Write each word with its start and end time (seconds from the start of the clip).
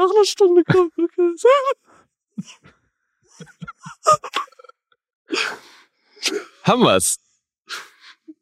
nach 0.00 0.10
einer 0.14 0.24
Stunde 0.24 0.64
kommen. 0.64 0.90
Okay. 0.96 1.36
Haben 6.64 6.82
wir's? 6.82 7.18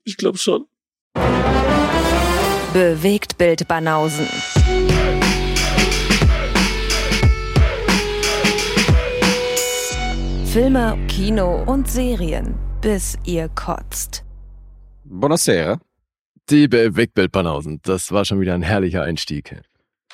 Ich 0.05 0.17
glaube 0.17 0.39
schon. 0.39 0.67
Bewegt 2.73 3.39
Bild 3.39 3.67
Banausen. 3.67 4.29
Filme, 10.53 10.99
Kino 11.09 11.63
und 11.65 11.91
Serien, 11.91 12.55
bis 12.81 13.19
ihr 13.25 13.49
kotzt. 13.51 14.25
Buonasera. 15.05 15.79
Die 16.49 16.67
Bewegtbildbanausen. 16.67 17.81
Das 17.83 18.11
war 18.11 18.25
schon 18.25 18.41
wieder 18.41 18.55
ein 18.55 18.63
herrlicher 18.63 19.03
Einstieg. 19.03 19.61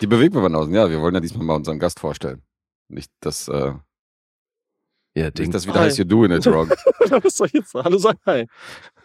Die 0.00 0.06
Bewegtbildbanausen, 0.06 0.74
ja, 0.74 0.90
wir 0.90 1.00
wollen 1.00 1.14
ja 1.14 1.20
diesmal 1.20 1.44
mal 1.44 1.54
unseren 1.54 1.78
Gast 1.78 2.00
vorstellen. 2.00 2.42
Nicht, 2.88 3.10
dass, 3.20 3.48
äh, 3.48 3.72
Ja, 5.14 5.30
Ding. 5.30 5.44
nicht, 5.46 5.54
dass 5.54 5.66
wieder 5.66 5.78
Hi. 5.80 5.86
heißt, 5.86 5.98
you're 5.98 6.04
doing 6.04 6.32
it 6.32 6.44
wrong. 6.46 6.68
Was 7.22 7.36
soll 7.36 7.46
ich 7.46 7.52
jetzt 7.52 7.70
sagen? 7.70 7.84
Hallo, 7.84 7.98
sag 7.98 8.16
hi. 8.26 8.46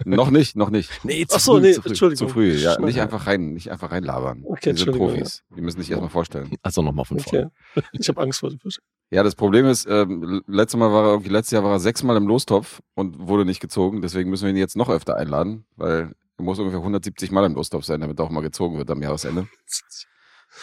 noch 0.04 0.32
nicht, 0.32 0.56
noch 0.56 0.72
nicht. 0.72 0.90
Nee, 1.04 1.28
Ach 1.32 1.40
so, 1.40 1.60
nee, 1.60 1.74
zu 1.74 1.82
früh. 1.84 1.90
Entschuldigung. 1.90 2.28
Zu 2.28 2.34
früh, 2.34 2.52
ja. 2.54 2.80
Nicht 2.80 3.00
einfach 3.00 3.28
rein, 3.28 3.54
nicht 3.54 3.70
einfach 3.72 3.92
reinlabern. 3.92 4.44
Okay, 4.46 4.72
wir 4.72 4.78
sind 4.78 4.98
Profis. 4.98 5.44
Die 5.56 5.62
müssen 5.62 5.80
sich 5.80 5.92
erstmal 5.92 6.10
vorstellen. 6.10 6.50
Also 6.64 6.82
nochmal 6.82 7.06
von 7.06 7.20
vorne. 7.20 7.52
Okay. 7.76 7.86
Ich 7.94 8.10
habe 8.10 8.22
Angst 8.22 8.40
vor 8.40 8.50
dem 8.50 8.60
Fisch. 8.60 8.80
Ja, 9.12 9.22
das 9.24 9.36
Problem 9.36 9.68
ist, 9.68 9.86
ähm, 9.88 10.42
letztes 10.48 10.80
Mal 10.80 10.92
war 10.92 11.04
er 11.06 11.10
irgendwie, 11.12 11.30
letztes 11.30 11.52
Jahr 11.52 11.64
war 11.64 11.72
er 11.74 11.80
sechsmal 11.80 12.18
im 12.18 12.28
Lostopf 12.28 12.82
und 12.96 13.28
wurde 13.28 13.46
nicht 13.46 13.60
gezogen. 13.60 14.02
Deswegen 14.02 14.30
müssen 14.32 14.46
wir 14.46 14.50
ihn 14.52 14.58
jetzt 14.58 14.76
noch 14.76 14.90
öfter 14.90 15.16
einladen, 15.16 15.66
weil 15.76 16.14
er 16.38 16.44
muss 16.44 16.58
ungefähr 16.58 16.80
170 16.80 17.32
Mal 17.32 17.46
im 17.46 17.54
Lostopf 17.54 17.86
sein, 17.86 18.02
damit 18.02 18.20
er 18.20 18.26
auch 18.26 18.30
mal 18.32 18.42
gezogen 18.42 18.78
wird 18.80 18.90
am 18.90 19.02
Jahresende. 19.04 19.48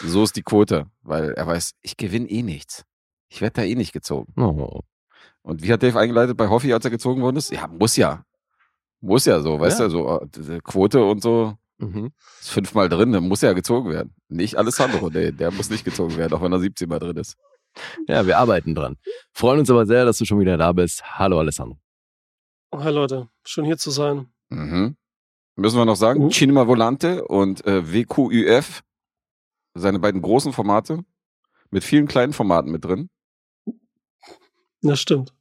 So 0.03 0.23
ist 0.23 0.35
die 0.35 0.43
Quote, 0.43 0.87
weil 1.01 1.31
er 1.31 1.47
weiß, 1.47 1.73
ich 1.81 1.97
gewinne 1.97 2.29
eh 2.29 2.43
nichts. 2.43 2.85
Ich 3.29 3.41
werde 3.41 3.53
da 3.61 3.63
eh 3.63 3.75
nicht 3.75 3.93
gezogen. 3.93 4.33
Oh. 4.41 4.81
Und 5.41 5.63
wie 5.63 5.71
hat 5.73 5.81
Dave 5.83 5.99
eingeleitet 5.99 6.37
bei 6.37 6.47
Hoffi, 6.49 6.73
als 6.73 6.85
er 6.85 6.91
gezogen 6.91 7.21
worden 7.21 7.37
ist? 7.37 7.51
Ja, 7.51 7.67
muss 7.67 7.95
ja. 7.97 8.23
Muss 9.01 9.25
ja 9.25 9.39
so, 9.39 9.59
weißt 9.59 9.79
Ja. 9.79 9.85
du, 9.87 9.91
so 9.91 10.53
äh, 10.53 10.59
Quote 10.63 11.03
und 11.03 11.21
so 11.21 11.55
Mhm. 11.79 12.11
ist 12.39 12.49
fünfmal 12.49 12.89
drin, 12.89 13.11
dann 13.11 13.27
muss 13.27 13.41
ja 13.41 13.53
gezogen 13.53 13.91
werden. 13.91 14.15
Nicht 14.29 14.55
Alessandro, 14.55 15.09
nee, 15.11 15.31
der 15.31 15.51
muss 15.51 15.69
nicht 15.69 15.85
gezogen 15.85 16.17
werden, 16.17 16.33
auch 16.33 16.41
wenn 16.41 16.51
er 16.51 16.59
17 16.59 16.89
Mal 16.89 16.97
drin 16.99 17.17
ist. 17.17 17.35
Ja, 18.07 18.25
wir 18.25 18.39
arbeiten 18.39 18.73
dran. 18.73 18.95
Freuen 19.31 19.59
uns 19.59 19.69
aber 19.69 19.85
sehr, 19.85 20.03
dass 20.03 20.17
du 20.17 20.25
schon 20.25 20.39
wieder 20.39 20.57
da 20.57 20.71
bist. 20.73 21.03
Hallo 21.19 21.37
Alessandro. 21.39 21.77
Hi 22.73 22.91
Leute, 22.91 23.29
schön 23.45 23.65
hier 23.65 23.77
zu 23.77 23.91
sein. 23.91 24.27
Mhm. 24.49 24.97
Müssen 25.55 25.77
wir 25.77 25.85
noch 25.85 25.95
sagen, 25.95 26.23
Mhm. 26.25 26.29
Cinema 26.31 26.65
Volante 26.67 27.25
und 27.25 27.63
äh, 27.67 27.93
WQÜF, 27.93 28.81
seine 29.79 29.99
beiden 29.99 30.21
großen 30.21 30.53
Formate, 30.53 31.03
mit 31.69 31.83
vielen 31.83 32.07
kleinen 32.07 32.33
Formaten 32.33 32.71
mit 32.71 32.83
drin. 32.85 33.09
Ja, 34.81 34.95
stimmt. 34.95 35.33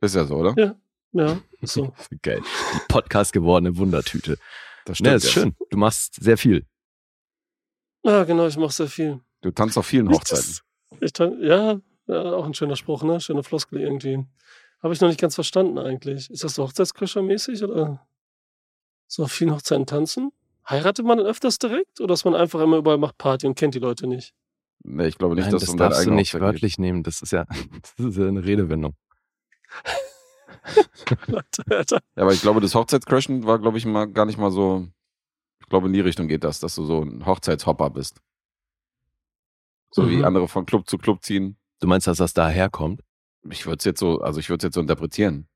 Ist 0.00 0.14
ja 0.14 0.24
so, 0.24 0.36
oder? 0.36 0.76
Ja, 1.12 1.40
ist 1.60 1.74
so. 1.74 1.92
Geil. 2.22 2.42
Die 2.74 2.80
Podcast 2.88 3.32
gewordene 3.32 3.76
Wundertüte. 3.76 4.38
Das 4.84 4.98
Ja, 5.00 5.14
ist 5.14 5.24
ja. 5.24 5.30
schön. 5.30 5.56
Du 5.70 5.76
machst 5.78 6.14
sehr 6.22 6.38
viel. 6.38 6.66
Ja, 8.02 8.24
genau, 8.24 8.46
ich 8.46 8.56
mache 8.56 8.72
sehr 8.72 8.88
viel. 8.88 9.20
Du 9.42 9.50
tanzt 9.50 9.76
auf 9.76 9.86
vielen 9.86 10.08
Hochzeiten. 10.10 10.58
Ich 11.00 11.12
tan- 11.12 11.40
ja, 11.42 11.80
ja, 12.06 12.22
auch 12.32 12.44
ein 12.46 12.54
schöner 12.54 12.76
Spruch, 12.76 13.02
ne? 13.02 13.20
Schöne 13.20 13.42
Floskel 13.42 13.80
irgendwie. 13.80 14.24
Habe 14.82 14.94
ich 14.94 15.00
noch 15.00 15.08
nicht 15.08 15.20
ganz 15.20 15.34
verstanden 15.34 15.78
eigentlich. 15.78 16.30
Ist 16.30 16.42
das 16.44 16.54
so 16.54 16.64
Hochzeitsköcher-mäßig 16.66 17.62
oder 17.64 18.06
so 19.06 19.24
auf 19.24 19.32
vielen 19.32 19.52
Hochzeiten 19.52 19.86
tanzen? 19.86 20.32
Heiratet 20.68 21.04
man 21.04 21.18
dann 21.18 21.26
öfters 21.26 21.58
direkt 21.58 22.00
oder 22.00 22.14
ist 22.14 22.24
man 22.24 22.34
einfach 22.34 22.60
immer 22.60 22.76
überall 22.76 22.98
macht 22.98 23.18
Party 23.18 23.46
und 23.46 23.54
kennt 23.56 23.74
die 23.74 23.78
Leute 23.80 24.06
nicht? 24.06 24.32
Nee, 24.82 25.08
ich 25.08 25.18
glaube 25.18 25.34
nicht, 25.34 25.44
Nein, 25.44 25.52
dass 25.52 25.62
das 25.62 25.70
um 25.70 25.76
darfst 25.76 26.06
du 26.06 26.10
nicht 26.10 26.30
Hochzeit 26.34 26.40
geht. 26.40 26.46
wörtlich 26.54 26.78
nehmen. 26.78 27.02
Das 27.02 27.20
ist 27.22 27.32
ja, 27.32 27.44
das 27.96 28.06
ist 28.06 28.16
ja 28.16 28.26
eine 28.28 28.44
Redewendung. 28.44 28.94
Leute, 31.26 31.64
Alter. 31.70 31.98
Ja, 32.16 32.22
aber 32.22 32.32
ich 32.32 32.40
glaube, 32.42 32.60
das 32.60 32.74
Hochzeitscrashen 32.74 33.44
war, 33.46 33.58
glaube 33.58 33.78
ich, 33.78 33.86
mal 33.86 34.06
gar 34.06 34.26
nicht 34.26 34.38
mal 34.38 34.50
so. 34.50 34.86
Ich 35.60 35.66
glaube, 35.68 35.86
in 35.86 35.92
die 35.92 36.00
Richtung 36.00 36.28
geht 36.28 36.44
das, 36.44 36.60
dass 36.60 36.74
du 36.74 36.84
so 36.84 37.02
ein 37.02 37.24
Hochzeitshopper 37.26 37.90
bist. 37.90 38.20
So 39.92 40.08
wie 40.08 40.16
Mhm. 40.18 40.24
andere 40.24 40.48
von 40.48 40.66
Club 40.66 40.88
zu 40.88 40.98
Club 40.98 41.22
ziehen. 41.24 41.56
Du 41.80 41.86
meinst, 41.86 42.06
dass 42.06 42.18
das 42.18 42.32
daherkommt? 42.34 43.02
Ich 43.48 43.66
würde 43.66 43.78
es 43.78 43.84
jetzt 43.84 44.00
so, 44.00 44.20
also 44.20 44.38
ich 44.40 44.48
würde 44.50 44.58
es 44.58 44.64
jetzt 44.68 44.74
so 44.74 44.80
interpretieren. 44.80 45.48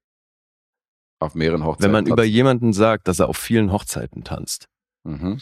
Auf 1.20 1.34
mehreren 1.34 1.64
Hochzeiten. 1.64 1.84
Wenn 1.84 2.04
man 2.04 2.06
über 2.12 2.24
jemanden 2.24 2.72
sagt, 2.72 3.08
dass 3.08 3.18
er 3.20 3.28
auf 3.28 3.36
vielen 3.36 3.70
Hochzeiten 3.72 4.24
tanzt, 4.24 4.68
Mhm. 5.04 5.40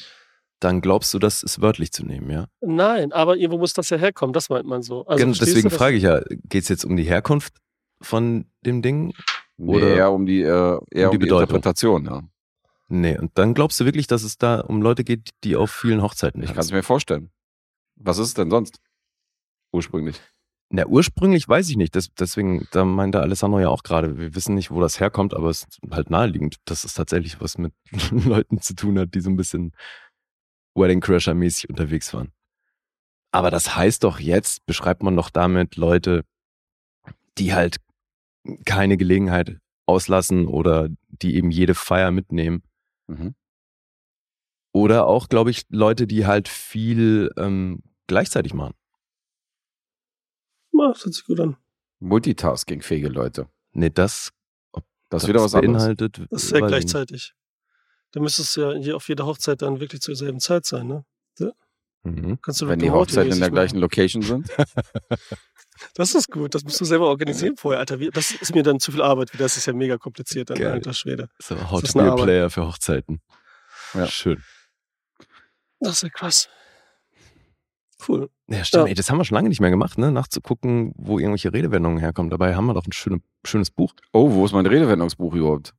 dann 0.60 0.80
glaubst 0.80 1.12
du, 1.14 1.18
das 1.18 1.42
ist 1.42 1.60
wörtlich 1.60 1.92
zu 1.92 2.04
nehmen, 2.04 2.30
ja? 2.30 2.46
Nein, 2.60 3.12
aber 3.12 3.36
irgendwo 3.36 3.58
muss 3.58 3.72
das 3.74 3.90
ja 3.90 3.96
herkommen, 3.96 4.32
das 4.32 4.48
meint 4.48 4.66
man 4.66 4.82
so. 4.82 5.06
Also, 5.06 5.24
Genau, 5.24 5.36
deswegen 5.36 5.68
du, 5.70 5.74
frage 5.74 5.96
ich 5.96 6.02
ja, 6.02 6.20
geht 6.44 6.64
es 6.64 6.68
jetzt 6.68 6.84
um 6.84 6.96
die 6.96 7.04
Herkunft 7.04 7.54
von 8.00 8.46
dem 8.64 8.82
Ding? 8.82 9.12
Nee, 9.56 9.76
Oder 9.76 9.94
eher 9.96 10.12
um 10.12 10.26
die, 10.26 10.42
äh, 10.42 10.46
eher 10.90 11.10
um 11.10 11.12
die 11.12 11.18
die, 11.18 11.18
Bedeutung. 11.18 11.42
Interpretation, 11.56 12.04
ja. 12.04 12.22
Nee, 12.88 13.16
und 13.18 13.30
dann 13.38 13.54
glaubst 13.54 13.80
du 13.80 13.84
wirklich, 13.84 14.06
dass 14.06 14.22
es 14.22 14.36
da 14.36 14.60
um 14.60 14.82
Leute 14.82 15.02
geht, 15.04 15.30
die 15.44 15.56
auf 15.56 15.70
vielen 15.70 16.02
Hochzeiten 16.02 16.42
Ich 16.42 16.50
kann 16.52 16.58
es 16.60 16.72
mir 16.72 16.82
vorstellen. 16.82 17.30
Was 17.96 18.18
ist 18.18 18.28
es 18.28 18.34
denn 18.34 18.50
sonst? 18.50 18.80
Ursprünglich. 19.72 20.20
Na, 20.74 20.86
ursprünglich 20.86 21.46
weiß 21.46 21.68
ich 21.68 21.76
nicht. 21.76 21.94
Das, 21.94 22.14
deswegen, 22.14 22.66
da 22.70 22.86
meinte 22.86 23.20
Alessandro 23.20 23.60
ja 23.60 23.68
auch 23.68 23.82
gerade, 23.82 24.16
wir 24.16 24.34
wissen 24.34 24.54
nicht, 24.54 24.70
wo 24.70 24.80
das 24.80 25.00
herkommt, 25.00 25.34
aber 25.34 25.50
es 25.50 25.64
ist 25.64 25.80
halt 25.90 26.08
naheliegend, 26.08 26.56
dass 26.64 26.84
es 26.84 26.94
tatsächlich 26.94 27.42
was 27.42 27.58
mit 27.58 27.74
Leuten 28.10 28.58
zu 28.58 28.74
tun 28.74 28.98
hat, 28.98 29.14
die 29.14 29.20
so 29.20 29.28
ein 29.28 29.36
bisschen 29.36 29.76
Wedding 30.74 31.00
Crasher-mäßig 31.02 31.68
unterwegs 31.68 32.14
waren. 32.14 32.32
Aber 33.32 33.50
das 33.50 33.76
heißt 33.76 34.02
doch 34.02 34.18
jetzt, 34.18 34.64
beschreibt 34.64 35.02
man 35.02 35.14
doch 35.14 35.28
damit 35.28 35.76
Leute, 35.76 36.24
die 37.36 37.52
halt 37.52 37.76
keine 38.64 38.96
Gelegenheit 38.96 39.58
auslassen 39.86 40.46
oder 40.46 40.88
die 41.08 41.36
eben 41.36 41.50
jede 41.50 41.74
Feier 41.74 42.12
mitnehmen. 42.12 42.62
Mhm. 43.08 43.34
Oder 44.74 45.06
auch, 45.06 45.28
glaube 45.28 45.50
ich, 45.50 45.64
Leute, 45.68 46.06
die 46.06 46.24
halt 46.24 46.48
viel 46.48 47.30
ähm, 47.36 47.82
gleichzeitig 48.06 48.54
machen. 48.54 48.72
Ja, 50.82 50.88
das 50.92 51.04
hört 51.04 51.14
sich 51.14 51.24
gut 51.24 51.38
an. 51.40 51.56
Multitasking-fähige 52.00 53.08
Leute. 53.08 53.48
Nee, 53.72 53.90
das, 53.90 54.30
Das 55.08 55.22
ist 55.22 55.28
wieder 55.28 55.42
was 55.42 55.54
anderes. 55.54 55.76
beinhaltet. 55.82 56.20
Das 56.30 56.44
ist 56.44 56.50
ja 56.52 56.66
gleichzeitig. 56.66 57.34
Da 58.10 58.20
müsste 58.20 58.42
es 58.42 58.56
ja 58.56 58.72
hier 58.72 58.96
auf 58.96 59.08
jeder 59.08 59.24
Hochzeit 59.26 59.62
dann 59.62 59.80
wirklich 59.80 60.00
zur 60.02 60.16
selben 60.16 60.40
Zeit 60.40 60.66
sein, 60.66 60.86
ne? 60.86 61.04
nicht. 61.38 61.54
Mhm. 62.04 62.38
Kannst 62.42 62.60
du 62.60 62.68
Wenn 62.68 62.80
die 62.80 62.90
Hochzeiten 62.90 63.32
in 63.32 63.38
der 63.40 63.50
gleichen 63.50 63.76
machen. 63.76 63.82
Location 63.82 64.22
sind. 64.22 64.48
Das 65.94 66.14
ist 66.14 66.30
gut, 66.30 66.54
das 66.54 66.62
musst 66.62 66.80
du 66.80 66.84
selber 66.84 67.08
organisieren 67.08 67.56
vorher, 67.56 67.80
Alter. 67.80 67.96
Das 68.10 68.30
ist 68.30 68.54
mir 68.54 68.62
dann 68.62 68.78
zu 68.78 68.92
viel 68.92 69.02
Arbeit, 69.02 69.30
das 69.38 69.56
ist 69.56 69.66
ja 69.66 69.72
mega 69.72 69.96
kompliziert 69.98 70.50
dann, 70.50 70.58
Geil. 70.58 70.72
alter 70.72 70.92
Schwede. 70.92 71.28
So, 71.40 71.56
Das 71.56 71.70
How 71.70 71.82
ist 71.82 71.92
to. 71.92 72.14
Player 72.16 72.50
für 72.50 72.66
Hochzeiten. 72.66 73.20
Ja. 73.94 74.06
Schön. 74.06 74.40
Das 75.80 75.94
ist 75.94 76.02
ja 76.04 76.08
krass. 76.10 76.48
Cool. 78.08 78.30
Ja, 78.48 78.64
stimmt. 78.64 78.84
Ja. 78.84 78.88
Ey, 78.88 78.94
das 78.94 79.10
haben 79.10 79.18
wir 79.18 79.24
schon 79.24 79.34
lange 79.36 79.48
nicht 79.48 79.60
mehr 79.60 79.70
gemacht, 79.70 79.98
ne? 79.98 80.10
Nachzugucken, 80.10 80.92
wo 80.96 81.18
irgendwelche 81.18 81.52
Redewendungen 81.52 81.98
herkommen. 81.98 82.30
Dabei 82.30 82.54
haben 82.54 82.66
wir 82.66 82.74
doch 82.74 82.86
ein 82.86 82.92
schöne, 82.92 83.20
schönes 83.44 83.70
Buch. 83.70 83.92
Oh, 84.12 84.30
wo 84.32 84.44
ist 84.44 84.52
mein 84.52 84.66
Redewendungsbuch 84.66 85.34
überhaupt? 85.34 85.74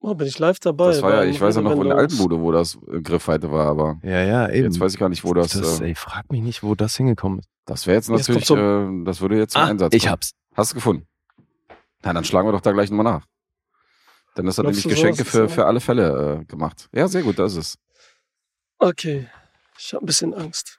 Oh, 0.00 0.14
bin 0.14 0.28
ich 0.28 0.38
live 0.38 0.60
dabei. 0.60 0.88
Das 0.88 1.02
war 1.02 1.24
ja, 1.24 1.24
ich 1.24 1.40
weiß 1.40 1.56
ja 1.56 1.62
noch, 1.62 1.76
wo 1.76 1.82
in 1.82 1.88
der 1.88 1.96
Redewendungs- 1.96 2.00
alten 2.00 2.16
Bude, 2.18 2.40
wo 2.40 2.52
das 2.52 2.78
in 2.86 3.02
Griffweite 3.02 3.50
war, 3.50 3.66
aber 3.66 3.98
Ja, 4.04 4.22
ja, 4.22 4.48
eben. 4.48 4.66
jetzt 4.66 4.78
weiß 4.78 4.92
ich 4.94 4.98
gar 5.00 5.08
nicht, 5.08 5.24
wo 5.24 5.34
das. 5.34 5.50
das 5.52 5.80
äh, 5.80 5.86
ey, 5.88 5.94
frag 5.96 6.30
mich 6.30 6.40
nicht, 6.42 6.62
wo 6.62 6.74
das 6.76 6.96
hingekommen 6.96 7.40
ist. 7.40 7.48
das 7.66 7.86
wäre 7.88 7.96
jetzt 7.96 8.08
Jetzt 8.08 8.28
natürlich, 8.28 8.46
kommt 8.46 9.02
äh, 9.02 9.04
das 9.04 9.20
würde 9.20 9.36
jetzt 9.38 9.54
zum 9.54 9.62
Einsatz 9.62 9.92
ich 9.94 10.02
kommen. 10.02 10.12
hab's. 10.12 10.32
Hast 10.54 10.70
du 10.70 10.74
gefunden? 10.76 11.06
Na, 12.04 12.12
dann 12.12 12.24
schlagen 12.24 12.46
wir 12.46 12.52
doch 12.52 12.60
da 12.60 12.70
gleich 12.70 12.90
nochmal 12.90 13.12
nach. 13.14 13.26
Dann 14.36 14.46
ist 14.46 14.56
das 14.56 14.62
Glaubst 14.62 14.84
nämlich 14.84 14.94
Geschenke 15.00 15.22
ist 15.22 15.30
für, 15.30 15.48
so? 15.48 15.48
für 15.48 15.66
alle 15.66 15.80
Fälle 15.80 16.40
äh, 16.42 16.44
gemacht. 16.44 16.88
Ja, 16.94 17.08
sehr 17.08 17.22
gut, 17.24 17.40
das 17.40 17.54
ist 17.54 17.58
es. 17.58 17.78
Okay. 18.78 19.26
Ich 19.80 19.92
habe 19.94 20.04
ein 20.04 20.06
bisschen 20.06 20.32
Angst. 20.32 20.77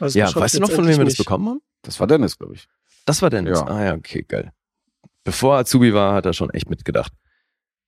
Also 0.00 0.18
Ja, 0.18 0.34
weißt 0.34 0.56
du 0.56 0.60
noch, 0.60 0.70
von 0.70 0.86
wem 0.86 0.98
wir 0.98 1.04
das 1.04 1.16
bekommen 1.16 1.48
haben? 1.48 1.62
Das 1.82 2.00
war 2.00 2.06
Dennis, 2.06 2.38
glaube 2.38 2.54
ich. 2.54 2.68
Das 3.06 3.22
war 3.22 3.30
Dennis. 3.30 3.58
Ja. 3.58 3.66
Ah 3.66 3.84
ja, 3.84 3.94
okay, 3.94 4.22
geil. 4.22 4.52
Bevor 5.24 5.56
Azubi 5.56 5.92
war, 5.94 6.14
hat 6.14 6.26
er 6.26 6.32
schon 6.32 6.50
echt 6.50 6.68
mitgedacht. 6.70 7.12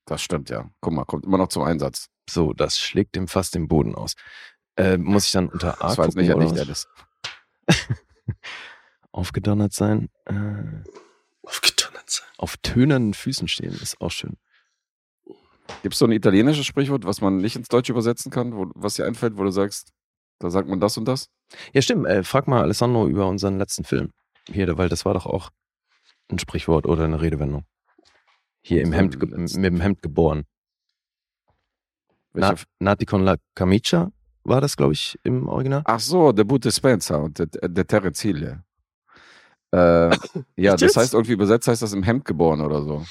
Das 0.06 0.22
stimmt, 0.22 0.50
ja. 0.50 0.70
Guck 0.80 0.92
mal, 0.92 1.04
kommt 1.04 1.24
immer 1.24 1.38
noch 1.38 1.48
zum 1.48 1.62
Einsatz. 1.62 2.08
So, 2.28 2.52
das 2.52 2.78
schlägt 2.78 3.16
ihm 3.16 3.28
fast 3.28 3.54
den 3.54 3.68
Boden 3.68 3.94
aus. 3.94 4.14
Äh, 4.76 4.96
muss 4.98 5.26
ich 5.26 5.32
dann 5.32 5.48
unter 5.48 5.82
A 5.82 5.88
Das 5.94 5.96
gucken, 5.96 6.20
nicht, 6.20 6.34
oder 6.34 6.44
nicht? 6.44 6.56
Dennis. 6.56 6.88
Aufgedonnert 9.12 9.72
sein. 9.72 10.08
Äh, 10.26 10.34
Aufgedonnert 11.42 12.08
sein. 12.08 12.26
auf 12.38 12.56
tönernen 12.58 13.14
Füßen 13.14 13.48
stehen 13.48 13.72
ist 13.72 14.00
auch 14.00 14.10
schön. 14.10 14.36
Gibt 15.82 15.94
es 15.94 15.98
so 15.98 16.06
ein 16.06 16.12
italienisches 16.12 16.66
Sprichwort, 16.66 17.04
was 17.04 17.20
man 17.20 17.38
nicht 17.38 17.56
ins 17.56 17.68
Deutsche 17.68 17.92
übersetzen 17.92 18.30
kann, 18.30 18.54
wo, 18.56 18.70
was 18.74 18.94
dir 18.94 19.06
einfällt, 19.06 19.36
wo 19.36 19.44
du 19.44 19.50
sagst, 19.50 19.92
da 20.42 20.50
sagt 20.50 20.68
man 20.68 20.80
das 20.80 20.96
und 20.98 21.06
das? 21.06 21.28
Ja, 21.72 21.82
stimmt. 21.82 22.06
Äh, 22.06 22.22
frag 22.24 22.48
mal 22.48 22.62
Alessandro 22.62 23.06
über 23.08 23.26
unseren 23.28 23.58
letzten 23.58 23.84
Film. 23.84 24.10
Hier, 24.50 24.76
weil 24.78 24.88
das 24.88 25.04
war 25.04 25.14
doch 25.14 25.26
auch 25.26 25.50
ein 26.30 26.38
Sprichwort 26.38 26.86
oder 26.86 27.04
eine 27.04 27.20
Redewendung. 27.20 27.64
Hier 28.62 28.82
im 28.82 28.92
Hemd, 28.92 29.20
mit 29.20 29.54
dem 29.64 29.80
Hemd 29.80 30.02
geboren. 30.02 30.44
Na, 32.34 32.54
Nati 32.78 33.04
con 33.04 33.24
la 33.24 33.36
camicia 33.54 34.10
war 34.44 34.60
das, 34.60 34.76
glaube 34.76 34.94
ich, 34.94 35.18
im 35.22 35.48
Original. 35.48 35.82
Ach 35.84 36.00
so, 36.00 36.32
der 36.32 36.44
Boot 36.44 36.64
Spencer 36.72 37.20
und 37.22 37.38
der, 37.38 37.46
der 37.46 37.84
ja. 39.70 40.10
Äh, 40.10 40.16
ja, 40.56 40.76
das 40.76 40.96
heißt 40.96 41.14
irgendwie 41.14 41.32
übersetzt 41.32 41.68
heißt 41.68 41.82
das 41.82 41.92
im 41.92 42.02
Hemd 42.02 42.24
geboren 42.24 42.60
oder 42.60 42.82
so. 42.82 43.04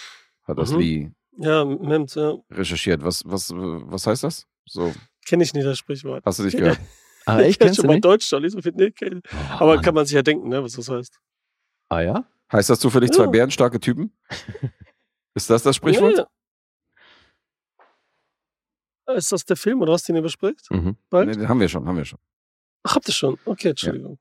Hat 0.44 0.58
das 0.58 0.72
Mhm. 0.72 0.80
Lee 0.80 1.12
Ja, 1.38 1.64
Memt, 1.66 2.14
ja. 2.16 2.36
recherchiert. 2.52 3.04
Was, 3.04 3.24
was, 3.26 3.52
was 3.56 4.08
heißt 4.08 4.24
das? 4.24 4.46
So, 4.66 4.94
Kenne 5.26 5.44
ich 5.44 5.54
nicht 5.54 5.66
das 5.66 5.78
Sprichwort. 5.78 6.26
hast 6.26 6.40
du 6.40 6.44
Ja. 6.54 6.60
gehört? 6.60 6.80
Ah, 7.26 7.40
ich 7.42 7.48
echt? 7.48 7.60
kenn 7.60 7.68
Kennst 7.68 7.78
schon 7.82 7.88
mal 7.88 7.94
nicht? 7.94 8.06
Deutsch, 8.06 8.32
nicht 8.32 8.52
so 8.52 8.62
viel. 8.62 8.72
Nee, 8.76 8.88
kenn- 8.92 9.22
Oh, 9.34 9.38
aber 9.64 9.76
Mann. 9.76 9.84
kann 9.84 9.94
man 9.96 10.06
sich 10.06 10.16
ja 10.16 10.22
denken, 10.22 10.50
ne, 10.50 10.64
was 10.64 10.74
das 10.74 10.90
heißt. 10.90 11.20
Ah 11.90 12.02
ja? 12.02 12.26
Heißt 12.52 12.70
das 12.70 12.80
zufällig 12.80 13.12
zwei 13.12 13.24
Ja. 13.26 13.30
bärenstarke 13.30 13.80
Typen? 13.80 14.12
Ist 15.36 15.50
das 15.50 15.64
das 15.64 15.76
Sprichwort? 15.78 16.18
Ja, 16.18 16.28
ja. 19.08 19.14
Ist 19.16 19.32
das 19.32 19.46
der 19.46 19.58
Film 19.58 19.82
oder 19.82 19.94
was, 19.94 20.04
den 20.04 20.16
ihr 20.16 20.22
bespricht? 20.22 20.70
Mhm. 20.72 20.96
Bald? 21.10 21.28
Nee, 21.30 21.36
den 21.36 21.50
haben 21.50 21.60
wir 21.60 21.68
schon, 21.68 21.86
haben 21.88 21.98
wir 21.98 22.06
schon. 22.06 22.20
Ach, 22.84 22.96
habt 22.96 23.08
ihr 23.08 23.14
schon? 23.14 23.38
Okay, 23.46 23.70
Entschuldigung. 23.70 24.18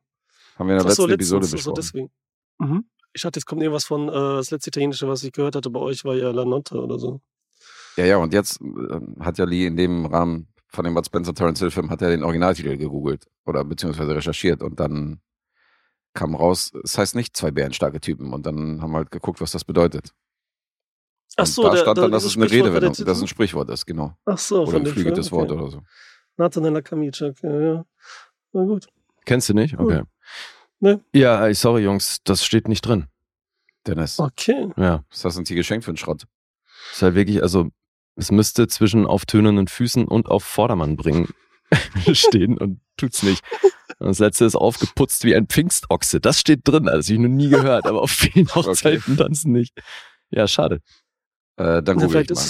Haben 0.56 0.68
wir 0.68 0.76
in 0.76 0.82
der 0.82 0.90
Ach 0.90 0.94
so, 0.94 1.06
letzten 1.06 1.14
Episode 1.14 1.40
letztens, 1.42 1.66
also 1.66 1.72
besprochen. 1.74 2.10
deswegen. 2.58 2.72
Mhm. 2.74 2.84
Ich 3.12 3.22
dachte, 3.22 3.38
jetzt 3.38 3.46
kommt 3.46 3.62
irgendwas 3.62 3.84
von, 3.84 4.08
äh, 4.08 4.12
das 4.12 4.50
letzte 4.50 4.68
Italienische, 4.68 5.08
was 5.08 5.22
ich 5.22 5.32
gehört 5.32 5.56
hatte 5.56 5.70
bei 5.70 5.80
euch, 5.80 6.04
war 6.04 6.14
ja 6.14 6.30
La 6.30 6.44
Notte 6.44 6.80
oder 6.80 6.98
so. 6.98 7.20
Ja, 7.96 8.04
ja, 8.04 8.16
und 8.18 8.32
jetzt 8.32 8.60
äh, 8.60 9.00
hat 9.20 9.38
ja 9.38 9.44
Lee 9.44 9.66
in 9.66 9.76
dem 9.76 10.06
Rahmen 10.06 10.49
von 10.70 10.84
dem 10.84 10.94
Bud 10.94 11.06
Spencer 11.06 11.34
Terence 11.34 11.58
Hill 11.60 11.70
Film 11.70 11.90
hat 11.90 12.00
er 12.02 12.10
den 12.10 12.22
Originaltitel 12.22 12.76
gegoogelt 12.76 13.26
oder 13.46 13.64
beziehungsweise 13.64 14.14
recherchiert 14.14 14.62
und 14.62 14.78
dann 14.80 15.20
kam 16.14 16.34
raus, 16.34 16.72
es 16.84 16.96
heißt 16.98 17.14
nicht 17.14 17.36
zwei 17.36 17.50
bärenstarke 17.50 18.00
Typen 18.00 18.32
und 18.32 18.46
dann 18.46 18.80
haben 18.82 18.90
wir 18.92 18.98
halt 18.98 19.10
geguckt, 19.10 19.40
was 19.40 19.52
das 19.52 19.64
bedeutet. 19.64 20.12
Ach 21.36 21.42
Und 21.44 21.46
so, 21.46 21.62
da 21.62 21.70
der- 21.70 21.78
stand 21.78 21.98
dann, 21.98 22.10
dass 22.10 22.24
es 22.24 22.36
eine 22.36 22.50
Redewendung, 22.50 22.92
dass 22.92 23.16
es 23.18 23.22
ein 23.22 23.28
Sprichwort 23.28 23.70
ist, 23.70 23.86
genau. 23.86 24.16
Ach 24.24 24.38
so, 24.38 24.64
Oder 24.64 24.78
ein 24.78 24.84
geflügeltes 24.84 25.28
Film? 25.28 25.40
Wort 25.42 25.50
Okay. 25.52 25.60
oder 25.60 25.70
so. 25.70 25.82
Nathanael 26.36 26.82
Kamica, 26.82 27.26
okay, 27.26 27.64
ja. 27.74 27.84
Na 28.52 28.64
gut. 28.64 28.88
Kennst 29.24 29.48
du 29.48 29.54
nicht? 29.54 29.78
Okay. 29.78 30.02
Nee. 30.80 30.98
Ja, 31.12 31.52
sorry, 31.54 31.82
Jungs, 31.82 32.18
das 32.24 32.44
steht 32.44 32.66
nicht 32.66 32.82
drin. 32.82 33.06
Dennis, 33.86 34.18
Okay. 34.18 34.70
Ja. 34.76 35.04
was 35.10 35.24
hast 35.24 35.34
du 35.36 35.40
uns 35.40 35.48
hier 35.48 35.56
geschenkt 35.56 35.84
für 35.84 35.90
einen 35.90 35.96
Schrott? 35.98 36.24
Ist 36.92 37.02
halt 37.02 37.14
wirklich, 37.14 37.42
also, 37.42 37.68
es 38.20 38.30
müsste 38.30 38.68
zwischen 38.68 39.06
auf 39.06 39.24
tönenden 39.24 39.66
Füßen 39.66 40.06
und 40.06 40.26
auf 40.26 40.44
Vordermann 40.44 40.96
bringen 40.96 41.28
stehen 42.12 42.58
und 42.58 42.80
tut's 42.96 43.22
nicht. 43.22 43.42
Und 43.98 44.08
das 44.08 44.18
letzte 44.18 44.44
ist 44.44 44.56
aufgeputzt 44.56 45.24
wie 45.24 45.34
ein 45.34 45.46
Pfingstochse. 45.46 46.20
Das 46.20 46.38
steht 46.38 46.60
drin, 46.64 46.88
also 46.88 47.12
ich 47.12 47.18
noch 47.18 47.28
nie 47.28 47.48
gehört, 47.48 47.86
aber 47.86 48.02
auf 48.02 48.10
vielen 48.10 48.48
Hochzeiten 48.54 49.16
tanzen 49.16 49.52
nicht. 49.52 49.72
Ja, 50.30 50.46
schade. 50.46 50.80
Äh, 51.56 51.82
dann 51.82 51.98
Ja, 51.98 52.06
google 52.06 52.22
ich 52.22 52.30
mal. 52.30 52.44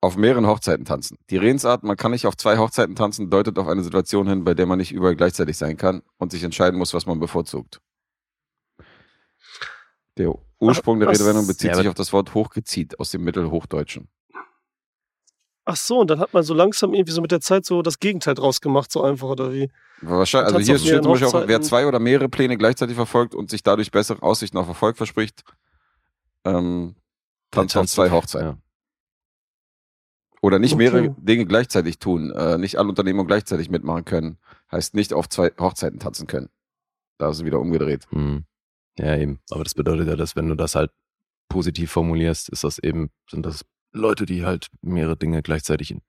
Auf 0.00 0.16
mehreren 0.16 0.46
Hochzeiten 0.48 0.84
tanzen. 0.84 1.16
Die 1.30 1.36
Redensart, 1.36 1.84
man 1.84 1.96
kann 1.96 2.10
nicht 2.10 2.26
auf 2.26 2.36
zwei 2.36 2.58
Hochzeiten 2.58 2.96
tanzen, 2.96 3.30
deutet 3.30 3.56
auf 3.58 3.68
eine 3.68 3.84
Situation 3.84 4.28
hin, 4.28 4.42
bei 4.42 4.54
der 4.54 4.66
man 4.66 4.78
nicht 4.78 4.90
überall 4.90 5.14
gleichzeitig 5.14 5.56
sein 5.56 5.76
kann 5.76 6.02
und 6.18 6.32
sich 6.32 6.42
entscheiden 6.42 6.76
muss, 6.76 6.92
was 6.92 7.06
man 7.06 7.20
bevorzugt. 7.20 7.80
Der 10.18 10.34
Ursprung 10.58 10.98
der 10.98 11.08
Redewendung 11.08 11.46
bezieht 11.46 11.70
Ja, 11.70 11.76
sich 11.76 11.88
auf 11.88 11.94
das 11.94 12.12
Wort 12.12 12.34
hochgezieht 12.34 12.98
aus 12.98 13.10
dem 13.12 13.22
Mittelhochdeutschen. 13.22 14.08
Ach 15.64 15.76
so, 15.76 16.00
und 16.00 16.10
dann 16.10 16.18
hat 16.18 16.34
man 16.34 16.42
so 16.42 16.54
langsam 16.54 16.92
irgendwie 16.92 17.12
so 17.12 17.20
mit 17.20 17.30
der 17.30 17.40
Zeit 17.40 17.64
so 17.64 17.82
das 17.82 18.00
Gegenteil 18.00 18.34
draus 18.34 18.60
gemacht, 18.60 18.90
so 18.90 19.02
einfach, 19.02 19.28
oder 19.28 19.52
wie? 19.52 19.70
Wahrscheinlich, 20.00 20.54
also 20.54 20.58
hier 20.66 20.78
steht 20.78 21.02
zum 21.04 21.12
Beispiel 21.12 21.28
auch, 21.28 21.32
wer 21.34 21.42
Hochzeiten. 21.42 21.62
zwei 21.62 21.86
oder 21.86 22.00
mehrere 22.00 22.28
Pläne 22.28 22.56
gleichzeitig 22.56 22.96
verfolgt 22.96 23.34
und 23.34 23.48
sich 23.50 23.62
dadurch 23.62 23.92
bessere 23.92 24.20
Aussichten 24.22 24.58
auf 24.58 24.66
Erfolg 24.66 24.96
verspricht, 24.96 25.44
ähm, 26.44 26.96
tanzt 27.52 27.76
auf 27.76 27.86
zwei 27.86 28.10
Hochzeiten. 28.10 28.48
Ja. 28.48 28.58
Oder 30.40 30.58
nicht 30.58 30.74
Okay. 30.74 30.82
mehrere 30.90 31.14
Dinge 31.18 31.46
gleichzeitig 31.46 32.00
tun, 32.00 32.32
äh, 32.32 32.58
nicht 32.58 32.76
alle 32.76 32.88
Unternehmungen 32.88 33.28
gleichzeitig 33.28 33.70
mitmachen 33.70 34.04
können, 34.04 34.38
heißt 34.72 34.94
nicht 34.94 35.12
auf 35.12 35.28
zwei 35.28 35.52
Hochzeiten 35.60 36.00
tanzen 36.00 36.26
können. 36.26 36.48
Da 37.18 37.30
ist 37.30 37.36
es 37.36 37.44
wieder 37.44 37.60
umgedreht. 37.60 38.06
Hm. 38.10 38.44
Ja, 38.98 39.16
eben. 39.16 39.38
Aber 39.50 39.62
das 39.62 39.74
bedeutet 39.74 40.08
ja, 40.08 40.16
dass 40.16 40.34
wenn 40.34 40.48
du 40.48 40.56
das 40.56 40.74
halt 40.74 40.90
positiv 41.48 41.92
formulierst, 41.92 42.48
ist 42.48 42.64
das 42.64 42.80
eben, 42.80 43.10
sind 43.30 43.46
das 43.46 43.64
Leute, 43.92 44.26
die 44.26 44.44
halt 44.44 44.68
mehrere 44.80 45.16
Dinge 45.16 45.42
gleichzeitig 45.42 45.90
in. 45.90 46.00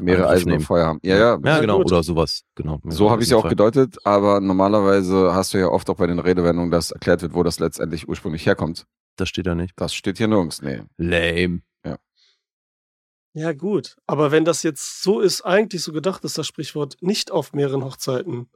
Mehrere 0.00 0.28
Eisen 0.28 0.52
im. 0.52 0.60
Feuer 0.60 0.86
haben. 0.86 1.00
Ja, 1.02 1.16
ja. 1.16 1.38
Ja, 1.42 1.54
Ja, 1.56 1.60
genau, 1.60 1.78
gut. 1.78 1.86
oder 1.92 2.02
sowas. 2.04 2.42
Genau. 2.54 2.80
So 2.84 3.10
habe 3.10 3.20
ich 3.22 3.26
es 3.26 3.32
ja 3.32 3.36
auch 3.36 3.48
gedeutet, 3.48 3.96
aber 4.04 4.40
normalerweise 4.40 5.34
hast 5.34 5.52
du 5.54 5.58
ja 5.58 5.66
oft 5.68 5.90
auch 5.90 5.96
bei 5.96 6.06
den 6.06 6.20
Redewendungen, 6.20 6.70
dass 6.70 6.92
erklärt 6.92 7.22
wird, 7.22 7.34
wo 7.34 7.42
das 7.42 7.58
letztendlich 7.58 8.08
ursprünglich 8.08 8.46
herkommt. 8.46 8.86
Das 9.16 9.28
steht 9.28 9.46
da 9.48 9.56
nicht. 9.56 9.72
Das 9.76 9.92
steht 9.94 10.18
hier 10.18 10.28
nirgends. 10.28 10.62
Nee. 10.62 10.82
Lame. 10.96 11.62
Ja, 13.34 13.52
gut. 13.52 13.96
Aber 14.06 14.32
wenn 14.32 14.44
das 14.44 14.62
jetzt 14.62 15.02
so 15.02 15.20
ist, 15.20 15.42
eigentlich 15.42 15.82
so 15.82 15.92
gedacht 15.92 16.24
ist, 16.24 16.38
das 16.38 16.46
Sprichwort 16.46 16.96
nicht 17.00 17.30
auf 17.30 17.52
mehreren 17.52 17.84
Hochzeiten. 17.84 18.48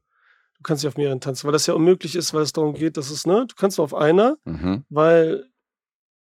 Du 0.56 0.62
kannst 0.64 0.82
nicht 0.82 0.88
auf 0.88 0.96
mehreren 0.96 1.20
tanzen, 1.20 1.44
weil 1.44 1.52
das 1.52 1.66
ja 1.66 1.75
unmöglich 1.75 2.16
ist, 2.16 2.32
weil 2.34 2.42
es 2.42 2.52
darum 2.52 2.75
geht, 2.75 2.96
dass 2.96 3.10
es, 3.10 3.26
ne, 3.26 3.46
du 3.48 3.54
kannst 3.54 3.78
nur 3.78 3.84
auf 3.84 3.94
einer, 3.94 4.36
Mhm. 4.44 4.84
weil 4.88 5.50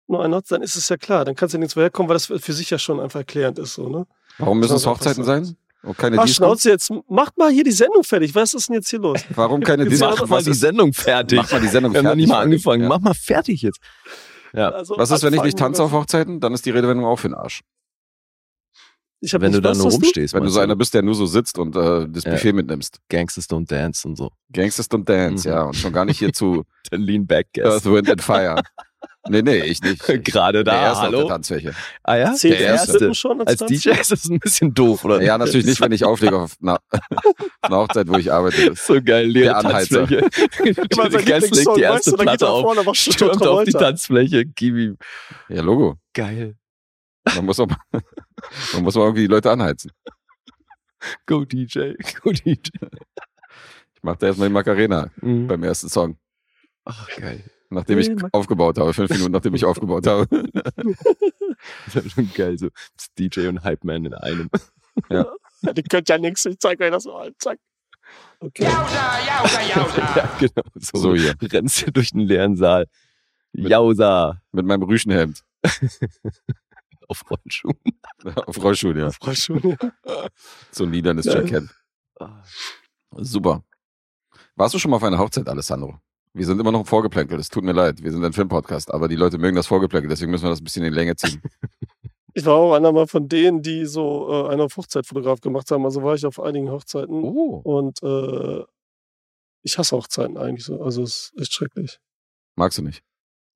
nur 0.08 0.24
eine 0.24 0.36
Hochzeit, 0.36 0.58
dann 0.58 0.64
ist 0.64 0.76
es 0.76 0.90
ja 0.90 0.98
klar, 0.98 1.26
dann 1.26 1.36
kannst 1.36 1.54
du 1.54 1.58
nirgends 1.58 1.76
mehr 1.76 1.86
herkommen, 1.86 2.10
weil 2.10 2.16
das 2.16 2.26
für 2.28 2.54
sich 2.54 2.70
ja 2.70 2.78
schon 2.80 3.00
einfach 3.00 3.20
erklärend 3.20 3.60
ist, 3.60 3.74
so, 3.76 3.90
ne? 3.90 4.06
Warum 4.38 4.60
müssen 4.60 4.76
es 4.76 4.86
Hochzeiten 4.86 5.24
sein? 5.24 5.56
Und 5.84 5.98
keine 5.98 6.20
Ach, 6.20 6.26
Disco? 6.26 6.44
Schnauze 6.46 6.70
jetzt, 6.70 6.92
macht 7.08 7.38
mal 7.38 7.52
hier 7.52 7.64
die 7.64 7.72
Sendung 7.72 8.04
fertig. 8.04 8.34
Was 8.36 8.54
ist 8.54 8.68
denn 8.68 8.76
jetzt 8.76 8.90
hier 8.90 9.00
los? 9.00 9.22
Warum 9.36 9.62
keine 9.62 9.86
Disco? 9.90 10.08
mach 10.10 10.28
mal 10.28 10.44
die 10.44 10.54
Sendung 10.54 10.94
fertig. 10.94 11.38
mach 11.38 11.52
mal 11.52 11.62
die 11.62 11.68
Sendung 11.68 11.94
Wir 11.94 12.00
haben 12.00 12.04
noch 12.06 12.10
fertig. 12.12 12.22
nicht 12.26 12.30
mal 12.30 12.42
angefangen. 12.42 12.82
Ja. 12.84 12.90
Mach 12.90 13.00
mal 13.00 13.14
fertig 13.14 13.62
jetzt. 13.62 13.80
Ja. 14.54 14.70
Also, 14.70 14.96
Was 14.98 15.12
ist, 15.12 15.24
wenn 15.24 15.34
ich 15.34 15.44
nicht 15.44 15.58
tanze 15.58 15.84
auf 15.84 15.92
Hochzeiten? 15.92 16.40
Dann 16.40 16.54
ist 16.54 16.66
die 16.66 16.72
Redewendung 16.72 17.06
auch 17.06 17.18
für 17.20 17.30
den 17.30 17.36
Arsch. 17.36 17.62
Ich 19.20 19.34
hab 19.34 19.42
Wenn 19.42 19.52
du 19.52 19.62
da 19.62 19.74
nur 19.74 19.88
du? 19.90 19.96
rumstehst, 19.96 20.34
Wenn 20.36 20.44
du 20.44 20.50
so 20.50 20.60
einer 20.60 20.76
bist, 20.76 20.94
der 20.94 21.02
nur 21.02 21.16
so 21.16 21.26
sitzt 21.26 21.58
und 21.58 21.76
äh, 21.76 22.08
das 22.08 22.24
Ja. 22.26 22.32
Buffet 22.32 22.54
mitnimmst. 22.54 23.00
Gangsters 23.10 23.50
don't 23.50 23.68
dance 23.68 24.08
und 24.08 24.16
so. 24.16 24.30
Gangsters 24.54 24.90
don't 24.92 25.06
dance, 25.06 25.48
Mhm. 25.48 25.54
ja. 25.56 25.64
Und 25.64 25.76
schon 25.76 25.92
gar 25.94 26.06
nicht 26.06 26.20
hier 26.20 26.34
zu 26.34 26.66
Lean 26.92 27.26
Back 27.26 27.48
Earth, 27.58 27.84
Guest. 27.84 27.86
Wind 27.86 28.10
and 28.12 28.22
Fire. 28.22 28.62
Nee, 29.30 29.42
nee, 29.42 29.60
ich 29.60 29.82
nicht. 29.82 30.02
Gerade 30.24 30.64
der 30.64 30.74
da, 30.74 30.82
erste 30.82 31.04
auf 31.06 31.10
der 31.10 31.20
hallo. 31.20 31.28
Tanzfläche. 31.30 31.74
Ah 32.04 32.16
ja? 32.16 32.34
Zählt 32.34 32.54
Der 32.54 32.60
der 32.60 32.68
erste. 32.70 33.14
Schon 33.16 33.42
als? 33.48 33.60
DJ 33.66 33.90
ist 33.92 34.12
das 34.12 34.26
ein 34.26 34.40
bisschen 34.40 34.74
doof, 34.74 35.04
oder? 35.06 35.22
Ja, 35.22 35.38
natürlich 35.38 35.66
nicht, 35.66 35.82
wenn 35.82 35.92
ich 35.92 36.04
auflege 36.06 36.38
auf 36.38 36.56
einer, 36.62 36.80
einer 37.62 37.78
Hochzeit, 37.78 38.08
wo 38.08 38.16
ich 38.18 38.32
arbeite. 38.32 38.74
So 38.76 39.02
geil, 39.02 39.28
leere 39.28 39.46
Der 39.46 39.58
Anheizer. 39.58 40.08
Tanzfläche. 40.08 40.30
Immer 40.90 41.12
sein 41.12 41.26
Gast 41.26 41.28
legt 41.28 41.42
Lieblingssong, 41.44 41.76
die 41.76 41.82
weißt 41.82 41.94
erste 42.08 42.12
geht 42.12 42.20
Platte 42.22 42.46
er 42.46 42.52
auf, 42.52 42.62
vorne, 42.62 42.96
stürmt 42.96 43.48
auf 43.48 43.64
die. 43.64 43.72
Tanzfläche, 43.72 44.46
gib 44.46 44.76
ihm. 44.76 44.98
Ja, 45.50 45.62
Logo. 45.62 45.98
Geil. 46.14 46.56
Man 47.36 47.46
muss, 47.46 47.60
auch, 47.60 47.68
man 47.92 48.84
muss 48.84 48.96
mal 48.96 49.02
irgendwie 49.04 49.22
die 49.22 49.28
Leute 49.28 49.52
anheizen. 49.52 49.92
Go 51.26 51.44
DJ, 51.46 51.94
go 52.24 52.32
DJ. 52.32 52.56
Ich 53.94 54.04
mache 54.04 54.18
da 54.20 54.28
erstmal 54.28 54.48
die 54.48 54.54
Macarena 54.54 55.10
Mhm. 55.22 55.48
beim 55.48 55.64
ersten 55.64 55.90
Song. 55.90 56.18
Ach, 56.86 57.08
geil. 57.18 57.44
Nachdem 57.70 58.00
ich 58.00 58.10
aufgebaut 58.34 58.78
habe. 58.78 58.94
Fünf 58.94 59.10
Minuten, 59.12 59.32
nachdem 59.32 59.54
ich 59.56 59.66
aufgebaut 59.66 60.08
habe. 60.08 60.28
Das 61.92 62.06
ist 62.06 62.12
schon 62.12 62.32
geil, 62.36 62.58
so 62.60 62.70
DJ 63.18 63.48
und 63.48 63.64
Hype 63.64 63.84
Man 63.84 64.06
in 64.06 64.14
einem. 64.14 64.50
Ja, 65.10 65.26
die 65.74 65.82
könnt 65.82 66.08
ja 66.08 66.18
nichts, 66.20 66.46
ich 66.46 66.60
zeig 66.60 66.80
euch 66.80 66.92
das 66.92 67.06
mal. 67.06 67.34
Zack. 67.40 67.58
Okay. 68.40 68.64
ja, 68.64 70.30
genau. 70.40 70.64
So, 70.76 70.98
So 71.00 71.16
hier. 71.16 71.34
rennst 71.42 71.88
du 71.88 71.92
durch 71.92 72.12
den 72.12 72.22
leeren 72.22 72.56
Saal. 72.58 72.86
Jausa. 73.54 74.40
Mit 74.52 74.66
meinem 74.68 74.84
Rüschenhemd. 74.84 75.44
Auf 77.08 77.24
Rollschuhen. 77.30 77.80
Auf 78.46 78.64
Rollschuhen, 78.64 78.98
ja. 78.98 79.12
Frau 79.12 79.34
Schuhe. 79.34 79.78
So 80.72 80.84
ein 80.86 80.94
Ja. 80.94 81.14
Jackett. 81.14 81.70
Super. 83.16 83.64
Warst 84.56 84.76
du 84.76 84.80
schon 84.80 84.92
mal 84.92 84.98
auf 84.98 85.04
einer 85.04 85.18
Hochzeit, 85.18 85.48
Alessandro? 85.50 86.00
Wir 86.38 86.46
sind 86.46 86.60
immer 86.60 86.72
noch 86.72 86.82
im 86.82 86.86
Vorgeplänkel. 86.86 87.40
Es 87.40 87.50
tut 87.50 87.64
mir 87.64 87.72
leid. 87.72 88.04
Wir 88.04 88.12
sind 88.12 88.24
ein 88.24 88.32
Filmpodcast, 88.32 88.94
aber 88.94 89.08
die 89.08 89.16
Leute 89.16 89.40
mögen 89.40 89.56
das 89.56 89.66
Vorgeplänkel, 89.66 90.08
deswegen 90.08 90.30
müssen 90.30 90.44
wir 90.44 90.52
das 90.52 90.62
ein 90.62 90.64
bisschen 90.64 90.84
in 90.84 90.92
die 90.92 90.96
Länge 90.96 91.16
ziehen. 91.16 91.42
Ich 92.34 92.46
war 92.46 92.54
auch 92.54 92.76
einer 92.76 92.92
mal 92.92 93.08
von 93.08 93.28
denen, 93.28 93.64
die 93.64 93.88
so 93.88 94.30
äh, 94.30 94.50
einen 94.52 94.62
auf 94.62 94.78
Hochzeitfotograf 94.78 95.42
gemacht 95.42 95.72
haben. 95.72 95.84
Also 95.86 96.04
war 96.04 96.14
ich 96.14 96.24
auf 96.24 96.40
einigen 96.40 96.70
Hochzeiten. 96.70 97.24
Oh. 97.24 97.62
Und 97.64 98.04
äh, 98.04 98.64
ich 99.64 99.80
hasse 99.80 99.98
Hochzeiten 99.98 100.38
eigentlich 100.38 100.64
so. 100.64 100.80
Also 100.84 101.02
es 101.02 101.32
ist 101.34 101.42
echt 101.42 101.54
schrecklich. 101.56 102.00
Magst 102.56 102.78
du 102.78 102.84
nicht? 102.84 103.02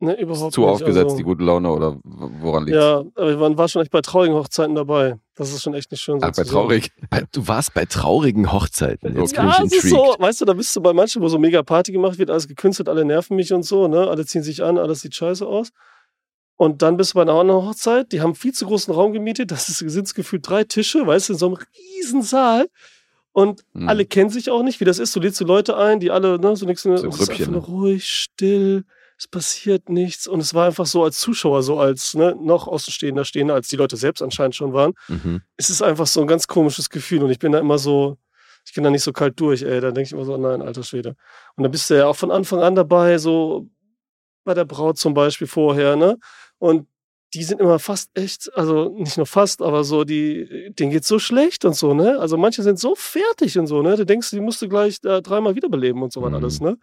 Ne, 0.04 0.14
Ist 0.14 0.22
überhaupt 0.22 0.54
zu 0.54 0.62
nicht. 0.62 0.70
aufgesetzt, 0.72 1.04
also, 1.06 1.18
die 1.18 1.24
gute 1.24 1.44
Laune 1.44 1.72
oder 1.72 2.00
woran 2.04 2.66
liegt's? 2.66 2.80
Ja, 2.82 3.04
aber 3.16 3.38
man 3.38 3.56
war 3.56 3.68
schon 3.70 3.84
echt 3.84 3.92
bei 3.92 4.02
traurigen 4.02 4.36
Hochzeiten 4.36 4.74
dabei. 4.74 5.20
Das 5.36 5.54
ist 5.54 5.62
schon 5.62 5.76
echt 5.76 5.92
nicht 5.92 6.02
schön. 6.02 6.20
So 6.20 6.26
Ach, 6.26 6.32
bei 6.36 6.44
traurig. 6.44 6.92
Bei- 7.12 7.24
Du 7.32 7.48
warst 7.48 7.76
bei 7.76 7.86
traurigen 7.86 8.52
Hochzeiten. 8.52 9.16
Jetzt 9.16 9.36
bin 9.36 9.46
ja, 9.46 9.64
ich 9.64 9.72
es 9.78 9.84
ist 9.84 9.90
so, 9.92 10.16
weißt 10.18 10.42
du, 10.42 10.46
da 10.46 10.54
bist 10.54 10.76
du 10.76 10.82
bei 10.82 10.92
manchen, 10.92 11.22
wo 11.22 11.28
so 11.28 11.38
mega 11.38 11.62
Party 11.62 11.92
gemacht 11.92 12.18
wird, 12.18 12.32
alles 12.32 12.48
gekünstelt, 12.48 12.90
alle 12.90 13.06
nerven 13.06 13.36
mich 13.36 13.54
und 13.54 13.62
so, 13.64 13.88
ne? 13.88 14.08
Alle 14.08 14.26
ziehen 14.26 14.42
sich 14.42 14.64
an, 14.64 14.80
alles 14.80 15.02
sieht 15.02 15.14
scheiße 15.14 15.46
aus. 15.46 15.70
Und 16.58 16.82
dann 16.82 16.98
bist 16.98 17.12
du 17.14 17.16
bei 17.16 17.22
einer 17.22 17.34
anderen 17.34 17.64
Hochzeit, 17.68 18.12
die 18.12 18.22
haben 18.22 18.34
viel 18.34 18.54
zu 18.54 18.66
großen 18.66 18.94
Raum 18.94 19.14
gemietet, 19.14 19.52
das 19.52 19.70
ist, 19.70 19.78
sind 19.80 20.14
gefühlt 20.16 20.48
drei 20.50 20.64
Tische, 20.64 21.06
weißt 21.06 21.30
du, 21.30 21.34
in 21.34 21.40
so 21.40 21.46
einem 21.48 21.58
riesen 21.98 22.24
Saal. 22.24 22.68
Und 23.34 23.62
Hm. 23.74 23.88
alle 23.88 24.06
kennen 24.06 24.30
sich 24.32 24.50
auch 24.50 24.64
nicht, 24.64 24.80
wie 24.80 24.86
das 24.86 24.98
ist. 25.00 25.16
Du 25.16 25.20
lädst 25.20 25.40
die 25.40 25.44
Leute 25.46 25.78
ein, 25.78 26.00
die 26.00 26.10
alle, 26.12 26.38
ne, 26.40 26.56
so 26.56 26.66
nichts, 26.66 26.84
So 26.84 26.92
ruhig, 27.60 28.04
still, 28.10 28.84
es 29.22 29.28
passiert 29.28 29.88
nichts. 29.88 30.28
Und 30.28 30.40
es 30.40 30.56
war 30.56 30.66
einfach 30.66 30.88
so 30.88 31.04
als 31.04 31.20
Zuschauer, 31.20 31.62
so 31.62 31.80
als, 31.80 32.16
ne, 32.16 32.36
noch 32.42 32.68
Außenstehender 32.68 33.24
stehender, 33.24 33.54
als 33.54 33.68
die 33.68 33.76
Leute 33.76 33.96
selbst 33.96 34.22
anscheinend 34.24 34.56
schon 34.56 34.74
waren 34.74 34.94
Mhm. 35.08 35.42
es 35.58 35.70
ist 35.70 35.84
einfach 35.84 36.08
so 36.08 36.22
ein 36.22 36.28
ganz 36.28 36.48
komisches 36.48 36.90
Gefühl 36.90 37.22
und 37.24 37.30
ich 37.30 37.38
bin 37.40 37.52
da 37.52 37.60
immer 37.60 37.78
so, 37.78 38.18
Ich 38.66 38.74
gehe 38.74 38.84
da 38.84 38.90
nicht 38.92 39.04
so 39.04 39.12
kalt 39.12 39.40
durch, 39.40 39.62
ey. 39.64 39.80
Da 39.82 39.90
denke 39.92 40.04
ich 40.08 40.12
immer 40.14 40.24
so, 40.26 40.38
nein, 40.38 40.62
alter 40.62 40.84
Schwede. 40.84 41.16
Und 41.56 41.64
dann 41.64 41.72
bist 41.72 41.90
du 41.90 41.96
ja 41.98 42.06
auch 42.08 42.16
von 42.16 42.30
Anfang 42.32 42.62
an 42.62 42.76
dabei, 42.76 43.18
so 43.18 43.68
bei 44.44 44.54
der 44.54 44.66
Braut 44.66 44.98
zum 45.00 45.14
Beispiel 45.16 45.48
vorher, 45.48 45.96
ne? 45.96 46.18
Und 46.60 46.88
die 47.34 47.44
sind 47.44 47.60
immer 47.62 47.80
fast 47.80 48.12
echt, 48.16 48.52
also 48.56 48.90
nicht 48.90 49.18
nur 49.18 49.26
fast, 49.26 49.62
aber 49.64 49.84
so, 49.84 50.04
die, 50.04 50.72
denen 50.78 50.92
geht's 50.92 51.08
so 51.08 51.18
schlecht 51.18 51.66
und 51.66 51.76
so, 51.76 51.94
ne? 51.96 52.20
Also 52.20 52.38
manche 52.38 52.62
sind 52.62 52.78
so 52.80 52.94
fertig 52.96 53.58
und 53.58 53.66
so, 53.68 53.82
ne? 53.82 53.96
Du 53.98 54.06
denkst, 54.06 54.30
die 54.32 54.42
musst 54.42 54.62
du 54.62 54.68
gleich 54.70 54.98
äh, 55.06 55.22
dreimal 55.24 55.56
wiederbeleben 55.56 56.02
und 56.04 56.12
so 56.14 56.22
was 56.22 56.30
Mhm. 56.30 56.36
alles, 56.36 56.62
ne? 56.62 56.78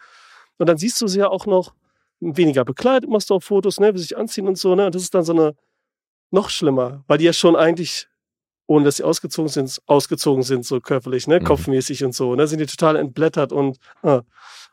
Und 0.59 0.69
dann 0.69 0.79
siehst 0.79 1.01
du 1.01 1.07
sie 1.07 1.21
ja 1.21 1.29
auch 1.29 1.47
noch 1.47 1.75
weniger 2.21 2.65
bekleidet, 2.65 3.09
machst 3.09 3.31
du 3.31 3.35
auch 3.35 3.43
Fotos, 3.43 3.79
ne? 3.81 3.95
Wie 3.95 3.99
sie 3.99 4.05
sich 4.05 4.17
anziehen 4.17 4.47
und 4.49 4.59
so, 4.59 4.75
ne? 4.75 4.87
Und 4.87 4.95
das 4.95 5.03
ist 5.03 5.15
dann 5.15 5.25
so 5.25 5.33
eine, 5.33 5.55
noch 6.31 6.51
schlimmer, 6.51 7.05
weil 7.07 7.19
die 7.19 7.25
ja 7.25 7.33
schon 7.33 7.57
eigentlich, 7.57 8.07
ohne 8.67 8.85
dass 8.85 8.97
sie 8.97 9.05
ausgezogen 9.05 9.49
sind, 9.49 9.81
ausgezogen 9.87 10.43
sind, 10.43 10.65
so 10.67 10.81
körperlich, 10.81 11.27
ne? 11.27 11.41
Mhm. 11.41 11.45
Kopfmäßig 11.45 12.05
und 12.05 12.15
so, 12.15 12.35
ne? 12.35 12.47
Sind 12.47 12.61
die 12.61 12.67
total 12.67 12.97
entblättert 12.97 13.53
und, 13.53 13.79
äh, 14.03 14.21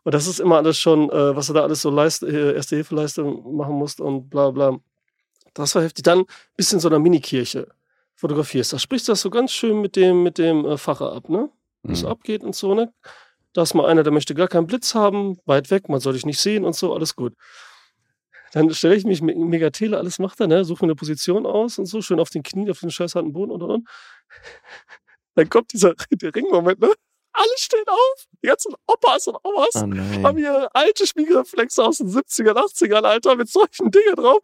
und 0.03 0.13
das 0.13 0.27
ist 0.27 0.39
immer 0.39 0.57
alles 0.57 0.77
schon, 0.77 1.09
äh, 1.09 1.35
was 1.35 1.47
du 1.47 1.53
da 1.53 1.63
alles 1.63 1.81
so 1.81 1.89
leist, 1.89 2.23
äh, 2.23 2.53
erste 2.55 2.75
Hilfeleiste 2.75 3.23
machen 3.23 3.75
musst 3.75 3.99
und 4.01 4.29
bla 4.29 4.51
bla. 4.51 4.77
Das 5.53 5.73
war 5.75 5.83
heftig. 5.83 6.03
Dann 6.03 6.25
bist 6.57 6.71
du 6.71 6.75
in 6.75 6.79
so 6.81 6.89
einer 6.89 6.99
Minikirche 6.99 7.67
fotografierst. 8.15 8.73
Da 8.73 8.79
sprichst 8.79 9.07
du 9.07 9.13
das 9.13 9.21
so 9.21 9.29
ganz 9.29 9.51
schön 9.51 9.81
mit 9.81 9.95
dem, 9.95 10.23
mit 10.23 10.37
dem 10.37 10.65
äh, 10.65 10.77
Pfarrer 10.77 11.13
ab, 11.13 11.29
ne? 11.29 11.49
Wie 11.83 11.93
es 11.93 12.03
Mhm. 12.03 12.09
abgeht 12.09 12.43
und 12.43 12.55
so, 12.55 12.73
ne? 12.73 12.91
Da 13.55 13.61
ist 13.61 13.73
mal 13.73 13.85
einer, 13.85 14.03
der 14.03 14.11
möchte 14.11 14.35
gar 14.35 14.49
keinen 14.49 14.67
Blitz 14.67 14.95
haben, 14.95 15.39
weit 15.45 15.71
weg, 15.71 15.87
man 15.87 16.01
soll 16.01 16.11
dich 16.11 16.25
nicht 16.25 16.41
sehen 16.41 16.65
und 16.65 16.75
so, 16.75 16.93
alles 16.93 17.15
gut. 17.15 17.33
Dann 18.51 18.73
stelle 18.73 18.95
ich 18.95 19.05
mich 19.05 19.21
mit 19.21 19.37
Megatele, 19.37 19.97
alles 19.97 20.19
macht 20.19 20.41
er, 20.41 20.47
ne? 20.47 20.65
Suche 20.65 20.83
mir 20.83 20.87
eine 20.87 20.95
Position 20.95 21.45
aus 21.45 21.79
und 21.79 21.85
so, 21.85 22.01
schön 22.01 22.19
auf 22.19 22.29
den 22.29 22.43
Knien, 22.43 22.69
auf 22.69 22.81
den 22.81 22.91
scheiß 22.91 23.15
harten 23.15 23.31
Boden 23.31 23.51
und 23.51 23.63
und 23.63 23.71
und. 23.71 23.87
Dann 25.35 25.49
kommt 25.49 25.71
dieser 25.71 25.95
der 26.11 26.35
Ringmoment, 26.35 26.81
ne? 26.81 26.91
Alle 27.31 27.57
stehen 27.57 27.87
auf, 27.87 28.25
die 28.43 28.47
ganzen 28.47 28.73
Opas 28.87 29.27
und 29.27 29.37
Omas 29.43 29.75
Oh 29.75 30.23
haben 30.23 30.37
hier 30.37 30.69
alte 30.73 31.07
Spiegelreflexe 31.07 31.81
aus 31.81 31.99
den 31.99 32.09
70ern, 32.09 32.57
80ern, 32.57 33.03
Alter, 33.03 33.37
mit 33.37 33.49
solchen 33.49 33.89
Dingen 33.89 34.15
drauf. 34.15 34.39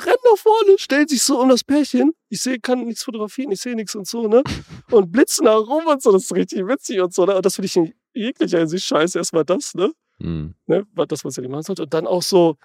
Rennen 0.00 0.16
nach 0.24 0.38
vorne, 0.38 0.78
stellen 0.78 1.06
sich 1.06 1.22
so 1.22 1.40
um 1.40 1.48
das 1.48 1.64
Pärchen. 1.64 2.12
Ich 2.28 2.40
sehe, 2.42 2.60
kann 2.60 2.84
nichts 2.84 3.02
fotografieren, 3.02 3.50
ich 3.52 3.60
sehe 3.60 3.74
nichts 3.74 3.94
und 3.94 4.06
so, 4.06 4.26
ne? 4.26 4.42
Und 4.90 5.12
blitzen 5.12 5.44
da 5.44 5.56
rum 5.56 5.86
und 5.86 6.02
so, 6.02 6.12
das 6.12 6.24
ist 6.24 6.34
richtig 6.34 6.66
witzig 6.66 7.00
und 7.00 7.12
so, 7.12 7.26
ne? 7.26 7.36
Und 7.36 7.44
das 7.44 7.56
finde 7.56 7.66
ich 7.66 7.76
in 7.76 7.92
jeglicher 8.14 8.58
Hinsicht 8.58 8.86
scheiße. 8.86 9.18
Erstmal 9.18 9.44
das, 9.44 9.74
ne? 9.74 9.92
Hm. 10.20 10.54
ne? 10.66 10.86
was- 10.94 11.08
Das, 11.08 11.24
was 11.24 11.36
er 11.38 11.42
nicht 11.42 11.50
machen 11.50 11.62
sollte. 11.62 11.82
Und 11.82 11.94
dann 11.94 12.06
auch 12.06 12.22
so, 12.22 12.56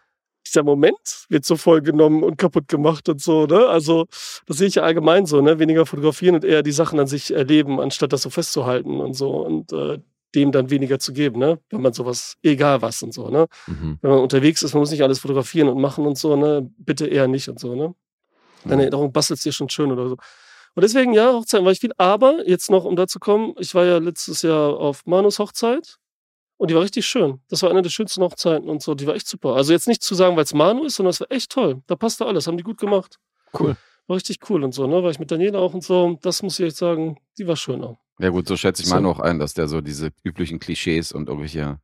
dieser 0.46 0.64
Moment 0.64 1.26
wird 1.30 1.46
so 1.46 1.56
voll 1.56 1.82
genommen 1.82 2.24
und 2.24 2.38
kaputt 2.38 2.68
gemacht 2.68 3.08
und 3.08 3.22
so, 3.22 3.46
ne? 3.46 3.68
Also, 3.68 4.06
das 4.46 4.58
sehe 4.58 4.68
ich 4.68 4.76
ja 4.76 4.84
allgemein 4.84 5.26
so, 5.26 5.40
ne? 5.42 5.58
Weniger 5.60 5.86
fotografieren 5.86 6.36
und 6.36 6.44
eher 6.44 6.64
die 6.64 6.72
Sachen 6.74 7.00
an 7.00 7.08
sich 7.08 7.32
erleben, 7.34 7.80
anstatt 7.80 8.12
das 8.12 8.24
so 8.24 8.30
festzuhalten 8.30 9.00
und 9.00 9.14
so 9.14 9.30
und 9.46 9.72
äh, 9.72 10.00
dem 10.36 10.52
dann 10.52 10.70
weniger 10.72 10.98
zu 11.00 11.14
geben, 11.14 11.40
ne? 11.40 11.60
Wenn 11.70 11.82
man 11.82 11.94
sowas, 11.94 12.36
egal 12.42 12.82
was 12.82 13.02
und 13.04 13.14
so, 13.14 13.30
ne? 13.30 13.48
Mhm. 13.68 14.00
Wenn 14.02 14.12
man 14.12 14.20
unterwegs 14.20 14.64
ist, 14.64 14.74
man 14.74 14.82
muss 14.82 14.92
nicht 14.92 15.04
alles 15.04 15.20
fotografieren 15.20 15.70
und 15.70 15.80
machen 15.80 16.06
und 16.06 16.18
so, 16.18 16.36
ne? 16.36 16.70
Bitte 16.78 17.08
eher 17.08 17.28
nicht 17.28 17.48
und 17.48 17.60
so, 17.60 17.76
ne? 17.76 17.94
Deine 18.66 18.82
Erinnerung 18.84 19.12
bastelt 19.14 19.44
dir 19.46 19.52
schon 19.52 19.70
schön 19.70 19.92
oder 19.92 20.10
so. 20.10 20.18
Und 20.76 20.82
deswegen, 20.82 21.14
ja, 21.14 21.34
Hochzeiten 21.34 21.66
war 21.66 21.72
ich 21.72 21.80
viel. 21.80 21.92
Aber 21.98 22.48
jetzt 22.48 22.70
noch, 22.72 22.84
um 22.86 22.96
da 22.96 23.08
zu 23.08 23.20
kommen, 23.20 23.54
ich 23.60 23.76
war 23.76 23.86
ja 23.86 23.98
letztes 24.00 24.42
Jahr 24.42 24.76
auf 24.80 25.06
Manus 25.06 25.38
Hochzeit 25.40 25.98
und 26.58 26.72
die 26.72 26.76
war 26.76 26.82
richtig 26.82 27.06
schön. 27.06 27.42
Das 27.50 27.62
war 27.62 27.70
eine 27.70 27.82
der 27.84 27.90
schönsten 27.92 28.24
Hochzeiten 28.24 28.68
und 28.70 28.82
so. 28.82 28.96
Die 28.96 29.06
war 29.06 29.14
echt 29.16 29.28
super. 29.28 29.56
Also 29.56 29.72
jetzt 29.72 29.88
nicht 29.88 30.02
zu 30.02 30.16
sagen, 30.16 30.36
weil 30.36 30.44
es 30.46 30.54
Manu 30.54 30.86
ist, 30.86 30.96
sondern 30.96 31.12
es 31.12 31.20
war 31.20 31.32
echt 31.32 31.52
toll. 31.52 31.82
Da 31.88 31.96
passte 31.96 32.26
alles, 32.26 32.48
haben 32.48 32.58
die 32.58 32.64
gut 32.64 32.80
gemacht. 32.80 33.20
Cool. 33.58 33.76
War 34.08 34.16
richtig 34.16 34.40
cool 34.50 34.64
und 34.64 34.74
so, 34.74 34.88
ne? 34.88 35.04
War 35.04 35.12
ich 35.12 35.20
mit 35.20 35.30
Daniela 35.32 35.60
auch 35.60 35.74
und 35.76 35.84
so. 35.84 36.18
Das 36.22 36.42
muss 36.44 36.60
ich 36.60 36.66
echt 36.66 36.78
sagen, 36.78 37.18
die 37.38 37.48
war 37.48 37.56
schön 37.56 37.84
auch. 37.84 38.00
Ja 38.20 38.30
gut, 38.30 38.48
so 38.48 38.58
schätze 38.58 38.82
ich 38.82 38.90
So. 38.90 38.96
mal 38.96 39.02
noch 39.02 39.20
ein, 39.20 39.40
dass 39.40 39.54
der 39.54 39.68
so 39.68 39.80
diese 39.80 40.10
üblichen 40.24 40.60
Klischees 40.60 41.12
und 41.12 41.30
irgendwelche, 41.30 41.80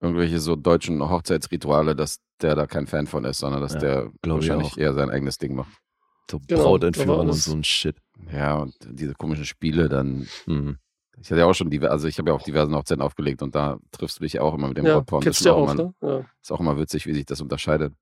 irgendwelche 0.00 0.40
so 0.40 0.56
deutschen 0.56 1.00
Hochzeitsrituale, 1.08 1.94
dass 1.94 2.18
der 2.40 2.54
da 2.56 2.66
kein 2.66 2.86
Fan 2.86 3.06
von 3.06 3.24
ist, 3.24 3.38
sondern 3.38 3.60
dass 3.60 3.74
Ja, 3.74 3.78
der 3.80 4.12
wahrscheinlich 4.26 4.72
auch. 4.72 4.76
eher 4.78 4.92
sein 4.94 5.10
eigenes 5.10 5.38
Ding 5.38 5.54
macht. 5.54 5.72
So 6.32 6.40
Genau, 6.46 6.62
Brautentführung 6.62 7.08
war 7.18 7.20
und 7.24 7.32
so 7.34 7.52
ein 7.52 7.62
Shit. 7.62 7.96
Ja, 8.32 8.56
und 8.56 8.74
diese 8.90 9.12
komischen 9.14 9.44
Spiele 9.44 9.88
dann. 9.88 10.26
Mhm. 10.46 10.78
Ich 11.20 11.30
hatte 11.30 11.40
ja 11.40 11.46
auch 11.46 11.54
schon, 11.54 11.68
diver- 11.70 11.90
also 11.90 12.08
ich 12.08 12.18
habe 12.18 12.30
ja 12.30 12.34
auch 12.34 12.42
diversen 12.42 12.74
Hochzeiten 12.74 13.02
aufgelegt 13.02 13.42
und 13.42 13.54
da 13.54 13.78
triffst 13.92 14.18
du 14.18 14.22
dich 14.22 14.32
ja 14.32 14.40
auch 14.42 14.54
immer 14.54 14.68
mit 14.68 14.78
dem 14.78 14.86
Ja, 14.86 14.94
Brautpaar. 14.94 15.20
das 15.20 15.40
ist 15.40 15.46
auch 15.46 15.56
auch, 15.68 15.72
immer- 15.74 15.84
ne? 15.84 15.94
Ja. 16.00 16.24
Ist 16.40 16.50
auch 16.50 16.58
immer 16.60 16.78
witzig, 16.78 17.06
wie 17.06 17.12
sich 17.12 17.26
das 17.26 17.40
unterscheidet. 17.42 17.92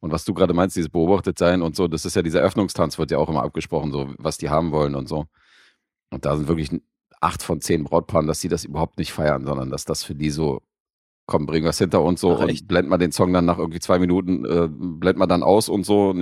Und 0.00 0.12
was 0.12 0.24
du 0.24 0.32
gerade 0.32 0.54
meinst, 0.54 0.76
dieses 0.76 0.88
beobachtet 0.90 1.38
sein 1.38 1.60
und 1.60 1.74
so, 1.76 1.86
das 1.88 2.04
ist 2.04 2.14
ja 2.16 2.22
dieser 2.22 2.40
Öffnungstanz, 2.40 2.98
wird 2.98 3.10
ja 3.10 3.18
auch 3.18 3.28
immer 3.28 3.42
abgesprochen, 3.42 3.90
so 3.92 4.14
was 4.18 4.38
die 4.38 4.48
haben 4.48 4.70
wollen 4.72 4.94
und 4.94 5.08
so. 5.08 5.26
Und 6.10 6.24
da 6.24 6.36
sind 6.36 6.46
wirklich 6.48 6.70
acht 7.20 7.42
von 7.42 7.60
zehn 7.60 7.84
Brautpaaren, 7.84 8.26
dass 8.26 8.40
die 8.40 8.48
das 8.48 8.64
überhaupt 8.64 8.98
nicht 8.98 9.12
feiern, 9.12 9.44
sondern 9.44 9.70
dass 9.70 9.84
das 9.84 10.02
für 10.04 10.14
die 10.14 10.30
so, 10.30 10.62
komm, 11.26 11.46
bring 11.46 11.64
was 11.64 11.78
hinter 11.78 12.02
uns 12.02 12.20
so 12.20 12.36
Ach, 12.36 12.40
und 12.42 12.50
echt? 12.50 12.68
blend 12.68 12.88
mal 12.88 12.98
den 12.98 13.12
Song 13.12 13.32
dann 13.32 13.44
nach 13.44 13.58
irgendwie 13.58 13.80
zwei 13.80 13.98
Minuten, 13.98 14.44
äh, 14.44 14.68
blend 14.70 15.18
mal 15.18 15.26
dann 15.26 15.42
aus 15.42 15.68
und 15.68 15.84
so. 15.84 16.14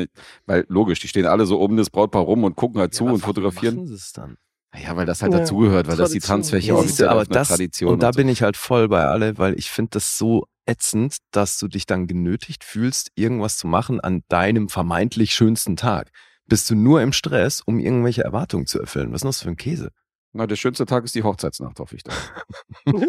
Weil 0.47 0.65
logisch, 0.69 1.01
die 1.01 1.09
stehen 1.09 1.27
alle 1.27 1.47
so 1.47 1.61
um 1.61 1.77
das 1.77 1.91
Brautpaar 1.91 2.23
rum 2.23 2.45
und 2.45 2.57
gucken 2.57 2.81
halt 2.81 2.95
zu 2.95 3.05
Ja, 3.05 3.13
und 3.13 3.21
warum 3.21 3.35
fotografieren. 3.35 3.75
Machen 3.77 3.89
sie 3.89 3.95
es 3.95 4.13
dann? 4.13 4.37
Ja, 4.81 4.97
weil 4.97 5.07
das 5.07 5.23
halt 5.23 5.33
Ja, 5.33 5.41
dazugehört, 5.41 5.89
weil 5.89 5.97
das 5.97 6.13
die 6.13 6.21
Tradition. 6.21 6.37
Tanzfläche 6.37 6.69
Ja, 6.69 6.75
auch 6.75 6.83
siehst 6.85 7.01
du, 7.01 7.11
aber 7.11 7.25
das, 7.25 7.49
Tradition 7.49 7.93
und 7.95 8.03
da 8.03 8.13
so. 8.13 8.19
bin 8.19 8.29
ich 8.29 8.43
halt 8.43 8.57
voll 8.57 8.89
bei 8.89 9.05
alle, 9.05 9.37
weil 9.37 9.59
ich 9.59 9.71
finde 9.71 9.91
das 9.95 10.17
so 10.17 10.47
ätzend, 10.67 11.17
dass 11.33 11.59
du 11.59 11.67
dich 11.67 11.87
dann 11.87 12.07
genötigt 12.07 12.63
fühlst, 12.63 13.11
irgendwas 13.17 13.57
zu 13.57 13.67
machen 13.67 13.99
an 14.01 14.23
deinem 14.29 14.69
vermeintlich 14.69 15.33
schönsten 15.35 15.77
Tag. 15.77 16.11
Bist 16.47 16.71
du 16.71 16.77
nur 16.77 17.03
im 17.03 17.13
Stress, 17.13 17.61
um 17.61 17.81
irgendwelche 17.81 18.23
Erwartungen 18.23 18.67
zu 18.67 18.81
erfüllen? 18.81 19.11
Was 19.13 19.17
ist 19.19 19.23
denn 19.23 19.29
das 19.29 19.43
für 19.43 19.49
ein 19.49 19.57
Käse? 19.57 19.91
Na, 20.33 20.47
der 20.47 20.57
schönste 20.57 20.87
Tag 20.87 21.05
ist 21.05 21.15
die 21.15 21.25
Hochzeitsnacht, 21.25 21.81
hoffe 21.81 21.97
ich 21.97 22.05
dann. 22.05 22.15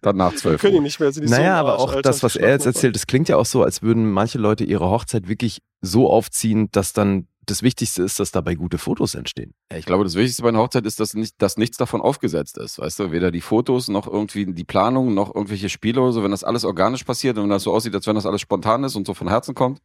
dann 0.00 0.16
nach 0.16 0.34
zwölf 0.34 0.60
Können 0.60 0.74
die 0.74 0.80
nicht 0.80 0.98
mehr. 0.98 1.12
Sind 1.12 1.26
die 1.26 1.30
Naja, 1.30 1.60
aber 1.60 1.78
auch 1.78 1.90
Alter, 1.90 2.02
das, 2.02 2.22
was 2.22 2.36
er 2.36 2.50
jetzt 2.50 2.64
erzählt, 2.64 2.94
das 2.94 3.06
klingt 3.06 3.28
ja 3.28 3.36
auch 3.36 3.44
so, 3.44 3.62
als 3.62 3.82
würden 3.82 4.10
manche 4.10 4.38
Leute 4.38 4.64
ihre 4.64 4.88
Hochzeit 4.88 5.28
wirklich 5.28 5.60
so 5.82 6.10
aufziehen, 6.10 6.68
dass 6.72 6.94
dann 6.94 7.28
das 7.44 7.62
Wichtigste 7.62 8.02
ist, 8.02 8.18
dass 8.20 8.30
dabei 8.30 8.54
gute 8.54 8.78
Fotos 8.78 9.14
entstehen. 9.14 9.54
Ich 9.74 9.86
glaube, 9.86 10.04
das 10.04 10.14
Wichtigste 10.14 10.42
bei 10.42 10.48
einer 10.50 10.58
Hochzeit 10.58 10.86
ist, 10.86 11.00
dass, 11.00 11.14
nicht, 11.14 11.34
dass 11.38 11.56
nichts 11.56 11.76
davon 11.76 12.00
aufgesetzt 12.00 12.58
ist. 12.58 12.78
Weißt 12.78 12.98
du, 12.98 13.12
weder 13.12 13.30
die 13.30 13.40
Fotos 13.40 13.88
noch 13.88 14.06
irgendwie 14.06 14.46
die 14.46 14.64
Planung 14.64 15.14
noch 15.14 15.34
irgendwelche 15.34 15.68
Spiele 15.68 16.00
oder 16.00 16.12
so. 16.12 16.22
Wenn 16.22 16.30
das 16.30 16.44
alles 16.44 16.64
organisch 16.64 17.04
passiert 17.04 17.36
und 17.36 17.44
wenn 17.44 17.50
das 17.50 17.62
so 17.62 17.72
aussieht, 17.72 17.94
als 17.94 18.06
wenn 18.06 18.14
das 18.14 18.26
alles 18.26 18.40
spontan 18.40 18.84
ist 18.84 18.96
und 18.96 19.06
so 19.06 19.14
von 19.14 19.28
Herzen 19.28 19.54
kommt, 19.54 19.80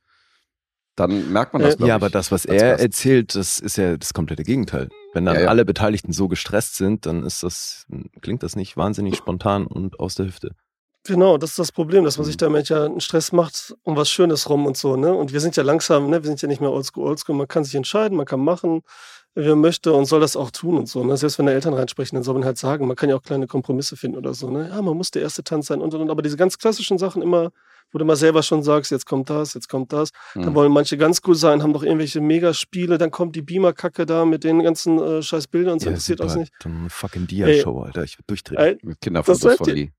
dann 0.95 1.31
merkt 1.31 1.53
man 1.53 1.61
das. 1.61 1.75
Äh, 1.75 1.79
ja, 1.81 1.85
ich, 1.87 1.93
aber 1.93 2.09
das, 2.09 2.31
was 2.31 2.45
er 2.45 2.71
Gast. 2.71 2.83
erzählt, 2.83 3.35
das 3.35 3.59
ist 3.59 3.77
ja 3.77 3.97
das 3.97 4.13
komplette 4.13 4.43
Gegenteil. 4.43 4.89
Wenn 5.13 5.25
dann 5.25 5.35
Ja, 5.35 5.41
ja. 5.43 5.47
alle 5.47 5.65
Beteiligten 5.65 6.11
so 6.13 6.27
gestresst 6.27 6.75
sind, 6.75 7.05
dann 7.05 7.23
ist 7.23 7.43
das, 7.43 7.85
klingt 8.21 8.43
das 8.43 8.55
nicht 8.55 8.77
wahnsinnig 8.77 9.15
spontan 9.17 9.65
und 9.67 9.99
aus 9.99 10.15
der 10.15 10.25
Hüfte. 10.27 10.51
Genau, 11.05 11.37
das 11.37 11.49
ist 11.51 11.59
das 11.59 11.71
Problem, 11.73 12.05
dass 12.05 12.17
man 12.17 12.23
Mhm. 12.25 12.27
sich 12.29 12.37
damit 12.37 12.69
ja 12.69 12.85
einen 12.85 13.01
Stress 13.01 13.33
macht 13.33 13.75
um 13.83 13.97
was 13.97 14.09
Schönes 14.09 14.49
rum 14.49 14.65
und 14.65 14.77
so, 14.77 14.95
ne? 14.95 15.13
Und 15.13 15.33
wir 15.33 15.41
sind 15.41 15.57
ja 15.57 15.63
langsam, 15.63 16.09
ne? 16.09 16.23
Wir 16.23 16.27
sind 16.27 16.41
ja 16.41 16.47
nicht 16.47 16.61
mehr 16.61 16.71
oldschool, 16.71 17.05
oldschool. 17.09 17.35
Man 17.35 17.47
kann 17.49 17.65
sich 17.65 17.75
entscheiden, 17.75 18.15
man 18.15 18.25
kann 18.25 18.39
machen, 18.39 18.83
wie 19.35 19.49
man 19.49 19.59
möchte 19.59 19.91
und 19.91 20.05
soll 20.05 20.21
das 20.21 20.37
auch 20.37 20.49
tun 20.51 20.77
und 20.77 20.87
so, 20.87 21.03
ne? 21.03 21.17
Selbst 21.17 21.37
wenn 21.39 21.45
da 21.47 21.51
Eltern 21.51 21.73
reinsprechen, 21.73 22.15
dann 22.15 22.23
soll 22.23 22.35
man 22.35 22.45
halt 22.45 22.57
sagen, 22.57 22.87
man 22.87 22.95
kann 22.95 23.09
ja 23.09 23.17
auch 23.17 23.21
kleine 23.23 23.47
Kompromisse 23.47 23.97
finden 23.97 24.17
oder 24.17 24.33
so, 24.33 24.49
ne? 24.49 24.69
Ja, 24.69 24.81
man 24.81 24.95
muss 24.95 25.11
der 25.11 25.23
erste 25.23 25.43
Tanz 25.43 25.67
sein 25.67 25.81
und 25.81 25.93
und 25.93 26.01
und. 26.03 26.09
Aber 26.09 26.21
diese 26.21 26.37
ganz 26.37 26.57
klassischen 26.57 26.97
Sachen 26.97 27.21
immer, 27.21 27.51
wo 27.93 27.99
du 27.99 28.03
mal 28.05 28.15
selber 28.17 28.43
schon 28.43 28.63
sagst, 28.63 28.91
jetzt 28.91 29.05
kommt 29.05 29.29
das, 29.29 29.53
jetzt 29.53 29.69
kommt 29.69 29.93
das. 29.93 30.09
Dann 30.33 30.47
Hm. 30.47 30.55
wollen 30.55 30.71
manche 30.73 30.97
ganz 30.97 31.21
cool 31.25 31.35
sein, 31.35 31.63
haben 31.63 31.71
doch 31.71 31.83
irgendwelche 31.83 32.19
Megaspiele, 32.19 32.97
dann 32.97 33.11
kommt 33.11 33.35
die 33.37 33.41
Beamer-Kacke 33.41 34.05
da 34.05 34.25
mit 34.25 34.43
den 34.43 34.61
ganzen 34.63 34.99
äh, 34.99 35.21
scheiß 35.21 35.47
Bildern 35.47 35.73
und 35.73 35.79
so, 35.81 35.89
interessiert 35.89 36.17
super. 36.19 36.31
uns 36.31 36.39
nicht. 36.41 36.53
Dann 36.59 36.77
eine 36.79 36.89
fucking 36.89 37.27
Dia-Show, 37.27 37.79
Alter. 37.83 38.03
Ich 38.03 38.17
würde 38.17 38.25
durchdrehen. 38.27 38.57
Ey, 38.59 38.77
Mit 38.81 38.99
Kinderfotos 38.99 39.41
von 39.41 39.67
wird 39.67 39.77
Lee. 39.77 39.91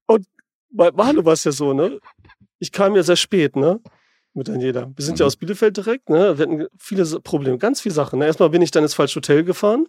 bei 0.70 0.90
Manu 0.90 1.24
war 1.24 1.32
es 1.34 1.44
ja 1.44 1.52
so, 1.52 1.72
ne? 1.72 1.98
Ich 2.58 2.72
kam 2.72 2.94
ja 2.96 3.02
sehr 3.02 3.16
spät, 3.16 3.56
ne? 3.56 3.80
Mit 4.36 4.48
Daniela. 4.48 4.90
Wir 4.96 5.04
sind 5.04 5.20
ja 5.20 5.24
Mhm. 5.24 5.28
aus 5.28 5.36
Bielefeld 5.36 5.76
direkt, 5.76 6.10
ne? 6.10 6.36
Wir 6.36 6.42
hatten 6.46 6.66
viele 6.78 7.04
Probleme, 7.20 7.56
ganz 7.58 7.80
viele 7.80 7.94
Sachen. 7.94 8.18
Ne? 8.18 8.26
Erstmal 8.26 8.50
bin 8.50 8.62
ich 8.62 8.72
dann 8.72 8.82
ins 8.82 8.94
falsche 8.94 9.16
Hotel 9.16 9.44
gefahren. 9.44 9.86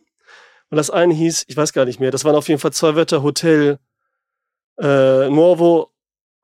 Und 0.70 0.78
das 0.78 0.92
eine 0.92 1.14
hieß, 1.14 1.46
ich 1.48 1.58
weiß 1.58 1.74
gar 1.74 1.86
nicht 1.86 2.00
mehr, 2.00 2.12
das 2.12 2.26
waren 2.26 2.36
auf 2.36 2.48
jeden 2.48 2.60
Fall 2.60 2.72
zwei 2.74 2.96
Wörter 2.96 3.24
Hotel 3.24 3.80
äh, 4.80 5.30
Nuovo, 5.30 5.92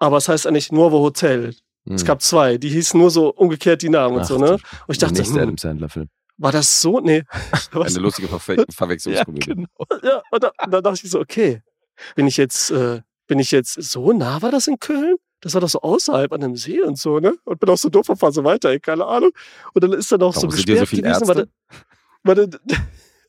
aber 0.02 0.18
es 0.18 0.28
heißt 0.28 0.48
eigentlich 0.48 0.72
Nuovo 0.72 1.00
Hotel. 1.00 1.56
Es 1.86 2.02
Hm. 2.02 2.08
gab 2.08 2.22
zwei, 2.22 2.58
die 2.58 2.70
hießen 2.70 3.00
nur 3.00 3.10
so 3.12 3.30
umgekehrt 3.34 3.82
die 3.82 3.90
Namen 3.90 4.16
und 4.16 4.22
Ach, 4.24 4.28
so, 4.28 4.38
ne? 4.38 4.52
Und 4.54 4.62
ich 4.88 4.98
dachte, 4.98 5.14
nächste 5.16 5.36
hm, 5.36 5.42
Adam 5.42 5.58
Sandler-Film. 5.58 6.10
war 6.38 6.52
das 6.52 6.82
so? 6.82 7.00
Nee. 7.00 7.24
Eine 7.74 8.00
lustige 8.00 8.28
Verwe 8.28 8.66
Verwechslungskomödie. 8.72 9.40
genau. 9.54 9.68
ja, 10.04 10.22
und 10.32 10.44
da, 10.44 10.52
und 10.64 10.72
da 10.72 10.82
dachte 10.82 11.02
ich 11.04 11.12
so, 11.12 11.20
okay, 11.20 11.62
bin 12.16 12.28
ich 12.28 12.38
jetzt, 12.38 12.72
äh, 12.72 13.02
bin 13.28 13.40
ich 13.40 13.52
jetzt 13.52 13.74
so 13.82 14.12
nah 14.12 14.42
war 14.42 14.52
das 14.52 14.68
in 14.68 14.80
Köln? 14.80 15.18
Das 15.40 15.54
war 15.56 15.62
doch 15.62 15.70
so 15.70 15.82
außerhalb 15.82 16.32
an 16.34 16.44
einem 16.44 16.56
See 16.56 16.82
und 16.82 17.00
so, 17.00 17.20
ne? 17.20 17.36
Und 17.46 17.60
bin 17.60 17.70
auch 17.70 17.78
so 17.78 17.90
doof 17.90 18.10
und 18.10 18.18
fahr 18.18 18.32
so 18.32 18.44
weiter, 18.44 18.70
ey, 18.70 18.80
keine 18.80 19.06
Ahnung. 19.06 19.32
Und 19.74 19.84
dann 19.84 19.94
ist 19.94 20.12
dann 20.12 20.22
auch 20.22 20.34
so 20.36 20.42
Warum 20.44 20.52
so 20.52 20.56
gesperrt 20.58 20.88
viele 20.88 21.02
gewesen, 21.04 21.28
Ärzte? 21.28 21.48
war, 22.24 22.46
da, 22.66 22.78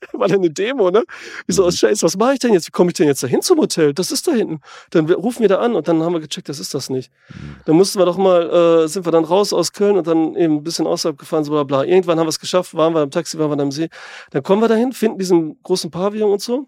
war 0.13 0.27
da 0.27 0.35
eine 0.35 0.49
Demo, 0.49 0.91
ne? 0.91 1.03
Ich 1.47 1.55
so, 1.55 1.63
Mhm. 1.63 1.67
oh 1.67 1.71
Scheiße, 1.71 2.03
was 2.05 2.17
mache 2.17 2.33
ich 2.33 2.39
denn 2.39 2.53
jetzt? 2.53 2.67
Wie 2.67 2.71
komme 2.71 2.89
ich 2.89 2.95
denn 2.95 3.07
jetzt 3.07 3.23
dahin 3.23 3.41
zum 3.41 3.59
Hotel? 3.59 3.93
Das 3.93 4.11
ist 4.11 4.27
da 4.27 4.31
hinten. 4.33 4.59
Dann 4.91 5.09
rufen 5.09 5.41
wir 5.41 5.49
da 5.49 5.59
an 5.59 5.75
und 5.75 5.87
dann 5.87 6.01
haben 6.03 6.13
wir 6.13 6.19
gecheckt, 6.19 6.49
das 6.49 6.59
ist 6.59 6.73
das 6.73 6.89
nicht. 6.89 7.11
Mhm. 7.29 7.55
Dann 7.65 7.75
mussten 7.75 7.99
wir 7.99 8.05
doch 8.05 8.17
mal, 8.17 8.83
äh, 8.83 8.87
sind 8.87 9.05
wir 9.05 9.11
dann 9.11 9.23
raus 9.23 9.53
aus 9.53 9.71
Köln 9.73 9.97
und 9.97 10.07
dann 10.07 10.35
eben 10.35 10.55
ein 10.57 10.63
bisschen 10.63 10.87
außerhalb 10.87 11.17
gefahren, 11.17 11.43
so 11.43 11.51
bla 11.51 11.63
bla. 11.63 11.83
Irgendwann 11.83 12.19
haben 12.19 12.25
wir 12.25 12.29
es 12.29 12.39
geschafft, 12.39 12.73
waren 12.75 12.93
wir 12.93 13.01
am 13.01 13.11
Taxi, 13.11 13.37
waren 13.39 13.57
wir 13.57 13.61
am 13.61 13.71
See. 13.71 13.89
Dann 14.31 14.43
kommen 14.43 14.61
wir 14.61 14.67
dahin, 14.67 14.91
finden 14.93 15.17
diesen 15.19 15.61
großen 15.63 15.91
Pavillon 15.91 16.31
und 16.31 16.41
so. 16.41 16.67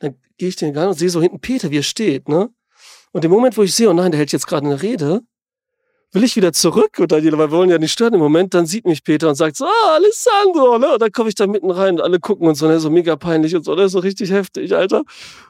Dann 0.00 0.14
gehe 0.36 0.48
ich 0.48 0.56
den 0.56 0.72
Gang 0.72 0.88
und 0.90 0.94
sehe 0.98 1.10
so 1.10 1.20
hinten 1.20 1.40
Peter, 1.40 1.70
wie 1.70 1.78
er 1.78 1.82
steht, 1.82 2.28
ne? 2.28 2.50
Und 3.12 3.24
im 3.24 3.30
Moment, 3.30 3.56
wo 3.56 3.62
ich 3.62 3.74
sehe, 3.74 3.88
oh 3.88 3.92
nein, 3.92 4.10
der 4.12 4.18
hält 4.18 4.32
jetzt 4.32 4.46
gerade 4.46 4.66
eine 4.66 4.82
Rede, 4.82 5.22
will 6.12 6.24
ich 6.24 6.36
wieder 6.36 6.52
zurück 6.52 6.98
und 6.98 7.12
dann, 7.12 7.22
weil 7.24 7.38
wir 7.38 7.50
wollen 7.50 7.70
ja 7.70 7.78
nicht 7.78 7.92
stören 7.92 8.14
im 8.14 8.20
Moment, 8.20 8.54
dann 8.54 8.66
sieht 8.66 8.86
mich 8.86 9.04
Peter 9.04 9.28
und 9.28 9.34
sagt 9.34 9.56
so, 9.56 9.66
ah, 9.66 9.94
Alessandro, 9.94 10.78
ne? 10.78 10.92
Und 10.94 11.02
dann 11.02 11.12
komme 11.12 11.28
ich 11.28 11.34
da 11.34 11.46
mitten 11.46 11.70
rein 11.70 11.96
und 11.96 12.00
alle 12.00 12.18
gucken 12.18 12.48
und 12.48 12.54
so, 12.54 12.66
ne, 12.66 12.80
so 12.80 12.88
mega 12.88 13.16
peinlich 13.16 13.54
und 13.54 13.64
so, 13.64 13.74
ne, 13.74 13.88
so 13.88 13.98
richtig 13.98 14.30
heftig, 14.30 14.74
Alter. 14.74 15.02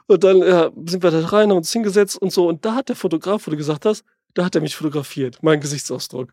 Und 0.07 0.23
dann 0.23 0.39
ja, 0.39 0.69
sind 0.85 1.01
wir 1.01 1.11
da 1.11 1.25
rein, 1.27 1.49
haben 1.49 1.57
uns 1.57 1.71
hingesetzt 1.71 2.21
und 2.21 2.33
so. 2.33 2.47
Und 2.47 2.65
da 2.65 2.75
hat 2.75 2.89
der 2.89 2.95
Fotograf, 2.95 3.47
wo 3.47 3.51
du 3.51 3.57
gesagt 3.57 3.85
hast, 3.85 4.03
da 4.33 4.45
hat 4.45 4.55
er 4.55 4.61
mich 4.61 4.75
fotografiert, 4.75 5.37
mein 5.41 5.61
Gesichtsausdruck. 5.61 6.31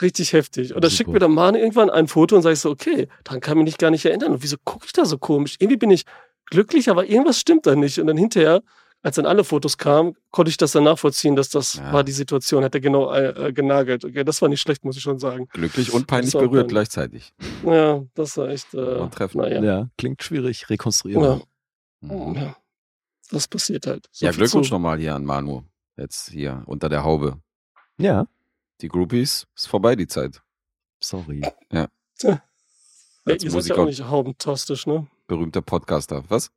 Richtig 0.00 0.32
heftig. 0.32 0.74
Und 0.74 0.82
da 0.84 0.88
Super. 0.88 0.96
schickt 0.96 1.10
mir 1.10 1.18
der 1.18 1.28
Mann 1.28 1.54
irgendwann 1.54 1.90
ein 1.90 2.08
Foto 2.08 2.36
und 2.36 2.42
sag 2.42 2.52
ich 2.52 2.60
so, 2.60 2.70
okay, 2.70 3.08
daran 3.24 3.40
kann 3.40 3.58
ich 3.58 3.64
mich 3.64 3.78
gar 3.78 3.90
nicht 3.90 4.04
erinnern. 4.04 4.32
Und 4.32 4.42
wieso 4.42 4.56
gucke 4.64 4.86
ich 4.86 4.92
da 4.92 5.04
so 5.04 5.18
komisch? 5.18 5.56
Irgendwie 5.58 5.76
bin 5.76 5.90
ich 5.90 6.04
glücklich, 6.46 6.88
aber 6.88 7.06
irgendwas 7.06 7.38
stimmt 7.38 7.66
da 7.66 7.74
nicht. 7.74 7.98
Und 7.98 8.06
dann 8.06 8.16
hinterher, 8.16 8.62
als 9.02 9.16
dann 9.16 9.26
alle 9.26 9.42
Fotos 9.44 9.76
kamen, 9.78 10.16
konnte 10.30 10.48
ich 10.50 10.56
das 10.56 10.72
dann 10.72 10.84
nachvollziehen, 10.84 11.34
dass 11.36 11.48
das 11.50 11.74
Ja. 11.74 11.92
war 11.92 12.04
die 12.04 12.12
Situation, 12.12 12.62
hat 12.64 12.74
er 12.74 12.80
genau 12.80 13.12
äh, 13.12 13.48
äh, 13.48 13.52
genagelt. 13.52 14.04
Okay, 14.04 14.22
das 14.24 14.40
war 14.42 14.48
nicht 14.48 14.60
schlecht, 14.60 14.84
muss 14.84 14.96
ich 14.96 15.02
schon 15.02 15.18
sagen. 15.18 15.48
Glücklich 15.52 15.92
und 15.92 16.06
peinlich 16.06 16.32
berührt 16.32 16.50
peinlich. 16.52 16.68
gleichzeitig. 16.68 17.34
Ja, 17.64 18.02
das 18.14 18.36
war 18.36 18.48
echt, 18.48 18.72
äh, 18.74 19.08
treffen. 19.10 19.38
naja. 19.40 19.62
Ja, 19.62 19.88
klingt 19.98 20.22
schwierig, 20.22 20.70
rekonstruierbar. 20.70 21.38
Ja, 22.02 22.14
Mhm. 22.14 22.34
ja. 22.34 22.56
Das 23.30 23.48
passiert 23.48 23.86
halt. 23.86 24.06
So 24.12 24.26
Ja, 24.26 24.32
Glückwunsch 24.32 24.70
nochmal 24.70 24.98
hier 24.98 25.14
an 25.14 25.24
Manu. 25.24 25.62
Jetzt 25.96 26.30
hier 26.30 26.62
unter 26.66 26.88
der 26.88 27.02
Haube. 27.04 27.40
Ja, 27.98 28.26
Die 28.80 28.88
Groupies, 28.88 29.46
ist 29.56 29.66
vorbei 29.68 29.94
die 29.96 30.06
Zeit. 30.08 30.42
sorry. 31.00 31.42
Ja, 31.72 31.88
Als 32.22 32.24
ihr 32.24 32.40
seid 33.24 33.42
ja 33.44 33.50
Musiker 33.52 33.74
auch 33.76 33.78
und 33.80 33.86
nicht 33.86 34.04
haubentastisch, 34.04 34.86
ne? 34.86 35.06
berühmter 35.28 35.62
Podcaster. 35.62 36.24
Was? 36.28 36.50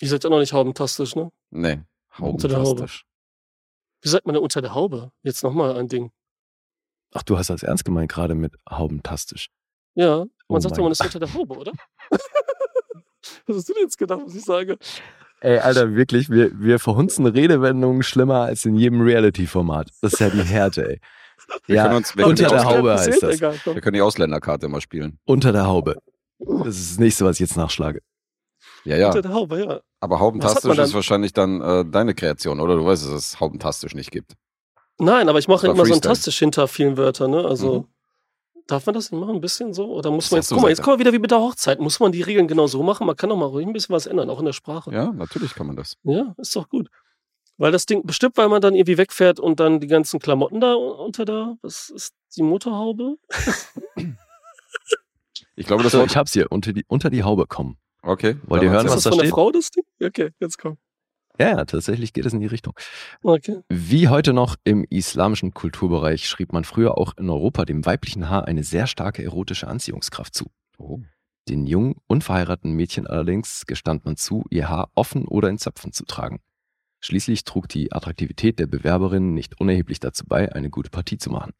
Ihr 0.00 0.08
seid 0.08 0.24
ja 0.24 0.30
noch 0.30 0.38
nicht 0.38 0.52
haubentastisch, 0.52 1.16
ne? 1.16 1.30
Nee. 1.50 1.80
Unter 2.18 2.48
der 2.48 2.58
Haube. 2.58 2.68
Haubentastisch. 2.68 3.06
Wie 4.02 4.08
sagt 4.08 4.26
man 4.26 4.34
denn 4.34 4.42
unter 4.42 4.62
der 4.62 4.74
Haube? 4.74 5.10
Jetzt 5.22 5.42
nochmal 5.42 5.76
ein 5.76 5.88
Ding. 5.88 6.10
Ach, 7.14 7.22
du 7.22 7.38
hast 7.38 7.50
das 7.50 7.62
ernst 7.62 7.84
gemeint 7.84 8.10
gerade 8.10 8.34
mit 8.34 8.54
haubentastisch. 8.68 9.48
Ja, 9.94 10.18
man 10.18 10.28
Oh 10.48 10.58
sagt 10.60 10.76
doch, 10.76 10.82
man 10.82 10.92
ist 10.92 11.00
unter 11.02 11.18
der 11.20 11.32
Haube, 11.32 11.56
oder? 11.56 11.72
Was 13.46 13.56
hast 13.56 13.68
du 13.68 13.74
denn 13.74 13.82
jetzt 13.84 13.98
gedacht, 13.98 14.20
was 14.24 14.34
ich 14.34 14.44
sage? 14.44 14.76
Ey, 15.40 15.58
Alter, 15.58 15.94
wirklich, 15.94 16.30
wir, 16.30 16.50
wir 16.60 16.78
verhunzen 16.78 17.26
Redewendungen 17.26 18.02
schlimmer 18.02 18.42
als 18.42 18.64
in 18.64 18.76
jedem 18.76 19.00
Reality-Format. 19.00 19.90
Das 20.00 20.14
ist 20.14 20.20
ja 20.20 20.30
die 20.30 20.42
Härte, 20.42 20.88
ey. 20.88 21.00
Wir 21.66 21.76
Ja, 21.76 21.84
können 21.84 21.96
uns, 21.96 22.16
wir 22.16 22.26
unter 22.26 22.48
der 22.48 22.64
Haube 22.64 22.94
heißt 22.94 23.22
das. 23.22 23.36
Egal. 23.36 23.54
Wir 23.64 23.80
können 23.80 23.94
die 23.94 24.00
Ausländerkarte 24.00 24.68
mal 24.68 24.80
spielen. 24.80 25.18
unter 25.24 25.52
der 25.52 25.66
Haube. 25.66 25.96
Das 26.38 26.76
ist 26.78 26.92
das 26.92 26.98
nächste, 26.98 27.24
was 27.24 27.36
ich 27.36 27.40
jetzt 27.40 27.56
nachschlage. 27.56 28.00
Ja, 28.84 28.96
ja. 28.96 29.08
Unter 29.08 29.22
der 29.22 29.32
Haube, 29.32 29.58
ja. 29.64 29.80
Aber 30.06 30.20
haubentastisch 30.20 30.78
ist 30.78 30.94
wahrscheinlich 30.94 31.32
dann 31.32 31.60
äh, 31.60 31.84
deine 31.84 32.14
Kreation, 32.14 32.60
oder? 32.60 32.76
Du 32.76 32.84
weißt, 32.86 33.04
dass 33.06 33.12
es 33.12 33.40
haubentastisch 33.40 33.92
nicht 33.96 34.12
gibt. 34.12 34.34
Nein, 34.98 35.28
aber 35.28 35.40
ich 35.40 35.48
mache 35.48 35.66
immer 35.66 35.84
so 35.84 35.92
ein. 35.92 36.00
Tastisch 36.00 36.38
hinter 36.38 36.68
vielen 36.68 36.96
Wörtern, 36.96 37.32
ne? 37.32 37.44
Also, 37.44 37.80
Mhm. 37.80 37.86
darf 38.68 38.86
man 38.86 38.94
das 38.94 39.10
nicht 39.10 39.18
machen, 39.20 39.34
ein 39.34 39.40
bisschen 39.40 39.74
so? 39.74 39.86
Oder 39.86 40.12
muss 40.12 40.26
Das 40.26 40.30
man 40.30 40.38
jetzt, 40.38 40.48
guck 40.50 40.62
mal, 40.62 40.68
jetzt 40.68 40.80
kommen 40.82 40.94
wir 40.96 41.00
wieder 41.00 41.12
wie 41.12 41.18
mit 41.18 41.32
der 41.32 41.40
Hochzeit. 41.40 41.80
Muss 41.80 41.98
man 41.98 42.12
die 42.12 42.22
Regeln 42.22 42.46
genau 42.46 42.68
so 42.68 42.84
machen? 42.84 43.04
Man 43.04 43.16
kann 43.16 43.30
doch 43.30 43.36
mal 43.36 43.46
ruhig 43.46 43.66
ein 43.66 43.72
bisschen 43.72 43.96
was 43.96 44.06
ändern, 44.06 44.30
auch 44.30 44.38
in 44.38 44.44
der 44.44 44.52
Sprache. 44.52 44.92
Ja, 44.92 45.10
natürlich 45.10 45.54
kann 45.56 45.66
man 45.66 45.74
das. 45.74 45.96
Ja, 46.04 46.34
ist 46.38 46.54
doch 46.54 46.68
gut. 46.68 46.88
Weil 47.58 47.72
das 47.72 47.84
Ding, 47.86 48.06
bestimmt, 48.06 48.36
weil 48.36 48.48
man 48.48 48.60
dann 48.60 48.76
irgendwie 48.76 48.98
wegfährt 48.98 49.40
und 49.40 49.58
dann 49.58 49.80
die 49.80 49.88
ganzen 49.88 50.20
Klamotten 50.20 50.60
da 50.60 50.74
unter 50.74 51.24
da, 51.24 51.56
was 51.62 51.90
ist 51.90 52.14
die 52.36 52.42
Motorhaube? 52.44 53.16
Ich 55.56 55.66
glaube, 55.66 55.82
das 55.82 55.92
So, 55.92 55.98
war. 55.98 56.06
ich 56.06 56.16
hab's 56.16 56.32
hier, 56.32 56.46
unter 56.52 56.72
die, 56.72 56.84
unter 56.86 57.10
die 57.10 57.24
Haube 57.24 57.46
kommen. 57.46 57.76
Okay. 58.06 58.36
Wollt 58.46 58.62
ihr 58.62 58.70
hören, 58.70 58.86
ist 58.86 58.92
erzähl. 58.92 58.96
was 58.96 59.02
das 59.02 59.04
da 59.04 59.10
von 59.10 59.18
der 59.18 59.24
steht? 59.26 59.34
Frau, 59.34 59.50
das 59.50 59.70
Ding? 59.70 59.84
Okay, 60.02 60.30
jetzt 60.40 60.58
komm. 60.58 60.78
Ja, 61.38 61.48
ja, 61.50 61.64
tatsächlich 61.64 62.12
geht 62.12 62.24
es 62.24 62.32
in 62.32 62.40
die 62.40 62.46
Richtung. 62.46 62.72
Okay. 63.22 63.60
Wie 63.68 64.08
heute 64.08 64.32
noch 64.32 64.56
im 64.64 64.84
islamischen 64.88 65.52
Kulturbereich 65.52 66.26
schrieb 66.26 66.52
man 66.52 66.64
früher 66.64 66.96
auch 66.96 67.12
in 67.18 67.28
Europa 67.28 67.64
dem 67.64 67.84
weiblichen 67.84 68.30
Haar 68.30 68.46
eine 68.46 68.64
sehr 68.64 68.86
starke 68.86 69.22
erotische 69.22 69.68
Anziehungskraft 69.68 70.34
zu. 70.34 70.46
Oh. 70.78 71.00
Den 71.48 71.66
jungen, 71.66 71.96
unverheirateten 72.06 72.72
Mädchen 72.72 73.06
allerdings 73.06 73.66
gestand 73.66 74.04
man 74.04 74.16
zu, 74.16 74.44
ihr 74.50 74.68
Haar 74.68 74.90
offen 74.94 75.26
oder 75.26 75.48
in 75.48 75.58
Zöpfen 75.58 75.92
zu 75.92 76.04
tragen. 76.06 76.40
Schließlich 77.00 77.44
trug 77.44 77.68
die 77.68 77.92
Attraktivität 77.92 78.58
der 78.58 78.66
Bewerberin 78.66 79.34
nicht 79.34 79.60
unerheblich 79.60 80.00
dazu 80.00 80.24
bei, 80.26 80.52
eine 80.52 80.70
gute 80.70 80.90
Partie 80.90 81.18
zu 81.18 81.30
machen. 81.30 81.52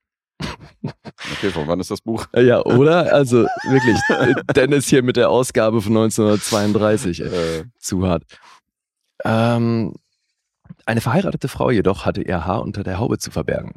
Okay, 1.33 1.51
von 1.51 1.67
wann 1.67 1.81
ist 1.81 1.91
das 1.91 2.01
Buch? 2.01 2.27
Äh, 2.33 2.45
Ja, 2.45 2.65
oder? 2.65 3.13
Also 3.13 3.47
wirklich, 3.69 3.99
äh, 4.09 4.35
Dennis 4.55 4.87
hier 4.89 5.03
mit 5.03 5.17
der 5.17 5.31
Ausgabe 5.31 5.81
von 5.83 5.97
1932, 5.97 7.21
ey, 7.21 7.27
Äh, 7.61 7.65
zu 7.79 8.07
hart. 8.07 8.25
Ähm, 9.25 9.95
eine 10.85 11.01
verheiratete 11.01 11.49
Frau 11.49 11.71
jedoch 11.71 12.05
hatte 12.05 12.23
ihr 12.23 12.45
Haar 12.47 12.63
unter 12.63 12.85
der 12.85 12.99
Haube 12.99 13.19
zu 13.19 13.31
verbergen. 13.31 13.73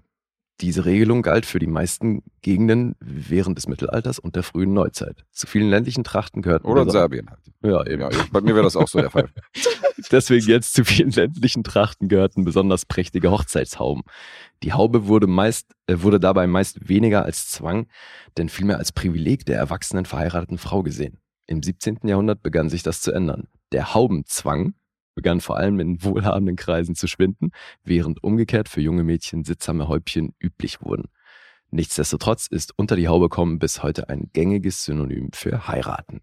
Diese 0.61 0.83
Regelung 0.83 1.21
galt 1.21 1.45
für 1.45 1.59
die 1.59 1.67
meisten 1.67 2.21
Gegenden 2.41 2.95
während 2.99 3.57
des 3.57 3.67
Mittelalters 3.67 4.19
und 4.19 4.35
der 4.35 4.43
frühen 4.43 4.73
Neuzeit. 4.73 5.23
Zu 5.31 5.47
vielen 5.47 5.69
ländlichen 5.69 6.03
Trachten 6.03 6.41
gehörten 6.41 6.67
oder 6.67 6.81
in 6.81 6.89
Serbien 6.89 7.29
halt. 7.29 7.39
Ja, 7.61 7.85
eben. 7.85 8.01
Ja, 8.01 8.09
bei 8.31 8.41
mir 8.41 8.55
wäre 8.55 8.63
das 8.63 8.75
auch 8.75 8.87
so 8.87 8.99
der 8.99 9.09
Fall. 9.09 9.29
Deswegen 10.11 10.45
jetzt 10.47 10.73
zu 10.73 10.83
vielen 10.83 11.11
ländlichen 11.11 11.63
Trachten 11.63 12.09
gehörten 12.09 12.43
besonders 12.43 12.85
prächtige 12.85 13.31
Hochzeitshauben. 13.31 14.03
Die 14.63 14.73
Haube 14.73 15.07
wurde 15.07 15.27
meist, 15.27 15.71
äh, 15.87 15.95
wurde 15.99 16.19
dabei 16.19 16.47
meist 16.47 16.89
weniger 16.89 17.23
als 17.23 17.49
Zwang, 17.49 17.87
denn 18.37 18.49
vielmehr 18.49 18.77
als 18.77 18.91
Privileg 18.91 19.45
der 19.45 19.57
erwachsenen 19.57 20.05
verheirateten 20.05 20.57
Frau 20.57 20.83
gesehen. 20.83 21.19
Im 21.47 21.63
17. 21.63 21.99
Jahrhundert 22.03 22.43
begann 22.43 22.69
sich 22.69 22.83
das 22.83 23.01
zu 23.01 23.11
ändern. 23.11 23.47
Der 23.71 23.93
Haubenzwang 23.93 24.73
begann 25.19 25.41
vor 25.41 25.57
allem 25.57 25.81
in 25.81 26.01
wohlhabenden 26.01 26.55
Kreisen 26.55 26.95
zu 26.95 27.05
schwinden, 27.07 27.51
während 27.83 28.23
umgekehrt 28.23 28.69
für 28.69 28.79
junge 28.79 29.03
Mädchen 29.03 29.43
sittsame 29.43 29.89
Häubchen 29.89 30.33
üblich 30.39 30.81
wurden. 30.81 31.09
Nichtsdestotrotz 31.71 32.47
ist 32.47 32.71
unter 32.77 32.95
die 32.95 33.09
Haube 33.09 33.27
kommen 33.27 33.59
bis 33.59 33.83
heute 33.83 34.07
ein 34.07 34.29
gängiges 34.31 34.85
Synonym 34.85 35.31
für 35.33 35.67
heiraten. 35.67 36.21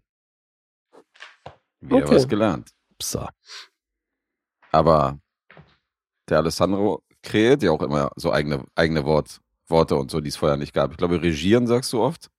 Wieder 1.79 2.05
Okay. 2.05 2.15
was 2.15 2.27
gelernt. 2.27 2.71
So. 2.99 3.27
Aber 4.71 5.19
der 6.27 6.39
Alessandro 6.39 7.03
kreiert 7.21 7.61
ja 7.61 7.69
auch 7.69 7.83
immer 7.83 8.09
so 8.15 8.31
eigene, 8.31 8.65
eigene 8.73 9.05
Wort, 9.05 9.39
Worte 9.67 9.95
und 9.95 10.09
so, 10.09 10.21
die 10.21 10.29
es 10.29 10.37
vorher 10.37 10.57
nicht 10.57 10.73
gab. 10.73 10.89
Ich 10.91 10.97
glaube, 10.97 11.21
regieren 11.21 11.67
sagst 11.67 11.93
du 11.93 12.01
oft. 12.01 12.31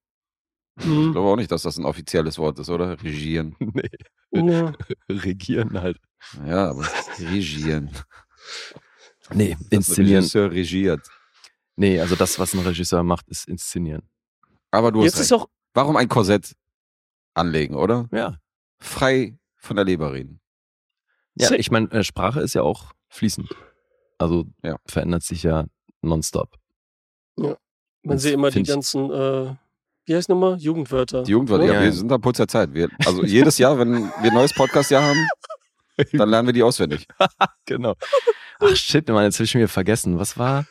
Ich 0.77 0.85
Hm. 0.85 1.11
glaube 1.13 1.29
auch 1.29 1.35
nicht, 1.37 1.51
dass 1.51 1.63
das 1.63 1.77
ein 1.77 1.85
offizielles 1.85 2.37
Wort 2.37 2.59
ist, 2.59 2.69
oder? 2.69 3.01
Regieren. 3.01 3.55
Nee, 4.31 4.51
Ja. 4.51 4.73
regieren 5.09 5.81
halt. 5.81 5.97
Ja, 6.45 6.69
aber 6.71 6.87
regieren. 7.19 7.91
Nee, 9.31 9.51
Dass 9.51 9.59
ein 9.61 9.67
inszenieren. 9.69 10.15
Regisseur 10.23 10.51
regiert. 10.51 11.07
Nee, 11.75 11.99
also 11.99 12.15
das, 12.15 12.39
was 12.39 12.53
ein 12.55 12.61
Regisseur 12.61 13.03
macht, 13.03 13.27
ist 13.29 13.47
inszenieren. 13.47 14.01
Aber 14.71 14.91
du 14.91 14.99
hast 14.99 15.05
Jetzt 15.05 15.15
recht. 15.17 15.25
ist 15.25 15.33
auch, 15.33 15.47
Warum 15.75 15.95
ein 15.97 16.09
Korsett 16.09 16.55
anlegen, 17.35 17.75
oder? 17.75 18.09
Ja. 18.11 18.39
Frei 18.79 19.37
von 19.57 19.75
der 19.75 19.85
Leber 19.85 20.13
reden. 20.13 20.41
Ja, 21.35 21.51
ich 21.51 21.69
meine, 21.69 21.91
äh, 21.91 22.03
Sprache 22.03 22.41
ist 22.41 22.55
ja 22.55 22.63
auch 22.63 22.91
fließend. 23.09 23.47
Also 24.17 24.45
Ja. 24.63 24.77
verändert 24.87 25.21
sich 25.21 25.43
ja 25.43 25.65
nonstop. 26.01 26.55
man 27.37 27.55
Das 28.01 28.23
sieht 28.23 28.33
immer 28.33 28.49
die 28.49 28.63
ganzen, 28.63 29.11
äh, 29.11 29.55
wie 30.05 30.15
heißt 30.15 30.27
nochmal? 30.29 30.57
Jugendwörter. 30.57 31.21
Die 31.21 31.31
Jugendwörter, 31.33 31.65
ja, 31.65 31.73
Ja, 31.73 31.79
wir 31.81 31.85
ja. 31.89 31.91
sind 31.93 32.11
am 32.11 32.19
Puls 32.19 32.37
der 32.37 32.47
Zeit. 32.47 32.73
Wir, 32.73 32.89
also 33.05 33.23
jedes 33.23 33.59
Jahr, 33.59 33.77
wenn 33.77 33.93
wir 33.93 34.23
ein 34.31 34.33
neues 34.33 34.53
Podcast-Jahr 34.55 35.03
haben, 35.03 35.27
dann 36.13 36.29
lernen 36.29 36.47
wir 36.47 36.53
die 36.53 36.63
auswendig. 36.63 37.07
Genau. 37.65 37.95
Ach 38.59 38.75
shit, 38.75 39.07
Mann, 39.09 39.25
jetzt 39.25 39.35
habe 39.35 39.43
ich 39.43 39.51
schon 39.51 39.59
wieder 39.59 39.67
vergessen. 39.67 40.17
Was 40.17 40.37
war 40.37 40.65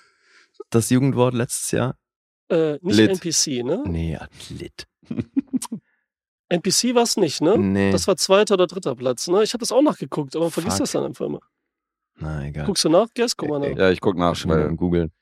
das 0.71 0.91
Jugendwort 0.91 1.33
letztes 1.33 1.71
Jahr? 1.71 1.97
Äh, 2.51 2.79
nicht 2.83 2.97
Lit. 2.97 3.11
NPC, 3.11 3.65
ne? 3.65 3.85
Nee, 3.87 4.17
Athlet. 4.17 4.87
NPC 6.49 6.95
war 6.95 7.03
es 7.03 7.17
nicht, 7.17 7.41
ne? 7.41 7.57
Nee. 7.59 7.93
Das 7.93 8.09
war 8.09 8.17
zweiter 8.17 8.55
oder 8.55 8.67
dritter 8.67 8.97
Platz, 8.97 9.29
ne? 9.29 9.43
Ich 9.43 9.53
habe 9.53 9.61
das 9.61 9.71
auch 9.71 9.83
nachgeguckt, 9.83 10.35
aber 10.35 10.51
vergiss 10.51 10.75
Fuck. 10.75 10.81
das 10.81 10.93
dann 10.93 11.05
einfach 11.05 11.29
mal. 11.29 11.41
Na, 12.17 12.45
egal. 12.47 12.67
Guckst 12.67 12.85
du 12.85 12.89
nach? 12.89 13.07
Guess, 13.15 13.37
guck 13.37 13.49
mal 13.51 13.61
nach. 13.61 13.79
Ja, 13.79 13.91
ich 13.91 14.01
guck 14.01 14.17
nach, 14.17 14.37
weil 14.47 14.63
im 14.63 14.77
Googeln. 14.77 15.13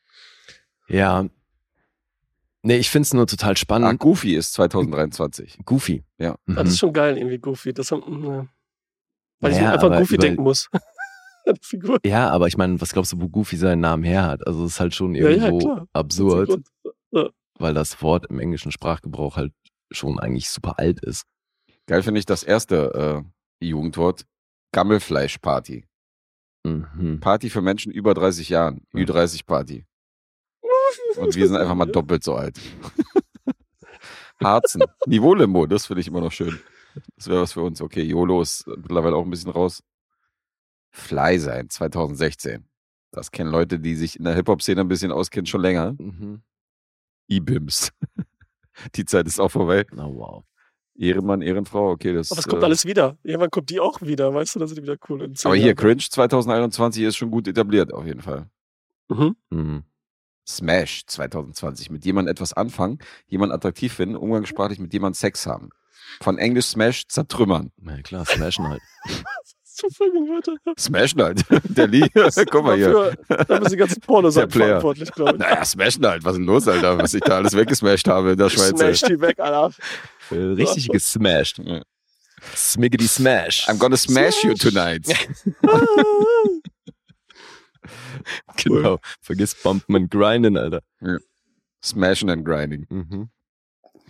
Ja. 0.88 1.29
Nee, 2.62 2.79
ich 2.79 2.90
find's 2.90 3.12
nur 3.12 3.27
total 3.27 3.53
ah, 3.53 3.57
spannend. 3.57 4.01
Goofy 4.01 4.35
ist 4.35 4.55
2023. 4.55 5.59
Goofy. 5.64 6.05
Ja. 6.19 6.37
Mhm. 6.47 6.59
Ah, 6.59 6.62
Das 6.62 6.73
ist 6.73 6.79
schon 6.79 6.92
geil, 6.92 7.16
irgendwie 7.16 7.38
Goofy. 7.38 7.73
Das 7.73 7.92
haben, 7.92 8.25
ja. 8.25 8.47
Weil 9.40 9.53
ich 9.53 9.59
Ja, 9.59 9.64
mir 9.64 9.72
einfach 9.72 9.87
aber 9.87 9.99
Goofy 10.01 10.14
über- 10.14 10.22
denken 10.27 10.42
muss. 10.42 10.68
Ja, 12.05 12.31
aber 12.31 12.49
ich 12.49 12.57
meine, 12.57 12.81
was 12.81 12.92
glaubst 12.92 13.12
du, 13.12 13.20
wo 13.20 13.29
Goofy 13.29 13.57
seinen 13.57 13.79
Namen 13.81 14.03
her 14.03 14.25
hat? 14.25 14.44
Also 14.44 14.64
es 14.64 14.72
ist 14.72 14.81
halt 14.81 14.96
schon 14.96 15.14
Ja, 15.14 15.29
ja, 15.31 15.46
irgendwo 15.46 15.59
klar. 15.59 15.87
absurd, 15.92 16.49
Grund. 17.12 17.33
weil 17.61 17.72
das 17.72 18.03
Wort 18.03 18.27
im 18.27 18.40
englischen 18.40 18.72
Sprachgebrauch 18.72 19.37
halt 19.37 19.53
schon 19.92 20.18
eigentlich 20.18 20.51
super 20.51 20.77
alt 20.81 20.99
ist. 21.05 21.22
Geil 21.87 22.03
finde 22.03 22.18
ich 22.18 22.27
das 22.27 22.42
erste 22.42 23.22
äh, 23.61 23.64
Jugendwort. 23.64 24.27
Gammelfleischparty. 24.72 25.85
Mhm. 26.66 27.20
Party 27.20 27.49
für 27.49 27.61
Menschen 27.62 27.92
über 27.92 28.12
30 28.12 28.49
Jahren. 28.49 28.83
Ja. 28.92 29.03
Ü30-Party. 29.05 29.87
Und 31.16 31.37
wir 31.37 31.46
sind 31.46 31.57
einfach 31.57 31.77
mal 31.77 31.87
doppelt 31.87 32.25
so 32.25 32.35
alt. 32.35 32.59
Harzen. 34.42 34.83
Niveau-Limo, 35.07 35.66
das 35.66 35.87
finde 35.87 36.01
ich 36.01 36.09
immer 36.09 36.20
noch 36.20 36.33
schön. 36.33 36.59
Das 37.16 37.29
wäre 37.29 37.40
was 37.40 37.52
für 37.52 37.62
uns. 37.62 37.81
Okay, 37.81 38.02
YOLO 38.02 38.42
ist 38.42 38.66
mittlerweile 38.66 39.16
auch 39.16 39.24
ein 39.24 39.31
bisschen 39.31 39.50
raus. 39.50 39.83
Fly 40.90 41.38
sein, 41.38 41.68
2016. 41.68 42.68
Das 43.11 43.31
kennen 43.31 43.50
Leute, 43.50 43.79
die 43.79 43.94
sich 43.94 44.18
in 44.18 44.24
der 44.24 44.35
Hip-Hop-Szene 44.35 44.83
ein 44.83 44.88
bisschen 44.88 45.12
auskennen, 45.12 45.46
schon 45.46 45.62
länger. 45.62 45.94
Mhm. 45.98 46.42
E-Bims. 47.29 47.92
Die 48.94 49.05
Zeit 49.05 49.26
ist 49.26 49.40
auch 49.40 49.50
vorbei. 49.50 49.87
Na 49.92 50.05
wow. 50.07 50.44
Ehrenmann, 50.98 51.42
Ehrenfrau, 51.42 51.90
okay, 51.90 52.12
das. 52.12 52.31
Aber 52.31 52.40
es 52.40 52.46
kommt 52.46 52.62
äh, 52.62 52.66
alles 52.66 52.85
wieder. 52.85 53.18
Irgendwann 53.22 53.50
kommt 53.50 53.70
die 53.70 53.81
auch 53.81 54.00
wieder, 54.00 54.33
weißt 54.33 54.55
du, 54.55 54.59
dann 54.59 54.68
sind 54.68 54.83
wieder 54.83 54.96
cool. 55.09 55.22
in 55.22 55.35
aber 55.44 55.55
hier, 55.55 55.66
Jahren. 55.66 55.76
Cringe 55.76 56.02
2021 56.02 57.02
ist 57.05 57.16
schon 57.16 57.31
gut 57.31 57.48
etabliert, 57.48 57.92
auf 57.92 58.07
jeden 58.07 58.20
Fall. 58.20 58.48
Mhm. 59.09 59.37
Mhm. 59.50 59.85
Smash 60.46 61.05
2020. 61.07 61.90
Mit 61.90 62.05
jemandem 62.05 62.31
etwas 62.31 62.52
anfangen, 62.52 62.98
jemanden 63.26 63.55
attraktiv 63.55 63.92
finden, 63.92 64.16
umgangssprachlich 64.16 64.79
mit 64.79 64.92
jemandem 64.92 65.14
Sex 65.14 65.46
haben. 65.46 65.70
Von 66.21 66.38
Englisch 66.38 66.66
Smash 66.66 67.07
zertrümmern. 67.09 67.73
Ja 67.85 68.03
klar, 68.03 68.25
smashen 68.27 68.69
halt. 68.69 68.83
So 69.79 69.90
folgende 69.90 70.31
Wörter. 70.33 70.55
Smashen 70.79 71.21
halt. 71.23 71.45
Der 71.64 71.87
Lee, 71.87 72.09
guck 72.51 72.64
mal 72.64 72.77
hier. 72.77 73.14
Dafür 73.29 73.57
sind 73.61 73.73
die 73.73 73.77
ganzen 73.77 74.01
Pornos 74.01 74.33
verantwortlich, 74.35 75.12
glaube 75.12 75.33
ich. 75.35 75.38
Naja, 75.38 75.62
smashen 75.66 76.07
halt. 76.07 76.25
Was 76.25 76.33
ist 76.33 76.38
denn 76.38 76.47
los, 76.47 76.66
Alter? 76.66 76.97
Was 76.97 77.12
ich 77.12 77.21
da 77.21 77.37
alles 77.37 77.55
weggesmashed 77.55 78.09
habe 78.09 78.31
in 78.31 78.38
der 78.38 78.49
Schweiz. 78.49 78.71
Smash 78.71 79.03
die 79.03 79.21
weg, 79.21 79.38
Alter. 79.38 79.75
Äh, 80.31 80.35
Richtig 80.37 80.88
gesmashed. 80.88 81.59
Ja. 81.59 81.83
Smiggity 82.55 83.07
smash. 83.07 83.69
I'm 83.69 83.77
gonna 83.79 83.99
smash 83.99 84.42
you 84.45 84.55
tonight. 84.55 85.07
Genau. 88.57 88.99
Vergiss 89.21 89.55
Bumpen 89.55 89.95
und 89.95 90.11
Grinden, 90.11 90.57
Alter. 90.57 90.81
Smashen 91.83 92.31
and 92.31 92.45
grinding. 92.45 92.87
Mhm. 92.88 93.31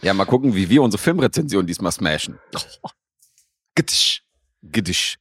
Ja, 0.02 0.14
mal 0.14 0.24
gucken, 0.26 0.54
wie 0.54 0.68
wir 0.68 0.82
unsere 0.82 1.02
Filmrezension 1.02 1.66
diesmal 1.66 1.92
smashen. 1.92 2.38
Gitsch. 3.74 4.22
Giddisch. 4.62 5.18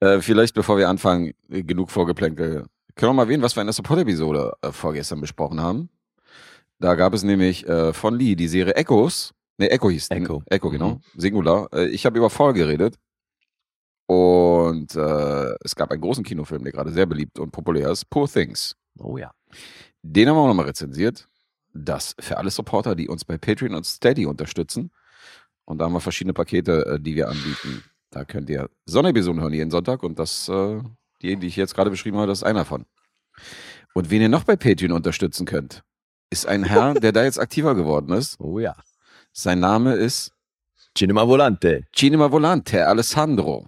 Äh, 0.00 0.20
vielleicht, 0.20 0.54
bevor 0.54 0.76
wir 0.76 0.88
anfangen, 0.88 1.32
genug 1.48 1.90
Vorgeplänkel. 1.90 2.66
Können 2.94 3.10
wir 3.10 3.14
mal 3.14 3.22
erwähnen, 3.22 3.42
was 3.42 3.56
wir 3.56 3.62
in 3.62 3.66
der 3.66 3.72
Support-Episode 3.72 4.52
äh, 4.62 4.72
vorgestern 4.72 5.20
besprochen 5.20 5.60
haben? 5.60 5.88
Da 6.78 6.94
gab 6.94 7.14
es 7.14 7.22
nämlich 7.22 7.66
äh, 7.68 7.92
von 7.92 8.18
Lee 8.18 8.34
die 8.34 8.48
Serie 8.48 8.74
Echos. 8.74 9.32
Ne, 9.58 9.70
Echo 9.70 9.88
hieß 9.88 10.08
die, 10.08 10.16
ne? 10.16 10.24
Echo. 10.24 10.42
Echo, 10.46 10.70
genau. 10.70 10.90
Mhm. 10.90 11.20
Singular. 11.20 11.68
Äh, 11.72 11.86
ich 11.88 12.04
habe 12.06 12.18
über 12.18 12.30
Fall 12.30 12.52
geredet. 12.52 12.96
Und 14.06 14.94
äh, 14.94 15.54
es 15.64 15.74
gab 15.74 15.90
einen 15.90 16.00
großen 16.00 16.24
Kinofilm, 16.24 16.62
der 16.62 16.72
gerade 16.72 16.92
sehr 16.92 17.06
beliebt 17.06 17.38
und 17.38 17.52
populär 17.52 17.90
ist. 17.90 18.10
Poor 18.10 18.28
Things. 18.28 18.76
Oh 18.98 19.16
ja. 19.16 19.30
Den 20.02 20.28
haben 20.28 20.36
wir 20.36 20.40
auch 20.42 20.48
nochmal 20.48 20.66
rezensiert. 20.66 21.26
Das 21.74 22.14
für 22.20 22.38
alle 22.38 22.50
Supporter, 22.50 22.94
die 22.94 23.08
uns 23.08 23.24
bei 23.24 23.36
Patreon 23.36 23.74
und 23.74 23.84
Steady 23.84 24.26
unterstützen. 24.26 24.90
Und 25.64 25.78
da 25.78 25.86
haben 25.86 25.92
wir 25.92 26.00
verschiedene 26.00 26.32
Pakete, 26.32 26.86
äh, 26.86 27.00
die 27.00 27.16
wir 27.16 27.28
anbieten. 27.28 27.82
Da 28.10 28.24
könnt 28.24 28.48
ihr 28.48 28.70
Sonnenepisoden 28.86 29.40
hören 29.40 29.52
jeden 29.52 29.70
Sonntag. 29.70 30.02
Und 30.02 30.18
das, 30.18 30.48
äh, 30.48 30.80
die, 31.20 31.36
die 31.36 31.46
ich 31.48 31.56
jetzt 31.56 31.74
gerade 31.74 31.90
beschrieben 31.90 32.16
habe, 32.18 32.28
das 32.28 32.38
ist 32.38 32.44
einer 32.44 32.60
davon. 32.60 32.86
Und 33.92 34.10
wen 34.10 34.22
ihr 34.22 34.28
noch 34.28 34.44
bei 34.44 34.56
Patreon 34.56 34.92
unterstützen 34.92 35.46
könnt, 35.46 35.82
ist 36.30 36.46
ein 36.46 36.64
Herr, 36.64 36.94
der 37.00 37.12
da 37.12 37.24
jetzt 37.24 37.40
aktiver 37.40 37.74
geworden 37.74 38.12
ist. 38.12 38.38
Oh 38.40 38.58
ja. 38.58 38.76
Sein 39.32 39.58
Name 39.58 39.94
ist 39.94 40.32
Cinema 40.96 41.26
Volante. 41.26 41.84
Cinema 41.92 42.30
Volante, 42.30 42.86
Alessandro. 42.86 43.66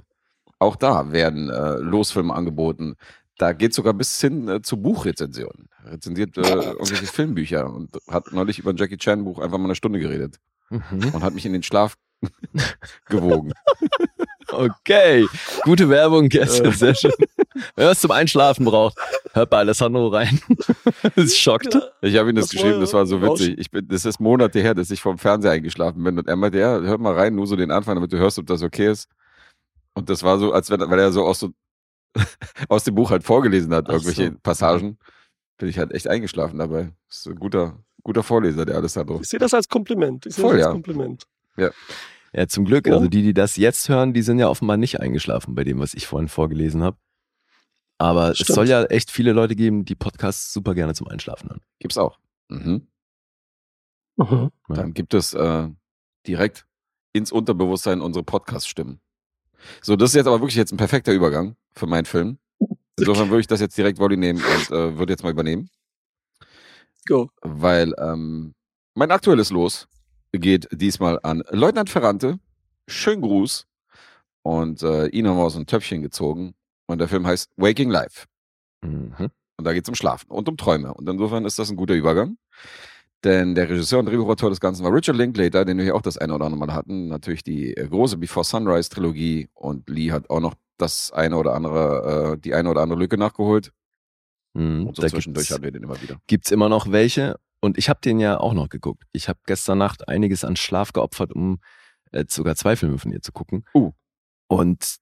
Auch 0.58 0.76
da 0.76 1.10
werden 1.12 1.50
äh, 1.50 1.78
Losfilme 1.78 2.32
angeboten. 2.32 2.94
Da 3.38 3.52
geht 3.52 3.74
sogar 3.74 3.92
bis 3.92 4.20
hin 4.20 4.48
äh, 4.48 4.62
zu 4.62 4.76
Buchrezensionen. 4.78 5.68
Er 5.84 5.92
rezensiert 5.92 6.36
äh, 6.38 6.40
irgendwelche 6.42 7.06
Filmbücher 7.06 7.72
und 7.72 7.90
hat 8.08 8.32
neulich 8.32 8.58
über 8.58 8.70
ein 8.70 8.76
Jackie 8.76 8.96
Chan 8.96 9.24
Buch 9.24 9.38
einfach 9.38 9.58
mal 9.58 9.64
eine 9.64 9.74
Stunde 9.74 9.98
geredet 9.98 10.36
Mhm. 10.68 11.10
und 11.14 11.22
hat 11.22 11.32
mich 11.32 11.46
in 11.46 11.52
den 11.52 11.62
Schlaf 11.62 11.96
gewogen. 13.06 13.52
Okay. 14.52 15.26
Gute 15.64 15.88
Werbung 15.88 16.28
gestern. 16.28 16.70
Sehr 16.72 16.94
schön. 16.94 17.10
Wer 17.74 17.88
was 17.88 18.00
zum 18.00 18.12
Einschlafen 18.12 18.64
braucht, 18.64 18.96
hört 19.32 19.50
bei 19.50 19.58
Alessandro 19.58 20.06
rein. 20.06 20.38
Es 21.16 21.36
schockt. 21.36 21.76
Ich 22.00 22.16
habe 22.16 22.30
ihm 22.30 22.36
das, 22.36 22.44
Das 22.46 22.50
geschrieben, 22.52 22.74
war 22.74 22.80
das 22.80 22.92
war 22.92 23.06
so 23.06 23.20
witzig. 23.20 23.58
Ich 23.58 23.72
bin, 23.72 23.88
das 23.88 24.04
ist 24.04 24.20
Monate 24.20 24.60
her, 24.60 24.74
dass 24.74 24.92
ich 24.92 25.00
vom 25.02 25.18
Fernseher 25.18 25.50
eingeschlafen 25.50 26.02
bin 26.04 26.16
und 26.16 26.28
er 26.28 26.36
meinte, 26.36 26.58
ja, 26.60 26.78
hör 26.80 26.96
mal 26.96 27.14
rein, 27.14 27.34
nur 27.34 27.48
so 27.48 27.56
den 27.56 27.72
Anfang, 27.72 27.96
damit 27.96 28.12
du 28.12 28.18
hörst, 28.18 28.38
ob 28.38 28.46
das 28.46 28.62
okay 28.62 28.88
ist. 28.88 29.08
Und 29.94 30.08
das 30.10 30.22
war 30.22 30.38
so, 30.38 30.52
als 30.52 30.70
wenn, 30.70 30.78
weil 30.80 31.00
er 31.00 31.10
so 31.10 31.24
aus, 31.24 31.40
so 31.40 31.50
aus 32.68 32.84
dem 32.84 32.94
Buch 32.94 33.10
halt 33.10 33.24
vorgelesen 33.24 33.74
hat, 33.74 33.86
Ach 33.88 33.94
irgendwelche 33.94 34.32
so. 34.32 34.38
Passagen, 34.42 34.98
bin 35.58 35.68
ich 35.68 35.78
halt 35.78 35.92
echt 35.92 36.08
eingeschlafen 36.08 36.58
dabei. 36.58 36.92
Das 37.08 37.18
ist 37.18 37.28
ein 37.28 37.36
guter, 37.36 37.78
guter 38.02 38.22
Vorleser, 38.22 38.64
der 38.64 38.76
Alessandro. 38.76 39.20
Ich 39.20 39.28
sehe 39.28 39.40
das 39.40 39.54
als 39.54 39.68
Kompliment. 39.68 40.26
Ich 40.26 40.34
sehe 40.34 40.42
Voll, 40.42 40.56
das 40.56 40.66
als 40.66 40.70
ja. 40.70 40.72
Kompliment. 40.72 41.26
Ja, 42.32 42.46
zum 42.48 42.64
Glück. 42.66 42.86
Oh. 42.88 42.92
Also 42.92 43.08
die, 43.08 43.22
die 43.22 43.34
das 43.34 43.56
jetzt 43.56 43.88
hören, 43.88 44.12
die 44.12 44.22
sind 44.22 44.38
ja 44.38 44.48
offenbar 44.48 44.76
nicht 44.76 45.00
eingeschlafen 45.00 45.54
bei 45.54 45.64
dem, 45.64 45.78
was 45.78 45.94
ich 45.94 46.06
vorhin 46.06 46.28
vorgelesen 46.28 46.82
habe. 46.82 46.98
Aber 47.98 48.32
es 48.32 48.38
Stimmt. 48.38 48.54
soll 48.54 48.68
ja 48.68 48.84
echt 48.84 49.10
viele 49.10 49.32
Leute 49.32 49.56
geben, 49.56 49.86
die 49.86 49.94
Podcasts 49.94 50.52
super 50.52 50.74
gerne 50.74 50.92
zum 50.94 51.08
Einschlafen 51.08 51.48
hören. 51.48 51.62
Gibt's 51.78 51.96
auch. 51.96 52.18
Mhm. 52.48 52.86
Mhm. 54.16 54.50
Ja. 54.68 54.74
Dann 54.74 54.92
gibt 54.92 55.14
es 55.14 55.32
äh, 55.32 55.68
direkt 56.26 56.66
ins 57.12 57.32
Unterbewusstsein 57.32 58.02
unsere 58.02 58.22
Podcast-Stimmen. 58.22 59.00
So, 59.82 59.96
das 59.96 60.10
ist 60.10 60.16
jetzt 60.16 60.26
aber 60.26 60.40
wirklich 60.40 60.56
jetzt 60.56 60.72
ein 60.72 60.76
perfekter 60.76 61.12
Übergang 61.12 61.56
für 61.74 61.86
meinen 61.86 62.04
Film. 62.04 62.38
Insofern 62.98 63.28
würde 63.28 63.40
ich 63.40 63.46
das 63.46 63.60
jetzt 63.60 63.76
direkt 63.76 63.98
Volley 63.98 64.16
nehmen 64.16 64.42
und 64.42 64.70
äh, 64.70 64.98
würde 64.98 65.12
jetzt 65.12 65.22
mal 65.22 65.30
übernehmen. 65.30 65.68
Go. 67.06 67.30
weil 67.42 67.94
ähm, 67.98 68.54
mein 68.94 69.12
aktuelles 69.12 69.50
Los 69.50 69.86
geht 70.32 70.68
diesmal 70.72 71.20
an 71.22 71.42
Leutnant 71.50 71.88
Ferrante. 71.88 72.38
Schönen 72.88 73.22
Gruß. 73.22 73.66
Und 74.42 74.82
äh, 74.82 75.06
ihn 75.08 75.26
haben 75.26 75.36
wir 75.36 75.44
aus 75.44 75.56
einem 75.56 75.66
Töpfchen 75.66 76.02
gezogen. 76.02 76.54
Und 76.86 76.98
der 76.98 77.08
Film 77.08 77.26
heißt 77.26 77.50
Waking 77.56 77.90
Life. 77.90 78.26
Mhm. 78.82 79.30
Und 79.56 79.64
da 79.64 79.72
geht 79.72 79.84
es 79.84 79.88
um 79.88 79.94
Schlafen 79.94 80.30
und 80.30 80.48
um 80.48 80.56
Träume. 80.56 80.94
Und 80.94 81.08
insofern 81.08 81.44
ist 81.44 81.58
das 81.58 81.70
ein 81.70 81.76
guter 81.76 81.94
Übergang. 81.94 82.36
Denn 83.26 83.56
der 83.56 83.68
Regisseur 83.68 83.98
und 83.98 84.06
Drehbuchautor 84.06 84.50
des 84.50 84.60
Ganzen 84.60 84.84
war 84.84 84.94
Richard 84.94 85.16
Linklater, 85.16 85.64
den 85.64 85.78
wir 85.78 85.84
hier 85.84 85.96
auch 85.96 86.00
das 86.00 86.16
eine 86.16 86.32
oder 86.32 86.44
andere 86.44 86.64
Mal 86.64 86.72
hatten. 86.72 87.08
Natürlich 87.08 87.42
die 87.42 87.76
äh, 87.76 87.88
große 87.88 88.18
Before 88.18 88.44
Sunrise 88.44 88.88
Trilogie. 88.88 89.48
Und 89.52 89.90
Lee 89.90 90.12
hat 90.12 90.30
auch 90.30 90.38
noch 90.38 90.54
das 90.78 91.10
eine 91.10 91.36
oder 91.36 91.54
andere, 91.54 92.34
äh, 92.34 92.38
die 92.38 92.54
eine 92.54 92.70
oder 92.70 92.82
andere 92.82 93.00
Lücke 93.00 93.18
nachgeholt. 93.18 93.72
Mhm. 94.54 94.86
Und 94.86 94.96
so 94.96 95.02
Da 95.02 95.08
zwischendurch 95.08 95.50
hatten 95.50 95.64
wir 95.64 95.72
den 95.72 95.82
immer 95.82 96.00
wieder. 96.00 96.18
gibt's 96.28 96.52
immer 96.52 96.68
noch 96.68 96.92
welche. 96.92 97.34
Und 97.60 97.78
ich 97.78 97.88
habe 97.88 97.98
den 98.00 98.20
ja 98.20 98.38
auch 98.38 98.54
noch 98.54 98.68
geguckt. 98.68 99.02
Ich 99.10 99.28
habe 99.28 99.40
gestern 99.44 99.78
Nacht 99.78 100.06
einiges 100.06 100.44
an 100.44 100.54
Schlaf 100.54 100.92
geopfert, 100.92 101.32
um 101.32 101.58
äh, 102.12 102.26
sogar 102.28 102.54
zwei 102.54 102.76
Filme 102.76 102.98
von 102.98 103.10
ihr 103.10 103.22
zu 103.22 103.32
gucken. 103.32 103.64
Uh. 103.74 103.90
Und 104.46 104.98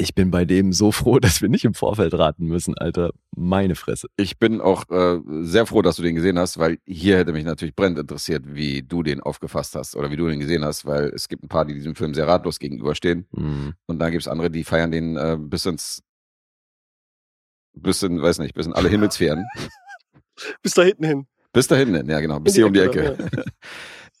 ich 0.00 0.14
bin 0.14 0.30
bei 0.30 0.44
dem 0.44 0.72
so 0.72 0.92
froh, 0.92 1.18
dass 1.20 1.42
wir 1.42 1.48
nicht 1.48 1.64
im 1.64 1.74
Vorfeld 1.74 2.14
raten 2.14 2.46
müssen, 2.46 2.76
Alter. 2.78 3.10
Meine 3.36 3.74
Fresse. 3.74 4.08
Ich 4.16 4.38
bin 4.38 4.60
auch 4.60 4.88
äh, 4.90 5.20
sehr 5.42 5.66
froh, 5.66 5.82
dass 5.82 5.96
du 5.96 6.02
den 6.02 6.14
gesehen 6.14 6.38
hast, 6.38 6.58
weil 6.58 6.78
hier 6.86 7.18
hätte 7.18 7.32
mich 7.32 7.44
natürlich 7.44 7.74
brennend 7.76 7.98
interessiert, 7.98 8.44
wie 8.46 8.82
du 8.82 9.02
den 9.02 9.20
aufgefasst 9.20 9.74
hast 9.74 9.96
oder 9.96 10.10
wie 10.10 10.16
du 10.16 10.26
den 10.28 10.40
gesehen 10.40 10.64
hast, 10.64 10.86
weil 10.86 11.06
es 11.14 11.28
gibt 11.28 11.42
ein 11.44 11.48
paar, 11.48 11.64
die 11.64 11.74
diesem 11.74 11.94
Film 11.94 12.14
sehr 12.14 12.26
ratlos 12.26 12.58
gegenüberstehen 12.58 13.26
Mhm. 13.32 13.74
und 13.86 13.98
dann 13.98 14.10
gibt 14.12 14.22
es 14.22 14.28
andere, 14.28 14.50
die 14.50 14.64
feiern 14.64 14.90
den 14.90 15.16
äh, 15.16 15.36
bis 15.38 15.66
ins 15.66 16.02
bis 17.74 18.02
in, 18.02 18.20
weiß 18.20 18.38
nicht, 18.40 18.54
bis 18.54 18.66
in 18.66 18.72
alle 18.72 18.88
Himmelsphären. 18.88 19.44
Bis 20.62 20.74
da 20.74 20.82
hinten 20.82 21.04
hin. 21.04 21.26
bis 21.52 21.66
da 21.66 21.74
hinten, 21.74 22.08
ja 22.08 22.20
genau, 22.20 22.38
bis 22.38 22.54
hier 22.54 22.66
um 22.66 22.72
die 22.72 22.78
Ecke, 22.78 23.14
Ecke. 23.18 23.44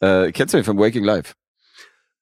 äh, 0.00 0.32
kennst 0.32 0.52
du 0.52 0.58
den 0.58 0.64
Film 0.64 0.76
Waking 0.78 1.04
Life? 1.04 1.34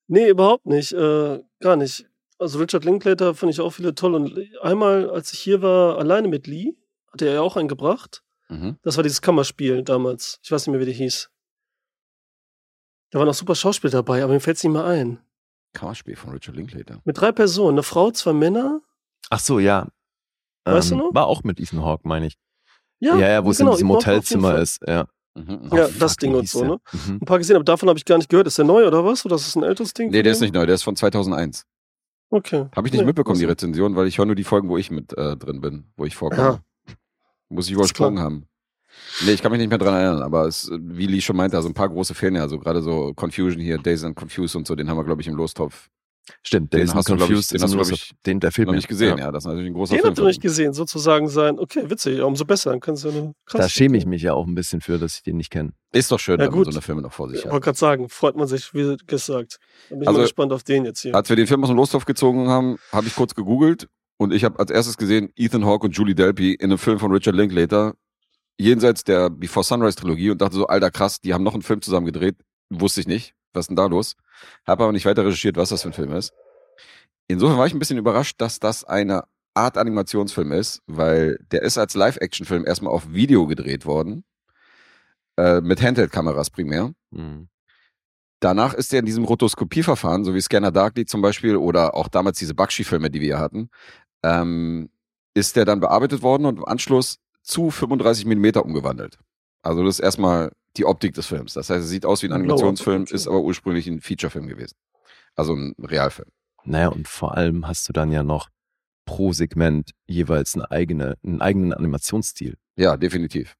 Nee, 0.06 0.28
überhaupt 0.28 0.66
nicht. 0.66 0.92
Äh, 0.92 1.40
gar 1.60 1.76
nicht. 1.76 2.06
Also 2.38 2.58
Richard 2.58 2.84
Linklater 2.84 3.34
finde 3.34 3.52
ich 3.52 3.60
auch 3.60 3.70
viele 3.70 3.94
toll. 3.94 4.14
Und 4.14 4.38
einmal, 4.60 5.08
als 5.10 5.32
ich 5.32 5.38
hier 5.40 5.62
war, 5.62 5.98
alleine 5.98 6.28
mit 6.28 6.46
Lee, 6.46 6.74
hat 7.12 7.22
er 7.22 7.34
ja 7.34 7.40
auch 7.40 7.56
einen 7.56 7.68
gebracht. 7.68 8.22
Mhm. 8.48 8.76
Das 8.82 8.96
war 8.96 9.02
dieses 9.02 9.22
Kammerspiel 9.22 9.82
damals. 9.82 10.38
Ich 10.42 10.52
weiß 10.52 10.66
nicht 10.66 10.72
mehr, 10.72 10.80
wie 10.80 10.84
der 10.86 10.94
hieß. 10.94 11.30
Da 13.10 13.18
waren 13.18 13.28
auch 13.28 13.34
super 13.34 13.54
Schauspieler 13.54 13.90
dabei, 13.92 14.22
aber 14.22 14.32
mir 14.32 14.40
fällt 14.40 14.58
es 14.58 14.64
nicht 14.64 14.72
mehr 14.72 14.84
ein. 14.84 15.18
Kammerspiel 15.72 16.16
von 16.16 16.30
Richard 16.32 16.56
Linklater. 16.56 17.00
Mit 17.04 17.18
drei 17.20 17.32
Personen, 17.32 17.76
eine 17.76 17.82
Frau, 17.82 18.10
zwei 18.10 18.32
Männer. 18.32 18.80
Ach 19.30 19.40
so, 19.40 19.58
ja. 19.58 19.88
Weißt 20.64 20.90
du 20.90 20.96
noch? 20.96 21.14
War 21.14 21.26
auch 21.26 21.44
mit 21.44 21.60
Ethan 21.60 21.84
Hawke, 21.84 22.06
meine 22.08 22.26
ich. 22.26 22.36
Ja, 22.98 23.16
Ja, 23.16 23.28
ja, 23.28 23.44
wo 23.44 23.50
es 23.50 23.58
genau, 23.58 23.72
in 23.72 23.76
diesem 23.76 23.90
auf 23.92 24.04
jeden 24.04 24.06
Hotelzimmer 24.14 24.58
ist. 24.58 24.80
Ja. 24.86 25.06
Mhm. 25.34 25.70
Ja, 25.72 25.86
Oh, 25.86 25.90
das 25.98 26.12
fuck, 26.12 26.18
Ding 26.20 26.32
wie 26.32 26.36
und 26.38 26.48
so, 26.48 26.64
ne? 26.64 26.78
Mhm. 26.92 27.16
Ein 27.16 27.26
paar 27.26 27.38
gesehen, 27.38 27.56
aber 27.56 27.64
davon 27.64 27.88
habe 27.88 27.98
ich 27.98 28.04
gar 28.04 28.16
nicht 28.16 28.28
gehört. 28.30 28.46
Ist 28.46 28.58
der 28.58 28.64
neu 28.64 28.86
oder 28.86 29.04
was? 29.04 29.24
Oder 29.26 29.36
ist 29.36 29.46
das 29.46 29.54
ein 29.56 29.62
älteres 29.62 29.92
Ding? 29.92 30.10
Nee, 30.10 30.22
der 30.22 30.32
ist 30.32 30.40
nicht 30.40 30.54
neu, 30.54 30.66
der 30.66 30.74
ist 30.74 30.82
von 30.82 30.96
2001. 30.96 31.64
Okay. 32.30 32.66
Habe 32.74 32.88
ich 32.88 32.92
nicht 32.92 33.00
Nee, 33.02 33.06
mitbekommen, 33.06 33.38
die 33.38 33.44
Rezension, 33.44 33.94
weil 33.96 34.06
ich 34.06 34.18
höre 34.18 34.26
nur 34.26 34.34
die 34.34 34.44
Folgen, 34.44 34.68
wo 34.68 34.76
ich 34.76 34.90
mit 34.90 35.16
äh, 35.16 35.36
drin 35.36 35.60
bin, 35.60 35.84
wo 35.96 36.04
ich 36.04 36.16
vorkomme. 36.16 36.60
Muss 37.48 37.66
ich 37.66 37.72
übersprungen 37.72 38.18
haben. 38.18 38.46
Nee, 39.24 39.32
ich 39.32 39.42
kann 39.42 39.52
mich 39.52 39.60
nicht 39.60 39.68
mehr 39.68 39.78
dran 39.78 39.94
erinnern, 39.94 40.22
aber 40.22 40.46
es, 40.46 40.70
wie 40.72 41.06
Lee 41.06 41.20
schon 41.20 41.36
meinte, 41.36 41.56
also 41.56 41.68
ein 41.68 41.74
paar 41.74 41.88
große 41.88 42.14
Filme, 42.14 42.40
also 42.40 42.58
gerade 42.58 42.82
so 42.82 43.12
Confusion 43.14 43.60
hier, 43.60 43.78
Days 43.78 44.02
and 44.04 44.16
Confused 44.16 44.56
und 44.56 44.66
so, 44.66 44.74
den 44.74 44.88
haben 44.88 44.96
wir, 44.96 45.04
glaube 45.04 45.20
ich, 45.20 45.28
im 45.28 45.36
Lostopf 45.36 45.88
Stimmt, 46.42 46.72
der 46.72 46.80
Den 46.80 46.88
ist 46.88 46.94
hast 46.94 47.08
du, 47.08 47.16
glaub 47.16 47.28
ich- 47.28 47.34
confused. 47.34 47.52
den 47.52 47.56
ist 47.56 47.62
hast 47.76 47.90
du, 47.90 47.94
ich, 47.94 48.10
den, 48.26 48.40
der 48.40 48.50
fehlt 48.52 48.66
noch 48.66 48.74
nicht 48.74 48.88
gesehen. 48.88 49.16
Ja. 49.18 49.26
Ja, 49.26 49.32
das 49.32 49.44
ist 49.44 49.48
natürlich 49.48 49.70
ein 49.70 49.74
großer 49.74 49.94
Den 49.94 50.00
Film. 50.00 50.10
habt 50.10 50.18
ihr 50.18 50.22
noch 50.22 50.28
nicht 50.28 50.42
gesehen, 50.42 50.72
sozusagen 50.72 51.28
sein. 51.28 51.58
Okay, 51.58 51.88
witzig, 51.88 52.20
umso 52.20 52.44
besser. 52.44 52.70
Dann 52.70 52.80
kannst 52.80 53.04
du 53.04 53.10
eine 53.10 53.32
krass. 53.44 53.60
Da 53.60 53.68
schäme 53.68 53.96
ich 53.96 54.06
mich 54.06 54.22
ja 54.22 54.34
auch 54.34 54.46
ein 54.46 54.54
bisschen 54.54 54.80
für, 54.80 54.98
dass 54.98 55.14
ich 55.16 55.22
den 55.22 55.36
nicht 55.36 55.50
kenne. 55.50 55.72
Ist 55.92 56.10
doch 56.10 56.18
schön, 56.18 56.34
Ja, 56.40 56.46
wenn 56.46 56.50
man 56.52 56.58
gut. 56.58 56.64
so 56.66 56.70
eine 56.72 56.82
Filme 56.82 57.02
noch 57.02 57.12
vor 57.12 57.28
sich 57.28 57.38
Ich 57.38 57.44
hat. 57.44 57.52
wollte 57.52 57.64
gerade 57.64 57.78
sagen, 57.78 58.08
freut 58.08 58.36
man 58.36 58.48
sich, 58.48 58.74
wie 58.74 58.96
gesagt. 59.06 59.58
Bin 59.88 60.02
ich 60.02 60.08
Also- 60.08 60.18
mal 60.18 60.24
gespannt 60.24 60.52
auf 60.52 60.62
den 60.62 60.84
jetzt 60.84 61.00
hier. 61.00 61.14
Als 61.14 61.28
wir 61.28 61.36
den 61.36 61.46
Film 61.46 61.62
aus 61.62 61.70
dem 61.70 61.76
Lostopf 61.76 62.04
gezogen 62.04 62.48
haben, 62.48 62.76
habe 62.92 63.06
ich 63.06 63.14
kurz 63.14 63.34
gegoogelt 63.34 63.88
Und 64.18 64.32
ich 64.32 64.44
habe 64.44 64.58
als 64.58 64.70
erstes 64.70 64.96
gesehen 64.96 65.30
Ethan 65.36 65.64
Hawke 65.66 65.86
und 65.86 65.92
Julie 65.96 66.14
Delpy 66.14 66.54
in 66.54 66.70
einem 66.70 66.78
Film 66.78 66.98
von 66.98 67.12
Richard 67.12 67.36
Linklater, 67.36 67.94
jenseits 68.58 69.04
der 69.04 69.28
Before 69.30 69.62
Sunrise 69.64 69.96
Trilogie 69.96 70.30
und 70.30 70.40
dachte 70.40 70.56
so, 70.56 70.66
alter 70.66 70.90
krass, 70.90 71.20
die 71.20 71.34
haben 71.34 71.44
noch 71.44 71.52
einen 71.52 71.62
Film 71.62 71.82
zusammen 71.82 72.06
gedreht. 72.06 72.36
Wusste 72.70 73.00
ich 73.00 73.06
nicht. 73.06 73.34
Was 73.56 73.64
ist 73.64 73.68
denn 73.68 73.76
da 73.76 73.86
los? 73.86 74.16
Habe 74.66 74.84
aber 74.84 74.92
nicht 74.92 75.06
weiter 75.06 75.24
recherchiert, 75.24 75.56
was 75.56 75.70
das 75.70 75.82
für 75.82 75.88
ein 75.88 75.94
Film 75.94 76.12
ist. 76.12 76.32
Insofern 77.28 77.58
war 77.58 77.66
ich 77.66 77.74
ein 77.74 77.78
bisschen 77.78 77.98
überrascht, 77.98 78.40
dass 78.40 78.60
das 78.60 78.84
eine 78.84 79.24
Art 79.54 79.78
Animationsfilm 79.78 80.52
ist, 80.52 80.82
weil 80.86 81.38
der 81.50 81.62
ist 81.62 81.78
als 81.78 81.94
Live-Action-Film 81.94 82.66
erstmal 82.66 82.92
auf 82.92 83.12
Video 83.12 83.46
gedreht 83.46 83.86
worden. 83.86 84.24
Äh, 85.38 85.60
mit 85.60 85.82
Handheld-Kameras 85.82 86.50
primär. 86.50 86.92
Mhm. 87.10 87.48
Danach 88.40 88.74
ist 88.74 88.92
er 88.92 89.00
in 89.00 89.06
diesem 89.06 89.24
Rotoskopieverfahren, 89.24 90.24
so 90.24 90.34
wie 90.34 90.40
Scanner 90.40 90.70
Darkly 90.70 91.06
zum 91.06 91.22
Beispiel 91.22 91.56
oder 91.56 91.94
auch 91.94 92.08
damals 92.08 92.38
diese 92.38 92.54
Bakshi-Filme, 92.54 93.10
die 93.10 93.20
wir 93.20 93.26
hier 93.26 93.38
hatten, 93.38 93.70
ähm, 94.22 94.90
ist 95.34 95.56
der 95.56 95.64
dann 95.64 95.80
bearbeitet 95.80 96.22
worden 96.22 96.46
und 96.46 96.58
im 96.58 96.64
Anschluss 96.64 97.18
zu 97.42 97.70
35 97.70 98.26
Millimeter 98.26 98.64
umgewandelt. 98.64 99.18
Also 99.62 99.84
das 99.84 99.98
ist 99.98 100.04
erstmal 100.04 100.52
die 100.78 100.84
Optik 100.84 101.14
des 101.14 101.26
Films. 101.26 101.54
Das 101.54 101.70
heißt, 101.70 101.84
es 101.84 101.90
sieht 101.90 102.06
aus 102.06 102.22
wie 102.22 102.26
ein 102.26 102.30
Lower 102.30 102.40
Animationsfilm, 102.40 103.04
ist 103.10 103.26
aber 103.26 103.40
ursprünglich 103.40 103.86
ein 103.86 104.00
Featurefilm 104.00 104.46
gewesen. 104.46 104.76
Also 105.34 105.54
ein 105.54 105.74
Realfilm. 105.78 106.28
Naja, 106.64 106.88
und 106.88 107.06
vor 107.08 107.36
allem 107.36 107.66
hast 107.68 107.88
du 107.88 107.92
dann 107.92 108.10
ja 108.12 108.22
noch 108.22 108.48
pro 109.04 109.32
Segment 109.32 109.92
jeweils 110.06 110.54
eine 110.54 110.70
eigene, 110.70 111.16
einen 111.24 111.40
eigenen 111.40 111.72
Animationsstil. 111.72 112.56
Ja, 112.76 112.96
definitiv. 112.96 113.54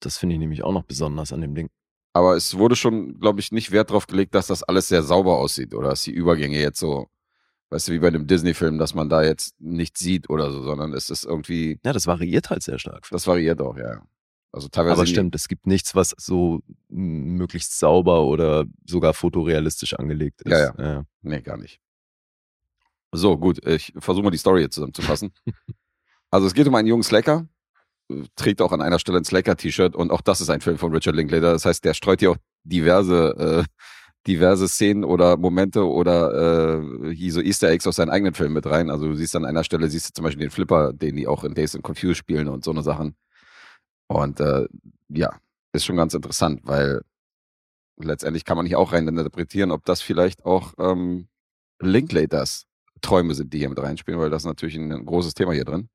Das 0.00 0.18
finde 0.18 0.34
ich 0.34 0.38
nämlich 0.38 0.62
auch 0.62 0.72
noch 0.72 0.84
besonders 0.84 1.32
an 1.32 1.40
dem 1.40 1.54
Ding. 1.54 1.68
Aber 2.12 2.36
es 2.36 2.56
wurde 2.56 2.76
schon, 2.76 3.18
glaube 3.18 3.40
ich, 3.40 3.50
nicht 3.50 3.72
Wert 3.72 3.90
drauf 3.90 4.06
gelegt, 4.06 4.34
dass 4.36 4.46
das 4.46 4.62
alles 4.62 4.86
sehr 4.88 5.02
sauber 5.02 5.36
aussieht 5.38 5.74
oder 5.74 5.88
dass 5.90 6.02
die 6.04 6.12
Übergänge 6.12 6.60
jetzt 6.60 6.78
so, 6.78 7.08
weißt 7.70 7.88
du, 7.88 7.92
wie 7.92 7.98
bei 7.98 8.06
einem 8.08 8.28
Disney-Film, 8.28 8.78
dass 8.78 8.94
man 8.94 9.08
da 9.08 9.24
jetzt 9.24 9.60
nichts 9.60 9.98
sieht 9.98 10.30
oder 10.30 10.52
so, 10.52 10.62
sondern 10.62 10.92
es 10.92 11.10
ist 11.10 11.24
irgendwie, 11.24 11.80
Ja, 11.84 11.92
das 11.92 12.06
variiert 12.06 12.50
halt 12.50 12.62
sehr 12.62 12.78
stark. 12.78 13.08
das 13.10 13.26
variiert 13.26 13.60
auch, 13.60 13.76
ja. 13.76 14.00
Also 14.54 14.68
teilweise. 14.68 14.94
Aber 14.94 15.06
stimmt, 15.06 15.34
es 15.34 15.48
gibt 15.48 15.66
nichts, 15.66 15.96
was 15.96 16.14
so 16.16 16.60
möglichst 16.88 17.76
sauber 17.76 18.22
oder 18.22 18.64
sogar 18.86 19.12
fotorealistisch 19.12 19.94
angelegt 19.94 20.42
ist. 20.42 20.52
Ja, 20.52 20.72
ja. 20.78 21.04
Nee, 21.22 21.40
gar 21.40 21.56
nicht. 21.56 21.80
So, 23.10 23.36
gut, 23.36 23.66
ich 23.66 23.92
versuche 23.98 24.24
mal 24.24 24.30
die 24.30 24.38
Story 24.38 24.60
jetzt 24.60 24.74
zusammenzufassen. 24.74 25.32
also 26.30 26.46
es 26.46 26.54
geht 26.54 26.68
um 26.68 26.74
einen 26.76 26.86
jungen 26.86 27.02
Slacker, 27.02 27.48
äh, 28.08 28.22
trägt 28.36 28.62
auch 28.62 28.70
an 28.70 28.80
einer 28.80 29.00
Stelle 29.00 29.18
ein 29.18 29.24
Slacker-T-Shirt 29.24 29.96
und 29.96 30.12
auch 30.12 30.20
das 30.20 30.40
ist 30.40 30.50
ein 30.50 30.60
Film 30.60 30.78
von 30.78 30.92
Richard 30.92 31.16
Linklater. 31.16 31.52
Das 31.52 31.64
heißt, 31.64 31.84
der 31.84 31.94
streut 31.94 32.20
hier 32.20 32.30
auch 32.30 32.36
diverse, 32.62 33.64
äh, 33.66 33.82
diverse 34.28 34.68
Szenen 34.68 35.02
oder 35.02 35.36
Momente 35.36 35.84
oder 35.84 36.78
äh, 36.80 37.14
hier 37.14 37.32
so 37.32 37.40
Easter 37.40 37.70
Eggs 37.70 37.88
aus 37.88 37.96
seinen 37.96 38.10
eigenen 38.10 38.34
Filmen 38.34 38.54
mit 38.54 38.66
rein. 38.66 38.88
Also 38.88 39.08
du 39.08 39.16
siehst 39.16 39.34
an 39.34 39.44
einer 39.44 39.64
Stelle, 39.64 39.88
siehst 39.88 40.10
du 40.10 40.12
zum 40.12 40.24
Beispiel 40.24 40.46
den 40.46 40.50
Flipper, 40.50 40.92
den 40.92 41.16
die 41.16 41.26
auch 41.26 41.42
in 41.42 41.54
Days 41.54 41.74
and 41.74 41.82
Confused 41.84 42.18
spielen 42.18 42.46
und 42.46 42.62
so 42.62 42.70
eine 42.70 42.84
Sachen. 42.84 43.16
Und 44.08 44.40
äh, 44.40 44.66
ja, 45.08 45.38
ist 45.72 45.84
schon 45.84 45.96
ganz 45.96 46.14
interessant, 46.14 46.60
weil 46.64 47.02
letztendlich 47.96 48.44
kann 48.44 48.56
man 48.56 48.66
hier 48.66 48.78
auch 48.78 48.92
rein 48.92 49.08
interpretieren, 49.08 49.70
ob 49.70 49.84
das 49.84 50.02
vielleicht 50.02 50.44
auch 50.44 50.74
ähm, 50.78 51.28
Linklaters 51.80 52.66
Träume 53.00 53.34
sind, 53.34 53.52
die 53.52 53.58
hier 53.58 53.68
mit 53.68 53.78
reinspielen, 53.78 54.18
weil 54.18 54.30
das 54.30 54.42
ist 54.42 54.46
natürlich 54.46 54.76
ein, 54.76 55.04
großes 55.04 55.34
Thema 55.34 55.52
hier 55.52 55.64
drin. 55.64 55.88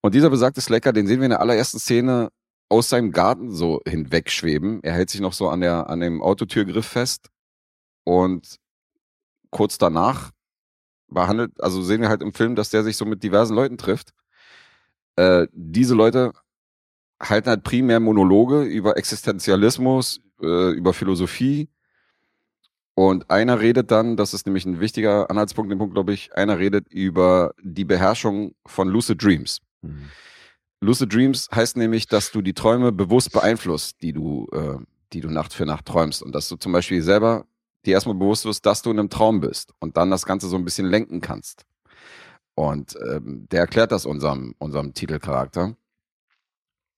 Und 0.00 0.14
dieser 0.14 0.30
besagte 0.30 0.60
Slacker, 0.60 0.92
den 0.92 1.06
sehen 1.06 1.18
wir 1.20 1.26
in 1.26 1.30
der 1.30 1.40
allerersten 1.40 1.78
Szene 1.78 2.30
aus 2.68 2.88
seinem 2.88 3.12
Garten 3.12 3.52
so 3.52 3.80
hinwegschweben. 3.86 4.82
Er 4.82 4.92
hält 4.92 5.10
sich 5.10 5.20
noch 5.20 5.32
so 5.32 5.48
an, 5.48 5.60
der, 5.60 5.88
an 5.90 6.00
dem 6.00 6.22
Autotürgriff 6.22 6.86
fest 6.86 7.28
und 8.04 8.56
kurz 9.50 9.78
danach 9.78 10.30
behandelt, 11.08 11.60
also 11.60 11.82
sehen 11.82 12.00
wir 12.00 12.08
halt 12.08 12.22
im 12.22 12.32
Film, 12.32 12.56
dass 12.56 12.70
der 12.70 12.82
sich 12.82 12.96
so 12.96 13.04
mit 13.04 13.22
diversen 13.22 13.54
Leuten 13.54 13.78
trifft. 13.78 14.10
Äh, 15.16 15.46
diese 15.52 15.94
Leute 15.94 16.32
halten 17.20 17.48
halt 17.48 17.64
primär 17.64 18.00
Monologe 18.00 18.62
über 18.62 18.96
Existenzialismus, 18.96 20.20
äh, 20.40 20.70
über 20.72 20.92
Philosophie. 20.92 21.68
Und 22.94 23.30
einer 23.30 23.60
redet 23.60 23.90
dann, 23.90 24.16
das 24.16 24.32
ist 24.32 24.46
nämlich 24.46 24.64
ein 24.64 24.80
wichtiger 24.80 25.30
Anhaltspunkt, 25.30 25.70
den 25.70 25.78
Punkt, 25.78 25.94
glaube 25.94 26.14
ich, 26.14 26.34
einer 26.34 26.58
redet 26.58 26.88
über 26.88 27.52
die 27.62 27.84
Beherrschung 27.84 28.54
von 28.64 28.88
Lucid 28.88 29.22
Dreams. 29.22 29.60
Mhm. 29.82 30.10
Lucid 30.80 31.12
Dreams 31.12 31.48
heißt 31.54 31.76
nämlich, 31.76 32.06
dass 32.06 32.32
du 32.32 32.42
die 32.42 32.54
Träume 32.54 32.92
bewusst 32.92 33.32
beeinflusst, 33.32 34.00
die 34.02 34.12
du, 34.12 34.46
äh, 34.52 34.78
die 35.12 35.20
du 35.20 35.28
Nacht 35.28 35.52
für 35.52 35.66
Nacht 35.66 35.86
träumst. 35.86 36.22
Und 36.22 36.34
dass 36.34 36.48
du 36.48 36.56
zum 36.56 36.72
Beispiel 36.72 37.02
selber 37.02 37.46
dir 37.84 37.94
erstmal 37.94 38.16
bewusst 38.16 38.44
wirst, 38.44 38.64
dass 38.66 38.82
du 38.82 38.90
in 38.90 38.98
einem 38.98 39.10
Traum 39.10 39.40
bist 39.40 39.72
und 39.78 39.96
dann 39.96 40.10
das 40.10 40.26
Ganze 40.26 40.48
so 40.48 40.56
ein 40.56 40.64
bisschen 40.64 40.86
lenken 40.86 41.20
kannst. 41.20 41.64
Und 42.54 42.96
ähm, 43.10 43.46
der 43.50 43.60
erklärt 43.60 43.92
das 43.92 44.06
unserem, 44.06 44.54
unserem 44.58 44.94
Titelcharakter. 44.94 45.76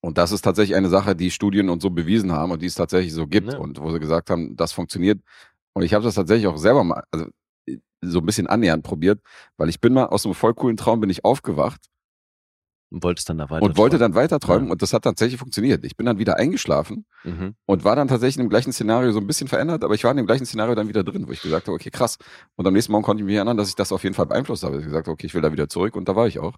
Und 0.01 0.17
das 0.17 0.31
ist 0.31 0.41
tatsächlich 0.43 0.75
eine 0.77 0.89
Sache, 0.89 1.15
die 1.15 1.29
Studien 1.31 1.69
und 1.69 1.81
so 1.81 1.89
bewiesen 1.89 2.31
haben 2.31 2.51
und 2.51 2.61
die 2.61 2.67
es 2.67 2.75
tatsächlich 2.75 3.13
so 3.13 3.27
gibt 3.27 3.51
Ja. 3.53 3.59
und 3.59 3.79
wo 3.81 3.91
sie 3.91 3.99
gesagt 3.99 4.29
haben, 4.29 4.55
das 4.55 4.71
funktioniert. 4.71 5.19
Und 5.73 5.83
ich 5.83 5.93
habe 5.93 6.03
das 6.05 6.15
tatsächlich 6.15 6.47
auch 6.47 6.57
selber 6.57 6.83
mal, 6.83 7.03
also 7.11 7.25
äh, 7.67 7.77
so 8.01 8.19
ein 8.19 8.25
bisschen 8.25 8.47
annähernd 8.47 8.83
probiert, 8.83 9.21
weil 9.57 9.67
ich 9.69 9.81
bin 9.81 9.93
mal 9.93 10.05
aus 10.05 10.25
einem 10.25 10.35
voll 10.35 10.53
coolen 10.53 10.77
Traum 10.77 11.01
bin 11.01 11.09
ich 11.09 11.25
aufgewacht 11.25 11.81
Und 12.91 13.03
wolltest 13.03 13.29
dann 13.29 13.37
da 13.37 13.49
weiter 13.49 13.63
und 13.65 13.77
wollte 13.77 13.97
träumen. 13.97 14.13
dann 14.13 14.21
weiter 14.23 14.39
träumen 14.39 14.65
Ja. 14.67 14.71
und 14.71 14.81
das 14.81 14.93
hat 14.93 15.03
tatsächlich 15.03 15.37
funktioniert. 15.39 15.83
Ich 15.83 15.97
bin 15.97 16.05
dann 16.05 16.17
wieder 16.17 16.37
eingeschlafen 16.37 17.05
Mhm. 17.25 17.55
und 17.65 17.83
war 17.83 17.95
dann 17.97 18.07
tatsächlich 18.07 18.37
in 18.37 18.43
dem 18.45 18.49
gleichen 18.49 18.71
Szenario 18.71 19.11
so 19.11 19.19
ein 19.19 19.27
bisschen 19.27 19.47
verändert, 19.49 19.83
aber 19.83 19.93
ich 19.95 20.03
war 20.05 20.11
in 20.11 20.17
dem 20.17 20.25
gleichen 20.27 20.45
Szenario 20.45 20.75
dann 20.75 20.87
wieder 20.87 21.03
drin, 21.03 21.27
wo 21.27 21.31
ich 21.33 21.41
gesagt 21.41 21.67
habe, 21.67 21.75
okay, 21.75 21.91
krass. 21.91 22.17
Und 22.55 22.65
am 22.65 22.73
nächsten 22.73 22.93
Morgen 22.93 23.03
konnte 23.03 23.21
ich 23.21 23.25
mich 23.27 23.35
erinnern, 23.35 23.57
dass 23.57 23.67
ich 23.67 23.75
das 23.75 23.91
auf 23.91 24.03
jeden 24.03 24.15
Fall 24.15 24.25
beeinflusst 24.27 24.63
habe. 24.63 24.77
Ich 24.79 24.85
gesagt, 24.85 25.07
habe, 25.07 25.13
okay, 25.13 25.27
ich 25.27 25.33
will 25.33 25.41
da 25.41 25.51
wieder 25.51 25.67
zurück 25.67 25.95
und 25.97 26.07
da 26.07 26.15
war 26.15 26.25
ich 26.27 26.39
auch. 26.39 26.55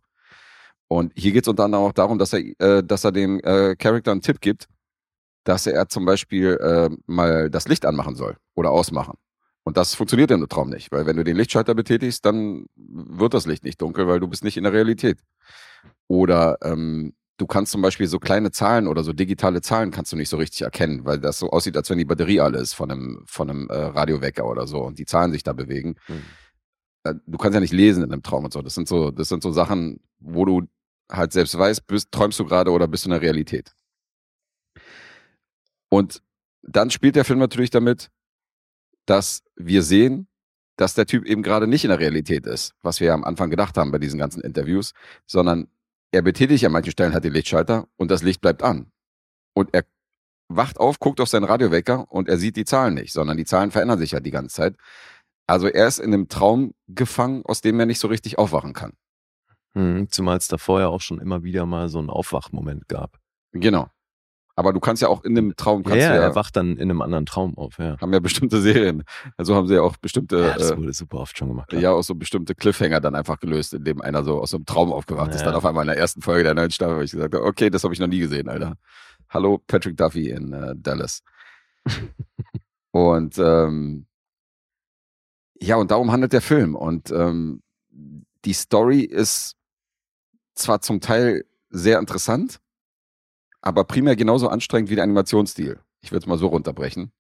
Und 0.92 1.14
hier 1.16 1.32
geht 1.32 1.46
es 1.46 1.48
unter 1.48 1.64
anderem 1.64 1.86
auch 1.86 1.94
darum, 1.94 2.20
dass 2.20 2.34
er, 2.34 2.42
äh, 2.60 2.84
dass 2.84 3.06
er 3.06 3.14
dem 3.14 3.40
äh, 3.46 3.78
Charakter 3.78 4.12
einen 4.12 4.20
Tipp 4.20 4.42
gibt, 4.42 4.68
dass 5.46 5.66
er 5.66 5.88
zum 5.88 6.04
Beispiel 6.04 6.58
äh, 6.62 6.90
mal 7.06 7.50
das 7.50 7.70
Licht 7.70 7.86
anmachen 7.86 8.16
soll 8.16 8.36
oder 8.56 8.72
ausmachen. 8.72 9.14
Und 9.64 9.78
das 9.78 9.96
funktioniert 9.96 10.32
im 10.32 10.50
Traum 10.50 10.70
nicht, 10.70 10.92
weil 10.92 11.06
wenn 11.06 11.16
du 11.16 11.24
den 11.24 11.38
Lichtschalter 11.38 11.76
betätigst, 11.76 12.26
dann 12.26 12.66
wird 12.76 13.34
das 13.34 13.46
Licht 13.46 13.64
nicht 13.64 13.82
dunkel, 13.82 14.06
weil 14.10 14.20
du 14.20 14.28
bist 14.28 14.44
nicht 14.44 14.58
in 14.58 14.64
der 14.64 14.74
Realität. 14.74 15.20
Oder 16.10 16.58
ähm, 16.62 17.14
du 17.38 17.46
kannst 17.46 17.72
zum 17.72 17.82
Beispiel 17.82 18.08
so 18.08 18.20
kleine 18.20 18.52
Zahlen 18.52 18.90
oder 18.90 19.06
so 19.06 19.14
digitale 19.14 19.62
Zahlen 19.62 19.92
kannst 19.92 20.12
du 20.12 20.18
nicht 20.18 20.28
so 20.28 20.36
richtig 20.36 20.64
erkennen, 20.64 21.06
weil 21.06 21.22
das 21.22 21.40
so 21.40 21.52
aussieht, 21.52 21.78
als 21.78 21.90
wenn 21.90 22.00
die 22.00 22.06
Batterie 22.06 22.42
alle 22.42 22.58
ist 22.58 22.74
von 22.74 22.92
einem, 22.92 23.24
von 23.28 23.50
einem 23.50 23.70
äh, 23.70 23.76
Radiowecker 23.76 24.46
oder 24.46 24.68
so 24.68 24.80
und 24.80 25.00
die 25.00 25.06
Zahlen 25.06 25.32
sich 25.32 25.44
da 25.44 25.54
bewegen. 25.54 25.96
Mhm. 26.10 27.22
Du 27.28 27.38
kannst 27.38 27.54
ja 27.54 27.62
nicht 27.62 27.72
lesen 27.72 28.04
in 28.04 28.12
einem 28.12 28.24
Traum 28.24 28.44
und 28.44 28.52
so. 28.52 28.62
Das 28.62 28.76
sind 28.76 28.90
so, 28.90 29.10
das 29.10 29.30
sind 29.30 29.42
so 29.42 29.54
Sachen, 29.54 30.02
wo 30.20 30.44
du 30.44 30.68
halt 31.12 31.34
selbst 31.34 31.58
weißt, 31.58 31.88
bist, 31.88 32.12
träumst 32.12 32.40
du 32.40 32.46
gerade 32.46 32.72
oder 32.72 32.88
bist 32.88 33.06
du 33.06 33.10
in 33.10 33.12
der 33.12 33.22
Realität. 33.22 33.76
Und 35.90 36.22
dann 36.64 36.90
spielt 36.90 37.16
der 37.16 37.26
Film 37.26 37.40
natürlich 37.40 37.70
damit, 37.70 38.10
dass 39.06 39.44
wir 39.56 39.84
sehen, 39.84 40.28
dass 40.78 40.94
der 40.94 41.06
Typ 41.06 41.26
eben 41.26 41.44
gerade 41.44 41.68
nicht 41.68 41.84
in 41.84 41.90
der 41.90 42.00
Realität 42.00 42.46
ist, 42.46 42.74
was 42.82 43.00
wir 43.00 43.08
ja 43.08 43.14
am 43.14 43.24
Anfang 43.24 43.50
gedacht 43.50 43.78
haben 43.78 43.92
bei 43.92 44.00
diesen 44.00 44.20
ganzen 44.20 44.42
Interviews, 44.42 44.94
sondern 45.28 45.68
er 46.12 46.22
betätigt 46.22 46.66
an 46.66 46.72
manchen 46.72 46.92
Stellen 46.92 47.14
halt 47.14 47.24
den 47.24 47.34
Lichtschalter 47.34 47.88
und 47.98 48.10
das 48.12 48.24
Licht 48.24 48.42
bleibt 48.42 48.64
an. 48.64 48.92
Und 49.54 49.74
er 49.74 49.84
wacht 50.50 50.80
auf, 50.80 51.00
guckt 51.00 51.20
auf 51.22 51.30
seinen 51.30 51.44
Radiowecker 51.44 52.12
und 52.12 52.30
er 52.30 52.38
sieht 52.38 52.56
die 52.56 52.66
Zahlen 52.66 52.94
nicht, 52.94 53.14
sondern 53.14 53.38
die 53.38 53.46
Zahlen 53.46 53.72
verändern 53.72 54.00
sich 54.00 54.12
ja 54.12 54.20
die 54.20 54.32
ganze 54.32 54.56
Zeit. 54.56 54.76
Also 55.48 55.68
er 55.68 55.88
ist 55.88 56.00
in 56.00 56.14
einem 56.14 56.30
Traum 56.30 56.74
gefangen, 56.88 57.44
aus 57.46 57.62
dem 57.62 57.80
er 57.80 57.86
nicht 57.86 58.00
so 58.00 58.08
richtig 58.08 58.38
aufwachen 58.38 58.74
kann. 58.74 58.94
Mhm. 59.74 60.10
Zumal 60.10 60.38
es 60.38 60.48
davor 60.48 60.80
ja 60.82 60.88
auch 60.88 61.02
schon 61.02 61.20
immer 61.20 61.44
wieder 61.44 61.66
mal 61.66 61.90
so 61.90 62.00
einen 62.00 62.10
Aufwachmoment 62.10 62.88
gab. 62.88 63.18
Genau. 63.54 63.90
Aber 64.56 64.74
du 64.74 64.80
kannst 64.80 65.02
ja 65.02 65.08
auch 65.08 65.24
in 65.24 65.34
dem 65.34 65.56
Traum, 65.56 65.82
Ja, 65.84 65.90
kannst 65.90 66.06
ja, 66.06 66.16
ja, 66.16 66.22
er 66.22 66.36
wacht 66.36 66.56
dann 66.58 66.74
in 66.76 66.90
einem 66.92 67.02
anderen 67.02 67.26
Traum 67.26 67.58
auf, 67.58 67.80
ja. 67.80 67.98
haben 68.00 68.14
ja 68.14 68.20
bestimmte 68.20 68.60
Serien. 68.62 69.04
Also 69.38 69.56
haben 69.56 69.68
sie 69.68 69.76
ja 69.76 69.82
auch 69.82 69.98
bestimmte, 69.98 70.40
ja 70.40 70.54
das 70.58 70.72
äh, 70.72 70.78
wurde 70.78 70.94
super 70.94 71.20
oft 71.20 71.38
schon 71.38 71.48
gemacht. 71.48 71.70
klar. 71.70 71.82
ja, 71.82 71.92
auch 71.92 72.04
so 72.04 72.16
bestimmte 72.16 72.54
Cliffhanger 72.54 73.00
dann 73.00 73.16
einfach 73.16 73.40
gelöst, 73.40 73.74
indem 73.74 74.02
einer 74.02 74.24
so 74.24 74.40
aus 74.42 74.52
so 74.52 74.58
einem 74.58 74.66
Traum 74.66 74.92
aufgewacht 74.92 75.34
ist. 75.34 75.42
Ja. 75.42 75.48
Dann 75.48 75.56
auf 75.56 75.66
einmal 75.66 75.84
in 75.84 75.88
der 75.88 75.98
ersten 75.98 76.22
Folge 76.22 76.44
der 76.44 76.54
neuen 76.54 76.72
Staffel, 76.72 76.98
wo 76.98 77.02
ich 77.02 77.12
gesagt 77.12 77.34
habe, 77.34 77.46
okay, 77.46 77.70
das 77.70 77.84
habe 77.84 77.94
ich 77.94 78.00
noch 78.00 78.08
nie 78.08 78.20
gesehen, 78.20 78.50
Alter. 78.50 78.76
Hallo, 79.30 79.62
Patrick 79.66 79.96
Duffy 79.96 80.30
in 80.30 80.52
äh, 80.52 80.76
Dallas. 80.76 81.24
und 82.92 83.38
ähm, 83.38 84.06
ja, 85.62 85.78
und 85.78 85.92
darum 85.92 86.12
handelt 86.12 86.34
der 86.34 86.42
Film. 86.42 86.76
Und 86.76 87.10
ähm, 87.12 87.62
die 88.46 88.54
Story 88.54 89.02
ist 89.02 89.56
zwar 90.56 90.82
zum 90.82 91.02
Teil 91.02 91.46
sehr 91.70 92.00
interessant, 92.00 92.60
aber 93.62 93.84
primär 93.84 94.16
genauso 94.16 94.50
anstrengend 94.50 94.90
wie 94.90 94.96
der 94.96 95.04
Animationsstil. 95.04 95.80
Ich 96.02 96.12
würde 96.12 96.24
es 96.24 96.28
mal 96.28 96.38
so 96.38 96.48
runterbrechen. 96.48 97.12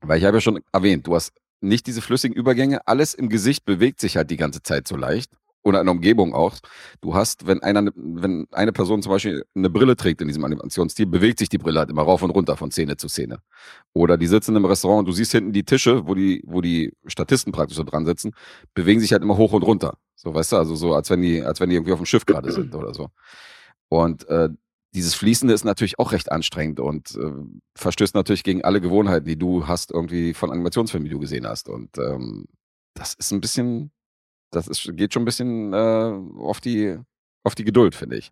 Weil 0.00 0.18
ich 0.18 0.24
habe 0.24 0.38
ja 0.38 0.40
schon 0.40 0.60
erwähnt, 0.72 1.06
du 1.06 1.14
hast 1.14 1.32
nicht 1.60 1.86
diese 1.86 2.02
flüssigen 2.02 2.36
Übergänge, 2.36 2.86
alles 2.86 3.14
im 3.14 3.28
Gesicht 3.28 3.64
bewegt 3.64 4.00
sich 4.00 4.16
halt 4.16 4.30
die 4.30 4.36
ganze 4.36 4.62
Zeit 4.62 4.88
so 4.88 4.96
leicht. 4.96 5.32
Oder 5.64 5.80
in 5.80 5.86
der 5.86 5.94
Umgebung 5.94 6.34
auch. 6.34 6.56
Du 7.00 7.14
hast, 7.14 7.46
wenn 7.46 7.62
einer, 7.62 7.90
wenn 7.94 8.46
eine 8.50 8.72
Person 8.72 9.00
zum 9.00 9.12
Beispiel 9.12 9.44
eine 9.54 9.70
Brille 9.70 9.94
trägt 9.94 10.20
in 10.20 10.26
diesem 10.26 10.44
Animationsstil, 10.44 11.06
bewegt 11.06 11.38
sich 11.38 11.48
die 11.48 11.58
Brille 11.58 11.78
halt 11.78 11.90
immer 11.90 12.02
rauf 12.02 12.22
und 12.22 12.30
runter 12.30 12.56
von 12.56 12.72
Szene 12.72 12.96
zu 12.96 13.08
Szene. 13.08 13.38
Oder 13.92 14.16
die 14.16 14.26
sitzen 14.26 14.56
im 14.56 14.64
Restaurant 14.64 15.00
und 15.00 15.06
du 15.06 15.12
siehst 15.12 15.32
hinten 15.32 15.52
die 15.52 15.64
Tische, 15.64 16.06
wo 16.08 16.14
die, 16.14 16.42
wo 16.46 16.60
die 16.60 16.92
Statisten 17.06 17.52
praktisch 17.52 17.76
so 17.76 17.84
dran 17.84 18.06
sitzen, 18.06 18.32
bewegen 18.74 19.00
sich 19.00 19.12
halt 19.12 19.22
immer 19.22 19.36
hoch 19.36 19.52
und 19.52 19.62
runter. 19.62 19.98
So, 20.16 20.34
weißt 20.34 20.52
du, 20.52 20.56
also 20.56 20.74
so, 20.74 20.94
als 20.94 21.10
wenn 21.10 21.22
die, 21.22 21.42
als 21.42 21.60
wenn 21.60 21.70
die 21.70 21.76
irgendwie 21.76 21.92
auf 21.92 22.00
dem 22.00 22.06
Schiff 22.06 22.26
gerade 22.26 22.50
sind 22.52 22.74
oder 22.74 22.92
so. 22.92 23.08
Und 23.88 24.28
äh, 24.28 24.48
dieses 24.94 25.14
Fließende 25.14 25.54
ist 25.54 25.64
natürlich 25.64 25.98
auch 25.98 26.12
recht 26.12 26.30
anstrengend 26.30 26.80
und 26.80 27.14
äh, 27.16 27.32
verstößt 27.76 28.14
natürlich 28.14 28.44
gegen 28.44 28.62
alle 28.62 28.80
Gewohnheiten, 28.80 29.26
die 29.26 29.38
du 29.38 29.66
hast, 29.66 29.90
irgendwie 29.90 30.34
von 30.34 30.50
Animationsfilmen, 30.50 31.06
die 31.06 31.12
du 31.12 31.18
gesehen 31.18 31.46
hast. 31.46 31.68
Und 31.68 31.96
ähm, 31.98 32.46
das 32.94 33.14
ist 33.14 33.32
ein 33.32 33.40
bisschen, 33.40 33.90
das 34.52 34.68
ist, 34.68 34.96
geht 34.96 35.12
schon 35.12 35.22
ein 35.22 35.26
bisschen 35.26 35.72
äh, 35.72 36.12
auf 36.40 36.60
die, 36.60 36.98
auf 37.42 37.54
die 37.54 37.64
Geduld, 37.64 37.94
finde 37.94 38.16
ich. 38.16 38.30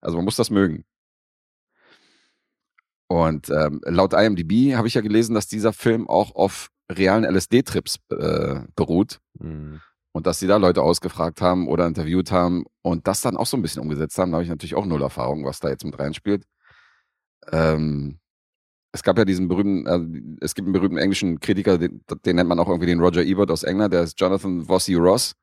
Also 0.00 0.16
man 0.16 0.24
muss 0.24 0.36
das 0.36 0.50
mögen. 0.50 0.84
Und 3.08 3.50
ähm, 3.50 3.80
laut 3.84 4.14
IMDb 4.14 4.74
habe 4.74 4.88
ich 4.88 4.94
ja 4.94 5.00
gelesen, 5.00 5.34
dass 5.34 5.46
dieser 5.46 5.72
Film 5.72 6.08
auch 6.08 6.34
auf 6.34 6.70
realen 6.90 7.24
LSD-Trips 7.24 7.98
äh, 8.10 8.60
beruht. 8.74 9.20
Mhm. 9.38 9.80
Und 10.14 10.26
dass 10.26 10.38
sie 10.38 10.46
da 10.46 10.58
Leute 10.58 10.82
ausgefragt 10.82 11.40
haben 11.40 11.68
oder 11.68 11.86
interviewt 11.86 12.32
haben 12.32 12.64
und 12.82 13.06
das 13.06 13.22
dann 13.22 13.36
auch 13.36 13.46
so 13.46 13.56
ein 13.56 13.62
bisschen 13.62 13.82
umgesetzt 13.82 14.18
haben. 14.18 14.30
Da 14.30 14.36
habe 14.36 14.44
ich 14.44 14.50
natürlich 14.50 14.74
auch 14.74 14.84
null 14.84 15.02
Erfahrung, 15.02 15.44
was 15.44 15.60
da 15.60 15.70
jetzt 15.70 15.84
mit 15.84 15.98
reinspielt. 15.98 16.44
Ähm, 17.50 18.18
es 18.92 19.02
gab 19.02 19.16
ja 19.16 19.24
diesen 19.24 19.48
berühmten, 19.48 19.86
äh, 19.86 20.44
es 20.44 20.54
gibt 20.54 20.66
einen 20.66 20.74
berühmten 20.74 20.98
englischen 20.98 21.40
Kritiker, 21.40 21.78
den, 21.78 22.04
den, 22.26 22.36
nennt 22.36 22.48
man 22.48 22.58
auch 22.58 22.68
irgendwie 22.68 22.86
den 22.86 23.00
Roger 23.00 23.22
Ebert 23.22 23.50
aus 23.50 23.62
England, 23.62 23.94
der 23.94 24.02
ist 24.02 24.20
Jonathan 24.20 24.68
Vossi 24.68 24.94
Ross. 24.94 25.34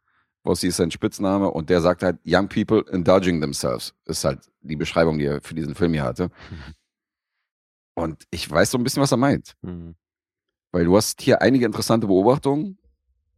Vossi 0.44 0.68
ist 0.68 0.78
sein 0.78 0.92
Spitzname 0.92 1.52
und 1.52 1.70
der 1.70 1.82
sagt 1.82 2.04
halt, 2.04 2.20
Young 2.26 2.48
people 2.48 2.84
indulging 2.92 3.42
themselves, 3.42 3.94
ist 4.06 4.24
halt 4.24 4.50
die 4.62 4.76
Beschreibung, 4.76 5.20
die 5.20 5.26
er 5.26 5.42
für 5.42 5.54
diesen 5.54 5.76
Film 5.76 5.94
hier 5.94 6.04
hatte. 6.04 6.30
Und 7.96 8.24
ich 8.32 8.50
weiß 8.50 8.72
so 8.72 8.78
ein 8.78 8.84
bisschen, 8.84 9.04
was 9.04 9.12
er 9.12 9.18
meint. 9.18 9.56
Mhm. 9.62 9.96
Weil 10.72 10.86
du 10.86 10.96
hast 10.96 11.22
hier 11.22 11.42
einige 11.42 11.66
interessante 11.66 12.08
Beobachtungen. 12.08 12.78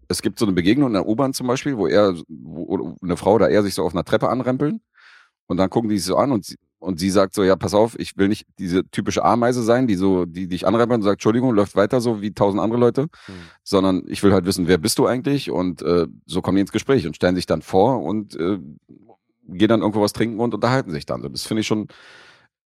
Es 0.07 0.21
gibt 0.21 0.37
so 0.37 0.45
eine 0.45 0.53
Begegnung 0.53 0.89
in 0.89 0.93
der 0.93 1.07
U-Bahn 1.07 1.33
zum 1.33 1.47
Beispiel, 1.47 1.77
wo 1.77 1.87
er, 1.87 2.15
wo 2.27 2.95
eine 3.01 3.17
Frau 3.17 3.33
oder 3.33 3.49
er 3.49 3.63
sich 3.63 3.73
so 3.73 3.83
auf 3.83 3.93
einer 3.93 4.03
Treppe 4.03 4.29
anrempeln. 4.29 4.81
Und 5.47 5.57
dann 5.57 5.69
gucken 5.69 5.89
die 5.89 5.97
sich 5.97 6.05
so 6.05 6.17
an 6.17 6.31
und 6.31 6.45
sie, 6.45 6.57
und 6.81 6.99
sie 6.99 7.09
sagt 7.11 7.33
so, 7.35 7.43
ja, 7.43 7.55
pass 7.55 7.73
auf, 7.73 7.97
ich 7.99 8.17
will 8.17 8.27
nicht 8.27 8.45
diese 8.57 8.83
typische 8.89 9.23
Ameise 9.23 9.61
sein, 9.61 9.87
die 9.87 9.95
so, 9.95 10.25
die 10.25 10.47
dich 10.47 10.65
anrempelt 10.67 10.97
und 10.97 11.03
sagt, 11.03 11.15
Entschuldigung, 11.15 11.53
läuft 11.53 11.75
weiter 11.75 12.01
so 12.01 12.21
wie 12.21 12.33
tausend 12.33 12.61
andere 12.61 12.79
Leute, 12.79 13.03
Mhm. 13.03 13.33
sondern 13.63 14.03
ich 14.07 14.23
will 14.23 14.33
halt 14.33 14.45
wissen, 14.45 14.67
wer 14.67 14.77
bist 14.79 14.97
du 14.97 15.05
eigentlich? 15.05 15.51
Und 15.51 15.81
äh, 15.83 16.07
so 16.25 16.41
kommen 16.41 16.55
die 16.55 16.61
ins 16.61 16.71
Gespräch 16.71 17.05
und 17.05 17.15
stellen 17.15 17.35
sich 17.35 17.45
dann 17.45 17.61
vor 17.61 18.01
und 18.01 18.35
äh, 18.35 18.57
gehen 19.47 19.69
dann 19.69 19.81
irgendwo 19.81 20.01
was 20.01 20.13
trinken 20.13 20.39
und 20.39 20.53
unterhalten 20.53 20.91
sich 20.91 21.05
dann. 21.05 21.21
So, 21.21 21.29
das 21.29 21.43
finde 21.43 21.61
ich 21.61 21.67
schon 21.67 21.87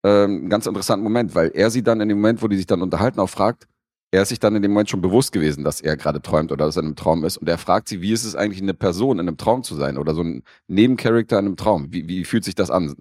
ähm, 0.04 0.32
einen 0.32 0.50
ganz 0.50 0.66
interessanten 0.66 1.04
Moment, 1.04 1.36
weil 1.36 1.52
er 1.54 1.70
sie 1.70 1.84
dann 1.84 2.02
in 2.02 2.10
dem 2.10 2.18
Moment, 2.18 2.42
wo 2.42 2.48
die 2.48 2.58
sich 2.58 2.68
dann 2.68 2.82
unterhalten, 2.82 3.20
auch 3.20 3.30
fragt, 3.30 3.68
er 4.14 4.24
ist 4.24 4.30
sich 4.30 4.40
dann 4.40 4.56
in 4.56 4.62
dem 4.62 4.72
Moment 4.72 4.90
schon 4.90 5.02
bewusst 5.02 5.32
gewesen, 5.32 5.64
dass 5.64 5.80
er 5.80 5.96
gerade 5.96 6.22
träumt 6.22 6.52
oder 6.52 6.66
dass 6.66 6.76
er 6.76 6.82
in 6.82 6.88
einem 6.88 6.96
Traum 6.98 7.24
ist. 7.24 7.38
Und 7.38 7.48
er 7.48 7.58
fragt 7.58 7.88
sie, 7.88 8.02
wie 8.02 8.12
ist 8.12 8.26
es 8.26 8.36
eigentlich, 8.36 8.62
eine 8.62 8.74
Person 8.74 9.20
in 9.20 9.28
einem 9.28 9.38
Traum 9.38 9.64
zu 9.64 9.76
sein 9.76 9.98
oder 9.98 10.14
so 10.16 10.22
ein 10.22 10.44
Nebencharakter 10.68 11.40
in 11.40 11.46
einem 11.46 11.56
Traum? 11.56 11.88
Wie, 11.94 12.08
wie 12.10 12.26
fühlt 12.26 12.44
sich 12.44 12.56
das 12.56 12.72
an, 12.72 12.94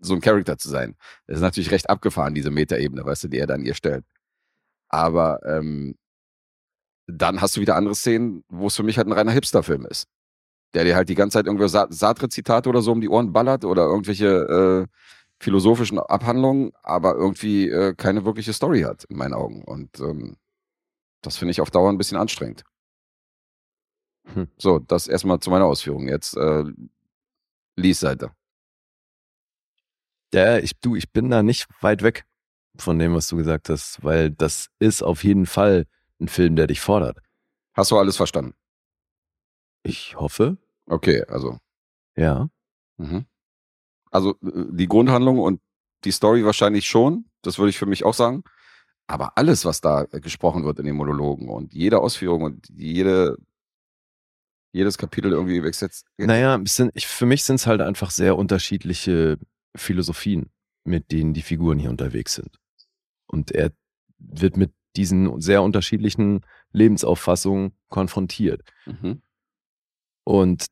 so 0.00 0.14
ein 0.14 0.20
Charakter 0.20 0.58
zu 0.58 0.68
sein? 0.68 0.96
Das 1.26 1.36
ist 1.36 1.42
natürlich 1.42 1.70
recht 1.70 1.90
abgefahren, 1.90 2.34
diese 2.34 2.50
Metaebene, 2.50 3.04
weißt 3.04 3.24
du, 3.24 3.28
die 3.28 3.38
er 3.38 3.46
dann 3.46 3.64
ihr 3.64 3.74
stellt. 3.74 4.04
Aber 4.88 5.40
ähm, 5.44 5.96
dann 7.06 7.40
hast 7.40 7.56
du 7.56 7.60
wieder 7.60 7.76
andere 7.76 7.94
Szenen, 7.94 8.44
wo 8.48 8.66
es 8.66 8.76
für 8.76 8.82
mich 8.82 8.98
halt 8.98 9.06
ein 9.08 9.12
reiner 9.12 9.32
Hipster-Film 9.32 9.86
ist. 9.86 10.06
Der 10.74 10.84
dir 10.84 10.96
halt 10.96 11.08
die 11.08 11.14
ganze 11.14 11.38
Zeit 11.38 11.46
irgendwelche 11.46 11.70
Sa- 11.70 11.88
Sartre-Zitate 11.90 12.68
oder 12.68 12.82
so 12.82 12.92
um 12.92 13.00
die 13.00 13.08
Ohren 13.08 13.32
ballert 13.32 13.64
oder 13.64 13.84
irgendwelche 13.84 14.86
äh, 14.86 14.86
philosophischen 15.40 15.98
Abhandlungen, 15.98 16.72
aber 16.82 17.14
irgendwie 17.14 17.68
äh, 17.68 17.94
keine 17.94 18.24
wirkliche 18.24 18.52
Story 18.52 18.82
hat, 18.82 19.04
in 19.04 19.16
meinen 19.16 19.34
Augen. 19.34 19.64
Und 19.64 19.98
ähm, 20.00 20.36
das 21.22 21.36
finde 21.36 21.52
ich 21.52 21.60
auf 21.60 21.70
Dauer 21.70 21.90
ein 21.90 21.98
bisschen 21.98 22.18
anstrengend. 22.18 22.64
Hm. 24.34 24.48
So, 24.58 24.78
das 24.78 25.08
erstmal 25.08 25.40
zu 25.40 25.50
meiner 25.50 25.64
Ausführung. 25.64 26.08
Jetzt 26.08 26.36
äh, 26.36 26.64
Lies 27.76 28.00
Seite. 28.00 28.32
Ja, 30.34 30.58
ich, 30.58 30.78
du, 30.80 30.94
ich 30.96 31.10
bin 31.10 31.30
da 31.30 31.42
nicht 31.42 31.66
weit 31.80 32.02
weg 32.02 32.24
von 32.76 32.98
dem, 32.98 33.14
was 33.14 33.28
du 33.28 33.36
gesagt 33.36 33.68
hast, 33.68 34.02
weil 34.04 34.30
das 34.30 34.68
ist 34.78 35.02
auf 35.02 35.24
jeden 35.24 35.46
Fall 35.46 35.86
ein 36.20 36.28
Film, 36.28 36.56
der 36.56 36.66
dich 36.66 36.80
fordert. 36.80 37.18
Hast 37.74 37.90
du 37.90 37.96
alles 37.98 38.16
verstanden? 38.16 38.54
Ich 39.82 40.16
hoffe, 40.16 40.58
Okay, 40.86 41.22
also. 41.28 41.58
ja. 42.16 42.48
Mhm. 42.96 43.26
Also 44.10 44.30
äh, 44.42 44.64
die 44.70 44.88
Grundhandlung 44.88 45.38
und 45.38 45.60
die 46.04 46.10
Story 46.12 46.44
wahrscheinlich 46.44 46.88
schon, 46.88 47.26
das 47.42 47.58
würde 47.58 47.70
ich 47.70 47.78
für 47.78 47.86
mich 47.86 48.04
auch 48.04 48.14
sagen. 48.14 48.42
Aber 49.06 49.36
alles, 49.36 49.64
was 49.64 49.80
da 49.80 50.04
äh, 50.10 50.20
gesprochen 50.20 50.64
wird 50.64 50.78
in 50.78 50.86
den 50.86 50.96
Monologen 50.96 51.48
und 51.48 51.72
jede 51.74 52.00
Ausführung 52.00 52.42
und 52.42 52.68
jede, 52.70 53.36
jedes 54.72 54.98
Kapitel 54.98 55.32
irgendwie 55.32 55.62
wechselt. 55.62 56.02
Naja, 56.16 56.58
sind, 56.64 56.90
ich, 56.94 57.06
für 57.06 57.26
mich 57.26 57.44
sind 57.44 57.56
es 57.56 57.66
halt 57.66 57.80
einfach 57.80 58.10
sehr 58.10 58.36
unterschiedliche 58.36 59.38
Philosophien, 59.76 60.50
mit 60.84 61.12
denen 61.12 61.34
die 61.34 61.42
Figuren 61.42 61.78
hier 61.78 61.90
unterwegs 61.90 62.34
sind. 62.34 62.58
Und 63.26 63.52
er 63.52 63.72
wird 64.18 64.56
mit 64.56 64.72
diesen 64.96 65.40
sehr 65.40 65.62
unterschiedlichen 65.62 66.40
Lebensauffassungen 66.72 67.72
konfrontiert. 67.88 68.62
Mhm. 68.86 69.22
Und 70.24 70.66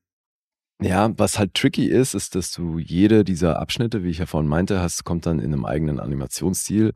ja, 0.82 1.10
was 1.18 1.38
halt 1.38 1.54
tricky 1.54 1.86
ist, 1.86 2.14
ist, 2.14 2.34
dass 2.34 2.50
du 2.52 2.78
jede 2.78 3.24
dieser 3.24 3.58
Abschnitte, 3.58 4.02
wie 4.04 4.10
ich 4.10 4.18
ja 4.18 4.26
vorhin 4.26 4.48
meinte, 4.48 4.80
hast, 4.80 5.04
kommt 5.04 5.24
dann 5.26 5.38
in 5.38 5.52
einem 5.52 5.64
eigenen 5.64 6.00
Animationsstil 6.00 6.92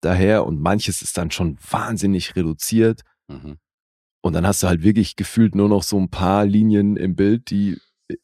daher 0.00 0.46
und 0.46 0.60
manches 0.60 1.02
ist 1.02 1.18
dann 1.18 1.30
schon 1.30 1.58
wahnsinnig 1.70 2.34
reduziert 2.36 3.02
Mhm. 3.28 3.58
und 4.22 4.32
dann 4.32 4.46
hast 4.46 4.62
du 4.62 4.66
halt 4.66 4.82
wirklich 4.82 5.14
gefühlt 5.14 5.54
nur 5.54 5.68
noch 5.68 5.82
so 5.82 5.98
ein 6.00 6.08
paar 6.08 6.44
Linien 6.46 6.96
im 6.96 7.14
Bild, 7.14 7.50
die 7.50 7.78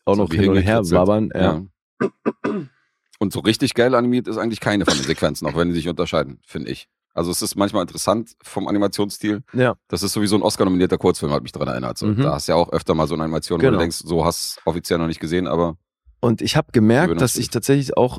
auch 0.05 0.17
So 0.17 0.23
noch 0.25 0.33
hin 0.33 0.49
und 0.51 0.57
her 0.57 0.81
wabbern. 0.91 1.31
Ja. 1.35 1.63
Ja. 2.01 2.11
Und 3.19 3.33
so 3.33 3.41
richtig 3.41 3.75
geil 3.75 3.95
animiert 3.95 4.29
ist 4.29 4.37
eigentlich 4.37 4.61
keine 4.61 4.85
von 4.85 4.95
den 4.95 5.05
Sequenzen, 5.05 5.47
auch 5.49 5.57
wenn 5.57 5.69
die 5.69 5.75
sich 5.75 5.89
unterscheiden, 5.89 6.39
finde 6.47 6.71
ich. 6.71 6.89
Also 7.15 7.31
es 7.31 7.41
ist 7.41 7.57
manchmal 7.57 7.83
interessant 7.83 8.37
vom 8.43 8.69
Animationsstil. 8.69 9.43
ja. 9.55 9.75
Das 9.89 10.03
ist 10.03 10.13
sowieso 10.13 10.37
ein 10.37 10.43
Oscar-nominierter 10.43 10.99
Kurzfilm, 10.99 11.33
hat 11.33 11.43
mich 11.43 11.53
daran 11.53 11.69
erinnert. 11.69 11.97
So, 11.97 12.07
Mhm. 12.09 12.23
Da 12.23 12.33
hast 12.35 12.47
du 12.49 12.53
ja 12.53 12.57
auch 12.57 12.71
öfter 12.73 12.95
mal 12.95 13.07
so 13.09 13.15
eine 13.15 13.23
Animation, 13.25 13.59
wo 13.59 13.63
Genau. 13.63 13.73
du 13.73 13.79
denkst, 13.79 13.99
so 14.05 14.25
hast 14.27 14.57
du 14.59 14.71
offiziell 14.71 14.99
noch 14.99 15.07
nicht 15.07 15.21
gesehen, 15.21 15.47
aber 15.47 15.79
Und 16.21 16.43
ich 16.43 16.57
habe 16.57 16.73
gemerkt, 16.73 17.19
dass 17.21 17.37
ich 17.37 17.49
tatsächlich 17.49 17.97
auch 17.97 18.19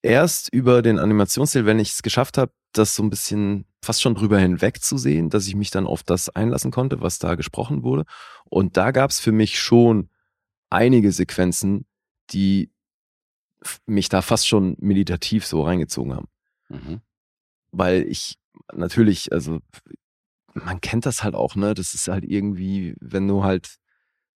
erst 0.00 0.48
über 0.52 0.80
den 0.82 0.98
Animationsstil, 0.98 1.66
wenn 1.66 1.78
ich 1.78 1.90
es 1.90 2.02
geschafft 2.02 2.38
habe, 2.38 2.52
das 2.72 2.94
so 2.96 3.02
ein 3.02 3.10
bisschen 3.10 3.66
fast 3.84 4.00
schon 4.00 4.14
drüber 4.14 4.38
hinweg 4.38 4.82
zu 4.82 4.96
sehen, 4.96 5.28
dass 5.28 5.46
ich 5.46 5.54
mich 5.54 5.70
dann 5.70 5.86
auf 5.86 6.02
das 6.02 6.30
einlassen 6.30 6.70
konnte, 6.70 7.02
was 7.02 7.18
da 7.18 7.34
gesprochen 7.34 7.82
wurde. 7.82 8.04
Und 8.48 8.78
da 8.78 8.92
gab 8.92 9.10
es 9.10 9.20
für 9.20 9.32
mich 9.32 9.60
schon 9.60 10.08
einige 10.70 11.12
Sequenzen, 11.12 11.84
die 12.30 12.71
mich 13.86 14.08
da 14.08 14.22
fast 14.22 14.46
schon 14.48 14.76
meditativ 14.80 15.46
so 15.46 15.62
reingezogen 15.62 16.14
haben. 16.14 16.28
mhm. 16.68 17.00
Weil 17.74 18.02
ich 18.02 18.36
natürlich, 18.74 19.32
also 19.32 19.60
man 20.54 20.80
kennt 20.82 21.06
das 21.06 21.24
halt 21.24 21.34
auch, 21.34 21.54
ne? 21.56 21.72
Das 21.74 21.94
ist 21.94 22.08
halt 22.08 22.24
irgendwie, 22.24 22.94
wenn 23.00 23.26
du 23.26 23.44
halt 23.44 23.76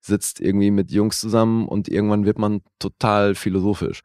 sitzt 0.01 0.41
irgendwie 0.41 0.71
mit 0.71 0.91
Jungs 0.91 1.21
zusammen 1.21 1.67
und 1.69 1.89
irgendwann 1.89 2.25
wird 2.25 2.39
man 2.39 2.63
total 2.79 3.35
philosophisch. 3.35 4.01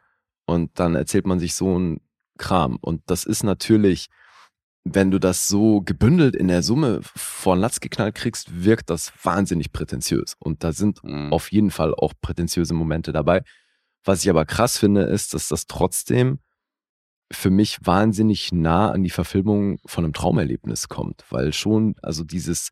Und 0.46 0.72
dann 0.80 0.96
erzählt 0.96 1.26
man 1.28 1.40
sich 1.40 1.54
so 1.56 1.78
ein 1.80 2.02
Kram. 2.38 2.78
Und 2.82 3.04
das 3.06 3.24
ist 3.24 3.44
natürlich, 3.44 4.08
wenn 4.84 5.12
du 5.12 5.20
das 5.20 5.48
so 5.48 5.82
gebündelt 5.82 6.36
in 6.36 6.48
der 6.48 6.64
Summe 6.64 7.00
vor 7.04 7.56
den 7.56 7.62
Latz 7.62 7.80
geknallt 7.80 8.16
kriegst, 8.16 8.64
wirkt 8.66 8.90
das 8.90 9.14
wahnsinnig 9.24 9.72
prätentiös. 9.72 10.36
Und 10.40 10.64
da 10.64 10.74
sind 10.74 11.04
Mhm. 11.04 11.32
auf 11.32 11.52
jeden 11.52 11.72
Fall 11.72 11.94
auch 11.94 12.14
prätentiöse 12.20 12.74
Momente 12.74 13.12
dabei. 13.14 13.44
Was 14.04 14.24
ich 14.24 14.30
aber 14.30 14.46
krass 14.46 14.78
finde, 14.78 15.04
ist, 15.04 15.34
dass 15.34 15.48
das 15.48 15.68
trotzdem 15.68 16.40
für 17.32 17.50
mich 17.50 17.80
wahnsinnig 17.86 18.52
nah 18.52 18.92
an 18.92 19.04
die 19.04 19.10
Verfilmung 19.10 19.80
von 19.86 20.04
einem 20.04 20.14
Traumerlebnis 20.14 20.90
kommt, 20.90 21.24
weil 21.30 21.54
schon, 21.54 21.96
also 22.02 22.24
dieses, 22.24 22.70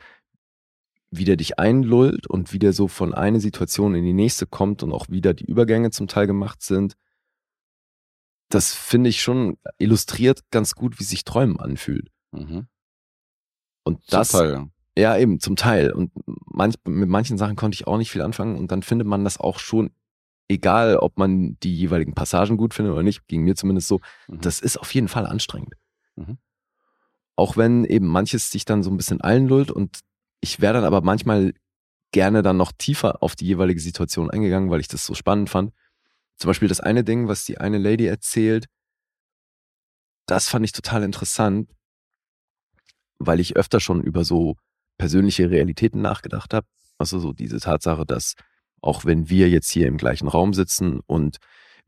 wie 1.12 1.26
der 1.26 1.38
dich 1.38 1.60
einlullt 1.60 2.28
und 2.28 2.54
wie 2.54 2.60
der 2.60 2.74
so 2.74 2.88
von 2.88 3.14
einer 3.14 3.40
Situation 3.40 3.96
in 3.96 4.04
die 4.04 4.14
nächste 4.14 4.46
kommt 4.46 4.84
und 4.84 4.92
auch 4.92 5.10
wieder 5.10 5.34
die 5.34 5.46
Übergänge 5.46 5.92
zum 5.92 6.08
Teil 6.08 6.28
gemacht 6.28 6.62
sind, 6.62 6.96
das 8.50 8.74
finde 8.74 9.10
ich 9.10 9.22
schon 9.22 9.58
illustriert 9.78 10.42
ganz 10.52 10.76
gut, 10.76 11.00
wie 11.00 11.04
sich 11.04 11.24
Träumen 11.24 11.60
anfühlt. 11.60 12.10
Mhm. 12.32 12.68
Und 13.84 14.04
Zum 14.06 14.20
das, 14.20 14.30
Teil, 14.30 14.52
ja. 14.52 14.68
ja, 14.98 15.18
eben, 15.18 15.40
zum 15.40 15.56
Teil. 15.56 15.92
Und 15.92 16.12
manch, 16.46 16.76
mit 16.86 17.10
manchen 17.10 17.38
Sachen 17.38 17.56
konnte 17.56 17.76
ich 17.76 17.88
auch 17.88 17.98
nicht 17.98 18.12
viel 18.12 18.22
anfangen. 18.22 18.58
Und 18.58 18.72
dann 18.72 18.84
findet 18.84 19.08
man 19.08 19.24
das 19.24 19.40
auch 19.40 19.60
schon, 19.60 19.92
egal 20.50 20.97
ob 20.97 21.18
man 21.18 21.58
die 21.62 21.76
jeweiligen 21.76 22.14
Passagen 22.14 22.58
gut 22.58 22.74
findet 22.74 22.93
oder 22.93 23.04
nicht, 23.04 23.28
ging 23.28 23.43
mir 23.43 23.56
zumindest 23.56 23.88
so, 23.88 24.02
Mhm. 24.28 24.41
das 24.41 24.60
ist 24.60 24.78
auf 24.78 24.93
jeden 24.93 25.08
Fall 25.08 25.26
anstrengend. 25.26 25.76
Mhm. 26.16 26.38
Auch 27.38 27.56
wenn 27.56 27.86
eben 27.86 28.08
manches 28.08 28.52
sich 28.52 28.66
dann 28.66 28.84
so 28.84 28.89
ein 28.89 28.97
bisschen 28.97 29.22
einlullt 29.22 29.72
und 29.72 30.00
ich 30.41 30.60
wäre 30.60 30.74
dann 30.74 30.84
aber 30.84 31.02
manchmal 31.02 31.54
gerne 32.12 32.41
dann 32.41 32.58
noch 32.58 32.72
tiefer 32.72 33.22
auf 33.22 33.36
die 33.36 33.45
jeweilige 33.45 33.80
Situation 33.80 34.30
eingegangen, 34.32 34.70
weil 34.72 34.82
ich 34.82 34.88
das 34.88 35.06
so 35.06 35.14
spannend 35.14 35.50
fand. 35.50 35.74
Zum 36.38 36.50
Beispiel 36.50 36.68
das 36.68 36.80
eine 36.80 37.04
Ding, 37.04 37.28
was 37.28 37.45
die 37.45 37.60
eine 37.60 37.78
Lady 37.78 38.08
erzählt, 38.08 38.66
das 40.26 40.50
fand 40.50 40.66
ich 40.66 40.72
total 40.72 41.04
interessant, 41.04 41.70
weil 43.20 43.39
ich 43.39 43.56
öfter 43.56 43.80
schon 43.80 44.02
über 44.02 44.24
so 44.24 44.56
persönliche 44.97 45.50
Realitäten 45.50 46.02
nachgedacht 46.02 46.54
habe. 46.54 46.68
Also 46.97 47.20
so 47.20 47.34
diese 47.34 47.60
Tatsache, 47.60 48.06
dass 48.06 48.36
Auch 48.82 49.06
wenn 49.06 49.30
wir 49.30 49.50
jetzt 49.50 49.70
hier 49.70 49.88
im 49.88 49.98
gleichen 49.98 50.28
Raum 50.28 50.54
sitzen 50.54 51.00
und 51.06 51.38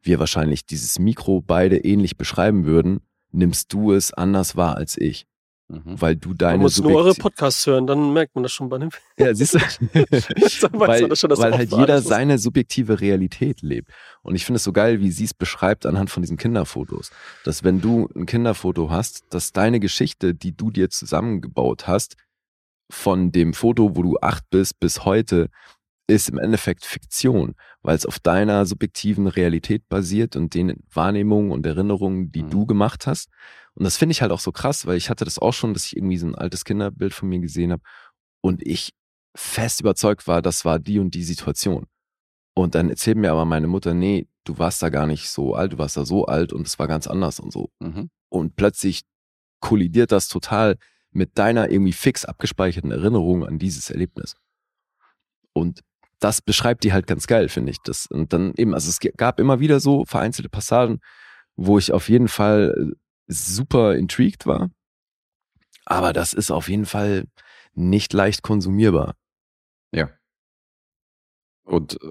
wir 0.01 0.19
wahrscheinlich 0.19 0.65
dieses 0.65 0.99
Mikro 0.99 1.41
beide 1.41 1.77
ähnlich 1.77 2.17
beschreiben 2.17 2.65
würden, 2.65 3.01
nimmst 3.31 3.71
du 3.73 3.93
es 3.93 4.13
anders 4.13 4.55
wahr 4.55 4.75
als 4.75 4.97
ich. 4.97 5.25
Mhm. 5.71 6.01
Weil 6.01 6.15
du 6.17 6.33
deine 6.33 6.57
Man 6.57 6.63
muss 6.63 6.81
nur 6.81 6.95
eure 6.95 7.13
Podcasts 7.13 7.65
hören, 7.65 7.87
dann 7.87 8.11
merkt 8.11 8.35
man 8.35 8.43
das 8.43 8.51
schon 8.51 8.67
bei 8.67 8.77
dem 8.77 8.89
Ja, 9.17 9.33
siehst 9.33 9.53
du? 9.53 9.59
Weil 10.73 11.07
das 11.07 11.19
schon, 11.19 11.29
dass 11.29 11.39
weil 11.39 11.53
halt 11.53 11.71
jeder 11.71 12.01
seine 12.01 12.37
subjektive 12.37 12.99
Realität 12.99 13.61
lebt. 13.61 13.89
Und 14.21 14.35
ich 14.35 14.43
finde 14.43 14.57
es 14.57 14.65
so 14.65 14.73
geil, 14.73 14.99
wie 14.99 15.11
sie 15.11 15.23
es 15.23 15.33
beschreibt 15.33 15.85
anhand 15.85 16.09
von 16.09 16.23
diesen 16.23 16.35
Kinderfotos. 16.35 17.11
Dass 17.45 17.63
wenn 17.63 17.79
du 17.79 18.09
ein 18.15 18.25
Kinderfoto 18.25 18.89
hast, 18.89 19.23
dass 19.29 19.53
deine 19.53 19.79
Geschichte, 19.79 20.35
die 20.35 20.55
du 20.55 20.71
dir 20.71 20.89
zusammengebaut 20.89 21.87
hast, 21.87 22.17
von 22.91 23.31
dem 23.31 23.53
Foto, 23.53 23.95
wo 23.95 24.03
du 24.03 24.17
acht 24.21 24.43
bist, 24.49 24.79
bis 24.81 25.05
heute, 25.05 25.49
ist 26.11 26.29
im 26.29 26.37
Endeffekt 26.37 26.85
Fiktion, 26.85 27.55
weil 27.81 27.95
es 27.95 28.05
auf 28.05 28.19
deiner 28.19 28.65
subjektiven 28.65 29.27
Realität 29.27 29.87
basiert 29.89 30.35
und 30.35 30.53
den 30.53 30.83
Wahrnehmungen 30.93 31.51
und 31.51 31.65
Erinnerungen, 31.65 32.31
die 32.31 32.43
Mhm. 32.43 32.49
du 32.49 32.65
gemacht 32.65 33.07
hast. 33.07 33.29
Und 33.73 33.83
das 33.85 33.97
finde 33.97 34.11
ich 34.11 34.21
halt 34.21 34.31
auch 34.31 34.39
so 34.39 34.51
krass, 34.51 34.85
weil 34.85 34.97
ich 34.97 35.09
hatte 35.09 35.25
das 35.25 35.39
auch 35.39 35.53
schon, 35.53 35.73
dass 35.73 35.85
ich 35.85 35.95
irgendwie 35.95 36.17
so 36.17 36.27
ein 36.27 36.35
altes 36.35 36.65
Kinderbild 36.65 37.13
von 37.13 37.29
mir 37.29 37.39
gesehen 37.39 37.71
habe 37.71 37.81
und 38.41 38.61
ich 38.65 38.91
fest 39.35 39.79
überzeugt 39.79 40.27
war, 40.27 40.41
das 40.41 40.65
war 40.65 40.77
die 40.79 40.99
und 40.99 41.15
die 41.15 41.23
Situation. 41.23 41.87
Und 42.53 42.75
dann 42.75 42.89
erzählt 42.89 43.17
mir 43.17 43.31
aber 43.31 43.45
meine 43.45 43.67
Mutter, 43.67 43.93
nee, 43.93 44.27
du 44.43 44.57
warst 44.57 44.81
da 44.81 44.89
gar 44.89 45.07
nicht 45.07 45.29
so 45.29 45.55
alt, 45.55 45.71
du 45.73 45.77
warst 45.77 45.95
da 45.95 46.03
so 46.05 46.25
alt 46.25 46.51
und 46.51 46.67
es 46.67 46.77
war 46.79 46.87
ganz 46.87 47.07
anders 47.07 47.39
und 47.39 47.53
so. 47.53 47.69
Mhm. 47.79 48.09
Und 48.29 48.55
plötzlich 48.57 49.03
kollidiert 49.61 50.11
das 50.11 50.27
total 50.27 50.77
mit 51.11 51.37
deiner 51.37 51.69
irgendwie 51.69 51.93
fix 51.93 52.25
abgespeicherten 52.25 52.91
Erinnerung 52.91 53.45
an 53.45 53.57
dieses 53.57 53.89
Erlebnis. 53.89 54.35
Und 55.53 55.81
das 56.21 56.41
beschreibt 56.41 56.83
die 56.83 56.93
halt 56.93 57.07
ganz 57.07 57.27
geil, 57.27 57.49
finde 57.49 57.71
ich. 57.71 57.79
Das, 57.83 58.05
und 58.05 58.31
dann 58.31 58.53
eben, 58.55 58.73
also 58.73 58.89
es 58.89 58.99
gab 59.17 59.39
immer 59.39 59.59
wieder 59.59 59.79
so 59.79 60.05
vereinzelte 60.05 60.49
Passagen, 60.49 61.01
wo 61.55 61.77
ich 61.77 61.91
auf 61.91 62.09
jeden 62.09 62.27
Fall 62.27 62.75
äh, 62.77 62.95
super 63.27 63.95
intrigued 63.95 64.45
war. 64.45 64.69
Aber 65.85 66.13
das 66.13 66.33
ist 66.33 66.51
auf 66.51 66.69
jeden 66.69 66.85
Fall 66.85 67.27
nicht 67.73 68.13
leicht 68.13 68.43
konsumierbar. 68.43 69.15
Ja. 69.91 70.09
Und 71.63 72.01
äh, 72.01 72.07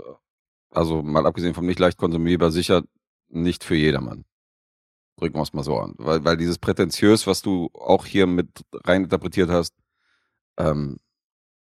also 0.70 1.02
mal 1.02 1.26
abgesehen 1.26 1.54
vom 1.54 1.66
nicht 1.66 1.78
leicht 1.78 1.96
konsumierbar, 1.96 2.50
sicher 2.50 2.82
nicht 3.28 3.62
für 3.62 3.76
jedermann. 3.76 4.24
Drücken 5.18 5.36
wir 5.36 5.42
es 5.42 5.52
mal 5.52 5.62
so 5.62 5.78
an. 5.78 5.94
Weil, 5.98 6.24
weil 6.24 6.36
dieses 6.36 6.58
prätentiös, 6.58 7.28
was 7.28 7.42
du 7.42 7.70
auch 7.74 8.06
hier 8.06 8.26
mit 8.26 8.64
rein 8.72 9.04
interpretiert 9.04 9.50
hast, 9.50 9.76
ähm, 10.58 10.98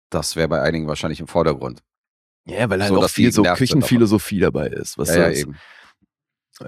das 0.09 0.35
wäre 0.35 0.49
bei 0.49 0.62
einigen 0.62 0.87
wahrscheinlich 0.87 1.20
im 1.20 1.26
Vordergrund. 1.26 1.83
Ja, 2.45 2.68
weil 2.68 2.80
halt 2.80 2.90
So, 2.90 3.03
auch 3.03 3.09
viel 3.09 3.32
so 3.32 3.43
Küchenphilosophie 3.43 4.40
dabei 4.40 4.68
ist. 4.68 4.99
Was 4.99 5.11
ja, 5.11 5.28
ja, 5.28 5.30
eben. 5.30 5.57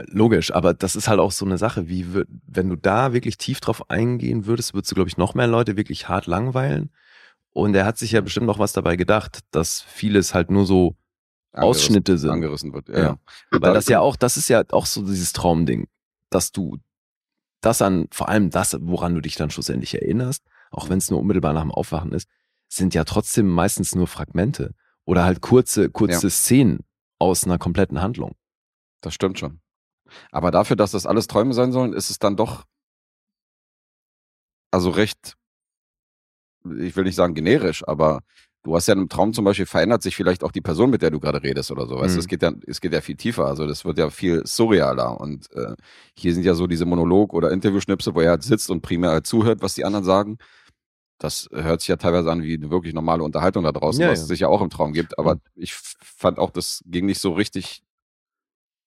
Logisch, 0.06 0.52
aber 0.52 0.74
das 0.74 0.96
ist 0.96 1.08
halt 1.08 1.20
auch 1.20 1.30
so 1.30 1.44
eine 1.44 1.58
Sache, 1.58 1.88
wie 1.88 2.06
wenn 2.46 2.68
du 2.68 2.76
da 2.76 3.12
wirklich 3.12 3.36
tief 3.38 3.60
drauf 3.60 3.90
eingehen 3.90 4.46
würdest, 4.46 4.74
würdest 4.74 4.90
du, 4.90 4.94
glaube 4.94 5.08
ich, 5.08 5.16
noch 5.16 5.34
mehr 5.34 5.46
Leute 5.46 5.76
wirklich 5.76 6.08
hart 6.08 6.26
langweilen. 6.26 6.90
Und 7.50 7.74
er 7.74 7.84
hat 7.84 7.98
sich 7.98 8.12
ja 8.12 8.20
bestimmt 8.20 8.46
noch 8.46 8.58
was 8.58 8.72
dabei 8.72 8.96
gedacht, 8.96 9.40
dass 9.50 9.80
vieles 9.82 10.34
halt 10.34 10.50
nur 10.50 10.66
so 10.66 10.96
Ausschnitte 11.52 12.18
sind. 12.18 12.30
Angerissen 12.30 12.72
wird. 12.72 12.88
Ja. 12.88 12.98
ja. 12.98 13.18
Weil 13.50 13.74
das 13.74 13.86
ja 13.86 14.00
auch, 14.00 14.16
das 14.16 14.36
ist 14.36 14.48
ja 14.48 14.64
auch 14.70 14.86
so 14.86 15.02
dieses 15.02 15.32
Traumding, 15.32 15.86
dass 16.30 16.50
du 16.50 16.78
das 17.60 17.80
an, 17.80 18.08
vor 18.10 18.28
allem 18.28 18.50
das, 18.50 18.76
woran 18.80 19.14
du 19.14 19.20
dich 19.20 19.36
dann 19.36 19.50
schlussendlich 19.50 19.94
erinnerst, 19.94 20.42
auch 20.70 20.88
wenn 20.88 20.98
es 20.98 21.10
nur 21.10 21.20
unmittelbar 21.20 21.52
nach 21.52 21.62
dem 21.62 21.70
Aufwachen 21.70 22.12
ist, 22.12 22.28
sind 22.68 22.94
ja 22.94 23.04
trotzdem 23.04 23.46
meistens 23.46 23.94
nur 23.94 24.08
Fragmente 24.08 24.74
oder 25.06 25.24
halt 25.24 25.40
kurze, 25.40 25.90
kurze 25.90 26.26
Ja. 26.26 26.30
Szenen 26.30 26.80
aus 27.18 27.44
einer 27.44 27.58
kompletten 27.58 28.00
Handlung. 28.00 28.34
Das 29.00 29.14
stimmt 29.14 29.38
schon. 29.38 29.60
Aber 30.30 30.50
dafür, 30.50 30.76
dass 30.76 30.92
das 30.92 31.06
alles 31.06 31.26
Träume 31.26 31.54
sein 31.54 31.72
sollen, 31.72 31.92
ist 31.92 32.10
es 32.10 32.18
dann 32.18 32.36
doch 32.36 32.64
also 34.70 34.90
recht, 34.90 35.34
ich 36.78 36.96
will 36.96 37.04
nicht 37.04 37.14
sagen 37.14 37.34
generisch, 37.34 37.86
aber 37.86 38.20
du 38.64 38.74
hast 38.74 38.88
ja 38.88 38.94
im 38.94 39.08
Traum 39.08 39.32
zum 39.32 39.44
Beispiel 39.44 39.66
verändert 39.66 40.02
sich 40.02 40.16
vielleicht 40.16 40.42
auch 40.42 40.50
die 40.50 40.62
Person, 40.62 40.90
mit 40.90 41.02
der 41.02 41.10
du 41.10 41.20
gerade 41.20 41.42
redest 41.42 41.70
oder 41.70 41.86
so. 41.86 41.96
Weißt 41.98 42.14
Mhm. 42.14 42.20
es 42.20 42.26
geht 42.28 42.42
ja, 42.42 42.52
es 42.66 42.80
geht 42.80 42.92
ja 42.92 43.00
viel 43.00 43.16
tiefer. 43.16 43.46
Also 43.46 43.66
das 43.66 43.84
wird 43.84 43.98
ja 43.98 44.10
viel 44.10 44.42
surrealer. 44.46 45.20
Und 45.20 45.50
äh, 45.52 45.76
hier 46.16 46.34
sind 46.34 46.44
ja 46.44 46.54
so 46.54 46.66
diese 46.66 46.86
Monolog- 46.86 47.34
oder 47.34 47.52
Interviewschnipsel, 47.52 48.14
wo 48.14 48.20
er 48.20 48.30
halt 48.30 48.42
sitzt 48.42 48.70
und 48.70 48.80
primär 48.80 49.10
halt 49.10 49.26
zuhört, 49.26 49.62
was 49.62 49.74
die 49.74 49.84
anderen 49.84 50.04
sagen. 50.04 50.38
Das 51.24 51.48
hört 51.52 51.80
sich 51.80 51.88
ja 51.88 51.96
teilweise 51.96 52.30
an 52.30 52.42
wie 52.42 52.54
eine 52.54 52.70
wirklich 52.70 52.92
normale 52.94 53.22
Unterhaltung 53.22 53.64
da 53.64 53.72
draußen, 53.72 54.00
Ja, 54.02 54.10
was 54.10 54.18
ja. 54.18 54.22
es 54.24 54.28
sicher 54.28 54.48
auch 54.50 54.60
im 54.60 54.68
Traum 54.70 54.92
gibt. 54.92 55.18
Aber 55.18 55.36
Mhm. 55.36 55.40
ich 55.56 55.72
fand 55.74 56.38
auch, 56.38 56.50
das 56.50 56.82
ging 56.86 57.06
nicht 57.06 57.20
so 57.20 57.32
richtig 57.32 57.82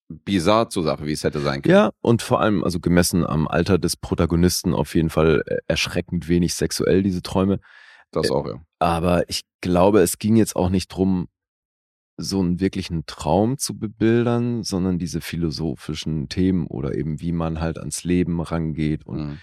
bizarr 0.09 0.69
zur 0.69 0.83
Sache, 0.83 1.05
wie 1.05 1.11
es 1.11 1.23
hätte 1.23 1.39
sein 1.41 1.61
können. 1.61 1.73
Ja, 1.75 1.91
und 2.01 2.21
vor 2.21 2.39
allem, 2.39 2.63
also 2.63 2.79
gemessen 2.79 3.25
am 3.25 3.47
Alter 3.47 3.77
des 3.77 3.97
Protagonisten 3.97 4.73
auf 4.73 4.95
jeden 4.95 5.09
Fall 5.09 5.43
äh, 5.47 5.57
erschreckend 5.67 6.27
wenig 6.29 6.53
sexuell, 6.53 7.03
diese 7.03 7.21
Träume. 7.21 7.59
Das 8.11 8.29
Äh, 8.29 8.33
auch, 8.33 8.47
ja. 8.47 8.61
Aber 8.79 9.29
ich 9.29 9.41
glaube, 9.61 9.99
es 10.01 10.17
ging 10.17 10.35
jetzt 10.38 10.55
auch 10.55 10.69
nicht 10.69 10.88
drum, 10.89 11.27
so 12.19 12.39
einen 12.39 12.59
wirklichen 12.59 13.05
Traum 13.05 13.57
zu 13.57 13.77
bebildern, 13.77 14.63
sondern 14.63 14.97
diese 14.97 15.21
philosophischen 15.21 16.29
Themen 16.29 16.65
oder 16.67 16.95
eben 16.95 17.19
wie 17.19 17.31
man 17.31 17.59
halt 17.59 17.77
ans 17.77 18.03
Leben 18.03 18.41
rangeht 18.41 19.05
und 19.05 19.17
Mhm. 19.27 19.38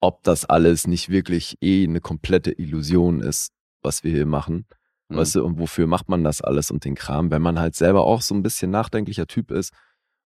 Ob 0.00 0.22
das 0.22 0.44
alles 0.44 0.86
nicht 0.86 1.08
wirklich 1.08 1.56
eh 1.60 1.84
eine 1.84 2.00
komplette 2.00 2.52
Illusion 2.52 3.20
ist, 3.20 3.52
was 3.82 4.04
wir 4.04 4.12
hier 4.12 4.26
machen. 4.26 4.66
Mhm. 5.08 5.16
Weißt 5.16 5.34
du, 5.34 5.44
und 5.44 5.58
wofür 5.58 5.86
macht 5.86 6.08
man 6.08 6.24
das 6.24 6.40
alles 6.40 6.70
und 6.70 6.84
den 6.84 6.94
Kram, 6.94 7.30
wenn 7.30 7.42
man 7.42 7.58
halt 7.58 7.74
selber 7.74 8.04
auch 8.04 8.22
so 8.22 8.34
ein 8.34 8.42
bisschen 8.42 8.70
nachdenklicher 8.70 9.26
Typ 9.26 9.50
ist 9.50 9.72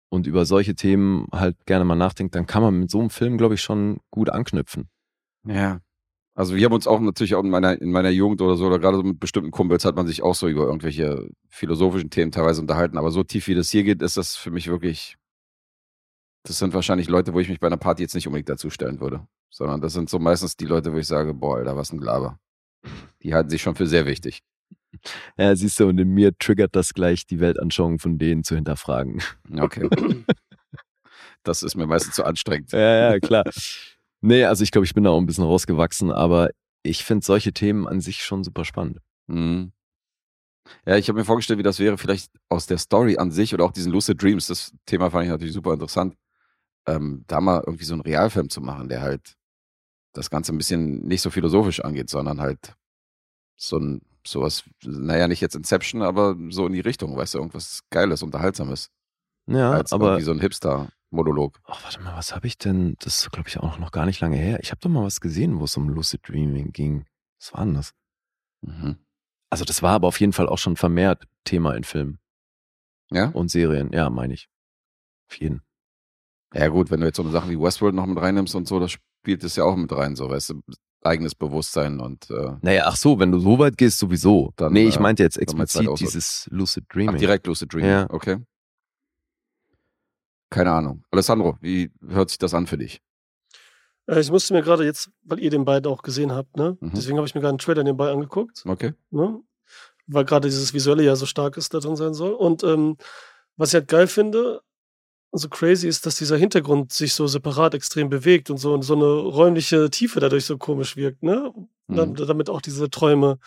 und 0.09 0.27
über 0.27 0.45
solche 0.45 0.75
Themen 0.75 1.27
halt 1.31 1.65
gerne 1.65 1.85
mal 1.85 1.95
nachdenkt, 1.95 2.35
dann 2.35 2.45
kann 2.45 2.61
man 2.61 2.79
mit 2.79 2.91
so 2.91 2.99
einem 2.99 3.09
Film, 3.09 3.37
glaube 3.37 3.55
ich, 3.55 3.61
schon 3.61 3.97
gut 4.11 4.29
anknüpfen. 4.29 4.89
Ja. 5.45 5.79
Also 6.35 6.55
wir 6.55 6.65
haben 6.65 6.73
uns 6.73 6.87
auch 6.87 6.99
natürlich 6.99 7.35
auch 7.35 7.43
in 7.43 7.49
meiner, 7.49 7.79
in 7.79 7.91
meiner 7.91 8.09
Jugend 8.09 8.41
oder 8.41 8.55
so, 8.55 8.65
oder 8.65 8.79
gerade 8.79 8.97
so 8.97 9.03
mit 9.03 9.19
bestimmten 9.19 9.51
Kumpels 9.51 9.85
hat 9.85 9.95
man 9.95 10.07
sich 10.07 10.23
auch 10.23 10.33
so 10.33 10.47
über 10.47 10.65
irgendwelche 10.65 11.29
philosophischen 11.47 12.09
Themen 12.09 12.31
teilweise 12.31 12.61
unterhalten. 12.61 12.97
Aber 12.97 13.11
so 13.11 13.23
tief 13.23 13.47
wie 13.47 13.55
das 13.55 13.69
hier 13.69 13.83
geht, 13.83 14.01
ist 14.01 14.17
das 14.17 14.35
für 14.35 14.49
mich 14.49 14.67
wirklich, 14.67 15.15
das 16.43 16.59
sind 16.59 16.73
wahrscheinlich 16.73 17.07
Leute, 17.07 17.33
wo 17.33 17.39
ich 17.39 17.49
mich 17.49 17.59
bei 17.59 17.67
einer 17.67 17.77
Party 17.77 18.03
jetzt 18.03 18.15
nicht 18.15 18.27
unbedingt 18.27 18.49
dazu 18.49 18.69
stellen 18.69 18.99
würde. 18.99 19.25
Sondern 19.49 19.81
das 19.81 19.93
sind 19.93 20.09
so 20.09 20.19
meistens 20.19 20.57
die 20.57 20.65
Leute, 20.65 20.93
wo 20.93 20.97
ich 20.97 21.07
sage, 21.07 21.33
boah, 21.33 21.57
Alter, 21.57 21.77
was 21.77 21.91
ein 21.91 21.99
Glaber. 21.99 22.39
Die 23.21 23.33
halten 23.33 23.49
sich 23.49 23.61
schon 23.61 23.75
für 23.75 23.87
sehr 23.87 24.05
wichtig. 24.05 24.41
Ja, 25.37 25.55
siehst 25.55 25.79
du, 25.79 25.87
und 25.87 25.97
in 25.97 26.09
mir 26.09 26.37
triggert 26.37 26.75
das 26.75 26.93
gleich, 26.93 27.25
die 27.25 27.39
Weltanschauung 27.39 27.99
von 27.99 28.17
denen 28.17 28.43
zu 28.43 28.55
hinterfragen. 28.55 29.21
Okay. 29.57 29.89
das 31.43 31.63
ist 31.63 31.75
mir 31.75 31.87
meistens 31.87 32.15
zu 32.15 32.23
anstrengend. 32.25 32.71
Ja, 32.71 33.11
ja, 33.11 33.19
klar. 33.19 33.43
Nee, 34.21 34.45
also 34.45 34.63
ich 34.63 34.71
glaube, 34.71 34.85
ich 34.85 34.93
bin 34.93 35.03
da 35.03 35.09
auch 35.09 35.19
ein 35.19 35.25
bisschen 35.25 35.43
rausgewachsen, 35.43 36.11
aber 36.11 36.49
ich 36.83 37.03
finde 37.03 37.25
solche 37.25 37.53
Themen 37.53 37.87
an 37.87 38.01
sich 38.01 38.23
schon 38.23 38.43
super 38.43 38.65
spannend. 38.65 38.99
Mhm. 39.27 39.71
Ja, 40.85 40.97
ich 40.97 41.09
habe 41.09 41.19
mir 41.19 41.25
vorgestellt, 41.25 41.59
wie 41.59 41.63
das 41.63 41.79
wäre, 41.79 41.97
vielleicht 41.97 42.31
aus 42.49 42.67
der 42.67 42.77
Story 42.77 43.17
an 43.17 43.31
sich 43.31 43.53
oder 43.53 43.65
auch 43.65 43.71
diesen 43.71 43.91
Lucid 43.91 44.21
Dreams, 44.21 44.47
das 44.47 44.73
Thema 44.85 45.09
fand 45.09 45.25
ich 45.25 45.29
natürlich 45.29 45.53
super 45.53 45.73
interessant, 45.73 46.15
ähm, 46.87 47.23
da 47.27 47.41
mal 47.41 47.63
irgendwie 47.65 47.85
so 47.85 47.93
einen 47.93 48.01
Realfilm 48.01 48.49
zu 48.49 48.61
machen, 48.61 48.89
der 48.89 49.01
halt 49.01 49.35
das 50.13 50.29
Ganze 50.29 50.53
ein 50.53 50.57
bisschen 50.57 51.07
nicht 51.07 51.21
so 51.21 51.29
philosophisch 51.29 51.79
angeht, 51.79 52.09
sondern 52.09 52.39
halt 52.39 52.75
so 53.55 53.77
ein, 53.77 54.01
sowas, 54.25 54.63
naja, 54.83 55.27
nicht 55.27 55.41
jetzt 55.41 55.55
Inception, 55.55 56.01
aber 56.01 56.35
so 56.49 56.67
in 56.67 56.73
die 56.73 56.79
Richtung, 56.81 57.15
weißt 57.15 57.33
du, 57.33 57.39
irgendwas 57.39 57.81
Geiles, 57.89 58.23
Unterhaltsames. 58.23 58.89
Ja, 59.47 59.71
als 59.71 59.91
aber 59.91 60.07
irgendwie 60.07 60.23
so 60.23 60.31
ein 60.31 60.39
Hipster-Monolog. 60.39 61.59
Ach, 61.65 61.83
warte 61.83 61.99
mal, 62.01 62.15
was 62.15 62.33
habe 62.33 62.47
ich 62.47 62.57
denn? 62.57 62.95
Das 62.99 63.21
ist, 63.21 63.31
glaube 63.31 63.49
ich, 63.49 63.59
auch 63.59 63.77
noch 63.77 63.91
gar 63.91 64.05
nicht 64.05 64.21
lange 64.21 64.37
her. 64.37 64.59
Ich 64.61 64.71
habe 64.71 64.79
doch 64.79 64.89
mal 64.89 65.03
was 65.03 65.19
gesehen, 65.19 65.59
wo 65.59 65.65
es 65.65 65.75
um 65.75 65.89
Lucid 65.89 66.27
Dreaming 66.27 66.71
ging. 66.71 67.05
Was 67.39 67.53
war 67.53 67.65
denn 67.65 67.73
das? 67.73 67.93
Mhm. 68.61 68.97
Also 69.49 69.65
das 69.65 69.81
war 69.81 69.91
aber 69.91 70.07
auf 70.07 70.19
jeden 70.19 70.33
Fall 70.33 70.47
auch 70.47 70.57
schon 70.57 70.77
vermehrt 70.77 71.27
Thema 71.43 71.75
in 71.75 71.83
Filmen 71.83 72.19
Ja? 73.11 73.27
und 73.27 73.49
Serien. 73.51 73.91
Ja, 73.91 74.09
meine 74.09 74.33
ich. 74.33 74.49
Auf 75.29 75.35
jeden. 75.39 75.61
Ja, 76.53 76.67
gut, 76.67 76.91
wenn 76.91 76.99
du 76.99 77.07
jetzt 77.07 77.17
so 77.17 77.23
eine 77.23 77.31
Sache 77.31 77.49
wie 77.49 77.59
Westworld 77.59 77.95
noch 77.95 78.05
mit 78.05 78.19
reinnimmst 78.19 78.53
und 78.55 78.67
so, 78.67 78.79
das 78.79 78.91
spielt 78.91 79.43
es 79.43 79.55
ja 79.55 79.63
auch 79.63 79.75
mit 79.75 79.91
rein, 79.91 80.15
so, 80.15 80.29
weißt 80.29 80.49
du, 80.51 80.61
eigenes 81.01 81.35
Bewusstsein 81.35 81.99
und 81.99 82.29
äh, 82.29 82.53
Naja, 82.61 82.83
ach 82.85 82.95
so, 82.95 83.19
wenn 83.19 83.31
du 83.31 83.39
so 83.39 83.59
weit 83.59 83.77
gehst, 83.77 83.99
sowieso. 83.99 84.53
Dann, 84.55 84.71
nee, 84.73 84.87
ich 84.87 84.97
äh, 84.97 85.01
meinte 85.01 85.23
jetzt 85.23 85.37
du 85.37 85.41
explizit 85.41 85.87
halt 85.87 85.99
dieses 85.99 86.47
Lucid 86.51 86.85
Dreaming. 86.93 87.15
Ach, 87.15 87.19
direkt 87.19 87.47
Lucid 87.47 87.73
Dreaming. 87.73 87.89
Ja. 87.89 88.07
Okay. 88.09 88.37
Keine 90.49 90.71
Ahnung. 90.71 91.03
Alessandro, 91.11 91.57
wie 91.61 91.91
hört 92.07 92.29
sich 92.29 92.37
das 92.37 92.53
an 92.53 92.67
für 92.67 92.77
dich? 92.77 93.01
Äh, 94.07 94.19
ich 94.19 94.31
musste 94.31 94.53
mir 94.53 94.61
gerade 94.61 94.85
jetzt, 94.85 95.09
weil 95.23 95.39
ihr 95.39 95.49
den 95.49 95.65
beiden 95.65 95.91
auch 95.91 96.03
gesehen 96.03 96.31
habt, 96.31 96.55
ne? 96.57 96.77
Mhm. 96.79 96.91
Deswegen 96.95 97.17
habe 97.17 97.27
ich 97.27 97.35
mir 97.35 97.41
gerade 97.41 97.53
einen 97.53 97.57
Trailer 97.57 97.83
nebenbei 97.83 98.11
angeguckt, 98.11 98.63
Okay. 98.65 98.93
ne? 99.09 99.41
Weil 100.05 100.25
gerade 100.25 100.47
dieses 100.49 100.73
Visuelle 100.73 101.03
ja 101.03 101.15
so 101.15 101.25
stark 101.25 101.57
ist, 101.57 101.73
da 101.73 101.79
drin 101.79 101.95
sein 101.95 102.13
soll. 102.13 102.33
Und 102.33 102.63
ähm, 102.63 102.97
was 103.55 103.69
ich 103.69 103.75
halt 103.75 103.87
geil 103.87 104.07
finde, 104.07 104.61
so 105.35 105.49
crazy 105.49 105.87
ist, 105.87 106.05
dass 106.05 106.15
dieser 106.15 106.37
Hintergrund 106.37 106.93
sich 106.93 107.13
so 107.13 107.25
separat 107.27 107.73
extrem 107.73 108.07
bewegt 108.09 108.49
und 108.51 108.57
so, 108.57 108.73
und 108.73 108.83
so 108.83 108.93
eine 108.95 109.05
räumliche 109.05 109.89
Tiefe 109.89 110.19
dadurch 110.19 110.45
so 110.45 110.57
komisch 110.57 110.95
wirkt, 110.95 111.23
ne? 111.23 111.51
Mhm. 111.87 111.95
Dam- 111.95 112.15
Damit 112.15 112.49
auch 112.49 112.61
diese 112.61 112.89
Träume 112.89 113.39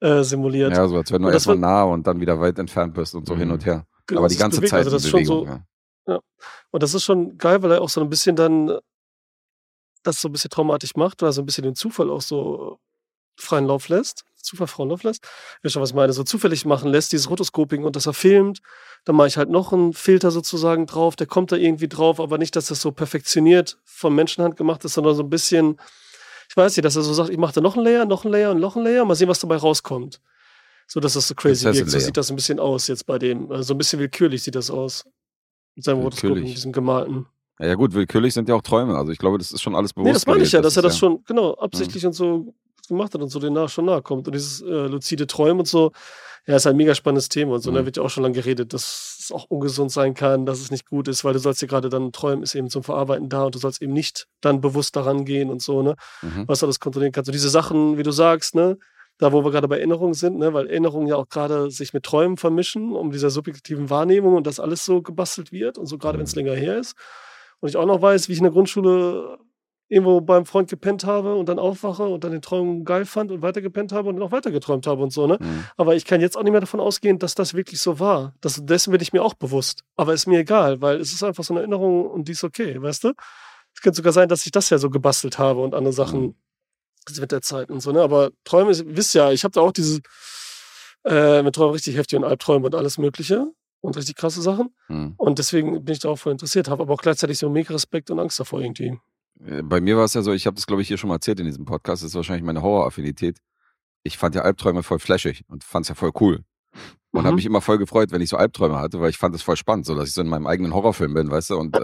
äh, 0.00 0.22
simuliert. 0.22 0.72
Ja, 0.76 0.86
so 0.88 0.96
als 0.96 1.10
wenn 1.12 1.22
du 1.22 1.28
erstmal 1.28 1.58
nah 1.58 1.82
und 1.84 2.06
dann 2.06 2.20
wieder 2.20 2.38
weit 2.40 2.58
entfernt 2.58 2.94
bist 2.94 3.14
und 3.14 3.26
so 3.26 3.34
Mhm. 3.34 3.38
hin 3.38 3.50
und 3.52 3.66
her. 3.66 3.86
Genau, 4.06 4.20
Aber 4.20 4.28
die 4.28 4.36
ganze 4.36 4.58
bewegt. 4.58 4.70
Zeit 4.70 4.78
Also 4.80 4.90
das 4.90 5.04
ist 5.04 5.10
schon 5.10 5.24
so, 5.24 5.44
ja. 5.46 6.20
Und 6.70 6.82
das 6.82 6.94
ist 6.94 7.04
schon 7.04 7.36
geil, 7.38 7.62
weil 7.62 7.72
er 7.72 7.82
auch 7.82 7.88
so 7.88 8.00
ein 8.00 8.08
bisschen 8.10 8.34
dann 8.36 8.68
äh, 8.68 8.78
das 10.02 10.20
so 10.20 10.28
ein 10.28 10.32
bisschen 10.32 10.50
traumatisch 10.50 10.94
macht, 10.96 11.20
weil 11.22 11.28
er 11.30 11.32
so 11.32 11.42
ein 11.42 11.46
bisschen 11.46 11.64
den 11.64 11.74
Zufall 11.74 12.10
auch 12.10 12.20
so 12.22 12.78
freien 13.38 13.66
Lauf 13.66 13.88
lässt. 13.88 14.24
Zufall 14.42 14.88
Lauf 14.88 15.02
lässt. 15.02 15.26
Ja, 15.62 15.70
schon 15.70 15.82
was 15.82 15.90
ich 15.90 15.96
meine, 15.96 16.12
so 16.12 16.22
zufällig 16.24 16.64
machen 16.64 16.90
lässt, 16.90 17.12
dieses 17.12 17.28
Rotoscoping 17.28 17.84
und 17.84 17.96
dass 17.96 18.06
er 18.06 18.14
filmt. 18.14 18.60
Dann 19.04 19.16
mache 19.16 19.28
ich 19.28 19.36
halt 19.36 19.50
noch 19.50 19.72
einen 19.72 19.92
Filter 19.92 20.30
sozusagen 20.30 20.86
drauf, 20.86 21.16
der 21.16 21.26
kommt 21.26 21.52
da 21.52 21.56
irgendwie 21.56 21.88
drauf, 21.88 22.20
aber 22.20 22.38
nicht, 22.38 22.56
dass 22.56 22.66
das 22.66 22.80
so 22.80 22.92
perfektioniert 22.92 23.78
von 23.84 24.14
Menschenhand 24.14 24.56
gemacht 24.56 24.84
ist, 24.84 24.94
sondern 24.94 25.14
so 25.14 25.22
ein 25.22 25.30
bisschen, 25.30 25.80
ich 26.48 26.56
weiß 26.56 26.76
nicht, 26.76 26.84
dass 26.84 26.96
er 26.96 27.02
so 27.02 27.12
sagt, 27.12 27.30
ich 27.30 27.38
mache 27.38 27.54
da 27.54 27.60
noch 27.60 27.76
ein 27.76 27.84
Layer, 27.84 28.04
noch 28.04 28.24
ein 28.24 28.30
Layer 28.30 28.52
und 28.52 28.60
noch 28.60 28.76
ein 28.76 28.84
Layer, 28.84 29.04
mal 29.04 29.14
sehen, 29.14 29.28
was 29.28 29.40
dabei 29.40 29.56
rauskommt. 29.56 30.20
So 30.86 31.00
dass 31.00 31.12
das 31.12 31.28
so 31.28 31.34
crazy 31.34 31.64
Prinzessin 31.64 31.86
wirkt. 31.86 31.90
So 31.90 31.98
sieht 31.98 32.16
das 32.16 32.30
ein 32.30 32.36
bisschen 32.36 32.58
aus 32.58 32.86
jetzt 32.88 33.04
bei 33.04 33.18
dem. 33.18 33.50
Also 33.50 33.62
so 33.62 33.74
ein 33.74 33.78
bisschen 33.78 33.98
willkürlich 33.98 34.42
sieht 34.42 34.54
das 34.54 34.70
aus. 34.70 35.04
Mit 35.74 35.84
seinem 35.84 36.00
Rotoscoping, 36.00 36.46
diesem 36.46 36.72
gemalten. 36.72 37.26
Ja, 37.60 37.66
ja, 37.66 37.74
gut, 37.74 37.92
willkürlich 37.92 38.32
sind 38.32 38.48
ja 38.48 38.54
auch 38.54 38.62
Träume. 38.62 38.96
Also 38.96 39.12
ich 39.12 39.18
glaube, 39.18 39.36
das 39.36 39.52
ist 39.52 39.60
schon 39.60 39.76
alles 39.76 39.92
bewusst. 39.92 40.06
Nee, 40.06 40.12
das 40.14 40.26
meine 40.26 40.42
ich 40.42 40.52
ja, 40.52 40.62
dass 40.62 40.76
er 40.76 40.82
das 40.82 40.94
ist 40.94 40.98
schon, 40.98 41.22
genau, 41.24 41.54
absichtlich 41.54 42.06
und 42.06 42.14
so 42.14 42.54
gemacht 42.88 43.14
hat 43.14 43.22
und 43.22 43.28
so 43.28 43.38
den 43.38 43.52
nach 43.52 43.68
schon 43.68 43.84
nahe 43.86 44.02
kommt. 44.02 44.26
Und 44.26 44.34
dieses 44.34 44.60
äh, 44.62 44.86
luzide 44.86 45.26
Träumen 45.26 45.60
und 45.60 45.68
so, 45.68 45.92
ja, 46.46 46.56
ist 46.56 46.66
ein 46.66 46.76
mega 46.76 46.94
spannendes 46.94 47.28
Thema 47.28 47.54
und 47.54 47.60
so. 47.62 47.68
Und 47.70 47.74
da 47.76 47.82
Mhm. 47.82 47.86
wird 47.86 47.96
ja 47.98 48.02
auch 48.02 48.08
schon 48.10 48.22
lange 48.22 48.34
geredet, 48.34 48.72
dass 48.72 49.18
es 49.20 49.32
auch 49.32 49.44
ungesund 49.48 49.92
sein 49.92 50.14
kann, 50.14 50.46
dass 50.46 50.60
es 50.60 50.70
nicht 50.70 50.86
gut 50.88 51.06
ist, 51.08 51.22
weil 51.24 51.34
du 51.34 51.38
sollst 51.38 51.60
ja 51.60 51.68
gerade 51.68 51.88
dann 51.90 52.10
träumen, 52.12 52.42
ist 52.42 52.54
eben 52.54 52.70
zum 52.70 52.82
Verarbeiten 52.82 53.28
da 53.28 53.44
und 53.44 53.54
du 53.54 53.58
sollst 53.58 53.82
eben 53.82 53.92
nicht 53.92 54.26
dann 54.40 54.60
bewusst 54.60 54.96
daran 54.96 55.24
gehen 55.26 55.50
und 55.50 55.60
so, 55.62 55.82
ne? 55.82 55.94
Mhm. 56.22 56.44
Was 56.48 56.60
du 56.60 56.66
alles 56.66 56.80
kontrollieren 56.80 57.12
kannst. 57.12 57.28
Und 57.28 57.34
diese 57.34 57.50
Sachen, 57.50 57.98
wie 57.98 58.02
du 58.02 58.10
sagst, 58.10 58.54
ne? 58.54 58.78
Da, 59.20 59.32
wo 59.32 59.44
wir 59.44 59.50
gerade 59.50 59.66
bei 59.66 59.78
Erinnerungen 59.78 60.14
sind, 60.14 60.38
ne? 60.38 60.54
weil 60.54 60.68
Erinnerungen 60.68 61.08
ja 61.08 61.16
auch 61.16 61.28
gerade 61.28 61.72
sich 61.72 61.92
mit 61.92 62.04
Träumen 62.04 62.36
vermischen, 62.36 62.92
um 62.94 63.10
dieser 63.10 63.30
subjektiven 63.30 63.90
Wahrnehmung 63.90 64.36
und 64.36 64.46
das 64.46 64.60
alles 64.60 64.84
so 64.84 65.02
gebastelt 65.02 65.50
wird 65.50 65.76
und 65.76 65.86
so 65.86 65.98
gerade 65.98 66.18
wenn 66.18 66.24
es 66.24 66.36
länger 66.36 66.54
her 66.54 66.78
ist. 66.78 66.94
Und 67.58 67.68
ich 67.68 67.76
auch 67.76 67.84
noch 67.84 68.00
weiß, 68.00 68.28
wie 68.28 68.32
ich 68.34 68.38
in 68.38 68.44
der 68.44 68.52
Grundschule 68.52 69.38
irgendwo 69.88 70.20
beim 70.20 70.44
Freund 70.44 70.68
gepennt 70.68 71.04
habe 71.04 71.34
und 71.34 71.48
dann 71.48 71.58
aufwache 71.58 72.04
und 72.04 72.22
dann 72.24 72.32
den 72.32 72.42
Traum 72.42 72.84
geil 72.84 73.06
fand 73.06 73.30
und 73.32 73.40
weiter 73.42 73.60
gepennt 73.62 73.90
habe 73.92 74.08
und 74.08 74.16
dann 74.16 74.22
auch 74.22 74.32
weiter 74.32 74.50
geträumt 74.50 74.86
habe 74.86 75.02
und 75.02 75.12
so, 75.12 75.26
ne? 75.26 75.38
Mhm. 75.40 75.64
Aber 75.76 75.96
ich 75.96 76.04
kann 76.04 76.20
jetzt 76.20 76.36
auch 76.36 76.42
nicht 76.42 76.52
mehr 76.52 76.60
davon 76.60 76.80
ausgehen, 76.80 77.18
dass 77.18 77.34
das 77.34 77.54
wirklich 77.54 77.80
so 77.80 77.98
war. 77.98 78.34
Das, 78.40 78.62
dessen 78.64 78.90
bin 78.92 79.00
ich 79.00 79.12
mir 79.12 79.22
auch 79.22 79.34
bewusst. 79.34 79.84
Aber 79.96 80.12
ist 80.12 80.26
mir 80.26 80.40
egal, 80.40 80.80
weil 80.82 81.00
es 81.00 81.12
ist 81.12 81.22
einfach 81.22 81.42
so 81.44 81.54
eine 81.54 81.60
Erinnerung 81.60 82.06
und 82.06 82.28
die 82.28 82.32
ist 82.32 82.44
okay, 82.44 82.80
weißt 82.80 83.04
du? 83.04 83.12
Es 83.74 83.80
könnte 83.80 83.96
sogar 83.96 84.12
sein, 84.12 84.28
dass 84.28 84.44
ich 84.44 84.52
das 84.52 84.70
ja 84.70 84.78
so 84.78 84.90
gebastelt 84.90 85.38
habe 85.38 85.60
und 85.60 85.74
andere 85.74 85.92
Sachen 85.92 86.20
Mhm. 86.20 86.34
mit 87.20 87.32
der 87.32 87.40
Zeit 87.42 87.70
und 87.70 87.80
so, 87.80 87.92
ne? 87.92 88.02
Aber 88.02 88.30
Träume, 88.44 88.72
wisst 88.96 89.14
ja, 89.14 89.32
ich 89.32 89.44
habe 89.44 89.52
da 89.52 89.60
auch 89.62 89.72
diese 89.72 90.00
äh, 91.04 91.42
mit 91.42 91.54
Träumen 91.54 91.72
richtig 91.72 91.96
heftig 91.96 92.18
und 92.18 92.24
Albträume 92.24 92.66
und 92.66 92.74
alles 92.74 92.98
Mögliche 92.98 93.46
und 93.80 93.96
richtig 93.96 94.16
krasse 94.16 94.42
Sachen. 94.42 94.74
Mhm. 94.88 95.14
Und 95.16 95.38
deswegen 95.38 95.84
bin 95.84 95.92
ich 95.94 96.00
da 96.00 96.08
auch 96.10 96.18
voll 96.18 96.32
interessiert, 96.32 96.68
habe 96.68 96.82
aber 96.82 96.94
auch 96.94 97.00
gleichzeitig 97.02 97.38
so 97.38 97.48
mega 97.48 97.72
Respekt 97.72 98.10
und 98.10 98.18
Angst 98.18 98.38
davor 98.40 98.60
irgendwie. 98.60 98.98
Äh, 99.44 99.62
Bei 99.62 99.80
mir 99.80 99.96
war 99.96 100.04
es 100.04 100.14
ja 100.14 100.22
so, 100.22 100.32
ich 100.32 100.46
habe 100.46 100.54
das, 100.56 100.66
glaube 100.66 100.82
ich, 100.82 100.88
hier 100.88 100.98
schon 100.98 101.08
mal 101.08 101.16
erzählt 101.16 101.40
in 101.40 101.46
diesem 101.46 101.64
Podcast, 101.64 102.02
das 102.02 102.10
ist 102.10 102.14
wahrscheinlich 102.14 102.44
meine 102.44 102.62
Horroraffinität. 102.62 103.38
Ich 104.02 104.16
fand 104.18 104.34
ja 104.34 104.42
Albträume 104.42 104.82
voll 104.82 104.98
flashig 104.98 105.44
und 105.48 105.64
fand 105.64 105.84
es 105.84 105.88
ja 105.88 105.94
voll 105.94 106.12
cool. 106.20 106.44
Und 107.10 107.22
Mhm. 107.22 107.26
habe 107.26 107.36
mich 107.36 107.46
immer 107.46 107.60
voll 107.60 107.78
gefreut, 107.78 108.10
wenn 108.12 108.20
ich 108.20 108.28
so 108.28 108.36
Albträume 108.36 108.78
hatte, 108.78 109.00
weil 109.00 109.10
ich 109.10 109.16
fand 109.18 109.34
es 109.34 109.42
voll 109.42 109.56
spannend, 109.56 109.86
so 109.86 109.94
dass 109.94 110.08
ich 110.08 110.14
so 110.14 110.20
in 110.20 110.28
meinem 110.28 110.46
eigenen 110.46 110.74
Horrorfilm 110.74 111.14
bin, 111.14 111.30
weißt 111.30 111.50
du, 111.50 111.56
und 111.58 111.74
äh, 111.76 111.80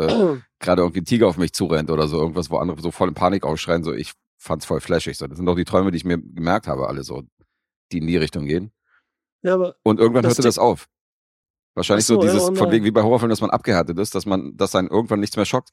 gerade 0.60 0.82
irgendwie 0.82 1.00
ein 1.00 1.04
Tiger 1.06 1.26
auf 1.28 1.38
mich 1.38 1.52
zurennt 1.54 1.90
oder 1.90 2.06
so, 2.08 2.18
irgendwas, 2.20 2.50
wo 2.50 2.58
andere 2.58 2.80
so 2.80 2.90
voll 2.90 3.08
in 3.08 3.14
Panik 3.14 3.44
ausschreien, 3.44 3.82
so 3.84 3.92
ich 3.92 4.12
fand's 4.36 4.66
voll 4.66 4.80
flashig. 4.80 5.16
So. 5.16 5.26
Das 5.26 5.38
sind 5.38 5.48
auch 5.48 5.56
die 5.56 5.64
Träume, 5.64 5.90
die 5.90 5.96
ich 5.96 6.04
mir 6.04 6.18
gemerkt 6.18 6.66
habe, 6.68 6.88
alle 6.88 7.02
so, 7.02 7.22
die 7.90 7.98
in 7.98 8.06
die 8.06 8.16
Richtung 8.18 8.44
gehen. 8.46 8.70
Ja, 9.42 9.54
aber 9.54 9.76
Und 9.82 9.98
irgendwann 9.98 10.24
hörte 10.26 10.42
das 10.42 10.58
auf. 10.58 10.86
Wahrscheinlich 11.74 12.04
so, 12.06 12.14
so 12.14 12.20
dieses, 12.20 12.42
ja, 12.48 12.54
von 12.54 12.70
wegen 12.70 12.84
wie 12.84 12.90
bei 12.90 13.02
Horrorfilmen, 13.02 13.30
dass 13.30 13.40
man 13.40 13.50
abgehärtet 13.50 13.98
ist, 13.98 14.14
dass 14.14 14.26
man, 14.26 14.56
dass 14.56 14.74
einen 14.74 14.88
irgendwann 14.88 15.20
nichts 15.20 15.36
mehr 15.36 15.44
schockt. 15.46 15.70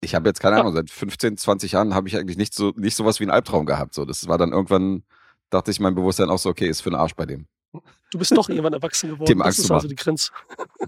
Ich 0.00 0.14
habe 0.14 0.28
jetzt 0.28 0.40
keine 0.40 0.56
Ja. 0.56 0.60
Ahnung, 0.62 0.74
seit 0.74 0.90
15, 0.90 1.36
20 1.36 1.72
Jahren 1.72 1.94
habe 1.94 2.08
ich 2.08 2.16
eigentlich 2.16 2.36
nicht 2.36 2.54
so, 2.54 2.72
nicht 2.76 2.94
sowas 2.96 3.18
wie 3.20 3.24
einen 3.24 3.30
Albtraum 3.32 3.66
gehabt. 3.66 3.94
So, 3.94 4.04
das 4.04 4.28
war 4.28 4.38
dann 4.38 4.52
irgendwann, 4.52 5.02
dachte 5.50 5.70
ich 5.70 5.80
mein 5.80 5.94
Bewusstsein 5.94 6.30
auch 6.30 6.38
so, 6.38 6.48
okay, 6.50 6.68
ist 6.68 6.80
für 6.82 6.90
den 6.90 6.96
Arsch 6.96 7.14
bei 7.14 7.26
dem. 7.26 7.46
du 8.10 8.18
bist 8.18 8.30
doch 8.36 8.48
irgendwann 8.48 8.72
erwachsen 8.72 9.10
geworden. 9.10 9.26
Dem 9.26 9.38
das 9.38 9.46
Angst 9.48 9.58
ist 9.60 9.70
also 9.70 9.88
die 9.88 9.96
Grenze. 9.96 10.30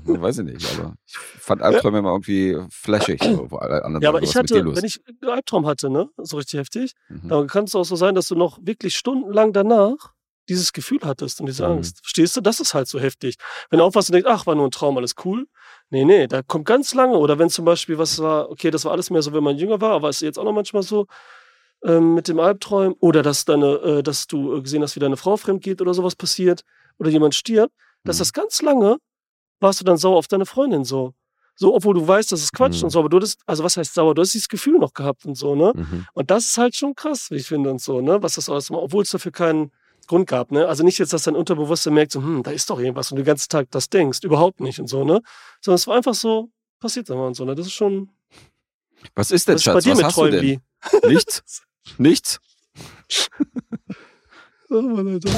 Hm, 0.05 0.23
Weiß 0.23 0.39
ich 0.39 0.45
nicht, 0.45 0.65
aber 0.79 0.95
ich 1.07 1.17
fand 1.19 1.61
Albträume 1.61 1.99
immer 1.99 2.11
irgendwie 2.13 2.57
flashig. 2.71 3.23
So, 3.23 3.51
wo 3.51 3.57
alle 3.57 3.85
anderen 3.85 4.03
Ja, 4.03 4.09
aber 4.11 4.23
ich 4.23 4.35
hatte, 4.37 4.65
wenn 4.65 4.85
ich 4.85 5.01
einen 5.23 5.31
Albtraum 5.33 5.67
hatte, 5.67 5.91
ne, 5.91 6.09
so 6.17 6.37
richtig 6.39 6.59
heftig, 6.61 6.93
Mhm. 7.09 7.29
dann 7.29 7.47
kann 7.49 7.65
es 7.65 7.75
auch 7.75 7.85
so 7.85 7.97
sein, 7.97 8.15
dass 8.15 8.29
du 8.29 8.35
noch 8.37 8.59
wirklich 8.63 8.97
stundenlang 8.97 9.53
danach 9.53 10.13
dieses 10.51 10.73
Gefühl 10.75 10.99
hattest 11.03 11.41
und 11.41 11.47
diese 11.47 11.65
Mhm. 11.67 11.77
Angst. 11.77 11.99
Verstehst 12.03 12.37
du? 12.37 12.41
Das 12.43 12.61
ist 12.61 12.75
halt 12.75 12.89
so 12.89 13.01
heftig. 13.01 13.37
Wenn 13.71 13.79
du 13.79 13.85
aufwachst 13.85 14.11
und 14.11 14.15
denkst, 14.15 14.29
ach, 14.31 14.47
war 14.47 14.55
nur 14.55 14.67
ein 14.67 14.71
Traum, 14.71 14.99
alles 14.99 15.15
cool. 15.25 15.47
Nee, 15.89 16.05
nee, 16.05 16.27
da 16.27 16.43
kommt 16.43 16.67
ganz 16.67 16.93
lange. 16.95 17.17
Oder 17.17 17.39
wenn 17.39 17.49
zum 17.49 17.65
Beispiel 17.65 17.97
was 17.97 18.19
war, 18.19 18.51
okay, 18.51 18.71
das 18.71 18.85
war 18.85 18.93
alles 18.93 19.09
mehr 19.11 19.23
so, 19.23 19.33
wenn 19.33 19.43
man 19.45 19.57
jünger 19.57 19.81
war, 19.81 19.93
aber 19.93 20.09
ist 20.11 20.21
jetzt 20.21 20.39
auch 20.39 20.45
noch 20.45 20.53
manchmal 20.53 20.83
so 20.83 21.07
ähm, 21.85 22.15
mit 22.15 22.29
dem 22.29 22.39
Albträumen. 22.41 22.95
Oder 23.01 23.23
dass 23.23 23.45
deine, 23.45 23.67
äh, 23.77 24.03
dass 24.03 24.27
du 24.27 24.57
äh, 24.57 24.61
gesehen 24.63 24.83
hast, 24.83 24.97
wie 24.97 25.01
deine 25.01 25.17
Frau 25.17 25.37
fremd 25.37 25.63
geht 25.63 25.81
oder 25.81 25.95
sowas 25.95 26.15
passiert. 26.17 26.63
Oder 26.99 27.11
jemand 27.11 27.35
stirbt. 27.35 27.73
Dass 28.05 28.17
Mhm. 28.17 28.21
das 28.21 28.33
ganz 28.33 28.63
lange 28.63 28.97
warst 29.61 29.81
du 29.81 29.85
dann 29.85 29.97
sauer 29.97 30.17
auf 30.17 30.27
deine 30.29 30.47
Freundin 30.47 30.85
so. 30.85 31.13
So, 31.57 31.75
obwohl 31.75 31.93
du 31.95 32.07
weißt, 32.09 32.33
das 32.33 32.41
ist 32.43 32.53
Quatsch 32.55 32.79
Mhm. 32.79 32.85
und 32.85 32.91
so, 32.91 33.01
aber 33.01 33.11
du 33.11 33.19
hattest, 33.19 33.41
also 33.45 33.63
was 33.63 33.77
heißt 33.77 33.93
sauer? 33.93 34.15
Du 34.15 34.23
hast 34.23 34.33
dieses 34.33 34.49
Gefühl 34.49 34.79
noch 34.79 34.95
gehabt 34.95 35.27
und 35.27 35.35
so, 35.35 35.55
ne? 35.55 35.73
Mhm. 35.77 36.07
Und 36.15 36.31
das 36.31 36.47
ist 36.47 36.57
halt 36.59 36.75
schon 36.75 36.95
krass, 36.95 37.31
wie 37.31 37.37
ich 37.37 37.47
finde 37.47 37.71
und 37.71 37.83
so, 37.83 38.01
ne? 38.01 38.23
Was 38.23 38.37
das 38.37 38.49
alles 38.49 38.71
macht, 38.71 38.81
obwohl 38.83 39.03
es 39.03 39.11
dafür 39.11 39.33
keinen 39.33 39.71
Grund 40.11 40.29
gab, 40.29 40.51
ne? 40.53 40.67
Also 40.67 40.85
nicht 40.85 40.99
jetzt, 40.99 41.13
dass 41.13 41.23
dein 41.23 41.37
Unterbewusstsein 41.37 41.95
merkt, 41.95 42.13
so, 42.13 42.21
hm, 42.21 42.43
da 42.43 42.51
ist 42.51 42.69
doch 42.69 42.79
irgendwas 42.79 43.11
und 43.11 43.17
du 43.17 43.23
den 43.23 43.27
ganzen 43.27 43.49
Tag 43.49 43.71
das 43.71 43.89
denkst, 43.89 44.21
überhaupt 44.25 44.61
nicht 44.61 44.81
und 44.81 44.89
so, 44.89 45.05
ne? 45.05 45.23
Sondern 45.61 45.77
es 45.77 45.87
war 45.87 45.97
einfach 45.97 46.15
so, 46.15 46.51
passiert 46.81 47.09
immer 47.11 47.27
und 47.27 47.35
so, 47.35 47.45
ne? 47.45 47.55
Das 47.55 47.67
ist 47.67 47.73
schon, 47.73 48.11
Was 49.15 49.31
ist 49.31 49.49
denn, 49.49 49.55
was 49.55 49.63
ist 49.63 49.67
bei 49.67 49.73
Schatz? 49.73 49.85
dir 49.85 49.91
Was 49.93 49.97
mit 49.99 50.07
hast 50.07 50.17
du 50.17 50.21
Träumen, 50.21 50.33
denn? 50.33 50.45
Lee? 50.45 51.09
Nichts? 51.09 51.63
Nichts? 51.99 52.41
Oh, 54.73 54.83
Mann, 54.83 55.09
Alter. 55.09 55.31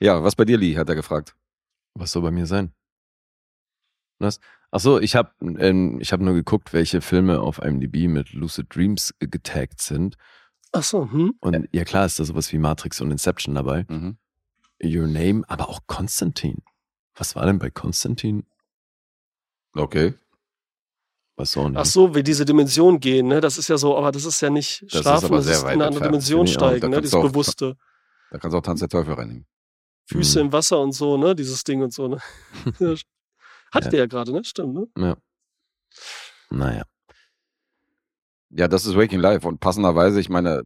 Ja, 0.00 0.24
was 0.24 0.34
bei 0.34 0.44
dir, 0.44 0.58
Lee, 0.58 0.76
hat 0.76 0.88
er 0.88 0.96
gefragt. 0.96 1.36
Was 1.94 2.10
soll 2.10 2.22
bei 2.22 2.32
mir 2.32 2.46
sein? 2.46 2.72
Was? 4.18 4.40
Ach 4.72 4.80
so, 4.80 4.98
ich 4.98 5.14
habe 5.14 5.30
ähm, 5.40 6.00
ich 6.00 6.12
hab 6.12 6.20
nur 6.20 6.34
geguckt, 6.34 6.72
welche 6.72 7.02
Filme 7.02 7.40
auf 7.40 7.60
IMDb 7.62 8.08
mit 8.08 8.32
Lucid 8.32 8.74
Dreams 8.74 9.14
äh, 9.20 9.28
getaggt 9.28 9.80
sind. 9.80 10.16
Ach 10.72 10.82
so, 10.82 11.10
hm? 11.10 11.34
Und 11.40 11.68
ja 11.72 11.84
klar 11.84 12.06
ist 12.06 12.18
da 12.18 12.24
sowas 12.24 12.52
wie 12.52 12.58
Matrix 12.58 13.00
und 13.00 13.10
Inception 13.10 13.54
dabei. 13.54 13.84
Mhm. 13.88 14.16
Your 14.82 15.06
Name, 15.06 15.44
aber 15.48 15.68
auch 15.68 15.80
Konstantin. 15.86 16.62
Was 17.14 17.36
war 17.36 17.44
denn 17.46 17.58
bei 17.58 17.70
Konstantin? 17.70 18.46
Okay. 19.74 20.14
Was 21.36 21.52
so 21.52 21.68
nicht. 21.68 21.78
Ach 21.78 21.84
so, 21.84 22.14
wie 22.14 22.22
diese 22.22 22.44
Dimension 22.44 23.00
gehen, 23.00 23.28
ne? 23.28 23.40
Das 23.40 23.58
ist 23.58 23.68
ja 23.68 23.76
so, 23.78 23.96
aber 23.96 24.12
das 24.12 24.24
ist 24.24 24.40
ja 24.40 24.50
nicht 24.50 24.82
Das 24.82 24.94
ist 24.94 25.00
schlafen, 25.02 25.26
aber 25.26 25.36
das 25.36 25.46
ist 25.46 25.62
in 25.62 25.68
eine 25.68 25.86
andere 25.86 26.04
Dimension 26.04 26.46
steigen, 26.46 26.90
ne? 26.90 27.00
Dieses 27.00 27.14
auch- 27.14 27.22
Bewusste. 27.22 27.76
Da 28.30 28.38
kannst 28.38 28.54
du 28.54 28.58
auch 28.58 28.62
Tanz 28.62 28.80
der 28.80 28.88
Teufel 28.88 29.14
reinnehmen. 29.14 29.46
Füße 30.06 30.40
Mhm. 30.40 30.46
im 30.46 30.52
Wasser 30.52 30.80
und 30.80 30.92
so, 30.92 31.16
ne? 31.16 31.34
Dieses 31.34 31.64
Ding 31.64 31.82
und 31.82 31.92
so, 31.92 32.08
ne? 32.08 32.18
Ja. 32.80 32.94
Hattet 33.72 33.92
Ja. 33.92 33.98
ihr 33.98 33.98
ja 34.00 34.06
gerade, 34.06 34.32
ne? 34.32 34.42
Stimmt, 34.44 34.74
ne? 34.74 34.86
Ja. 34.96 35.16
Naja. 36.50 36.84
Ja, 38.54 38.68
das 38.68 38.86
ist 38.86 38.96
Waking 38.96 39.20
Life. 39.20 39.46
Und 39.46 39.60
passenderweise, 39.60 40.20
ich 40.20 40.28
meine, 40.28 40.62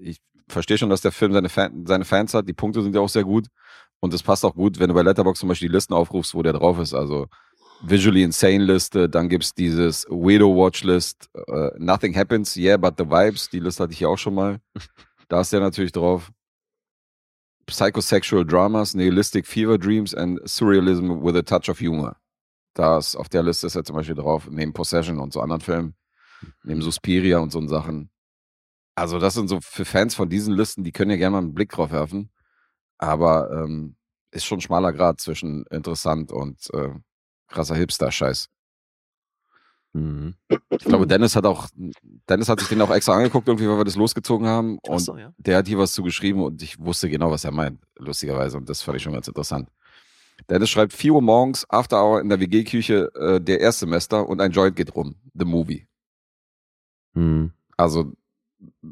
ich 0.00 0.20
verstehe 0.48 0.78
schon, 0.78 0.90
dass 0.90 1.00
der 1.00 1.12
Film 1.12 1.32
seine, 1.32 1.48
Fan, 1.48 1.86
seine 1.86 2.04
Fans 2.04 2.34
hat. 2.34 2.48
Die 2.48 2.52
Punkte 2.52 2.82
sind 2.82 2.94
ja 2.94 3.00
auch 3.00 3.08
sehr 3.08 3.24
gut. 3.24 3.46
Und 4.00 4.14
es 4.14 4.22
passt 4.22 4.44
auch 4.44 4.54
gut, 4.54 4.78
wenn 4.78 4.88
du 4.88 4.94
bei 4.94 5.02
Letterboxd 5.02 5.40
zum 5.40 5.48
Beispiel 5.48 5.68
die 5.68 5.74
Listen 5.74 5.94
aufrufst, 5.94 6.34
wo 6.34 6.42
der 6.42 6.52
drauf 6.52 6.78
ist. 6.78 6.94
Also 6.94 7.26
Visually 7.82 8.22
Insane 8.22 8.64
Liste, 8.64 9.08
dann 9.08 9.28
gibt's 9.28 9.54
dieses 9.54 10.04
Weirdo 10.08 10.54
Watch 10.54 10.82
List, 10.84 11.28
äh, 11.46 11.70
Nothing 11.78 12.14
Happens, 12.16 12.56
Yeah, 12.56 12.76
but 12.76 12.94
the 12.98 13.04
Vibes. 13.04 13.48
Die 13.50 13.60
Liste 13.60 13.84
hatte 13.84 13.92
ich 13.92 14.00
ja 14.00 14.08
auch 14.08 14.18
schon 14.18 14.34
mal. 14.34 14.58
Da 15.30 15.42
ist 15.42 15.52
der 15.52 15.60
natürlich 15.60 15.92
drauf. 15.92 16.32
Psychosexual 17.66 18.46
Dramas, 18.46 18.94
Nihilistic 18.94 19.46
Fever 19.46 19.76
Dreams 19.76 20.14
and 20.14 20.40
Surrealism 20.48 21.22
with 21.22 21.36
a 21.36 21.42
Touch 21.42 21.68
of 21.68 21.80
Humor. 21.80 22.16
Da 22.72 22.96
ist 22.96 23.14
auf 23.14 23.28
der 23.28 23.42
Liste 23.42 23.66
ist 23.66 23.76
er 23.76 23.84
zum 23.84 23.96
Beispiel 23.96 24.14
drauf, 24.14 24.48
neben 24.50 24.72
Possession 24.72 25.18
und 25.18 25.34
so 25.34 25.42
anderen 25.42 25.60
Filmen, 25.60 25.94
neben 26.62 26.82
Suspiria 26.82 27.38
und 27.38 27.50
so 27.50 27.66
Sachen. 27.66 28.10
Also 28.94 29.18
das 29.18 29.34
sind 29.34 29.48
so 29.48 29.60
für 29.60 29.84
Fans 29.84 30.14
von 30.14 30.28
diesen 30.28 30.54
Listen, 30.54 30.84
die 30.84 30.92
können 30.92 31.10
ja 31.10 31.16
gerne 31.16 31.32
mal 31.32 31.38
einen 31.38 31.54
Blick 31.54 31.70
drauf 31.70 31.92
werfen. 31.92 32.30
Aber 32.98 33.50
ähm, 33.52 33.96
ist 34.32 34.44
schon 34.44 34.58
ein 34.58 34.62
schmaler 34.62 34.92
Grad 34.92 35.20
zwischen 35.20 35.64
interessant 35.70 36.32
und 36.32 36.68
äh, 36.74 36.90
krasser 37.46 37.76
Hipster-Scheiß. 37.76 38.48
Mhm. 39.92 40.34
Ich 40.70 40.84
glaube, 40.84 41.06
Dennis 41.06 41.34
hat 41.34 41.46
auch, 41.46 41.68
Dennis 42.28 42.48
hat 42.48 42.60
sich 42.60 42.68
den 42.68 42.80
auch 42.82 42.90
extra 42.90 43.14
angeguckt, 43.14 43.48
irgendwie, 43.48 43.68
weil 43.68 43.78
wir 43.78 43.84
das 43.84 43.96
losgezogen 43.96 44.46
haben. 44.46 44.78
Und 44.82 44.98
so, 44.98 45.16
ja. 45.16 45.32
der 45.38 45.58
hat 45.58 45.66
hier 45.66 45.78
was 45.78 45.92
zugeschrieben 45.92 46.42
und 46.42 46.62
ich 46.62 46.78
wusste 46.78 47.08
genau, 47.08 47.30
was 47.30 47.44
er 47.44 47.52
meint, 47.52 47.80
lustigerweise. 47.96 48.56
Und 48.56 48.68
das 48.68 48.82
fand 48.82 48.96
ich 48.96 49.02
schon 49.02 49.14
ganz 49.14 49.28
interessant. 49.28 49.70
Dennis 50.48 50.70
schreibt 50.70 50.92
4 50.92 51.14
Uhr 51.14 51.22
morgens, 51.22 51.68
After 51.68 52.02
Hour 52.02 52.20
in 52.20 52.28
der 52.28 52.38
WG-Küche, 52.38 53.10
äh, 53.14 53.40
der 53.40 53.60
Erstsemester 53.60 54.28
und 54.28 54.40
ein 54.40 54.52
Joint 54.52 54.76
geht 54.76 54.94
rum. 54.94 55.16
The 55.34 55.44
Movie. 55.44 55.86
Mhm. 57.14 57.52
Also 57.76 58.12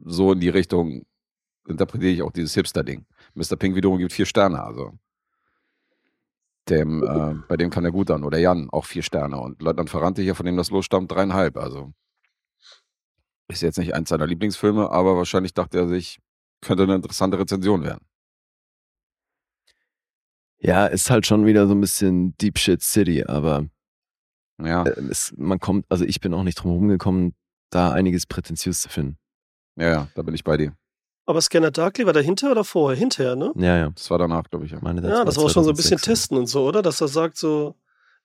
so 0.05 0.33
in 0.33 0.41
die 0.41 0.49
Richtung 0.49 1.05
interpretiere 1.67 2.13
ich 2.13 2.23
auch 2.23 2.33
dieses 2.33 2.55
Hipster-Ding. 2.55 3.05
Mr. 3.35 3.57
Pink 3.57 3.75
wiederum 3.75 3.99
gibt 3.99 4.13
vier 4.13 4.27
Sterne, 4.27 4.63
also. 4.63 4.93
Dem, 6.69 7.03
äh, 7.03 7.35
bei 7.49 7.57
dem 7.57 7.71
kann 7.71 7.85
er 7.85 7.93
gut 7.93 8.11
an. 8.11 8.25
Oder 8.25 8.39
Jan, 8.39 8.69
auch 8.71 8.85
vier 8.85 9.03
Sterne. 9.03 9.39
Und 9.39 9.63
Leutnant 9.63 9.89
Ferrante 9.91 10.23
hier, 10.23 10.35
von 10.35 10.47
dem 10.47 10.57
das 10.57 10.71
losstammt, 10.71 11.11
dreieinhalb. 11.13 11.57
Also 11.57 11.93
ist 13.49 13.63
jetzt 13.63 13.79
nicht 13.79 13.95
eins 13.95 14.09
seiner 14.09 14.27
Lieblingsfilme, 14.27 14.91
aber 14.91 15.17
wahrscheinlich 15.17 15.55
dachte 15.55 15.79
er 15.79 15.89
sich, 15.89 16.19
könnte 16.61 16.83
eine 16.83 16.97
interessante 16.97 17.39
Rezension 17.39 17.85
werden. 17.85 18.05
Ja, 20.59 20.87
ist 20.87 21.11
halt 21.11 21.27
schon 21.27 21.47
wieder 21.47 21.67
so 21.69 21.75
ein 21.75 21.81
bisschen 21.81 22.37
Deep 22.39 22.59
Shit 22.59 22.83
City, 22.83 23.25
aber 23.25 23.67
Ja, 24.59 24.85
äh, 24.85 25.01
es, 25.11 25.33
man 25.37 25.61
kommt, 25.61 25.87
also 25.89 26.05
ich 26.05 26.21
bin 26.21 26.35
auch 26.35 26.43
nicht 26.43 26.57
drum 26.57 26.73
herum 26.73 26.89
gekommen, 26.89 27.35
da 27.71 27.93
einiges 27.93 28.27
prätentiös 28.27 28.81
zu 28.83 28.89
finden. 28.89 29.19
ja, 29.77 29.89
ja, 29.89 30.09
da 30.15 30.23
bin 30.23 30.35
ich 30.35 30.45
bei 30.45 30.57
dir. 30.57 30.73
Aber 31.29 31.41
Scanner 31.41 31.73
Darkly 31.73 32.07
war 32.07 32.13
dahinter 32.13 32.53
oder 32.53 32.63
vorher? 32.63 32.97
Hinterher, 32.97 33.35
ne? 33.35 33.53
Ja, 33.57 33.77
ja. 33.77 33.91
Das 33.91 34.09
war 34.11 34.19
danach, 34.19 34.45
glaube 34.49 34.65
ich. 34.67 34.71
Ja. 34.73 34.79
Meine, 34.81 35.01
Ja, 35.09 35.25
das 35.25 35.37
war 35.37 35.45
auch 35.45 35.51
schon 35.51 35.65
so 35.65 35.71
ein 35.71 35.77
bisschen 35.77 35.99
2006. 35.99 36.03
testen 36.21 36.39
und 36.39 36.47
so, 36.47 36.65
oder? 36.67 36.83
Dass 36.83 37.01
er 37.01 37.09
sagt 37.09 37.37
so, 37.37 37.75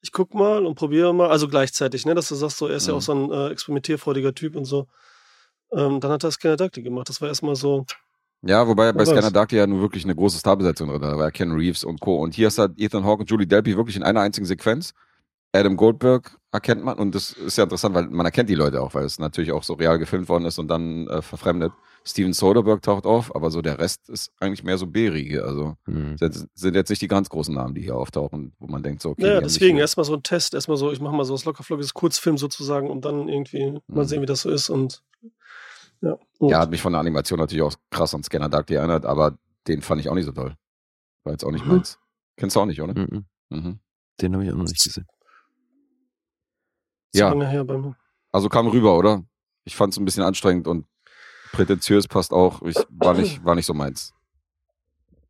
ich 0.02 0.12
guck 0.12 0.36
mal 0.36 0.66
und 0.66 0.76
probiere 0.76 1.12
mal, 1.14 1.30
also 1.32 1.48
gleichzeitig, 1.48 2.06
ne? 2.06 2.14
Dass 2.14 2.28
du 2.28 2.36
sagst 2.36 2.58
so, 2.60 2.68
er 2.68 2.76
ist 2.76 2.86
ja 2.88 2.94
Mhm. 2.94 2.98
auch 2.98 3.02
so 3.02 3.14
ein 3.14 3.32
äh, 3.32 3.48
experimentierfreudiger 3.50 4.36
Typ 4.36 4.56
und 4.56 4.66
so. 4.66 4.88
Ähm, 5.72 6.00
dann 6.00 6.12
hat 6.12 6.24
er 6.24 6.32
Scanner 6.32 6.58
Darkly 6.58 6.84
gemacht. 6.84 7.10
Das 7.10 7.22
war 7.22 7.28
erstmal 7.30 7.56
so, 7.56 7.86
Ja, 8.44 8.68
wobei 8.68 8.92
bei. 8.94 9.04
Scanner 9.06 9.32
Darkly 9.32 9.58
ja 9.58 9.66
nun 9.66 9.82
wirklich 9.82 10.04
eine 10.04 10.14
große 10.16 10.38
Starbesetzung 10.38 10.90
drin. 10.90 11.02
Da 11.02 11.18
war 11.18 11.26
ja 11.26 11.32
Ken 11.32 11.52
Reeves 11.52 11.84
und 11.84 12.02
Co. 12.02 12.18
Und 12.22 12.36
hier 12.36 12.50
ist 12.50 12.60
halt 12.60 12.74
Ethan 12.78 13.04
Hawke 13.04 13.22
und 13.22 13.30
Julie 13.32 13.48
Delpy 13.48 13.78
wirklich 13.78 13.96
in 13.96 14.04
einer 14.04 14.22
einzigen 14.22 14.46
Sequenz. 14.46 14.94
Adam 15.54 15.76
Goldberg 15.76 16.38
erkennt 16.54 16.84
man 16.84 16.98
und 16.98 17.14
das 17.16 17.32
ist 17.32 17.58
ja 17.58 17.66
interessant, 17.66 17.94
weil 17.96 18.08
man 18.08 18.26
erkennt 18.26 18.50
die 18.50 18.56
Leute 18.56 18.82
auch, 18.82 18.94
weil 18.94 19.06
es 19.06 19.20
natürlich 19.20 19.52
auch 19.52 19.64
so 19.64 19.74
real 19.74 19.98
gefilmt 20.00 20.30
worden 20.30 20.46
ist 20.46 20.60
und 20.60 20.68
dann 20.70 21.08
äh, 21.08 21.22
verfremdet. 21.22 21.74
Steven 22.04 22.34
Soderbergh 22.34 22.82
taucht 22.82 23.06
auf, 23.06 23.36
aber 23.36 23.52
so 23.52 23.62
der 23.62 23.78
Rest 23.78 24.10
ist 24.10 24.32
eigentlich 24.40 24.64
mehr 24.64 24.78
so 24.78 24.88
B-Riege. 24.88 25.44
Also 25.44 25.76
Mhm. 25.86 26.16
sind 26.56 26.76
jetzt 26.76 26.90
nicht 26.90 27.02
die 27.02 27.08
ganz 27.08 27.30
großen 27.30 27.54
Namen, 27.54 27.76
die 27.76 27.82
hier 27.82 27.96
auftauchen, 27.96 28.54
wo 28.60 28.68
man 28.68 28.82
denkt 28.82 29.02
so, 29.02 29.12
okay. 29.12 29.34
ja, 29.36 29.42
deswegen 29.42 29.78
erstmal 29.78 30.04
so 30.06 30.14
ein 30.16 30.24
Test, 30.24 30.54
erstmal 30.56 30.78
so, 30.78 30.92
ich 30.92 31.00
mache 31.00 31.16
mal 31.16 31.26
so 31.26 31.34
was 31.34 31.46
lockerflockiges 31.46 31.94
Kurzfilm 31.94 32.38
sozusagen, 32.38 32.90
um 32.90 33.02
dann 33.02 33.28
irgendwie 33.30 33.80
mal 33.88 34.04
Mhm. 34.04 34.08
sehen, 34.08 34.22
wie 34.22 34.26
das 34.26 34.42
so 34.42 34.50
ist 34.50 34.70
und 34.70 35.04
ja. 36.02 36.18
Und 36.40 36.50
Ja, 36.50 36.60
hat 36.60 36.72
mich 36.72 36.82
von 36.82 36.94
der 36.94 37.00
Animation 37.02 37.38
natürlich 37.40 37.62
auch 37.62 37.76
krass 37.92 38.16
an 38.16 38.24
Scanner 38.24 38.50
Darkly 38.50 38.78
erinnert, 38.78 39.06
aber 39.06 39.38
den 39.68 39.82
fand 39.84 40.02
ich 40.02 40.10
auch 40.10 40.16
nicht 40.16 40.26
so 40.26 40.32
toll. 40.32 40.56
War 41.24 41.34
jetzt 41.34 41.44
auch 41.46 41.52
nicht 41.52 41.66
Mhm. 41.66 41.74
meins. 41.74 42.00
Kennst 42.36 42.56
du 42.56 42.62
auch 42.62 42.66
nicht, 42.66 42.82
oder? 42.82 42.98
Mhm. 43.00 43.26
Mhm. 43.50 43.80
Den 44.20 44.34
habe 44.34 44.44
ich 44.44 44.52
auch 44.52 44.56
noch 44.56 44.64
nicht 44.64 44.84
gesehen. 44.84 45.06
Ja. 47.20 47.30
lange 47.30 47.48
her 47.48 47.64
bei 47.64 47.78
mir. 47.78 47.96
Also 48.32 48.50
kam 48.50 48.68
rüber, 48.68 48.98
oder? 48.98 49.24
Ich 49.64 49.76
fand 49.76 49.94
es 49.94 50.00
ein 50.00 50.06
bisschen 50.06 50.24
anstrengend 50.24 50.68
und 50.68 50.86
prätentiös 51.52 52.08
passt 52.08 52.32
auch. 52.34 52.62
Ich 52.64 52.76
war 52.90 53.14
nicht, 53.14 53.44
war 53.44 53.56
nicht 53.56 53.66
so 53.66 53.74
meins. 53.74 54.14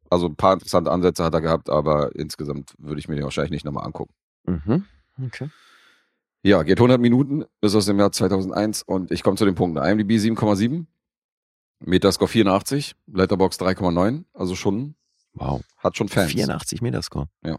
Also 0.09 0.27
ein 0.27 0.35
paar 0.35 0.53
interessante 0.53 0.91
Ansätze 0.91 1.23
hat 1.23 1.33
er 1.33 1.41
gehabt, 1.41 1.69
aber 1.69 2.15
insgesamt 2.15 2.73
würde 2.77 2.99
ich 2.99 3.07
mir 3.07 3.15
den 3.15 3.23
wahrscheinlich 3.23 3.51
nicht 3.51 3.65
nochmal 3.65 3.85
angucken. 3.85 4.13
Mhm. 4.45 4.85
Okay. 5.25 5.49
Ja, 6.43 6.63
geht 6.63 6.79
100 6.79 6.99
Minuten, 6.99 7.45
ist 7.61 7.75
aus 7.75 7.85
dem 7.85 7.99
Jahr 7.99 8.11
2001 8.11 8.83
und 8.83 9.11
ich 9.11 9.23
komme 9.23 9.37
zu 9.37 9.45
den 9.45 9.55
Punkten. 9.55 9.83
IMDb 9.83 10.11
7,7, 10.13 10.85
Metascore 11.79 12.27
84, 12.27 12.95
Letterbox 13.07 13.59
3,9, 13.59 14.25
also 14.33 14.55
schon, 14.55 14.95
Wow. 15.33 15.61
hat 15.77 15.95
schon 15.97 16.09
Fans. 16.09 16.31
84 16.31 16.81
Metascore. 16.81 17.27
Ja. 17.43 17.57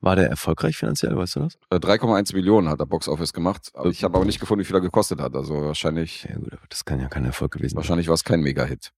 War 0.00 0.16
der 0.16 0.28
erfolgreich 0.28 0.76
finanziell, 0.76 1.16
weißt 1.16 1.36
du 1.36 1.40
das? 1.40 1.54
Äh, 1.70 1.76
3,1 1.76 2.34
Millionen 2.34 2.68
hat 2.68 2.80
er 2.80 2.86
Box 2.86 3.08
Office 3.08 3.32
gemacht, 3.32 3.70
aber 3.74 3.88
ich 3.90 4.04
habe 4.04 4.16
aber 4.16 4.24
nicht 4.24 4.40
gefunden, 4.40 4.60
wie 4.60 4.64
viel 4.64 4.76
er 4.76 4.80
gekostet 4.80 5.20
hat. 5.20 5.34
Also 5.34 5.54
wahrscheinlich, 5.54 6.24
Ja 6.24 6.36
gut, 6.36 6.52
aber 6.52 6.66
das 6.68 6.84
kann 6.84 7.00
ja 7.00 7.08
kein 7.08 7.24
Erfolg 7.24 7.52
gewesen 7.52 7.70
sein. 7.70 7.76
wahrscheinlich 7.76 8.08
war 8.08 8.14
es 8.14 8.24
kein 8.24 8.40
Mega-Hit. 8.40 8.92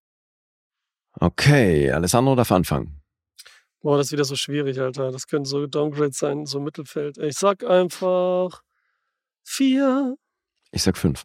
Okay, 1.20 1.90
Alessandro 1.92 2.34
darf 2.34 2.50
anfangen. 2.52 3.00
Boah, 3.80 3.98
das 3.98 4.06
ist 4.08 4.12
wieder 4.12 4.24
so 4.24 4.34
schwierig, 4.34 4.80
Alter. 4.80 5.12
Das 5.12 5.26
können 5.26 5.44
so 5.44 5.66
Downgrades 5.66 6.18
sein, 6.18 6.46
so 6.46 6.58
Mittelfeld. 6.60 7.18
Ich 7.18 7.36
sag 7.36 7.64
einfach 7.64 8.62
vier. 9.44 10.16
Ich 10.72 10.82
sag 10.82 10.96
fünf. 10.96 11.24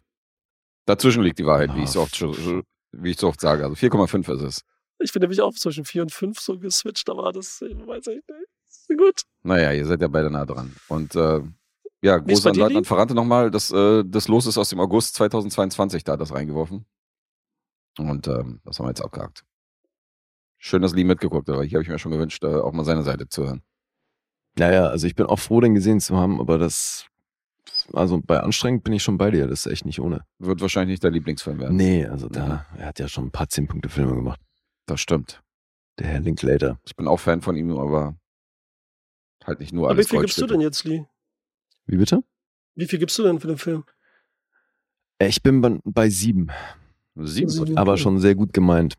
Dazwischen 0.86 1.22
liegt 1.22 1.38
die 1.38 1.46
Wahrheit, 1.46 1.74
wie 1.74 1.80
Ah, 1.80 1.84
ich 1.84 1.90
so 1.90 2.02
oft, 2.02 2.14
schon- 2.16 2.62
wie 2.92 3.10
ich 3.10 3.18
so 3.18 3.28
oft 3.28 3.40
sage. 3.40 3.64
Also 3.64 3.74
4,5 3.76 4.28
ist 4.28 4.42
es. 4.42 4.64
Ich 4.98 5.12
bin 5.12 5.20
nämlich 5.20 5.40
auch 5.40 5.54
zwischen 5.54 5.84
vier 5.86 6.02
und 6.02 6.12
fünf 6.12 6.38
so 6.40 6.58
geswitcht, 6.58 7.08
aber 7.08 7.32
das 7.32 7.62
äh, 7.62 7.74
weiß 7.86 8.06
ich 8.08 8.16
nicht. 8.28 8.49
Gut. 8.96 9.22
Naja, 9.42 9.72
ihr 9.72 9.86
seid 9.86 10.00
ja 10.02 10.08
beide 10.08 10.30
nah 10.30 10.44
dran. 10.44 10.74
Und 10.88 11.14
äh, 11.14 11.40
ja, 12.02 12.18
bei 12.18 12.34
an 12.34 12.42
Leutnant 12.42 12.72
Lee? 12.72 12.84
Verrante 12.84 13.14
nochmal. 13.14 13.50
Das, 13.50 13.70
äh, 13.70 14.02
das 14.06 14.28
Los 14.28 14.46
ist 14.46 14.58
aus 14.58 14.70
dem 14.70 14.80
August 14.80 15.14
2022, 15.16 16.04
da 16.04 16.12
hat 16.12 16.20
das 16.20 16.32
reingeworfen. 16.32 16.86
Und 17.98 18.26
ähm, 18.28 18.60
das 18.64 18.78
haben 18.78 18.86
wir 18.86 18.90
jetzt 18.90 19.04
abgehakt. 19.04 19.44
Schön, 20.58 20.82
dass 20.82 20.94
Lee 20.94 21.04
mitgeguckt 21.04 21.48
hat, 21.48 21.54
aber 21.54 21.64
hier 21.64 21.78
habe 21.78 21.84
ich 21.84 21.88
mir 21.88 21.98
schon 21.98 22.12
gewünscht, 22.12 22.42
äh, 22.44 22.48
auch 22.48 22.72
mal 22.72 22.84
seine 22.84 23.02
Seite 23.02 23.28
zu 23.28 23.44
hören. 23.44 23.62
Naja, 24.58 24.86
also 24.86 25.06
ich 25.06 25.14
bin 25.14 25.26
auch 25.26 25.38
froh, 25.38 25.60
den 25.60 25.74
gesehen 25.74 26.00
zu 26.00 26.16
haben, 26.16 26.40
aber 26.40 26.58
das, 26.58 27.06
also 27.92 28.20
bei 28.22 28.40
anstrengend 28.40 28.84
bin 28.84 28.92
ich 28.92 29.02
schon 29.02 29.16
bei 29.16 29.30
dir, 29.30 29.46
das 29.46 29.64
ist 29.64 29.72
echt 29.72 29.86
nicht 29.86 30.00
ohne. 30.00 30.24
Wird 30.38 30.60
wahrscheinlich 30.60 30.94
nicht 30.94 31.04
dein 31.04 31.14
Lieblingsfilm 31.14 31.60
werden. 31.60 31.76
Nee, 31.76 32.06
also 32.06 32.28
da, 32.28 32.66
er 32.76 32.86
hat 32.86 32.98
ja 32.98 33.08
schon 33.08 33.26
ein 33.26 33.30
paar 33.30 33.46
10-Punkte-Filme 33.46 34.14
gemacht. 34.14 34.40
Das 34.86 35.00
stimmt. 35.00 35.42
Der 35.98 36.08
Herr 36.08 36.20
Linklater. 36.20 36.78
Ich 36.84 36.96
bin 36.96 37.08
auch 37.08 37.20
Fan 37.20 37.42
von 37.42 37.56
ihm, 37.56 37.76
aber 37.76 38.16
halt 39.50 39.60
nicht 39.60 39.72
nur 39.72 39.86
Aber 39.86 39.96
wie 39.96 39.98
alles 39.98 40.08
viel 40.08 40.20
gibst 40.20 40.40
du 40.40 40.46
denn 40.46 40.60
jetzt, 40.60 40.84
Lee? 40.84 41.04
Wie 41.86 41.96
bitte? 41.96 42.22
Wie 42.74 42.86
viel 42.86 42.98
gibst 42.98 43.18
du 43.18 43.22
denn 43.22 43.40
für 43.40 43.48
den 43.48 43.58
Film? 43.58 43.84
Ich 45.18 45.42
bin 45.42 45.60
bei, 45.60 45.78
bei 45.84 46.08
sieben, 46.08 46.50
Sieben. 47.16 47.50
Sieben. 47.50 47.76
aber 47.76 47.92
Okay. 47.92 48.02
schon 48.02 48.18
sehr 48.20 48.34
gut 48.34 48.52
gemeint. 48.52 48.94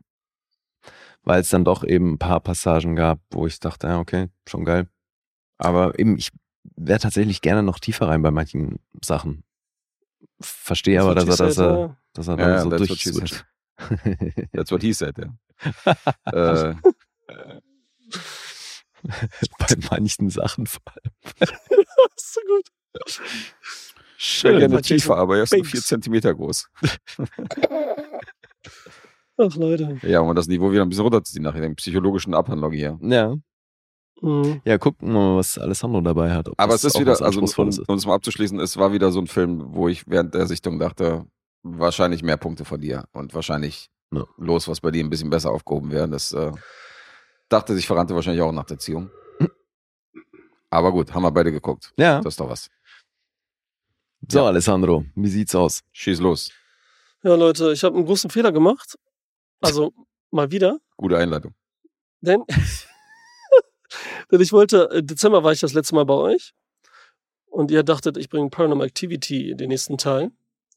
Weil 1.24 1.40
es 1.40 1.50
dann 1.50 1.64
doch 1.64 1.84
eben 1.84 2.12
ein 2.14 2.18
paar 2.18 2.40
Passagen 2.40 2.96
gab, 2.96 3.20
wo 3.30 3.46
ich 3.46 3.58
dachte, 3.60 3.86
ja, 3.86 3.98
okay, 3.98 4.28
schon 4.48 4.64
geil. 4.64 4.88
Aber 5.58 5.98
eben, 5.98 6.16
ich 6.16 6.30
wäre 6.76 6.98
tatsächlich 6.98 7.40
gerne 7.40 7.62
noch 7.62 7.78
tiefer 7.78 8.08
rein 8.08 8.22
bei 8.22 8.30
manchen 8.30 8.78
Sachen. 9.04 9.44
Verstehe 10.40 11.00
aber, 11.00 11.14
dass 11.14 11.24
er, 11.28 11.36
dass 11.46 11.58
er, 11.58 11.96
dass 12.12 12.28
er 12.28 12.38
Ja, 12.38 12.48
ja, 12.48 12.56
dann 12.56 12.70
so 12.70 12.70
what 12.78 12.98
she 12.98 13.10
durchswitcht. 13.12 13.46
That's 14.52 14.70
what 14.70 14.82
he 14.82 14.92
said, 14.92 15.16
ja. 15.18 15.34
äh, 16.72 16.74
bei 19.58 19.76
manchen 19.90 20.30
Sachen 20.30 20.66
vor 20.66 20.82
allem. 20.86 21.12
Das 21.38 21.50
ist 22.16 22.34
so 22.34 22.40
gut. 22.46 23.20
ich 24.18 24.44
wäre 24.44 24.58
gerne 24.60 24.82
tiefer, 24.82 25.16
aber 25.16 25.36
er 25.38 25.42
ist 25.44 25.52
nur 25.52 25.64
vier 25.64 25.80
Zentimeter 25.80 26.34
groß. 26.34 26.68
Ach, 29.38 29.56
Leute. 29.56 29.98
Ja, 30.02 30.20
um 30.20 30.34
das 30.34 30.46
Niveau 30.46 30.70
wieder 30.70 30.82
ein 30.82 30.88
bisschen 30.88 31.04
runterzuziehen 31.04 31.42
nach 31.42 31.54
der 31.54 31.68
psychologischen 31.70 32.34
Abhandlung 32.34 32.72
hier. 32.72 32.98
Ja. 33.02 33.34
Mhm. 34.20 34.60
Ja, 34.64 34.78
gucken 34.78 35.08
wir 35.08 35.14
mal, 35.18 35.36
was 35.38 35.58
Alessandro 35.58 36.00
dabei 36.00 36.32
hat. 36.32 36.48
ob 36.48 36.54
Aber 36.56 36.74
es 36.74 36.84
ist 36.84 36.98
wieder, 37.00 37.20
also 37.20 37.40
um 37.40 37.68
um 37.88 37.96
es 37.96 38.06
mal 38.06 38.14
abzuschließen, 38.14 38.60
es 38.60 38.76
war 38.76 38.92
wieder 38.92 39.10
so 39.10 39.20
ein 39.20 39.26
Film, 39.26 39.74
wo 39.74 39.88
ich 39.88 40.06
während 40.06 40.34
der 40.34 40.46
Sichtung 40.46 40.78
dachte, 40.78 41.26
wahrscheinlich 41.64 42.22
mehr 42.22 42.36
Punkte 42.36 42.64
von 42.64 42.80
dir 42.80 43.04
und 43.12 43.34
wahrscheinlich 43.34 43.88
Ja. 44.12 44.24
los, 44.36 44.68
was 44.68 44.80
bei 44.80 44.90
dir 44.92 45.02
ein 45.02 45.10
bisschen 45.10 45.30
besser 45.30 45.50
aufgehoben 45.50 45.90
wäre. 45.90 46.08
Das 46.08 46.32
äh, 46.32 46.52
dachte 47.52 47.74
sich 47.74 47.86
Verrannte 47.86 48.14
wahrscheinlich 48.14 48.42
auch 48.42 48.52
nach 48.52 48.64
der 48.64 48.78
Ziehung. 48.78 49.10
Aber 50.70 50.90
gut, 50.90 51.12
haben 51.12 51.22
wir 51.22 51.30
beide 51.30 51.52
geguckt. 51.52 51.92
Ja. 51.98 52.20
Das 52.22 52.32
ist 52.32 52.40
doch 52.40 52.48
was. 52.48 52.70
So, 54.28 54.38
Ja. 54.38 54.46
Alessandro, 54.46 55.04
wie 55.14 55.28
sieht's 55.28 55.54
aus? 55.54 55.82
Schieß 55.92 56.20
los. 56.20 56.50
Ja, 57.22 57.34
Leute, 57.34 57.72
ich 57.72 57.84
habe 57.84 57.96
einen 57.96 58.06
großen 58.06 58.30
Fehler 58.30 58.52
gemacht. 58.52 58.96
Also 59.60 59.92
mal 60.30 60.50
wieder. 60.50 60.78
Gute 60.96 61.18
Einleitung. 61.18 61.54
Denn, 62.20 62.42
denn 64.30 64.40
ich 64.40 64.52
wollte, 64.52 64.88
im 64.92 65.06
Dezember 65.06 65.44
war 65.44 65.52
ich 65.52 65.60
das 65.60 65.74
letzte 65.74 65.94
Mal 65.94 66.06
bei 66.06 66.14
euch. 66.14 66.54
Und 67.46 67.70
ihr 67.70 67.82
dachtet, 67.82 68.16
ich 68.16 68.30
bringe 68.30 68.48
Paranormal 68.48 68.86
Activity 68.86 69.54
den 69.54 69.68
nächsten 69.68 69.98
Teil. 69.98 70.30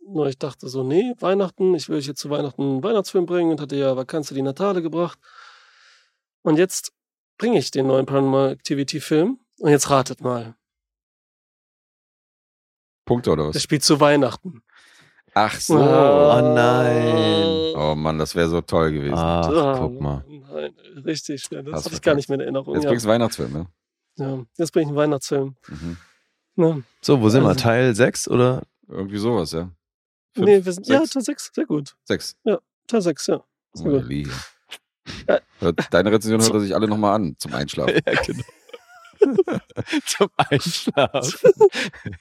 Nur 0.08 0.28
ich 0.28 0.38
dachte 0.38 0.68
so, 0.68 0.84
nee, 0.84 1.14
Weihnachten, 1.20 1.74
ich 1.74 1.88
will 1.88 1.98
euch 1.98 2.06
jetzt 2.08 2.20
zu 2.20 2.30
Weihnachten 2.30 2.62
einen 2.62 2.84
Weihnachtsfilm 2.84 3.26
bringen 3.26 3.52
und 3.52 3.62
hatte 3.62 3.78
ja 3.78 3.96
Vakanze 3.96 4.34
die 4.34 4.42
Natale 4.42 4.82
gebracht. 4.82 5.18
Und 6.46 6.58
jetzt 6.58 6.94
bringe 7.40 7.58
ich 7.58 7.72
den 7.72 7.88
neuen 7.88 8.06
Paranormal 8.06 8.52
Activity 8.52 9.00
Film. 9.00 9.40
Und 9.60 9.72
jetzt 9.72 9.90
ratet 9.90 10.22
mal. 10.22 10.56
Punkte 13.06 13.32
oder 13.32 13.44
Der 13.46 13.56
was? 13.56 13.64
spielt 13.64 13.84
zu 13.84 14.00
Weihnachten. 14.00 14.62
Ach 15.34 15.60
so. 15.60 15.76
Oh 15.76 16.54
nein. 16.54 17.74
Oh 17.76 17.96
Mann, 17.96 18.18
das 18.20 18.36
wäre 18.36 18.48
so 18.48 18.62
toll 18.62 18.92
gewesen. 18.92 19.16
Ach, 19.18 19.48
Ah, 19.48 19.78
guck 19.80 20.00
mal. 20.00 20.24
Nein, 20.28 20.76
richtig 21.04 21.42
schnell. 21.42 21.64
Das 21.64 21.86
habe 21.86 21.96
ich 21.96 22.02
gar 22.02 22.16
nicht 22.16 22.30
mehr 22.30 22.36
in 22.36 22.42
Erinnerung. 22.42 22.76
Jetzt 22.76 22.84
Ja. 22.84 22.90
bringst 22.92 23.06
du 23.06 23.10
Weihnachtsfilm, 23.10 23.52
ne? 23.54 23.68
ja, 24.18 24.46
jetzt 24.58 24.72
bringe 24.72 24.84
ich 24.84 24.88
einen 24.90 24.98
Weihnachtsfilm. 24.98 25.56
Mhm. 25.68 25.98
Ja. 26.58 26.80
So, 27.02 27.22
wo 27.22 27.30
sind 27.30 27.44
wir? 27.44 27.50
Also- 27.50 27.60
Teil 27.62 27.94
6 27.96 28.28
oder? 28.30 28.62
Irgendwie 28.88 29.18
sowas, 29.18 29.52
ja. 29.52 29.72
Fünf, 30.36 30.46
nee, 30.48 30.64
wir 30.64 30.72
sind, 30.74 30.88
ja, 30.88 31.00
sechs, 31.00 31.12
Teil 31.12 31.24
6, 31.24 31.52
sehr 31.54 31.66
gut. 31.66 31.96
sechs. 32.06 32.38
Teil 32.88 33.02
6, 33.02 33.28
ja. 33.28 33.44
Sehr 33.74 33.88
Oh, 33.94 34.00
gut. 34.02 34.28
Hört- 35.60 35.80
Deine 35.92 36.12
Rezension 36.12 36.42
hört 36.42 36.54
er 36.54 36.60
sich 36.62 36.76
alle 36.76 36.88
nochmal 36.88 37.16
an 37.16 37.36
zum 37.38 37.54
Einschlafen. 37.54 37.96
ja, 38.06 38.22
genau. 38.22 38.44
Zum 40.06 40.28
Einschlafen. 40.38 41.52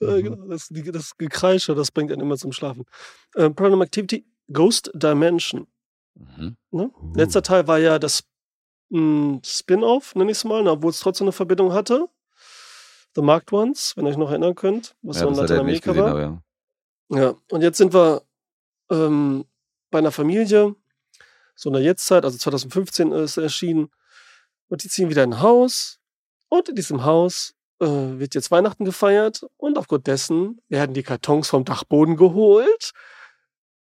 Äh, 0.00 0.22
genau, 0.22 0.46
das, 0.46 0.68
das 0.70 1.16
Gekreische, 1.16 1.74
das 1.74 1.90
bringt 1.90 2.12
einen 2.12 2.20
immer 2.20 2.36
zum 2.36 2.52
Schlafen. 2.52 2.84
Äh, 3.34 3.50
Paranormal 3.50 3.86
Activity 3.88 4.24
Ghost 4.52 4.92
Dimension. 4.94 5.66
Mhm. 6.14 6.56
Ne? 6.70 6.92
Uh. 7.02 7.12
Letzter 7.16 7.42
Teil 7.42 7.66
war 7.66 7.80
ja 7.80 7.98
das 7.98 8.22
mh, 8.90 9.40
Spin-off, 9.44 10.14
nenne 10.14 10.30
ich 10.30 10.36
es 10.38 10.44
mal, 10.44 10.62
ne, 10.62 10.70
obwohl 10.70 10.90
es 10.90 11.00
trotzdem 11.00 11.24
eine 11.24 11.32
Verbindung 11.32 11.72
hatte. 11.72 12.08
The 13.16 13.22
Marked 13.22 13.52
Ones, 13.52 13.96
wenn 13.96 14.06
ihr 14.06 14.10
euch 14.10 14.16
noch 14.16 14.30
erinnern 14.30 14.54
könnt, 14.54 14.94
was 15.02 15.16
Ja, 15.16 15.22
so 15.22 15.28
in 15.30 15.34
er 15.34 15.40
Lateinamerika 15.42 15.90
gesehen, 15.90 16.04
war. 16.04 16.10
aber 16.12 16.20
ja. 16.20 16.42
Ja, 17.20 17.34
und 17.50 17.62
jetzt 17.62 17.78
sind 17.78 17.92
wir 17.92 18.22
ähm, 18.92 19.46
bei 19.90 19.98
einer 19.98 20.12
Familie, 20.12 20.76
so 21.58 21.70
in 21.70 21.72
der 21.72 21.82
Jetztzeit, 21.82 22.24
also 22.24 22.38
2015 22.38 23.10
ist 23.10 23.36
er 23.36 23.42
erschienen, 23.42 23.90
und 24.68 24.84
die 24.84 24.88
ziehen 24.88 25.10
wieder 25.10 25.24
in 25.24 25.32
ein 25.34 25.42
Haus. 25.42 25.98
Und 26.48 26.68
in 26.68 26.76
diesem 26.76 27.04
Haus 27.04 27.54
äh, 27.80 27.86
wird 27.86 28.34
jetzt 28.36 28.52
Weihnachten 28.52 28.84
gefeiert 28.84 29.44
und 29.56 29.76
aufgrund 29.76 30.06
dessen 30.06 30.60
werden 30.68 30.94
die 30.94 31.02
Kartons 31.02 31.48
vom 31.48 31.64
Dachboden 31.64 32.16
geholt 32.16 32.92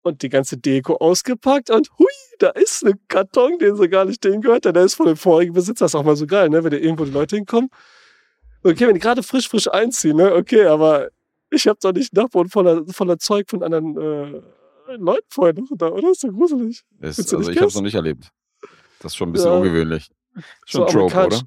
und 0.03 0.22
die 0.22 0.31
ganze 0.31 0.57
Deko 0.57 0.97
ausgepackt 0.97 1.68
und 1.68 1.91
hui, 1.99 2.07
da 2.39 2.49
ist 2.51 2.85
ein 2.85 2.99
Karton, 3.09 3.59
den 3.59 3.77
so 3.77 3.87
gar 3.89 4.07
nicht 4.07 4.24
denen 4.24 4.41
gehört, 4.41 4.64
der 4.64 4.74
ist 4.77 4.95
von 4.95 5.07
dem 5.07 5.16
vorigen 5.16 5.53
Besitzer. 5.53 5.85
Das 5.85 5.91
ist 5.93 5.97
auch 5.97 6.05
mal 6.05 6.16
so 6.16 6.27
geil, 6.27 6.49
ne? 6.49 6.64
wenn 6.64 6.70
da 6.70 6.79
irgendwo 6.79 7.05
die 7.05 7.11
Leute 7.11 7.37
hinkommen. 7.37 7.68
Okay, 8.62 8.87
wenn 8.87 8.95
die 8.95 9.01
gerade 9.01 9.22
frisch, 9.22 9.49
frisch 9.49 9.68
einziehen, 9.68 10.16
ne? 10.16 10.35
okay, 10.35 10.64
aber 10.64 11.11
ich 11.51 11.68
habe 11.68 11.79
doch 11.81 11.93
nicht 11.93 12.12
einen 12.12 12.24
Dachboden 12.24 12.51
voller, 12.51 12.85
voller 12.87 13.18
Zeug 13.18 13.51
von 13.51 13.62
anderen 13.62 13.97
äh, 13.97 14.43
Leuten 14.97 15.26
vorher 15.30 15.55
noch 15.55 15.68
da, 15.76 15.89
oder? 15.89 16.11
Ist 16.11 16.24
doch 16.24 16.30
gruselig. 16.30 16.82
Ist, 17.01 17.18
also 17.34 17.51
ich 17.51 17.57
habe 17.59 17.66
es 17.68 17.74
noch 17.74 17.82
nicht 17.82 17.95
erlebt. 17.95 18.30
Das 19.01 19.12
ist 19.12 19.16
schon 19.16 19.28
ein 19.28 19.32
bisschen 19.32 19.51
Ja. 19.51 19.57
ungewöhnlich. 19.59 20.11
Schon 20.64 20.82
So 20.82 20.87
Trope, 20.87 21.26
oder? 21.26 21.41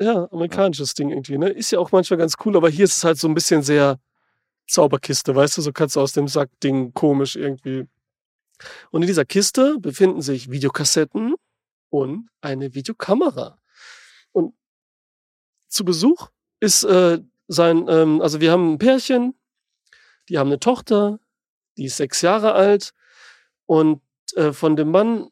Ja, 0.00 0.28
amerikanisches 0.32 0.94
Ding 0.94 1.10
irgendwie, 1.10 1.38
ne? 1.38 1.50
Ist 1.50 1.70
ja 1.70 1.78
auch 1.78 1.92
manchmal 1.92 2.18
ganz 2.18 2.34
cool, 2.44 2.56
aber 2.56 2.68
hier 2.68 2.84
ist 2.84 2.96
es 2.96 3.04
halt 3.04 3.18
so 3.18 3.28
ein 3.28 3.34
bisschen 3.34 3.62
sehr 3.62 4.00
Zauberkiste, 4.68 5.34
weißt 5.34 5.58
du? 5.58 5.62
So 5.62 5.72
kannst 5.72 5.96
du 5.96 6.00
aus 6.00 6.12
dem 6.12 6.28
Sack-Ding 6.28 6.92
komisch 6.94 7.36
irgendwie. 7.36 7.86
Und 8.90 9.02
in 9.02 9.06
dieser 9.06 9.24
Kiste 9.24 9.76
befinden 9.78 10.22
sich 10.22 10.50
Videokassetten 10.50 11.34
und 11.90 12.28
eine 12.40 12.74
Videokamera. 12.74 13.58
Und 14.32 14.54
zu 15.68 15.84
Besuch 15.84 16.30
ist 16.60 16.84
äh, 16.84 17.20
sein, 17.48 17.86
ähm, 17.88 18.20
also 18.22 18.40
wir 18.40 18.52
haben 18.52 18.72
ein 18.74 18.78
Pärchen, 18.78 19.34
die 20.28 20.38
haben 20.38 20.48
eine 20.48 20.60
Tochter, 20.60 21.18
die 21.76 21.86
ist 21.86 21.96
sechs 21.96 22.22
Jahre 22.22 22.52
alt 22.52 22.92
und 23.66 24.00
äh, 24.34 24.52
von 24.52 24.76
dem 24.76 24.90
Mann, 24.90 25.28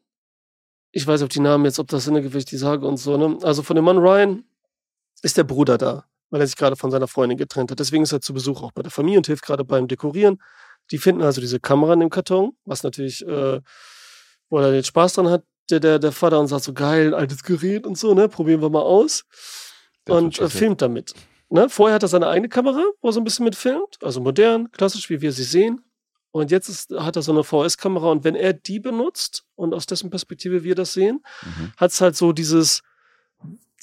ich 0.93 1.07
weiß 1.07 1.21
nicht, 1.21 1.27
ob 1.27 1.31
die 1.31 1.41
Namen 1.41 1.65
jetzt, 1.65 1.79
ob 1.79 1.89
das 1.89 2.05
Sinn 2.05 2.17
ergibt, 2.17 2.51
die 2.51 2.57
sage 2.57 2.87
und 2.87 2.97
so, 2.97 3.17
ne? 3.17 3.39
Also 3.43 3.63
von 3.63 3.77
dem 3.77 3.85
Mann 3.85 3.99
Ryan 3.99 4.45
ist 5.23 5.37
der 5.37 5.45
Bruder 5.45 5.79
da, 5.79 6.05
weil 6.31 6.41
er 6.41 6.47
sich 6.47 6.57
gerade 6.57 6.77
von 6.77 6.91
seiner 6.91 7.07
Freundin 7.07 7.39
getrennt 7.39 7.71
hat. 7.71 7.79
Deswegen 7.79 8.03
ist 8.03 8.13
er 8.13 8.21
zu 8.21 8.35
Besuch 8.35 8.63
auch 8.63 8.73
bei 8.73 8.83
der 8.83 8.91
Familie 8.91 9.19
und 9.19 9.27
hilft 9.27 9.45
gerade 9.45 9.65
beim 9.65 9.89
Dekorieren. 9.89 10.43
Die 10.91 10.99
finden 10.99 11.23
also 11.23 11.41
diese 11.41 11.61
Kamera 11.61 11.93
in 11.93 12.01
dem 12.01 12.11
Karton, 12.11 12.57
was 12.65 12.83
natürlich, 12.83 13.25
äh, 13.27 13.61
wo 14.49 14.59
er 14.59 14.73
den 14.73 14.85
Spaß 14.85 15.15
dran 15.15 15.29
hat, 15.29 15.45
der, 15.71 15.79
der, 15.79 15.99
der 16.01 16.13
Vater 16.13 16.41
und 16.41 16.49
sagt 16.49 16.65
so, 16.65 16.73
geil, 16.73 17.15
altes 17.15 17.45
Gerät 17.45 17.87
und 17.87 17.97
so, 17.97 18.15
ne? 18.15 18.29
Probieren 18.29 18.61
wir 18.61 18.71
mal 18.71 18.83
aus. 18.83 19.25
Das 20.05 20.17
und 20.17 20.39
äh, 20.41 20.49
filmt 20.49 20.83
damit. 20.83 21.15
Ne? 21.49 21.69
Vorher 21.69 21.97
hat 21.97 22.03
er 22.03 22.09
seine 22.09 22.29
eigene 22.29 22.49
Kamera, 22.49 22.83
wo 23.01 23.09
er 23.09 23.13
so 23.13 23.21
ein 23.21 23.25
bisschen 23.25 23.45
mit 23.45 23.57
filmt, 23.57 23.99
also 24.03 24.21
modern, 24.21 24.71
klassisch, 24.73 25.11
wie 25.11 25.21
wir 25.21 25.33
sie 25.33 25.45
sehen. 25.45 25.85
Und 26.33 26.51
jetzt 26.51 26.69
ist, 26.69 26.91
hat 26.93 27.17
er 27.17 27.23
so 27.23 27.33
eine 27.33 27.43
VS-Kamera 27.43 28.11
und 28.11 28.23
wenn 28.25 28.37
er 28.37 28.53
die 28.53 28.79
benutzt 28.79 29.45
und 29.57 29.75
aus 29.75 29.87
dessen 29.87 30.11
Perspektive 30.11 30.63
wir 30.63 30.75
das 30.77 30.93
sehen, 30.93 31.25
Mhm. 31.43 31.73
hat 31.77 31.91
es 31.91 32.01
halt 32.01 32.17
so 32.17 32.33
dieses, 32.33 32.83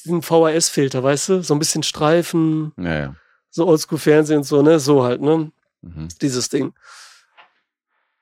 diesen 0.06 0.22
VHS-Filter, 0.22 1.04
weißt 1.04 1.30
du? 1.30 1.44
So 1.44 1.54
ein 1.56 1.60
bisschen 1.60 1.84
Streifen, 1.84 2.72
Ja, 2.78 2.94
ja. 3.00 3.16
so 3.50 3.68
Oldschool-Fernsehen 3.68 4.38
und 4.38 4.44
so, 4.44 4.62
ne? 4.62 4.80
So 4.80 5.04
halt, 5.04 5.22
ne? 5.22 5.52
Mhm. 5.82 6.08
Dieses 6.22 6.48
Ding. 6.50 6.74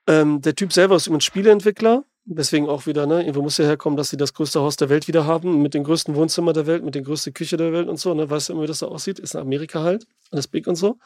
Ähm, 0.07 0.41
der 0.41 0.55
Typ 0.55 0.71
selber 0.73 0.95
ist 0.95 1.07
übrigens 1.07 1.25
Spieleentwickler, 1.25 2.03
deswegen 2.25 2.69
auch 2.69 2.85
wieder, 2.85 3.05
ne? 3.07 3.21
Irgendwo 3.21 3.41
muss 3.41 3.57
ja 3.57 3.65
herkommen, 3.65 3.97
dass 3.97 4.09
sie 4.09 4.17
das 4.17 4.33
größte 4.33 4.59
Haus 4.59 4.75
der 4.75 4.89
Welt 4.89 5.07
wieder 5.07 5.25
haben, 5.25 5.61
mit 5.61 5.73
dem 5.73 5.83
größten 5.83 6.15
Wohnzimmer 6.15 6.53
der 6.53 6.65
Welt, 6.67 6.83
mit 6.83 6.95
der 6.95 7.01
größten 7.03 7.33
Küche 7.33 7.57
der 7.57 7.71
Welt 7.73 7.87
und 7.87 7.97
so, 7.99 8.13
ne? 8.13 8.29
Weißt 8.29 8.49
du 8.49 8.53
immer, 8.53 8.63
wie 8.63 8.67
das 8.67 8.79
da 8.79 8.87
aussieht? 8.87 9.19
Ist 9.19 9.35
in 9.35 9.41
Amerika 9.41 9.81
halt, 9.83 10.07
alles 10.31 10.47
big 10.47 10.67
und 10.67 10.75
so. 10.75 10.97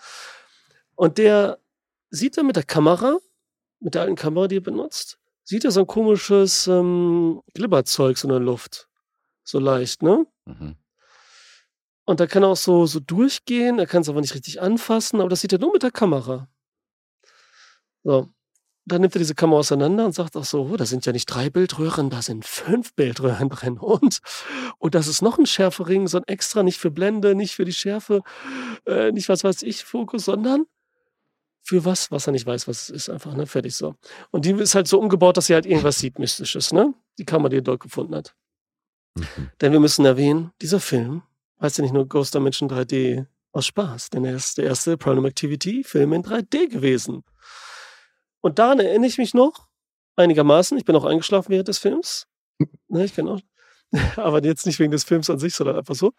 Und 0.95 1.17
der 1.17 1.59
sieht 2.10 2.38
dann 2.38 2.47
mit 2.47 2.55
der 2.55 2.64
Kamera, 2.64 3.18
mit 3.80 3.95
der 3.95 4.03
alten 4.03 4.16
Kamera, 4.16 4.47
die 4.47 4.57
er 4.57 4.62
benutzt, 4.62 5.20
sieht 5.43 5.66
er 5.66 5.72
so 5.72 5.82
ein 5.82 5.88
komisches 5.88 6.68
ähm, 6.68 7.41
Glibberzeug 7.53 8.18
so 8.18 8.28
in 8.28 8.32
der 8.32 8.39
Luft. 8.39 8.88
So 9.43 9.60
leicht, 9.60 10.03
ne? 10.03 10.28
Mhm. 10.45 10.76
Und 12.05 12.20
da 12.20 12.28
kann 12.28 12.43
er 12.43 12.49
auch 12.49 12.57
so, 12.57 12.86
so 12.86 12.99
durchgehen, 12.99 13.78
er 13.80 13.86
kann 13.86 14.01
es 14.01 14.10
aber 14.10 14.22
nicht 14.22 14.34
richtig 14.34 14.62
anfassen, 14.62 15.22
aber 15.22 15.30
das 15.30 15.41
sieht 15.41 15.53
er 15.53 15.60
nur 15.60 15.74
mit 15.74 15.84
der 15.84 15.91
Kamera. 15.91 16.47
So. 18.03 18.30
Dann 18.86 19.01
nimmt 19.01 19.16
er 19.16 19.20
diese 19.20 19.36
Kamera 19.36 19.60
auseinander 19.60 20.05
und 20.05 20.14
sagt 20.14 20.36
auch 20.36 20.45
so, 20.45 20.70
oh, 20.72 20.78
da 20.78 20.88
sind 20.88 21.05
ja 21.05 21.12
nicht 21.12 21.28
drei 21.28 21.51
Bildröhren, 21.51 22.10
da 22.10 22.24
sind 22.24 22.45
fünf 22.45 22.95
Bildröhren 22.95 23.49
drin. 23.49 23.78
Und, 23.80 24.22
und 24.80 24.95
das 24.95 25.07
ist 25.07 25.22
noch 25.22 25.38
ein 25.38 25.45
Schärfering, 25.45 26.07
so 26.07 26.18
ein 26.18 26.28
extra, 26.28 26.64
nicht 26.64 26.80
für 26.80 26.89
Blende, 26.89 27.36
nicht 27.36 27.53
für 27.53 27.66
die 27.66 27.74
Schärfe, 27.74 28.24
äh, 28.88 29.12
nicht 29.12 29.30
was 29.30 29.43
weiß 29.43 29.62
ich, 29.62 29.84
Fokus, 29.84 30.26
sondern 30.26 30.66
für 31.62 31.86
was, 31.86 32.12
was 32.12 32.28
er 32.28 32.34
nicht 32.34 32.45
weiß, 32.45 32.68
was 32.68 32.84
es 32.84 32.89
ist, 32.89 33.10
einfach, 33.10 33.36
ne? 33.36 33.45
Fertig 33.45 33.76
so. 33.76 33.95
Und 34.32 34.45
die 34.45 34.51
ist 34.51 34.76
halt 34.76 34.88
so 34.88 34.99
umgebaut, 34.99 35.38
dass 35.38 35.47
sie 35.47 35.53
halt 35.53 35.66
irgendwas 35.66 35.99
sieht, 35.99 36.20
Mystisches, 36.20 36.74
ne? 36.74 36.93
Die 37.18 37.26
Kamera, 37.26 37.49
die 37.49 37.57
er 37.57 37.62
dort 37.62 37.82
gefunden 37.82 38.16
hat. 38.16 38.36
Mhm. 39.16 39.51
Denn 39.62 39.72
wir 39.72 39.80
müssen 39.80 40.05
erwähnen, 40.05 40.51
dieser 40.62 40.80
Film 40.80 41.24
heißt 41.62 41.78
ja 41.78 41.84
nicht 41.84 41.93
nur 41.93 42.07
Ghost 42.07 42.34
Dimension 42.34 42.70
3D 42.70 43.26
aus 43.51 43.66
Spaß, 43.66 44.10
denn 44.12 44.26
er 44.26 44.36
ist 44.36 44.57
der 44.57 44.66
erste 44.66 44.97
Paranormal 44.97 45.30
Activity 45.30 45.84
Film 45.84 46.14
in 46.14 46.24
3D 46.24 46.70
gewesen. 46.70 47.24
Und 48.41 48.60
daran 48.60 48.80
erinnere 48.80 49.07
ich 49.07 49.18
mich 49.18 49.34
noch 49.34 49.68
einigermaßen. 50.16 50.78
Ich 50.78 50.86
bin 50.86 50.95
auch 50.95 51.05
eingeschlafen 51.05 51.51
während 51.51 51.68
des 51.68 51.78
Films. 51.78 52.28
Ne, 52.88 53.05
ich 53.05 53.16
kann 53.16 53.28
auch. 53.28 53.39
Aber 54.16 54.43
jetzt 54.43 54.66
nicht 54.66 54.80
wegen 54.80 54.91
des 54.91 55.03
Films 55.03 55.30
an 55.30 55.39
sich, 55.39 55.55
sondern 55.55 55.78
einfach 55.78 55.95
so. 55.95 56.14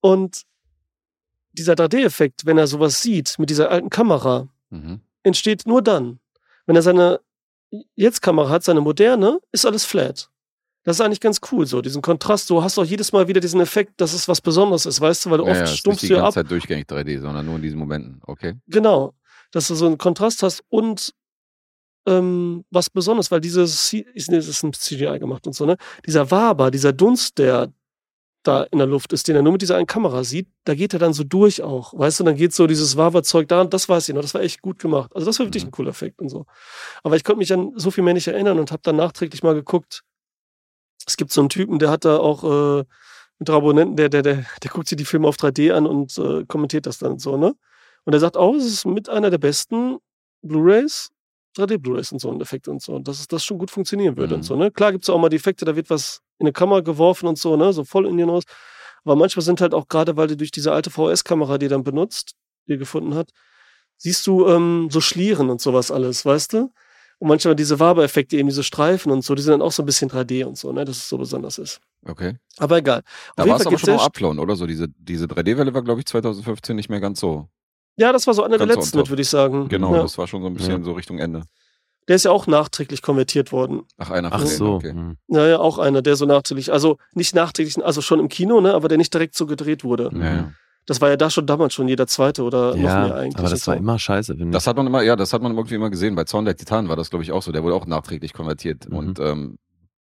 Und 0.00 0.42
dieser 1.54 1.74
3D-Effekt, 1.74 2.46
wenn 2.46 2.58
er 2.58 2.66
sowas 2.66 3.00
sieht 3.02 3.38
mit 3.38 3.48
dieser 3.50 3.70
alten 3.70 3.90
Kamera, 3.90 4.48
Mhm. 4.70 5.00
entsteht 5.22 5.66
nur 5.66 5.82
dann. 5.82 6.18
Wenn 6.66 6.76
er 6.76 6.82
seine 6.82 7.20
Jetzt-Kamera 7.96 8.48
hat, 8.48 8.64
seine 8.64 8.80
moderne, 8.80 9.40
ist 9.52 9.66
alles 9.66 9.84
flat. 9.84 10.30
Das 10.84 10.96
ist 10.96 11.00
eigentlich 11.00 11.20
ganz 11.20 11.40
cool 11.50 11.66
so, 11.66 11.80
diesen 11.80 12.02
Kontrast. 12.02 12.50
Du 12.50 12.62
hast 12.62 12.78
auch 12.78 12.84
jedes 12.84 13.12
Mal 13.12 13.26
wieder 13.26 13.40
diesen 13.40 13.60
Effekt, 13.60 14.00
dass 14.00 14.12
es 14.12 14.28
was 14.28 14.40
Besonderes 14.40 14.84
ist, 14.86 15.00
weißt 15.00 15.24
du, 15.24 15.30
weil 15.30 15.38
du 15.38 15.44
Ja, 15.44 15.50
oft 15.50 15.58
ja, 15.58 15.64
ist 15.64 15.70
nicht 15.70 15.80
stumpfst 15.80 16.02
die 16.02 16.08
du 16.08 16.14
ja 16.14 16.20
ganze 16.22 16.40
ab. 16.40 16.44
Zeit 16.44 16.50
durchgängig 16.50 16.86
3D, 16.86 17.20
sondern 17.20 17.46
nur 17.46 17.56
in 17.56 17.62
diesen 17.62 17.78
Momenten. 17.78 18.20
Okay. 18.26 18.54
Genau. 18.66 19.14
Dass 19.50 19.68
du 19.68 19.74
so 19.74 19.86
einen 19.86 19.96
Kontrast 19.98 20.42
hast 20.42 20.62
und 20.68 21.14
ähm, 22.06 22.64
was 22.70 22.90
Besonderes, 22.90 23.30
weil 23.30 23.40
dieses, 23.40 23.92
ist 23.94 24.62
ein 24.62 24.72
CGI 24.74 25.18
gemacht 25.18 25.46
und 25.46 25.54
so, 25.54 25.64
ne? 25.64 25.76
Dieser 26.06 26.30
Waber, 26.30 26.70
dieser 26.70 26.92
Dunst, 26.92 27.38
der 27.38 27.72
da 28.46 28.62
in 28.64 28.78
der 28.78 28.86
Luft 28.86 29.12
ist, 29.12 29.26
den 29.28 29.36
er 29.36 29.42
nur 29.42 29.52
mit 29.52 29.62
dieser 29.62 29.76
einen 29.76 29.86
Kamera 29.86 30.22
sieht, 30.24 30.48
da 30.64 30.74
geht 30.74 30.92
er 30.92 30.98
dann 30.98 31.12
so 31.12 31.24
durch 31.24 31.62
auch. 31.62 31.92
Weißt 31.98 32.20
du, 32.20 32.24
dann 32.24 32.36
geht 32.36 32.54
so 32.54 32.66
dieses 32.66 32.96
Waberzeug 32.96 33.48
da, 33.48 33.64
das 33.64 33.88
weiß 33.88 34.08
ich 34.08 34.14
noch, 34.14 34.22
das 34.22 34.34
war 34.34 34.42
echt 34.42 34.62
gut 34.62 34.78
gemacht. 34.78 35.10
Also 35.14 35.26
das 35.26 35.38
war 35.38 35.46
wirklich 35.46 35.64
Mhm. 35.64 35.68
ein 35.68 35.72
cooler 35.72 35.90
Effekt 35.90 36.20
und 36.20 36.28
so. 36.28 36.46
Aber 37.02 37.16
ich 37.16 37.24
konnte 37.24 37.38
mich 37.38 37.52
an 37.52 37.72
so 37.76 37.90
viel 37.90 38.04
mehr 38.04 38.14
nicht 38.14 38.28
erinnern 38.28 38.58
und 38.58 38.70
habe 38.70 38.82
dann 38.84 38.96
nachträglich 38.96 39.42
mal 39.42 39.54
geguckt. 39.54 40.02
Es 41.06 41.16
gibt 41.16 41.32
so 41.32 41.40
einen 41.40 41.50
Typen, 41.50 41.78
der 41.78 41.90
hat 41.90 42.04
da 42.04 42.16
auch 42.18 42.44
äh, 42.80 42.84
mit 43.38 43.50
Abonnenten, 43.50 43.96
der, 43.96 44.08
der, 44.08 44.22
der, 44.22 44.44
der 44.62 44.70
guckt 44.70 44.88
sich 44.88 44.96
die 44.96 45.04
Filme 45.04 45.28
auf 45.28 45.36
3D 45.36 45.72
an 45.72 45.86
und 45.86 46.16
äh, 46.18 46.44
kommentiert 46.46 46.86
das 46.86 46.98
dann 46.98 47.18
so, 47.18 47.36
ne? 47.36 47.54
Und 48.04 48.12
er 48.12 48.20
sagt 48.20 48.36
auch, 48.36 48.54
es 48.54 48.66
ist 48.66 48.86
mit 48.86 49.08
einer 49.08 49.30
der 49.30 49.38
besten 49.38 49.98
Blu-Rays, 50.42 51.10
3D-Blu-Rays 51.56 52.12
und 52.12 52.18
so 52.20 52.30
ein 52.30 52.40
Effekt 52.40 52.68
und 52.68 52.82
so. 52.82 52.98
Dass 52.98 53.20
es 53.20 53.28
das 53.28 53.44
schon 53.44 53.58
gut 53.58 53.70
funktionieren 53.70 54.16
würde 54.16 54.34
Mhm. 54.34 54.40
und 54.40 54.42
so, 54.44 54.56
ne? 54.56 54.70
Klar 54.70 54.92
gibt's 54.92 55.08
auch 55.10 55.18
mal 55.18 55.28
die 55.28 55.36
Effekte, 55.36 55.64
da 55.64 55.74
wird 55.76 55.90
was 55.90 56.20
in 56.38 56.46
eine 56.46 56.52
Kamera 56.52 56.80
geworfen 56.80 57.26
und 57.28 57.38
so, 57.38 57.56
ne? 57.56 57.72
So 57.72 57.84
voll 57.84 58.06
in 58.06 58.16
den 58.16 58.30
aus. 58.30 58.44
Aber 59.04 59.16
manchmal 59.16 59.42
sind 59.44 59.60
halt 59.60 59.74
auch 59.74 59.88
gerade, 59.88 60.16
weil 60.16 60.28
du 60.28 60.36
durch 60.36 60.50
diese 60.50 60.72
alte 60.72 60.90
VS-Kamera, 60.90 61.58
die 61.58 61.68
dann 61.68 61.84
benutzt, 61.84 62.34
die 62.68 62.78
gefunden 62.78 63.14
hat, 63.14 63.30
siehst 63.98 64.26
du 64.26 64.48
ähm, 64.48 64.88
so 64.90 65.00
Schlieren 65.00 65.50
und 65.50 65.60
sowas 65.60 65.90
alles, 65.90 66.24
weißt 66.24 66.54
du? 66.54 66.72
Und 67.18 67.28
manchmal 67.28 67.54
diese 67.54 67.78
Waber-Effekte, 67.78 68.36
eben 68.36 68.48
diese 68.48 68.64
Streifen 68.64 69.12
und 69.12 69.22
so, 69.22 69.34
die 69.34 69.42
sind 69.42 69.52
dann 69.52 69.62
auch 69.62 69.70
so 69.72 69.82
ein 69.82 69.86
bisschen 69.86 70.10
3D 70.10 70.44
und 70.44 70.58
so, 70.58 70.72
ne? 70.72 70.84
Dass 70.84 70.96
es 70.96 71.08
so 71.08 71.16
besonders 71.18 71.58
ist. 71.58 71.80
Okay. 72.04 72.36
Aber 72.58 72.78
egal. 72.78 73.02
Da 73.36 73.44
jeden 73.44 73.52
war 73.52 73.60
es 73.60 73.66
aber 73.66 73.78
schon 73.78 73.90
sch- 73.96 74.04
Upload, 74.04 74.40
oder? 74.40 74.56
So 74.56 74.66
diese, 74.66 74.88
diese 74.98 75.26
3D-Welle 75.26 75.72
war, 75.74 75.82
glaube 75.82 76.00
ich, 76.00 76.06
2015 76.06 76.74
nicht 76.74 76.88
mehr 76.88 77.00
ganz 77.00 77.20
so. 77.20 77.48
Ja, 77.96 78.12
das 78.12 78.26
war 78.26 78.34
so 78.34 78.42
einer 78.42 78.58
der 78.58 78.66
letzten 78.66 78.98
mit, 78.98 79.08
würde 79.08 79.22
ich 79.22 79.28
sagen. 79.28 79.68
Genau, 79.68 79.94
Ja. 79.94 80.02
das 80.02 80.18
war 80.18 80.26
schon 80.26 80.42
so 80.42 80.48
ein 80.48 80.54
bisschen 80.54 80.82
so 80.84 80.92
Richtung 80.92 81.18
Ende. 81.18 81.42
Der 82.08 82.16
ist 82.16 82.24
ja 82.24 82.32
auch 82.32 82.46
nachträglich 82.46 83.00
konvertiert 83.00 83.50
worden. 83.52 83.82
Ach, 83.96 84.10
einer 84.10 84.28
Ach 84.32 84.40
von 84.40 84.46
denen, 84.48 84.58
so. 84.58 84.72
okay. 84.74 84.90
hm. 84.90 85.16
Ja, 85.28 85.46
ja, 85.46 85.58
auch 85.58 85.78
einer, 85.78 86.02
der 86.02 86.16
so 86.16 86.26
nachträglich, 86.26 86.70
also 86.72 86.98
nicht 87.14 87.34
nachträglich, 87.34 87.82
also 87.84 88.02
schon 88.02 88.20
im 88.20 88.28
Kino, 88.28 88.60
ne, 88.60 88.74
aber 88.74 88.88
der 88.88 88.98
nicht 88.98 89.14
direkt 89.14 89.34
so 89.36 89.46
gedreht 89.46 89.84
wurde. 89.84 90.10
Ja, 90.14 90.24
ja. 90.24 90.52
Das 90.86 91.00
war 91.00 91.08
ja 91.08 91.16
da 91.16 91.30
schon 91.30 91.46
damals 91.46 91.72
schon 91.72 91.88
jeder 91.88 92.06
zweite 92.06 92.42
oder 92.42 92.76
noch 92.76 92.82
Ja, 92.82 93.06
mehr 93.06 93.14
eigentlich. 93.14 93.38
aber 93.38 93.48
das 93.48 93.66
war 93.66 93.74
so. 93.74 93.80
immer 93.80 93.98
scheiße. 93.98 94.38
Wenn 94.38 94.52
Das 94.52 94.66
hat 94.66 94.76
man 94.76 94.86
immer, 94.86 95.00
ja, 95.00 95.16
das 95.16 95.32
hat 95.32 95.40
man 95.40 95.56
irgendwie 95.56 95.76
immer 95.76 95.88
gesehen. 95.88 96.14
Bei 96.14 96.24
Zorn 96.24 96.44
der 96.44 96.56
Titan 96.56 96.90
war 96.90 96.96
das, 96.96 97.08
glaube 97.08 97.22
ich, 97.22 97.32
auch 97.32 97.42
so. 97.42 97.52
Der 97.52 97.62
wurde 97.62 97.74
auch 97.74 97.86
nachträglich 97.86 98.34
konvertiert. 98.34 98.90
Mhm. 98.90 98.96
Und 98.96 99.18
ähm, 99.20 99.56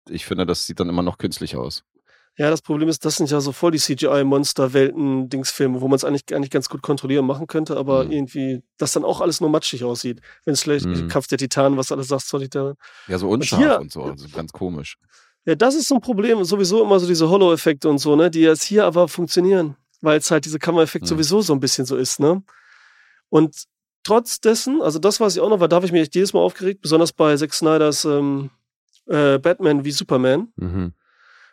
ich 0.09 0.27
finde, 0.27 0.45
das 0.45 0.67
sieht 0.67 0.81
dann 0.81 0.89
immer 0.89 1.03
noch 1.03 1.19
künstlich 1.19 1.55
aus. 1.57 1.85
Ja, 2.39 2.49
das 2.49 2.63
Problem 2.63 2.89
ist, 2.89 3.05
das 3.05 3.17
sind 3.17 3.31
ja 3.31 3.41
so 3.41 3.53
voll 3.53 3.73
die 3.73 3.79
CGI-Monster-Welten-Dingsfilme, 3.79 5.81
wo 5.81 5.89
man 5.89 5.97
es 5.97 6.05
eigentlich, 6.05 6.23
eigentlich 6.35 6.51
ganz 6.51 6.69
gut 6.69 6.83
kontrollieren 6.83 7.27
machen 7.27 7.47
könnte, 7.47 7.77
aber 7.77 8.05
Mhm. 8.05 8.13
irgendwie, 8.13 8.63
dass 8.79 8.93
dann 8.93 9.05
auch 9.05 9.21
alles 9.21 9.41
nur 9.41 9.51
matschig 9.51 9.85
aussieht. 9.85 10.21
Wenn 10.45 10.55
es 10.55 10.63
vielleicht 10.63 10.87
Mhm. 10.87 11.09
Kampf 11.09 11.27
der 11.27 11.39
Titanen, 11.39 11.77
was 11.77 11.93
alles 11.93 12.09
sagt, 12.09 12.23
zwar 12.27 12.41
Titan. 12.41 12.75
Ja, 13.09 13.19
so 13.19 13.29
unscharf 13.29 13.61
hier- 13.61 13.81
und 13.81 13.93
so. 13.93 14.05
Also 14.05 14.29
ganz 14.29 14.53
komisch. 14.53 14.97
Ja, 15.45 15.55
das 15.57 15.75
ist 15.75 15.89
so 15.89 15.97
ein 15.97 16.01
Problem. 16.01 16.43
Sowieso 16.45 16.83
immer 16.83 17.01
so 17.01 17.07
diese 17.07 17.29
Hollow-Effekte 17.29 17.89
und 17.89 17.99
so, 17.99 18.17
ne, 18.17 18.31
die 18.31 18.41
jetzt 18.41 18.63
hier 18.63 18.85
aber 18.87 19.09
funktionieren, 19.09 19.77
weil 20.01 20.19
es 20.19 20.31
halt 20.31 20.45
dieser 20.45 20.59
Kameraeffekt 20.59 21.05
Mhm. 21.05 21.09
sowieso 21.09 21.41
so 21.43 21.53
ein 21.53 21.61
bisschen 21.61 21.85
so 21.85 21.97
ist, 21.97 22.21
ne? 22.21 22.43
Und 23.29 23.65
trotz 24.05 24.41
dessen, 24.41 24.81
also 24.83 24.99
das 24.99 25.21
weiß 25.21 25.37
ich 25.37 25.41
auch 25.43 25.49
noch, 25.49 25.61
weil 25.61 25.69
da 25.69 25.77
habe 25.77 25.87
ich 25.87 25.93
mich 25.93 26.03
echt 26.03 26.15
jedes 26.15 26.33
Mal 26.33 26.41
aufgeregt, 26.41 26.81
besonders 26.83 27.13
bei 27.13 27.37
Zack 27.37 27.53
Snyders 27.55 28.05
ähm, 28.05 28.51
äh, 29.07 29.39
Batman 29.39 29.85
wie 29.85 29.91
Superman. 29.91 30.53
Mhm. 30.57 30.93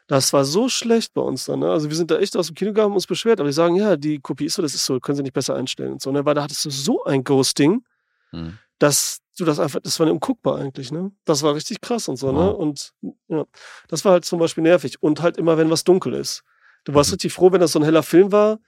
Das 0.09 0.33
war 0.33 0.43
so 0.43 0.67
schlecht 0.69 1.13
bei 1.13 1.21
uns 1.21 1.45
dann, 1.45 1.59
ne? 1.59 1.69
Also 1.71 1.87
wir 1.89 1.95
sind 1.95 2.09
da 2.09 2.17
echt 2.17 2.35
aus 2.35 2.47
dem 2.47 2.55
Kino 2.55 2.71
gegangen 2.71 2.87
und 2.89 2.95
uns 2.95 3.05
beschwert, 3.07 3.39
aber 3.39 3.47
die 3.47 3.53
sagen, 3.53 3.75
ja, 3.75 3.95
die 3.95 4.19
Kopie 4.19 4.45
ist 4.45 4.55
so, 4.55 4.61
das 4.63 4.73
ist 4.73 4.83
so, 4.85 4.99
können 4.99 5.15
sie 5.15 5.21
nicht 5.23 5.33
besser 5.33 5.53
einstellen 5.55 5.93
und 5.93 6.01
so, 6.01 6.11
ne? 6.11 6.25
Weil 6.25 6.33
da 6.33 6.41
hattest 6.43 6.65
du 6.65 6.71
so 6.71 7.03
ein 7.05 7.23
Ghosting, 7.23 7.83
Hm. 8.31 8.57
dass 8.79 9.19
du 9.37 9.45
das 9.45 9.59
einfach, 9.59 9.79
das 9.81 9.99
war 9.99 10.11
unguckbar 10.11 10.57
eigentlich, 10.57 10.91
ne? 10.91 11.11
Das 11.25 11.43
war 11.43 11.53
richtig 11.53 11.79
krass 11.81 12.07
und 12.07 12.17
so, 12.17 12.31
ne? 12.31 12.39
Wow. 12.39 12.57
Und 12.57 12.91
ja, 13.27 13.45
das 13.87 14.03
war 14.03 14.13
halt 14.13 14.25
zum 14.25 14.39
Beispiel 14.39 14.63
nervig. 14.63 15.01
Und 15.01 15.21
halt 15.21 15.37
immer, 15.37 15.57
wenn 15.59 15.69
was 15.69 15.83
dunkel 15.83 16.13
ist. 16.15 16.43
Du 16.85 16.93
warst 16.95 17.11
Mhm. 17.11 17.13
richtig 17.15 17.33
froh, 17.33 17.51
wenn 17.51 17.61
das 17.61 17.71
so 17.73 17.79
ein 17.79 17.85
heller 17.85 18.03
Film 18.03 18.31
war, 18.31 18.59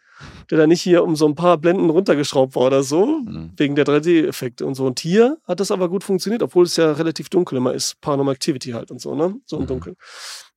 der 0.52 0.60
da 0.60 0.68
nicht 0.68 0.82
hier 0.84 1.04
um 1.04 1.16
so 1.16 1.26
ein 1.28 1.34
paar 1.34 1.58
Blenden 1.58 1.90
runtergeschraubt 1.90 2.56
war 2.56 2.64
oder 2.68 2.84
so, 2.84 3.06
Hm. 3.06 3.52
wegen 3.58 3.74
der 3.76 3.86
3D-Effekte 3.86 4.64
und 4.66 4.76
so. 4.76 4.86
Und 4.86 5.00
hier 5.00 5.38
hat 5.48 5.60
das 5.60 5.72
aber 5.72 5.90
gut 5.90 6.04
funktioniert, 6.04 6.44
obwohl 6.44 6.66
es 6.66 6.76
ja 6.78 6.92
relativ 6.92 7.30
dunkel 7.30 7.58
immer 7.58 7.74
ist. 7.74 8.00
Paranormal 8.02 8.36
Activity 8.36 8.72
halt 8.72 8.92
und 8.92 9.02
so, 9.02 9.16
ne? 9.16 9.36
So 9.48 9.56
im 9.58 9.64
Mhm. 9.64 9.68
Dunkeln. 9.68 9.96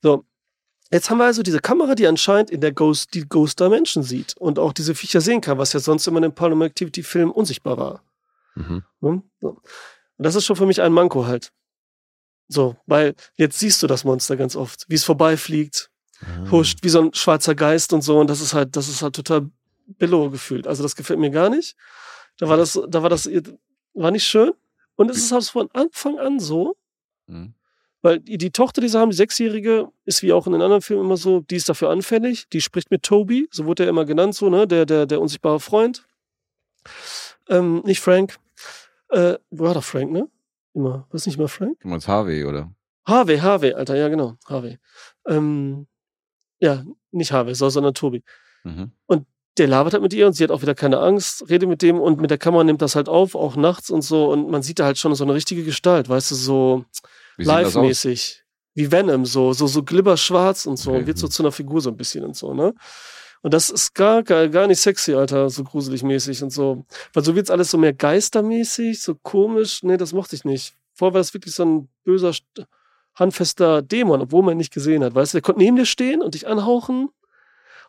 So. 0.02 0.24
Jetzt 0.94 1.10
haben 1.10 1.18
wir 1.18 1.24
also 1.24 1.42
diese 1.42 1.58
Kamera, 1.58 1.96
die 1.96 2.06
anscheinend 2.06 2.50
in 2.50 2.60
der 2.60 2.70
Ghost, 2.70 3.14
die 3.14 3.28
Ghost 3.28 3.58
Dimension 3.58 4.04
sieht 4.04 4.36
und 4.36 4.60
auch 4.60 4.72
diese 4.72 4.94
Viecher 4.94 5.20
sehen 5.20 5.40
kann, 5.40 5.58
was 5.58 5.72
ja 5.72 5.80
sonst 5.80 6.06
immer 6.06 6.18
in 6.18 6.22
den 6.22 6.34
Paranormal 6.36 6.68
Activity 6.68 7.02
Filmen 7.02 7.32
unsichtbar 7.32 7.76
war. 7.76 8.04
Mhm. 8.54 8.84
Ne? 9.00 9.22
So. 9.40 9.48
Und 9.48 9.62
das 10.24 10.36
ist 10.36 10.44
schon 10.44 10.54
für 10.54 10.66
mich 10.66 10.80
ein 10.80 10.92
Manko 10.92 11.26
halt. 11.26 11.52
So, 12.46 12.76
weil 12.86 13.16
jetzt 13.34 13.58
siehst 13.58 13.82
du 13.82 13.88
das 13.88 14.04
Monster 14.04 14.36
ganz 14.36 14.54
oft, 14.54 14.84
wie 14.88 14.94
es 14.94 15.02
vorbeifliegt, 15.02 15.90
Ah. 16.20 16.48
huscht, 16.52 16.78
wie 16.82 16.88
so 16.90 17.00
ein 17.00 17.12
schwarzer 17.12 17.56
Geist 17.56 17.92
und 17.92 18.02
so. 18.02 18.20
Und 18.20 18.30
das 18.30 18.40
ist 18.40 18.54
halt, 18.54 18.76
das 18.76 18.88
ist 18.88 19.02
halt 19.02 19.16
total 19.16 19.50
billow 19.98 20.30
gefühlt. 20.30 20.68
Also 20.68 20.84
das 20.84 20.94
gefällt 20.94 21.18
mir 21.18 21.30
gar 21.30 21.50
nicht. 21.50 21.74
Da 22.38 22.48
war 22.48 22.56
das, 22.56 22.80
da 22.88 23.02
war 23.02 23.10
das, 23.10 23.28
war 23.94 24.12
nicht 24.12 24.24
schön. 24.24 24.52
Und 24.94 25.10
es 25.10 25.16
ist 25.16 25.32
halt 25.32 25.44
von 25.44 25.68
Anfang 25.72 26.20
an 26.20 26.38
so, 26.38 26.76
Hm. 27.26 27.52
Weil 28.04 28.20
die, 28.20 28.50
Tochter, 28.50 28.82
die 28.82 28.88
sie 28.88 28.98
haben, 29.00 29.08
die 29.10 29.16
Sechsjährige, 29.16 29.88
ist 30.04 30.22
wie 30.22 30.34
auch 30.34 30.46
in 30.46 30.52
den 30.52 30.60
anderen 30.60 30.82
Filmen 30.82 31.06
immer 31.06 31.16
so, 31.16 31.40
die 31.40 31.56
ist 31.56 31.70
dafür 31.70 31.88
anfällig, 31.88 32.46
die 32.50 32.60
spricht 32.60 32.90
mit 32.90 33.02
Toby, 33.02 33.48
so 33.50 33.64
wurde 33.64 33.84
er 33.84 33.88
immer 33.88 34.04
genannt, 34.04 34.34
so, 34.34 34.50
ne, 34.50 34.66
der, 34.68 34.84
der, 34.84 35.06
der 35.06 35.22
unsichtbare 35.22 35.58
Freund. 35.58 36.06
Ähm, 37.48 37.80
nicht 37.86 38.00
Frank. 38.00 38.36
Äh, 39.08 39.38
war 39.50 39.72
doch 39.72 39.82
Frank, 39.84 40.12
ne? 40.12 40.28
Immer. 40.74 41.06
Was 41.12 41.24
nicht 41.24 41.38
immer 41.38 41.48
Frank? 41.48 41.80
Du 41.80 41.88
meinst 41.88 42.06
Harvey, 42.06 42.44
oder? 42.44 42.70
Harvey, 43.06 43.38
Harvey, 43.38 43.72
Alter, 43.72 43.96
ja, 43.96 44.08
genau, 44.08 44.36
Harvey. 44.46 44.78
Ähm, 45.26 45.86
ja, 46.60 46.84
nicht 47.10 47.32
Harvey, 47.32 47.54
so- 47.54 47.70
sondern 47.70 47.94
Tobi. 47.94 48.22
Mhm. 48.64 48.92
Der 49.56 49.68
labert 49.68 49.92
halt 49.94 50.02
mit 50.02 50.12
ihr 50.12 50.26
und 50.26 50.32
sie 50.34 50.42
hat 50.44 50.50
auch 50.50 50.62
wieder 50.62 50.74
keine 50.74 50.98
Angst, 50.98 51.48
redet 51.48 51.68
mit 51.68 51.80
dem 51.80 52.00
und 52.00 52.20
mit 52.20 52.28
der 52.30 52.38
Kamera 52.38 52.64
nimmt 52.64 52.82
das 52.82 52.96
halt 52.96 53.08
auf, 53.08 53.34
auch 53.36 53.54
nachts 53.54 53.88
und 53.88 54.02
so. 54.02 54.30
Und 54.30 54.50
man 54.50 54.62
sieht 54.62 54.80
da 54.80 54.84
halt 54.84 54.98
schon 54.98 55.14
so 55.14 55.22
eine 55.22 55.32
richtige 55.32 55.62
Gestalt, 55.62 56.08
weißt 56.08 56.32
du, 56.32 56.34
so 56.34 56.84
Live-mäßig. 57.36 58.42
Wie 58.74 58.90
Venom, 58.90 59.24
so, 59.24 59.52
so, 59.52 59.66
so 59.66 59.82
glibberschwarz 59.82 60.66
und 60.66 60.78
so. 60.78 60.90
Okay. 60.90 61.00
Und 61.00 61.06
wird 61.06 61.18
so 61.18 61.28
zu 61.28 61.42
einer 61.42 61.52
Figur 61.52 61.80
so 61.80 61.90
ein 61.90 61.96
bisschen 61.96 62.24
und 62.24 62.36
so, 62.36 62.54
ne? 62.54 62.74
Und 63.42 63.52
das 63.54 63.68
ist 63.70 63.94
gar, 63.94 64.22
gar, 64.22 64.48
gar 64.48 64.66
nicht 64.66 64.80
sexy, 64.80 65.14
Alter, 65.14 65.50
so 65.50 65.64
gruselig 65.64 66.02
mäßig 66.02 66.42
und 66.42 66.50
so. 66.50 66.86
Weil 67.12 67.22
so 67.24 67.36
wird's 67.36 67.50
alles 67.50 67.70
so 67.70 67.76
mehr 67.78 67.92
geistermäßig, 67.92 69.00
so 69.02 69.14
komisch. 69.16 69.82
Nee, 69.82 69.96
das 69.98 70.12
mochte 70.14 70.34
ich 70.34 70.44
nicht. 70.44 70.74
Vorher 70.94 71.12
war 71.14 71.20
das 71.20 71.34
wirklich 71.34 71.54
so 71.54 71.64
ein 71.64 71.88
böser, 72.04 72.30
st- 72.30 72.64
handfester 73.14 73.82
Dämon, 73.82 74.22
obwohl 74.22 74.42
man 74.42 74.52
ihn 74.54 74.58
nicht 74.58 74.72
gesehen 74.72 75.04
hat. 75.04 75.14
Weißt 75.14 75.34
du, 75.34 75.36
der 75.36 75.42
konnte 75.42 75.60
neben 75.60 75.76
dir 75.76 75.84
stehen 75.86 76.22
und 76.22 76.34
dich 76.34 76.46
anhauchen 76.48 77.10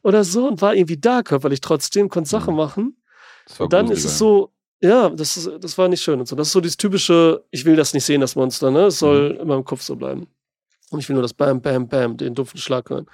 oder 0.04 0.24
so 0.24 0.48
und 0.48 0.62
war 0.62 0.76
irgendwie 0.76 0.98
da 0.98 1.24
körperlich 1.24 1.62
trotzdem, 1.62 2.10
konnte 2.10 2.30
Sachen 2.30 2.52
Mhm. 2.54 2.58
machen. 2.58 3.02
Das 3.48 3.60
war 3.60 3.64
Und 3.66 3.74
dann 3.74 3.86
gruseliger. 3.88 4.08
ist 4.08 4.12
es 4.14 4.18
so, 4.20 4.52
ja, 4.86 5.10
das, 5.10 5.38
ist, 5.38 5.50
das 5.60 5.78
war 5.78 5.88
nicht 5.88 6.02
schön 6.04 6.20
und 6.20 6.28
so. 6.28 6.36
Das 6.36 6.48
ist 6.48 6.54
so 6.54 6.62
dieses 6.62 6.78
typische, 6.78 7.44
ich 7.52 7.66
will 7.66 7.76
das 7.76 7.94
nicht 7.94 8.04
sehen, 8.06 8.22
das 8.22 8.36
Monster, 8.36 8.72
ne? 8.72 8.86
Es 8.86 9.00
soll 9.00 9.34
Mhm. 9.34 9.40
in 9.42 9.48
meinem 9.48 9.66
Kopf 9.66 9.82
so 9.82 9.96
bleiben. 9.96 10.28
Und 10.92 11.00
ich 11.00 11.10
will 11.10 11.16
nur 11.16 11.24
das 11.24 11.34
Bam, 11.34 11.62
Bam, 11.62 11.88
Bam, 11.88 12.18
den 12.18 12.36
dumpfen 12.36 12.60
Schlag 12.60 12.90
hören. 12.90 13.08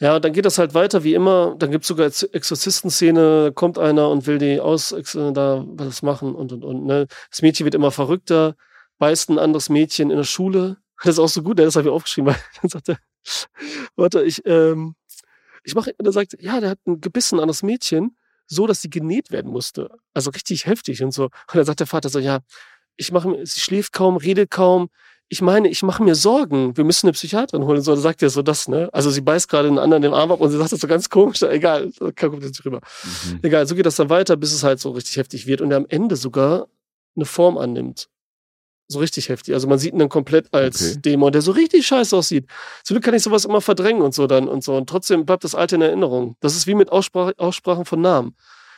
Ja, 0.00 0.18
dann 0.20 0.32
geht 0.32 0.44
das 0.44 0.58
halt 0.58 0.74
weiter 0.74 1.04
wie 1.04 1.14
immer. 1.14 1.54
Dann 1.58 1.70
gibt's 1.70 1.86
sogar 1.88 2.06
Ex- 2.06 2.22
Exorzistenszene, 2.24 3.52
kommt 3.54 3.78
einer 3.78 4.08
und 4.10 4.26
will 4.26 4.38
die 4.38 4.60
aus 4.60 4.94
da 5.14 5.64
was 5.66 6.02
machen 6.02 6.34
und 6.34 6.52
und 6.52 6.64
und. 6.64 6.84
Ne? 6.84 7.06
Das 7.30 7.42
Mädchen 7.42 7.64
wird 7.64 7.74
immer 7.74 7.90
verrückter, 7.92 8.56
beißt 8.98 9.30
ein 9.30 9.38
anderes 9.38 9.68
Mädchen 9.68 10.10
in 10.10 10.16
der 10.16 10.24
Schule. 10.24 10.76
Das 11.04 11.14
ist 11.14 11.18
auch 11.18 11.28
so 11.28 11.42
gut, 11.42 11.56
ne? 11.58 11.64
das 11.64 11.74
habe 11.74 11.88
ich 11.88 11.92
aufgeschrieben, 11.92 12.28
weil 12.32 12.40
dann 12.62 12.68
sagt 12.70 12.88
er, 12.88 12.96
warte, 13.96 14.22
ich, 14.22 14.40
ähm, 14.46 14.94
ich 15.64 15.74
mache, 15.74 15.92
und 15.98 16.06
er 16.06 16.12
sagt, 16.12 16.36
ja, 16.40 16.60
der 16.60 16.70
hat 16.70 16.78
ein 16.86 17.00
gebissen 17.00 17.40
an 17.40 17.48
das 17.48 17.64
Mädchen, 17.64 18.16
so 18.52 18.66
dass 18.66 18.82
sie 18.82 18.90
genäht 18.90 19.30
werden 19.30 19.50
musste. 19.50 19.90
Also 20.14 20.30
richtig 20.30 20.66
heftig 20.66 21.02
und 21.02 21.12
so. 21.12 21.24
Und 21.24 21.54
dann 21.54 21.64
sagt 21.64 21.80
der 21.80 21.86
Vater 21.86 22.08
so, 22.08 22.18
ja, 22.18 22.40
ich 22.96 23.10
mache 23.10 23.28
mir, 23.28 23.46
sie 23.46 23.60
schläft 23.60 23.92
kaum, 23.92 24.16
redet 24.16 24.50
kaum. 24.50 24.88
Ich 25.28 25.40
meine, 25.40 25.68
ich 25.68 25.82
mache 25.82 26.02
mir 26.02 26.14
Sorgen. 26.14 26.76
Wir 26.76 26.84
müssen 26.84 27.06
eine 27.06 27.14
Psychiaterin 27.14 27.64
holen. 27.64 27.78
Und 27.78 27.84
so, 27.84 27.94
da 27.94 28.00
sagt 28.00 28.22
er 28.22 28.28
so 28.28 28.42
das, 28.42 28.68
ne? 28.68 28.90
Also 28.92 29.10
sie 29.10 29.22
beißt 29.22 29.48
gerade 29.48 29.68
einen 29.68 29.78
anderen 29.78 30.02
den 30.02 30.12
Arm 30.12 30.30
ab 30.30 30.40
und 30.40 30.50
sie 30.50 30.58
sagt 30.58 30.72
das 30.72 30.80
so 30.80 30.86
ganz 30.86 31.08
komisch. 31.08 31.42
Egal, 31.42 31.90
da 31.98 32.12
kommt 32.12 32.42
jetzt 32.42 32.52
nicht 32.52 32.64
rüber. 32.66 32.80
Mhm. 33.04 33.38
Egal, 33.42 33.66
so 33.66 33.74
geht 33.74 33.86
das 33.86 33.96
dann 33.96 34.10
weiter, 34.10 34.36
bis 34.36 34.52
es 34.52 34.62
halt 34.62 34.78
so 34.78 34.90
richtig 34.90 35.16
heftig 35.16 35.46
wird 35.46 35.62
und 35.62 35.70
er 35.70 35.78
am 35.78 35.86
Ende 35.88 36.16
sogar 36.16 36.68
eine 37.16 37.24
Form 37.24 37.56
annimmt. 37.56 38.08
So 38.92 38.98
richtig 39.00 39.28
heftig. 39.28 39.54
Also 39.54 39.66
man 39.68 39.78
sieht 39.78 39.92
ihn 39.92 39.98
dann 39.98 40.08
komplett 40.08 40.52
als 40.54 40.92
Okay. 40.92 41.00
Dämon, 41.02 41.32
der 41.32 41.42
so 41.42 41.50
richtig 41.52 41.86
scheiße 41.86 42.16
aussieht. 42.16 42.46
Zum 42.84 42.94
Glück 42.94 43.04
kann 43.04 43.14
ich 43.14 43.22
sowas 43.22 43.44
immer 43.44 43.60
verdrängen 43.60 44.02
und 44.02 44.14
so 44.14 44.26
dann 44.26 44.48
und 44.48 44.62
so. 44.62 44.76
Und 44.76 44.88
trotzdem 44.88 45.26
bleibt 45.26 45.44
das 45.44 45.54
Alte 45.54 45.74
in 45.76 45.82
Erinnerung. 45.82 46.36
Das 46.40 46.54
ist 46.56 46.66
wie 46.66 46.74
mit 46.74 46.90
Aussprach 46.92 47.32
Aussprachen 47.38 47.84
von 47.84 48.00
Namen. 48.00 48.36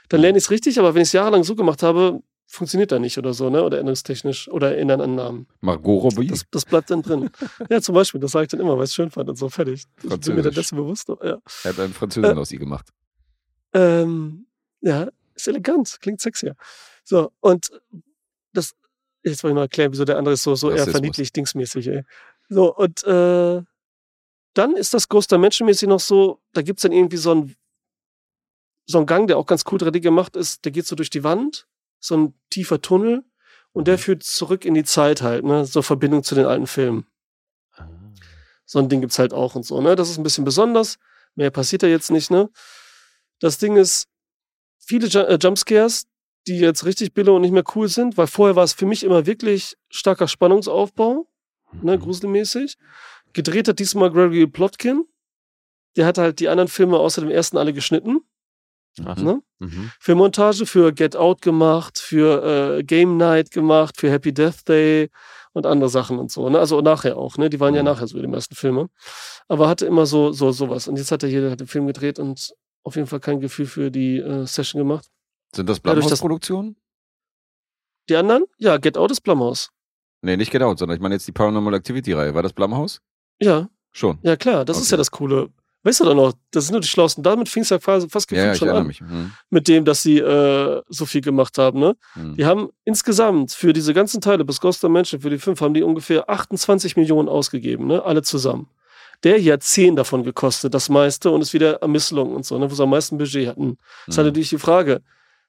Dann 0.09 0.21
lerne 0.21 0.39
ich 0.39 0.45
es 0.45 0.51
richtig, 0.51 0.79
aber 0.79 0.95
wenn 0.95 1.03
ich 1.03 1.09
es 1.09 1.13
jahrelang 1.13 1.45
so 1.45 1.55
gemacht 1.57 1.83
habe, 1.83 2.21
funktioniert 2.47 2.93
da 2.93 2.99
nicht 2.99 3.17
oder 3.19 3.33
so, 3.35 3.49
ne? 3.51 3.63
Oder 3.65 3.79
erinnerungstechnisch 3.79 4.49
oder 4.49 4.73
erinnern 4.75 5.01
an 5.01 5.15
Namen. 5.15 5.47
Margot 5.61 6.03
Robbie? 6.05 6.27
Das, 6.29 6.45
das 6.51 6.65
bleibt 6.67 6.91
dann 6.91 7.03
drin. 7.03 7.31
ja, 7.71 7.81
zum 7.81 7.95
Beispiel, 7.95 8.21
das 8.21 8.33
sage 8.33 8.45
ich 8.45 8.51
dann 8.51 8.61
immer, 8.61 8.77
weil 8.77 8.85
ich 8.85 8.91
es 8.91 8.95
schön 8.95 9.11
fand 9.11 9.29
und 9.31 9.37
so, 9.37 9.49
fertig. 9.49 9.85
Ich 10.03 10.09
bin 10.21 10.35
mir 10.37 10.43
dann 10.43 10.55
dessen 10.55 10.77
bewusst. 10.77 11.09
Ja. 11.09 11.17
er 11.65 11.71
hat 11.71 11.81
einen 11.81 11.95
Französin 11.95 12.37
Äh. 12.37 12.41
aus 12.41 12.53
ihr 12.53 12.59
gemacht. 12.59 12.87
Ähm, 13.73 14.47
ja, 14.83 15.09
ist 15.35 15.49
elegant, 15.49 15.97
klingt 16.01 16.21
sexier. 16.21 16.55
So, 17.03 17.33
und 17.41 17.71
das, 18.53 18.75
jetzt 19.25 19.43
wollte 19.43 19.53
ich 19.53 19.57
mal 19.57 19.63
erklären, 19.63 19.93
wieso 19.93 20.05
der 20.05 20.19
andere 20.19 20.35
ist 20.35 20.43
so, 20.43 20.55
so 20.55 20.71
eher 20.71 20.87
verniedlich 20.87 21.33
dingsmäßig, 21.33 21.89
ey. 21.89 22.03
So, 22.49 22.75
und 22.75 23.03
äh, 23.05 23.63
dann 24.55 24.77
ist 24.77 24.95
das 24.95 25.09
Ghost 25.09 25.33
Dimension-mäßig 25.33 25.89
noch 25.89 26.01
so, 26.01 26.41
da 26.53 26.63
gibt's 26.63 26.83
dann 26.83 26.93
irgendwie 26.93 27.17
so 27.17 27.35
ein 27.35 27.57
so 28.87 28.99
ein 28.99 29.07
Gang, 29.07 29.27
der 29.27 29.39
auch 29.39 29.47
ganz 29.47 29.65
cool 29.71 29.79
3D 29.79 30.01
gemacht 30.01 30.37
ist, 30.37 30.65
der 30.65 30.73
geht 30.73 30.87
so 30.87 30.97
durch 30.97 31.11
die 31.11 31.25
Wand, 31.25 31.67
so 32.01 32.17
ein 32.17 32.35
tiefer 32.51 32.83
Tunnel 32.83 33.25
und 33.73 33.89
der 33.89 33.99
führt 33.99 34.23
zurück 34.23 34.65
in 34.65 34.75
die 34.75 34.85
Zeit 34.85 35.23
halt, 35.23 35.45
ne, 35.45 35.65
so 35.65 35.83
Verbindung 35.83 36.23
zu 36.23 36.35
den 36.35 36.47
alten 36.47 36.67
Filmen. 36.67 37.07
Ah. 37.73 37.89
So 38.67 38.79
ein 38.79 38.89
Ding 38.89 39.01
gibt's 39.01 39.19
halt 39.19 39.33
auch 39.33 39.55
und 39.55 39.65
so, 39.65 39.81
ne? 39.81 39.97
Das 39.97 40.11
ist 40.11 40.19
ein 40.19 40.23
bisschen 40.23 40.45
besonders. 40.45 40.99
Mehr 41.35 41.51
passiert 41.51 41.83
da 41.83 41.87
jetzt 41.87 42.11
nicht, 42.11 42.31
ne? 42.31 42.51
Das 43.41 43.59
Ding 43.59 43.77
ist, 43.77 44.09
viele 44.79 45.07
äh, 45.07 45.39
Jumpscares, 45.41 46.07
die 46.47 46.59
jetzt 46.59 46.85
richtig 46.85 47.15
billig 47.15 47.31
und 47.33 47.43
nicht 47.43 47.53
mehr 47.53 47.65
cool 47.75 47.89
sind, 47.89 48.17
weil 48.17 48.27
vorher 48.27 48.57
war 48.57 48.65
es 48.65 48.73
für 48.73 48.87
mich 48.87 49.03
immer 49.05 49.27
wirklich 49.27 49.77
starker 49.91 50.29
Spannungsaufbau, 50.29 51.27
ne, 51.83 51.97
Mhm. 51.97 52.01
gruselmäßig. 52.01 52.77
Gedreht 53.33 53.69
hat 53.69 53.79
diesmal 53.79 54.11
Gregory 54.11 54.47
Plotkin. 54.47 55.05
Der 55.97 56.07
hat 56.07 56.19
halt 56.19 56.41
die 56.41 56.49
anderen 56.49 56.69
Filme 56.69 56.99
außer 56.99 57.21
dem 57.23 57.31
ersten 57.31 57.57
alle 57.57 57.73
geschnitten. 57.73 58.21
Ach, 59.05 59.17
Ne? 59.17 59.43
mhm. 59.59 59.91
Filmmontage 59.99 60.67
für 60.67 60.93
Get 60.93 61.17
Out 61.17 61.43
gemacht, 61.43 61.99
für 61.99 62.79
äh, 62.79 62.85
Game 62.85 63.17
Night 63.17 63.51
gemacht, 63.51 63.97
für 63.99 64.09
Happy 64.11 64.33
Death 64.33 64.69
Day 64.69 65.11
und 65.53 65.67
andere 65.67 65.89
Sachen 65.89 66.19
und 66.19 66.31
so. 66.31 66.49
Ne? 66.49 66.59
Also 66.61 66.81
nachher 66.81 67.17
auch, 67.17 67.37
ne? 67.37 67.51
Die 67.51 67.59
waren 67.59 67.75
ja 67.75 67.83
Mhm. 67.83 67.87
nachher 67.87 68.07
so 68.07 68.21
die 68.21 68.27
meisten 68.29 68.55
Filme. 68.55 68.89
Aber 69.49 69.69
hatte 69.69 69.87
immer 69.87 70.07
so, 70.07 70.31
so 70.33 70.53
sowas. 70.53 70.87
Und 70.87 70.97
jetzt 70.97 71.11
hat 71.11 71.23
er 71.25 71.29
hier 71.29 71.51
hat 71.51 71.59
den 71.61 71.67
Film 71.67 71.87
gedreht 71.89 72.19
und 72.21 72.55
auf 72.85 72.95
jeden 72.97 73.09
Fall 73.09 73.19
kein 73.21 73.41
Gefühl 73.41 73.67
für 73.67 73.91
die 73.91 74.19
äh, 74.19 74.47
Session 74.47 74.79
gemacht. 74.81 75.09
Sind 75.55 75.69
das 75.69 75.81
Blumhouse-Produktionen? 75.81 76.77
Die 78.09 78.17
anderen? 78.17 78.45
Ja, 78.59 78.77
Get 78.79 78.99
Out 78.99 79.11
ist 79.11 79.21
Blumhouse. 79.23 79.71
Nee, 80.23 80.37
nicht 80.37 80.51
Get 80.51 80.63
Out, 80.63 80.79
sondern 80.79 80.97
ich 80.97 81.03
meine 81.03 81.15
jetzt 81.15 81.27
die 81.29 81.33
Paranormal 81.33 81.75
Activity-Reihe. 81.75 82.35
War 82.35 82.43
das 82.43 82.53
Blumhouse? 82.53 83.01
Ja, 83.41 83.69
Schon. 83.93 84.19
ja 84.23 84.37
klar, 84.37 84.65
das 84.65 84.79
ist 84.79 84.85
Okay. 84.89 84.93
ja 84.93 84.97
das 84.99 85.11
Coole. 85.11 85.49
Weißt 85.83 86.01
du 86.01 86.05
doch 86.05 86.15
noch, 86.15 86.33
das 86.51 86.65
sind 86.65 86.73
nur 86.73 86.81
die 86.81 86.89
Schlausten. 86.89 87.23
Damit 87.23 87.49
fing 87.51 87.63
es 87.63 87.69
ja 87.69 87.79
quasi 87.79 88.09
fast 88.09 88.27
gefühlt 88.29 88.47
ja, 88.47 88.55
schon 88.55 88.71
an, 88.71 88.87
mich. 88.87 89.03
Mhm. 89.03 89.33
mit 89.51 89.69
dem, 89.69 89.85
dass 89.85 90.03
sie 90.03 90.19
äh, 90.19 90.83
so 90.89 91.05
viel 91.05 91.21
gemacht 91.21 91.59
haben, 91.59 91.79
ne? 91.79 91.95
Mhm. 92.15 92.37
Die 92.37 92.47
haben 92.47 92.71
insgesamt 92.85 93.53
für 93.53 93.75
diese 93.75 93.93
ganzen 93.93 94.23
Teile 94.23 94.47
bis 94.47 94.61
Ghost 94.63 94.83
of 94.83 94.91
Menschen, 94.91 95.21
für 95.21 95.29
die 95.29 95.39
fünf, 95.39 95.61
haben 95.61 95.75
die 95.75 95.83
ungefähr 95.83 96.29
28 96.31 96.97
Millionen 96.97 97.29
ausgegeben, 97.29 97.87
ne? 97.87 98.03
Alle 98.03 98.23
zusammen. 98.23 98.69
Der 99.25 99.37
hier 99.37 99.55
hat 99.55 99.63
10 99.63 99.95
davon 99.97 100.23
gekostet, 100.25 100.73
das 100.73 100.89
meiste, 100.89 101.31
und 101.31 101.43
ist 101.43 101.53
wieder 101.53 101.75
Ermisselung 101.83 102.35
und 102.35 102.47
so, 102.47 102.59
ne, 102.59 102.71
wo 102.71 102.75
sie 102.75 102.83
am 102.83 102.91
meisten 102.91 103.17
Budget 103.19 103.49
hatten. 103.49 103.77
Das 104.07 104.15
ist 104.15 104.19
halt 104.19 104.25
Mhm. 104.25 104.29
natürlich 104.31 104.49
die 104.51 104.59
Frage, 104.59 105.03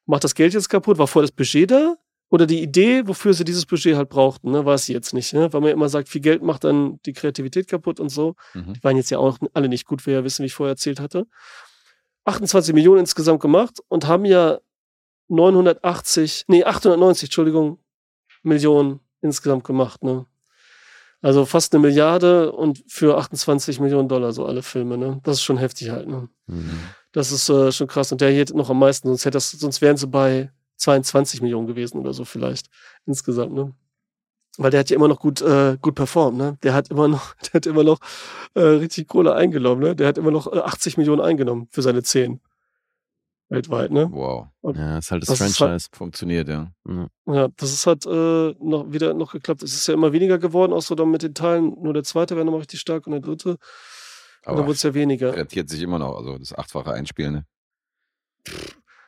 macht 0.06 0.24
das 0.24 0.36
Geld 0.36 0.53
jetzt 0.53 0.70
kaputt? 0.70 0.97
War 0.97 1.08
vorher 1.08 1.28
das 1.28 1.36
Budget 1.36 1.72
da? 1.72 1.95
Oder 2.30 2.47
die 2.47 2.62
Idee, 2.62 3.08
wofür 3.08 3.34
sie 3.34 3.45
dieses 3.45 3.66
Budget 3.66 3.95
halt 3.95 4.10
brauchten, 4.10 4.51
ne, 4.51 4.66
weiß 4.66 4.89
ich 4.89 4.93
jetzt 4.93 5.14
nicht, 5.14 5.32
ne? 5.34 5.53
Weil 5.53 5.62
man 5.62 5.68
ja 5.70 5.74
immer 5.74 5.89
sagt, 5.89 6.10
viel 6.10 6.22
Geld 6.22 6.41
macht 6.41 6.64
dann 6.64 6.99
die 7.06 7.14
Kreativität 7.14 7.68
kaputt 7.68 7.99
und 7.99 8.10
so. 8.10 8.36
Mhm. 8.53 8.74
Die 8.74 8.84
waren 8.84 8.97
jetzt 8.97 9.12
ja 9.12 9.20
auch 9.20 9.38
alle 9.53 9.70
nicht 9.70 9.86
gut, 9.86 10.01
wie 10.01 10.08
wir 10.08 10.16
ja 10.16 10.24
wissen, 10.24 10.41
wie 10.41 10.47
ich 10.47 10.53
vorher 10.53 10.72
erzählt 10.72 10.99
hatte. 10.99 11.28
28 12.26 12.74
Millionen 12.74 13.01
insgesamt 13.01 13.41
gemacht 13.41 13.80
und 13.89 14.08
haben 14.08 14.26
ja 14.26 14.60
980, 15.28 16.45
nee, 16.47 16.64
890, 16.64 17.28
Entschuldigung, 17.28 17.80
Millionen 18.41 18.99
insgesamt 19.22 19.64
gemacht, 19.64 20.03
ne? 20.03 20.26
Also 21.22 21.45
fast 21.45 21.74
eine 21.74 21.82
Milliarde 21.82 22.51
und 22.51 22.84
für 22.88 23.18
28 23.18 23.80
Millionen 23.80 24.08
Dollar 24.08 24.32
so 24.32 24.45
alle 24.45 24.62
Filme, 24.62 24.97
ne? 24.97 25.20
Das 25.24 25.38
ist 25.38 25.43
schon 25.43 25.58
heftig 25.58 25.89
halt, 25.89 26.08
ne? 26.08 26.30
Mhm. 26.47 26.80
Das 27.16 27.32
ist 27.32 27.47
äh, 27.47 27.72
schon 27.72 27.88
krass. 27.88 28.11
Und 28.11 28.20
der 28.20 28.30
hier 28.30 28.43
noch 28.53 28.70
am 28.70 28.78
meisten, 28.78 29.07
sonst 29.07 29.24
hätte 29.24 29.38
das, 29.38 29.51
sonst 29.51 29.80
wären 29.82 29.95
sie 29.95 30.05
bei 30.05 30.51
22 30.76 31.41
Millionen 31.41 31.66
gewesen 31.66 31.97
oder 31.97 32.13
so 32.13 32.26
vielleicht 32.26 32.68
insgesamt, 33.05 33.53
ne? 33.53 33.74
Weil 34.57 34.72
der 34.72 34.82
hat 34.82 34.89
ja 34.89 34.97
immer 34.97 35.07
noch 35.07 35.20
gut, 35.20 35.41
äh, 35.41 35.78
gut 35.82 35.95
performt, 35.95 36.38
ne? 36.38 36.57
Der 36.61 36.74
hat 36.74 36.89
immer 36.89 37.07
noch, 37.07 37.34
der 37.43 37.53
hat 37.53 37.66
immer 37.68 37.86
noch 37.86 37.99
äh, 38.53 38.59
richtig 38.59 39.07
Kohle 39.07 39.34
eingenommen, 39.34 39.82
ne? 39.82 39.95
Der 39.95 40.07
hat 40.09 40.18
immer 40.18 40.32
noch 40.32 40.51
äh, 40.51 40.59
80 40.59 40.97
Millionen 40.97 41.22
eingenommen 41.22 41.70
für 41.72 41.82
seine 41.82 42.03
10. 42.03 42.41
Weltweit, 43.47 43.91
ne? 43.91 44.09
Wow. 44.11 44.47
Ja, 44.76 44.97
ist 44.97 45.11
halt 45.11 45.22
das, 45.22 45.30
Das 45.30 45.39
halt- 45.39 45.51
Franchise. 45.53 45.88
Funktioniert, 45.93 46.49
ja. 46.49 46.72
Ja. 46.86 47.07
Ja, 47.28 47.47
das 47.55 47.72
ist 47.72 47.88
halt 47.88 48.05
äh, 48.07 48.55
noch 48.59 48.91
wieder 48.91 49.13
noch 49.13 49.32
geklappt. 49.32 49.63
Es 49.63 49.74
ist 49.74 49.88
ja 49.88 49.93
immer 49.93 50.11
weniger 50.11 50.38
geworden, 50.38 50.74
auch 50.74 50.82
so 50.82 50.95
dann 50.95 51.11
mit 51.11 51.22
den 51.22 51.34
Teilen. 51.34 51.76
Nur 51.82 51.93
der 51.93 52.03
zweite 52.03 52.36
wäre 52.36 52.43
nochmal 52.43 52.59
richtig 52.61 52.82
stark 52.82 53.05
und 53.07 53.11
der 53.13 53.22
dritte. 53.22 53.57
Aber 54.45 54.61
wurde 54.63 54.73
es 54.73 54.83
ja 54.83 54.93
weniger. 54.93 55.35
rentiert 55.35 55.69
sich 55.69 55.81
immer 55.81 55.99
noch, 55.99 56.15
also 56.17 56.37
das 56.37 56.53
achtfache 56.57 56.93
Einspielen. 56.93 57.33
Ne? 57.33 57.45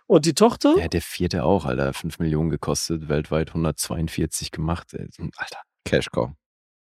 Und 0.07 0.25
die 0.25 0.33
Tochter? 0.33 0.75
ja, 0.77 0.87
der 0.87 1.01
vierte 1.01 1.43
auch, 1.43 1.65
Alter. 1.65 1.93
5 1.93 2.19
Millionen 2.19 2.49
gekostet, 2.49 3.09
weltweit 3.09 3.49
142 3.49 4.51
gemacht. 4.51 4.95
Alter. 4.95 5.59
Cash 5.85 6.09
Cow, 6.11 6.31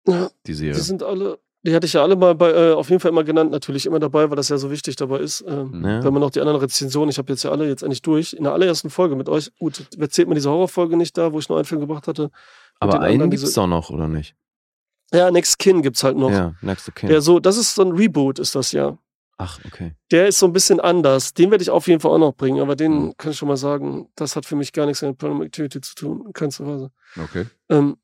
Ja, 0.06 0.28
die 0.28 0.32
die 0.46 0.54
Serie. 0.54 0.74
sind 0.80 1.02
alle, 1.02 1.38
die 1.62 1.74
hatte 1.74 1.86
ich 1.86 1.92
ja 1.92 2.02
alle 2.02 2.16
mal 2.16 2.34
bei, 2.34 2.50
äh, 2.50 2.72
auf 2.72 2.88
jeden 2.90 3.00
Fall 3.00 3.10
immer 3.10 3.22
genannt, 3.24 3.50
natürlich 3.50 3.84
immer 3.86 3.98
dabei, 4.00 4.28
weil 4.30 4.36
das 4.36 4.48
ja 4.48 4.56
so 4.58 4.70
wichtig 4.70 4.96
dabei 4.96 5.18
ist. 5.18 5.44
Ähm, 5.46 5.84
Ja. 5.84 6.02
Wenn 6.02 6.12
man 6.12 6.20
noch 6.20 6.30
die 6.30 6.40
anderen 6.40 6.58
Rezensionen, 6.60 7.10
ich 7.10 7.18
habe 7.18 7.30
jetzt 7.32 7.42
ja 7.44 7.50
alle 7.50 7.68
jetzt 7.68 7.82
endlich 7.82 8.02
durch, 8.02 8.32
in 8.32 8.44
der 8.44 8.52
allerersten 8.54 8.88
Folge 8.90 9.14
mit 9.14 9.28
euch, 9.28 9.50
gut, 9.58 9.86
erzählt 9.98 10.28
mir 10.28 10.34
diese 10.34 10.50
Horrorfolge 10.50 10.96
nicht 10.96 11.16
da, 11.18 11.32
wo 11.32 11.38
ich 11.38 11.48
nur 11.48 11.58
einen 11.58 11.64
Film 11.66 11.80
gebracht 11.82 12.08
hatte. 12.08 12.30
Aber 12.80 13.00
einen 13.00 13.30
gibt's 13.30 13.44
diese- 13.44 13.54
doch 13.60 13.66
noch, 13.66 13.90
oder 13.90 14.08
nicht? 14.08 14.34
Ja, 15.12 15.30
Next 15.30 15.58
Kin 15.58 15.82
gibt's 15.82 16.02
halt 16.04 16.16
noch. 16.16 16.30
Ja, 16.30 16.54
Next 16.62 16.94
Kin. 16.94 17.08
Der 17.08 17.20
so, 17.20 17.38
das 17.40 17.56
ist 17.56 17.74
so 17.74 17.82
ein 17.82 17.92
Reboot, 17.92 18.38
ist 18.38 18.54
das 18.54 18.72
ja. 18.72 18.96
Ach, 19.38 19.58
okay. 19.66 19.94
Der 20.10 20.28
ist 20.28 20.38
so 20.38 20.46
ein 20.46 20.52
bisschen 20.52 20.78
anders. 20.78 21.34
Den 21.34 21.50
werde 21.50 21.62
ich 21.62 21.70
auf 21.70 21.88
jeden 21.88 22.00
Fall 22.00 22.12
auch 22.12 22.18
noch 22.18 22.34
bringen, 22.34 22.60
aber 22.60 22.76
den 22.76 23.06
Mhm. 23.06 23.16
kann 23.16 23.32
ich 23.32 23.38
schon 23.38 23.48
mal 23.48 23.56
sagen, 23.56 24.08
das 24.14 24.36
hat 24.36 24.46
für 24.46 24.56
mich 24.56 24.72
gar 24.72 24.86
nichts 24.86 25.02
mit 25.02 25.18
Paranormal 25.18 25.46
Activity 25.46 25.80
zu 25.80 25.94
tun, 25.94 26.24
in 26.26 26.32
keinster 26.32 26.66
Weise. 26.66 26.90
Okay. 27.20 27.46
Ähm, 27.68 27.96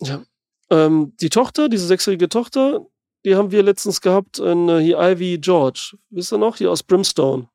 ja. 0.00 0.22
Ähm, 0.70 1.12
die 1.20 1.28
Tochter, 1.28 1.68
diese 1.68 1.86
sechsjährige 1.86 2.28
Tochter, 2.28 2.86
die 3.24 3.34
haben 3.36 3.50
wir 3.50 3.62
letztens 3.62 4.00
gehabt 4.00 4.38
in 4.38 4.68
äh, 4.68 4.80
hier 4.80 4.98
Ivy 4.98 5.38
George. 5.38 5.96
Wisst 6.10 6.32
ihr 6.32 6.38
noch? 6.38 6.56
Hier 6.56 6.70
aus 6.70 6.82
Brimstone. 6.82 7.48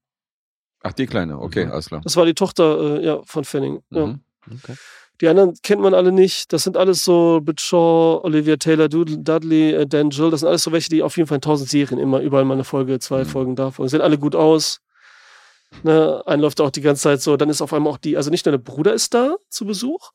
Ach, 0.84 0.92
die 0.94 1.06
Kleine, 1.08 1.40
okay, 1.40 1.66
Mhm. 1.66 1.72
alles 1.72 1.88
klar. 1.88 2.02
Das 2.04 2.16
war 2.16 2.26
die 2.26 2.34
Tochter 2.34 3.00
äh, 3.00 3.06
ja, 3.06 3.22
von 3.24 3.44
Fanning. 3.46 3.82
Ja. 3.90 4.08
Mhm. 4.08 4.20
okay. 4.52 4.76
Die 5.24 5.30
anderen 5.30 5.54
kennt 5.64 5.82
man 5.82 5.94
alle 5.94 6.12
nicht. 6.12 6.52
Das 6.52 6.64
sind 6.64 6.76
alles 6.76 7.06
so 7.06 7.40
Bit 7.42 7.62
Shaw, 7.62 8.20
Olivia 8.26 8.58
Taylor, 8.58 8.90
Dudley, 8.90 9.72
äh, 9.72 9.88
Dan 9.88 10.10
Jill. 10.10 10.30
Das 10.30 10.42
sind 10.42 10.50
alles 10.50 10.64
so 10.64 10.74
welche, 10.74 10.90
die 10.90 11.02
auf 11.02 11.16
jeden 11.16 11.28
Fall 11.28 11.38
in 11.38 11.42
tausend 11.42 11.70
Serien 11.70 11.98
immer 11.98 12.20
überall 12.20 12.44
mal 12.44 12.56
eine 12.56 12.66
Folge, 12.66 13.00
zwei 13.00 13.20
Mhm. 13.20 13.28
Folgen 13.28 13.56
da 13.56 13.72
folgen. 13.72 13.88
Sehen 13.88 14.02
alle 14.02 14.18
gut 14.18 14.36
aus. 14.36 14.82
Ne, 15.84 16.22
ein 16.26 16.42
läuft 16.42 16.60
auch 16.60 16.72
die 16.72 16.82
ganze 16.82 17.04
Zeit 17.04 17.22
so. 17.22 17.38
Dann 17.38 17.50
ist 17.50 17.62
auf 17.62 17.72
einmal 17.72 17.94
auch 17.94 18.00
die, 18.00 18.18
also 18.18 18.32
nicht 18.32 18.46
nur 18.46 18.52
der 18.52 18.58
Bruder 18.58 18.94
ist 18.94 19.14
da 19.14 19.38
zu 19.48 19.66
Besuch, 19.66 20.12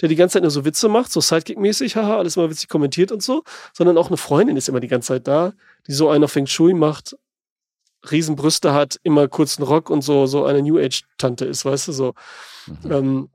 der 0.00 0.08
die 0.08 0.14
ganze 0.14 0.34
Zeit 0.34 0.42
nur 0.42 0.52
so 0.52 0.64
Witze 0.64 0.88
macht, 0.88 1.10
so 1.10 1.18
Sidekick-mäßig, 1.18 1.96
haha, 1.96 2.18
alles 2.18 2.36
immer 2.36 2.48
witzig 2.48 2.68
kommentiert 2.68 3.10
und 3.10 3.20
so, 3.20 3.42
sondern 3.72 3.98
auch 3.98 4.10
eine 4.10 4.16
Freundin 4.16 4.56
ist 4.56 4.68
immer 4.68 4.78
die 4.78 4.86
ganze 4.86 5.08
Zeit 5.08 5.26
da, 5.26 5.54
die 5.88 5.92
so 5.92 6.08
einer 6.08 6.28
Feng 6.28 6.46
Shui 6.46 6.72
macht, 6.72 7.16
Riesenbrüste 8.08 8.72
hat, 8.72 9.00
immer 9.02 9.26
kurzen 9.26 9.64
Rock 9.64 9.90
und 9.90 10.02
so, 10.02 10.26
so 10.26 10.44
eine 10.44 10.62
New 10.62 10.78
Age-Tante 10.78 11.46
ist, 11.46 11.64
weißt 11.64 11.88
du, 11.88 11.92
so. 11.92 12.14
Mhm. 12.84 12.92
Ähm, 12.92 13.28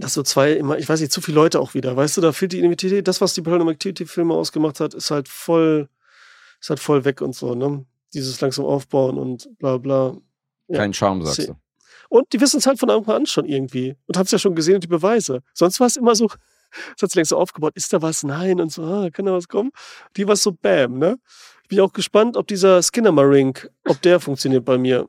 dass 0.00 0.14
so 0.14 0.22
zwei 0.22 0.52
immer, 0.52 0.78
ich 0.78 0.88
weiß 0.88 1.00
nicht, 1.00 1.12
zu 1.12 1.20
viele 1.20 1.34
Leute 1.34 1.60
auch 1.60 1.74
wieder, 1.74 1.96
weißt 1.96 2.16
du, 2.16 2.20
da 2.20 2.32
fehlt 2.32 2.52
die 2.52 2.58
Identität. 2.58 3.06
Das, 3.08 3.20
was 3.20 3.34
die 3.34 3.42
Paranormal 3.42 3.74
Activity-Filme 3.74 4.32
ausgemacht 4.32 4.80
hat, 4.80 4.94
ist 4.94 5.10
halt 5.10 5.28
voll, 5.28 5.88
ist 6.60 6.70
halt 6.70 6.80
voll 6.80 7.04
weg 7.04 7.20
und 7.20 7.34
so, 7.34 7.54
ne? 7.54 7.84
Dieses 8.14 8.40
langsam 8.40 8.64
aufbauen 8.64 9.18
und 9.18 9.48
bla 9.58 9.76
bla. 9.76 10.16
Ja. 10.68 10.78
Kein 10.78 10.94
Charme, 10.94 11.24
sagst 11.24 11.40
Sie- 11.42 11.46
du. 11.48 11.56
Und 12.10 12.32
die 12.32 12.40
wissen 12.40 12.56
es 12.58 12.66
halt 12.66 12.78
von 12.78 12.88
Anfang 12.88 13.16
an 13.16 13.26
schon 13.26 13.44
irgendwie 13.44 13.94
und 14.06 14.16
haben 14.16 14.24
es 14.24 14.30
ja 14.30 14.38
schon 14.38 14.54
gesehen 14.54 14.76
und 14.76 14.84
die 14.84 14.88
Beweise. 14.88 15.42
Sonst 15.52 15.78
war 15.78 15.88
es 15.88 15.96
immer 15.98 16.14
so, 16.14 16.26
das 16.94 17.02
hat 17.02 17.10
sich 17.10 17.14
längst 17.16 17.28
so 17.30 17.36
aufgebaut, 17.36 17.72
ist 17.74 17.92
da 17.92 18.00
was? 18.00 18.22
Nein 18.22 18.60
und 18.60 18.72
so, 18.72 18.82
ah, 18.84 19.10
kann 19.10 19.26
da 19.26 19.32
was 19.32 19.48
kommen? 19.48 19.72
Die 20.16 20.26
war 20.26 20.36
so 20.36 20.52
bam, 20.52 20.98
ne? 20.98 21.18
Ich 21.64 21.68
bin 21.68 21.80
auch 21.80 21.92
gespannt, 21.92 22.36
ob 22.38 22.46
dieser 22.46 22.80
Skinner-Marink, 22.82 23.68
ob 23.84 24.00
der 24.00 24.20
funktioniert 24.20 24.64
bei 24.64 24.78
mir. 24.78 25.06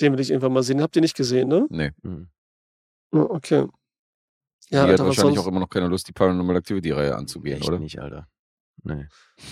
Den 0.00 0.12
will 0.14 0.20
ich 0.20 0.30
irgendwann 0.30 0.54
mal 0.54 0.62
sehen. 0.62 0.80
Habt 0.80 0.96
ihr 0.96 1.02
nicht 1.02 1.16
gesehen, 1.16 1.48
ne? 1.48 1.66
Nee. 1.68 1.90
Mhm. 2.02 2.28
Ja, 3.14 3.20
okay. 3.30 3.66
die 4.70 4.74
Ja, 4.74 4.82
hat 4.82 4.90
Alter, 4.90 5.02
was 5.04 5.08
wahrscheinlich 5.08 5.36
sonst? 5.36 5.46
auch 5.46 5.50
immer 5.50 5.60
noch 5.60 5.68
keine 5.70 5.88
Lust, 5.88 6.08
die 6.08 6.12
Paranormal 6.12 6.56
Activity-Reihe 6.56 7.14
anzugehen, 7.16 7.58
Echt 7.60 7.68
oder? 7.68 7.78
nicht, 7.78 7.98
Alter. 8.00 8.26
Nee. 8.82 9.06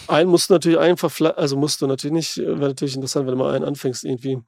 Einen 0.09 0.29
musst 0.31 0.51
du 0.51 0.55
natürlich 0.55 0.79
einfach, 0.79 1.11
also 1.37 1.57
musst 1.57 1.81
du 1.81 1.87
natürlich 1.87 2.13
nicht, 2.15 2.39
äh, 2.39 2.47
wäre 2.59 2.69
natürlich 2.69 2.95
interessant, 2.97 3.27
wenn 3.27 3.33
du 3.37 3.39
mal 3.43 3.55
einen 3.55 3.65
anfängst 3.65 4.05
irgendwie. 4.05 4.39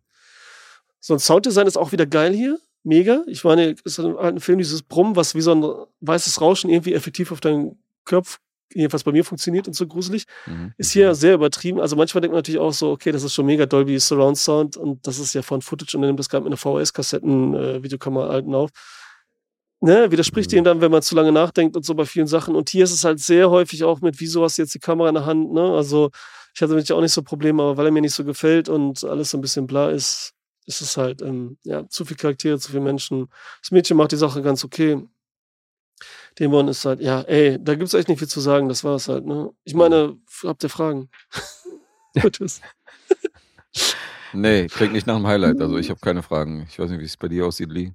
So 1.00 1.14
ein 1.14 1.20
Sounddesign 1.20 1.66
ist 1.66 1.76
auch 1.78 1.92
wieder 1.92 2.06
geil 2.06 2.34
hier. 2.34 2.58
Mega. 2.82 3.22
Ich 3.26 3.44
meine, 3.44 3.74
ist 3.84 3.98
in 3.98 4.04
einem 4.06 4.16
alten 4.18 4.40
Film 4.40 4.58
dieses 4.58 4.82
Brummen, 4.82 5.16
was 5.16 5.34
wie 5.34 5.40
so 5.40 5.54
ein 5.54 5.86
weißes 6.00 6.40
Rauschen 6.42 6.68
irgendwie 6.68 6.92
effektiv 6.92 7.32
auf 7.32 7.40
deinen 7.40 7.82
Kopf, 8.04 8.40
jedenfalls 8.74 9.04
bei 9.04 9.12
mir 9.12 9.24
funktioniert 9.24 9.66
und 9.68 9.72
so 9.74 9.86
gruselig, 9.86 10.24
Mhm. 10.46 10.74
ist 10.76 10.90
hier 10.92 11.14
sehr 11.14 11.34
übertrieben. 11.34 11.80
Also 11.80 11.96
manchmal 11.96 12.20
denkt 12.20 12.32
man 12.32 12.38
natürlich 12.40 12.60
auch 12.60 12.72
so, 12.74 12.90
okay, 12.90 13.10
das 13.12 13.22
ist 13.22 13.32
schon 13.32 13.46
mega 13.46 13.64
Dolby 13.64 13.98
Surround 13.98 14.36
Sound 14.36 14.76
und 14.76 15.06
das 15.06 15.18
ist 15.18 15.32
ja 15.34 15.40
von 15.40 15.62
Footage 15.62 15.96
und 15.96 16.02
er 16.02 16.08
nimmt 16.08 16.18
das 16.18 16.28
gerade 16.28 16.42
mit 16.44 16.48
einer 16.52 16.58
VHS-Kassetten, 16.58 17.54
äh, 17.54 17.82
Videokamera 17.82 18.26
alten 18.28 18.54
auf. 18.54 18.70
Ne, 19.84 20.10
widerspricht 20.10 20.50
Mhm. 20.52 20.58
ihm 20.58 20.64
dann, 20.64 20.80
wenn 20.80 20.90
man 20.90 21.02
zu 21.02 21.14
lange 21.14 21.30
nachdenkt 21.30 21.76
und 21.76 21.84
so 21.84 21.94
bei 21.94 22.06
vielen 22.06 22.26
Sachen. 22.26 22.54
Und 22.56 22.70
hier 22.70 22.84
ist 22.84 22.92
es 22.92 23.04
halt 23.04 23.20
sehr 23.20 23.50
häufig 23.50 23.84
auch 23.84 24.00
mit, 24.00 24.18
wieso 24.18 24.42
hast 24.42 24.56
du 24.56 24.62
jetzt 24.62 24.74
die 24.74 24.78
Kamera 24.78 25.08
in 25.10 25.14
der 25.14 25.26
Hand, 25.26 25.52
ne? 25.52 25.72
Also 25.74 26.10
ich 26.54 26.62
hatte 26.62 26.70
damit 26.70 26.88
ja 26.88 26.96
auch 26.96 27.00
nicht 27.02 27.12
so 27.12 27.22
Probleme, 27.22 27.62
aber 27.62 27.76
weil 27.76 27.86
er 27.86 27.92
mir 27.92 28.00
nicht 28.00 28.14
so 28.14 28.24
gefällt 28.24 28.68
und 28.70 29.04
alles 29.04 29.30
so 29.30 29.36
ein 29.38 29.40
bisschen 29.42 29.66
bla 29.66 29.90
ist, 29.90 30.32
ist 30.66 30.80
es 30.80 30.96
halt, 30.96 31.20
ähm, 31.20 31.58
ja, 31.64 31.86
zu 31.88 32.04
viel 32.06 32.16
Charaktere, 32.16 32.58
zu 32.58 32.70
viele 32.70 32.82
Menschen. 32.82 33.28
Das 33.60 33.72
Mädchen 33.72 33.96
macht 33.98 34.12
die 34.12 34.16
Sache 34.16 34.40
ganz 34.40 34.64
okay. 34.64 35.02
Dämon 36.38 36.68
ist 36.68 36.84
halt, 36.86 37.00
ja, 37.00 37.20
ey, 37.22 37.58
da 37.62 37.74
gibt's 37.74 37.92
echt 37.94 38.08
nicht 38.08 38.18
viel 38.18 38.28
zu 38.28 38.40
sagen, 38.40 38.68
das 38.68 38.84
war's 38.84 39.08
halt, 39.08 39.26
ne? 39.26 39.50
Ich 39.64 39.74
meine, 39.74 40.16
f- 40.26 40.44
habt 40.46 40.62
ihr 40.62 40.70
Fragen? 40.70 41.10
Tschüss. 42.32 42.60
Nee, 44.32 44.66
klingt 44.68 44.92
nicht 44.94 45.06
nach 45.06 45.16
einem 45.16 45.26
Highlight. 45.26 45.60
Also 45.60 45.76
ich 45.76 45.90
habe 45.90 46.00
keine 46.00 46.22
Fragen. 46.22 46.66
Ich 46.68 46.78
weiß 46.78 46.90
nicht, 46.90 47.00
wie 47.00 47.04
es 47.04 47.16
bei 47.16 47.28
dir 47.28 47.46
aussieht, 47.46 47.70
Lee. 47.70 47.92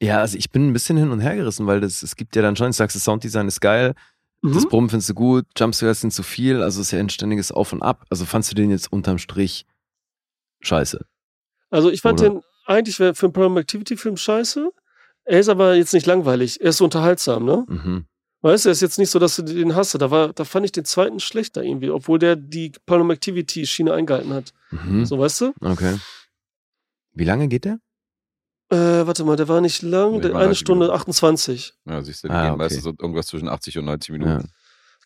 Ja, 0.00 0.18
also 0.20 0.38
ich 0.38 0.50
bin 0.50 0.68
ein 0.68 0.72
bisschen 0.72 0.96
hin 0.96 1.10
und 1.10 1.20
her 1.20 1.36
gerissen, 1.36 1.66
weil 1.66 1.80
das, 1.80 2.02
es 2.02 2.16
gibt 2.16 2.34
ja 2.34 2.42
dann 2.42 2.56
schon, 2.56 2.70
ich 2.70 2.76
sagst, 2.76 2.96
das 2.96 3.04
Sounddesign 3.04 3.48
ist 3.48 3.60
geil, 3.60 3.94
das 4.42 4.64
Mhm. 4.64 4.68
Brummen 4.68 4.88
findest 4.88 5.10
du 5.10 5.14
gut, 5.14 5.44
Jumpscares 5.56 6.00
sind 6.00 6.12
zu 6.12 6.22
viel, 6.22 6.62
also 6.62 6.80
es 6.80 6.86
ist 6.86 6.92
ja 6.92 6.98
ein 6.98 7.10
ständiges 7.10 7.52
Auf 7.52 7.74
und 7.74 7.82
Ab. 7.82 8.06
Also 8.08 8.24
fandst 8.24 8.50
du 8.50 8.54
den 8.54 8.70
jetzt 8.70 8.90
unterm 8.90 9.18
Strich 9.18 9.66
scheiße? 10.60 11.04
Also 11.68 11.90
ich 11.90 12.00
fand 12.00 12.20
Oder? 12.20 12.30
den 12.30 12.40
eigentlich 12.64 12.96
für 12.96 13.04
einen 13.08 13.32
Paranormal 13.32 13.62
Activity 13.62 13.96
Film 13.98 14.16
scheiße. 14.16 14.70
Er 15.24 15.40
ist 15.40 15.48
aber 15.48 15.74
jetzt 15.74 15.92
nicht 15.92 16.06
langweilig. 16.06 16.60
Er 16.60 16.70
ist 16.70 16.78
so 16.78 16.84
unterhaltsam, 16.84 17.44
ne? 17.44 17.66
Mhm. 17.68 18.06
Weißt 18.40 18.64
du, 18.64 18.70
er 18.70 18.72
ist 18.72 18.80
jetzt 18.80 18.98
nicht 18.98 19.10
so, 19.10 19.18
dass 19.18 19.36
du 19.36 19.42
den 19.42 19.74
hasse. 19.74 19.98
Da 19.98 20.10
war, 20.10 20.32
da 20.32 20.44
fand 20.44 20.64
ich 20.64 20.72
den 20.72 20.86
zweiten 20.86 21.20
schlechter 21.20 21.62
irgendwie, 21.62 21.90
obwohl 21.90 22.18
der 22.18 22.36
die 22.36 22.72
Paranormal 22.86 23.16
Activity 23.16 23.66
Schiene 23.66 23.92
eingehalten 23.92 24.32
hat. 24.32 24.54
Mhm. 24.70 25.04
So, 25.04 25.18
weißt 25.18 25.42
du? 25.42 25.52
Okay. 25.60 25.98
Wie 27.12 27.24
lange 27.24 27.48
geht 27.48 27.66
der? 27.66 27.78
Äh, 28.70 29.06
warte 29.06 29.24
mal, 29.24 29.36
der 29.36 29.48
war 29.48 29.60
nicht 29.60 29.82
lang, 29.82 30.20
der, 30.20 30.30
mal 30.32 30.38
eine 30.38 30.46
30 30.48 30.58
Stunde 30.60 30.84
Minuten. 30.86 31.00
28. 31.00 31.74
Ja, 31.86 32.02
siehst 32.02 32.22
du, 32.24 32.28
die 32.28 32.34
Ah, 32.34 32.42
gehen 32.42 32.50
okay. 32.52 32.58
meistens 32.58 32.84
so 32.84 32.90
irgendwas 32.90 33.26
zwischen 33.26 33.48
80 33.48 33.78
und 33.78 33.84
90 33.86 34.10
Minuten. 34.12 34.48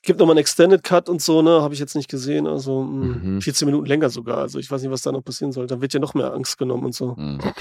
Gibt 0.02 0.18
nochmal 0.20 0.34
einen 0.34 0.40
Extended 0.40 0.82
Cut 0.82 1.08
und 1.08 1.22
so, 1.22 1.40
ne? 1.40 1.62
Habe 1.62 1.72
ich 1.72 1.80
jetzt 1.80 1.96
nicht 1.96 2.10
gesehen. 2.10 2.46
Also 2.46 2.82
mh, 2.82 3.06
Mhm. 3.22 3.40
14 3.40 3.64
Minuten 3.64 3.86
länger 3.86 4.10
sogar. 4.10 4.36
Also 4.38 4.58
ich 4.58 4.70
weiß 4.70 4.82
nicht, 4.82 4.90
was 4.90 5.00
da 5.00 5.12
noch 5.12 5.24
passieren 5.24 5.52
soll. 5.52 5.66
Dann 5.66 5.80
wird 5.80 5.94
ja 5.94 6.00
noch 6.00 6.12
mehr 6.12 6.34
Angst 6.34 6.58
genommen 6.58 6.84
und 6.84 6.94
so. 6.94 7.14
Mhm. 7.16 7.38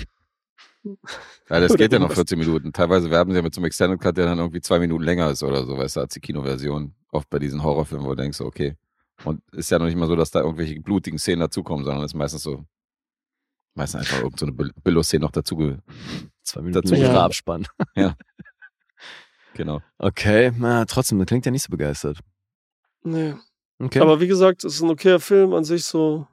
Ja, 1.49 1.61
das 1.61 1.75
geht 1.75 1.93
ja 1.93 1.99
noch 1.99 2.09
irgendwas. 2.09 2.15
14 2.15 2.39
Minuten. 2.39 2.73
Teilweise 2.73 3.09
werben 3.09 3.31
sie 3.31 3.37
ja 3.37 3.41
mit 3.41 3.53
so 3.55 3.59
einem 3.59 3.67
Extended 3.67 4.01
Cut, 4.01 4.17
der 4.17 4.25
dann 4.25 4.39
irgendwie 4.39 4.59
zwei 4.59 4.79
Minuten 4.79 5.03
länger 5.03 5.29
ist 5.31 5.41
oder 5.43 5.65
so, 5.65 5.77
weißt 5.77 5.95
du, 5.95 5.99
als 6.01 6.13
die 6.13 6.19
Kinoversion. 6.19 6.93
Oft 7.11 7.29
bei 7.29 7.39
diesen 7.39 7.63
Horrorfilmen, 7.63 8.05
wo 8.05 8.09
du 8.11 8.21
denkst, 8.21 8.41
okay. 8.41 8.75
Und 9.23 9.41
ist 9.53 9.71
ja 9.71 9.79
noch 9.79 9.85
nicht 9.85 9.95
mal 9.97 10.07
so, 10.07 10.15
dass 10.17 10.31
da 10.31 10.41
irgendwelche 10.41 10.79
blutigen 10.81 11.17
Szenen 11.19 11.39
dazukommen, 11.39 11.85
sondern 11.85 12.03
ist 12.03 12.15
meistens 12.15 12.43
so, 12.43 12.65
meistens 13.75 14.01
einfach 14.01 14.19
irgendeine 14.23 14.51
so 14.73 14.81
Billo-Szene 14.83 15.21
noch 15.25 15.31
dazu. 15.31 15.55
ge- 15.57 15.77
Zwei 16.43 16.61
Minuten 16.61 16.87
Dazu- 16.89 16.95
Ja. 17.01 17.23
Abspann. 17.23 17.67
Genau. 19.55 19.81
Okay, 19.99 20.51
na, 20.57 20.85
trotzdem, 20.85 21.19
das 21.19 21.27
klingt 21.27 21.45
ja 21.45 21.51
nicht 21.51 21.61
so 21.63 21.69
begeistert. 21.69 22.17
Nee. 23.03 23.35
Okay. 23.79 23.99
Aber 23.99 24.19
wie 24.19 24.27
gesagt, 24.27 24.63
es 24.63 24.75
ist 24.75 24.81
ein 24.81 24.89
okayer 24.89 25.19
Film 25.19 25.53
an 25.53 25.63
sich 25.63 25.83
so. 25.85 26.27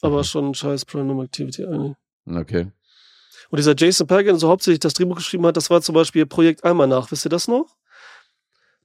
Aber 0.00 0.18
Mhm. 0.18 0.24
schon 0.24 0.48
ein 0.50 0.54
scheiß 0.54 0.84
Paranormal 0.86 1.26
Activity 1.26 1.64
eigentlich. 1.66 1.96
Okay. 2.26 2.72
Und 3.50 3.58
dieser 3.58 3.74
Jason 3.76 4.06
Pagan, 4.06 4.38
so 4.38 4.48
hauptsächlich 4.48 4.80
das 4.80 4.94
Drehbuch 4.94 5.16
geschrieben 5.16 5.44
hat, 5.46 5.56
das 5.56 5.68
war 5.68 5.82
zum 5.82 5.94
Beispiel 5.94 6.24
Projekt 6.24 6.64
Almanach. 6.64 7.10
Wisst 7.10 7.26
ihr 7.26 7.30
das 7.30 7.46
noch? 7.46 7.76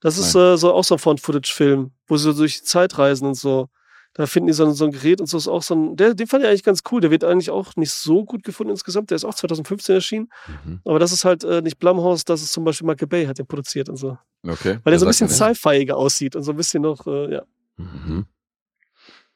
Das 0.01 0.17
ist 0.17 0.35
äh, 0.35 0.57
so 0.57 0.73
auch 0.73 0.83
so 0.83 0.95
ein 0.95 0.99
Found-Footage-Film, 0.99 1.91
wo 2.07 2.17
sie 2.17 2.23
so 2.23 2.33
durch 2.33 2.57
die 2.59 2.63
Zeit 2.65 2.97
reisen 2.97 3.25
und 3.27 3.35
so. 3.35 3.69
Da 4.17 4.25
finden 4.25 4.47
die 4.47 4.53
so, 4.53 4.65
ein- 4.65 4.73
so 4.73 4.85
ein 4.85 4.91
Gerät 4.91 5.21
und 5.21 5.27
so 5.27 5.37
ist 5.37 5.47
auch 5.47 5.61
so 5.63 5.75
ein. 5.75 5.95
Der, 5.95 6.13
den 6.15 6.27
fand 6.27 6.43
ich 6.43 6.49
eigentlich 6.49 6.63
ganz 6.63 6.81
cool. 6.91 6.99
Der 7.01 7.11
wird 7.11 7.23
eigentlich 7.23 7.49
auch 7.51 7.75
nicht 7.75 7.91
so 7.91 8.25
gut 8.25 8.43
gefunden 8.43 8.71
insgesamt. 8.71 9.11
Der 9.11 9.15
ist 9.15 9.23
auch 9.25 9.35
2015 9.35 9.95
erschienen. 9.95 10.29
Mhm. 10.65 10.81
Aber 10.85 10.97
das 10.99 11.11
ist 11.11 11.23
halt 11.23 11.43
äh, 11.43 11.61
nicht 11.61 11.77
Blumhouse, 11.79 12.25
das 12.25 12.41
ist 12.41 12.51
zum 12.51 12.63
Beispiel 12.65 12.87
Michael 12.87 13.07
Bay 13.07 13.25
hat 13.27 13.37
den 13.37 13.45
produziert 13.47 13.87
und 13.89 13.97
so. 13.97 14.17
Okay. 14.43 14.79
Weil 14.83 14.91
der 14.91 14.99
so 14.99 15.05
ein 15.05 15.09
bisschen 15.09 15.27
sci-fiiger 15.55 15.95
aussieht 15.95 16.35
und 16.35 16.43
so 16.43 16.51
ein 16.51 16.57
bisschen 16.57 16.81
noch, 16.83 17.05
äh, 17.07 17.33
ja. 17.33 17.43
Mhm. 17.77 18.25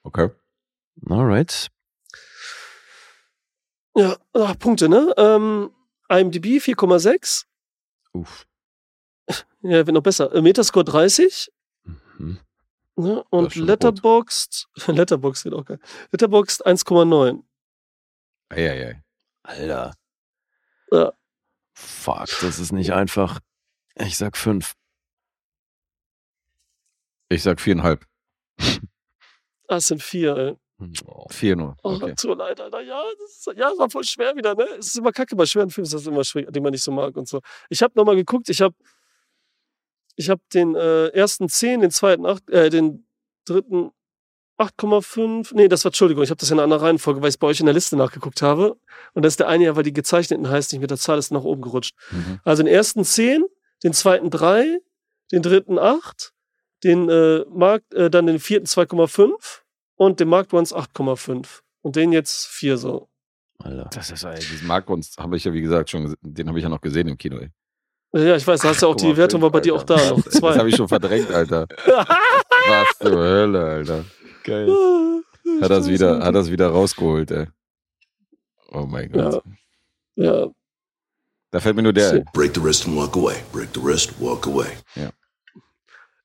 Okay. 0.03 0.29
Alright. 1.07 1.67
Ja, 3.95 4.15
ach, 4.34 4.57
Punkte, 4.57 4.88
ne? 4.89 5.13
Ähm, 5.17 5.69
IMDb 6.09 6.59
4,6. 6.59 7.45
Uff. 8.13 8.45
Ja, 9.63 9.86
wird 9.86 9.91
noch 9.91 10.01
besser. 10.01 10.34
Äh, 10.34 10.41
Metascore 10.41 10.84
30. 10.86 11.51
Mhm. 12.17 12.39
Ne? 12.96 13.24
Und 13.30 13.56
Letterboxd, 13.56 14.68
Letterboxd 14.88 15.46
wird 15.46 15.56
auch 15.56 15.66
geil. 15.66 15.80
Letterboxd 16.12 16.66
1,9. 16.66 17.44
Eieiei. 18.50 19.02
Alter. 19.44 19.94
Ja. 20.92 21.14
Fuck, 21.74 22.28
das 22.42 22.60
ist 22.60 22.72
nicht 22.74 22.92
einfach. 22.94 23.39
Ich 23.96 24.18
sag 24.18 24.36
fünf. 24.38 24.74
Ich 27.30 27.44
sag 27.44 27.60
viereinhalb. 27.62 28.06
Ah, 29.68 29.78
es 29.78 29.88
sind 29.88 30.04
vier, 30.04 30.36
ey. 30.36 30.58
Oh. 31.06 31.26
Vier 31.30 31.56
nur. 31.56 31.78
Oh, 31.82 31.92
Okay. 31.92 32.14
tut 32.16 32.32
mir 32.32 32.36
leid, 32.36 32.60
Alter. 32.60 32.82
Ja, 32.82 33.02
das 33.22 33.38
ist, 33.38 33.58
ja, 33.58 33.72
war 33.78 33.89
voll 33.89 34.04
schwer 34.04 34.36
wieder, 34.36 34.54
ne? 34.54 34.66
Es 34.78 34.88
ist 34.88 34.98
immer 34.98 35.14
kacke 35.14 35.34
bei 35.38 35.46
schweren 35.46 35.70
Filmen, 35.70 35.86
ist 35.86 35.94
das 35.94 36.08
immer 36.08 36.26
schwer, 36.26 36.52
den 36.52 36.62
man 36.62 36.74
nicht 36.74 36.84
so 36.84 36.92
mag 36.92 37.16
und 37.16 37.26
so. 37.30 37.39
Ich 37.70 37.82
habe 37.82 37.94
nochmal 37.96 38.18
geguckt, 38.18 38.50
ich 38.50 38.62
habe 38.62 38.76
ich 40.16 40.30
hab 40.30 40.39
den 40.49 40.76
äh, 40.76 41.07
ersten 41.07 41.49
10, 41.49 41.82
den 41.82 41.91
zweiten 41.91 42.26
8, 42.26 42.49
äh, 42.49 42.70
den 42.70 43.05
dritten 43.45 43.91
8,5. 44.62 45.55
Nee, 45.55 45.68
das 45.68 45.84
war, 45.84 45.89
Entschuldigung, 45.89 46.24
ich 46.24 46.30
habe 46.30 46.39
das 46.39 46.51
in 46.51 46.57
einer 46.57 46.64
anderen 46.64 46.84
Reihenfolge, 46.84 47.22
weil 47.22 47.30
ich 47.30 47.36
es 47.36 47.39
bei 47.39 47.47
euch 47.47 47.59
in 47.59 47.66
der 47.66 47.74
Liste 47.74 47.95
nachgeguckt 47.97 48.41
habe. 48.41 48.78
Und 49.14 49.24
das 49.24 49.34
ist 49.34 49.39
der 49.39 49.47
eine 49.47 49.64
ja, 49.64 49.76
weil 49.76 49.84
die 49.84 49.93
gezeichneten 49.93 50.49
heißt 50.49 50.72
nicht 50.72 50.82
mit 50.82 50.91
der 50.91 50.97
Zahl 50.97 51.18
ist 51.18 51.32
nach 51.32 51.43
oben 51.43 51.62
gerutscht. 51.62 51.95
Mhm. 52.12 52.39
Also 52.43 52.64
den 52.64 52.72
ersten 52.72 53.03
10, 53.03 53.43
den 53.84 53.93
zweiten 53.93 54.30
3, 54.30 54.80
den 55.32 55.41
dritten 55.41 55.80
8, 55.80 56.34
den 56.84 57.09
äh, 57.09 57.45
Markt, 57.49 57.93
äh, 57.93 58.09
dann 58.09 58.28
den 58.28 58.39
vierten 58.39 58.68
2,5 58.68 59.62
und 59.95 60.20
den 60.20 60.28
Markt 60.28 60.53
Ones 60.53 60.74
8,5. 60.76 61.62
Und 61.82 61.95
den 61.95 62.12
jetzt 62.12 62.47
4 62.47 62.78
so. 62.78 63.09
Alter. 63.57 63.89
Das 63.93 64.12
ist, 64.12 64.24
ey, 64.24 64.39
diesen 64.39 64.68
Marktkunst 64.68 65.18
habe 65.18 65.38
ich 65.38 65.43
ja, 65.43 65.53
wie 65.53 65.62
gesagt, 65.62 65.89
schon, 65.89 66.16
den 66.22 66.47
habe 66.47 66.59
ich 66.59 66.64
ja 66.64 66.70
noch 66.70 66.82
gesehen 66.82 67.07
im 67.07 67.18
Kino, 67.18 67.38
ey. 67.38 67.49
Ja, 68.14 68.36
ich 68.36 68.45
weiß, 68.45 68.59
da 68.62 68.70
hast 68.70 68.82
du 68.82 68.88
ja 68.88 68.91
auch 68.91 68.95
die 68.95 69.16
Wertung, 69.16 69.41
war 69.41 69.49
bei 69.51 69.62
dir 69.62 69.74
auch 69.74 69.84
da 69.84 69.95
noch. 69.95 70.22
Das 70.24 70.41
habe 70.41 70.53
Zwei. 70.53 70.68
ich 70.68 70.76
schon 70.76 70.88
verdrängt, 70.88 71.32
Alter. 71.32 71.66
Was 71.86 72.97
zur 72.99 73.12
Hölle, 73.18 73.64
Alter. 73.64 74.05
Geil. 74.43 74.70
Hat 75.62 75.72
das 75.72 75.88
wieder, 75.88 76.20
hat 76.24 76.36
das 76.36 76.51
wieder 76.51 76.68
rausgeholt, 76.70 77.32
ey. 77.32 77.47
Oh 78.74 78.86
mein 78.86 79.12
Gott. 79.12 79.41
Ja, 80.16 80.47
Da 81.51 81.59
fällt 81.59 81.76
mir 81.76 81.84
nur 81.84 81.93
der. 81.93 82.24
Break 82.34 82.53
the 82.55 82.62
wrist 82.64 82.86
and 82.86 82.95
walk 82.97 83.16
away. 83.16 83.36
Break 83.51 83.70
the 83.74 83.82
wrist, 83.82 84.14
walk 84.20 84.45
away. 84.45 84.68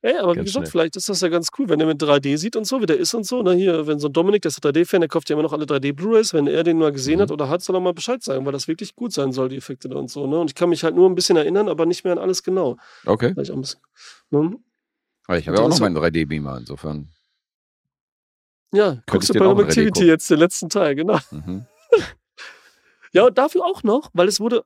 Ey, 0.07 0.19
aber 0.19 0.33
wie 0.33 0.37
Ganz 0.37 0.49
gesagt, 0.51 0.67
schnell. 0.67 0.71
vielleicht 0.71 0.95
ist 0.97 1.09
das 1.09 1.21
ja 1.21 1.27
ganz 1.29 1.49
cool, 1.59 1.69
wenn 1.69 1.81
er 1.81 1.87
mit 1.87 2.01
3D 2.01 2.37
sieht 2.39 2.55
und 2.55 2.65
so, 2.65 2.81
wie 2.81 2.87
der 2.87 2.97
ist 2.97 3.13
und 3.15 3.25
so. 3.27 3.43
Na 3.43 3.51
hier, 3.51 3.89
wenn 3.89 3.99
so 3.99 4.07
ein 4.07 4.13
Dominik, 4.13 4.43
der 4.43 4.51
ist 4.51 4.65
3D-Fan, 4.65 5.01
der 5.01 5.09
kauft 5.09 5.29
ja 5.29 5.35
immer 5.35 5.43
noch 5.43 5.53
alle 5.53 5.65
3D-Blu-Rays. 5.65 6.33
Wenn 6.33 6.47
er 6.47 6.63
den 6.63 6.79
mal 6.79 6.93
gesehen 6.93 7.17
Mhm. 7.19 7.23
hat 7.23 7.31
oder 7.33 7.49
hat, 7.49 7.61
soll 7.63 7.75
er 7.75 7.81
mal 7.81 7.93
Bescheid 7.93 8.23
sagen, 8.23 8.47
weil 8.47 8.53
das 8.53 8.69
wirklich 8.69 8.95
gut 8.95 9.13
sein 9.13 9.33
soll, 9.33 9.49
die 9.49 9.57
Effekte 9.57 9.89
da 9.89 9.97
und 9.97 10.09
so. 10.09 10.29
Ne? 10.29 10.39
Und 10.39 10.49
ich 10.51 10.55
kann 10.55 10.69
mich 10.69 10.85
halt 10.85 10.95
nur 10.95 11.09
ein 11.11 11.17
bisschen 11.17 11.37
erinnern, 11.37 11.69
aber 11.69 11.87
nicht 11.87 12.05
mehr 12.05 12.13
an 12.13 12.19
alles 12.21 12.45
genau. 12.45 12.77
Okay. 13.05 13.33
Weil 13.35 13.43
ich 13.43 13.51
auch 13.51 13.57
ein 13.57 13.63
bisschen, 13.63 13.81
ne? 14.31 14.57
Aber 15.27 15.39
ich 15.39 15.49
habe 15.49 15.59
ja 15.59 15.65
auch 15.65 15.69
noch 15.69 15.81
meinen 15.81 15.97
3D-Beamer, 15.97 16.59
insofern. 16.59 17.09
Ja, 18.73 19.03
guckst 19.09 19.29
du 19.31 19.35
bei 19.39 19.45
auch 19.47 19.59
in 19.59 19.65
3D 19.67 19.69
Activity 19.71 19.91
gucken. 19.91 20.07
jetzt, 20.09 20.31
den 20.31 20.39
letzten 20.39 20.69
Teil, 20.69 20.95
genau. 20.95 21.19
Mhm. 21.33 21.67
Ja, 23.13 23.25
und 23.25 23.39
dafür 23.39 23.65
auch 23.65 23.83
noch, 23.83 24.11
weil 24.13 24.29
es 24.29 24.41
wurde 24.41 24.65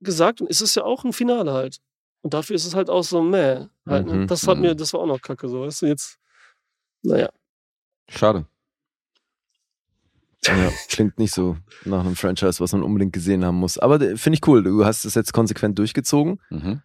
gesagt 0.00 0.40
und 0.40 0.50
es 0.50 0.60
ist 0.60 0.74
ja 0.74 0.82
auch 0.84 1.04
ein 1.04 1.12
Finale 1.12 1.52
halt. 1.52 1.78
Und 2.22 2.34
dafür 2.34 2.56
ist 2.56 2.64
es 2.66 2.74
halt 2.74 2.90
auch 2.90 3.02
so, 3.04 3.22
meh. 3.22 3.66
Halt, 3.86 4.06
ne? 4.06 4.14
Mhm, 4.14 4.26
Das 4.26 4.46
hat 4.46 4.56
mhm. 4.56 4.62
mir, 4.62 4.74
das 4.74 4.92
war 4.92 5.00
auch 5.00 5.06
noch 5.06 5.20
kacke, 5.22 5.48
so, 5.48 5.62
weißt 5.62 5.82
du, 5.82 5.86
jetzt. 5.86 6.18
Naja. 7.02 7.30
Schade. 8.08 8.46
Ja, 10.46 10.70
klingt 10.88 11.18
nicht 11.18 11.34
so 11.34 11.56
nach 11.84 12.00
einem 12.00 12.14
Franchise, 12.16 12.60
was 12.60 12.72
man 12.72 12.82
unbedingt 12.82 13.12
gesehen 13.12 13.44
haben 13.44 13.56
muss. 13.56 13.76
Aber 13.76 14.00
äh, 14.00 14.16
finde 14.16 14.36
ich 14.40 14.46
cool. 14.48 14.62
Du 14.62 14.84
hast 14.84 15.04
es 15.04 15.14
jetzt 15.14 15.32
konsequent 15.32 15.78
durchgezogen 15.78 16.40
Mhm. 16.48 16.80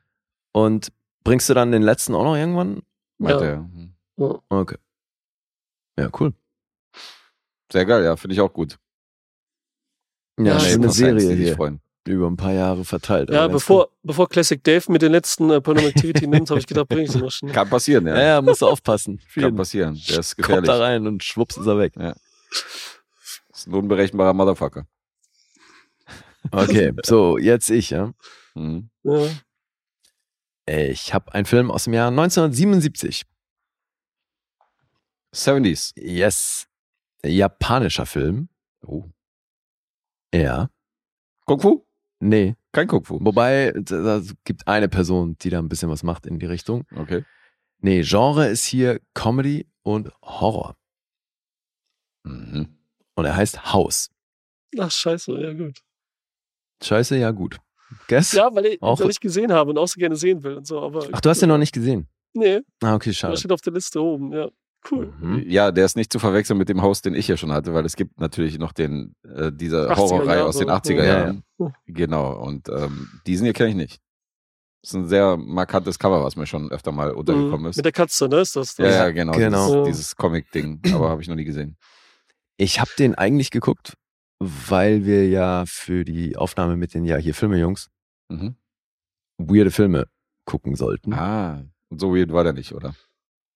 und 0.53 0.91
bringst 1.23 1.47
du 1.49 1.53
dann 1.53 1.71
den 1.71 1.84
letzten 1.84 2.13
auch 2.15 2.23
noch 2.23 2.36
irgendwann? 2.36 2.81
Meint 3.19 3.39
Ja. 3.41 3.57
Mhm. 3.61 3.93
Ja. 4.17 4.39
Okay. 4.49 4.77
Ja, 5.97 6.09
cool. 6.19 6.34
Sehr 7.71 7.86
geil, 7.86 8.03
ja, 8.03 8.15
finde 8.17 8.34
ich 8.34 8.41
auch 8.41 8.51
gut. 8.51 8.79
Ja, 10.39 10.57
Ja, 10.57 10.59
Fans, 10.59 10.95
Serie 10.95 11.34
hier. 11.36 11.55
freuen. 11.55 11.79
Über 12.06 12.28
ein 12.28 12.36
paar 12.36 12.51
Jahre 12.51 12.84
verteilt. 12.84 13.30
Ja, 13.30 13.47
bevor, 13.47 13.89
bevor 14.04 14.28
Classic 14.28 14.62
Dave 14.62 14.91
mit 14.91 15.01
den 15.01 15.14
letzten 15.14 15.49
äh, 15.49 15.62
Paranormal 15.62 15.91
Activity 15.91 16.28
nimmt, 16.28 16.49
habe 16.49 16.60
ich 16.60 16.68
gedacht, 16.68 16.89
bring 16.89 17.06
ich 17.06 17.12
sie 17.12 17.20
noch 17.20 17.32
schnell. 17.32 17.54
Kann 17.54 17.70
passieren, 17.70 18.06
ja. 18.08 18.16
Ja, 18.16 18.24
ja, 18.24 18.41
musst 18.41 18.62
du 18.62 18.68
aufpassen. 18.68 19.22
Kann 19.34 19.56
passieren. 19.56 19.97
Der 20.10 20.20
ist 20.20 20.36
Kommt 20.36 20.47
gefährlich. 20.47 20.68
da 20.70 20.78
rein 20.80 21.08
und 21.08 21.24
schwupps 21.24 21.56
ist 21.56 21.66
er 21.66 21.78
weg. 21.78 21.93
ist 21.95 23.68
ein 23.68 23.74
unberechenbarer 23.74 24.34
Motherfucker. 24.34 24.86
Okay, 26.51 26.91
so, 27.06 27.38
jetzt 27.38 27.70
ich, 27.70 27.91
ja. 27.91 28.14
Mhm. 28.54 28.89
Ja. 29.04 29.30
Ich 30.66 31.14
habe 31.14 31.34
einen 31.34 31.45
Film 31.45 31.72
aus 31.72 31.86
dem 31.86 31.93
Jahr 31.93 32.10
1977. 32.10 33.24
70s. 35.34 35.93
Yes. 35.95 36.68
Japanischer 37.26 38.06
Film. 38.06 38.49
Oh. 38.86 39.06
Ja. 40.34 40.70
Kung 41.45 41.62
Fu? 41.62 41.86
Nee. 42.24 42.55
Kein 42.71 42.88
Kung 42.88 43.03
Fu. 43.03 43.19
Wobei, 43.21 43.71
da 43.76 44.01
da 44.19 44.21
gibt 44.45 44.67
eine 44.67 44.88
Person, 44.89 45.36
die 45.41 45.49
da 45.49 45.59
ein 45.59 45.69
bisschen 45.69 45.89
was 45.89 46.03
macht 46.03 46.26
in 46.26 46.39
die 46.39 46.45
Richtung. 46.45 46.85
Okay. 46.95 47.23
Nee, 47.80 48.02
Genre 48.03 48.48
ist 48.48 48.65
hier 48.65 48.99
Comedy 49.14 49.68
und 49.84 50.10
Horror. 50.22 50.76
Mhm. 52.23 52.77
Und 53.15 53.26
er 53.26 53.35
heißt 53.35 53.73
House. 53.73 54.10
Ach, 54.80 54.89
scheiße, 54.89 55.34
ja 55.39 55.53
gut. 55.53 55.80
Scheiße, 56.81 57.18
ja 57.18 57.31
gut. 57.31 57.57
Guess? 58.07 58.31
Ja, 58.31 58.49
weil 58.56 58.65
ich, 58.68 58.81
Auch- 58.81 58.99
weil 58.99 59.10
ich 59.11 59.19
gesehen 59.19 59.52
habe 59.52 59.69
und 59.72 59.77
auch 59.77 59.88
so 59.88 59.99
gerne 59.99 60.15
sehen 60.15 60.41
will 60.43 60.56
und 60.56 60.65
so. 60.65 60.81
Aber 60.81 61.07
Ach, 61.11 61.22
du 61.22 61.30
hast 61.30 61.41
den 61.41 61.49
noch 61.49 61.57
nicht 61.60 61.73
gesehen. 61.73 62.07
Nee, 62.34 62.61
Ah, 62.81 62.95
okay, 62.95 63.10
der 63.11 63.14
schade. 63.15 63.38
steht 63.38 63.52
auf 63.52 63.61
der 63.61 63.73
Liste 63.73 64.02
oben, 64.02 64.34
ja. 64.34 64.49
Cool. 64.89 65.14
Mhm. 65.19 65.43
Ja, 65.47 65.72
der 65.72 65.85
ist 65.85 65.95
nicht 65.95 66.11
zu 66.11 66.19
verwechseln 66.19 66.57
mit 66.57 66.68
dem 66.69 66.81
Haus, 66.81 67.01
den 67.01 67.14
ich 67.15 67.27
ja 67.27 67.38
schon 67.38 67.51
hatte, 67.53 67.73
weil 67.73 67.85
es 67.85 67.95
gibt 67.95 68.19
natürlich 68.19 68.60
noch 68.60 68.73
den, 68.73 69.15
äh, 69.23 69.51
diese 69.53 69.89
80er 69.91 69.95
Horrorreihe 69.95 70.43
aus 70.43 70.57
den 70.57 70.68
so. 70.68 70.73
80er 70.73 71.03
Ja, 71.03 71.18
Jahren. 71.19 71.43
Genau. 71.85 72.34
Und 72.43 72.68
ähm, 72.69 73.07
diesen 73.26 73.45
hier 73.45 73.53
kenne 73.53 73.69
ich 73.69 73.76
nicht. 73.76 74.01
Das 74.81 74.89
ist 74.91 74.95
ein 74.95 75.07
sehr 75.07 75.38
markantes 75.38 75.97
Cover, 75.97 76.22
was 76.26 76.35
mir 76.35 76.45
schon 76.45 76.69
öfter 76.69 76.91
mal 76.91 77.11
untergekommen 77.11 77.61
Mhm. 77.61 77.68
ist. 77.68 77.77
Mit 77.77 77.85
der 77.85 77.93
Katze, 77.93 78.27
ne? 78.27 78.39
Ist 78.41 78.57
das? 78.57 78.77
Ja, 78.77 78.88
ja, 78.89 79.10
genau. 79.11 79.31
Genau. 79.31 79.85
Dieses, 79.85 79.97
dieses 79.99 80.15
Comic-Ding. 80.18 80.81
Aber 80.93 81.10
habe 81.10 81.22
ich 81.22 81.30
noch 81.30 81.35
nie 81.35 81.45
gesehen. 81.45 81.77
Ich 82.57 82.81
habe 82.81 82.91
den 82.99 83.15
eigentlich 83.15 83.49
geguckt, 83.51 83.93
weil 84.39 85.05
wir 85.05 85.30
ja 85.30 85.64
für 85.65 86.03
die 86.03 86.35
Aufnahme 86.35 86.76
mit 86.76 86.93
den 86.93 87.05
Ja, 87.05 87.15
hier 87.15 87.34
Filme-Jungs 87.34 87.89
Mhm. 88.30 88.55
weirde 89.38 89.72
Filme 89.72 90.07
gucken 90.45 90.76
sollten. 90.76 91.14
Ah, 91.14 91.64
und 91.89 92.01
so 92.01 92.14
weird 92.14 92.34
war 92.34 92.43
der 92.43 92.51
nicht, 92.53 92.73
oder? 92.73 92.93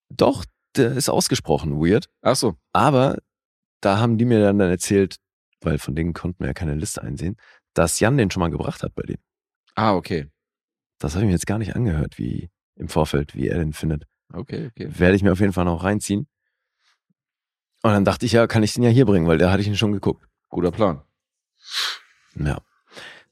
Doch, 0.08 0.44
ist 0.82 1.08
ausgesprochen 1.08 1.80
weird. 1.80 2.08
Ach 2.22 2.36
so. 2.36 2.56
Aber 2.72 3.18
da 3.80 3.98
haben 3.98 4.18
die 4.18 4.24
mir 4.24 4.40
dann, 4.40 4.60
erzählt, 4.60 5.16
weil 5.60 5.78
von 5.78 5.94
denen 5.94 6.12
konnten 6.12 6.40
wir 6.40 6.48
ja 6.48 6.54
keine 6.54 6.74
Liste 6.74 7.02
einsehen, 7.02 7.36
dass 7.74 8.00
Jan 8.00 8.16
den 8.16 8.30
schon 8.30 8.40
mal 8.40 8.50
gebracht 8.50 8.82
hat 8.82 8.94
bei 8.94 9.02
denen. 9.02 9.22
Ah, 9.74 9.94
okay. 9.94 10.28
Das 10.98 11.14
habe 11.14 11.24
ich 11.24 11.28
mir 11.28 11.34
jetzt 11.34 11.46
gar 11.46 11.58
nicht 11.58 11.76
angehört, 11.76 12.18
wie 12.18 12.50
im 12.74 12.88
Vorfeld, 12.88 13.34
wie 13.34 13.48
er 13.48 13.58
den 13.58 13.72
findet. 13.72 14.04
Okay, 14.32 14.66
okay. 14.66 14.88
Werde 14.98 15.16
ich 15.16 15.22
mir 15.22 15.32
auf 15.32 15.40
jeden 15.40 15.52
Fall 15.52 15.64
noch 15.64 15.84
reinziehen. 15.84 16.26
Und 17.82 17.92
dann 17.92 18.04
dachte 18.04 18.26
ich 18.26 18.32
ja, 18.32 18.46
kann 18.46 18.62
ich 18.62 18.74
den 18.74 18.82
ja 18.82 18.90
hier 18.90 19.06
bringen, 19.06 19.26
weil 19.26 19.38
der 19.38 19.50
hatte 19.50 19.62
ich 19.62 19.68
ihn 19.68 19.76
schon 19.76 19.92
geguckt. 19.92 20.26
Guter 20.48 20.72
Plan. 20.72 21.02
Ja. 22.34 22.60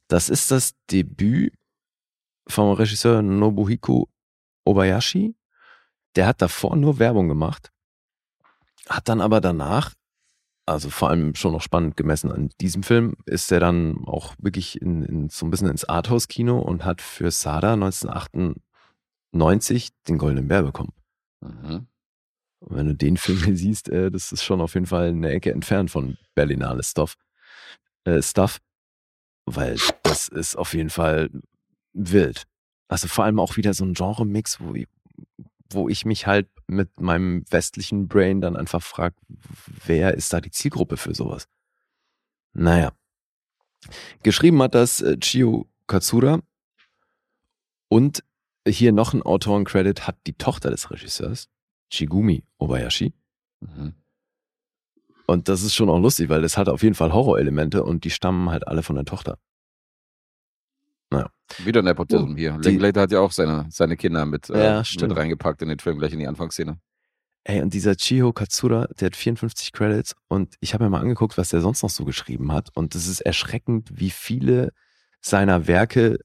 Das 0.09 0.29
ist 0.29 0.51
das 0.51 0.75
Debüt 0.91 1.53
vom 2.47 2.73
Regisseur 2.73 3.23
Nobuhiko 3.23 4.09
Obayashi. 4.65 5.35
Der 6.17 6.27
hat 6.27 6.43
davor 6.43 6.77
nur 6.77 6.99
Werbung 6.99 7.29
gemacht, 7.29 7.71
hat 8.89 9.09
dann 9.09 9.21
aber 9.21 9.41
danach, 9.41 9.95
also 10.67 10.91
vor 10.91 11.11
allem 11.11 11.35
schon 11.35 11.53
noch 11.53 11.63
spannend 11.63 11.97
gemessen 11.97 12.33
an 12.33 12.51
diesem 12.61 12.83
Film, 12.83 13.17
ist 13.27 13.53
er 13.53 13.61
dann 13.61 14.05
auch 14.07 14.35
wirklich 14.39 14.81
in, 14.81 15.03
in, 15.03 15.29
so 15.29 15.47
ein 15.47 15.51
bisschen 15.51 15.69
ins 15.69 15.85
Arthouse-Kino 15.85 16.59
und 16.59 16.85
hat 16.85 17.03
für 17.03 17.31
Sada 17.31 17.75
1998 17.75 19.91
den 20.09 20.19
Goldenen 20.19 20.49
Bär 20.49 20.63
bekommen. 20.63 20.93
Mhm. 21.41 21.87
Und 22.61 22.77
wenn 22.77 22.87
du 22.87 22.95
den 22.95 23.17
Film 23.17 23.43
hier 23.45 23.57
siehst, 23.57 23.89
äh, 23.91 24.11
das 24.11 24.33
ist 24.33 24.43
schon 24.43 24.61
auf 24.61 24.75
jeden 24.75 24.87
Fall 24.87 25.09
eine 25.09 25.31
Ecke 25.31 25.53
entfernt 25.53 25.91
von 25.91 26.17
Berlinale 26.35 26.83
Stuff. 26.83 27.17
Äh, 28.05 28.23
Stuff. 28.23 28.59
Weil 29.45 29.77
das 30.03 30.29
ist 30.29 30.57
auf 30.57 30.75
jeden 30.75 30.91
Fall 30.91 31.31
wild. 31.93 32.45
Also 32.89 33.09
vor 33.09 33.25
allem 33.25 33.39
auch 33.39 33.57
wieder 33.57 33.75
so 33.75 33.85
ein 33.85 33.95
Genre-Mix, 33.95 34.61
wo, 34.61 34.75
ich- 34.75 34.89
wo 35.71 35.89
ich 35.89 36.05
mich 36.05 36.27
halt 36.27 36.49
mit 36.67 37.01
meinem 37.01 37.45
westlichen 37.51 38.09
Brain 38.09 38.41
dann 38.41 38.57
einfach 38.57 38.83
frage, 38.83 39.17
wer 39.85 40.15
ist 40.15 40.33
da 40.33 40.41
die 40.41 40.51
Zielgruppe 40.51 40.97
für 40.97 41.15
sowas? 41.15 41.49
Naja. 42.53 42.93
Geschrieben 44.23 44.61
hat 44.63 44.75
das 44.75 45.01
äh, 45.01 45.19
Chio 45.19 45.69
Katsura 45.87 46.41
und 47.89 48.25
hier 48.67 48.93
noch 48.93 49.15
ein 49.15 49.23
Autorencredit 49.23 50.07
hat 50.07 50.17
die 50.27 50.33
Tochter 50.33 50.71
des 50.71 50.91
Regisseurs, 50.91 51.49
Chigumi 51.93 52.43
Obayashi. 52.59 53.13
Mhm. 53.61 53.95
Und 55.27 55.49
das 55.49 55.63
ist 55.63 55.75
schon 55.75 55.91
auch 55.91 55.99
lustig, 55.99 56.29
weil 56.29 56.43
das 56.43 56.57
hat 56.57 56.69
auf 56.69 56.83
jeden 56.83 56.95
Fall 56.95 57.13
Horrorelemente 57.13 57.83
und 57.85 58.05
die 58.05 58.11
stammen 58.11 58.51
halt 58.51 58.67
alle 58.67 58.83
von 58.83 58.97
der 58.97 59.05
Tochter. 59.05 59.39
Wieder 61.65 61.83
Nepotism 61.83 62.33
Oh, 62.33 62.37
hier. 62.37 62.59
Linklater 62.59 63.03
hat 63.03 63.13
ja 63.13 63.21
auch 63.21 63.33
seine, 63.33 63.67
seine 63.71 63.97
Kinder 63.97 64.27
mit, 64.27 64.51
äh, 64.51 64.65
Ja, 64.65 64.79
mit 64.79 64.87
stimmt. 64.87 65.17
reingepackt 65.17 65.63
in 65.63 65.69
den 65.69 65.79
Film, 65.79 65.99
gleich 65.99 66.13
in 66.13 66.19
die 66.19 66.27
Anfangsszene. 66.27 66.79
Ey, 67.45 67.63
und 67.63 67.73
dieser 67.73 67.95
Chiho 67.97 68.33
Katsura, 68.33 68.89
der 68.99 69.07
hat 69.07 69.17
54 69.17 69.73
Credits 69.73 70.17
und 70.27 70.57
ich 70.61 70.75
habe 70.75 70.83
mir 70.85 70.91
mal 70.91 71.01
angeguckt, 71.01 71.39
was 71.39 71.51
der 71.51 71.61
sonst 71.61 71.83
noch 71.83 71.91
so 71.91 72.05
geschrieben 72.05 72.51
hat. 72.53 72.71
Und 72.75 72.97
es 72.97 73.07
ist 73.07 73.21
erschreckend, 73.21 73.89
wie 73.95 74.11
viele 74.11 74.73
seiner 75.21 75.69
Werke 75.69 76.19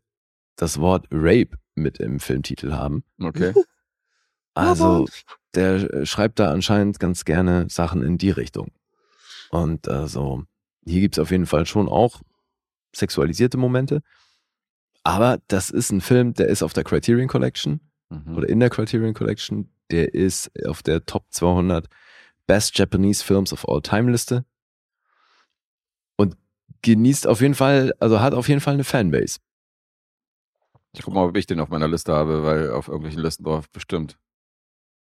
das 0.56 0.80
Wort 0.80 1.06
Rape 1.12 1.58
mit 1.76 2.00
im 2.00 2.20
Filmtitel 2.20 2.72
haben. 2.74 3.04
Okay. 3.20 3.54
Also, 4.54 5.08
der 5.56 5.76
äh, 5.94 6.06
schreibt 6.06 6.38
da 6.40 6.52
anscheinend 6.52 7.00
ganz 7.00 7.24
gerne 7.24 7.68
Sachen 7.70 8.04
in 8.04 8.18
die 8.18 8.32
Richtung. 8.32 8.68
Und 9.50 9.88
also, 9.88 10.44
hier 10.86 11.00
gibt's 11.00 11.20
auf 11.20 11.32
jeden 11.32 11.46
Fall 11.46 11.66
schon 11.66 11.88
auch 11.88 12.22
sexualisierte 12.94 13.58
Momente. 13.58 14.02
Aber 15.04 15.40
das 15.48 15.70
ist 15.70 15.92
ein 15.92 16.02
Film, 16.02 16.34
der 16.34 16.48
ist 16.48 16.64
auf 16.64 16.74
der 16.74 16.84
Criterion 16.84 17.28
Collection 17.28 17.80
Mhm. 18.10 18.36
oder 18.38 18.50
in 18.50 18.60
der 18.60 18.70
Criterion 18.70 19.14
Collection. 19.14 19.74
Der 19.90 20.14
ist 20.14 20.52
auf 20.68 20.84
der 20.84 21.06
Top 21.06 21.26
200 21.32 21.88
Best 22.46 22.78
Japanese 22.78 23.24
Films 23.24 23.54
of 23.54 23.68
All 23.68 23.82
Time 23.82 24.12
Liste. 24.12 24.46
Und 26.18 26.38
genießt 26.82 27.28
auf 27.28 27.42
jeden 27.42 27.56
Fall, 27.56 27.94
also 28.00 28.20
hat 28.20 28.34
auf 28.34 28.48
jeden 28.50 28.62
Fall 28.62 28.74
eine 28.74 28.84
Fanbase. 28.84 29.40
Ich 30.94 31.04
guck 31.04 31.14
mal, 31.14 31.26
ob 31.26 31.38
ich 31.38 31.46
den 31.48 31.62
auf 31.62 31.70
meiner 31.70 31.88
Liste 31.88 32.14
habe, 32.14 32.44
weil 32.44 32.72
auf 32.72 32.88
irgendwelchen 32.90 33.22
Listen 33.22 33.44
drauf 33.46 33.70
bestimmt. 33.70 34.18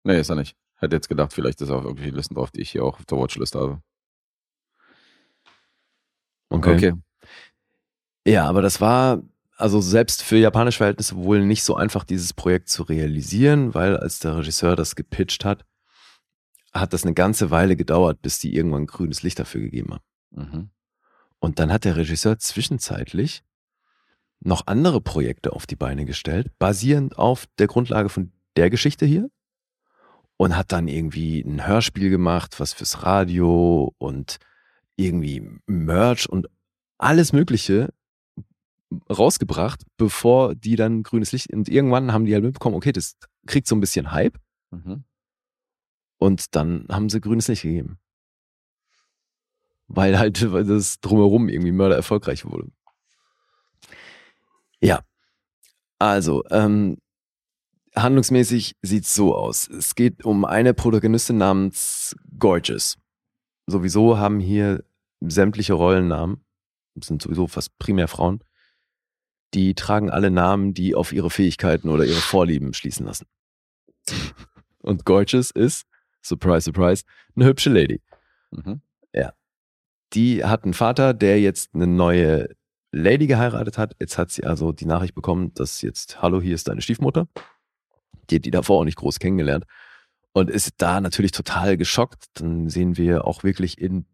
Nee, 0.05 0.21
ist 0.21 0.31
er 0.31 0.37
nicht. 0.37 0.57
Hätte 0.77 0.95
jetzt 0.97 1.09
gedacht, 1.09 1.33
vielleicht 1.33 1.61
ist 1.61 1.69
er 1.71 1.77
auf 1.77 1.83
irgendwelchen 1.85 2.15
Listen 2.17 2.35
drauf, 2.35 2.51
die 2.53 2.61
ich 2.61 2.71
hier 2.71 2.85
auch 2.85 2.99
auf 2.99 3.05
der 3.07 3.19
Watchlist 3.19 3.55
habe. 3.57 3.83
Ja, 8.27 8.49
aber 8.49 8.63
das 8.63 8.81
war 8.81 9.23
also 9.57 9.81
selbst 9.81 10.23
für 10.23 10.37
japanische 10.37 10.79
Verhältnisse 10.79 11.17
wohl 11.17 11.45
nicht 11.45 11.63
so 11.63 11.77
einfach, 11.77 12.05
dieses 12.05 12.33
Projekt 12.33 12.69
zu 12.69 12.83
realisieren, 12.83 13.75
weil 13.75 13.97
als 13.97 14.19
der 14.19 14.37
Regisseur 14.39 14.77
das 14.77 14.97
gepitcht 14.97 15.45
hat, 15.45 15.65
hat 16.73 16.93
das 16.93 17.05
eine 17.05 17.15
ganze 17.15 17.51
Weile 17.51 17.77
gedauert, 17.77 18.23
bis 18.23 18.39
die 18.39 18.55
irgendwann 18.55 18.87
grünes 18.87 19.23
Licht 19.23 19.39
dafür 19.39 19.61
gegeben 19.61 19.95
haben. 19.95 20.05
Mhm. 20.31 20.71
Und 21.39 21.59
dann 21.59 21.73
hat 21.73 21.85
der 21.85 21.97
Regisseur 21.97 22.39
zwischenzeitlich 22.39 23.43
noch 24.41 24.67
andere 24.67 25.01
Projekte 25.01 25.53
auf 25.53 25.67
die 25.67 25.77
Beine 25.77 26.05
gestellt, 26.05 26.51
basierend 26.59 27.19
auf 27.19 27.47
der 27.59 27.67
Grundlage 27.67 28.09
von 28.09 28.33
der 28.57 28.71
Geschichte 28.71 29.07
hier. 29.07 29.29
Und 30.37 30.57
hat 30.57 30.73
dann 30.73 30.89
irgendwie 30.89 31.41
ein 31.41 31.67
Hörspiel 31.67 32.11
gemacht, 32.11 32.59
was 32.59 32.73
fürs 32.73 33.05
Radio 33.05 33.95
und 33.99 34.39
irgendwie 34.97 35.49
Merch 35.67 36.29
und 36.29 36.49
alles 36.99 37.33
Mögliche 37.33 37.91
rausgebracht, 39.11 39.83
bevor 39.97 40.55
die 40.55 40.77
dann 40.77 41.03
grünes 41.03 41.33
Licht. 41.33 41.53
Und 41.53 41.69
irgendwann 41.69 42.13
haben 42.13 42.25
die 42.25 42.35
halt 42.35 42.45
mitbekommen, 42.45 42.77
okay, 42.77 42.93
das 42.93 43.17
kriegt 43.47 43.67
so 43.67 43.75
ein 43.75 43.81
bisschen 43.81 44.13
Hype. 44.13 44.39
Mhm. 44.71 45.05
Und 46.19 46.55
dann 46.55 46.87
haben 46.91 47.09
sie 47.09 47.21
grünes 47.21 47.49
Licht 47.49 47.63
gegeben. 47.63 47.99
Weil 49.89 50.19
halt 50.19 50.53
weil 50.53 50.65
das 50.65 51.01
drumherum 51.01 51.49
irgendwie 51.49 51.73
mörder 51.73 51.97
erfolgreich 51.97 52.45
wurde. 52.45 52.71
Ja. 54.81 55.01
Also, 55.99 56.43
ähm, 56.51 56.99
handlungsmäßig 57.95 58.77
sieht's 58.83 59.15
so 59.15 59.37
aus. 59.37 59.69
Es 59.69 59.95
geht 59.95 60.25
um 60.25 60.45
eine 60.45 60.75
Protagonistin 60.75 61.37
namens 61.37 62.17
Gorgeous. 62.39 62.99
Sowieso 63.67 64.19
haben 64.19 64.41
hier 64.41 64.85
sämtliche 65.21 65.75
Rollennamen, 65.75 66.45
das 66.95 67.07
sind 67.09 67.23
sowieso 67.23 67.47
fast 67.47 67.77
primär 67.79 68.09
Frauen, 68.09 68.43
die 69.55 69.75
tragen 69.75 70.11
alle 70.11 70.31
Namen, 70.31 70.75
die 70.75 70.95
auf 70.95 71.13
ihre 71.13 71.31
Fähigkeiten 71.31 71.89
oder 71.89 72.05
ihre 72.05 72.21
Vorlieben 72.21 72.75
schließen 72.75 73.07
lassen. 73.07 73.27
Und 74.81 75.05
Gorgeous 75.05 75.51
ist, 75.51 75.87
surprise, 76.23 76.65
surprise, 76.65 77.05
eine 77.37 77.47
hübsche 77.47 77.71
Lady. 77.71 78.01
Mhm. 78.51 78.81
Die 80.13 80.45
hat 80.45 80.65
einen 80.65 80.75
Vater, 80.75 81.15
der 81.15 81.41
jetzt 81.41 81.75
eine 81.75 81.87
neue 81.87 82.49
Lady 82.91 83.27
geheiratet 83.27 83.79
hat. 83.79 83.97
Jetzt 83.99 84.19
hat 84.19 84.31
sie 84.31 84.45
also 84.45 84.73
die 84.73 84.85
Nachricht 84.85 85.15
bekommen, 85.15 85.55
dass 85.55 85.81
jetzt, 85.81 86.21
hallo, 86.21 86.41
hier 86.41 86.55
ist 86.55 86.69
deine 86.69 86.83
Stiefmutter. 86.83 87.29
Die 88.29 88.37
hat 88.37 88.45
die 88.45 88.51
davor 88.51 88.81
auch 88.81 88.85
nicht 88.85 88.99
groß 88.99 89.19
kennengelernt. 89.19 89.65
Und 90.35 90.51
ist 90.51 90.75
da 90.79 91.01
natürlich 91.01 91.33
total 91.33 91.77
geschockt. 91.77 92.27
Dann 92.35 92.69
sehen 92.69 92.97
wir 92.97 93.27
auch 93.27 93.43
wirklich 93.43 93.79
in 93.79 94.07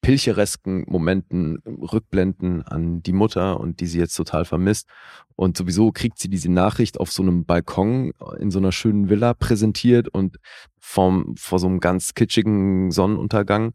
pilcheresken 0.00 0.84
Momenten 0.88 1.58
Rückblenden 1.66 2.62
an 2.62 3.02
die 3.02 3.12
Mutter 3.12 3.60
und 3.60 3.80
die 3.80 3.86
sie 3.86 3.98
jetzt 3.98 4.14
total 4.14 4.44
vermisst. 4.44 4.88
Und 5.36 5.56
sowieso 5.56 5.92
kriegt 5.92 6.18
sie 6.18 6.28
diese 6.28 6.50
Nachricht 6.50 7.00
auf 7.00 7.12
so 7.12 7.22
einem 7.22 7.44
Balkon 7.44 8.12
in 8.38 8.50
so 8.50 8.58
einer 8.58 8.72
schönen 8.72 9.08
Villa 9.08 9.34
präsentiert 9.34 10.08
und 10.08 10.38
vom, 10.78 11.34
vor 11.36 11.58
so 11.58 11.66
einem 11.66 11.80
ganz 11.80 12.14
kitschigen 12.14 12.90
Sonnenuntergang 12.90 13.74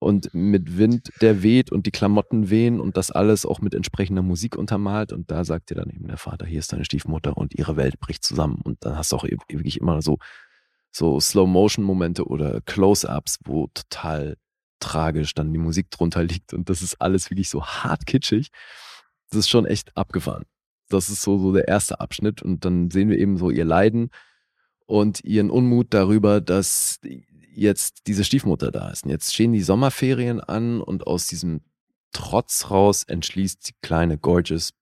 und 0.00 0.32
mit 0.32 0.78
Wind, 0.78 1.12
der 1.20 1.42
weht 1.42 1.70
und 1.70 1.86
die 1.86 1.90
Klamotten 1.90 2.48
wehen 2.48 2.80
und 2.80 2.96
das 2.96 3.10
alles 3.10 3.44
auch 3.44 3.60
mit 3.60 3.74
entsprechender 3.74 4.22
Musik 4.22 4.56
untermalt. 4.56 5.12
Und 5.12 5.30
da 5.30 5.44
sagt 5.44 5.70
dir 5.70 5.74
dann 5.74 5.90
eben 5.90 6.08
der 6.08 6.16
Vater, 6.16 6.46
hier 6.46 6.58
ist 6.58 6.72
deine 6.72 6.86
Stiefmutter 6.86 7.36
und 7.36 7.54
ihre 7.54 7.76
Welt 7.76 8.00
bricht 8.00 8.24
zusammen. 8.24 8.60
Und 8.64 8.84
dann 8.84 8.96
hast 8.96 9.12
du 9.12 9.16
auch 9.16 9.24
wirklich 9.24 9.78
immer 9.78 10.00
so, 10.00 10.18
so 10.90 11.20
Slow-Motion-Momente 11.20 12.24
oder 12.24 12.62
Close-Ups, 12.62 13.40
wo 13.44 13.68
total 13.74 14.36
tragisch 14.80 15.34
dann 15.34 15.52
die 15.52 15.58
Musik 15.58 15.90
drunter 15.90 16.24
liegt. 16.24 16.52
Und 16.54 16.68
das 16.68 16.82
ist 16.82 17.00
alles 17.00 17.30
wirklich 17.30 17.48
so 17.48 17.64
hart 17.64 18.06
kitschig. 18.06 18.50
Das 19.30 19.40
ist 19.40 19.48
schon 19.48 19.66
echt 19.66 19.96
abgefahren. 19.96 20.44
Das 20.88 21.08
ist 21.08 21.22
so, 21.22 21.38
so 21.38 21.52
der 21.52 21.68
erste 21.68 22.00
Abschnitt. 22.00 22.42
Und 22.42 22.64
dann 22.64 22.90
sehen 22.90 23.08
wir 23.08 23.18
eben 23.18 23.36
so 23.36 23.50
ihr 23.50 23.64
Leiden 23.64 24.10
und 24.86 25.22
ihren 25.24 25.50
Unmut 25.50 25.94
darüber, 25.94 26.40
dass 26.40 26.98
jetzt 27.52 28.06
diese 28.06 28.24
Stiefmutter 28.24 28.70
da 28.70 28.90
ist. 28.90 29.04
Und 29.04 29.10
jetzt 29.10 29.32
stehen 29.32 29.52
die 29.52 29.62
Sommerferien 29.62 30.40
an 30.40 30.80
und 30.80 31.06
aus 31.06 31.26
diesem 31.26 31.60
Trotz 32.12 32.70
raus 32.70 33.04
entschließt 33.04 33.68
die 33.68 33.74
kleine 33.82 34.18
Gorgeous 34.18 34.72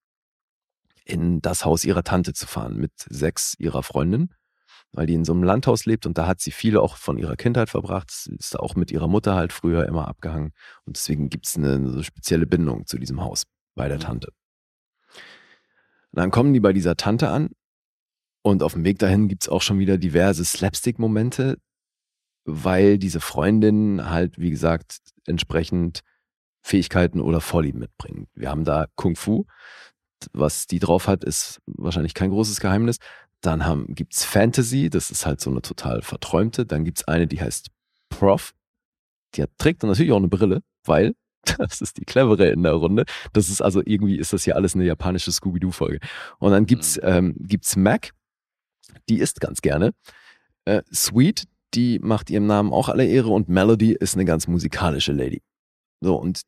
in 1.04 1.40
das 1.40 1.64
Haus 1.64 1.84
ihrer 1.84 2.04
Tante 2.04 2.32
zu 2.32 2.46
fahren 2.46 2.76
mit 2.76 2.92
sechs 3.08 3.54
ihrer 3.58 3.82
Freundinnen, 3.82 4.34
weil 4.92 5.06
die 5.06 5.14
in 5.14 5.24
so 5.24 5.32
einem 5.32 5.42
Landhaus 5.42 5.84
lebt 5.86 6.06
und 6.06 6.18
da 6.18 6.26
hat 6.26 6.40
sie 6.40 6.50
viele 6.50 6.80
auch 6.80 6.96
von 6.96 7.18
ihrer 7.18 7.36
Kindheit 7.36 7.68
verbracht. 7.70 8.10
Sie 8.10 8.34
ist 8.34 8.54
da 8.54 8.58
auch 8.58 8.74
mit 8.74 8.90
ihrer 8.90 9.08
Mutter 9.08 9.34
halt 9.34 9.52
früher 9.52 9.86
immer 9.86 10.08
abgehangen 10.08 10.52
und 10.84 10.96
deswegen 10.96 11.28
gibt 11.28 11.46
es 11.46 11.56
eine, 11.56 11.90
so 11.90 12.02
spezielle 12.02 12.46
Bindung 12.46 12.86
zu 12.86 12.98
diesem 12.98 13.20
Haus 13.20 13.44
bei 13.74 13.88
der 13.88 13.98
Mhm. 13.98 14.02
Tante. 14.02 14.32
Und 16.12 16.20
dann 16.20 16.30
kommen 16.30 16.54
die 16.54 16.60
bei 16.60 16.72
dieser 16.72 16.96
Tante 16.96 17.28
an 17.28 17.50
und 18.42 18.62
auf 18.62 18.72
dem 18.72 18.84
Weg 18.84 18.98
dahin 18.98 19.28
gibt 19.28 19.42
es 19.44 19.48
auch 19.48 19.62
schon 19.62 19.78
wieder 19.78 19.98
diverse 19.98 20.44
Slapstick-Momente, 20.44 21.58
weil 22.44 22.98
diese 22.98 23.20
Freundinnen 23.20 24.08
halt, 24.08 24.38
wie 24.38 24.50
gesagt, 24.50 25.00
entsprechend 25.26 26.00
Fähigkeiten 26.62 27.20
oder 27.20 27.40
Vorlieben 27.40 27.80
mitbringen. 27.80 28.26
Wir 28.34 28.50
haben 28.50 28.64
da 28.64 28.86
Kung 28.96 29.16
Fu. 29.16 29.44
Was 30.32 30.66
die 30.66 30.80
drauf 30.80 31.06
hat, 31.06 31.22
ist 31.24 31.60
wahrscheinlich 31.66 32.14
kein 32.14 32.30
großes 32.30 32.58
Geheimnis. 32.58 32.98
Dann 33.40 33.64
haben, 33.64 33.94
gibt's 33.94 34.24
Fantasy, 34.24 34.90
das 34.90 35.10
ist 35.10 35.24
halt 35.24 35.40
so 35.40 35.50
eine 35.50 35.62
total 35.62 36.02
verträumte. 36.02 36.66
Dann 36.66 36.84
gibt's 36.84 37.06
eine, 37.06 37.26
die 37.26 37.40
heißt 37.40 37.68
Prof. 38.08 38.54
Die 39.34 39.42
hat, 39.42 39.50
trägt 39.58 39.82
dann 39.82 39.90
natürlich 39.90 40.12
auch 40.12 40.16
eine 40.16 40.28
Brille, 40.28 40.62
weil 40.84 41.14
das 41.58 41.80
ist 41.80 41.98
die 41.98 42.04
clevere 42.04 42.48
in 42.48 42.62
der 42.62 42.72
Runde. 42.72 43.04
Das 43.32 43.48
ist 43.48 43.60
also 43.60 43.80
irgendwie 43.84 44.16
ist 44.16 44.32
das 44.32 44.44
hier 44.44 44.56
alles 44.56 44.74
eine 44.74 44.84
japanische 44.84 45.30
Scooby-Doo-Folge. 45.30 46.00
Und 46.38 46.52
dann 46.52 46.66
gibt's, 46.66 46.98
ähm, 47.02 47.36
gibt's 47.38 47.76
Mac, 47.76 48.12
die 49.08 49.18
isst 49.18 49.40
ganz 49.40 49.60
gerne. 49.60 49.92
Äh, 50.64 50.82
Sweet, 50.92 51.44
die 51.74 51.98
macht 52.00 52.30
ihrem 52.30 52.46
Namen 52.46 52.72
auch 52.72 52.88
alle 52.88 53.06
Ehre 53.06 53.28
und 53.28 53.48
Melody 53.48 53.92
ist 53.92 54.14
eine 54.14 54.24
ganz 54.24 54.48
musikalische 54.48 55.12
Lady. 55.12 55.42
So, 56.00 56.16
und 56.16 56.42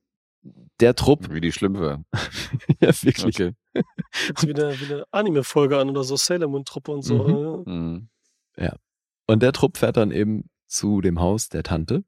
der 0.81 0.95
Trupp, 0.95 1.31
Wie 1.31 1.41
die 1.41 1.53
Schlümpfe. 1.53 2.03
ja 2.81 3.03
wirklich, 3.03 3.25
Okay. 3.25 3.55
Hört 3.75 4.39
sich 4.39 4.49
wie 4.49 4.55
eine, 4.55 4.81
wie 4.81 4.93
eine 4.93 5.05
Anime-Folge 5.11 5.79
an 5.79 5.91
oder 5.91 6.05
so 6.05 6.17
Sailor 6.17 6.49
Moon-Truppe 6.49 6.93
und 6.93 7.03
so. 7.03 7.65
Mhm. 7.65 8.09
ja. 8.57 8.73
Mhm. 8.73 8.79
und 9.27 9.43
der 9.43 9.53
Trupp 9.53 9.77
fährt 9.77 9.97
dann 9.97 10.11
eben 10.11 10.51
zu 10.67 11.01
dem 11.01 11.21
Haus 11.21 11.49
der 11.49 11.63
Tante. 11.63 12.05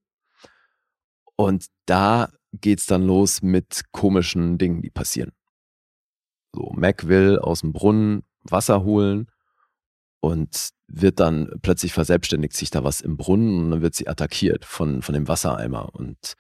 Und 1.36 1.66
da 1.86 2.28
geht's 2.52 2.86
dann 2.86 3.02
los 3.06 3.42
mit 3.42 3.82
komischen 3.92 4.58
Dingen, 4.58 4.82
die 4.82 4.90
passieren. 4.90 5.32
So, 6.54 6.72
Mac 6.76 7.08
will 7.08 7.38
aus 7.38 7.60
dem 7.60 7.72
Brunnen 7.72 8.22
Wasser 8.42 8.84
holen 8.84 9.30
und 10.20 10.70
wird 10.86 11.20
dann 11.20 11.50
plötzlich 11.62 11.92
verselbstständigt 11.92 12.54
sich 12.54 12.70
da 12.70 12.84
was 12.84 13.00
im 13.00 13.16
Brunnen 13.16 13.58
und 13.58 13.70
dann 13.70 13.82
wird 13.82 13.94
sie 13.94 14.08
attackiert 14.08 14.64
von, 14.64 15.02
von 15.02 15.14
dem 15.14 15.26
Wassereimer 15.26 15.94
und 15.94 16.34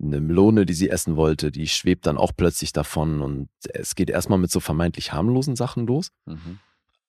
eine 0.00 0.20
Melone, 0.20 0.66
die 0.66 0.74
sie 0.74 0.90
essen 0.90 1.16
wollte, 1.16 1.50
die 1.50 1.68
schwebt 1.68 2.06
dann 2.06 2.18
auch 2.18 2.32
plötzlich 2.36 2.72
davon 2.72 3.22
und 3.22 3.48
es 3.72 3.94
geht 3.94 4.10
erstmal 4.10 4.38
mit 4.38 4.50
so 4.50 4.60
vermeintlich 4.60 5.12
harmlosen 5.12 5.56
Sachen 5.56 5.86
los. 5.86 6.10
Mhm. 6.26 6.58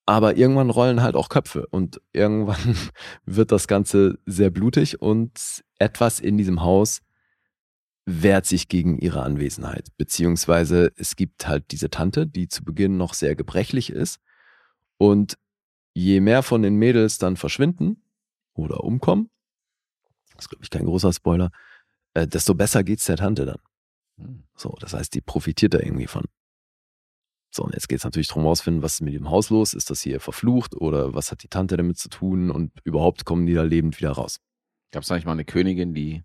Aber 0.05 0.37
irgendwann 0.37 0.69
rollen 0.69 1.01
halt 1.01 1.15
auch 1.15 1.29
Köpfe 1.29 1.65
und 1.67 1.99
irgendwann 2.13 2.77
wird 3.25 3.51
das 3.51 3.67
Ganze 3.67 4.19
sehr 4.25 4.51
blutig 4.51 5.01
und 5.01 5.63
etwas 5.79 6.19
in 6.19 6.37
diesem 6.37 6.61
Haus 6.61 7.01
wehrt 8.05 8.45
sich 8.45 8.67
gegen 8.67 8.99
ihre 8.99 9.23
Anwesenheit. 9.23 9.87
Beziehungsweise 9.97 10.91
es 10.95 11.15
gibt 11.15 11.47
halt 11.47 11.71
diese 11.71 11.89
Tante, 11.89 12.27
die 12.27 12.47
zu 12.47 12.63
Beginn 12.63 12.97
noch 12.97 13.15
sehr 13.15 13.35
gebrechlich 13.35 13.89
ist. 13.89 14.19
Und 14.97 15.37
je 15.95 16.19
mehr 16.19 16.43
von 16.43 16.61
den 16.61 16.75
Mädels 16.75 17.17
dann 17.17 17.35
verschwinden 17.35 18.03
oder 18.53 18.83
umkommen, 18.83 19.31
das 20.35 20.45
ist, 20.45 20.49
glaube 20.49 20.63
ich, 20.63 20.69
kein 20.69 20.85
großer 20.85 21.13
Spoiler, 21.13 21.49
äh, 22.15 22.27
desto 22.27 22.55
besser 22.55 22.83
geht's 22.83 23.05
der 23.05 23.17
Tante 23.17 23.45
dann. 23.45 23.59
Hm. 24.17 24.43
So, 24.55 24.75
das 24.79 24.93
heißt, 24.93 25.13
die 25.13 25.21
profitiert 25.21 25.73
da 25.75 25.79
irgendwie 25.79 26.07
von. 26.07 26.25
So, 27.53 27.63
und 27.63 27.73
jetzt 27.73 27.87
geht's 27.87 28.03
natürlich 28.03 28.27
darum 28.27 28.45
rausfinden, 28.45 28.81
was 28.83 28.95
ist 28.95 29.01
mit 29.01 29.13
dem 29.13 29.29
Haus 29.29 29.49
los? 29.49 29.73
Ist 29.73 29.89
das 29.89 30.01
hier 30.01 30.19
verflucht 30.19 30.75
oder 30.75 31.13
was 31.13 31.31
hat 31.31 31.43
die 31.43 31.47
Tante 31.47 31.77
damit 31.77 31.97
zu 31.97 32.09
tun? 32.09 32.51
Und 32.51 32.71
überhaupt 32.83 33.23
kommen 33.25 33.45
die 33.45 33.53
da 33.53 33.63
lebend 33.63 33.97
wieder 33.99 34.11
raus. 34.11 34.39
Gab 34.91 35.03
es 35.03 35.11
eigentlich 35.11 35.25
mal 35.25 35.31
eine 35.33 35.45
Königin, 35.45 35.93
die, 35.93 36.23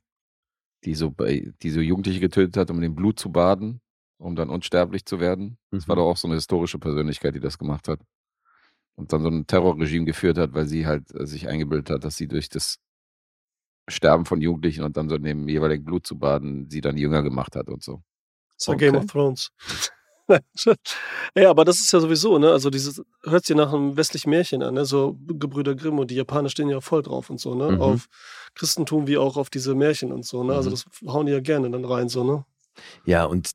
die, 0.85 0.95
so, 0.95 1.11
die 1.11 1.71
so 1.71 1.81
Jugendliche 1.81 2.21
getötet 2.21 2.57
hat, 2.57 2.71
um 2.71 2.77
in 2.77 2.83
dem 2.83 2.95
Blut 2.97 3.19
zu 3.21 3.31
baden, 3.31 3.81
um 4.19 4.35
dann 4.35 4.51
unsterblich 4.51 5.05
zu 5.05 5.21
werden? 5.21 5.57
Das 5.71 5.87
war 5.87 5.95
Mhm. 5.97 6.01
doch 6.01 6.07
auch 6.07 6.17
so 6.17 6.27
eine 6.27 6.35
historische 6.37 6.79
Persönlichkeit, 6.79 7.35
die 7.37 7.41
das 7.41 7.59
gemacht 7.59 7.87
hat. 7.87 8.01
Und 8.97 9.13
dann 9.13 9.23
so 9.23 9.29
ein 9.29 9.47
Terrorregime 9.47 10.05
geführt 10.05 10.37
hat, 10.37 10.53
weil 10.53 10.67
sie 10.67 10.87
halt 10.87 11.15
äh, 11.15 11.27
sich 11.27 11.49
eingebildet 11.49 11.91
hat, 11.91 12.05
dass 12.05 12.17
sie 12.17 12.27
durch 12.29 12.49
das 12.49 12.79
Sterben 13.91 14.25
von 14.25 14.41
Jugendlichen 14.41 14.85
und 14.85 14.97
dann 14.97 15.09
so 15.09 15.17
in 15.17 15.23
dem 15.23 15.49
jeweiligen 15.49 15.85
Blut 15.85 16.07
zu 16.07 16.19
baden, 16.19 16.69
sie 16.71 16.81
dann 16.81 16.97
jünger 16.97 17.23
gemacht 17.23 17.57
hat 17.57 17.69
und 17.69 17.83
so. 17.83 18.03
Das 18.57 18.69
war 18.69 18.77
Game 18.77 18.95
Okay. 18.95 19.05
of 19.05 19.11
Thrones. 19.11 19.51
ja, 21.37 21.51
aber 21.51 21.65
das 21.65 21.81
ist 21.81 21.93
ja 21.93 21.99
sowieso, 21.99 22.39
ne? 22.39 22.51
Also 22.51 22.71
dieses 22.71 23.03
hört 23.25 23.45
sich 23.45 23.57
nach 23.57 23.73
einem 23.73 23.97
westlichen 23.97 24.31
Märchen 24.31 24.63
an, 24.63 24.75
ne? 24.75 24.85
So 24.85 25.19
Gebrüder 25.27 25.75
Grimm 25.75 25.99
und 25.99 26.11
die 26.11 26.15
Japaner 26.15 26.49
stehen 26.49 26.69
ja 26.69 26.81
voll 26.81 27.03
drauf 27.03 27.31
und 27.31 27.41
so, 27.41 27.55
ne? 27.55 27.73
Mhm. 27.73 27.81
Auf 27.81 28.07
Christentum 28.55 29.07
wie 29.09 29.19
auch 29.19 29.37
auf 29.37 29.51
diese 29.51 29.75
Märchen 29.75 30.13
und 30.13 30.25
so, 30.25 30.45
ne? 30.45 30.55
Also 30.55 30.71
Mhm. 30.71 30.75
das 30.75 30.85
hauen 31.07 31.27
die 31.27 31.33
ja 31.33 31.41
gerne 31.41 31.69
dann 31.71 31.85
rein, 31.85 32.09
so, 32.09 32.23
ne? 32.23 32.45
Ja, 33.05 33.25
und 33.25 33.51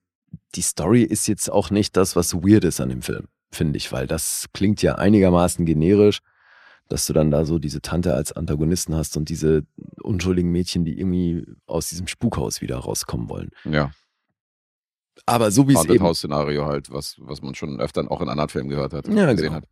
die 0.56 0.62
Story 0.62 1.04
ist 1.04 1.28
jetzt 1.28 1.50
auch 1.50 1.70
nicht 1.70 1.96
das, 1.96 2.16
was 2.16 2.34
weird 2.34 2.66
ist 2.66 2.82
an 2.82 2.90
dem 2.90 3.02
Film, 3.02 3.28
finde 3.54 3.78
ich, 3.78 3.92
weil 3.94 4.06
das 4.06 4.48
klingt 4.54 4.82
ja 4.82 4.96
einigermaßen 4.96 5.66
generisch, 5.66 6.20
dass 6.88 7.08
du 7.08 7.14
dann 7.14 7.32
da 7.32 7.46
so 7.46 7.58
diese 7.60 7.82
Tante 7.82 8.14
als 8.14 8.32
Antagonisten 8.32 8.96
hast 8.96 9.18
und 9.18 9.30
diese 9.30 9.64
unschuldigen 10.02 10.52
Mädchen, 10.52 10.86
die 10.86 11.00
irgendwie 11.00 11.46
aus 11.66 11.90
diesem 11.90 12.08
Spukhaus 12.08 12.62
wieder 12.62 12.78
rauskommen 12.78 13.30
wollen. 13.30 13.50
Ja, 13.64 13.92
Aber 15.26 15.50
so 15.52 15.68
wie 15.68 15.74
es 15.74 15.86
eben 15.86 16.04
House 16.04 16.20
Szenario 16.20 16.66
halt, 16.66 16.92
was, 16.92 17.16
was 17.20 17.42
man 17.42 17.56
schon 17.56 17.80
öfter 17.80 18.10
auch 18.12 18.22
in 18.22 18.30
anderen 18.30 18.50
Filmen 18.50 18.70
gehört 18.70 18.94
hat, 18.94 19.08
Ja, 19.08 19.32
gesehen 19.32 19.46
genau. 19.48 19.56
hat. 19.56 19.68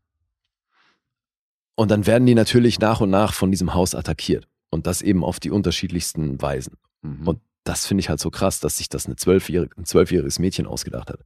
Und 1.76 1.90
dann 1.92 2.06
werden 2.06 2.26
die 2.26 2.36
natürlich 2.36 2.80
nach 2.80 3.02
und 3.02 3.10
nach 3.10 3.34
von 3.34 3.52
diesem 3.52 3.74
Haus 3.74 3.96
attackiert. 3.96 4.48
Und 4.70 4.88
das 4.88 5.02
eben 5.02 5.24
auf 5.24 5.40
die 5.40 5.52
unterschiedlichsten 5.52 6.42
Weisen. 6.42 6.78
Mhm. 7.02 7.28
Und 7.28 7.42
das 7.64 7.86
finde 7.86 8.02
ich 8.02 8.10
halt 8.10 8.20
so 8.20 8.32
krass, 8.32 8.60
dass 8.60 8.78
sich 8.78 8.90
das 8.90 9.06
eine 9.06 9.16
zwölfjährige, 9.16 9.76
ein 9.78 9.86
zwölfjähriges 9.86 10.40
Mädchen 10.40 10.66
ausgedacht 10.66 11.10
hat. 11.10 11.20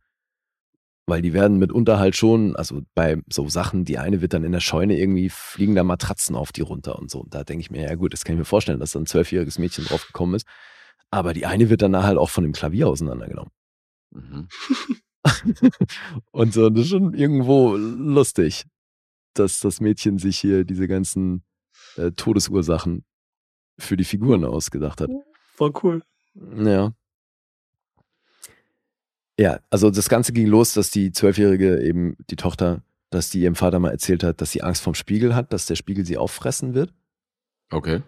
Weil 1.09 1.21
die 1.21 1.31
werden 1.31 1.57
mitunter 1.57 1.99
halt 1.99 2.17
schon, 2.17 2.55
also 2.57 2.81
bei 2.93 3.21
so 3.31 3.47
Sachen, 3.47 3.85
die 3.85 3.97
eine 3.97 4.21
wird 4.21 4.33
dann 4.33 4.43
in 4.43 4.51
der 4.51 4.59
Scheune 4.59 4.99
irgendwie 4.99 5.29
fliegen 5.29 5.73
da 5.73 5.83
Matratzen 5.83 6.35
auf 6.35 6.51
die 6.51 6.61
runter 6.61 6.99
und 6.99 7.09
so. 7.09 7.21
Und 7.21 7.33
da 7.33 7.45
denke 7.45 7.61
ich 7.61 7.71
mir, 7.71 7.83
ja 7.83 7.95
gut, 7.95 8.11
das 8.11 8.25
kann 8.25 8.35
ich 8.35 8.39
mir 8.39 8.45
vorstellen, 8.45 8.79
dass 8.79 8.91
da 8.91 8.99
ein 8.99 9.05
zwölfjähriges 9.05 9.57
Mädchen 9.57 9.85
draufgekommen 9.85 10.35
ist. 10.35 10.45
Aber 11.09 11.33
die 11.33 11.45
eine 11.45 11.69
wird 11.69 11.81
dann 11.81 11.95
halt 11.95 12.17
auch 12.17 12.29
von 12.29 12.43
dem 12.43 12.51
Klavier 12.51 12.89
auseinandergenommen. 12.89 13.51
Mhm. 14.11 14.49
und 16.31 16.53
so, 16.53 16.69
das 16.69 16.83
ist 16.83 16.89
schon 16.89 17.13
irgendwo 17.13 17.77
lustig, 17.77 18.65
dass 19.33 19.61
das 19.61 19.79
Mädchen 19.79 20.17
sich 20.17 20.37
hier 20.37 20.65
diese 20.65 20.89
ganzen 20.89 21.43
äh, 21.95 22.11
Todesursachen 22.11 23.05
für 23.79 23.95
die 23.95 24.03
Figuren 24.03 24.43
ausgedacht 24.43 25.01
hat. 25.01 25.09
Voll 25.55 25.71
cool. 25.83 26.03
Ja. 26.35 26.93
Ja, 29.39 29.59
also 29.69 29.91
das 29.91 30.09
Ganze 30.09 30.33
ging 30.33 30.47
los, 30.47 30.73
dass 30.73 30.89
die 30.89 31.11
Zwölfjährige 31.11 31.81
eben, 31.81 32.17
die 32.29 32.35
Tochter, 32.35 32.81
dass 33.11 33.29
die 33.29 33.41
ihrem 33.41 33.55
Vater 33.55 33.79
mal 33.79 33.91
erzählt 33.91 34.23
hat, 34.23 34.41
dass 34.41 34.51
sie 34.51 34.63
Angst 34.63 34.81
vom 34.81 34.95
Spiegel 34.95 35.35
hat, 35.35 35.53
dass 35.53 35.67
der 35.67 35.75
Spiegel 35.75 36.05
sie 36.05 36.17
auffressen 36.17 36.73
wird. 36.73 36.93
Okay. 37.71 38.01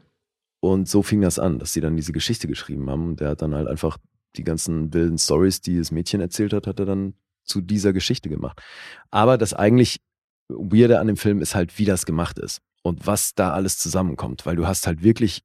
Und 0.59 0.89
so 0.89 1.03
fing 1.03 1.21
das 1.21 1.39
an, 1.39 1.59
dass 1.59 1.73
sie 1.73 1.81
dann 1.81 1.95
diese 1.95 2.11
Geschichte 2.11 2.47
geschrieben 2.47 2.89
haben. 2.89 3.09
Und 3.09 3.19
der 3.21 3.29
hat 3.29 3.41
dann 3.41 3.53
halt 3.53 3.67
einfach 3.67 3.97
die 4.35 4.43
ganzen 4.43 4.93
wilden 4.93 5.17
Stories, 5.17 5.61
die 5.61 5.77
das 5.77 5.91
Mädchen 5.91 6.21
erzählt 6.21 6.53
hat, 6.53 6.67
hat 6.67 6.79
er 6.79 6.85
dann 6.85 7.13
zu 7.43 7.61
dieser 7.61 7.93
Geschichte 7.93 8.29
gemacht. 8.29 8.61
Aber 9.09 9.37
das 9.37 9.53
eigentlich 9.53 10.01
Weirde 10.49 10.99
an 10.99 11.07
dem 11.07 11.17
Film 11.17 11.41
ist 11.41 11.55
halt, 11.55 11.77
wie 11.77 11.85
das 11.85 12.05
gemacht 12.05 12.39
ist 12.39 12.61
und 12.81 13.07
was 13.07 13.35
da 13.35 13.53
alles 13.53 13.77
zusammenkommt, 13.77 14.45
weil 14.45 14.55
du 14.55 14.67
hast 14.67 14.87
halt 14.87 15.03
wirklich 15.03 15.43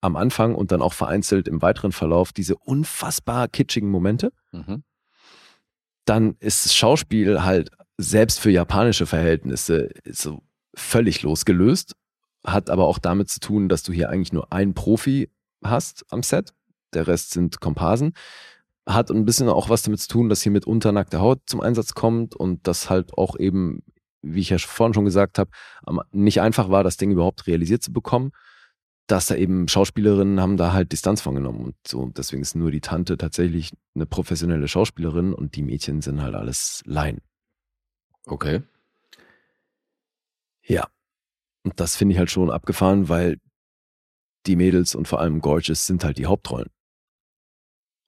am 0.00 0.16
Anfang 0.16 0.54
und 0.54 0.72
dann 0.72 0.82
auch 0.82 0.92
vereinzelt 0.92 1.48
im 1.48 1.62
weiteren 1.62 1.92
Verlauf 1.92 2.32
diese 2.32 2.56
unfassbar 2.56 3.48
kitschigen 3.48 3.90
Momente. 3.90 4.32
Mhm. 4.52 4.82
Dann 6.06 6.36
ist 6.40 6.74
Schauspiel 6.74 7.42
halt 7.44 7.70
selbst 7.98 8.40
für 8.40 8.50
japanische 8.50 9.06
Verhältnisse 9.06 9.90
so 10.10 10.42
völlig 10.74 11.22
losgelöst, 11.22 11.94
hat 12.44 12.70
aber 12.70 12.86
auch 12.86 12.98
damit 12.98 13.28
zu 13.28 13.40
tun, 13.40 13.68
dass 13.68 13.82
du 13.82 13.92
hier 13.92 14.08
eigentlich 14.08 14.32
nur 14.32 14.52
einen 14.52 14.74
Profi 14.74 15.30
hast 15.64 16.04
am 16.10 16.22
Set, 16.22 16.52
der 16.94 17.06
Rest 17.06 17.32
sind 17.32 17.60
Komparsen. 17.60 18.12
Hat 18.88 19.10
ein 19.10 19.24
bisschen 19.24 19.48
auch 19.48 19.68
was 19.68 19.82
damit 19.82 20.00
zu 20.00 20.08
tun, 20.08 20.28
dass 20.28 20.42
hier 20.42 20.52
mit 20.52 20.66
unternackter 20.66 21.20
Haut 21.20 21.40
zum 21.46 21.60
Einsatz 21.60 21.94
kommt 21.94 22.36
und 22.36 22.66
das 22.68 22.88
halt 22.88 23.14
auch 23.14 23.36
eben, 23.36 23.82
wie 24.22 24.40
ich 24.40 24.50
ja 24.50 24.58
vorhin 24.58 24.94
schon 24.94 25.04
gesagt 25.04 25.38
habe, 25.38 25.50
nicht 26.12 26.40
einfach 26.40 26.70
war, 26.70 26.84
das 26.84 26.96
Ding 26.96 27.10
überhaupt 27.10 27.46
realisiert 27.46 27.82
zu 27.82 27.92
bekommen. 27.92 28.30
Dass 29.06 29.26
da 29.26 29.36
eben 29.36 29.68
Schauspielerinnen 29.68 30.40
haben 30.40 30.56
da 30.56 30.72
halt 30.72 30.90
Distanz 30.92 31.20
von 31.20 31.34
genommen 31.34 31.64
und 31.64 31.76
so. 31.86 32.08
Deswegen 32.08 32.42
ist 32.42 32.56
nur 32.56 32.70
die 32.70 32.80
Tante 32.80 33.16
tatsächlich 33.16 33.72
eine 33.94 34.06
professionelle 34.06 34.66
Schauspielerin 34.66 35.32
und 35.32 35.54
die 35.54 35.62
Mädchen 35.62 36.02
sind 36.02 36.20
halt 36.20 36.34
alles 36.34 36.82
Laien. 36.86 37.20
Okay. 38.26 38.62
Ja. 40.62 40.88
Und 41.62 41.78
das 41.78 41.96
finde 41.96 42.14
ich 42.14 42.18
halt 42.18 42.30
schon 42.30 42.50
abgefahren, 42.50 43.08
weil 43.08 43.38
die 44.46 44.56
Mädels 44.56 44.94
und 44.94 45.08
vor 45.08 45.20
allem 45.20 45.40
Gorgeous 45.40 45.86
sind 45.86 46.04
halt 46.04 46.18
die 46.18 46.26
Hauptrollen. 46.26 46.70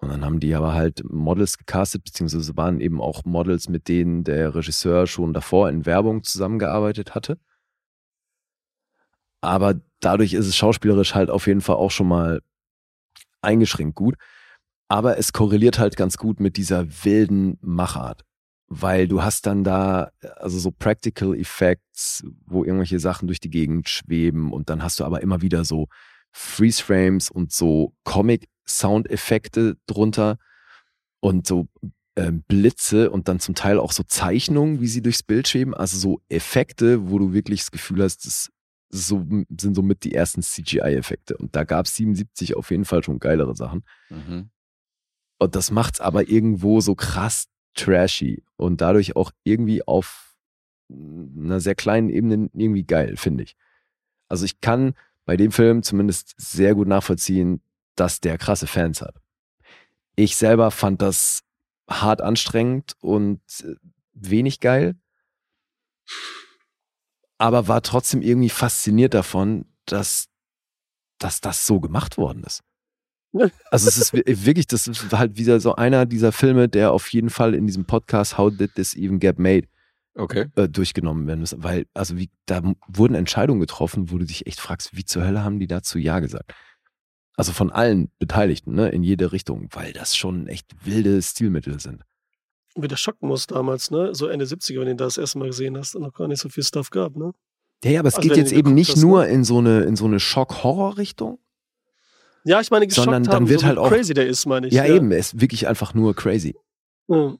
Und 0.00 0.10
dann 0.10 0.24
haben 0.24 0.38
die 0.38 0.54
aber 0.54 0.74
halt 0.74 1.02
Models 1.04 1.58
gecastet, 1.58 2.04
beziehungsweise 2.04 2.56
waren 2.56 2.80
eben 2.80 3.00
auch 3.00 3.24
Models, 3.24 3.68
mit 3.68 3.88
denen 3.88 4.22
der 4.22 4.54
Regisseur 4.54 5.08
schon 5.08 5.32
davor 5.32 5.68
in 5.68 5.86
Werbung 5.86 6.22
zusammengearbeitet 6.22 7.16
hatte. 7.16 7.38
Aber 9.40 9.80
dadurch 10.00 10.34
ist 10.34 10.46
es 10.46 10.56
schauspielerisch 10.56 11.14
halt 11.14 11.30
auf 11.30 11.46
jeden 11.46 11.60
Fall 11.60 11.76
auch 11.76 11.90
schon 11.90 12.08
mal 12.08 12.40
eingeschränkt 13.42 13.94
gut. 13.94 14.16
Aber 14.88 15.18
es 15.18 15.32
korreliert 15.32 15.78
halt 15.78 15.96
ganz 15.96 16.16
gut 16.16 16.40
mit 16.40 16.56
dieser 16.56 16.86
wilden 17.04 17.58
Machart 17.60 18.24
weil 18.68 19.08
du 19.08 19.22
hast 19.22 19.46
dann 19.46 19.64
da 19.64 20.10
also 20.36 20.58
so 20.58 20.70
Practical 20.70 21.34
Effects, 21.34 22.22
wo 22.46 22.64
irgendwelche 22.64 23.00
Sachen 23.00 23.26
durch 23.26 23.40
die 23.40 23.50
Gegend 23.50 23.88
schweben 23.88 24.52
und 24.52 24.68
dann 24.68 24.82
hast 24.82 25.00
du 25.00 25.04
aber 25.04 25.22
immer 25.22 25.40
wieder 25.40 25.64
so 25.64 25.88
Freeze 26.32 26.82
Frames 26.82 27.30
und 27.30 27.50
so 27.50 27.94
Comic 28.04 28.46
Soundeffekte 28.66 29.78
drunter 29.86 30.36
und 31.20 31.46
so 31.46 31.68
ähm, 32.16 32.42
Blitze 32.46 33.10
und 33.10 33.28
dann 33.28 33.40
zum 33.40 33.54
Teil 33.54 33.78
auch 33.78 33.92
so 33.92 34.02
Zeichnungen, 34.02 34.82
wie 34.82 34.86
sie 34.86 35.00
durchs 35.00 35.22
Bild 35.22 35.48
schweben, 35.48 35.74
also 35.74 35.96
so 35.96 36.20
Effekte, 36.28 37.08
wo 37.10 37.18
du 37.18 37.32
wirklich 37.32 37.60
das 37.60 37.70
Gefühl 37.70 38.02
hast, 38.02 38.26
das 38.26 38.50
so, 38.88 39.26
sind 39.48 39.74
somit 39.74 40.04
die 40.04 40.14
ersten 40.14 40.42
CGI-Effekte. 40.42 41.36
Und 41.36 41.54
da 41.54 41.64
gab 41.64 41.86
es 41.86 41.96
77 41.96 42.56
auf 42.56 42.70
jeden 42.70 42.84
Fall 42.84 43.02
schon 43.02 43.18
geilere 43.18 43.54
Sachen. 43.54 43.84
Mhm. 44.08 44.50
Und 45.38 45.54
das 45.54 45.70
macht's 45.70 46.00
aber 46.00 46.28
irgendwo 46.28 46.80
so 46.80 46.94
krass 46.94 47.48
trashy 47.74 48.42
und 48.56 48.80
dadurch 48.80 49.14
auch 49.14 49.30
irgendwie 49.44 49.86
auf 49.86 50.36
einer 50.90 51.60
sehr 51.60 51.74
kleinen 51.74 52.08
Ebene 52.08 52.50
irgendwie 52.54 52.84
geil, 52.84 53.16
finde 53.16 53.44
ich. 53.44 53.56
Also 54.28 54.44
ich 54.44 54.60
kann 54.60 54.94
bei 55.24 55.36
dem 55.36 55.52
Film 55.52 55.82
zumindest 55.82 56.34
sehr 56.38 56.74
gut 56.74 56.88
nachvollziehen, 56.88 57.60
dass 57.94 58.20
der 58.20 58.38
krasse 58.38 58.66
Fans 58.66 59.02
hat. 59.02 59.20
Ich 60.16 60.36
selber 60.36 60.70
fand 60.70 61.02
das 61.02 61.42
hart 61.88 62.20
anstrengend 62.20 62.94
und 63.00 63.40
äh, 63.62 63.74
wenig 64.12 64.60
geil, 64.60 64.96
aber 67.38 67.68
war 67.68 67.82
trotzdem 67.82 68.22
irgendwie 68.22 68.50
fasziniert 68.50 69.14
davon, 69.14 69.64
dass 69.86 70.26
dass 71.20 71.40
das 71.40 71.66
so 71.66 71.80
gemacht 71.80 72.16
worden 72.18 72.44
ist. 72.44 72.62
Also 73.70 73.88
es 73.88 73.98
ist 73.98 74.12
wi- 74.14 74.22
wirklich, 74.26 74.66
das 74.66 74.86
ist 74.86 75.12
halt 75.12 75.36
wieder 75.36 75.60
so 75.60 75.74
einer 75.74 76.06
dieser 76.06 76.32
Filme, 76.32 76.68
der 76.68 76.92
auf 76.92 77.12
jeden 77.12 77.28
Fall 77.30 77.54
in 77.54 77.66
diesem 77.66 77.84
Podcast 77.84 78.38
How 78.38 78.50
Did 78.54 78.74
This 78.74 78.94
Even 78.96 79.18
Get 79.20 79.38
Made 79.38 79.66
Okay. 80.14 80.46
äh, 80.56 80.68
durchgenommen 80.68 81.26
werden 81.26 81.40
muss. 81.40 81.54
Weil, 81.58 81.86
also 81.94 82.16
wie, 82.16 82.30
da 82.46 82.62
wurden 82.88 83.14
Entscheidungen 83.14 83.60
getroffen, 83.60 84.10
wo 84.10 84.18
du 84.18 84.24
dich 84.24 84.46
echt 84.46 84.58
fragst, 84.60 84.96
wie 84.96 85.04
zur 85.04 85.24
Hölle 85.24 85.44
haben 85.44 85.58
die 85.60 85.66
dazu 85.66 85.98
Ja 85.98 86.20
gesagt? 86.20 86.52
Also 87.36 87.52
von 87.52 87.70
allen 87.70 88.10
Beteiligten, 88.18 88.74
ne, 88.74 88.88
in 88.88 89.02
jede 89.02 89.30
Richtung, 89.30 89.68
weil 89.72 89.92
das 89.92 90.16
schon 90.16 90.46
echt 90.48 90.74
wilde 90.84 91.20
Stilmittel 91.22 91.78
sind. 91.78 92.02
Wie 92.80 92.88
der 92.88 92.96
schocken 92.96 93.28
muss 93.28 93.46
damals, 93.46 93.90
ne? 93.90 94.14
So 94.14 94.26
Ende 94.28 94.44
70er, 94.44 94.78
wenn 94.78 94.84
du 94.86 94.90
ihn 94.92 94.96
da 94.96 95.04
das 95.04 95.18
erste 95.18 95.38
Mal 95.38 95.46
gesehen 95.48 95.76
hast 95.76 95.94
und 95.96 96.02
noch 96.02 96.12
gar 96.14 96.28
nicht 96.28 96.40
so 96.40 96.48
viel 96.48 96.62
Stuff 96.62 96.90
gab, 96.90 97.16
ne? 97.16 97.32
Ja, 97.84 97.90
ja, 97.92 98.00
aber 98.00 98.08
es 98.08 98.16
Also 98.16 98.28
geht 98.28 98.36
jetzt 98.36 98.52
eben 98.52 98.74
nicht 98.74 98.90
hast, 98.90 98.96
ne? 98.98 99.02
nur 99.02 99.26
in 99.26 99.44
so 99.44 99.58
eine, 99.58 99.80
in 99.82 99.96
so 99.96 100.04
eine 100.04 100.20
Schock-Horror-Richtung. 100.20 101.38
Ja, 102.44 102.60
ich 102.60 102.70
meine, 102.70 102.86
geschockt 102.86 103.04
Sondern 103.06 103.24
dann 103.24 103.34
haben, 103.34 103.48
wird 103.48 103.60
so 103.60 103.66
halt 103.66 103.76
wie 103.76 103.80
auch- 103.80 103.88
crazy 103.88 104.14
der 104.14 104.26
ist, 104.26 104.46
meine 104.46 104.68
ich. 104.68 104.72
Ja, 104.74 104.84
eben, 104.86 105.10
es 105.12 105.32
ist 105.34 105.40
wirklich 105.40 105.66
einfach 105.68 105.92
nur 105.94 106.14
crazy. 106.14 106.56
Ja. 107.08 107.36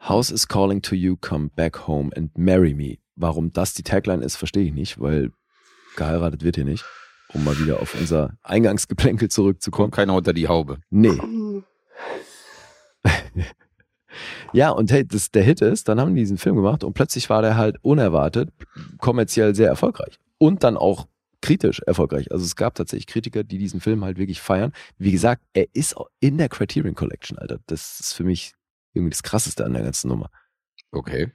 House 0.00 0.30
is 0.30 0.46
calling 0.48 0.80
to 0.82 0.94
you, 0.94 1.16
come 1.20 1.50
back 1.54 1.86
home 1.86 2.10
and 2.16 2.36
marry 2.38 2.74
me. 2.74 2.98
Warum 3.16 3.52
das 3.52 3.74
die 3.74 3.82
Tagline 3.82 4.24
ist, 4.24 4.36
verstehe 4.36 4.64
ich 4.64 4.72
nicht, 4.72 5.00
weil 5.00 5.32
geheiratet 5.96 6.44
wird 6.44 6.56
hier 6.56 6.64
nicht. 6.64 6.84
Um 7.34 7.44
mal 7.44 7.58
wieder 7.58 7.80
auf 7.80 7.94
unser 7.94 8.38
Eingangsgeplänkel 8.42 9.28
zurückzukommen. 9.28 9.90
Keiner 9.90 10.14
unter 10.14 10.32
die 10.32 10.48
Haube. 10.48 10.78
Nee. 10.88 11.18
Ja, 14.52 14.70
und 14.70 14.90
hey, 14.90 15.06
das, 15.06 15.30
der 15.30 15.42
Hit 15.42 15.60
ist, 15.60 15.88
dann 15.88 16.00
haben 16.00 16.14
die 16.14 16.20
diesen 16.22 16.38
Film 16.38 16.56
gemacht 16.56 16.82
und 16.84 16.94
plötzlich 16.94 17.28
war 17.30 17.42
der 17.42 17.56
halt 17.56 17.76
unerwartet 17.82 18.50
kommerziell 18.98 19.54
sehr 19.54 19.68
erfolgreich. 19.68 20.18
Und 20.38 20.64
dann 20.64 20.76
auch 20.76 21.06
kritisch 21.40 21.80
erfolgreich. 21.80 22.32
Also 22.32 22.44
es 22.44 22.56
gab 22.56 22.74
tatsächlich 22.74 23.06
Kritiker, 23.06 23.44
die 23.44 23.58
diesen 23.58 23.80
Film 23.80 24.04
halt 24.04 24.18
wirklich 24.18 24.40
feiern. 24.40 24.72
Wie 24.98 25.12
gesagt, 25.12 25.42
er 25.52 25.66
ist 25.72 25.96
auch 25.96 26.08
in 26.20 26.38
der 26.38 26.48
Criterion 26.48 26.94
Collection, 26.94 27.38
Alter. 27.38 27.58
Das 27.66 28.00
ist 28.00 28.12
für 28.14 28.24
mich 28.24 28.54
irgendwie 28.92 29.10
das 29.10 29.22
Krasseste 29.22 29.64
an 29.64 29.72
der 29.74 29.82
ganzen 29.82 30.08
Nummer. 30.08 30.30
Okay. 30.90 31.30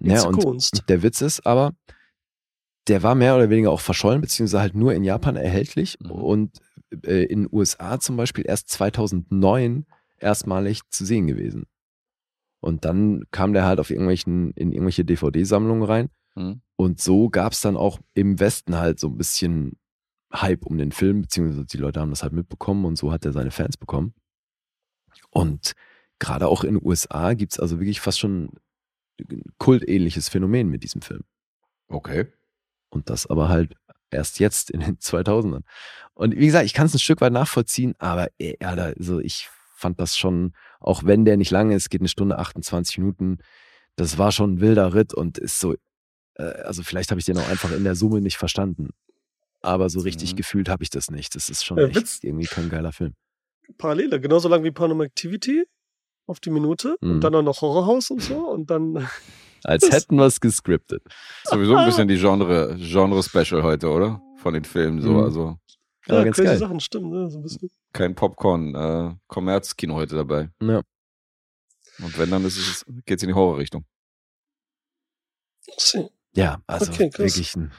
Ja, 0.00 0.24
und 0.24 0.36
Kunst. 0.42 0.84
der 0.88 1.02
Witz 1.02 1.20
ist 1.20 1.46
aber, 1.46 1.74
der 2.88 3.02
war 3.02 3.14
mehr 3.14 3.36
oder 3.36 3.50
weniger 3.50 3.70
auch 3.70 3.80
verschollen, 3.80 4.20
beziehungsweise 4.20 4.60
halt 4.62 4.74
nur 4.74 4.94
in 4.94 5.04
Japan 5.04 5.36
erhältlich 5.36 5.98
Mhm. 6.00 6.10
und 6.10 6.58
äh, 7.04 7.24
in 7.24 7.42
den 7.44 7.48
USA 7.52 8.00
zum 8.00 8.16
Beispiel 8.16 8.44
erst 8.46 8.68
2009 8.70 9.86
erstmalig 10.18 10.80
zu 10.90 11.04
sehen 11.04 11.26
gewesen. 11.26 11.66
Und 12.60 12.84
dann 12.84 13.24
kam 13.30 13.52
der 13.52 13.64
halt 13.64 13.80
auf 13.80 13.90
irgendwelchen, 13.90 14.52
in 14.52 14.72
irgendwelche 14.72 15.04
DVD-Sammlungen 15.04 15.82
rein. 15.82 16.08
Mhm. 16.34 16.60
Und 16.76 17.00
so 17.00 17.28
gab 17.28 17.52
es 17.52 17.60
dann 17.60 17.76
auch 17.76 17.98
im 18.14 18.38
Westen 18.38 18.76
halt 18.76 19.00
so 19.00 19.08
ein 19.08 19.16
bisschen 19.16 19.78
Hype 20.32 20.64
um 20.66 20.78
den 20.78 20.92
Film, 20.92 21.22
beziehungsweise 21.22 21.64
die 21.64 21.78
Leute 21.78 22.00
haben 22.00 22.10
das 22.10 22.22
halt 22.22 22.32
mitbekommen 22.32 22.84
und 22.84 22.96
so 22.96 23.12
hat 23.12 23.24
er 23.24 23.32
seine 23.32 23.50
Fans 23.50 23.76
bekommen. 23.76 24.14
Und 25.30 25.72
gerade 26.18 26.48
auch 26.48 26.64
in 26.64 26.74
den 26.74 26.86
USA 26.86 27.34
gibt 27.34 27.52
es 27.52 27.60
also 27.60 27.80
wirklich 27.80 28.00
fast 28.00 28.20
schon 28.20 28.50
ein 29.18 29.42
kultähnliches 29.58 30.28
Phänomen 30.28 30.68
mit 30.68 30.82
diesem 30.82 31.02
Film. 31.02 31.24
Okay. 31.88 32.26
Und 32.90 33.10
das 33.10 33.26
aber 33.26 33.48
halt 33.48 33.74
erst 34.10 34.38
jetzt 34.38 34.70
in 34.70 34.80
den 34.80 34.96
2000ern. 34.98 35.62
Und 36.14 36.36
wie 36.36 36.46
gesagt, 36.46 36.66
ich 36.66 36.74
kann 36.74 36.86
es 36.86 36.94
ein 36.94 36.98
Stück 36.98 37.20
weit 37.20 37.32
nachvollziehen, 37.32 37.94
aber 37.98 38.28
ey, 38.38 38.56
Alter, 38.60 38.94
also 38.96 39.20
ich 39.20 39.48
fand 39.80 39.98
das 39.98 40.16
schon, 40.16 40.52
auch 40.78 41.04
wenn 41.04 41.24
der 41.24 41.36
nicht 41.36 41.50
lange 41.50 41.74
ist, 41.74 41.90
geht 41.90 42.00
eine 42.00 42.08
Stunde 42.08 42.38
28 42.38 42.98
Minuten, 42.98 43.38
das 43.96 44.18
war 44.18 44.30
schon 44.32 44.54
ein 44.54 44.60
wilder 44.60 44.94
Ritt 44.94 45.12
und 45.14 45.38
ist 45.38 45.58
so, 45.60 45.74
äh, 46.36 46.42
also 46.42 46.82
vielleicht 46.82 47.10
habe 47.10 47.18
ich 47.18 47.24
den 47.26 47.38
auch 47.38 47.48
einfach 47.48 47.72
in 47.72 47.84
der 47.84 47.94
Summe 47.96 48.20
nicht 48.20 48.36
verstanden. 48.36 48.90
Aber 49.62 49.90
so 49.90 50.00
richtig 50.00 50.32
Mhm. 50.32 50.36
gefühlt 50.36 50.68
habe 50.68 50.82
ich 50.82 50.90
das 50.90 51.10
nicht. 51.10 51.34
Das 51.34 51.48
ist 51.50 51.64
schon 51.64 51.76
Ja, 51.78 51.84
echt 51.86 51.96
Witz- 51.96 52.20
irgendwie 52.24 52.46
kein 52.46 52.68
geiler 52.70 52.92
Film. 52.92 53.14
Parallele, 53.78 54.20
genauso 54.20 54.48
lang 54.48 54.64
wie 54.64 54.70
Paranormal 54.70 55.06
Activity 55.06 55.64
auf 56.26 56.40
die 56.40 56.50
Minute 56.50 56.96
Mhm. 57.00 57.10
und 57.12 57.20
dann 57.24 57.34
auch 57.34 57.42
noch 57.42 57.60
Horrorhaus 57.60 58.10
und 58.10 58.22
so 58.22 58.48
und 58.48 58.70
dann 58.70 58.94
Als 59.64 59.90
hätten 59.90 60.16
wir 60.16 60.24
es 60.24 60.40
gescriptet. 60.40 61.02
Sowieso 61.44 61.76
ein 61.76 61.84
bisschen 61.84 62.08
die 62.08 62.16
Genre, 62.16 62.76
Genre-Special 62.78 63.62
heute, 63.62 63.88
oder? 63.90 64.22
Von 64.36 64.54
den 64.54 64.64
Filmen 64.64 65.02
so. 65.02 65.10
Mhm. 65.12 65.24
Also 65.24 65.58
Ja, 66.06 66.16
ja, 66.16 66.24
ganz 66.24 66.36
crazy 66.36 66.48
geil. 66.48 66.58
Sachen, 66.58 66.80
stimmt, 66.80 67.10
ne? 67.10 67.30
So 67.30 67.38
ein 67.38 67.42
bisschen. 67.42 67.70
kein 67.92 68.14
Popcorn, 68.14 68.74
äh, 68.74 69.14
Kommerzkino 69.26 69.94
heute 69.94 70.16
dabei. 70.16 70.50
Ja. 70.60 70.82
Und 71.98 72.18
wenn, 72.18 72.30
dann 72.30 72.44
es, 72.44 72.84
geht's 73.04 73.22
in 73.22 73.28
die 73.28 73.34
Horrorrichtung. 73.34 73.84
Ja, 76.32 76.62
also 76.66 76.90
Okay, 76.90 77.10
wirklich 77.16 77.54
ein 77.56 77.72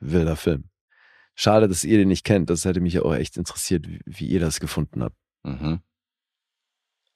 wilder 0.00 0.36
Film. 0.36 0.64
Schade, 1.34 1.68
dass 1.68 1.84
ihr 1.84 1.98
den 1.98 2.08
nicht 2.08 2.24
kennt. 2.24 2.50
Das 2.50 2.64
hätte 2.64 2.80
mich 2.80 2.94
ja 2.94 3.02
auch 3.02 3.14
echt 3.14 3.36
interessiert, 3.36 3.88
wie, 3.88 4.00
wie 4.04 4.26
ihr 4.26 4.40
das 4.40 4.60
gefunden 4.60 5.02
habt. 5.02 5.16
Mhm. 5.44 5.80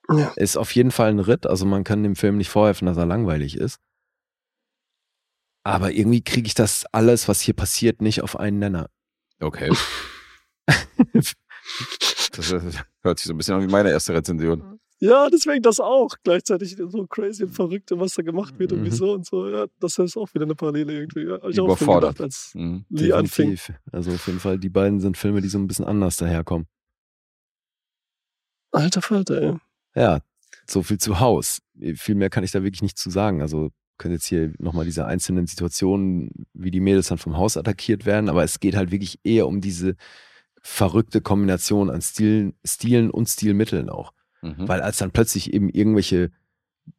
Ja. 0.09 0.33
Ist 0.37 0.57
auf 0.57 0.75
jeden 0.75 0.93
Fall 0.93 1.11
ein 1.11 1.19
Ritt. 1.19 1.47
Also 1.47 1.67
man 1.67 1.85
kann 1.85 2.03
dem 2.03 2.17
Film 2.17 2.37
nicht 2.37 2.49
vorhelfen, 2.49 2.87
dass 2.87 2.97
er 2.97 3.07
langweilig 3.07 3.57
ist. 3.57 3.79
Aber 5.65 5.91
irgendwie 5.91 6.23
kriege 6.23 6.47
ich 6.47 6.55
das 6.55 6.87
alles, 6.93 7.27
was 7.29 7.41
hier 7.41 7.55
passiert, 7.55 8.01
nicht 8.01 8.23
auf 8.23 8.39
einen 8.39 8.61
Nenner. 8.61 8.89
Okay. 9.41 9.75
Das 12.33 12.53
äh, 12.53 12.61
hört 13.03 13.19
sich 13.19 13.27
so 13.27 13.33
ein 13.35 13.37
bisschen 13.39 13.55
an 13.55 13.63
wie 13.63 13.71
meine 13.71 13.91
erste 13.91 14.13
Rezension. 14.15 14.79
Ja, 14.99 15.29
deswegen 15.29 15.63
das 15.63 15.79
auch. 15.81 16.15
Gleichzeitig 16.23 16.77
so 16.77 17.07
crazy 17.07 17.45
und 17.45 17.51
verrückt, 17.53 17.91
was 17.95 18.15
da 18.15 18.23
gemacht 18.23 18.59
wird 18.59 18.73
und 18.73 18.81
Mhm. 18.81 18.85
wieso 18.87 19.13
und 19.13 19.27
so. 19.27 19.49
Ja, 19.49 19.67
das 19.81 19.99
ist 19.99 20.17
auch 20.17 20.33
wieder 20.35 20.45
eine 20.45 20.55
Parallele 20.55 20.93
irgendwie. 20.95 21.25
Ja, 21.27 21.37
ich 21.49 21.61
auch 21.61 21.65
Überfordert. 21.67 22.15
gedacht, 22.17 22.21
als 22.23 22.53
Mhm. 22.55 22.85
Lee 22.91 23.13
anfing. 23.13 23.59
Also 23.93 24.13
auf 24.13 24.27
jeden 24.27 24.41
Fall, 24.41 24.59
die 24.59 24.71
beiden 24.71 25.01
sind 25.01 25.17
Filme, 25.19 25.41
die 25.43 25.49
so 25.49 25.59
ein 25.59 25.67
bisschen 25.67 25.85
anders 25.85 26.17
daherkommen. 26.17 26.67
Alter 28.73 29.03
Falter, 29.03 29.41
ey. 29.43 29.55
Ja, 29.95 30.21
so 30.67 30.83
viel 30.83 30.99
zu 30.99 31.21
Haus. 31.21 31.61
Viel 31.95 32.15
mehr 32.15 32.31
kann 32.31 32.45
ich 32.45 32.51
da 32.51 32.63
wirklich 32.63 32.83
nicht 32.83 32.99
zu 32.99 33.11
sagen. 33.11 33.41
Also 33.43 33.71
können 33.99 34.15
jetzt 34.15 34.27
hier 34.27 34.53
nochmal 34.59 34.85
diese 34.85 35.07
einzelnen 35.07 35.47
Situationen, 35.47 36.47
wie 36.53 36.71
die 36.71 36.81
Mädels 36.81 37.09
dann 37.09 37.19
vom 37.19 37.37
Haus 37.37 37.57
attackiert 37.57 38.05
werden, 38.05 38.29
aber 38.29 38.45
es 38.45 38.61
geht 38.61 38.77
halt 38.77 38.91
wirklich 38.91 39.19
eher 39.25 39.47
um 39.47 39.61
diese 39.63 39.97
verrückte 40.67 41.21
Kombination 41.21 41.91
an 41.91 42.03
Stilen, 42.03 42.55
Stilen 42.65 43.11
und 43.11 43.29
Stilmitteln 43.29 43.89
auch. 43.89 44.13
Mhm. 44.43 44.67
Weil 44.69 44.83
als 44.83 44.99
dann 44.99 45.13
plötzlich 45.13 45.55
eben 45.55 45.71
irgendwelche 45.71 46.33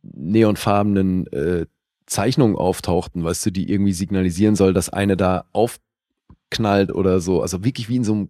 neonfarbenen 0.01 1.27
äh, 1.33 1.65
Zeichnungen 2.05 2.55
auftauchten, 2.55 3.25
weißt 3.25 3.45
du, 3.45 3.51
die 3.51 3.69
irgendwie 3.69 3.91
signalisieren 3.91 4.55
soll, 4.55 4.73
dass 4.73 4.89
eine 4.89 5.17
da 5.17 5.45
aufknallt 5.51 6.93
oder 6.93 7.19
so. 7.19 7.41
Also 7.41 7.65
wirklich 7.65 7.89
wie 7.89 7.97
in 7.97 8.03
so 8.05 8.13
einem, 8.13 8.29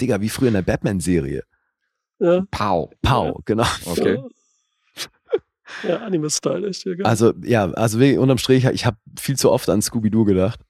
Digga, 0.00 0.20
wie 0.20 0.28
früher 0.28 0.48
in 0.48 0.54
der 0.54 0.62
Batman-Serie. 0.62 1.44
Ja. 2.18 2.44
Pow. 2.50 2.90
Pow, 3.02 3.40
genau. 3.44 3.66
Okay. 3.86 4.18
Ja, 5.86 5.98
Anime-Style, 5.98 6.68
echt. 6.68 6.84
Ja. 6.84 7.04
Also, 7.04 7.32
ja, 7.44 7.70
also 7.70 8.00
wirklich 8.00 8.18
unterm 8.18 8.38
Strich, 8.38 8.64
ich 8.64 8.84
habe 8.84 8.96
viel 9.18 9.36
zu 9.36 9.50
oft 9.50 9.70
an 9.70 9.80
Scooby-Doo 9.80 10.24
gedacht. 10.24 10.60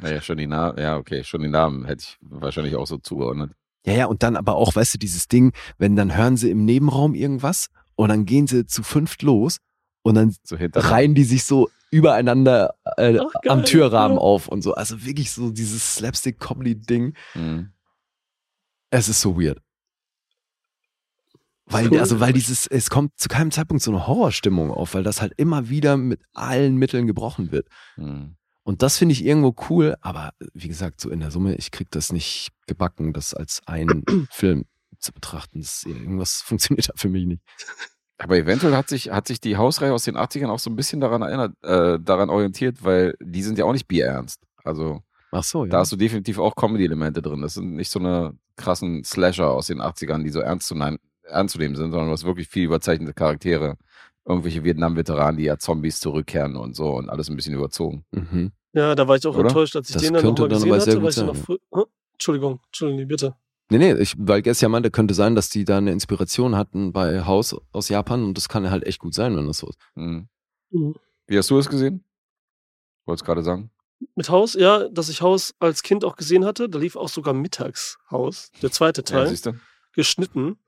Naja, 0.00 0.20
schon 0.20 0.38
die 0.38 0.46
Namen, 0.46 0.78
ja, 0.78 0.96
okay, 0.96 1.24
schon 1.24 1.42
die 1.42 1.48
Namen 1.48 1.84
hätte 1.84 2.04
ich 2.04 2.18
wahrscheinlich 2.20 2.76
auch 2.76 2.86
so 2.86 2.98
zugeordnet. 2.98 3.52
Ja, 3.84 3.92
ja, 3.94 4.06
und 4.06 4.22
dann 4.22 4.36
aber 4.36 4.56
auch, 4.56 4.74
weißt 4.74 4.94
du, 4.94 4.98
dieses 4.98 5.28
Ding, 5.28 5.52
wenn 5.78 5.94
dann 5.96 6.16
hören 6.16 6.36
sie 6.36 6.50
im 6.50 6.64
Nebenraum 6.64 7.14
irgendwas 7.14 7.68
und 7.94 8.08
dann 8.08 8.24
gehen 8.26 8.46
sie 8.46 8.66
zu 8.66 8.82
fünft 8.82 9.22
los 9.22 9.58
und 10.02 10.16
dann 10.16 10.34
So 10.42 10.56
reihen 10.60 11.14
die 11.14 11.24
sich 11.24 11.44
so 11.44 11.68
übereinander 11.90 12.74
äh, 12.96 13.18
Ach, 13.18 13.32
geil, 13.42 13.52
am 13.52 13.64
Türrahmen 13.64 14.16
ja. 14.16 14.22
auf 14.22 14.48
und 14.48 14.62
so. 14.62 14.74
Also 14.74 15.04
wirklich 15.04 15.30
so 15.32 15.50
dieses 15.50 15.94
Slapstick-Comedy-Ding. 15.96 17.14
Mhm. 17.34 17.70
Es 18.90 19.08
ist 19.08 19.20
so 19.20 19.40
weird. 19.40 19.60
Weil, 21.66 21.90
Cool. 21.90 21.98
also, 21.98 22.20
weil 22.20 22.32
dieses, 22.32 22.66
es 22.68 22.90
kommt 22.90 23.18
zu 23.18 23.28
keinem 23.28 23.50
Zeitpunkt 23.50 23.82
so 23.82 23.90
eine 23.90 24.06
Horrorstimmung 24.06 24.70
auf, 24.70 24.94
weil 24.94 25.02
das 25.02 25.20
halt 25.20 25.32
immer 25.36 25.68
wieder 25.68 25.96
mit 25.96 26.20
allen 26.32 26.76
Mitteln 26.76 27.06
gebrochen 27.08 27.50
wird. 27.50 27.68
Mhm. 27.96 28.36
Und 28.66 28.82
das 28.82 28.98
finde 28.98 29.12
ich 29.12 29.24
irgendwo 29.24 29.54
cool, 29.70 29.94
aber 30.00 30.32
wie 30.52 30.66
gesagt, 30.66 31.00
so 31.00 31.08
in 31.08 31.20
der 31.20 31.30
Summe, 31.30 31.54
ich 31.54 31.70
krieg 31.70 31.88
das 31.92 32.10
nicht 32.10 32.48
gebacken, 32.66 33.12
das 33.12 33.32
als 33.32 33.62
einen 33.64 34.04
Film 34.32 34.64
zu 34.98 35.12
betrachten. 35.12 35.60
Das, 35.60 35.84
irgendwas 35.84 36.40
funktioniert 36.44 36.88
da 36.88 36.92
für 36.96 37.08
mich 37.08 37.26
nicht. 37.26 37.42
Aber 38.18 38.36
eventuell 38.36 38.74
hat 38.74 38.88
sich, 38.88 39.10
hat 39.10 39.28
sich 39.28 39.40
die 39.40 39.56
Hausreihe 39.56 39.92
aus 39.92 40.02
den 40.02 40.16
80ern 40.16 40.48
auch 40.48 40.58
so 40.58 40.68
ein 40.68 40.74
bisschen 40.74 41.00
daran 41.00 41.22
erinnert, 41.22 41.54
äh, 41.62 42.00
daran 42.02 42.28
orientiert, 42.28 42.82
weil 42.82 43.14
die 43.20 43.44
sind 43.44 43.56
ja 43.56 43.66
auch 43.66 43.72
nicht 43.72 43.86
bierernst. 43.86 44.42
Also 44.64 45.00
Ach 45.30 45.44
so, 45.44 45.64
ja. 45.64 45.70
da 45.70 45.78
hast 45.78 45.92
du 45.92 45.96
definitiv 45.96 46.40
auch 46.40 46.56
Comedy-Elemente 46.56 47.22
drin. 47.22 47.42
Das 47.42 47.54
sind 47.54 47.76
nicht 47.76 47.92
so 47.92 48.00
eine 48.00 48.34
krassen 48.56 49.04
Slasher 49.04 49.48
aus 49.48 49.68
den 49.68 49.80
80ern, 49.80 50.24
die 50.24 50.30
so 50.30 50.40
ernst 50.40 50.66
zu, 50.66 50.74
nehmen 50.74 51.76
sind, 51.76 51.92
sondern 51.92 52.06
du 52.06 52.12
hast 52.12 52.24
wirklich 52.24 52.48
viel 52.48 52.64
überzeichnete 52.64 53.14
Charaktere. 53.14 53.76
Irgendwelche 54.26 54.64
Vietnam-Veteranen, 54.64 55.38
die 55.38 55.44
ja 55.44 55.56
Zombies 55.58 56.00
zurückkehren 56.00 56.56
und 56.56 56.74
so 56.74 56.94
und 56.96 57.08
alles 57.08 57.30
ein 57.30 57.36
bisschen 57.36 57.54
überzogen. 57.54 58.04
mhm. 58.10 58.52
ja, 58.72 58.94
da 58.94 59.06
war 59.06 59.16
ich 59.16 59.26
auch 59.26 59.34
Oder? 59.36 59.48
enttäuscht, 59.48 59.76
als 59.76 59.88
ich 59.88 59.94
Das 59.94 60.02
den 60.02 60.14
dann 60.14 60.24
nochmal 60.24 60.48
gesehen 60.48 60.72
aber 60.72 60.80
sehr 60.80 60.94
hatte, 60.94 61.00
gut 61.00 61.02
weil 61.04 61.10
ich 61.10 61.14
so 61.16 61.26
noch 61.26 61.34
sein, 61.36 61.44
früh. 61.44 61.56
Entschuldigung, 62.12 62.60
Entschuldigung, 62.66 63.08
bitte. 63.08 63.36
Nee, 63.70 63.78
nee, 63.78 63.94
ich, 63.94 64.14
weil 64.18 64.42
Guess 64.42 64.60
ja 64.60 64.68
meinte, 64.68 64.90
könnte 64.90 65.14
sein, 65.14 65.34
dass 65.34 65.50
die 65.50 65.64
da 65.64 65.78
eine 65.78 65.92
Inspiration 65.92 66.56
hatten 66.56 66.92
bei 66.92 67.24
Haus 67.24 67.56
aus 67.72 67.88
Japan 67.88 68.24
und 68.24 68.36
das 68.36 68.48
kann 68.48 68.68
halt 68.70 68.84
echt 68.84 69.00
gut 69.00 69.14
sein, 69.14 69.36
wenn 69.36 69.46
das 69.46 69.58
so 69.58 69.68
ist. 69.68 69.78
Mhm. 69.94 70.28
Mhm. 70.70 70.94
Wie 71.26 71.36
hast 71.38 71.50
du 71.50 71.58
es 71.58 71.68
gesehen? 71.68 72.04
Wolltest 73.06 73.24
gerade 73.24 73.42
sagen? 73.42 73.70
Mit 74.14 74.28
Haus, 74.28 74.54
ja, 74.54 74.88
dass 74.88 75.08
ich 75.08 75.20
Haus 75.22 75.54
als 75.58 75.82
Kind 75.82 76.04
auch 76.04 76.16
gesehen 76.16 76.44
hatte. 76.44 76.68
Da 76.68 76.78
lief 76.78 76.96
auch 76.96 77.08
sogar 77.08 77.32
mittags 77.34 77.98
Haus, 78.10 78.50
der 78.62 78.70
zweite 78.70 79.00
Ja, 79.00 79.24
Teil, 79.24 79.34
du? 79.36 79.52
geschnitten. 79.94 80.58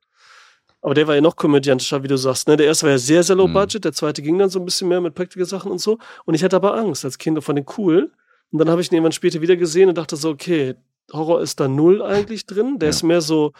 Aber 0.80 0.94
der 0.94 1.06
war 1.08 1.14
ja 1.16 1.20
noch 1.20 1.34
komödiantischer, 1.36 2.02
wie 2.02 2.08
du 2.08 2.16
sagst. 2.16 2.46
Ne? 2.48 2.56
Der 2.56 2.66
erste 2.66 2.84
war 2.86 2.92
ja 2.92 2.98
sehr, 2.98 3.22
sehr 3.22 3.34
low 3.36 3.48
Mhm. 3.48 3.52
budget, 3.54 3.84
der 3.84 3.92
zweite 3.92 4.22
ging 4.22 4.38
dann 4.38 4.48
so 4.48 4.58
ein 4.60 4.64
bisschen 4.64 4.88
mehr 4.88 5.00
mit 5.00 5.14
Practical 5.14 5.44
Sachen 5.46 5.72
und 5.72 5.80
so. 5.80 5.98
Und 6.24 6.34
ich 6.34 6.44
hatte 6.44 6.56
aber 6.56 6.74
Angst 6.76 7.04
als 7.04 7.18
Kind 7.18 7.42
von 7.42 7.56
den 7.56 7.66
cool. 7.76 8.12
Und 8.50 8.58
dann 8.58 8.70
habe 8.70 8.80
ich 8.80 8.90
ihn 8.90 8.94
irgendwann 8.94 9.12
später 9.12 9.40
wieder 9.40 9.56
gesehen 9.56 9.88
und 9.88 9.98
dachte 9.98 10.16
so, 10.16 10.30
okay, 10.30 10.76
Horror 11.12 11.40
ist 11.42 11.58
da 11.60 11.68
null 11.68 12.00
eigentlich 12.02 12.46
drin. 12.46 12.78
Der 12.78 12.88
Ja. 12.88 12.90
ist 12.90 13.02
mehr 13.02 13.20
so 13.20 13.52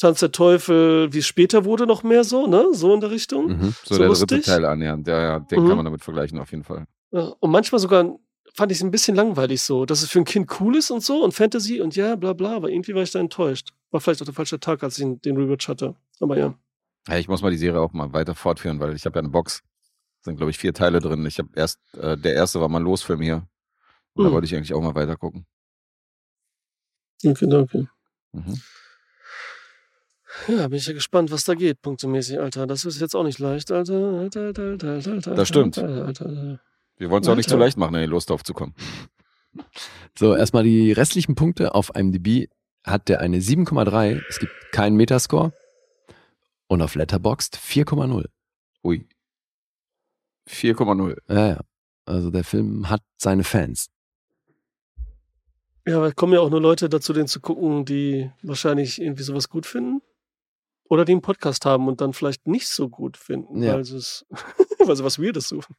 Tanz 0.00 0.20
der 0.20 0.32
Teufel, 0.32 1.12
wie 1.12 1.18
es 1.18 1.26
später 1.26 1.64
wurde, 1.64 1.86
noch 1.86 2.02
mehr 2.02 2.24
so, 2.24 2.46
ne? 2.46 2.66
So 2.72 2.92
in 2.94 3.00
der 3.00 3.10
Richtung. 3.10 3.46
Mhm. 3.46 3.74
So, 3.84 3.94
So 3.94 3.98
der 3.98 4.08
lustig. 4.08 4.28
dritte 4.28 4.42
Teil 4.50 4.64
annähernd. 4.64 5.06
Ja, 5.06 5.20
ja, 5.20 5.38
den 5.40 5.62
Mhm. 5.62 5.68
kann 5.68 5.76
man 5.76 5.84
damit 5.84 6.02
vergleichen, 6.02 6.38
auf 6.38 6.50
jeden 6.50 6.64
Fall. 6.64 6.84
Ja, 7.12 7.32
und 7.40 7.50
manchmal 7.50 7.78
sogar 7.80 8.16
fand 8.56 8.72
ich 8.72 8.78
es 8.78 8.84
ein 8.84 8.90
bisschen 8.90 9.14
langweilig 9.16 9.60
so, 9.62 9.84
dass 9.84 10.02
es 10.02 10.08
für 10.10 10.20
ein 10.20 10.24
Kind 10.24 10.48
cool 10.60 10.76
ist 10.76 10.90
und 10.90 11.02
so 11.02 11.22
und 11.22 11.32
Fantasy 11.32 11.80
und 11.80 11.94
ja, 11.96 12.16
bla 12.16 12.32
bla, 12.32 12.54
aber 12.56 12.70
irgendwie 12.70 12.94
war 12.94 13.02
ich 13.02 13.10
da 13.10 13.18
enttäuscht. 13.18 13.72
War 13.90 14.00
vielleicht 14.00 14.22
auch 14.22 14.26
der 14.26 14.34
falsche 14.34 14.58
Tag, 14.60 14.82
als 14.82 14.98
ich 14.98 15.06
den 15.20 15.36
Rewatch 15.36 15.68
hatte. 15.68 15.94
Aber 16.20 16.38
ja. 16.38 16.54
Ja, 17.08 17.18
ich 17.18 17.28
muss 17.28 17.42
mal 17.42 17.50
die 17.50 17.58
Serie 17.58 17.80
auch 17.80 17.92
mal 17.92 18.12
weiter 18.12 18.34
fortführen, 18.34 18.80
weil 18.80 18.94
ich 18.94 19.04
habe 19.04 19.16
ja 19.18 19.20
eine 19.20 19.28
Box. 19.28 19.62
sind, 20.22 20.36
glaube 20.38 20.50
ich, 20.50 20.56
vier 20.58 20.72
Teile 20.72 21.00
drin. 21.00 21.26
Ich 21.26 21.38
habe 21.38 21.50
erst, 21.54 21.78
äh, 21.96 22.16
der 22.16 22.32
erste 22.32 22.58
war 22.58 22.68
mal 22.70 22.82
Losfilm 22.82 23.20
hier. 23.20 23.46
Und 24.14 24.24
da 24.24 24.30
Mhm. 24.30 24.34
wollte 24.34 24.46
ich 24.46 24.54
eigentlich 24.56 24.72
auch 24.72 24.80
mal 24.80 24.94
weiter 24.94 25.16
gucken. 25.16 25.44
Okay, 27.22 27.46
danke. 27.46 27.88
Mhm. 28.32 28.58
Ja, 30.48 30.66
bin 30.68 30.78
ich 30.78 30.86
ja 30.86 30.92
gespannt, 30.94 31.30
was 31.30 31.44
da 31.44 31.54
geht, 31.54 31.80
punktemäßig, 31.82 32.40
Alter. 32.40 32.66
Das 32.66 32.84
ist 32.86 33.00
jetzt 33.00 33.14
auch 33.14 33.22
nicht 33.22 33.38
leicht, 33.38 33.70
Alter. 33.70 33.94
Alter, 34.18 34.40
Alter, 34.46 34.62
Alter, 34.62 34.88
Alter, 34.88 35.12
Alter. 35.12 35.34
Das 35.34 35.48
stimmt. 35.48 35.78
Alter, 35.78 36.06
Alter, 36.06 36.26
Alter. 36.26 36.60
Wir 36.96 37.10
wollen 37.10 37.22
es 37.22 37.28
auch 37.28 37.36
nicht 37.36 37.48
zu 37.48 37.56
Alter. 37.56 37.64
leicht 37.64 37.76
machen, 37.76 37.94
in 37.94 38.02
die 38.02 38.06
Lust 38.06 38.30
aufzukommen. 38.30 38.74
So, 40.16 40.36
erstmal 40.36 40.62
die 40.62 40.92
restlichen 40.92 41.34
Punkte 41.34 41.74
auf 41.74 41.90
IMDb 41.96 42.48
hat 42.84 43.08
der 43.08 43.20
eine 43.20 43.38
7,3. 43.38 44.22
Es 44.28 44.38
gibt 44.38 44.52
keinen 44.70 44.96
Metascore. 44.96 45.52
Und 46.68 46.82
auf 46.82 46.94
Letterboxd 46.94 47.56
4,0. 47.56 48.26
Ui. 48.84 49.08
4,0. 50.48 51.16
Ja, 51.28 51.48
ja. 51.48 51.60
Also 52.04 52.30
der 52.30 52.44
Film 52.44 52.88
hat 52.90 53.02
seine 53.16 53.42
Fans. 53.42 53.90
Ja, 55.86 55.96
aber 55.96 56.12
kommen 56.12 56.32
ja 56.32 56.40
auch 56.40 56.50
nur 56.50 56.60
Leute 56.60 56.88
dazu, 56.88 57.12
den 57.12 57.26
zu 57.26 57.40
gucken, 57.40 57.84
die 57.84 58.30
wahrscheinlich 58.42 59.00
irgendwie 59.00 59.22
sowas 59.22 59.48
gut 59.48 59.66
finden. 59.66 60.00
Oder 60.94 61.04
die 61.04 61.12
einen 61.12 61.22
Podcast 61.22 61.66
haben 61.66 61.88
und 61.88 62.00
dann 62.00 62.12
vielleicht 62.12 62.46
nicht 62.46 62.68
so 62.68 62.88
gut 62.88 63.16
finden, 63.16 63.62
Ja. 63.62 63.74
weil, 63.74 63.84
sie 63.84 63.96
es, 63.96 64.24
weil 64.78 64.94
sie 64.96 65.02
was 65.04 65.18
Weirdes 65.18 65.48
suchen. 65.48 65.74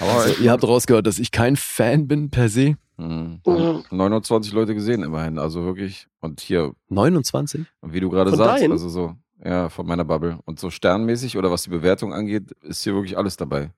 Aber 0.00 0.10
Also, 0.12 0.42
ihr 0.42 0.50
habt 0.50 0.64
rausgehört, 0.64 1.06
dass 1.06 1.18
ich 1.18 1.30
kein 1.30 1.56
Fan 1.56 2.08
bin 2.08 2.30
per 2.30 2.48
se. 2.48 2.76
mh, 2.96 3.40
Ja. 3.46 3.82
29 3.90 4.52
Leute 4.52 4.74
gesehen 4.74 5.02
immerhin. 5.02 5.38
Also 5.38 5.64
wirklich. 5.64 6.08
Und 6.20 6.40
hier, 6.40 6.74
29? 6.88 7.66
und 7.80 7.92
wie 7.92 8.00
du 8.00 8.08
gerade 8.08 8.34
sagst, 8.34 8.62
deinen? 8.62 8.72
also 8.72 8.88
so, 8.88 9.14
ja, 9.44 9.68
von 9.68 9.86
meiner 9.86 10.04
Bubble. 10.04 10.38
Und 10.46 10.58
so 10.58 10.70
sternmäßig 10.70 11.36
oder 11.36 11.50
was 11.50 11.64
die 11.64 11.70
Bewertung 11.70 12.14
angeht, 12.14 12.52
ist 12.62 12.82
hier 12.82 12.94
wirklich 12.94 13.18
alles 13.18 13.36
dabei. 13.36 13.72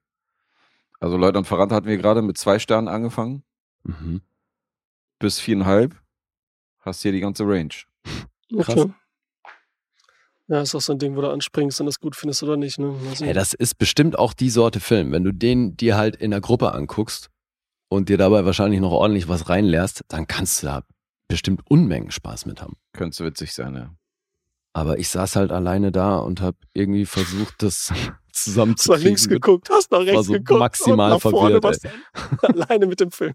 Also 1.00 1.16
Leute 1.16 1.38
und 1.38 1.44
Verrannte 1.46 1.74
hatten 1.74 1.86
wir 1.88 1.96
gerade 1.96 2.22
mit 2.22 2.38
zwei 2.38 2.58
Sternen 2.60 2.86
angefangen. 2.88 3.42
Mhm. 3.82 4.20
Bis 5.18 5.40
viereinhalb. 5.40 5.96
Hast 6.80 7.02
hier 7.02 7.12
die 7.12 7.20
ganze 7.20 7.44
Range. 7.44 7.68
Krass. 8.60 8.76
Okay. 8.76 8.92
Ja, 10.48 10.62
ist 10.62 10.74
auch 10.74 10.80
so 10.80 10.92
ein 10.94 10.98
Ding, 10.98 11.14
wo 11.14 11.20
du 11.20 11.30
anspringst 11.30 11.78
und 11.80 11.86
das 11.86 12.00
gut 12.00 12.16
findest 12.16 12.42
oder 12.42 12.56
nicht. 12.56 12.78
Ne? 12.78 12.94
Also, 13.10 13.24
Hey, 13.24 13.34
das 13.34 13.52
ist 13.52 13.76
bestimmt 13.76 14.18
auch 14.18 14.32
die 14.32 14.48
Sorte 14.48 14.80
Film. 14.80 15.12
Wenn 15.12 15.22
du 15.24 15.32
den 15.32 15.76
dir 15.76 15.96
halt 15.96 16.16
in 16.16 16.30
der 16.30 16.40
Gruppe 16.40 16.72
anguckst 16.72 17.28
und 17.90 18.08
dir 18.08 18.16
dabei 18.16 18.46
wahrscheinlich 18.46 18.80
noch 18.80 18.92
ordentlich 18.92 19.28
was 19.28 19.50
reinlehrst, 19.50 20.04
dann 20.08 20.26
kannst 20.26 20.62
du 20.62 20.68
da 20.68 20.82
bestimmt 21.28 21.60
Unmengen 21.68 22.10
Spaß 22.10 22.46
mit 22.46 22.62
haben. 22.62 22.76
Könnte 22.94 23.24
witzig 23.26 23.52
sein, 23.52 23.74
ja. 23.74 23.94
Aber 24.72 24.98
ich 24.98 25.10
saß 25.10 25.36
halt 25.36 25.50
alleine 25.52 25.92
da 25.92 26.16
und 26.16 26.40
habe 26.40 26.56
irgendwie 26.72 27.04
versucht, 27.04 27.62
das 27.62 27.90
hast 27.90 28.00
nach 28.00 28.18
zusammenzukriegen. 28.32 29.04
links 29.06 29.28
geguckt, 29.28 29.68
hast 29.70 29.90
nach 29.90 30.00
rechts 30.00 30.26
so 30.26 30.32
geguckt. 30.32 30.60
maximal 30.60 31.12
und 31.12 31.16
nach 31.24 31.30
vorne 31.30 31.60
verwirrt, 31.60 31.64
warst 31.64 31.84
du 31.84 32.46
alleine 32.48 32.86
mit 32.86 33.00
dem 33.00 33.10
Film. 33.10 33.34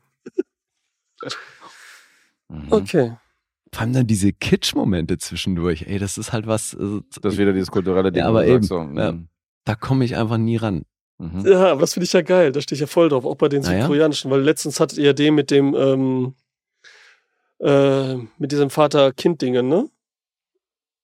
Mhm. 2.49 2.67
Okay. 2.71 3.17
Vor 3.73 3.81
allem 3.81 3.93
dann 3.93 4.07
diese 4.07 4.31
Kitsch-Momente 4.31 5.17
zwischendurch. 5.17 5.85
Ey, 5.87 5.97
das 5.99 6.17
ist 6.19 6.31
halt 6.31 6.45
was, 6.47 6.75
also, 6.75 7.01
Das 7.21 7.33
ist 7.33 7.39
wieder 7.39 7.53
dieses 7.53 7.71
kulturelle 7.71 8.11
Ding. 8.11 8.21
Ja, 8.21 8.29
aber 8.29 8.45
eben, 8.45 8.63
So, 8.63 8.77
ja. 8.77 9.11
mhm. 9.13 9.27
da 9.65 9.75
komme 9.75 10.05
ich 10.05 10.15
einfach 10.15 10.37
nie 10.37 10.57
ran. 10.57 10.83
Mhm. 11.17 11.43
Ja, 11.45 11.71
aber 11.71 11.81
das 11.81 11.93
finde 11.93 12.05
ich 12.05 12.13
ja 12.13 12.21
geil. 12.21 12.51
Da 12.51 12.61
stehe 12.61 12.75
ich 12.75 12.81
ja 12.81 12.87
voll 12.87 13.09
drauf. 13.09 13.25
Auch 13.25 13.35
bei 13.35 13.49
den 13.49 13.65
Ah 13.65 13.73
ja? 13.73 13.79
südkoreanischen. 13.81 14.29
Weil 14.29 14.41
letztens 14.41 14.79
hattet 14.79 14.99
ihr 14.99 15.13
den 15.15 15.33
mit 15.35 15.49
dem, 15.51 15.73
ähm, 15.75 16.33
äh, 17.59 18.15
mit 18.37 18.51
diesem 18.51 18.69
Vater-Kind-Dingen, 18.69 19.67
ne? 19.67 19.89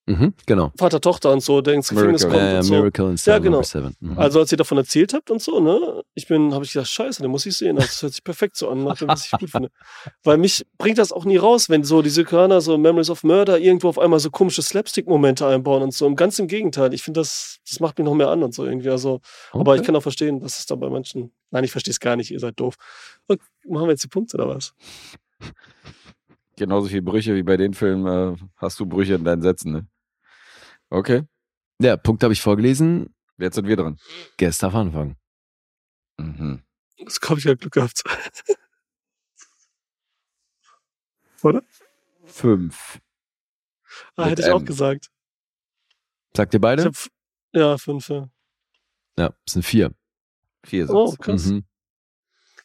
Mhm, 0.10 0.34
genau. 0.48 0.72
Vater-Tochter 0.76 1.31
und 1.31 1.41
so, 1.44 1.61
der 1.61 1.76
ins 1.76 1.90
Gefängnis 1.90 2.23
Miracle. 2.26 2.40
kommt 2.40 2.53
Äh, 2.53 2.57
und 2.57 2.64
so. 2.64 2.73
Miracle 2.73 3.10
in 3.11 3.18
Cell 3.18 3.40
genau. 3.40 3.52
Number 3.57 3.64
7. 3.64 3.95
Mhm. 3.99 4.18
Also 4.18 4.40
als 4.40 4.52
ihr 4.52 4.57
davon 4.57 4.77
erzählt 4.80 5.14
habt 5.14 5.30
und 5.30 5.40
so, 5.40 5.60
ne, 5.60 6.02
ich 6.15 6.27
bin, 6.27 6.52
habe 6.53 6.65
ich 6.65 6.73
gedacht, 6.73 6.90
scheiße, 6.90 7.22
den 7.22 7.30
muss 7.30 7.45
ich 7.45 7.56
sehen. 7.56 7.76
Das 7.76 8.02
hört 8.02 8.14
sich 8.14 8.23
perfekt 8.23 8.57
so 8.57 8.69
an, 8.69 8.80
dem, 8.80 9.07
was 9.07 9.26
ich 9.26 9.31
gut 9.40 9.49
finde. 9.52 9.69
Weil 10.23 10.38
mich 10.40 10.65
bringt 10.80 10.98
das 10.98 11.11
auch 11.11 11.26
nie 11.26 11.38
raus, 11.38 11.69
wenn 11.69 11.84
so 11.84 12.02
diese 12.02 12.23
Koreaner 12.26 12.60
so 12.60 12.76
Memories 12.80 13.11
of 13.11 13.23
Murder 13.23 13.60
irgendwo 13.60 13.88
auf 13.90 13.99
einmal 13.99 14.19
so 14.19 14.31
komische 14.31 14.64
Slapstick-Momente 14.64 15.45
einbauen 15.45 15.84
und 15.84 15.94
so. 15.94 16.07
Und 16.07 16.15
ganz 16.15 16.40
im 16.40 16.48
Gegenteil. 16.48 16.91
Ich 16.95 17.03
finde, 17.03 17.19
das, 17.19 17.60
das 17.69 17.80
macht 17.80 17.99
mich 17.99 18.06
noch 18.06 18.15
mehr 18.15 18.30
an 18.30 18.41
und 18.41 18.56
so 18.56 18.65
irgendwie. 18.65 18.90
Also, 18.90 19.22
aber 19.52 19.76
ich 19.76 19.81
Okay. 19.81 19.86
kann 19.88 19.95
auch 19.95 20.02
verstehen, 20.02 20.40
dass 20.40 20.57
es 20.57 20.65
da 20.65 20.73
bei 20.73 20.90
manchen. 20.90 21.31
Nein, 21.52 21.64
ich 21.64 21.72
verstehe 21.72 21.91
es 21.91 21.99
gar 21.99 22.15
nicht, 22.15 22.31
ihr 22.31 22.40
seid 22.40 22.60
doof. 22.60 22.76
Okay, 23.27 23.40
machen 23.68 23.86
wir 23.86 23.91
jetzt 23.91 24.03
die 24.03 24.07
Punkte 24.07 24.38
oder 24.38 24.49
was? 24.49 24.73
Genauso 26.57 26.88
viele 26.90 27.02
Brüche 27.03 27.36
wie 27.36 27.44
bei 27.44 27.56
den 27.57 27.73
Filmen 27.73 28.06
äh, 28.34 28.36
hast 28.57 28.80
du 28.80 28.86
Brüche 28.86 29.14
in 29.14 29.23
deinen 29.23 29.41
Sätzen, 29.41 29.72
ne? 29.72 29.88
Okay, 30.90 31.24
Ja, 31.82 31.98
Punkt 31.98 32.24
habe 32.24 32.34
ich 32.34 32.41
vorgelesen. 32.41 33.14
jetzt 33.38 33.56
sind 33.56 33.68
wir 33.68 33.76
dran. 33.76 33.98
Gäste 34.38 34.68
auf 34.68 34.76
Anfang. 34.76 35.16
Mhm. 36.18 36.64
Das 37.06 37.20
habe 37.30 37.40
ich 37.40 37.45
ja 37.45 37.53
Glück 37.56 37.74
gehabt. 37.74 38.03
Oder? 41.44 41.64
Fünf. 42.26 42.99
Ah, 44.16 44.24
Mit 44.24 44.32
hätte 44.32 44.41
ich 44.44 44.49
auch 44.49 44.64
gesagt. 44.64 45.10
Sagt 46.36 46.53
ihr 46.53 46.57
Ich 46.57 46.61
beide? 46.61 46.84
hab, 46.86 46.94
ja, 47.53 47.78
fünf, 47.78 48.10
ja. 48.10 48.30
Ja, 49.18 49.34
es 49.45 49.53
sind 49.53 49.64
vier. 49.64 49.94
Vier 50.66 50.86
sind 50.88 50.95
Oh, 50.95 51.14
krass. 51.16 51.45
Mhm. 51.45 51.66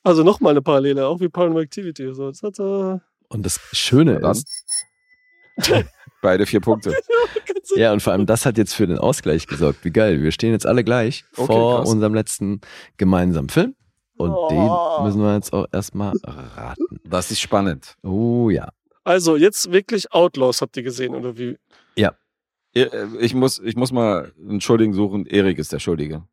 Also 0.02 0.22
nochmal 0.22 0.50
eine 0.50 0.62
Parallele, 0.62 1.06
auch 1.06 1.20
wie 1.20 1.28
Paranormal 1.28 1.62
Activity. 1.62 2.12
So, 2.12 2.28
das 2.30 2.42
hat, 2.42 2.58
äh, 2.58 2.98
Und 3.28 3.42
das 3.46 3.58
Schöne 3.72 4.20
dann. 4.20 4.32
ist, 4.32 4.84
Beide 6.24 6.46
vier 6.46 6.60
Punkte. 6.60 6.92
ja, 7.76 7.92
und 7.92 8.00
vor 8.00 8.12
allem 8.14 8.26
das 8.26 8.44
hat 8.46 8.58
jetzt 8.58 8.74
für 8.74 8.86
den 8.86 8.98
Ausgleich 8.98 9.46
gesorgt. 9.46 9.84
Wie 9.84 9.90
geil. 9.90 10.22
Wir 10.22 10.32
stehen 10.32 10.52
jetzt 10.52 10.66
alle 10.66 10.82
gleich 10.82 11.24
Okay, 11.36 11.46
vor 11.46 11.78
krass. 11.80 11.90
unserem 11.90 12.14
letzten 12.14 12.60
gemeinsamen 12.96 13.48
Film. 13.50 13.74
Und 14.16 14.30
Oh. 14.32 14.48
den 14.48 15.04
müssen 15.06 15.20
wir 15.20 15.34
jetzt 15.34 15.52
auch 15.52 15.66
erstmal 15.72 16.14
raten. 16.24 17.00
Das 17.04 17.30
ist 17.30 17.40
spannend. 17.40 17.94
Oh 18.02 18.48
ja. 18.50 18.70
Also 19.04 19.36
jetzt 19.36 19.70
wirklich 19.70 20.12
Outlaws 20.12 20.62
habt 20.62 20.76
ihr 20.78 20.82
gesehen, 20.82 21.14
oder 21.14 21.36
wie? 21.38 21.56
Ich, 22.76 22.88
ich, 23.20 23.34
muss, 23.34 23.60
ich 23.60 23.76
muss 23.76 23.92
mal 23.92 24.32
einen 24.36 24.60
Schuldigen 24.60 24.94
suchen. 24.94 25.26
Erik 25.26 25.58
ist 25.58 25.72
der 25.72 25.78
Schuldige. 25.78 26.24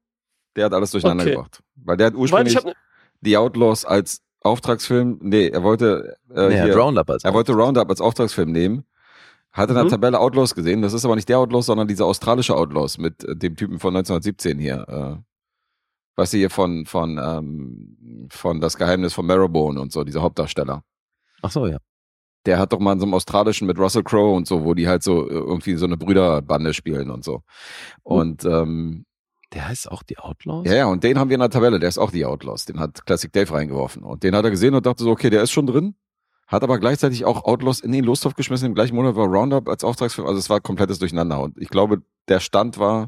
Der 0.55 0.65
hat 0.65 0.73
alles 0.73 0.89
durcheinander 0.89 1.23
Okay. 1.23 1.33
gebracht. 1.35 1.61
Weil 1.75 1.97
der 1.97 2.07
hat 2.07 2.15
ursprünglich 2.15 2.53
ich 2.53 2.57
hab, 2.57 2.65
ne- 2.65 2.73
die 3.21 3.37
Outlaws 3.37 3.85
als 3.85 4.21
Auftragsfilm, 4.41 5.19
nee, 5.21 5.49
er 5.49 5.61
wollte, 5.61 6.17
äh, 6.33 6.47
nee, 6.47 6.55
er 6.55 6.63
hier, 6.65 6.75
Roundup 6.75 7.11
als 7.11 7.23
er 7.23 7.33
wollte 7.35 7.51
Roundup 7.53 7.87
als 7.91 8.01
Auftragsfilm 8.01 8.51
nehmen. 8.51 8.85
Hat 9.53 9.69
in 9.69 9.75
der 9.75 9.83
Mhm. 9.85 9.89
Tabelle 9.89 10.19
Outlaws 10.19 10.55
gesehen. 10.55 10.81
Das 10.81 10.93
ist 10.93 11.03
aber 11.05 11.15
nicht 11.15 11.27
der 11.29 11.39
Outlaws, 11.39 11.65
sondern 11.65 11.87
dieser 11.87 12.05
australische 12.05 12.55
Outlaws 12.55 12.97
mit 12.97 13.23
äh, 13.25 13.35
dem 13.35 13.55
Typen 13.55 13.79
von 13.79 13.95
1917 13.95 14.59
hier. 14.59 14.87
Äh, 14.87 15.23
was 16.15 16.31
sie 16.31 16.39
hier 16.39 16.49
von, 16.49 16.85
von, 16.85 17.17
ähm, 17.21 18.27
von 18.31 18.59
Das 18.61 18.77
Geheimnis 18.77 19.13
von 19.13 19.25
Marrowbone 19.25 19.79
und 19.79 19.91
so, 19.91 20.03
dieser 20.03 20.21
Hauptdarsteller. 20.21 20.83
Ach 21.41 21.51
so, 21.51 21.67
ja. 21.67 21.77
Der 22.45 22.59
hat 22.59 22.73
doch 22.73 22.79
mal 22.79 22.93
in 22.93 22.99
so 22.99 23.05
einem 23.05 23.13
australischen 23.13 23.67
mit 23.67 23.77
Russell 23.77 24.03
Crowe 24.03 24.33
und 24.35 24.47
so, 24.47 24.63
wo 24.65 24.73
die 24.73 24.87
halt 24.87 25.03
so 25.03 25.27
äh, 25.29 25.33
irgendwie 25.33 25.75
so 25.75 25.85
eine 25.85 25.97
Brüderbande 25.97 26.73
spielen 26.73 27.11
und 27.11 27.23
so. 27.23 27.41
Und 28.03 28.45
ähm, 28.45 29.05
Der 29.53 29.67
heißt 29.67 29.91
auch 29.91 30.03
die 30.03 30.17
Outlaws? 30.17 30.65
ja, 30.67 30.73
ja, 30.75 30.85
und 30.87 31.03
den 31.03 31.17
haben 31.19 31.29
wir 31.29 31.35
in 31.35 31.39
der 31.41 31.49
Tabelle, 31.49 31.79
der 31.79 31.89
ist 31.89 31.97
auch 31.97 32.11
die 32.11 32.25
Outlaws. 32.25 32.65
Den 32.65 32.79
hat 32.79 33.05
Classic 33.05 33.31
Dave 33.31 33.51
reingeworfen. 33.53 34.03
Und 34.03 34.23
den 34.23 34.35
hat 34.35 34.43
er 34.43 34.51
gesehen 34.51 34.73
und 34.75 34.85
dachte 34.85 35.03
so, 35.03 35.11
okay, 35.11 35.29
der 35.29 35.43
ist 35.43 35.51
schon 35.51 35.67
drin. 35.67 35.95
Hat 36.51 36.63
aber 36.63 36.79
gleichzeitig 36.79 37.23
auch 37.25 37.45
Outlaws 37.45 37.79
in 37.79 37.91
den 37.93 38.03
Lostopf 38.03 38.35
geschmissen. 38.35 38.67
Im 38.67 38.75
gleichen 38.75 38.95
Monat 38.95 39.15
war 39.15 39.25
Roundup 39.27 39.69
als 39.69 39.83
Auftragsfilm. 39.83 40.27
Also 40.27 40.37
es 40.39 40.49
war 40.49 40.59
komplettes 40.59 40.99
Durcheinander. 40.99 41.39
Und 41.39 41.57
ich 41.57 41.69
glaube, 41.69 42.01
der 42.27 42.39
Stand 42.41 42.77
war, 42.77 43.07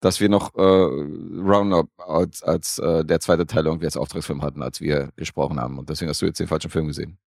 dass 0.00 0.20
wir 0.20 0.28
noch 0.28 0.54
äh, 0.54 0.60
Roundup 0.60 1.88
als, 1.98 2.42
als 2.42 2.78
äh, 2.78 3.04
der 3.04 3.20
zweite 3.20 3.46
Teil 3.46 3.66
irgendwie 3.66 3.86
als 3.86 3.96
Auftragsfilm 3.96 4.42
hatten, 4.42 4.62
als 4.62 4.80
wir 4.80 5.10
gesprochen 5.16 5.60
haben. 5.60 5.78
Und 5.78 5.88
deswegen 5.88 6.08
hast 6.08 6.20
du 6.22 6.26
jetzt 6.26 6.38
den 6.40 6.48
falschen 6.48 6.70
Film 6.70 6.86
gesehen. 6.88 7.18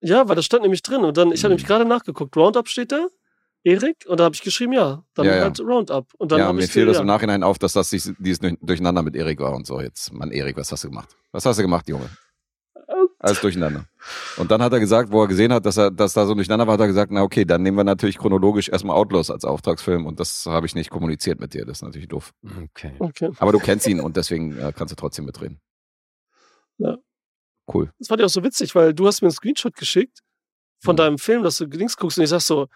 ja, 0.00 0.28
weil 0.28 0.36
das 0.36 0.44
stand 0.44 0.62
nämlich 0.62 0.82
drin. 0.82 1.02
Und 1.04 1.16
dann, 1.16 1.32
ich 1.32 1.42
habe 1.44 1.48
Mhm. 1.54 1.56
nämlich 1.56 1.66
gerade 1.66 1.84
nachgeguckt. 1.86 2.36
Roundup 2.36 2.68
steht 2.68 2.92
da, 2.92 3.06
Erik, 3.62 4.04
und 4.06 4.20
da 4.20 4.24
habe 4.24 4.34
ich 4.34 4.42
geschrieben, 4.42 4.74
ja. 4.74 5.02
Dann 5.14 5.24
Ja, 5.26 5.36
ja. 5.36 5.42
halt 5.44 5.58
Roundup. 5.60 6.12
Und 6.18 6.30
dann 6.30 6.38
ja, 6.40 6.52
mir 6.52 6.62
ich 6.64 6.70
fiel 6.70 6.84
das 6.84 6.96
ja. 6.96 7.00
im 7.00 7.06
Nachhinein 7.06 7.42
auf, 7.42 7.58
dass 7.58 7.72
das 7.72 7.88
sich- 7.88 8.12
dieses 8.18 8.40
Durcheinander 8.60 9.02
mit 9.02 9.16
Erik 9.16 9.40
war 9.40 9.54
und 9.54 9.66
so. 9.66 9.80
Jetzt, 9.80 10.12
Mann, 10.12 10.30
Erik, 10.30 10.58
was 10.58 10.70
hast 10.70 10.84
du 10.84 10.88
gemacht? 10.90 11.16
Was 11.32 11.46
hast 11.46 11.58
du 11.58 11.62
gemacht, 11.62 11.88
Junge? 11.88 12.10
Alles 13.24 13.40
durcheinander. 13.40 13.86
Und 14.36 14.50
dann 14.50 14.60
hat 14.60 14.72
er 14.74 14.80
gesagt, 14.80 15.10
wo 15.10 15.22
er 15.22 15.28
gesehen 15.28 15.50
hat, 15.52 15.64
dass 15.64 15.78
er, 15.78 15.90
dass 15.90 16.12
da 16.12 16.26
so 16.26 16.34
durcheinander 16.34 16.66
war, 16.66 16.74
hat 16.74 16.80
er 16.80 16.86
gesagt, 16.88 17.10
na 17.10 17.22
okay, 17.22 17.44
dann 17.46 17.62
nehmen 17.62 17.76
wir 17.78 17.84
natürlich 17.84 18.18
chronologisch 18.18 18.68
erstmal 18.68 18.96
Outlaws 18.96 19.30
als 19.30 19.44
Auftragsfilm 19.46 20.04
und 20.04 20.20
das 20.20 20.44
habe 20.44 20.66
ich 20.66 20.74
nicht 20.74 20.90
kommuniziert 20.90 21.40
mit 21.40 21.54
dir. 21.54 21.64
Das 21.64 21.78
ist 21.78 21.82
natürlich 21.82 22.08
doof. 22.08 22.32
Okay. 22.64 22.92
Okay. 22.98 23.30
Aber 23.38 23.52
du 23.52 23.58
kennst 23.60 23.86
ihn 23.86 24.00
und 24.00 24.16
deswegen 24.18 24.58
äh, 24.58 24.72
kannst 24.76 24.92
du 24.92 24.96
trotzdem 24.96 25.24
mitreden. 25.24 25.58
Ja. 26.78 26.98
Cool. 27.72 27.90
Das 27.98 28.08
fand 28.08 28.20
ich 28.20 28.26
auch 28.26 28.30
so 28.30 28.42
witzig, 28.44 28.74
weil 28.74 28.92
du 28.92 29.06
hast 29.06 29.22
mir 29.22 29.28
einen 29.28 29.34
Screenshot 29.34 29.74
geschickt 29.74 30.18
von 30.82 30.94
Mhm. 30.94 30.98
deinem 30.98 31.18
Film, 31.18 31.42
dass 31.42 31.56
du 31.56 31.64
links 31.64 31.96
guckst 31.96 32.18
und 32.18 32.24
ich 32.24 32.30
sag 32.30 32.40
so, 32.40 32.68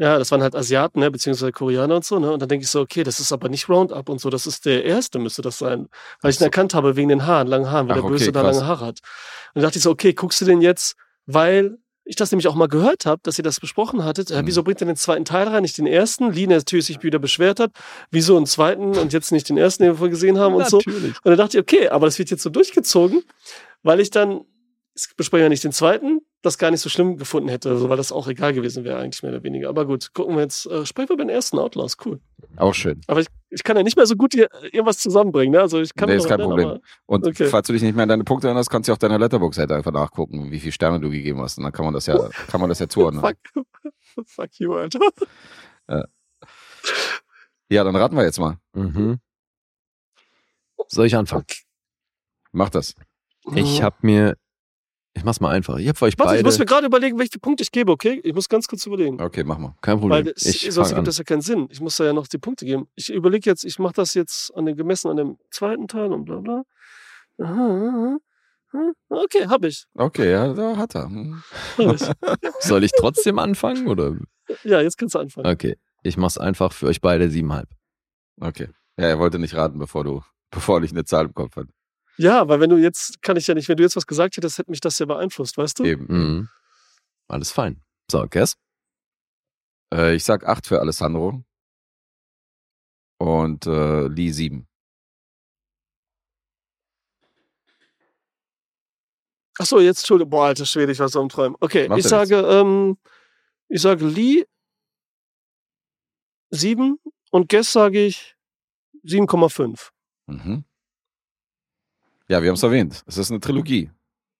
ja, 0.00 0.18
das 0.18 0.30
waren 0.30 0.42
halt 0.42 0.56
Asiaten, 0.56 0.98
ne, 1.00 1.10
beziehungsweise 1.10 1.52
Koreaner 1.52 1.96
und 1.96 2.06
so, 2.06 2.18
ne? 2.18 2.32
Und 2.32 2.40
dann 2.40 2.48
denke 2.48 2.64
ich 2.64 2.70
so, 2.70 2.80
okay, 2.80 3.02
das 3.02 3.20
ist 3.20 3.32
aber 3.32 3.50
nicht 3.50 3.68
Roundup 3.68 4.08
und 4.08 4.18
so, 4.18 4.30
das 4.30 4.46
ist 4.46 4.64
der 4.64 4.82
erste, 4.82 5.18
müsste 5.18 5.42
das 5.42 5.58
sein. 5.58 5.88
Weil 6.22 6.30
ich 6.30 6.38
ihn 6.38 6.40
so. 6.40 6.44
erkannt 6.46 6.72
habe 6.72 6.96
wegen 6.96 7.10
den 7.10 7.26
Haaren, 7.26 7.46
langen 7.46 7.70
Haaren, 7.70 7.86
weil 7.86 7.98
Ach, 7.98 8.02
der 8.02 8.08
Böse 8.08 8.24
okay, 8.24 8.32
da 8.32 8.40
lange 8.40 8.66
Haare 8.66 8.86
hat. 8.86 9.00
Und 9.00 9.56
dann 9.56 9.64
dachte 9.64 9.76
ich 9.76 9.82
so, 9.82 9.90
okay, 9.90 10.14
guckst 10.14 10.40
du 10.40 10.46
den 10.46 10.62
jetzt, 10.62 10.96
weil 11.26 11.76
ich 12.04 12.16
das 12.16 12.32
nämlich 12.32 12.48
auch 12.48 12.54
mal 12.54 12.66
gehört 12.66 13.04
habe, 13.04 13.20
dass 13.24 13.36
ihr 13.36 13.44
das 13.44 13.60
besprochen 13.60 14.02
hattet. 14.02 14.30
Äh, 14.30 14.40
wieso 14.46 14.62
bringt 14.62 14.80
er 14.80 14.86
den 14.86 14.96
zweiten 14.96 15.26
Teil 15.26 15.48
rein, 15.48 15.60
nicht 15.60 15.76
den 15.76 15.86
ersten? 15.86 16.32
Lee 16.32 16.46
natürlich 16.46 16.86
sich 16.86 17.02
wieder 17.02 17.18
beschwert 17.18 17.60
hat. 17.60 17.72
Wieso 18.10 18.38
einen 18.38 18.46
zweiten 18.46 18.96
und 18.96 19.12
jetzt 19.12 19.32
nicht 19.32 19.50
den 19.50 19.58
ersten, 19.58 19.82
den 19.82 19.92
wir 19.92 19.96
vorher 19.98 20.10
gesehen 20.10 20.38
haben 20.38 20.54
und 20.54 20.66
so. 20.66 20.78
Natürlich. 20.78 21.14
Und 21.16 21.26
dann 21.26 21.36
dachte 21.36 21.58
ich, 21.58 21.62
okay, 21.62 21.88
aber 21.88 22.06
das 22.06 22.18
wird 22.18 22.30
jetzt 22.30 22.42
so 22.42 22.48
durchgezogen, 22.48 23.22
weil 23.82 24.00
ich 24.00 24.08
dann, 24.08 24.46
es 24.94 25.12
besprechen 25.14 25.44
wir 25.44 25.48
nicht 25.50 25.62
den 25.62 25.72
zweiten, 25.72 26.22
das 26.42 26.56
gar 26.58 26.70
nicht 26.70 26.80
so 26.80 26.88
schlimm 26.88 27.16
gefunden 27.18 27.48
hätte, 27.50 27.68
also 27.70 27.88
weil 27.90 27.96
das 27.98 28.12
auch 28.12 28.26
egal 28.28 28.52
gewesen 28.54 28.82
wäre, 28.84 28.98
eigentlich 28.98 29.22
mehr 29.22 29.32
oder 29.32 29.42
weniger. 29.42 29.68
Aber 29.68 29.84
gut, 29.86 30.14
gucken 30.14 30.36
wir 30.36 30.42
jetzt, 30.42 30.66
äh, 30.66 30.86
sprechen 30.86 31.10
wir 31.10 31.14
über 31.14 31.24
den 31.24 31.28
ersten 31.28 31.58
Outlaws, 31.58 31.96
cool. 32.04 32.20
Auch 32.56 32.72
schön. 32.74 33.00
Aber 33.06 33.20
ich, 33.20 33.26
ich 33.50 33.62
kann 33.62 33.76
ja 33.76 33.82
nicht 33.82 33.96
mehr 33.96 34.06
so 34.06 34.16
gut 34.16 34.32
hier 34.32 34.48
irgendwas 34.72 34.98
zusammenbringen, 34.98 35.52
ne? 35.52 35.60
Also 35.60 35.80
ich 35.80 35.94
kann 35.94 36.08
Nee, 36.08 36.16
ist 36.16 36.28
kein 36.28 36.40
erinnern, 36.40 36.56
Problem. 36.58 36.82
Und 37.06 37.26
Okay. 37.26 37.46
falls 37.46 37.66
du 37.66 37.74
dich 37.74 37.82
nicht 37.82 37.94
mehr 37.94 38.04
an 38.04 38.08
deine 38.08 38.24
Punkte 38.24 38.46
erinnerst, 38.48 38.70
kannst 38.70 38.88
du 38.88 38.92
auf 38.92 38.98
deiner 38.98 39.18
Letterbox-Seite 39.18 39.74
einfach 39.74 39.92
nachgucken, 39.92 40.50
wie 40.50 40.60
viele 40.60 40.72
Sterne 40.72 40.98
du 41.00 41.10
gegeben 41.10 41.40
hast. 41.42 41.58
Und 41.58 41.64
dann 41.64 41.72
kann 41.72 41.84
man 41.84 41.92
das 41.94 42.06
ja, 42.06 42.16
kann 42.48 42.60
man 42.60 42.68
das 42.70 42.78
ja 42.78 42.84
Aber 42.84 42.90
zuordnen. 42.90 43.22
fuck, 43.22 43.36
fuck 44.26 44.50
you, 44.58 44.74
Alter. 44.74 45.00
Ja, 47.68 47.84
dann 47.84 47.94
raten 47.96 48.16
wir 48.16 48.24
jetzt 48.24 48.38
mal. 48.40 48.56
Mhm. 48.72 49.18
Soll 50.88 51.06
ich 51.06 51.14
anfangen? 51.16 51.44
Mach 52.52 52.70
das. 52.70 52.94
Ich 53.54 53.82
habe 53.82 53.96
mir, 54.02 54.36
ich 55.14 55.24
mach's 55.24 55.40
mal 55.40 55.50
einfach. 55.50 55.78
Ich 55.78 55.88
habe 55.88 55.98
für 55.98 56.04
euch 56.06 56.18
Warte, 56.18 56.32
ich 56.34 56.38
beide. 56.38 56.44
muss 56.44 56.58
mir 56.58 56.66
gerade 56.66 56.86
überlegen, 56.86 57.18
welche 57.18 57.38
Punkte 57.38 57.62
ich 57.62 57.72
gebe, 57.72 57.90
okay? 57.92 58.20
Ich 58.24 58.32
muss 58.34 58.48
ganz 58.48 58.68
kurz 58.68 58.86
überlegen. 58.86 59.20
Okay, 59.20 59.42
mach 59.44 59.58
mal. 59.58 59.74
kein 59.80 59.94
Weil 60.02 60.22
Problem. 60.22 60.34
das, 60.34 60.44
Ich 60.46 60.60
sonst 60.72 60.88
ergibt 60.90 60.98
an. 60.98 61.04
das 61.04 61.18
ja 61.18 61.24
keinen 61.24 61.40
Sinn. 61.42 61.66
Ich 61.70 61.80
muss 61.80 61.96
da 61.96 62.04
ja 62.04 62.12
noch 62.12 62.26
die 62.28 62.38
Punkte 62.38 62.64
geben. 62.64 62.86
Ich 62.94 63.10
überlege 63.12 63.50
jetzt, 63.50 63.64
ich 63.64 63.78
mache 63.78 63.94
das 63.94 64.14
jetzt 64.14 64.54
an 64.56 64.66
den 64.66 64.76
gemessen 64.76 65.08
an 65.10 65.16
dem 65.16 65.38
zweiten 65.50 65.88
Teil 65.88 66.12
und 66.12 66.24
bla 66.24 66.36
bla. 66.40 66.62
Aha. 67.42 68.18
Okay, 69.08 69.48
hab 69.48 69.64
ich. 69.64 69.84
Okay, 69.94 70.30
ja, 70.30 70.52
da 70.52 70.76
hat 70.76 70.94
er. 70.94 71.06
Hm. 71.08 71.42
Hab 71.78 71.94
ich. 71.94 72.02
Soll 72.60 72.84
ich 72.84 72.92
trotzdem 72.96 73.38
anfangen 73.40 73.88
oder? 73.88 74.16
ja, 74.62 74.80
jetzt 74.80 74.96
kannst 74.96 75.16
du 75.16 75.18
anfangen. 75.18 75.46
Okay, 75.48 75.76
ich 76.04 76.16
mach's 76.16 76.38
einfach 76.38 76.72
für 76.72 76.86
euch 76.86 77.00
beide 77.00 77.28
siebenhalb. 77.30 77.68
Okay. 78.40 78.68
Ja, 78.96 79.06
er 79.06 79.18
wollte 79.18 79.38
nicht 79.40 79.54
raten, 79.56 79.78
bevor 79.80 80.04
du, 80.04 80.22
bevor 80.52 80.78
nicht 80.80 80.92
eine 80.92 81.04
Zahl 81.04 81.26
im 81.26 81.34
Kopf 81.34 81.56
hat. 81.56 81.66
Ja, 82.20 82.46
weil 82.48 82.60
wenn 82.60 82.68
du 82.68 82.76
jetzt, 82.76 83.22
kann 83.22 83.38
ich 83.38 83.46
ja 83.46 83.54
nicht, 83.54 83.70
wenn 83.70 83.78
du 83.78 83.82
jetzt 83.82 83.96
was 83.96 84.06
gesagt 84.06 84.36
hättest, 84.36 84.58
hätte 84.58 84.70
mich 84.70 84.82
das 84.82 84.98
ja 84.98 85.06
beeinflusst, 85.06 85.56
weißt 85.56 85.78
du? 85.78 85.84
Eben. 85.86 86.04
Mhm. 86.06 86.48
Alles 87.28 87.50
fein. 87.50 87.82
So, 88.10 88.26
Guess? 88.28 88.58
Äh, 89.94 90.16
ich 90.16 90.24
sag 90.24 90.46
8 90.46 90.66
für 90.66 90.80
Alessandro. 90.80 91.42
Und 93.16 93.66
äh, 93.66 94.06
Lee 94.08 94.32
7. 94.32 94.68
Ach 99.58 99.64
so, 99.64 99.80
jetzt 99.80 100.00
Entschuldigung. 100.00 100.28
Boah, 100.28 100.48
alter 100.48 100.66
Schwede, 100.66 100.92
ich 100.92 100.98
war 100.98 101.08
so 101.08 101.22
am 101.22 101.30
Träumen. 101.30 101.56
Okay, 101.60 101.88
Macht 101.88 102.00
ich 102.00 102.06
sage, 102.06 102.36
ähm, 102.36 102.98
ich 103.68 103.80
sage 103.80 104.04
Lee 104.06 104.44
7 106.50 106.98
und 107.30 107.48
Guess 107.48 107.72
sage 107.72 108.04
ich 108.04 108.36
7,5. 109.04 109.88
Mhm. 110.26 110.64
Ja, 112.30 112.40
wir 112.42 112.48
haben 112.50 112.54
es 112.54 112.62
erwähnt. 112.62 113.02
Es 113.06 113.18
ist 113.18 113.30
eine 113.30 113.40
Trilogie. 113.40 113.90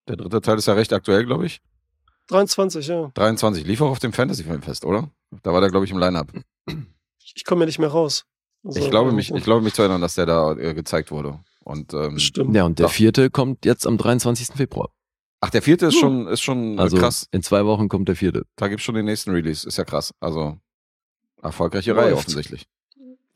Der 0.07 0.17
dritte 0.17 0.41
Teil 0.41 0.59
ist 0.59 0.67
ja 0.67 0.75
recht 0.75 0.93
aktuell, 0.93 1.25
glaube 1.27 1.47
ich. 1.47 1.61
23, 2.29 2.87
ja. 2.87 3.11
23. 3.15 3.67
Lief 3.67 3.81
auch 3.81 3.91
auf 3.91 3.99
dem 3.99 4.13
Fantasy-Filmfest, 4.13 4.85
oder? 4.85 5.11
Da 5.43 5.53
war 5.53 5.61
der, 5.61 5.71
glaube 5.71 5.85
ich, 5.87 5.91
im 5.91 5.99
Line-Up. 5.99 6.29
Ich 7.35 7.45
komme 7.45 7.63
ja 7.63 7.67
nicht 7.67 7.81
mehr 7.81 7.89
raus. 7.89 8.25
Also, 8.65 8.79
Ich 8.79 8.91
glaube 8.91 9.11
mich, 9.11 9.33
ich 9.35 9.43
glaube 9.43 9.63
mich 9.63 9.75
zu 9.75 9.83
erinnern, 9.83 10.01
dass 10.01 10.15
der 10.15 10.27
da 10.27 10.53
äh, 10.53 10.73
gezeigt 10.75 11.11
wurde. 11.11 11.41
Und 11.65 11.93
ähm, 11.95 12.15
Bestimmt. 12.15 12.55
Ja, 12.55 12.65
und 12.65 12.79
der 12.79 12.87
Doch. 12.87 12.93
vierte 12.93 13.29
kommt 13.31 13.65
jetzt 13.65 13.87
am 13.87 13.99
23. 13.99 14.55
Februar. 14.57 14.91
ach, 15.41 15.51
der 15.51 15.63
vierte 15.63 15.87
ist 15.87 15.95
Hm. 15.95 16.01
schon, 16.01 16.27
ist 16.29 16.41
schon 16.43 16.79
äh, 16.79 16.81
Also 16.83 16.97
krass. 16.97 17.27
in 17.33 17.43
zwei 17.43 17.65
Wochen 17.67 17.89
kommt 17.89 18.09
der 18.09 18.15
vierte. 18.17 18.47
Da 18.57 18.69
gibt's 18.69 18.85
schon 18.85 18.95
den 18.95 19.07
nächsten 19.07 19.31
Release. 19.33 19.67
Ist 19.67 19.79
ja 19.79 19.85
krass. 19.85 20.15
Also 20.21 20.59
erfolgreiche 21.43 21.93
Läuft. 21.93 22.07
Reihe 22.07 22.15
offensichtlich. 22.17 22.67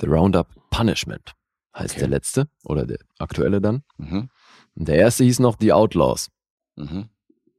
The 0.01 0.07
Roundup 0.07 0.47
Punishment 0.71 1.33
heißt 1.77 1.93
Okay. 1.95 2.01
der 2.01 2.09
letzte 2.09 2.49
oder 2.65 2.87
der 2.87 2.99
aktuelle 3.19 3.61
dann. 3.61 3.83
Mhm. 3.97 4.29
Und 4.77 4.89
der 4.89 4.97
erste 4.97 5.25
hieß 5.25 5.39
noch 5.41 5.57
The 5.61 5.73
Outlaws. 5.73 6.31
Mhm. 6.77 7.09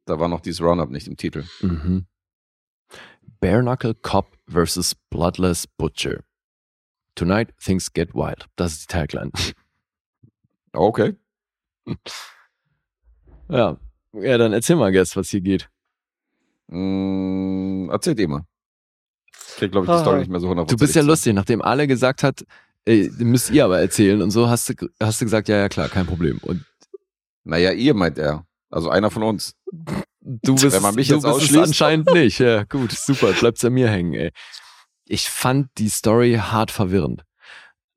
Da 0.05 0.19
war 0.19 0.27
noch 0.27 0.41
dieses 0.41 0.61
Roundup 0.61 0.89
nicht 0.89 1.07
im 1.07 1.17
Titel. 1.17 1.45
Mhm. 1.61 2.05
Bare 3.39 3.61
Knuckle 3.61 3.95
Cop 3.95 4.37
versus 4.47 4.95
Bloodless 5.09 5.67
Butcher. 5.67 6.23
Tonight 7.15 7.53
things 7.63 7.91
get 7.91 8.13
wild. 8.13 8.47
Das 8.55 8.73
ist 8.73 8.83
die 8.83 8.93
Tagline. 8.93 9.31
Okay. 10.77 11.15
ja. 13.49 13.77
Ja, 14.11 14.37
dann 14.37 14.51
erzähl 14.51 14.75
mal, 14.75 14.91
Guess, 14.91 15.15
was 15.15 15.29
hier 15.29 15.39
geht. 15.39 15.69
Mm, 16.67 17.89
erzählt 17.89 18.19
ihr 18.19 18.27
mal. 18.27 18.45
Ich 19.31 19.55
krieg, 19.55 19.71
glaube 19.71 19.87
ich, 19.87 19.93
die. 19.93 19.99
Story 19.99 20.19
nicht 20.19 20.29
mehr 20.29 20.39
so 20.39 20.49
100%. 20.51 20.67
Du 20.67 20.75
bist 20.75 20.95
ja 20.95 21.01
lustig, 21.01 21.33
nachdem 21.33 21.61
alle 21.61 21.87
gesagt 21.87 22.23
hat, 22.23 22.45
ey, 22.85 23.09
müsst 23.19 23.51
ihr 23.51 23.65
aber 23.65 23.79
erzählen 23.79 24.21
und 24.21 24.31
so 24.31 24.49
hast 24.49 24.69
du, 24.69 24.89
hast 24.99 25.21
du 25.21 25.25
gesagt, 25.25 25.47
ja, 25.47 25.57
ja, 25.57 25.69
klar, 25.69 25.89
kein 25.89 26.05
Problem. 26.05 26.39
Und 26.41 26.65
Naja, 27.45 27.71
ihr 27.71 27.93
meint 27.93 28.17
er. 28.17 28.45
Also 28.69 28.89
einer 28.89 29.09
von 29.11 29.23
uns. 29.23 29.53
du 30.19 30.55
bist, 30.55 30.71
Wenn 30.75 30.81
man 30.81 30.95
mich 30.95 31.07
du 31.07 31.15
jetzt 31.15 31.23
bist 31.23 31.55
anscheinend 31.57 32.11
nicht. 32.13 32.39
Ja, 32.39 32.63
gut, 32.63 32.91
super, 32.91 33.31
bleibt's 33.31 33.63
an 33.63 33.73
mir 33.73 33.87
hängen, 33.89 34.13
ey. 34.13 34.31
Ich 35.07 35.29
fand 35.29 35.69
die 35.77 35.89
Story 35.89 36.39
hart 36.41 36.71
verwirrend. 36.71 37.23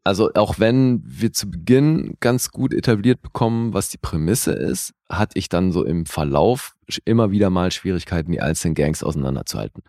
Also 0.05 0.31
auch 0.35 0.59
wenn 0.59 1.03
wir 1.05 1.33
zu 1.33 1.51
Beginn 1.51 2.15
ganz 2.20 2.51
gut 2.51 2.73
etabliert 2.73 3.20
bekommen, 3.20 3.75
was 3.75 3.89
die 3.91 3.99
Prämisse 3.99 4.53
ist, 4.53 4.93
hatte 5.09 5.39
ich 5.39 5.49
dann 5.49 5.73
so 5.73 5.85
im 5.85 6.07
Verlauf 6.07 6.75
immer 7.05 7.31
wieder 7.31 7.51
mal 7.51 7.70
Schwierigkeiten, 7.73 8.33
die 8.33 8.41
einzelnen 8.41 8.75
Gangs 8.75 9.03
auseinanderzuhalten. 9.03 9.83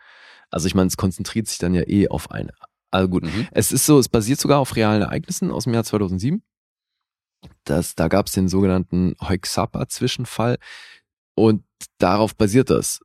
Also 0.50 0.68
ich 0.68 0.76
meine, 0.76 0.88
es 0.88 0.98
konzentriert 0.98 1.48
sich 1.48 1.58
dann 1.58 1.74
ja 1.74 1.84
eh 1.88 2.08
auf 2.10 2.32
eine. 2.32 2.52
Also 2.92 3.08
gut, 3.08 3.24
Mhm. 3.24 3.48
es 3.52 3.72
ist 3.72 3.86
so, 3.86 4.00
es 4.00 4.10
basiert 4.10 4.40
sogar 4.40 4.60
auf 4.60 4.76
realen 4.76 5.02
Ereignissen 5.04 5.52
aus 5.52 5.66
dem 5.66 5.74
Jahr 5.74 5.84
2007. 5.84 6.42
Das, 7.64 7.96
da 7.96 8.08
gab 8.08 8.28
es 8.28 8.34
den 8.34 8.50
sogenannten 8.50 9.16
Hoixapa-Zwischenfall 9.22 10.58
und 11.36 11.64
darauf 11.98 12.36
basiert 12.36 12.70
das. 12.70 13.00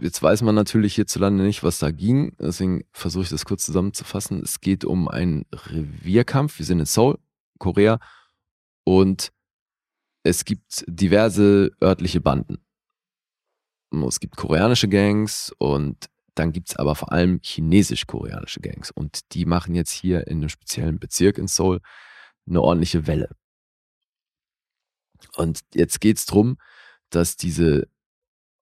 Jetzt 0.00 0.22
weiß 0.22 0.42
man 0.42 0.54
natürlich 0.54 0.94
hierzulande 0.94 1.44
nicht, 1.44 1.62
was 1.62 1.78
da 1.78 1.90
ging, 1.90 2.34
deswegen 2.38 2.84
versuche 2.92 3.24
ich 3.24 3.28
das 3.28 3.44
kurz 3.44 3.66
zusammenzufassen. 3.66 4.40
Es 4.42 4.60
geht 4.60 4.84
um 4.84 5.08
einen 5.08 5.44
Revierkampf. 5.52 6.58
Wir 6.58 6.64
sind 6.64 6.80
in 6.80 6.86
Seoul, 6.86 7.18
Korea 7.58 7.98
und 8.84 9.32
es 10.22 10.44
gibt 10.44 10.84
diverse 10.88 11.70
örtliche 11.82 12.20
Banden. 12.20 12.58
Es 14.08 14.20
gibt 14.20 14.36
koreanische 14.36 14.88
Gangs 14.88 15.54
und 15.58 16.08
dann 16.34 16.52
gibt's 16.52 16.76
aber 16.76 16.94
vor 16.94 17.12
allem 17.12 17.40
chinesisch-koreanische 17.42 18.60
Gangs. 18.60 18.90
Und 18.90 19.32
die 19.34 19.44
machen 19.44 19.74
jetzt 19.74 19.92
hier 19.92 20.26
in 20.26 20.38
einem 20.38 20.48
speziellen 20.48 20.98
Bezirk 20.98 21.38
in 21.38 21.46
Seoul 21.46 21.80
eine 22.48 22.60
ordentliche 22.60 23.06
Welle. 23.06 23.30
Und 25.36 25.60
jetzt 25.74 26.00
geht's 26.00 26.26
drum, 26.26 26.58
dass 27.10 27.36
diese 27.36 27.88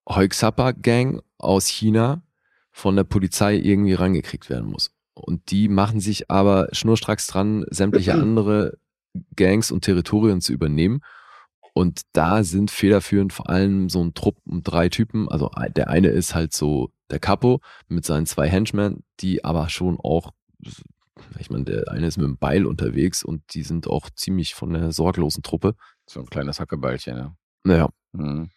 Hoixapa-Gang 0.07 1.21
aus 1.37 1.67
China 1.67 2.23
von 2.71 2.95
der 2.95 3.03
Polizei 3.03 3.55
irgendwie 3.55 3.93
rangekriegt 3.93 4.49
werden 4.49 4.69
muss. 4.69 4.91
Und 5.13 5.51
die 5.51 5.67
machen 5.69 5.99
sich 5.99 6.29
aber 6.31 6.69
schnurstracks 6.71 7.27
dran, 7.27 7.65
sämtliche 7.69 8.13
andere 8.15 8.77
Gangs 9.35 9.71
und 9.71 9.81
Territorien 9.83 10.41
zu 10.41 10.53
übernehmen. 10.53 11.01
Und 11.73 12.01
da 12.13 12.43
sind 12.43 12.69
federführend 12.69 13.33
vor 13.33 13.49
allem 13.49 13.89
so 13.89 14.03
ein 14.03 14.13
Trupp 14.13 14.37
um 14.45 14.61
drei 14.61 14.89
Typen. 14.89 15.27
Also 15.29 15.49
der 15.75 15.89
eine 15.89 16.09
ist 16.09 16.35
halt 16.35 16.53
so 16.53 16.91
der 17.09 17.19
Capo 17.19 17.61
mit 17.87 18.05
seinen 18.05 18.25
zwei 18.25 18.47
Henchmen, 18.47 19.03
die 19.19 19.43
aber 19.43 19.69
schon 19.69 19.99
auch, 19.99 20.31
ich 21.39 21.49
meine, 21.49 21.65
der 21.65 21.91
eine 21.91 22.07
ist 22.07 22.17
mit 22.17 22.27
dem 22.27 22.37
Beil 22.37 22.65
unterwegs 22.65 23.23
und 23.23 23.41
die 23.55 23.63
sind 23.63 23.87
auch 23.87 24.09
ziemlich 24.11 24.53
von 24.53 24.73
der 24.73 24.91
sorglosen 24.91 25.41
Truppe. 25.41 25.75
So 26.05 26.19
ein 26.19 26.27
kleines 26.27 26.59
Hackebeilchen, 26.59 27.17
ja. 27.17 27.35
Naja. 27.63 27.89
Mhm. 28.11 28.49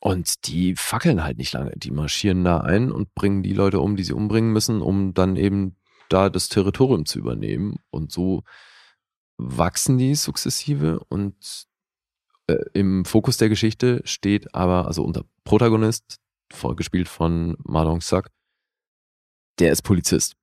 Und 0.00 0.48
die 0.48 0.74
fackeln 0.74 1.22
halt 1.22 1.38
nicht 1.38 1.52
lange. 1.52 1.72
Die 1.76 1.92
marschieren 1.92 2.42
da 2.44 2.58
ein 2.58 2.90
und 2.90 3.14
bringen 3.14 3.42
die 3.42 3.52
Leute 3.52 3.80
um, 3.80 3.94
die 3.94 4.02
sie 4.02 4.14
umbringen 4.14 4.52
müssen, 4.52 4.82
um 4.82 5.14
dann 5.14 5.36
eben 5.36 5.76
da 6.08 6.28
das 6.28 6.48
Territorium 6.48 7.06
zu 7.06 7.18
übernehmen. 7.18 7.76
Und 7.90 8.10
so 8.10 8.42
wachsen 9.38 9.98
die 9.98 10.14
sukzessive 10.14 11.00
und 11.08 11.66
äh, 12.48 12.56
im 12.74 13.04
Fokus 13.04 13.36
der 13.36 13.48
Geschichte 13.48 14.02
steht 14.04 14.54
aber, 14.54 14.86
also 14.86 15.04
unser 15.04 15.24
Protagonist, 15.44 16.18
vorgespielt 16.52 17.08
von 17.08 17.56
Ma 17.64 17.84
Dong-sak, 17.84 18.30
der 19.58 19.72
ist 19.72 19.82
Polizist 19.82 20.34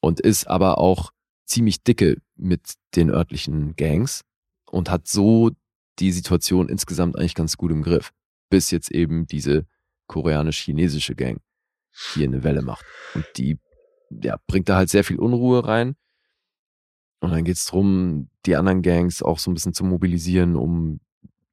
und 0.00 0.20
ist 0.20 0.46
aber 0.46 0.78
auch 0.78 1.12
ziemlich 1.46 1.82
dicke 1.82 2.20
mit 2.36 2.74
den 2.94 3.10
örtlichen 3.10 3.74
Gangs 3.76 4.22
und 4.72 4.90
hat 4.90 5.06
so 5.06 5.50
die 5.98 6.12
Situation 6.12 6.68
insgesamt 6.68 7.16
eigentlich 7.16 7.34
ganz 7.34 7.56
gut 7.56 7.70
im 7.70 7.82
Griff, 7.82 8.10
bis 8.48 8.70
jetzt 8.70 8.90
eben 8.90 9.26
diese 9.26 9.66
koreanisch-chinesische 10.08 11.14
Gang 11.14 11.40
hier 11.90 12.26
eine 12.26 12.42
Welle 12.42 12.62
macht. 12.62 12.84
Und 13.14 13.26
die 13.36 13.58
ja, 14.10 14.38
bringt 14.46 14.68
da 14.68 14.76
halt 14.76 14.88
sehr 14.88 15.04
viel 15.04 15.18
Unruhe 15.18 15.66
rein. 15.66 15.94
Und 17.20 17.30
dann 17.30 17.44
geht's 17.44 17.66
drum, 17.66 18.30
die 18.46 18.56
anderen 18.56 18.82
Gangs 18.82 19.22
auch 19.22 19.38
so 19.38 19.50
ein 19.50 19.54
bisschen 19.54 19.74
zu 19.74 19.84
mobilisieren, 19.84 20.56
um 20.56 21.00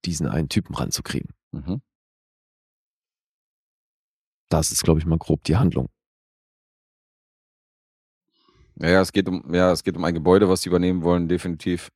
diesen 0.06 0.28
einen 0.28 0.50
Typen 0.50 0.74
ranzukriegen. 0.74 1.34
Mhm. 1.52 1.82
Das 4.50 4.72
ist, 4.72 4.84
glaube 4.84 5.00
ich, 5.00 5.06
mal 5.06 5.20
grob 5.20 5.44
die 5.44 5.58
Handlung. 5.58 5.90
Ja, 8.78 9.02
es 9.02 9.12
geht 9.12 9.28
um, 9.28 9.54
ja, 9.54 9.72
es 9.74 9.84
geht 9.84 9.98
um 9.98 10.06
ein 10.06 10.14
Gebäude, 10.14 10.48
was 10.48 10.62
sie 10.62 10.70
übernehmen 10.70 11.04
wollen, 11.04 11.28
definitiv. 11.28 11.90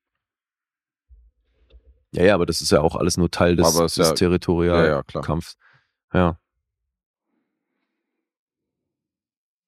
Ja, 2.14 2.23
ja, 2.23 2.35
aber 2.35 2.45
das 2.45 2.61
ist 2.61 2.72
ja 2.72 2.81
auch 2.81 2.95
alles 2.95 3.18
nur 3.18 3.30
Teil 3.31 3.56
des, 3.56 3.73
des 3.76 3.95
ja- 3.98 4.14
Territorialkampfs. 4.14 5.57
Ja, 6.14 6.19
ja. 6.19 6.40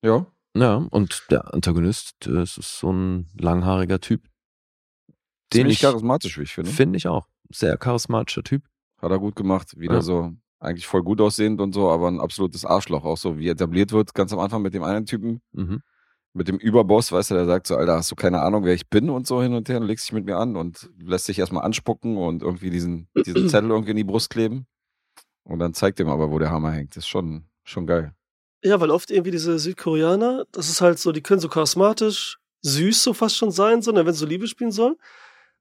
Ja. 0.04 0.12
Ja. 0.12 0.26
Ja, 0.58 0.76
und 0.76 1.26
der 1.32 1.54
Antagonist, 1.54 2.16
das 2.22 2.58
ist 2.58 2.80
so 2.80 2.90
ein 2.92 3.28
langhaariger 3.38 4.00
Typ. 4.00 4.24
Den 5.52 5.62
Ziemlich 5.62 5.76
ich, 5.76 5.82
charismatisch, 5.82 6.38
wie 6.40 6.44
ich 6.44 6.54
finde. 6.54 6.72
finde 6.72 6.96
ich 6.98 7.08
auch. 7.10 7.28
Sehr 7.50 7.76
charismatischer 7.78 8.42
Typ. 8.44 8.64
Hat 9.02 9.12
er 9.12 9.20
gut 9.20 9.36
gemacht. 9.36 9.78
Wieder 9.78 9.96
Ja. 9.96 10.02
so, 10.02 10.32
eigentlich 10.60 10.88
voll 10.88 11.04
gut 11.04 11.20
aussehend 11.20 11.60
und 11.60 11.74
so, 11.74 11.90
aber 11.92 12.08
ein 12.08 12.22
absolutes 12.22 12.64
Arschloch. 12.64 13.04
Auch 13.04 13.18
so, 13.18 13.38
wie 13.38 13.50
etabliert 13.50 13.92
wird, 13.92 14.14
ganz 14.14 14.32
am 14.32 14.40
Anfang 14.40 14.62
mit 14.62 14.74
dem 14.74 14.84
einen 14.84 15.06
Typen, 15.06 15.42
Mhm. 15.52 15.82
Mit 16.36 16.48
dem 16.50 16.58
Überboss, 16.58 17.12
weißt 17.12 17.32
du, 17.32 17.36
der 17.36 17.46
sagt 17.46 17.66
so, 17.68 17.78
Alter, 17.78 17.96
hast 17.96 18.12
du 18.12 18.16
keine 18.16 18.42
Ahnung, 18.42 18.66
wer 18.66 18.74
ich 18.74 18.90
bin 18.90 19.10
und 19.10 19.26
so 19.26 19.42
hin 19.42 19.54
und 19.54 19.70
her 19.70 19.78
und 19.80 19.88
legst 19.88 20.06
dich 20.06 20.12
mit 20.14 20.26
mir 20.26 20.36
an 20.38 20.56
und 20.56 20.90
lässt 21.00 21.26
sich 21.26 21.40
erstmal 21.40 21.64
anspucken 21.64 22.18
und 22.18 22.44
irgendwie 22.44 22.70
diesen, 22.70 23.08
diesen 23.26 23.48
Zettel 23.50 23.70
irgendwie 23.70 23.92
in 23.92 23.98
die 23.98 24.04
Brust 24.04 24.30
kleben. 24.30 24.68
Und 25.44 25.60
dann 25.60 25.74
zeigt 25.74 26.00
ihm 26.00 26.10
aber, 26.10 26.32
wo 26.32 26.38
der 26.40 26.52
Hammer 26.52 26.72
hängt. 26.72 26.92
Das 26.96 27.04
ist 27.06 27.08
schon, 27.08 27.46
schon 27.64 27.88
geil. 27.88 28.14
Ja, 28.64 28.82
weil 28.82 28.90
oft 28.92 29.12
irgendwie 29.12 29.32
diese 29.32 29.58
Südkoreaner, 29.60 30.46
das 30.52 30.70
ist 30.70 30.82
halt 30.82 31.00
so, 31.00 31.12
die 31.12 31.22
können 31.22 31.40
so 31.40 31.48
charismatisch, 31.50 32.38
süß 32.64 33.04
so 33.04 33.14
fast 33.14 33.38
schon 33.38 33.52
sein, 33.52 33.82
so, 33.82 33.92
ne, 33.92 34.06
wenn 34.06 34.14
sie 34.14 34.20
so 34.20 34.26
Liebe 34.26 34.48
spielen 34.48 34.72
sollen. 34.72 34.96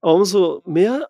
Aber 0.00 0.14
umso 0.14 0.62
mehr 0.66 1.08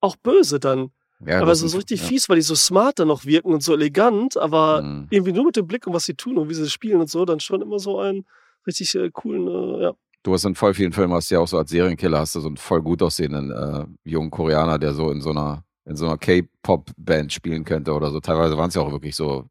auch 0.00 0.16
böse 0.16 0.60
dann. 0.60 0.92
Ja, 1.26 1.40
aber 1.40 1.54
so, 1.54 1.66
ist- 1.66 1.72
so 1.72 1.78
richtig 1.78 2.00
ja. 2.02 2.06
fies, 2.06 2.28
weil 2.28 2.36
die 2.36 2.42
so 2.42 2.54
smart 2.54 2.98
dann 2.98 3.08
noch 3.08 3.24
wirken 3.24 3.52
und 3.52 3.62
so 3.62 3.74
elegant, 3.74 4.36
aber 4.36 4.82
Mhm. 4.82 5.06
irgendwie 5.10 5.32
nur 5.32 5.46
mit 5.46 5.56
dem 5.56 5.66
Blick 5.66 5.86
und 5.86 5.94
was 5.94 6.04
sie 6.04 6.14
tun 6.14 6.38
und 6.38 6.48
wie 6.48 6.54
sie 6.54 6.68
spielen 6.70 7.00
und 7.00 7.10
so, 7.10 7.24
dann 7.24 7.40
schon 7.40 7.60
immer 7.62 7.78
so 7.78 7.98
einen 7.98 8.24
richtig 8.66 8.94
äh, 8.94 9.10
coolen, 9.10 9.48
äh, 9.48 9.82
ja. 9.82 9.92
Du 10.22 10.34
hast 10.34 10.44
in 10.44 10.54
voll 10.54 10.74
vielen 10.74 10.92
Filmen, 10.92 11.14
hast 11.14 11.30
du 11.30 11.36
ja 11.36 11.40
auch 11.40 11.48
so 11.48 11.56
als 11.56 11.70
Serienkiller, 11.70 12.18
hast 12.18 12.34
du 12.34 12.40
so 12.40 12.48
einen 12.48 12.58
voll 12.58 12.82
gut 12.82 13.02
aussehenden 13.02 13.50
äh, 13.50 13.86
jungen 14.08 14.30
Koreaner, 14.30 14.78
der 14.78 14.92
so 14.92 15.10
in 15.10 15.22
so 15.22 15.30
einer, 15.30 15.64
in 15.86 15.96
so 15.96 16.06
einer 16.06 16.18
K-Pop-Band 16.18 17.32
spielen 17.32 17.64
könnte 17.64 17.94
oder 17.94 18.10
so. 18.10 18.20
Teilweise 18.20 18.56
waren 18.58 18.68
es 18.68 18.74
ja 18.74 18.82
auch 18.82 18.92
wirklich 18.92 19.16
so, 19.16 19.48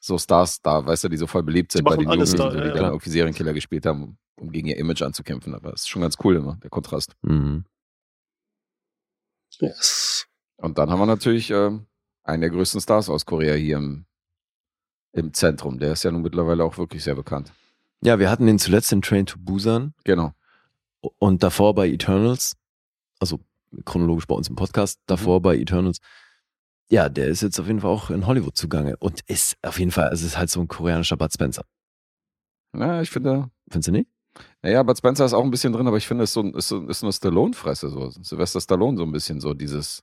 so 0.00 0.16
Stars 0.16 0.62
da, 0.62 0.86
weißt 0.86 1.04
du, 1.04 1.08
die 1.10 1.18
so 1.18 1.26
voll 1.26 1.42
beliebt 1.42 1.72
sind 1.72 1.84
bei 1.84 1.96
den 1.96 2.04
Jugendlichen, 2.04 2.38
da, 2.38 2.50
so, 2.50 2.58
die 2.58 2.66
ja, 2.66 2.72
dann 2.72 2.82
ja. 2.82 2.88
irgendwie 2.88 3.10
Serienkiller 3.10 3.52
gespielt 3.52 3.84
haben, 3.84 4.16
um 4.36 4.50
gegen 4.50 4.68
ihr 4.68 4.78
Image 4.78 5.02
anzukämpfen. 5.02 5.54
Aber 5.54 5.74
es 5.74 5.82
ist 5.82 5.88
schon 5.88 6.00
ganz 6.00 6.16
cool 6.24 6.36
immer, 6.36 6.56
der 6.62 6.70
Kontrast. 6.70 7.14
Mhm. 7.20 7.66
Yes. 9.60 10.26
Und 10.56 10.78
dann 10.78 10.90
haben 10.90 10.98
wir 10.98 11.06
natürlich 11.06 11.50
ähm, 11.50 11.86
einen 12.22 12.40
der 12.40 12.50
größten 12.50 12.80
Stars 12.80 13.10
aus 13.10 13.26
Korea 13.26 13.54
hier 13.54 13.76
im, 13.76 14.06
im 15.12 15.34
Zentrum. 15.34 15.78
Der 15.78 15.92
ist 15.92 16.04
ja 16.04 16.10
nun 16.10 16.22
mittlerweile 16.22 16.64
auch 16.64 16.78
wirklich 16.78 17.04
sehr 17.04 17.14
bekannt. 17.14 17.52
Ja, 18.04 18.18
wir 18.18 18.30
hatten 18.30 18.46
den 18.46 18.58
zuletzt 18.58 18.92
in 18.92 19.02
Train 19.02 19.26
to 19.26 19.36
Busan 19.38 19.94
Genau. 20.04 20.32
und 21.18 21.42
davor 21.42 21.74
bei 21.74 21.88
Eternals, 21.88 22.54
also 23.18 23.40
chronologisch 23.84 24.26
bei 24.26 24.34
uns 24.34 24.48
im 24.48 24.56
Podcast, 24.56 25.00
davor 25.06 25.40
bei 25.40 25.56
Eternals. 25.56 25.98
Ja, 26.90 27.08
der 27.08 27.28
ist 27.28 27.40
jetzt 27.40 27.58
auf 27.58 27.66
jeden 27.66 27.80
Fall 27.80 27.90
auch 27.90 28.10
in 28.10 28.26
Hollywood 28.26 28.56
zugange 28.56 28.96
und 28.98 29.20
ist 29.26 29.56
auf 29.62 29.78
jeden 29.78 29.90
Fall, 29.90 30.08
also 30.08 30.24
es 30.26 30.32
ist 30.32 30.38
halt 30.38 30.50
so 30.50 30.60
ein 30.60 30.68
koreanischer 30.68 31.16
Bud 31.16 31.32
Spencer. 31.32 31.64
Na, 32.72 33.00
ich 33.00 33.10
finde, 33.10 33.50
Findest 33.70 33.88
du 33.88 33.92
nicht? 33.92 34.08
Naja, 34.62 34.82
Bud 34.82 34.98
Spencer 34.98 35.24
ist 35.24 35.32
auch 35.32 35.44
ein 35.44 35.50
bisschen 35.50 35.72
drin, 35.72 35.86
aber 35.86 35.96
ich 35.96 36.06
finde, 36.06 36.24
es 36.24 36.30
ist 36.30 36.34
so, 36.34 36.42
ist 36.42 36.68
so, 36.68 36.86
ist 36.86 37.00
so 37.00 37.06
eine 37.06 37.12
Stallone-Fresse, 37.12 37.88
so. 37.88 38.10
Sylvester 38.10 38.60
Stallone 38.60 38.98
so 38.98 39.04
ein 39.04 39.12
bisschen 39.12 39.40
so, 39.40 39.54
dieses, 39.54 40.02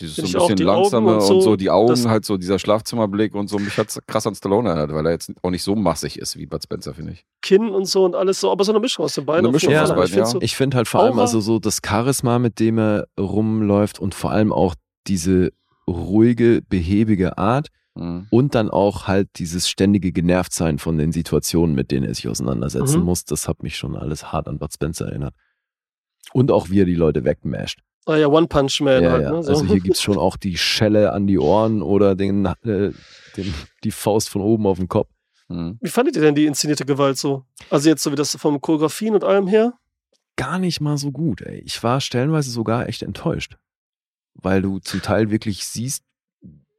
dieses 0.00 0.16
so 0.16 0.22
Finde 0.22 0.38
ein 0.38 0.40
bisschen 0.42 0.56
die 0.56 0.64
Augen 0.66 0.80
langsame 0.82 1.08
und 1.08 1.14
und 1.16 1.20
so, 1.26 1.40
so, 1.40 1.56
die 1.56 1.70
Augen, 1.70 2.08
halt 2.08 2.24
so 2.24 2.36
dieser 2.36 2.58
Schlafzimmerblick 2.58 3.34
und 3.34 3.48
so. 3.48 3.58
Mich 3.58 3.76
hat's 3.78 3.98
krass 4.06 4.26
an 4.26 4.34
Stallone 4.34 4.68
erinnert, 4.70 4.92
weil 4.92 5.06
er 5.06 5.12
jetzt 5.12 5.32
auch 5.42 5.50
nicht 5.50 5.62
so 5.62 5.76
massig 5.76 6.18
ist 6.18 6.36
wie 6.36 6.46
Bud 6.46 6.62
Spencer, 6.62 6.94
finde 6.94 7.12
ich. 7.12 7.24
Kinn 7.42 7.68
und 7.68 7.84
so 7.86 8.04
und 8.04 8.14
alles 8.14 8.40
so, 8.40 8.50
aber 8.50 8.64
so 8.64 8.72
eine 8.72 8.80
Mischung 8.80 9.04
aus 9.04 9.14
den 9.14 9.26
beiden. 9.26 9.44
Eine 9.46 9.52
Mischung 9.52 9.74
aus 9.74 9.90
beiden, 9.90 10.04
Ich 10.04 10.10
find 10.10 10.24
ja. 10.24 10.26
so, 10.26 10.40
Ich 10.40 10.56
finde 10.56 10.76
halt 10.78 10.88
vor 10.88 11.02
allem 11.02 11.12
Aura. 11.14 11.22
also 11.22 11.40
so 11.40 11.58
das 11.58 11.80
Charisma, 11.86 12.38
mit 12.38 12.58
dem 12.58 12.78
er 12.78 13.06
rumläuft 13.20 13.98
und 14.00 14.14
vor 14.14 14.30
allem 14.30 14.52
auch 14.52 14.74
diese 15.06 15.52
ruhige, 15.86 16.62
behäbige 16.68 17.38
Art 17.38 17.68
Mhm. 17.94 18.26
und 18.30 18.54
dann 18.54 18.70
auch 18.70 19.06
halt 19.06 19.28
dieses 19.36 19.68
ständige 19.68 20.12
Genervtsein 20.12 20.78
von 20.78 20.96
den 20.96 21.12
Situationen, 21.12 21.74
mit 21.74 21.90
denen 21.90 22.06
er 22.06 22.14
sich 22.14 22.26
auseinandersetzen 22.26 23.00
Mhm. 23.00 23.04
muss. 23.04 23.26
Das 23.26 23.46
hat 23.48 23.62
mich 23.62 23.76
schon 23.76 23.96
alles 23.96 24.32
hart 24.32 24.48
an 24.48 24.58
Bud 24.58 24.72
Spencer 24.72 25.08
erinnert. 25.08 25.34
Und 26.32 26.50
auch 26.50 26.70
wie 26.70 26.80
er 26.80 26.86
die 26.86 26.94
Leute 26.94 27.24
wegmasht. 27.24 27.80
Ah 28.06 28.16
ja, 28.16 28.26
One 28.26 28.46
Punch 28.46 28.80
Man 28.80 29.02
Ja, 29.02 29.12
halt, 29.12 29.22
ja. 29.22 29.32
ne? 29.32 29.42
So. 29.42 29.50
Also 29.50 29.66
hier 29.66 29.80
gibt's 29.80 30.02
schon 30.02 30.18
auch 30.18 30.36
die 30.36 30.56
Schelle 30.56 31.12
an 31.12 31.26
die 31.26 31.38
Ohren 31.38 31.82
oder 31.82 32.14
den, 32.14 32.44
äh, 32.46 32.92
den, 33.36 33.54
die 33.84 33.90
Faust 33.90 34.28
von 34.28 34.42
oben 34.42 34.66
auf 34.66 34.78
den 34.78 34.88
Kopf. 34.88 35.10
Mhm. 35.48 35.78
Wie 35.80 35.90
fandet 35.90 36.16
ihr 36.16 36.22
denn 36.22 36.34
die 36.34 36.46
inszenierte 36.46 36.84
Gewalt 36.84 37.18
so? 37.18 37.44
Also 37.70 37.88
jetzt 37.88 38.02
so 38.02 38.12
wie 38.12 38.16
das 38.16 38.36
vom 38.36 38.60
Choreografien 38.60 39.14
und 39.14 39.24
allem 39.24 39.46
her? 39.46 39.74
Gar 40.36 40.58
nicht 40.58 40.80
mal 40.80 40.96
so 40.96 41.12
gut, 41.12 41.42
ey. 41.42 41.60
Ich 41.60 41.82
war 41.82 42.00
stellenweise 42.00 42.50
sogar 42.50 42.88
echt 42.88 43.02
enttäuscht. 43.02 43.56
Weil 44.34 44.62
du 44.62 44.78
zum 44.78 45.02
Teil 45.02 45.30
wirklich 45.30 45.66
siehst, 45.66 46.04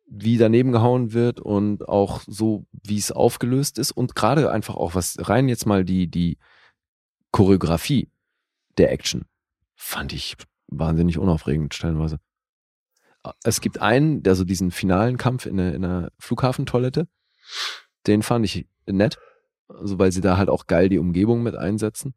wie 0.06 0.38
daneben 0.38 0.72
gehauen 0.72 1.14
wird 1.14 1.40
und 1.40 1.88
auch 1.88 2.22
so, 2.28 2.66
wie 2.72 2.98
es 2.98 3.12
aufgelöst 3.12 3.80
ist 3.80 3.92
und 3.92 4.16
gerade 4.16 4.52
einfach 4.52 4.76
auch 4.76 4.96
was 4.96 5.18
rein 5.20 5.50
jetzt 5.50 5.66
mal 5.66 5.86
die, 5.86 6.08
die 6.08 6.38
Choreografie 7.32 8.10
der 8.78 8.92
Action 8.92 9.26
fand 9.76 10.14
ich 10.14 10.36
wahnsinnig 10.68 11.18
unaufregend 11.18 11.74
stellenweise. 11.74 12.20
Es 13.44 13.62
gibt 13.62 13.80
einen, 13.80 14.24
der 14.24 14.36
so 14.36 14.44
diesen 14.44 14.72
finalen 14.72 15.18
Kampf 15.18 15.46
in 15.46 15.58
der, 15.58 15.74
in 15.74 15.82
der 15.84 16.12
Flughafentoilette, 16.20 17.08
den 18.06 18.22
fand 18.22 18.46
ich 18.46 18.68
nett, 18.86 19.18
also 19.68 19.98
weil 19.98 20.12
sie 20.12 20.22
da 20.22 20.38
halt 20.38 20.50
auch 20.50 20.68
geil 20.68 20.90
die 20.90 21.00
Umgebung 21.00 21.42
mit 21.42 21.56
einsetzen. 21.56 22.14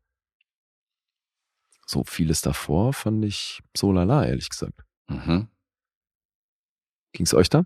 So 1.87 2.03
vieles 2.05 2.41
davor 2.41 2.93
fand 2.93 3.25
ich 3.25 3.61
so 3.77 3.93
lala, 3.93 4.27
ehrlich 4.27 4.49
gesagt. 4.49 4.83
Mhm. 5.09 5.49
Ging's 7.13 7.35
euch 7.35 7.49
da? 7.49 7.65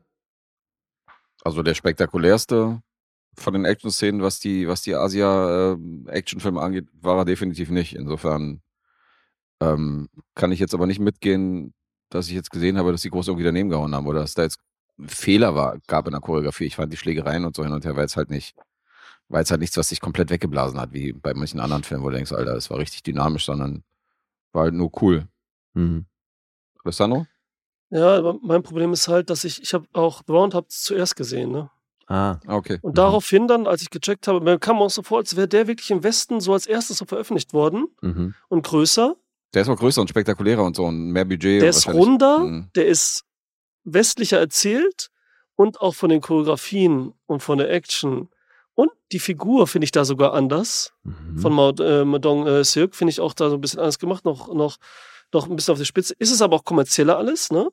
Also 1.42 1.62
der 1.62 1.74
spektakulärste 1.74 2.82
von 3.34 3.52
den 3.54 3.64
Action-Szenen, 3.64 4.20
was 4.20 4.38
die, 4.38 4.68
was 4.68 4.82
die 4.82 4.94
Asia-Action-Filme 4.94 6.60
angeht, 6.60 6.88
war 6.92 7.16
er 7.16 7.24
definitiv 7.24 7.70
nicht. 7.70 7.94
Insofern 7.94 8.60
ähm, 9.60 10.08
kann 10.34 10.52
ich 10.52 10.58
jetzt 10.58 10.74
aber 10.74 10.86
nicht 10.86 11.00
mitgehen, 11.00 11.74
dass 12.08 12.28
ich 12.28 12.34
jetzt 12.34 12.50
gesehen 12.50 12.76
habe, 12.78 12.92
dass 12.92 13.02
die 13.02 13.10
groß 13.10 13.28
irgendwie 13.28 13.44
daneben 13.44 13.68
gehauen 13.70 13.94
haben 13.94 14.06
oder 14.06 14.20
dass 14.20 14.34
da 14.34 14.42
jetzt 14.42 14.58
Fehler 15.06 15.54
war, 15.54 15.78
gab 15.86 16.06
in 16.06 16.12
der 16.12 16.20
Choreografie. 16.20 16.64
Ich 16.64 16.76
fand 16.76 16.92
die 16.92 16.96
Schlägereien 16.96 17.44
und 17.44 17.56
so 17.56 17.62
hin 17.62 17.72
und 17.72 17.84
her 17.84 17.94
war 17.96 18.02
jetzt 18.02 18.16
halt 18.16 18.30
nicht, 18.30 18.54
war 19.28 19.40
jetzt 19.40 19.50
halt 19.50 19.60
nichts, 19.60 19.76
was 19.76 19.88
sich 19.88 20.00
komplett 20.00 20.30
weggeblasen 20.30 20.78
hat, 20.80 20.92
wie 20.92 21.12
bei 21.12 21.32
manchen 21.34 21.60
anderen 21.60 21.84
Filmen, 21.84 22.04
wo 22.04 22.10
du 22.10 22.16
denkst, 22.16 22.32
Alter, 22.32 22.54
das 22.54 22.68
war 22.70 22.78
richtig 22.78 23.02
dynamisch, 23.02 23.44
sondern 23.46 23.84
war 24.52 24.64
halt 24.64 24.74
nur 24.74 24.90
cool. 25.00 25.28
Mhm. 25.74 26.06
Alessandro? 26.84 27.26
Ja, 27.90 28.16
aber 28.16 28.38
mein 28.42 28.62
Problem 28.62 28.92
ist 28.92 29.08
halt, 29.08 29.30
dass 29.30 29.44
ich, 29.44 29.62
ich 29.62 29.74
habe 29.74 29.86
auch 29.92 30.22
The 30.26 30.32
Round 30.32 30.54
hab's 30.54 30.82
zuerst 30.82 31.16
gesehen, 31.16 31.50
ne? 31.52 31.70
Ah, 32.06 32.38
Ah, 32.46 32.56
Okay. 32.56 32.78
Und 32.82 32.92
Mhm. 32.92 32.96
daraufhin 32.96 33.48
dann, 33.48 33.66
als 33.66 33.82
ich 33.82 33.90
gecheckt 33.90 34.26
habe, 34.28 34.40
mir 34.40 34.58
kam 34.58 34.78
auch 34.78 34.90
so 34.90 35.02
vor, 35.02 35.18
als 35.18 35.36
wäre 35.36 35.48
der 35.48 35.66
wirklich 35.66 35.90
im 35.90 36.02
Westen 36.02 36.40
so 36.40 36.52
als 36.52 36.66
erstes 36.66 36.98
so 36.98 37.04
veröffentlicht 37.04 37.52
worden 37.52 37.86
mhm. 38.02 38.34
und 38.48 38.66
größer. 38.66 39.16
Der 39.54 39.62
ist 39.62 39.68
auch 39.68 39.78
größer 39.78 40.00
und 40.00 40.08
spektakulärer 40.08 40.62
und 40.64 40.76
so 40.76 40.84
und 40.84 41.10
mehr 41.10 41.24
Budget. 41.24 41.62
Der 41.62 41.70
ist 41.70 41.88
runder, 41.88 42.38
Mhm. 42.40 42.70
der 42.74 42.86
ist 42.86 43.24
westlicher 43.84 44.38
erzählt 44.38 45.10
und 45.56 45.80
auch 45.80 45.94
von 45.94 46.10
den 46.10 46.20
Choreografien 46.20 47.12
und 47.26 47.42
von 47.42 47.58
der 47.58 47.70
Action. 47.70 48.28
Und 48.74 48.90
die 49.12 49.18
Figur 49.18 49.66
finde 49.66 49.84
ich 49.84 49.92
da 49.92 50.04
sogar 50.04 50.32
anders. 50.34 50.92
Mhm. 51.02 51.38
Von 51.38 51.52
Mao, 51.52 51.70
äh, 51.80 52.04
Madong 52.04 52.46
äh, 52.46 52.64
Silk 52.64 52.94
finde 52.94 53.10
ich 53.10 53.20
auch 53.20 53.34
da 53.34 53.50
so 53.50 53.56
ein 53.56 53.60
bisschen 53.60 53.80
anders 53.80 53.98
gemacht, 53.98 54.24
noch, 54.24 54.54
noch, 54.54 54.76
noch 55.32 55.48
ein 55.48 55.56
bisschen 55.56 55.72
auf 55.72 55.78
der 55.78 55.84
Spitze. 55.84 56.14
Ist 56.18 56.30
es 56.30 56.40
aber 56.42 56.56
auch 56.56 56.64
kommerzieller 56.64 57.16
alles, 57.18 57.50
ne? 57.50 57.68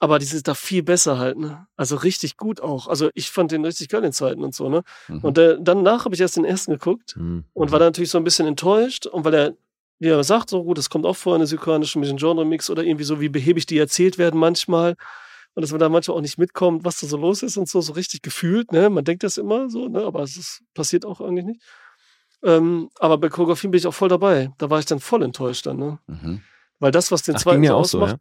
Aber 0.00 0.18
die 0.18 0.26
sind 0.26 0.48
da 0.48 0.54
viel 0.54 0.82
besser 0.82 1.18
halt, 1.18 1.38
ne? 1.38 1.66
Also 1.76 1.96
richtig 1.96 2.36
gut 2.36 2.60
auch. 2.60 2.88
Also 2.88 3.10
ich 3.14 3.30
fand 3.30 3.52
den 3.52 3.64
richtig 3.64 3.88
geil 3.88 4.02
in 4.04 4.12
Zeiten 4.12 4.42
und 4.42 4.54
so, 4.54 4.68
ne? 4.68 4.82
Mhm. 5.08 5.20
Und 5.20 5.38
äh, 5.38 5.56
danach 5.60 6.04
habe 6.04 6.14
ich 6.14 6.20
erst 6.20 6.36
den 6.36 6.44
ersten 6.44 6.72
geguckt 6.72 7.14
Mhm. 7.16 7.44
und 7.52 7.70
war 7.70 7.78
dann 7.78 7.88
natürlich 7.88 8.10
so 8.10 8.18
ein 8.18 8.24
bisschen 8.24 8.46
enttäuscht. 8.46 9.06
Und 9.06 9.24
weil 9.24 9.34
er 9.34 9.54
wie 9.98 10.08
er 10.08 10.24
sagt, 10.24 10.50
so 10.50 10.64
gut, 10.64 10.78
das 10.78 10.90
kommt 10.90 11.06
auch 11.06 11.16
vor 11.16 11.34
in 11.34 11.40
der 11.40 11.46
südkoreanischen 11.46 12.00
mit 12.00 12.10
dem 12.10 12.16
Genre-Mix 12.16 12.68
oder 12.70 12.82
irgendwie 12.82 13.04
so, 13.04 13.20
wie 13.20 13.28
behäbig 13.28 13.66
die 13.66 13.78
erzählt 13.78 14.18
werden 14.18 14.38
manchmal. 14.38 14.96
Und 15.54 15.60
dass 15.62 15.70
man 15.70 15.78
da 15.78 15.88
manchmal 15.88 16.16
auch 16.16 16.20
nicht 16.20 16.36
mitkommt, 16.36 16.84
was 16.84 16.98
da 16.98 17.06
so 17.06 17.16
los 17.16 17.42
ist 17.44 17.56
und 17.56 17.68
so, 17.68 17.80
so 17.80 17.92
richtig 17.92 18.22
gefühlt, 18.22 18.72
ne? 18.72 18.90
Man 18.90 19.04
denkt 19.04 19.22
das 19.22 19.36
immer 19.36 19.70
so, 19.70 19.86
ne? 19.88 20.02
Aber 20.02 20.22
es 20.22 20.36
ist, 20.36 20.62
passiert 20.74 21.06
auch 21.06 21.20
eigentlich 21.20 21.44
nicht. 21.44 21.62
Ähm, 22.42 22.90
aber 22.98 23.18
bei 23.18 23.28
Choreografien 23.28 23.70
bin 23.70 23.78
ich 23.78 23.86
auch 23.86 23.94
voll 23.94 24.08
dabei. 24.08 24.52
Da 24.58 24.68
war 24.68 24.80
ich 24.80 24.84
dann 24.86 24.98
voll 25.00 25.22
enttäuscht 25.22 25.66
dann, 25.66 25.76
ne? 25.78 25.98
Mhm. 26.08 26.42
Weil 26.80 26.90
das, 26.90 27.12
was 27.12 27.22
den 27.22 27.36
Ach, 27.36 27.40
zweiten 27.40 27.56
so 27.58 27.60
mir 27.60 27.76
auch 27.76 27.84
so, 27.84 28.00
ausmacht, 28.00 28.20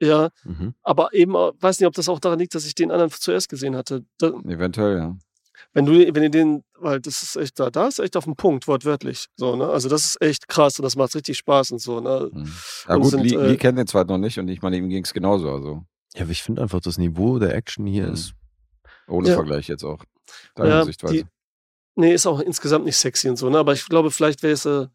ja. 0.00 0.08
ja, 0.08 0.28
Mhm. 0.44 0.74
aber 0.82 1.14
eben, 1.14 1.34
äh, 1.34 1.52
weiß 1.58 1.80
nicht, 1.80 1.86
ob 1.86 1.94
das 1.94 2.08
auch 2.10 2.20
daran 2.20 2.38
liegt, 2.38 2.54
dass 2.54 2.66
ich 2.66 2.74
den 2.74 2.90
anderen 2.90 3.10
zuerst 3.10 3.48
gesehen 3.48 3.76
hatte. 3.76 4.04
Da, 4.18 4.28
Eventuell, 4.46 4.98
ja. 4.98 5.16
Wenn 5.72 5.86
du, 5.86 5.92
wenn 5.92 6.22
ihr 6.22 6.30
den, 6.30 6.62
weil 6.78 7.00
das 7.00 7.22
ist 7.22 7.36
echt 7.36 7.58
da, 7.60 7.70
da 7.70 7.86
ist 7.88 7.98
echt 7.98 8.16
auf 8.16 8.24
den 8.24 8.36
Punkt, 8.36 8.66
wortwörtlich. 8.68 9.26
So, 9.36 9.56
ne? 9.56 9.68
Also 9.68 9.88
das 9.88 10.04
ist 10.04 10.20
echt 10.22 10.48
krass 10.48 10.78
und 10.78 10.82
das 10.84 10.96
macht 10.96 11.14
richtig 11.14 11.38
Spaß 11.38 11.72
und 11.72 11.78
so, 11.80 12.00
ne? 12.00 12.30
Mhm. 12.32 12.52
Ja 12.88 12.94
Und 12.96 13.02
gut, 13.02 13.10
sind, 13.12 13.22
Lee, 13.24 13.34
äh, 13.36 13.46
Lee 13.48 13.56
kennt 13.56 13.78
den 13.78 13.86
zweiten 13.86 14.10
noch 14.10 14.18
nicht 14.18 14.38
und 14.38 14.48
ich 14.48 14.62
meine, 14.62 14.76
ihm 14.76 14.88
ging 14.88 15.04
es 15.04 15.12
genauso. 15.14 15.50
Also 15.50 15.84
Ja, 16.14 16.22
aber 16.22 16.30
ich 16.32 16.42
finde 16.42 16.62
einfach, 16.62 16.80
das 16.80 16.98
Niveau 16.98 17.38
der 17.38 17.54
Action 17.54 17.86
hier 17.86 18.06
Mhm. 18.08 18.12
ist. 18.14 18.34
ohne 19.06 19.28
Ja. 19.28 19.34
Vergleich 19.34 19.68
jetzt 19.68 19.84
auch. 19.84 20.02
Deine 20.54 20.70
Ja, 20.70 20.84
Sichtweise. 20.84 21.14
die, 21.14 21.24
nee, 21.94 22.14
ist 22.14 22.26
auch 22.26 22.40
insgesamt 22.40 22.84
nicht 22.86 22.96
sexy 22.96 23.28
und 23.28 23.36
so, 23.36 23.50
ne? 23.50 23.58
Aber 23.58 23.72
ich 23.74 23.84
glaube, 23.86 24.10
vielleicht 24.10 24.42
wäre 24.42 24.54
es 24.54 24.64
äh, 24.66 24.86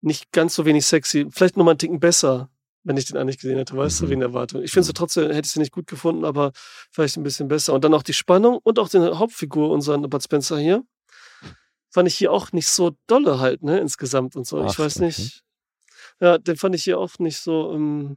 nicht 0.00 0.32
ganz 0.32 0.54
so 0.54 0.64
wenig 0.66 0.84
sexy, 0.84 1.26
vielleicht 1.30 1.56
nur 1.56 1.64
mal 1.64 1.72
einen 1.72 1.78
Ticken 1.78 2.00
besser, 2.00 2.50
wenn 2.84 2.96
ich 2.96 3.06
den 3.06 3.16
eigentlich 3.16 3.38
gesehen 3.38 3.56
hätte, 3.58 3.76
weißt 3.76 4.00
Mhm. 4.02 4.04
du, 4.06 4.10
wegen 4.10 4.20
der 4.20 4.28
Erwartung. 4.28 4.62
Ich 4.62 4.70
finde 4.72 4.84
sie 4.84 4.90
Mhm. 4.90 4.94
trotzdem, 4.94 5.24
hätte 5.30 5.46
ich 5.46 5.52
sie 5.52 5.58
nicht 5.58 5.72
gut 5.72 5.86
gefunden, 5.86 6.24
aber 6.24 6.52
vielleicht 6.90 7.16
ein 7.16 7.22
bisschen 7.22 7.48
besser. 7.48 7.72
Und 7.72 7.82
dann 7.84 7.94
auch 7.94 8.02
die 8.02 8.12
Spannung 8.12 8.58
und 8.62 8.78
auch 8.78 8.88
die 8.88 8.98
Hauptfigur, 8.98 9.70
unseren 9.70 10.02
Bud 10.08 10.22
Spencer 10.22 10.58
hier, 10.58 10.84
fand 11.90 12.08
ich 12.08 12.16
hier 12.16 12.32
auch 12.32 12.52
nicht 12.52 12.68
so 12.68 12.92
dolle 13.06 13.38
halt, 13.40 13.62
ne, 13.62 13.78
insgesamt 13.78 14.36
und 14.36 14.46
so. 14.46 14.60
Ach, 14.60 14.70
ich 14.70 14.78
weiß 14.78 14.96
okay. 14.96 15.06
nicht. 15.06 15.42
Ja, 16.20 16.38
den 16.38 16.56
fand 16.56 16.74
ich 16.74 16.84
hier 16.84 16.98
auch 16.98 17.18
nicht 17.18 17.38
so, 17.38 17.72
ähm, 17.72 18.16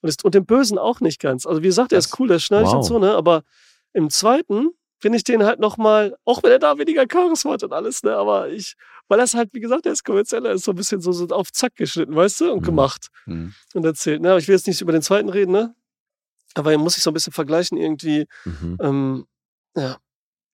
und, 0.00 0.08
ist, 0.08 0.24
und 0.24 0.34
den 0.34 0.44
Bösen 0.46 0.78
auch 0.78 1.00
nicht 1.00 1.20
ganz. 1.20 1.46
Also 1.46 1.62
wie 1.62 1.66
gesagt, 1.68 1.92
er 1.92 1.98
ist 1.98 2.18
cool, 2.18 2.28
der 2.28 2.38
schnarcht 2.40 2.72
und 2.72 2.78
wow. 2.80 2.86
so, 2.86 2.98
ne, 2.98 3.14
aber 3.14 3.44
im 3.92 4.10
zweiten 4.10 4.70
finde 4.98 5.16
ich 5.18 5.24
den 5.24 5.44
halt 5.44 5.60
nochmal, 5.60 6.16
auch 6.24 6.42
wenn 6.42 6.50
er 6.52 6.58
da 6.58 6.78
weniger 6.78 7.04
Charisma 7.10 7.52
hat 7.52 7.62
und 7.64 7.72
alles, 7.72 8.02
ne, 8.02 8.16
aber 8.16 8.48
ich, 8.48 8.74
weil 9.12 9.18
das 9.18 9.34
halt, 9.34 9.52
wie 9.52 9.60
gesagt, 9.60 9.84
der 9.84 9.92
ist 9.92 10.04
kommerzieller, 10.04 10.52
ist 10.52 10.64
so 10.64 10.72
ein 10.72 10.74
bisschen 10.74 11.02
so, 11.02 11.12
so 11.12 11.26
auf 11.26 11.52
Zack 11.52 11.76
geschnitten, 11.76 12.14
weißt 12.16 12.40
du, 12.40 12.50
und 12.50 12.60
Mhm. 12.62 12.64
gemacht 12.64 13.08
Mhm. 13.26 13.52
und 13.74 13.84
erzählt. 13.84 14.22
Ne? 14.22 14.30
Aber 14.30 14.38
ich 14.38 14.48
will 14.48 14.54
jetzt 14.54 14.66
nicht 14.66 14.80
über 14.80 14.92
den 14.92 15.02
zweiten 15.02 15.28
reden, 15.28 15.52
ne? 15.52 15.74
Aber 16.54 16.72
er 16.72 16.78
muss 16.78 16.94
sich 16.94 17.02
so 17.02 17.10
ein 17.10 17.14
bisschen 17.14 17.34
vergleichen 17.34 17.76
irgendwie. 17.76 18.26
Mhm. 18.46 18.78
Ähm, 18.80 19.26
ja. 19.76 19.98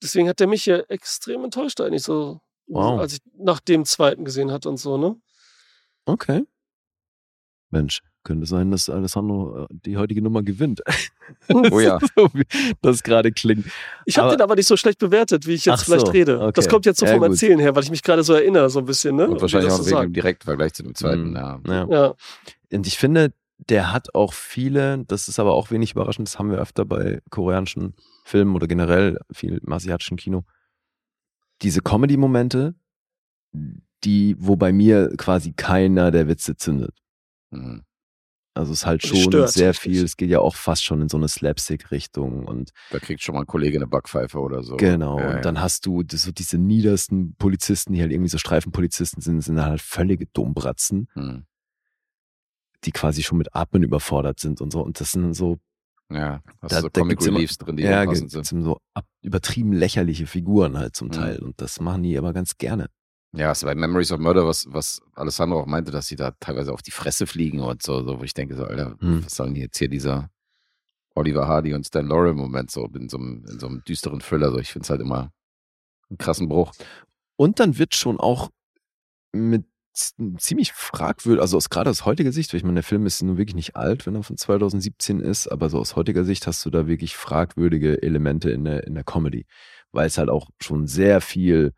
Deswegen 0.03 0.29
hat 0.29 0.41
der 0.41 0.49
mich 0.49 0.65
hier 0.65 0.85
extrem 0.91 1.45
enttäuscht 1.45 1.81
eigentlich 1.81 2.03
so, 2.03 2.41
Wow. 2.67 2.99
als 2.99 3.13
ich 3.13 3.21
nach 3.37 3.61
dem 3.61 3.85
zweiten 3.85 4.25
gesehen 4.25 4.51
hatte 4.51 4.69
und 4.69 4.79
so, 4.79 4.99
ne? 4.99 5.15
Okay. 6.05 6.45
Mensch, 7.71 8.01
könnte 8.29 8.47
sein, 8.47 8.71
dass 8.71 8.89
Alessandro 8.89 9.65
äh, 9.65 9.67
die 9.71 9.97
heutige 9.97 10.23
Nummer 10.23 10.43
gewinnt. 10.43 10.83
Oh 11.49 11.81
ja. 11.81 11.99
so 12.17 12.29
wie 12.35 12.45
das 12.83 13.03
gerade 13.03 13.33
klingt. 13.33 13.67
Ich 14.05 14.19
habe 14.19 14.31
den 14.31 14.43
aber 14.43 14.55
nicht 14.55 14.67
so 14.67 14.77
schlecht 14.77 14.99
bewertet, 14.99 15.47
wie 15.47 15.55
ich 15.55 15.65
jetzt 15.65 15.81
Ach 15.81 15.85
vielleicht 15.85 16.07
so, 16.07 16.13
rede. 16.13 16.41
okay. 16.41 16.53
Das 16.55 16.69
kommt 16.69 16.87
jetzt 16.87 17.01
so 17.01 17.07
Ja, 17.07 17.13
vom 17.13 17.21
gut. 17.23 17.31
Erzählen 17.31 17.59
her, 17.59 17.75
weil 17.75 17.83
ich 17.83 17.91
mich 17.91 18.03
gerade 18.03 18.23
so 18.23 18.35
erinnere, 18.35 18.71
so 18.71 18.79
ein 18.79 18.85
bisschen, 18.85 19.17
ne? 19.17 19.29
Und 19.29 19.41
wahrscheinlich 19.41 19.73
auch 19.73 19.79
so 19.79 19.87
wegen 19.87 19.97
sagt. 19.97 20.05
dem 20.05 20.13
direkten 20.13 20.45
Vergleich 20.45 20.75
zu 20.75 20.83
dem 20.83 20.95
zweiten. 20.95 21.31
Mhm. 21.31 21.37
Ja. 21.37 21.61
Ja. 21.67 21.89
Ja. 21.91 22.15
Und 22.73 22.87
ich 22.87 22.99
finde, 22.99 23.33
der 23.69 23.93
hat 23.93 24.15
auch 24.15 24.35
viele, 24.35 25.05
das 25.07 25.29
ist 25.29 25.41
aber 25.41 25.55
auch 25.55 25.71
wenig 25.71 25.93
überraschend, 25.93 26.29
das 26.29 26.39
haben 26.39 26.51
wir 26.51 26.59
öfter 26.59 26.85
bei 26.85 27.21
koreanischen 27.31 27.95
Filmen 28.25 28.55
oder 28.55 28.67
generell 28.67 29.19
viel 29.33 29.59
im 29.65 29.73
asiatischen 29.73 30.17
Kino. 30.19 30.45
Diese 31.63 31.81
Comedy-Momente, 31.81 32.75
die, 34.05 34.37
wo 34.39 34.57
bei 34.57 34.73
mir 34.73 35.15
quasi 35.17 35.53
keiner 35.55 36.11
der 36.11 36.29
Witze 36.29 36.57
zündet. 36.57 36.95
Mhm. 37.51 37.83
Also 38.59 38.73
es 38.73 38.81
ist 38.81 38.87
halt 38.87 39.07
schon 39.07 39.17
stört 39.19 39.51
sehr 39.51 39.73
viel, 39.73 40.05
es 40.05 40.17
geht 40.17 40.31
ja 40.31 40.41
auch 40.41 40.57
fast 40.57 40.85
schon 40.85 41.01
in 41.01 41.09
so 41.09 41.17
eine 41.17 41.29
Slapstick-Richtung 41.29 42.45
und 42.47 42.71
Da 42.91 42.99
kriegt 42.99 43.23
schon 43.23 43.35
mal 43.35 43.43
ein 43.43 43.47
Kollege 43.47 43.79
eine 43.79 43.87
Backpfeife 43.87 44.39
oder 44.41 44.63
so. 44.65 44.77
Genau, 44.77 45.19
Ja, 45.19 45.31
ja. 45.31 45.37
und 45.37 45.45
dann 45.45 45.61
hast 45.61 45.87
du 45.87 46.03
das- 46.03 46.23
so 46.25 46.33
diese 46.33 46.59
niedersten 46.59 47.35
Polizisten, 47.37 47.93
die 47.93 48.01
halt 48.01 48.11
irgendwie 48.11 48.29
so 48.31 48.39
Streifenpolizisten 48.39 49.23
sind, 49.23 49.41
sind 49.43 49.63
halt 49.63 49.81
völlige 49.81 50.27
Dummbratzen, 50.27 51.09
Mhm. 51.15 51.45
die 52.85 52.93
quasi 52.93 53.23
schon 53.23 53.39
mit 53.39 53.55
Atmen 53.55 53.83
überfordert 53.83 54.41
sind 54.41 54.61
und 54.61 54.73
so. 54.73 54.81
Und 54.83 55.01
das 55.01 55.13
sind 55.13 55.35
so, 55.35 55.59
Ja, 56.11 56.41
hast 56.63 56.73
Da- 56.73 56.81
so 56.81 56.89
da 56.89 57.01
Comic 57.03 57.19
gibt's 57.19 57.27
immer- 57.27 57.37
Reliefs 57.37 57.59
drin, 57.59 57.77
die 57.77 57.83
ja, 57.83 58.03
ja, 58.03 58.15
sind. 58.15 58.31
so 58.65 58.79
ab, 58.95 59.05
übertrieben 59.21 59.75
lächerliche 59.75 60.27
Figuren 60.27 60.79
halt 60.79 60.97
zum 60.97 61.09
Mhm. 61.09 61.13
Teil. 61.13 61.39
Und 61.41 61.61
das 61.61 61.81
machen 61.81 62.03
die 62.03 62.17
aber 62.17 62.33
ganz 62.33 62.57
gerne. 62.57 62.87
Ja, 63.33 63.51
es 63.53 63.59
ist 63.59 63.65
bei 63.65 63.75
Memories 63.75 64.11
of 64.11 64.21
Murder, 64.21 64.47
was, 64.47 64.67
was 64.71 65.03
Alessandro 65.15 65.61
auch 65.61 65.67
meinte, 65.67 65.93
dass 65.93 66.07
sie 66.07 66.17
da 66.17 66.31
teilweise 66.41 66.73
auf 66.73 66.83
die 66.83 66.91
Fresse 66.91 67.27
fliegen 67.27 67.61
und 67.61 67.83
so, 67.83 68.03
so 68.03 68.19
wo 68.19 68.25
ich 68.25 68.35
denke, 68.35 68.57
so, 68.57 68.65
Alter, 68.65 68.97
Hm. 69.01 69.25
was 69.25 69.35
sollen 69.35 69.55
jetzt 69.55 69.79
hier 69.79 69.89
dieser 69.89 70.31
Oliver 71.15 71.47
Hardy 71.47 71.75
und 71.75 71.87
Stan 71.87 72.07
Laurel-Moment 72.07 72.71
so 72.71 72.87
in 72.87 73.09
so, 73.09 73.19
einem, 73.19 73.45
in 73.51 73.59
so 73.59 73.67
einem 73.67 73.83
düsteren 73.85 74.21
Thriller? 74.21 74.51
So, 74.51 74.59
ich 74.59 74.73
finde 74.73 74.85
es 74.85 74.91
halt 74.91 75.01
immer 75.01 75.33
einen 76.09 76.19
krassen 76.19 76.49
Bruch. 76.49 76.73
Und 77.37 77.61
dann 77.61 77.79
wird 77.79 77.95
schon 77.95 78.19
auch 78.19 78.51
mit 79.33 79.67
ziemlich 79.93 80.73
fragwürdig, 80.73 81.43
also 81.43 81.57
aus 81.57 81.71
gerade 81.71 81.91
aus 81.91 82.05
heutiger 82.05 82.31
Sicht, 82.31 82.53
weil 82.53 82.59
ich 82.59 82.65
meine, 82.65 82.77
der 82.77 82.83
Film 82.85 83.05
ist 83.05 83.21
nun 83.23 83.37
wirklich 83.37 83.57
nicht 83.57 83.75
alt, 83.77 84.07
wenn 84.07 84.15
er 84.15 84.23
von 84.23 84.37
2017 84.37 85.21
ist, 85.21 85.49
aber 85.49 85.69
so 85.71 85.79
aus 85.81 85.97
heutiger 85.97 86.25
Sicht 86.25 86.47
hast 86.47 86.65
du 86.65 86.71
da 86.71 86.87
wirklich 86.87 87.17
fragwürdige 87.17 88.01
Elemente 88.01 88.51
in 88.51 88.65
der, 88.65 88.87
in 88.87 88.95
der 88.95 89.03
Comedy, 89.03 89.45
weil 89.91 90.07
es 90.07 90.17
halt 90.17 90.31
auch 90.31 90.51
schon 90.61 90.87
sehr 90.87 91.21
viel 91.21 91.73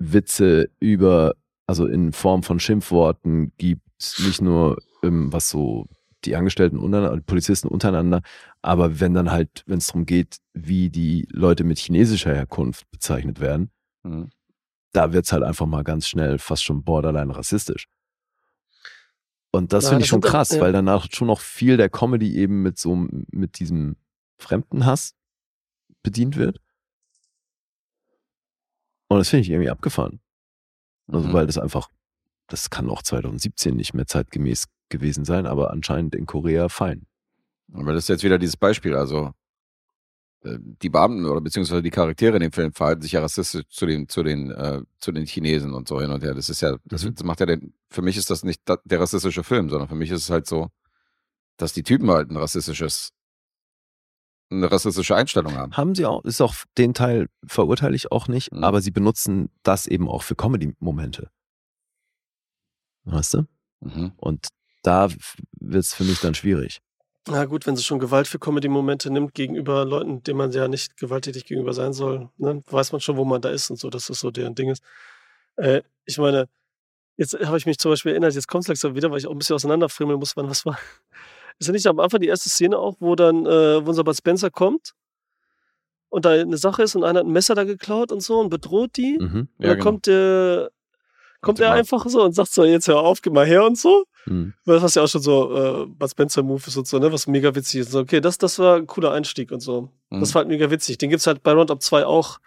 Witze 0.00 0.70
über, 0.80 1.34
also 1.66 1.86
in 1.86 2.12
Form 2.12 2.42
von 2.42 2.58
Schimpfworten 2.58 3.52
gibt, 3.58 3.82
nicht 4.24 4.40
nur 4.40 4.78
ähm, 5.02 5.32
was 5.32 5.50
so 5.50 5.86
die 6.24 6.34
Angestellten 6.36 6.78
untereinander, 6.78 7.22
Polizisten 7.22 7.68
untereinander, 7.68 8.22
aber 8.62 8.98
wenn 9.00 9.14
dann 9.14 9.30
halt, 9.30 9.62
wenn 9.66 9.78
es 9.78 9.86
darum 9.88 10.04
geht, 10.06 10.38
wie 10.54 10.90
die 10.90 11.26
Leute 11.30 11.64
mit 11.64 11.78
chinesischer 11.78 12.34
Herkunft 12.34 12.90
bezeichnet 12.90 13.40
werden, 13.40 13.70
Mhm. 14.02 14.30
da 14.92 15.12
wird's 15.12 15.32
halt 15.32 15.42
einfach 15.42 15.66
mal 15.66 15.84
ganz 15.84 16.08
schnell 16.08 16.38
fast 16.38 16.64
schon 16.64 16.82
borderline 16.82 17.34
rassistisch. 17.36 17.86
Und 19.52 19.72
das 19.72 19.84
Ja, 19.84 19.90
finde 19.90 20.04
ich 20.04 20.08
schon 20.08 20.20
krass, 20.20 20.50
ja. 20.50 20.60
weil 20.60 20.72
danach 20.72 21.06
schon 21.10 21.26
noch 21.26 21.40
viel 21.40 21.76
der 21.76 21.88
Comedy 21.90 22.36
eben 22.36 22.62
mit 22.62 22.78
so 22.78 22.94
mit 22.96 23.58
diesem 23.58 23.96
Fremdenhass 24.38 25.14
bedient 26.02 26.36
wird. 26.36 26.60
Und 29.10 29.18
das 29.18 29.28
finde 29.28 29.42
ich 29.42 29.50
irgendwie 29.50 29.70
abgefahren. 29.70 30.20
Also 31.08 31.28
Mhm. 31.28 31.32
weil 31.32 31.46
das 31.46 31.58
einfach, 31.58 31.88
das 32.46 32.70
kann 32.70 32.88
auch 32.88 33.02
2017 33.02 33.74
nicht 33.74 33.92
mehr 33.92 34.06
zeitgemäß 34.06 34.66
gewesen 34.88 35.24
sein, 35.24 35.46
aber 35.46 35.70
anscheinend 35.72 36.14
in 36.14 36.26
Korea 36.26 36.68
fein. 36.68 37.06
Aber 37.72 37.92
das 37.92 38.04
ist 38.04 38.08
jetzt 38.08 38.22
wieder 38.24 38.38
dieses 38.38 38.56
Beispiel, 38.56 38.94
also 38.94 39.32
äh, 40.44 40.58
die 40.60 40.88
Beamten 40.90 41.26
oder 41.26 41.40
beziehungsweise 41.40 41.82
die 41.82 41.90
Charaktere 41.90 42.36
in 42.36 42.42
dem 42.42 42.52
Film 42.52 42.72
verhalten 42.72 43.02
sich 43.02 43.12
ja 43.12 43.20
rassistisch 43.20 43.64
zu 43.68 43.86
den, 43.86 44.08
zu 44.08 44.22
den, 44.22 44.50
äh, 44.52 44.82
zu 44.98 45.10
den 45.12 45.26
Chinesen 45.26 45.74
und 45.74 45.88
so 45.88 46.00
hin 46.00 46.10
und 46.10 46.22
her. 46.22 46.34
Das 46.34 46.48
ist 46.48 46.60
ja, 46.62 46.76
das, 46.84 47.04
Mhm. 47.04 47.14
macht 47.24 47.40
ja 47.40 47.46
den, 47.46 47.74
für 47.90 48.02
mich 48.02 48.16
ist 48.16 48.30
das 48.30 48.44
nicht 48.44 48.62
der 48.68 49.00
rassistische 49.00 49.42
Film, 49.42 49.68
sondern 49.68 49.88
für 49.88 49.96
mich 49.96 50.10
ist 50.10 50.22
es 50.22 50.30
halt 50.30 50.46
so, 50.46 50.68
dass 51.56 51.72
die 51.72 51.82
Typen 51.82 52.10
halt 52.10 52.30
ein 52.30 52.36
rassistisches, 52.36 53.10
eine 54.50 54.70
rassistische 54.70 55.14
Einstellung 55.14 55.54
haben. 55.54 55.76
Haben 55.76 55.94
sie 55.94 56.06
auch, 56.06 56.24
ist 56.24 56.40
auch 56.40 56.54
den 56.76 56.92
Teil 56.94 57.28
verurteile 57.46 57.94
ich 57.94 58.10
auch 58.12 58.26
nicht, 58.28 58.52
Mhm. 58.52 58.64
aber 58.64 58.80
sie 58.80 58.90
benutzen 58.90 59.50
das 59.62 59.86
eben 59.86 60.08
auch 60.08 60.22
für 60.22 60.34
Comedy-Momente. 60.34 61.30
Weißt 63.04 63.34
du? 63.34 63.46
Mhm. 63.80 64.12
Und 64.16 64.48
da 64.82 65.08
wird 65.58 65.84
es 65.84 65.94
für 65.94 66.04
mich 66.04 66.20
dann 66.20 66.34
schwierig. 66.34 66.80
Na 67.28 67.44
gut, 67.44 67.66
wenn 67.66 67.76
sie 67.76 67.82
schon 67.82 67.98
Gewalt 67.98 68.26
für 68.26 68.38
Comedy-Momente 68.38 69.10
nimmt 69.10 69.34
gegenüber 69.34 69.84
Leuten, 69.84 70.22
denen 70.22 70.38
man 70.38 70.52
ja 70.52 70.68
nicht 70.68 70.96
gewalttätig 70.96 71.44
gegenüber 71.44 71.74
sein 71.74 71.92
soll, 71.92 72.30
ne, 72.38 72.62
weiß 72.66 72.92
man 72.92 73.00
schon, 73.00 73.16
wo 73.16 73.24
man 73.24 73.40
da 73.42 73.50
ist 73.50 73.70
und 73.70 73.78
so, 73.78 73.90
dass 73.90 74.06
das 74.06 74.20
so 74.20 74.30
deren 74.30 74.54
Ding 74.54 74.70
ist. 74.70 74.82
Äh, 75.56 75.82
ich 76.06 76.18
meine, 76.18 76.48
jetzt 77.16 77.34
habe 77.44 77.58
ich 77.58 77.66
mich 77.66 77.78
zum 77.78 77.92
Beispiel 77.92 78.12
erinnert, 78.12 78.34
jetzt 78.34 78.48
kommt 78.48 78.64
es 78.64 78.68
langsam 78.68 78.94
wieder, 78.94 79.10
weil 79.10 79.18
ich 79.18 79.26
auch 79.26 79.32
ein 79.32 79.38
bisschen 79.38 79.54
auseinanderfriemeln 79.54 80.18
muss, 80.18 80.36
wann 80.36 80.48
was 80.48 80.64
war. 80.64 80.78
Ist 81.60 81.66
ja 81.68 81.72
nicht 81.72 81.86
am 81.86 82.00
Anfang 82.00 82.20
die 82.20 82.26
erste 82.28 82.48
Szene 82.48 82.76
auch, 82.78 82.96
wo 82.98 83.14
dann, 83.14 83.46
äh, 83.46 83.84
wo 83.86 83.90
unser 83.90 84.02
Bud 84.02 84.16
Spencer 84.16 84.50
kommt 84.50 84.94
und 86.08 86.24
da 86.24 86.30
eine 86.30 86.56
Sache 86.56 86.82
ist 86.82 86.96
und 86.96 87.04
einer 87.04 87.20
hat 87.20 87.26
ein 87.26 87.32
Messer 87.32 87.54
da 87.54 87.62
geklaut 87.64 88.10
und 88.10 88.20
so 88.22 88.40
und 88.40 88.48
bedroht 88.50 88.96
die. 88.96 89.18
Mhm. 89.20 89.26
Und 89.40 89.48
Ja, 89.58 89.68
dann 89.68 89.72
genau. 89.78 89.84
kommt 89.84 90.06
der, 90.06 90.70
kommt 91.42 91.60
er 91.60 91.72
einfach 91.72 92.04
so 92.08 92.22
und 92.24 92.34
sagt 92.34 92.50
so, 92.50 92.64
jetzt 92.64 92.88
hör 92.88 92.98
auf, 93.00 93.22
geh 93.22 93.30
mal 93.30 93.46
her 93.46 93.64
und 93.64 93.78
so. 93.78 94.04
Mhm. 94.26 94.54
Was 94.64 94.94
ja 94.96 95.02
auch 95.02 95.08
schon 95.08 95.22
so 95.22 95.82
äh, 95.82 95.86
Bud 95.86 96.10
Spencer 96.10 96.42
Move 96.42 96.62
ist 96.66 96.76
und 96.76 96.86
so, 96.88 96.98
ne? 96.98 97.12
Was 97.12 97.26
mega 97.26 97.54
witzig 97.54 97.80
ist. 97.82 97.92
So, 97.92 98.00
okay, 98.00 98.20
das, 98.20 98.38
das 98.38 98.58
war 98.58 98.76
ein 98.76 98.86
cooler 98.86 99.12
Einstieg 99.12 99.52
und 99.52 99.60
so. 99.60 99.90
Mhm. 100.10 100.20
Das 100.20 100.34
war 100.34 100.40
halt 100.40 100.48
mega 100.48 100.70
witzig. 100.70 100.98
Den 100.98 101.10
gibt's 101.10 101.26
halt 101.26 101.42
bei 101.42 101.52
Roundup 101.52 101.82
2 101.82 102.04
auch. 102.06 102.38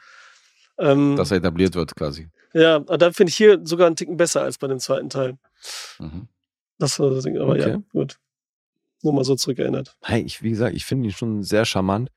Ähm, 0.80 1.16
Dass 1.16 1.30
er 1.32 1.38
etabliert 1.38 1.76
wird 1.76 1.96
quasi. 1.96 2.30
ja, 2.54 2.78
aber 2.78 2.98
da 2.98 3.12
finde 3.12 3.30
ich 3.30 3.38
hier 3.38 3.62
sogar 3.64 3.86
einen 3.88 3.96
Ticken 3.96 4.18
besser 4.18 4.42
als 4.42 4.58
bei 4.58 4.68
dem 4.68 4.80
zweiten 4.80 5.10
Teil. 5.10 5.38
Mhm. 6.00 6.28
Das 6.80 7.00
war 7.00 7.12
das 7.12 7.24
Ding. 7.24 7.38
Aber 7.38 7.58
ja, 7.58 7.68
Okay. 7.68 7.84
gut. 7.92 8.18
Nur 9.04 9.14
mal 9.14 9.24
so 9.24 9.36
zurückerinnert. 9.36 9.96
Hey, 10.02 10.22
ich, 10.22 10.42
wie 10.42 10.50
gesagt, 10.50 10.76
ich 10.76 10.86
finde 10.86 11.06
ihn 11.08 11.12
schon 11.14 11.44
sehr 11.44 11.66
charmant. 11.66 12.10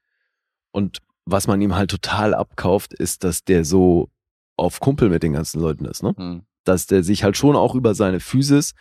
Und 0.71 0.99
was 1.25 1.47
man 1.49 1.61
ihm 1.61 1.75
halt 1.75 1.91
total 1.91 2.33
abkauft, 2.35 2.95
ist, 2.95 3.25
dass 3.25 3.45
der 3.45 3.65
so 3.65 4.09
auf 4.57 4.81
Kumpel 4.81 5.09
mit 5.11 5.23
den 5.23 5.33
ganzen 5.33 5.61
Leuten 5.61 5.85
ist, 5.85 6.03
ne? 6.03 6.15
Mhm. 6.17 6.43
dass 6.65 6.87
der 6.87 7.03
sich 7.03 7.23
halt 7.25 7.37
schon 7.37 7.57
auch 7.57 7.75
über 7.75 7.95
seine 7.95 8.21
Physis 8.21 8.73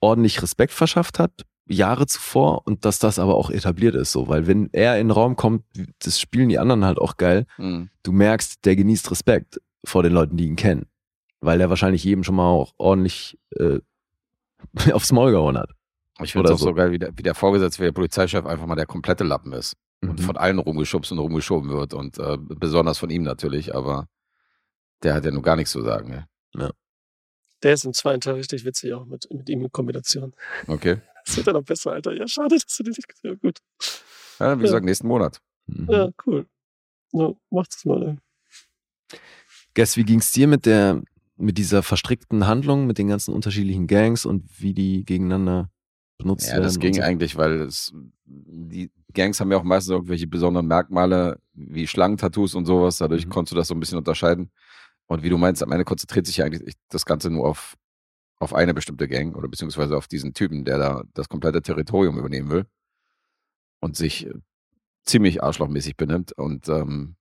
ordentlich 0.00 0.40
Respekt 0.42 0.72
verschafft 0.72 1.18
hat, 1.18 1.44
Jahre 1.68 2.06
zuvor, 2.06 2.66
und 2.66 2.84
dass 2.84 2.98
das 2.98 3.18
aber 3.18 3.36
auch 3.36 3.50
etabliert 3.50 3.94
ist, 3.94 4.10
so, 4.12 4.26
weil 4.28 4.46
wenn 4.46 4.68
er 4.72 4.98
in 4.98 5.08
den 5.08 5.10
Raum 5.12 5.36
kommt, 5.36 5.64
das 6.00 6.18
spielen 6.20 6.48
die 6.48 6.58
anderen 6.58 6.84
halt 6.84 6.98
auch 6.98 7.16
geil, 7.16 7.46
Mhm. 7.58 7.88
du 8.02 8.12
merkst, 8.12 8.64
der 8.64 8.74
genießt 8.76 9.10
Respekt 9.10 9.60
vor 9.84 10.02
den 10.02 10.12
Leuten, 10.12 10.36
die 10.36 10.46
ihn 10.46 10.56
kennen, 10.56 10.86
weil 11.40 11.58
der 11.58 11.70
wahrscheinlich 11.70 12.02
jedem 12.04 12.24
schon 12.24 12.34
mal 12.36 12.48
auch 12.48 12.72
ordentlich 12.78 13.38
äh, 13.56 13.78
aufs 14.92 15.12
Maul 15.12 15.30
gehauen 15.32 15.56
hat. 15.58 15.70
Ich 16.24 16.32
finde 16.32 16.48
es 16.48 16.54
auch 16.54 16.58
so 16.58 16.66
so. 16.66 16.74
geil, 16.74 16.90
wie 16.92 16.98
der, 16.98 17.16
wie 17.16 17.22
der 17.22 17.34
Vorgesetzte, 17.34 17.80
wie 17.80 17.86
der 17.86 17.92
Polizeichef 17.92 18.44
einfach 18.46 18.66
mal 18.66 18.74
der 18.76 18.86
komplette 18.86 19.24
Lappen 19.24 19.52
ist. 19.52 19.74
Und 20.02 20.18
Mhm. 20.18 20.24
von 20.24 20.36
allen 20.36 20.58
rumgeschubst 20.58 21.12
und 21.12 21.18
rumgeschoben 21.18 21.70
wird. 21.70 21.94
Und 21.94 22.18
äh, 22.18 22.36
besonders 22.38 22.98
von 22.98 23.10
ihm 23.10 23.22
natürlich, 23.22 23.74
aber 23.74 24.08
der 25.02 25.14
hat 25.14 25.24
ja 25.24 25.30
nur 25.30 25.42
gar 25.42 25.56
nichts 25.56 25.70
zu 25.72 25.82
sagen. 25.82 26.24
Ja. 26.54 26.70
Der 27.62 27.72
ist 27.74 27.84
im 27.84 27.92
zweiten 27.92 28.20
Teil 28.20 28.34
richtig 28.34 28.64
witzig 28.64 28.92
auch 28.94 29.04
mit, 29.04 29.28
mit 29.30 29.48
ihm 29.48 29.62
in 29.62 29.70
Kombination. 29.72 30.32
Okay. 30.66 31.00
Das 31.24 31.36
wird 31.36 31.46
dann 31.46 31.54
noch 31.54 31.62
besser, 31.62 31.92
Alter. 31.92 32.12
Ja, 32.16 32.26
schade, 32.26 32.56
dass 32.56 32.66
du 32.76 32.82
den 32.82 32.94
nicht 32.96 33.06
gesehen 33.08 33.34
hast. 33.34 33.40
Gut. 33.42 33.58
Ja, 34.40 34.46
wie 34.46 34.50
Ja. 34.62 34.66
gesagt, 34.66 34.84
nächsten 34.84 35.06
Monat. 35.06 35.40
Mhm. 35.66 35.86
Ja, 35.88 36.08
cool. 36.26 36.46
Ja, 37.12 37.30
macht 37.50 37.72
es 37.76 37.84
mal, 37.84 38.02
ey. 38.02 39.18
Guess, 39.74 39.96
wie 39.96 40.02
ging's 40.02 40.32
dir 40.32 40.48
mit 40.48 40.66
der, 40.66 41.00
mit 41.36 41.58
dieser 41.58 41.82
verstrickten 41.84 42.46
Handlung, 42.48 42.86
mit 42.86 42.98
den 42.98 43.06
ganzen 43.08 43.32
unterschiedlichen 43.34 43.86
Gangs 43.86 44.26
und 44.26 44.44
wie 44.60 44.74
die 44.74 45.04
gegeneinander 45.04 45.70
benutzt 46.22 46.46
Ja, 46.46 46.54
werden? 46.54 46.64
das 46.64 46.78
ging 46.78 46.94
so? 46.94 47.02
eigentlich, 47.02 47.36
weil 47.36 47.60
es, 47.62 47.92
die 48.24 48.90
Gangs 49.14 49.40
haben 49.40 49.50
ja 49.52 49.58
auch 49.58 49.62
meistens 49.62 49.92
irgendwelche 49.92 50.26
besonderen 50.26 50.66
Merkmale 50.66 51.38
wie 51.54 51.86
Schlangentattoos 51.86 52.54
und 52.54 52.64
sowas. 52.66 52.98
Dadurch 52.98 53.26
Mhm. 53.26 53.30
konntest 53.30 53.52
du 53.52 53.56
das 53.56 53.68
so 53.68 53.74
ein 53.74 53.80
bisschen 53.80 53.98
unterscheiden. 53.98 54.50
Und 55.06 55.22
wie 55.22 55.28
du 55.28 55.36
meinst, 55.38 55.62
am 55.62 55.72
Ende 55.72 55.84
konzentriert 55.84 56.26
sich 56.26 56.38
ja 56.38 56.46
eigentlich 56.46 56.74
das 56.88 57.04
Ganze 57.04 57.28
nur 57.30 57.46
auf, 57.46 57.76
auf 58.38 58.54
eine 58.54 58.72
bestimmte 58.74 59.08
Gang 59.08 59.36
oder 59.36 59.48
beziehungsweise 59.48 59.96
auf 59.96 60.08
diesen 60.08 60.32
Typen, 60.32 60.64
der 60.64 60.78
da 60.78 61.02
das 61.14 61.28
komplette 61.28 61.60
Territorium 61.60 62.18
übernehmen 62.18 62.50
will 62.50 62.66
und 63.80 63.96
sich 63.96 64.26
äh, 64.26 64.32
ziemlich 65.04 65.42
arschlochmäßig 65.42 65.96
benimmt. 65.96 66.32
Und 66.32 66.68
ähm, 66.68 67.16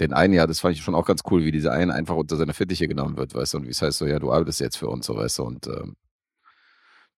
den 0.00 0.12
einen, 0.12 0.34
ja, 0.34 0.46
das 0.46 0.60
fand 0.60 0.76
ich 0.76 0.82
schon 0.82 0.94
auch 0.94 1.06
ganz 1.06 1.22
cool, 1.30 1.44
wie 1.44 1.52
dieser 1.52 1.72
eine 1.72 1.94
einfach 1.94 2.16
unter 2.16 2.36
seine 2.36 2.54
Fittiche 2.54 2.88
genommen 2.88 3.16
wird, 3.16 3.34
weißt 3.34 3.54
du, 3.54 3.58
und 3.58 3.66
wie 3.66 3.70
es 3.70 3.82
heißt 3.82 3.98
so, 3.98 4.06
ja, 4.06 4.18
du 4.18 4.32
arbeitest 4.32 4.60
jetzt 4.60 4.76
für 4.76 4.88
uns, 4.88 5.06
so 5.06 5.16
weißt 5.16 5.38
du, 5.38 5.42
und 5.44 5.66
ähm, 5.66 5.96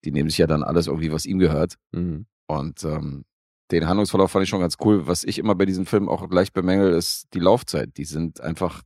die 0.05 0.11
nehmen 0.11 0.29
sich 0.29 0.37
ja 0.37 0.47
dann 0.47 0.63
alles 0.63 0.87
irgendwie, 0.87 1.11
was 1.11 1.25
ihm 1.25 1.39
gehört. 1.39 1.75
Mhm. 1.91 2.25
Und 2.47 2.83
ähm, 2.83 3.25
den 3.71 3.87
Handlungsverlauf 3.87 4.31
fand 4.31 4.43
ich 4.43 4.49
schon 4.49 4.59
ganz 4.61 4.77
cool. 4.81 5.07
Was 5.07 5.23
ich 5.23 5.39
immer 5.39 5.55
bei 5.55 5.65
diesen 5.65 5.85
Filmen 5.85 6.07
auch 6.07 6.29
gleich 6.29 6.53
bemängel, 6.53 6.93
ist 6.93 7.27
die 7.33 7.39
Laufzeit. 7.39 7.97
Die 7.97 8.05
sind 8.05 8.39
einfach 8.39 8.83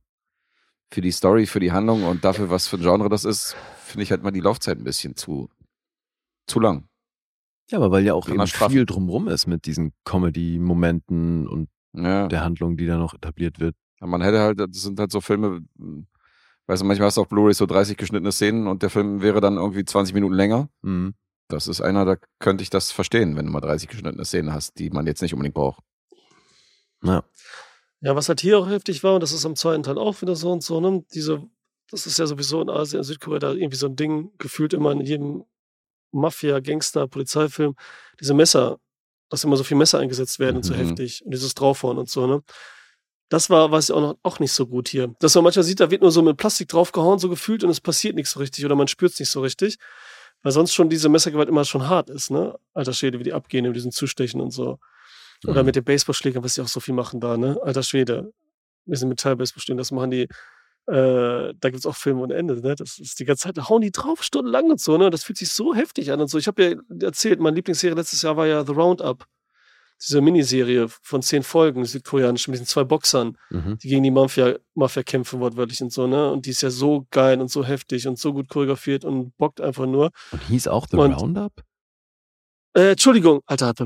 für 0.92 1.02
die 1.02 1.12
Story, 1.12 1.46
für 1.46 1.60
die 1.60 1.70
Handlung 1.72 2.04
und 2.04 2.24
dafür, 2.24 2.50
was 2.50 2.66
für 2.66 2.76
ein 2.76 2.82
Genre 2.82 3.08
das 3.08 3.24
ist, 3.24 3.54
finde 3.84 4.02
ich 4.04 4.10
halt 4.10 4.22
mal 4.22 4.30
die 4.32 4.40
Laufzeit 4.40 4.78
ein 4.78 4.84
bisschen 4.84 5.14
zu, 5.14 5.48
zu 6.46 6.58
lang. 6.58 6.88
Ja, 7.70 7.78
aber 7.78 7.90
weil 7.92 8.04
ja 8.04 8.14
auch 8.14 8.26
eben 8.26 8.38
man 8.38 8.48
straffen. 8.48 8.72
viel 8.72 8.86
drumrum 8.86 9.28
ist 9.28 9.46
mit 9.46 9.66
diesen 9.66 9.92
Comedy-Momenten 10.04 11.46
und 11.46 11.68
Ja. 11.94 12.26
der 12.28 12.42
Handlung, 12.42 12.76
die 12.76 12.86
da 12.86 12.96
noch 12.96 13.14
etabliert 13.14 13.60
wird. 13.60 13.76
Man 14.00 14.22
hätte 14.22 14.40
halt, 14.40 14.58
das 14.58 14.68
sind 14.82 14.98
halt 14.98 15.12
so 15.12 15.20
Filme, 15.20 15.60
weißt 16.70 16.82
du, 16.82 16.86
manchmal 16.86 17.06
hast 17.06 17.16
du 17.16 17.22
auf 17.22 17.28
Blu-ray 17.28 17.52
so 17.52 17.66
30 17.66 17.96
geschnittene 17.96 18.30
Szenen 18.30 18.68
und 18.68 18.82
der 18.82 18.90
Film 18.90 19.22
wäre 19.22 19.40
dann 19.40 19.56
irgendwie 19.56 19.84
20 19.84 20.14
Minuten 20.14 20.34
länger. 20.34 20.68
Mhm. 20.82 21.14
Das 21.48 21.66
ist 21.66 21.80
einer, 21.80 22.04
da 22.04 22.16
könnte 22.38 22.62
ich 22.62 22.70
das 22.70 22.92
verstehen, 22.92 23.36
wenn 23.36 23.46
du 23.46 23.50
mal 23.52 23.60
30 23.60 23.88
geschnittene 23.88 24.24
Szenen 24.24 24.52
hast, 24.52 24.78
die 24.78 24.88
man 24.90 25.04
jetzt 25.06 25.20
nicht 25.20 25.34
unbedingt 25.34 25.56
braucht. 25.56 25.82
Ja. 27.02 27.24
Ja, 28.02 28.14
was 28.14 28.28
halt 28.28 28.40
hier 28.40 28.58
auch 28.58 28.68
heftig 28.68 29.02
war, 29.02 29.14
und 29.14 29.20
das 29.20 29.32
ist 29.32 29.44
am 29.44 29.56
zweiten 29.56 29.82
Teil 29.82 29.98
auch 29.98 30.22
wieder 30.22 30.36
so 30.36 30.52
und 30.52 30.62
so, 30.62 30.80
ne? 30.80 31.04
Diese, 31.12 31.42
das 31.90 32.06
ist 32.06 32.18
ja 32.18 32.26
sowieso 32.26 32.62
in 32.62 32.70
Asien, 32.70 32.98
in 33.00 33.04
Südkorea, 33.04 33.40
da 33.40 33.52
irgendwie 33.52 33.76
so 33.76 33.86
ein 33.88 33.96
Ding, 33.96 34.30
gefühlt 34.38 34.72
immer 34.72 34.92
in 34.92 35.00
jedem 35.00 35.44
Mafia, 36.12 36.60
Gangster, 36.60 37.08
Polizeifilm, 37.08 37.74
diese 38.20 38.32
Messer, 38.32 38.78
dass 39.28 39.44
immer 39.44 39.56
so 39.56 39.64
viel 39.64 39.76
Messer 39.76 39.98
eingesetzt 39.98 40.38
werden 40.38 40.56
und 40.56 40.62
so 40.62 40.72
Mhm. 40.72 40.78
heftig 40.78 41.22
und 41.24 41.32
dieses 41.34 41.54
Draufhauen 41.54 41.98
und 41.98 42.08
so, 42.08 42.26
ne? 42.26 42.42
Das 43.30 43.48
war, 43.48 43.70
weiß 43.70 43.88
ich 43.88 43.94
auch 43.94 44.00
noch, 44.00 44.16
auch 44.22 44.40
nicht 44.40 44.52
so 44.52 44.66
gut 44.66 44.88
hier. 44.88 45.14
Dass 45.20 45.34
man 45.36 45.44
manchmal 45.44 45.62
sieht, 45.62 45.80
da 45.80 45.90
wird 45.90 46.02
nur 46.02 46.10
so 46.10 46.20
mit 46.20 46.36
Plastik 46.36 46.68
draufgehauen, 46.68 47.18
so 47.18 47.28
gefühlt, 47.30 47.64
und 47.64 47.70
es 47.70 47.80
passiert 47.80 48.14
nichts 48.16 48.32
so 48.32 48.40
richtig 48.40 48.64
oder 48.66 48.74
man 48.74 48.88
spürt 48.88 49.12
es 49.12 49.20
nicht 49.20 49.30
so 49.30 49.40
richtig. 49.40 49.78
Weil 50.42 50.52
sonst 50.52 50.74
schon 50.74 50.88
diese 50.88 51.08
Messergewalt 51.08 51.48
immer 51.48 51.64
schon 51.64 51.88
hart 51.88 52.10
ist, 52.10 52.30
ne? 52.30 52.58
Alter 52.74 52.92
Schwede, 52.92 53.18
wie 53.18 53.24
die 53.24 53.32
abgehen 53.32 53.64
mit 53.66 53.76
diesen 53.76 53.92
Zustechen 53.92 54.40
und 54.40 54.50
so. 54.52 54.78
Oder 55.46 55.62
Mhm. 55.62 55.66
mit 55.66 55.76
den 55.76 55.84
Baseballschlägern, 55.84 56.42
was 56.44 56.54
die 56.54 56.60
auch 56.62 56.68
so 56.68 56.80
viel 56.80 56.94
machen 56.94 57.20
da, 57.20 57.36
ne? 57.36 57.58
Alter 57.62 57.82
Schwede. 57.82 58.32
Wir 58.86 58.96
sind 58.96 59.08
Metall-Baseballschläger, 59.10 59.78
das 59.78 59.90
machen 59.92 60.10
die, 60.10 60.22
äh, 60.86 61.54
da 61.54 61.70
gibt's 61.70 61.86
auch 61.86 61.94
Filme 61.96 62.22
ohne 62.22 62.34
Ende, 62.34 62.60
ne? 62.60 62.74
Das 62.74 62.98
ist 62.98 63.20
die 63.20 63.24
ganze 63.26 63.44
Zeit, 63.44 63.58
da 63.58 63.68
hauen 63.68 63.82
die 63.82 63.92
drauf, 63.92 64.22
stundenlang 64.24 64.70
und 64.70 64.80
so, 64.80 64.96
ne? 64.98 65.10
Das 65.10 65.24
fühlt 65.24 65.38
sich 65.38 65.50
so 65.50 65.74
heftig 65.74 66.10
an 66.10 66.20
und 66.20 66.28
so. 66.28 66.38
Ich 66.38 66.46
habe 66.48 66.62
ja 66.64 67.06
erzählt, 67.06 67.38
meine 67.38 67.54
Lieblingsserie 67.56 67.94
letztes 67.94 68.22
Jahr 68.22 68.36
war 68.36 68.46
ja 68.46 68.64
The 68.64 68.72
Roundup. 68.72 69.24
Diese 70.02 70.20
Miniserie 70.22 70.86
von 71.02 71.20
zehn 71.22 71.42
Folgen, 71.42 71.84
südkoreanisch, 71.84 72.48
mit 72.48 72.54
diesen 72.54 72.66
zwei 72.66 72.84
Boxern, 72.84 73.36
Mhm. 73.50 73.76
die 73.82 73.88
gegen 73.88 74.02
die 74.02 74.10
Mafia, 74.10 74.56
Mafia 74.74 75.02
kämpfen, 75.02 75.40
wortwörtlich 75.40 75.82
und 75.82 75.92
so, 75.92 76.06
ne? 76.06 76.30
Und 76.30 76.46
die 76.46 76.50
ist 76.50 76.62
ja 76.62 76.70
so 76.70 77.06
geil 77.10 77.40
und 77.40 77.50
so 77.50 77.64
heftig 77.64 78.08
und 78.08 78.18
so 78.18 78.32
gut 78.32 78.48
choreografiert 78.48 79.04
und 79.04 79.36
bockt 79.36 79.60
einfach 79.60 79.86
nur. 79.86 80.10
Und 80.32 80.42
hieß 80.44 80.68
auch 80.68 80.86
The 80.90 80.96
Und- 80.96 81.12
Roundup? 81.12 81.52
Äh, 82.74 82.92
Entschuldigung, 82.92 83.40
Alter, 83.46 83.74
The 83.76 83.84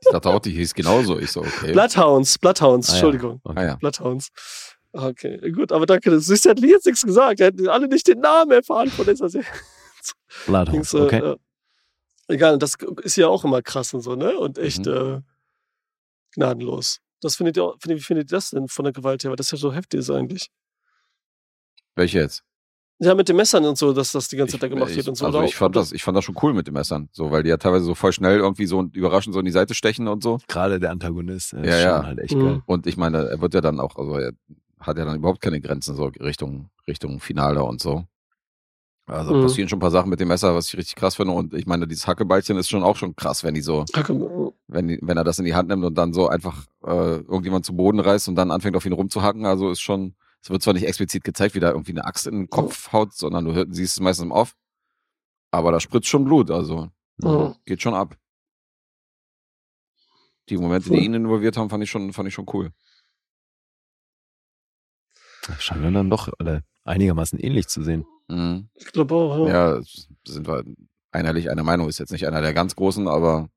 Ich 0.00 0.10
dachte 0.10 0.28
auch, 0.30 0.40
die 0.40 0.50
hieß 0.50 0.74
genauso. 0.74 1.18
Ich 1.18 1.30
so, 1.32 1.40
okay. 1.40 1.72
Bloodhounds, 1.72 2.38
Bloodhounds, 2.38 2.88
Ah 2.88 2.92
ja. 2.92 2.96
Entschuldigung. 2.98 3.40
Okay. 3.44 3.58
Ah 3.58 3.64
ja. 3.64 3.74
Bloodhounds. 3.76 4.28
Okay, 4.92 5.50
gut, 5.52 5.72
aber 5.72 5.86
danke. 5.86 6.10
Du 6.10 6.20
siehst, 6.20 6.44
er 6.46 6.50
hat 6.50 6.60
jetzt 6.60 6.86
nichts 6.86 7.02
gesagt. 7.04 7.40
Er 7.40 7.46
hätten 7.46 7.68
alle 7.68 7.88
nicht 7.88 8.06
den 8.06 8.20
Namen 8.20 8.50
erfahren 8.52 8.88
von 8.90 9.06
dieser 9.06 9.28
Serie. 9.28 9.48
Bloodhounds, 10.46 10.92
äh, 10.94 10.98
okay. 11.00 11.18
äh, 11.18 11.36
egal, 12.28 12.58
das 12.58 12.76
ist 13.02 13.16
ja 13.16 13.28
auch 13.28 13.44
immer 13.44 13.62
krass 13.62 13.94
und 13.94 14.00
so, 14.02 14.14
ne? 14.16 14.38
Und 14.38 14.58
echt 14.58 14.86
Mhm. 14.86 14.92
äh, 14.92 15.20
gnadenlos. 16.34 17.00
Das 17.20 17.36
findet 17.36 17.56
ihr, 17.56 17.64
auch- 17.64 17.76
findet, 17.80 17.98
wie 18.00 18.02
findet 18.04 18.30
ihr 18.30 18.36
das 18.36 18.50
denn 18.50 18.68
von 18.68 18.84
der 18.84 18.92
Gewalt 18.92 19.24
her? 19.24 19.30
Weil 19.30 19.36
das 19.36 19.50
ja 19.50 19.58
so 19.58 19.72
heftig 19.72 20.00
ist 20.00 20.10
eigentlich. 20.10 20.50
Welche 21.96 22.18
jetzt? 22.18 22.42
Ja, 23.00 23.14
mit 23.14 23.28
den 23.28 23.36
Messern 23.36 23.64
und 23.64 23.76
so, 23.76 23.92
dass 23.92 24.12
das 24.12 24.28
die 24.28 24.36
ganze 24.36 24.52
Zeit 24.52 24.62
da 24.62 24.68
gemacht 24.68 24.90
ich, 24.90 24.96
wird 24.96 25.08
und 25.08 25.16
so. 25.16 25.26
Also 25.26 25.42
ich 25.42 25.56
fand 25.56 25.74
das, 25.74 25.92
ich 25.92 26.02
fand 26.04 26.16
das 26.16 26.24
schon 26.24 26.36
cool 26.42 26.54
mit 26.54 26.66
den 26.66 26.74
Messern, 26.74 27.08
so, 27.12 27.30
weil 27.30 27.42
die 27.42 27.48
ja 27.48 27.56
teilweise 27.56 27.84
so 27.84 27.94
voll 27.94 28.12
schnell 28.12 28.38
irgendwie 28.38 28.66
so 28.66 28.82
überraschend 28.92 29.34
so 29.34 29.40
in 29.40 29.46
die 29.46 29.50
Seite 29.52 29.74
stechen 29.74 30.06
und 30.06 30.22
so. 30.22 30.38
Gerade 30.46 30.78
der 30.78 30.90
Antagonist 30.90 31.52
Ja, 31.52 31.58
ist 31.60 31.82
ja. 31.82 31.96
schon 31.96 32.06
halt 32.06 32.18
echt 32.20 32.34
Mhm. 32.36 32.40
geil. 32.44 32.62
Und 32.66 32.86
ich 32.86 32.96
meine, 32.96 33.28
er 33.28 33.40
wird 33.40 33.52
ja 33.54 33.60
dann 33.60 33.80
auch, 33.80 33.96
also 33.96 34.16
er 34.18 34.32
hat 34.80 34.96
ja 34.96 35.04
dann 35.04 35.16
überhaupt 35.16 35.40
keine 35.40 35.60
Grenzen 35.60 35.96
so 35.96 36.04
Richtung, 36.04 36.70
Richtung 36.86 37.18
Finale 37.20 37.64
und 37.64 37.80
so. 37.80 38.04
Also 39.06 39.34
Mhm. 39.34 39.42
passieren 39.42 39.68
schon 39.68 39.76
ein 39.76 39.80
paar 39.80 39.90
Sachen 39.90 40.08
mit 40.08 40.18
dem 40.20 40.28
Messer, 40.28 40.54
was 40.54 40.68
ich 40.68 40.78
richtig 40.78 40.94
krass 40.96 41.16
finde. 41.16 41.32
Und 41.34 41.52
ich 41.52 41.66
meine, 41.66 41.86
dieses 41.86 42.06
Hackebeilchen 42.06 42.56
ist 42.56 42.70
schon 42.70 42.82
auch 42.82 42.96
schon 42.96 43.14
krass, 43.14 43.44
wenn 43.44 43.54
die 43.54 43.60
so, 43.60 43.84
komm, 44.06 44.52
wenn, 44.66 44.88
die, 44.88 44.98
wenn 45.02 45.16
er 45.18 45.24
das 45.24 45.38
in 45.38 45.44
die 45.44 45.54
Hand 45.54 45.68
nimmt 45.68 45.84
und 45.84 45.94
dann 45.96 46.14
so 46.14 46.28
einfach 46.28 46.64
äh, 46.84 47.16
irgendjemand 47.18 47.66
zu 47.66 47.76
Boden 47.76 48.00
reißt 48.00 48.28
und 48.28 48.34
dann 48.36 48.50
anfängt 48.50 48.76
auf 48.76 48.86
ihn 48.86 48.92
rumzuhacken. 48.94 49.44
Also 49.44 49.70
ist 49.70 49.82
schon, 49.82 50.14
es 50.42 50.48
wird 50.48 50.62
zwar 50.62 50.72
nicht 50.72 50.86
explizit 50.86 51.22
gezeigt, 51.22 51.54
wie 51.54 51.60
da 51.60 51.70
irgendwie 51.70 51.92
eine 51.92 52.06
Axt 52.06 52.26
in 52.26 52.34
den 52.34 52.50
Kopf 52.50 52.92
haut, 52.92 53.12
sondern 53.12 53.44
du 53.44 53.52
hör- 53.52 53.66
siehst 53.68 53.92
es 53.94 54.00
meistens 54.00 54.24
im 54.24 54.32
Off. 54.32 54.56
Aber 55.50 55.70
da 55.70 55.80
spritzt 55.80 56.08
schon 56.08 56.24
Blut, 56.24 56.50
also 56.50 56.88
Mhm. 57.18 57.54
geht 57.66 57.82
schon 57.82 57.94
ab. 57.94 58.16
Die 60.48 60.56
Momente, 60.56 60.88
Voll. 60.88 60.98
die 60.98 61.04
ihn 61.04 61.14
involviert 61.14 61.56
haben, 61.58 61.68
fand 61.70 61.84
ich 61.84 61.90
schon, 61.90 62.12
fand 62.14 62.28
ich 62.28 62.34
schon 62.34 62.46
cool. 62.52 62.70
Scheinen 65.58 65.92
dann 65.94 66.10
doch 66.10 66.28
alle 66.38 66.64
einigermaßen 66.84 67.38
ähnlich 67.38 67.68
zu 67.68 67.82
sehen. 67.82 68.06
Mhm. 68.28 68.68
Ich 68.74 68.92
glaube 68.92 69.14
auch, 69.14 69.46
ja. 69.48 69.76
Ja, 69.76 69.82
sind 70.26 70.46
wir 70.46 70.64
einheitlich 71.12 71.50
einer 71.50 71.62
Meinung. 71.62 71.88
Ist 71.88 71.98
jetzt 71.98 72.12
nicht 72.12 72.26
einer 72.26 72.40
der 72.40 72.54
ganz 72.54 72.74
großen, 72.76 73.08
aber 73.08 73.48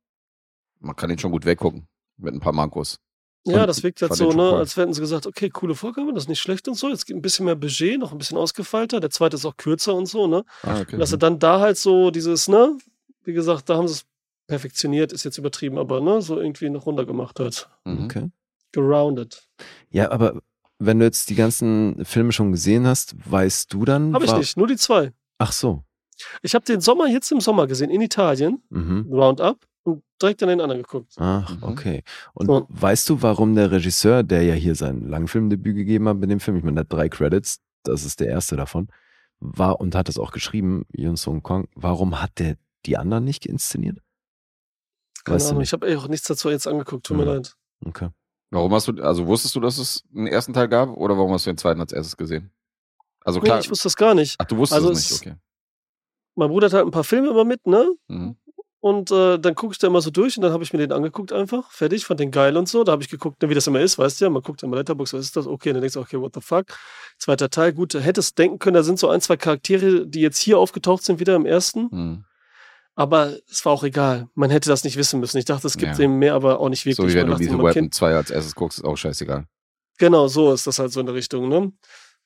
man 0.80 0.96
kann 0.96 1.10
ihn 1.10 1.20
schon 1.20 1.32
gut 1.32 1.46
weggucken. 1.46 1.88
Mit 2.18 2.34
ein 2.34 2.40
paar 2.40 2.54
Mankos. 2.54 3.00
Ja, 3.46 3.62
Und 3.62 3.68
das 3.68 3.84
wirkt 3.84 4.02
jetzt 4.02 4.18
so, 4.18 4.34
ne, 4.34 4.54
als 4.58 4.76
hätten 4.76 4.94
sie 4.94 5.00
gesagt, 5.00 5.26
okay, 5.26 5.50
coole 5.50 5.74
Vorgabe, 5.76 6.12
das 6.14 6.24
ist 6.24 6.30
nicht 6.30 6.42
schlecht 6.42 6.68
und 6.68 6.74
so. 6.74 6.90
Jetzt 6.90 7.06
gibt 7.06 7.18
ein 7.18 7.22
bisschen 7.22 7.46
mehr 7.46 7.56
Budget, 7.56 7.98
noch 8.00 8.12
ein 8.12 8.18
bisschen 8.18 8.38
ausgefeilter. 8.38 9.00
Der 9.00 9.10
zweite 9.10 9.38
ist 9.38 9.46
auch 9.46 9.56
kürzer 9.56 9.96
und 9.96 10.08
so, 10.08 10.28
ne? 10.28 10.44
Ah, 10.64 10.82
okay. 10.82 10.98
Dass 10.98 11.14
er 11.14 11.18
dann 11.18 11.40
da 11.40 11.62
halt 11.62 11.78
so 11.78 12.12
dieses, 12.12 12.50
ne, 12.50 12.78
wie 13.24 13.34
gesagt, 13.34 13.70
da 13.70 13.78
haben 13.78 13.88
sie 13.88 13.94
es 13.94 14.06
perfektioniert, 14.48 15.14
ist 15.14 15.24
jetzt 15.24 15.38
übertrieben, 15.38 15.78
aber 15.78 16.02
ne, 16.02 16.22
so 16.22 16.40
irgendwie 16.40 16.70
noch 16.70 16.86
runtergemacht 16.88 17.40
hat. 17.40 17.70
Mhm. 17.86 18.06
Okay. 18.06 18.32
Gerounded. 18.74 19.48
Ja, 19.92 20.12
aber 20.12 20.42
wenn 20.80 21.00
du 21.00 21.06
jetzt 21.06 21.30
die 21.30 21.36
ganzen 21.36 22.04
Filme 22.06 22.32
schon 22.32 22.52
gesehen 22.52 22.86
hast, 22.88 23.16
weißt 23.30 23.74
du 23.74 23.86
dann. 23.86 24.14
Habe 24.14 24.26
ich 24.26 24.34
nicht, 24.36 24.58
nur 24.58 24.68
die 24.68 24.78
zwei. 24.78 25.12
Ach 25.40 25.52
so. 25.52 25.84
Ich 26.42 26.56
habe 26.56 26.66
den 26.66 26.82
Sommer 26.82 27.08
jetzt 27.08 27.32
im 27.32 27.40
Sommer 27.42 27.68
gesehen, 27.68 27.90
in 27.92 28.02
Italien, 28.02 28.62
Mhm. 28.70 29.08
Roundup, 29.12 29.66
und 29.84 30.04
direkt 30.22 30.42
an 30.44 30.50
den 30.50 30.60
anderen 30.62 30.82
geguckt. 30.82 31.14
Ach, 31.18 31.56
Mhm. 31.58 31.64
okay. 31.64 32.04
Und 32.34 32.48
So. 32.48 32.66
weißt 32.70 33.08
du, 33.10 33.22
warum 33.22 33.56
der 33.56 33.72
Regisseur, 33.72 34.24
der 34.24 34.44
ja 34.44 34.54
hier 34.56 34.76
sein 34.76 35.08
Langfilmdebüt 35.08 35.76
gegeben 35.76 36.08
hat 36.10 36.18
mit 36.18 36.30
dem 36.30 36.40
Film, 36.40 36.58
ich 36.58 36.64
meine, 36.64 36.76
der 36.76 36.82
hat 36.82 36.94
drei 36.94 37.08
Credits, 37.10 37.60
das 37.84 38.04
ist 38.04 38.20
der 38.20 38.28
erste 38.28 38.56
davon, 38.56 38.88
war 39.40 39.80
und 39.80 39.94
hat 39.96 40.10
es 40.10 40.18
auch 40.18 40.32
geschrieben, 40.32 40.86
Yun 40.92 41.16
Sung 41.16 41.44
Kong, 41.44 41.68
warum 41.76 42.20
hat 42.22 42.40
der 42.40 42.58
die 42.86 42.98
anderen 42.98 43.24
nicht 43.24 43.46
inszeniert? 43.46 44.00
Keine 45.24 45.36
Weißt 45.36 45.46
du 45.46 45.50
Ahnung, 45.52 45.60
nicht. 45.62 45.70
ich 45.70 45.74
habe 45.74 45.98
auch 45.98 46.08
nichts 46.08 46.28
dazu 46.28 46.50
jetzt 46.50 46.68
angeguckt, 46.68 47.06
tut 47.06 47.18
mir 47.18 47.24
Mhm. 47.24 47.30
leid. 47.30 47.56
Okay. 47.86 48.10
Warum 48.50 48.74
hast 48.74 48.88
du, 48.88 48.94
also 49.04 49.28
wusstest 49.28 49.56
du, 49.56 49.60
dass 49.60 49.78
es 49.78 50.04
einen 50.16 50.28
ersten 50.28 50.54
Teil 50.54 50.68
gab 50.70 50.90
oder 50.96 51.18
warum 51.18 51.32
hast 51.34 51.46
du 51.46 51.52
den 51.52 51.58
zweiten 51.58 51.82
als 51.82 51.92
erstes 51.92 52.16
gesehen? 52.16 52.52
Also 53.22 53.40
Nee, 53.40 53.46
klar. 53.46 53.60
ich 53.60 53.70
wusste 53.70 53.84
das 53.84 53.96
gar 53.98 54.14
nicht. 54.14 54.36
Ach, 54.38 54.46
du 54.46 54.58
wusstest 54.58 54.82
Also 54.82 54.92
es 54.92 55.12
nicht, 55.12 55.22
okay. 55.22 55.36
Mein 56.36 56.50
Bruder 56.50 56.68
hat 56.68 56.74
halt 56.74 56.86
ein 56.86 56.92
paar 56.92 57.04
Filme 57.04 57.30
immer 57.30 57.44
mit, 57.44 57.68
ne? 57.68 57.92
Mhm. 58.08 58.38
Und 58.80 59.12
äh, 59.12 59.40
dann 59.40 59.56
gucke 59.56 59.74
ich 59.74 59.80
da 59.80 59.88
immer 59.88 60.02
so 60.02 60.12
durch 60.12 60.38
und 60.38 60.44
dann 60.44 60.54
habe 60.54 60.64
ich 60.64 60.72
mir 60.72 60.80
den 60.80 60.92
angeguckt 60.92 61.34
einfach. 61.34 61.72
Fertig, 61.72 62.06
fand 62.06 62.20
den 62.20 62.32
geil 62.32 62.56
und 62.56 62.70
so. 62.70 62.84
Da 62.84 62.92
habe 62.94 63.02
ich 63.02 63.10
geguckt, 63.10 63.42
ne, 63.42 63.50
wie 63.50 63.56
das 63.56 63.66
immer 63.68 63.82
ist, 63.82 63.98
weißt 63.98 64.22
du 64.22 64.26
ja. 64.26 64.30
Man 64.30 64.44
guckt 64.44 64.62
immer 64.64 64.78
Letterbox, 64.78 65.14
was 65.14 65.22
ist 65.22 65.36
das? 65.36 65.48
Okay, 65.48 65.74
dann 65.74 65.82
denkst 65.82 65.96
du, 65.96 66.00
okay, 66.00 66.22
what 66.22 66.34
the 66.36 66.42
fuck. 66.42 66.68
Zweiter 67.18 67.50
Teil, 67.50 67.74
gut, 67.74 67.96
hättest 67.96 68.38
denken 68.38 68.60
können, 68.60 68.76
da 68.76 68.84
sind 68.84 69.00
so 69.00 69.10
ein, 69.10 69.20
zwei 69.20 69.36
Charaktere, 69.36 70.06
die 70.08 70.22
jetzt 70.22 70.38
hier 70.38 70.60
aufgetaucht 70.60 71.04
sind, 71.04 71.20
wieder 71.20 71.36
im 71.36 71.46
ersten. 71.46 71.90
Mhm. 71.92 72.24
Aber 73.00 73.38
es 73.48 73.64
war 73.64 73.72
auch 73.74 73.84
egal. 73.84 74.28
Man 74.34 74.50
hätte 74.50 74.70
das 74.70 74.84
nicht 74.84 74.98
wissen 74.98 75.20
müssen. 75.20 75.38
Ich 75.38 75.46
dachte, 75.46 75.68
es 75.68 75.78
gibt 75.78 75.98
Ja. 75.98 76.04
eben 76.04 76.18
mehr, 76.18 76.34
aber 76.34 76.60
auch 76.60 76.68
nicht 76.70 76.84
wirklich. 76.84 76.98
So 76.98 77.04
wie 77.08 77.14
wenn 77.14 77.28
du 77.28 77.34
man 77.34 77.40
Weapon 77.60 77.74
kennt- 77.74 77.94
2 77.94 78.16
als 78.16 78.32
erstes 78.32 78.56
guckst, 78.56 78.80
ist 78.80 78.86
auch 78.86 78.96
scheißegal. 78.98 79.46
Genau, 80.00 80.28
so 80.28 80.52
ist 80.52 80.66
das 80.66 80.80
halt 80.80 80.92
so 80.92 81.00
in 81.00 81.06
der 81.06 81.14
Richtung, 81.16 81.48
ne? 81.48 81.72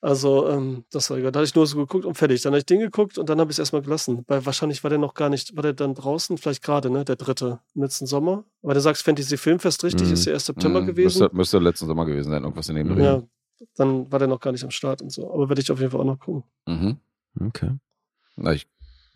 Also, 0.00 0.48
ähm, 0.48 0.84
das 0.90 1.10
war 1.10 1.18
egal. 1.18 1.30
Da 1.30 1.40
hatte 1.40 1.46
ich 1.48 1.54
nur 1.54 1.66
so 1.66 1.76
geguckt 1.76 2.04
und 2.06 2.14
fertig. 2.16 2.40
Dann 2.42 2.52
habe 2.52 2.58
ich 2.58 2.66
den 2.66 2.80
geguckt 2.80 3.18
und 3.18 3.28
dann 3.28 3.38
habe 3.38 3.50
ich 3.50 3.56
es 3.56 3.58
erstmal 3.60 3.82
gelassen. 3.82 4.24
Weil 4.26 4.44
wahrscheinlich 4.46 4.82
war 4.82 4.88
der 4.88 4.98
noch 4.98 5.12
gar 5.14 5.28
nicht, 5.28 5.54
war 5.54 5.62
der 5.62 5.74
dann 5.74 5.94
draußen, 5.94 6.38
vielleicht 6.38 6.62
gerade, 6.62 6.88
ne? 6.90 7.04
Der 7.04 7.16
dritte 7.16 7.60
im 7.74 7.82
letzten 7.82 8.06
Sommer. 8.06 8.44
Aber 8.62 8.72
du 8.74 8.80
sagst 8.80 9.02
Fantasy 9.04 9.36
Filmfest, 9.36 9.84
richtig, 9.84 10.08
Mhm. 10.08 10.14
ist 10.14 10.24
ja 10.24 10.32
erst 10.32 10.46
September 10.46 10.80
Mhm. 10.80 10.86
gewesen. 10.86 11.20
Müsste, 11.20 11.36
müsste 11.36 11.58
letzten 11.58 11.86
Sommer 11.86 12.04
gewesen 12.06 12.30
sein, 12.30 12.42
irgendwas 12.42 12.68
in 12.70 12.76
dem. 12.76 12.88
Dreh. 12.88 13.04
Ja, 13.04 13.22
dann 13.76 14.10
war 14.10 14.18
der 14.18 14.26
noch 14.28 14.40
gar 14.40 14.50
nicht 14.52 14.64
am 14.64 14.70
Start 14.72 15.02
und 15.02 15.10
so. 15.12 15.30
Aber 15.32 15.48
werde 15.50 15.60
ich 15.60 15.70
auf 15.70 15.78
jeden 15.78 15.90
Fall 15.92 16.00
auch 16.00 16.04
noch 16.04 16.18
gucken. 16.18 16.42
Mhm. 16.66 16.96
Okay. 17.48 17.70
Na, 18.36 18.52
ich 18.54 18.66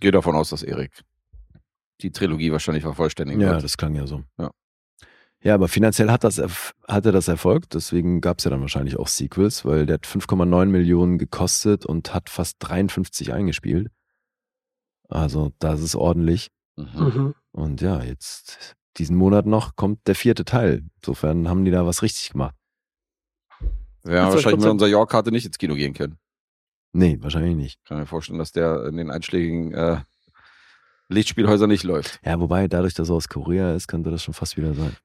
gehe 0.01 0.13
davon 0.13 0.37
aus, 0.37 0.51
dass 0.51 0.63
Erik 0.63 0.93
die 2.03 2.11
Trilogie 2.11 2.53
wahrscheinlich 2.53 2.83
vervollständigen 2.85 3.41
Ja, 3.41 3.53
wird. 3.53 3.65
das 3.65 3.77
klang 3.77 3.95
ja 3.95 4.07
so. 4.07 4.23
Ja. 4.39 4.51
Ja, 5.43 5.55
aber 5.55 5.69
finanziell 5.69 6.11
hat 6.11 6.25
das, 6.25 6.39
hatte 6.89 7.13
das 7.13 7.29
Erfolg, 7.29 7.69
deswegen 7.71 8.21
gab 8.21 8.39
es 8.39 8.45
ja 8.45 8.51
dann 8.51 8.63
wahrscheinlich 8.63 8.99
auch 8.99 9.07
Sequels, 9.07 9.65
weil 9.65 9.87
der 9.87 9.95
hat 9.95 10.07
5,9 10.07 10.67
Millionen 10.67 11.19
gekostet 11.19 11.87
und 11.87 12.13
hat 12.15 12.31
fast 12.31 12.57
53 12.61 13.33
eingespielt. 13.33 13.89
Also, 15.09 15.53
das 15.59 15.83
ist 15.83 15.95
ordentlich. 15.95 16.49
Mhm. 16.77 16.87
Mhm. 16.99 17.35
Und 17.53 17.81
ja, 17.81 18.03
jetzt 18.03 18.75
diesen 18.97 19.17
Monat 19.17 19.47
noch 19.47 19.77
kommt 19.77 20.07
der 20.09 20.15
vierte 20.15 20.45
Teil. 20.45 20.85
Insofern 21.03 21.49
haben 21.49 21.65
die 21.65 21.71
da 21.71 21.87
was 21.87 22.03
richtig 22.03 22.31
gemacht. 22.31 22.55
Wir 24.03 24.21
haben 24.21 24.27
Jetzt 24.27 24.37
wahrscheinlich 24.37 24.63
mit 24.65 24.71
unserer 24.71 24.89
York-Karte 24.89 25.31
nicht 25.31 25.47
ins 25.47 25.59
Kino 25.59 25.75
gehen 25.75 25.93
können. 25.95 26.19
Nee, 26.93 27.19
wahrscheinlich 27.21 27.57
nicht. 27.57 27.79
Ich 27.83 27.89
kann 27.89 27.99
mir 27.99 28.07
vorstellen, 28.07 28.39
dass 28.39 28.53
der 28.53 28.87
in 28.87 28.97
den 28.97 29.11
einschlägigen 29.11 29.75
äh, 29.75 30.01
Lichtspielhäusern 31.09 31.69
nicht 31.71 31.85
läuft. 31.85 32.21
Ja, 32.25 32.41
wobei, 32.41 32.69
dadurch, 32.69 32.95
dass 32.95 33.09
er 33.11 33.15
aus 33.15 33.29
Korea 33.29 33.75
ist, 33.75 33.87
könnte 33.89 34.11
das 34.11 34.23
schon 34.23 34.35
fast 34.35 34.57
wieder 34.57 34.75
sein. 34.75 34.97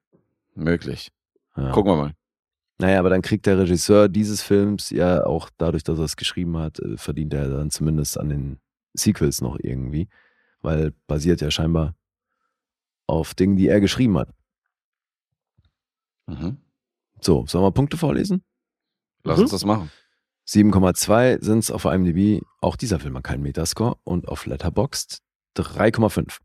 Möglich. 0.55 1.11
Ja. 1.55 1.71
Gucken 1.71 1.91
wir 1.91 1.95
mal. 1.97 2.13
Naja, 2.79 2.99
aber 2.99 3.09
dann 3.11 3.21
kriegt 3.21 3.45
der 3.45 3.59
Regisseur 3.59 4.09
dieses 4.09 4.41
Films 4.41 4.89
ja 4.89 5.23
auch 5.25 5.49
dadurch, 5.57 5.83
dass 5.83 5.99
er 5.99 6.05
es 6.05 6.15
geschrieben 6.15 6.57
hat, 6.57 6.79
äh, 6.79 6.97
verdient 6.97 7.33
er 7.33 7.47
dann 7.49 7.69
zumindest 7.69 8.17
an 8.19 8.29
den 8.29 8.59
Sequels 8.93 9.41
noch 9.41 9.57
irgendwie, 9.61 10.09
weil 10.61 10.93
basiert 11.05 11.41
ja 11.41 11.51
scheinbar 11.51 11.95
auf 13.05 13.35
Dingen, 13.35 13.55
die 13.55 13.67
er 13.67 13.79
geschrieben 13.79 14.17
hat. 14.17 14.29
Mhm. 16.27 16.57
So, 17.19 17.45
sollen 17.45 17.63
wir 17.63 17.71
Punkte 17.71 17.97
vorlesen? 17.97 18.43
Lass 19.23 19.37
Mhm. 19.37 19.43
uns 19.43 19.51
das 19.51 19.65
machen. 19.65 19.91
7,2 20.47 21.37
sind 21.43 21.59
es 21.59 21.69
auf 21.71 21.85
IMDb, 21.85 22.41
auch 22.61 22.75
dieser 22.75 22.99
Film 22.99 23.15
hat 23.15 23.23
keinen 23.23 23.43
Metascore 23.43 23.95
und 24.03 24.27
auf 24.27 24.45
Letterboxd 24.47 25.21
3,5. 25.57 26.37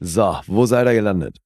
So, 0.00 0.40
wo 0.46 0.66
seid 0.66 0.86
ihr 0.86 0.94
gelandet? 0.94 1.38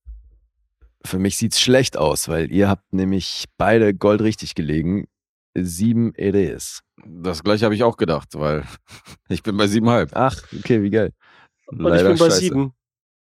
Für 1.04 1.18
mich 1.18 1.36
sieht's 1.36 1.60
schlecht 1.60 1.96
aus, 1.96 2.28
weil 2.28 2.50
ihr 2.50 2.68
habt 2.68 2.92
nämlich 2.92 3.44
beide 3.58 3.94
Gold 3.94 4.22
richtig 4.22 4.54
gelegen. 4.54 5.06
Sieben 5.54 6.12
EDs. 6.16 6.80
Das 7.06 7.42
gleiche 7.42 7.64
habe 7.64 7.74
ich 7.74 7.82
auch 7.82 7.96
gedacht, 7.96 8.28
weil 8.34 8.64
ich 9.28 9.42
bin 9.42 9.56
bei 9.56 9.66
siebenhalb. 9.66 10.10
Ach, 10.14 10.36
okay, 10.58 10.82
wie 10.82 10.90
geil. 10.90 11.12
Und 11.68 11.94
ich 11.94 12.02
bin 12.02 12.18
bei 12.18 12.30
sieben. 12.30 12.72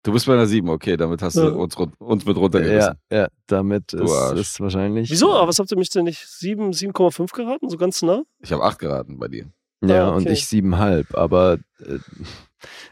Du 0.04 0.12
bist 0.12 0.26
bei 0.26 0.32
einer 0.32 0.46
sieben, 0.46 0.68
okay, 0.68 0.96
damit 0.96 1.22
hast 1.22 1.36
Ja. 1.36 1.50
du 1.50 1.58
uns, 1.60 1.76
uns 1.76 2.24
mit 2.24 2.36
runtergerissen. 2.36 2.94
Ja, 3.10 3.16
ja, 3.18 3.28
damit 3.46 3.92
ist 3.92 4.10
es 4.10 4.58
wahrscheinlich. 4.58 5.08
Wieso? 5.10 5.32
Aber 5.32 5.46
was 5.48 5.60
habt 5.60 5.70
ihr 5.70 5.78
mich 5.78 5.90
denn 5.90 6.04
nicht? 6.04 6.26
Sieben, 6.26 6.72
7,5 6.72 7.32
geraten? 7.32 7.68
So 7.68 7.76
ganz 7.76 8.02
nah? 8.02 8.24
Ich 8.40 8.52
habe 8.52 8.64
acht 8.64 8.80
geraten 8.80 9.18
bei 9.18 9.28
dir. 9.28 9.52
Ja, 9.82 10.08
Ah, 10.08 10.10
und 10.10 10.22
okay. 10.22 10.32
ich 10.32 10.46
siebenhalb. 10.46 11.14
Aber 11.16 11.58
äh, 11.80 11.98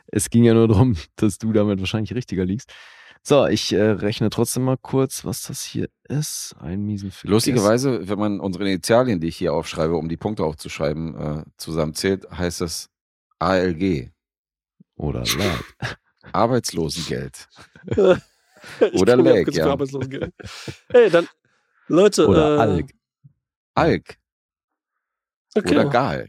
es 0.08 0.30
ging 0.30 0.44
ja 0.44 0.54
nur 0.54 0.68
darum, 0.68 0.96
dass 1.16 1.38
du 1.38 1.52
damit 1.52 1.78
wahrscheinlich 1.80 2.14
richtiger 2.14 2.44
liegst. 2.44 2.72
So, 3.22 3.46
ich 3.46 3.72
äh, 3.72 3.82
rechne 3.82 4.30
trotzdem 4.30 4.64
mal 4.64 4.78
kurz, 4.80 5.24
was 5.26 5.42
das 5.42 5.62
hier 5.62 5.88
ist. 6.08 6.56
Ein 6.58 6.84
miesen 6.84 7.10
Fick 7.10 7.28
Lustigerweise, 7.28 8.08
wenn 8.08 8.18
man 8.18 8.40
unsere 8.40 8.64
Initialien, 8.64 9.20
die 9.20 9.28
ich 9.28 9.36
hier 9.36 9.52
aufschreibe, 9.52 9.94
um 9.94 10.08
die 10.08 10.16
Punkte 10.16 10.42
aufzuschreiben, 10.44 11.16
äh, 11.16 11.44
zusammenzählt, 11.58 12.26
heißt 12.30 12.62
das 12.62 12.88
ALG. 13.38 14.10
Oder 14.96 15.20
lag. 15.20 15.62
Arbeitslosengeld. 16.32 17.48
Oder 18.92 19.14
Abkürzung 19.18 19.54
ja. 19.54 19.66
Arbeitslosengeld. 19.70 20.34
Ey, 20.88 21.10
dann, 21.10 21.28
Leute. 21.88 22.26
Oder 22.26 22.56
äh, 22.56 22.60
Alk. 22.60 22.90
Alk. 23.74 24.16
Okay. 25.54 25.74
Oder 25.74 25.84
Gal. 25.86 26.28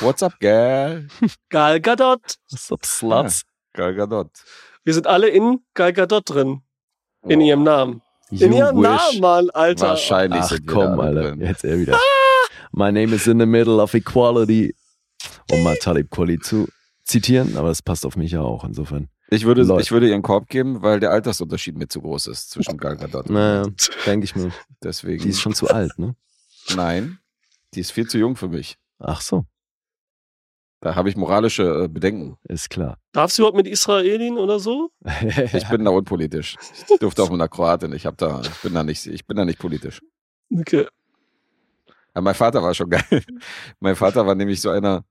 What's 0.00 0.22
up, 0.22 0.38
Gal? 0.40 1.06
Gal 1.50 1.80
Gadot. 1.80 2.20
What's 2.50 2.72
up, 2.72 2.84
Sluts? 2.84 3.42
Gal 3.74 3.94
Gadot. 3.94 4.30
Wir 4.84 4.94
sind 4.94 5.06
alle 5.06 5.28
in 5.28 5.60
Gal 5.74 5.92
Gadot 5.92 6.28
drin. 6.28 6.62
In 7.28 7.40
Oh, 7.40 7.44
ihrem 7.44 7.62
Namen. 7.62 8.02
You 8.30 8.46
In 8.46 8.52
ihrem 8.52 8.76
wish. 8.76 8.82
Namen, 8.82 9.20
Mann, 9.20 9.50
Alter. 9.50 9.88
Wahrscheinlich 9.90 10.40
Ach 10.42 10.48
sind 10.48 10.66
wir 10.66 10.74
komm, 10.74 10.98
Alter. 11.00 11.22
drin. 11.30 11.40
Jetzt 11.40 11.64
er 11.64 11.78
wieder. 11.78 11.98
My 12.72 12.90
name 12.92 13.14
is 13.14 13.26
in 13.26 13.38
the 13.38 13.46
middle 13.46 13.80
of 13.80 13.94
equality. 13.94 14.74
Um 15.50 15.62
mal 15.62 15.76
Talib 15.76 16.10
Kweli 16.10 16.38
zu 16.38 16.68
zitieren, 17.04 17.56
aber 17.56 17.68
das 17.68 17.80
passt 17.82 18.04
auf 18.04 18.16
mich 18.16 18.32
ja 18.32 18.42
auch 18.42 18.64
insofern. 18.64 19.08
Ich 19.30 19.44
würde, 19.44 19.62
Läuft. 19.62 19.82
ich 19.82 19.92
würde 19.92 20.08
ihr 20.08 20.14
einen 20.14 20.22
Korb 20.22 20.48
geben, 20.48 20.82
weil 20.82 21.00
der 21.00 21.10
Altersunterschied 21.10 21.76
mir 21.76 21.88
zu 21.88 22.00
groß 22.00 22.26
ist 22.28 22.50
zwischen 22.50 22.76
Gal 22.78 22.96
Gadot. 22.96 23.30
Naja, 23.30 23.66
denke 24.06 24.24
ich 24.24 24.34
mir. 24.36 24.50
Deswegen. 24.82 25.22
Die 25.22 25.28
ist 25.30 25.40
schon 25.40 25.54
zu 25.54 25.68
alt, 25.68 25.98
ne? 25.98 26.14
Nein, 26.76 27.18
die 27.74 27.80
ist 27.80 27.92
viel 27.92 28.06
zu 28.08 28.18
jung 28.18 28.36
für 28.36 28.48
mich. 28.48 28.76
Ach 28.98 29.20
so, 29.20 29.44
Da 30.80 30.94
habe 30.94 31.08
ich 31.08 31.16
moralische 31.16 31.84
äh, 31.84 31.88
Bedenken. 31.88 32.36
ist 32.48 32.70
klar. 32.70 32.98
Darf 33.12 33.30
sie 33.30 33.42
überhaupt 33.42 33.56
mit 33.56 33.66
Israelin 33.66 34.38
oder 34.38 34.58
so? 34.58 34.90
Ich 35.52 35.68
bin 35.68 35.84
da 35.84 35.90
unpolitisch. 35.90 36.56
Ich 36.90 36.98
durfte 36.98 37.22
auch 37.22 37.30
mit 37.30 37.40
einer 37.40 37.48
Kroatin. 37.48 37.92
Ich, 37.92 38.06
hab 38.06 38.16
da, 38.16 38.40
ich, 38.42 38.62
bin 38.62 38.74
da 38.74 38.82
nicht, 38.84 39.06
ich 39.06 39.26
bin 39.26 39.36
da 39.36 39.44
nicht 39.44 39.58
politisch. 39.58 40.00
Okay. 40.52 40.86
Aber 42.14 42.22
mein 42.24 42.34
Vater 42.34 42.62
war 42.62 42.74
schon 42.74 42.90
geil. 42.90 43.22
Mein 43.80 43.94
Vater 43.94 44.26
war 44.26 44.34
nämlich 44.34 44.60
so 44.60 44.70
einer, 44.70 45.04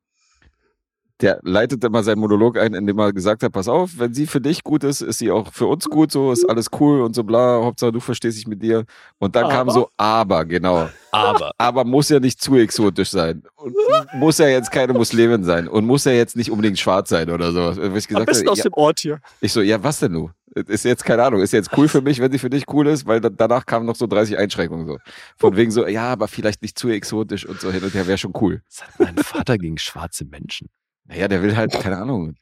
der 1.21 1.39
leitete 1.41 1.87
immer 1.87 2.03
seinen 2.03 2.19
Monolog 2.19 2.57
ein, 2.57 2.73
indem 2.73 2.99
er 2.99 3.11
gesagt 3.11 3.41
hat, 3.41 3.51
pass 3.51 3.67
auf, 3.67 3.97
wenn 3.97 4.13
sie 4.13 4.27
für 4.27 4.39
dich 4.39 4.63
gut 4.63 4.83
ist, 4.83 5.01
ist 5.01 5.17
sie 5.17 5.31
auch 5.31 5.51
für 5.51 5.65
uns 5.65 5.85
gut, 5.85 6.11
so 6.11 6.31
ist 6.31 6.47
alles 6.47 6.67
cool 6.79 7.01
und 7.01 7.15
so 7.15 7.23
bla, 7.23 7.63
Hauptsache 7.63 7.91
du 7.91 7.99
verstehst 7.99 8.37
dich 8.37 8.47
mit 8.47 8.61
dir. 8.61 8.85
Und 9.17 9.35
dann 9.35 9.49
kam 9.49 9.69
Aber? 9.69 9.71
so, 9.71 9.89
aber, 9.97 10.45
genau. 10.45 10.89
Aber. 11.11 11.51
Aber 11.57 11.83
muss 11.85 12.09
ja 12.09 12.19
nicht 12.19 12.41
zu 12.41 12.55
exotisch 12.55 13.09
sein. 13.09 13.43
Und 13.55 13.75
muss 14.15 14.37
ja 14.37 14.47
jetzt 14.47 14.71
keine 14.71 14.93
Muslimin 14.93 15.43
sein. 15.43 15.67
Und 15.67 15.85
muss 15.85 16.05
ja 16.05 16.11
jetzt 16.11 16.35
nicht 16.35 16.51
unbedingt 16.51 16.77
schwarz 16.77 17.09
sein 17.09 17.29
oder 17.31 17.51
so. 17.51 17.75
Wo 17.75 17.81
ich 17.81 17.83
Am 17.83 17.93
gesagt 17.93 18.25
besten 18.27 18.45
habe, 18.45 18.51
aus 18.51 18.57
ja, 18.59 18.63
dem 18.65 18.73
Ort 18.73 18.99
hier. 18.99 19.19
ich 19.41 19.51
so, 19.53 19.61
ja, 19.61 19.83
was 19.83 19.99
denn 19.99 20.13
du? 20.13 20.29
Ist 20.53 20.85
jetzt, 20.85 21.03
keine 21.05 21.23
Ahnung, 21.23 21.41
ist 21.41 21.53
jetzt 21.53 21.69
cool 21.77 21.87
für 21.87 22.01
mich, 22.01 22.19
wenn 22.19 22.31
sie 22.31 22.39
für 22.39 22.49
dich 22.49 22.65
cool 22.71 22.87
ist, 22.87 23.05
weil 23.05 23.21
da, 23.21 23.29
danach 23.29 23.65
kamen 23.65 23.85
noch 23.85 23.95
so 23.95 24.07
30 24.07 24.37
Einschränkungen 24.37 24.87
so. 24.87 24.97
Von 25.35 25.55
wegen 25.55 25.71
so, 25.71 25.85
ja, 25.85 26.11
aber 26.11 26.27
vielleicht 26.27 26.61
nicht 26.61 26.79
zu 26.79 26.89
exotisch 26.89 27.45
und 27.45 27.59
so 27.59 27.71
hin 27.71 27.83
und 27.83 27.93
her 27.93 28.07
wäre 28.07 28.17
schon 28.17 28.33
cool. 28.41 28.61
Was 28.67 28.87
hat 28.87 28.99
mein 28.99 29.17
Vater 29.17 29.57
gegen 29.57 29.77
schwarze 29.77 30.25
Menschen? 30.25 30.69
Naja, 31.07 31.27
der 31.27 31.41
will 31.41 31.55
halt, 31.55 31.71
keine 31.71 31.97
Ahnung. 31.97 32.35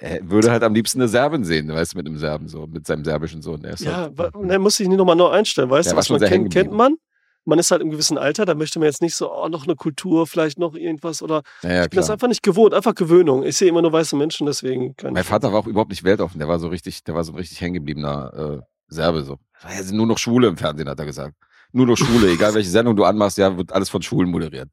Er 0.00 0.30
würde 0.30 0.50
halt 0.52 0.62
am 0.62 0.74
liebsten 0.74 1.00
eine 1.00 1.08
Serbin 1.08 1.42
sehen, 1.44 1.68
weißt 1.68 1.94
du, 1.94 1.96
mit 1.98 2.06
einem 2.06 2.18
Serben 2.18 2.46
so, 2.48 2.66
mit 2.68 2.86
seinem 2.86 3.04
serbischen 3.04 3.42
Sohn. 3.42 3.64
Er 3.64 3.72
ist 3.72 3.80
Ja, 3.84 3.96
halt, 4.02 4.18
wa- 4.18 4.30
ne, 4.40 4.58
muss 4.58 4.78
ich 4.78 4.86
nicht 4.86 4.96
nochmal 4.98 5.16
neu 5.16 5.28
einstellen. 5.28 5.70
Weißt 5.70 5.90
du, 5.90 5.96
was 5.96 6.08
man 6.08 6.20
kennt, 6.20 6.52
kennt 6.52 6.72
man. 6.72 6.96
Man 7.44 7.58
ist 7.58 7.70
halt 7.70 7.80
im 7.80 7.90
gewissen 7.90 8.18
Alter, 8.18 8.44
da 8.44 8.54
möchte 8.54 8.78
man 8.78 8.86
jetzt 8.86 9.00
nicht 9.00 9.14
so, 9.16 9.32
oh, 9.32 9.48
noch 9.48 9.64
eine 9.64 9.74
Kultur, 9.74 10.26
vielleicht 10.26 10.58
noch 10.58 10.74
irgendwas 10.74 11.22
oder. 11.22 11.42
naja, 11.62 11.84
Ich 11.84 11.90
bin 11.90 11.96
das 11.96 12.06
klar. 12.06 12.14
einfach 12.16 12.28
nicht 12.28 12.42
gewohnt, 12.42 12.74
einfach 12.74 12.94
Gewöhnung. 12.94 13.42
Ich 13.42 13.56
sehe 13.56 13.68
immer 13.68 13.80
nur 13.82 13.92
weiße 13.92 14.14
Menschen, 14.16 14.46
deswegen 14.46 14.94
kann 14.96 15.14
Mein 15.14 15.22
ich. 15.22 15.28
Vater 15.28 15.50
war 15.52 15.60
auch 15.60 15.66
überhaupt 15.66 15.90
nicht 15.90 16.04
weltoffen, 16.04 16.38
der 16.38 16.46
war 16.48 16.58
so 16.58 16.68
richtig, 16.68 17.02
der 17.04 17.14
war 17.14 17.24
so 17.24 17.32
ein 17.32 17.36
richtig 17.38 17.60
hängengebliebener 17.60 18.58
äh, 18.60 18.62
Serbe 18.88 19.22
so. 19.24 19.38
Das 19.62 19.90
ja 19.90 19.96
nur 19.96 20.06
noch 20.06 20.18
Schwule 20.18 20.46
im 20.48 20.56
Fernsehen, 20.58 20.88
hat 20.88 20.98
er 21.00 21.06
gesagt. 21.06 21.34
Nur 21.72 21.86
noch 21.86 21.96
Schwule, 21.96 22.30
egal 22.30 22.52
welche 22.54 22.70
Sendung 22.70 22.94
du 22.94 23.04
anmachst, 23.04 23.38
ja, 23.38 23.56
wird 23.56 23.72
alles 23.72 23.88
von 23.88 24.02
Schwulen 24.02 24.30
moderiert. 24.30 24.68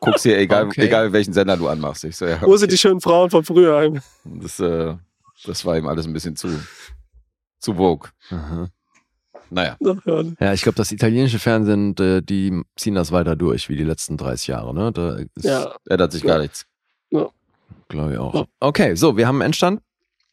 Guck's 0.00 0.22
hier, 0.22 0.38
egal, 0.38 0.66
Okay. 0.66 0.86
egal 0.86 1.12
welchen 1.12 1.32
Sender 1.32 1.56
du 1.56 1.68
anmachst. 1.68 2.04
Ich 2.04 2.16
so, 2.16 2.26
ja, 2.26 2.40
Wo 2.42 2.56
sind 2.56 2.66
okay. 2.66 2.74
die 2.74 2.78
schönen 2.78 3.00
Frauen 3.00 3.30
von 3.30 3.44
früher? 3.44 3.92
Das, 4.24 4.58
äh, 4.60 4.94
das 5.44 5.64
war 5.64 5.76
ihm 5.78 5.86
alles 5.86 6.06
ein 6.06 6.12
bisschen 6.12 6.36
zu, 6.36 6.48
zu 7.58 7.74
vogue. 7.74 8.10
Aha. 8.30 8.68
Naja, 9.48 9.76
Ach, 9.84 9.96
ja. 10.06 10.22
Ja, 10.40 10.52
ich 10.52 10.62
glaube, 10.62 10.76
das 10.76 10.90
italienische 10.90 11.38
Fernsehen, 11.38 11.96
äh, 11.98 12.20
die 12.20 12.62
ziehen 12.76 12.96
das 12.96 13.12
weiter 13.12 13.36
durch, 13.36 13.68
wie 13.68 13.76
die 13.76 13.84
letzten 13.84 14.16
30 14.16 14.48
Jahre, 14.48 14.74
ne? 14.74 14.90
Da 14.92 15.16
ist, 15.18 15.44
ja, 15.44 15.72
ändert 15.88 16.10
sich 16.12 16.24
gar 16.24 16.40
nichts. 16.40 16.66
glaube 17.88 18.12
ich 18.12 18.18
auch. 18.18 18.34
Ja. 18.34 18.44
Okay, 18.58 18.96
so, 18.96 19.16
wir 19.16 19.28
haben 19.28 19.36
einen 19.36 19.46
Endstand. 19.46 19.80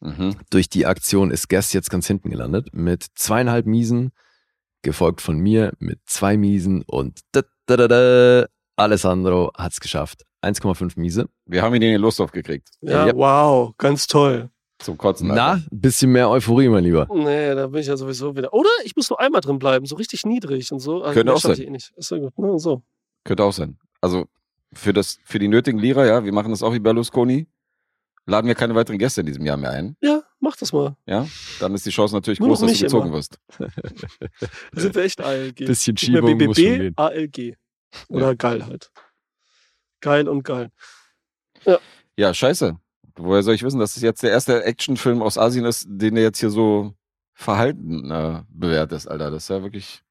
Mhm. 0.00 0.34
Durch 0.50 0.68
die 0.68 0.84
Aktion 0.86 1.30
ist 1.30 1.48
Guest 1.48 1.72
jetzt 1.74 1.90
ganz 1.90 2.06
hinten 2.08 2.28
gelandet 2.30 2.70
mit 2.72 3.06
zweieinhalb 3.14 3.66
Miesen, 3.66 4.10
gefolgt 4.82 5.20
von 5.20 5.38
mir 5.38 5.72
mit 5.78 6.00
zwei 6.06 6.36
Miesen 6.36 6.82
und 6.82 7.20
da, 7.32 7.42
da, 7.66 7.88
da, 7.88 8.46
Alessandro 8.76 9.50
hat's 9.56 9.80
geschafft. 9.80 10.24
1,5 10.42 10.92
Miese. 10.98 11.28
Wir 11.46 11.62
haben 11.62 11.74
ihn 11.74 11.82
in 11.82 11.92
den 11.92 12.00
Losthof 12.00 12.32
gekriegt. 12.32 12.68
Ja, 12.80 13.06
Ja. 13.06 13.14
wow, 13.16 13.74
ganz 13.78 14.06
toll. 14.06 14.50
Zum 14.78 14.98
Kotzen. 14.98 15.28
Na, 15.28 15.52
Alter. 15.52 15.62
bisschen 15.70 16.10
mehr 16.12 16.28
Euphorie, 16.28 16.68
mein 16.68 16.84
Lieber. 16.84 17.06
Nee, 17.14 17.54
da 17.54 17.68
bin 17.68 17.80
ich 17.80 17.86
ja 17.86 17.96
sowieso 17.96 18.36
wieder. 18.36 18.52
Oder 18.52 18.68
ich 18.84 18.94
muss 18.96 19.08
nur 19.08 19.20
einmal 19.20 19.40
drin 19.40 19.58
bleiben, 19.58 19.86
so 19.86 19.94
richtig 19.96 20.26
niedrig 20.26 20.70
und 20.72 20.80
so. 20.80 21.02
Also, 21.02 21.14
Könnte 21.14 21.32
auch 21.32 21.38
sein. 21.38 21.52
ich 21.52 21.60
Eh 21.66 21.70
nicht. 21.70 21.92
Ist 21.96 22.10
ja 22.10 22.18
gut, 22.18 22.36
ne? 22.38 22.58
So. 22.58 22.82
Könnte 23.24 23.44
auch 23.44 23.52
sein. 23.52 23.78
Also 24.00 24.26
für, 24.74 24.92
das, 24.92 25.18
für 25.24 25.38
die 25.38 25.48
nötigen 25.48 25.78
Lira, 25.78 26.04
ja, 26.04 26.24
wir 26.24 26.32
machen 26.32 26.50
das 26.50 26.62
auch 26.62 26.74
wie 26.74 26.80
Berlusconi. 26.80 27.46
Laden 28.26 28.48
wir 28.48 28.54
keine 28.54 28.74
weiteren 28.74 28.98
Gäste 28.98 29.20
in 29.20 29.26
diesem 29.26 29.46
Jahr 29.46 29.56
mehr 29.56 29.70
ein. 29.70 29.96
Ja, 30.02 30.22
mach 30.40 30.56
das 30.56 30.72
mal. 30.72 30.96
Ja, 31.06 31.26
dann 31.60 31.74
ist 31.74 31.86
die 31.86 31.90
Chance 31.90 32.14
natürlich 32.14 32.40
Nur 32.40 32.48
groß, 32.48 32.60
dass 32.60 32.72
du 32.72 32.78
gezogen 32.84 33.06
immer. 33.08 33.16
wirst. 33.16 33.38
Da 34.72 34.80
sind 34.80 34.94
wir 34.94 35.02
echt 35.04 35.20
ALG. 35.22 35.54
Bisschen 35.66 35.96
Schiebung 35.96 36.22
muss 36.22 36.30
schon 36.30 36.38
BBB, 36.38 36.54
gehen. 36.56 36.92
ALG. 36.96 37.54
Oder 38.08 38.34
geil 38.36 38.66
halt. 38.66 38.90
Geil 40.00 40.28
und 40.28 40.42
geil. 40.44 40.70
Ja, 42.16 42.34
scheiße. 42.34 42.76
Woher 43.16 43.42
soll 43.42 43.54
ich 43.54 43.62
wissen, 43.62 43.78
dass 43.80 43.96
es 43.96 44.02
jetzt 44.02 44.22
der 44.22 44.30
erste 44.30 44.64
Actionfilm 44.64 45.22
aus 45.22 45.38
Asien 45.38 45.64
ist, 45.64 45.86
den 45.88 46.14
du 46.14 46.22
jetzt 46.22 46.38
hier 46.40 46.50
so 46.50 46.94
verhalten 47.32 48.10
äh, 48.10 48.42
bewertest, 48.48 49.08
Alter. 49.08 49.30
Das 49.30 49.44
ist 49.44 49.48
ja 49.48 49.62
wirklich 49.62 50.02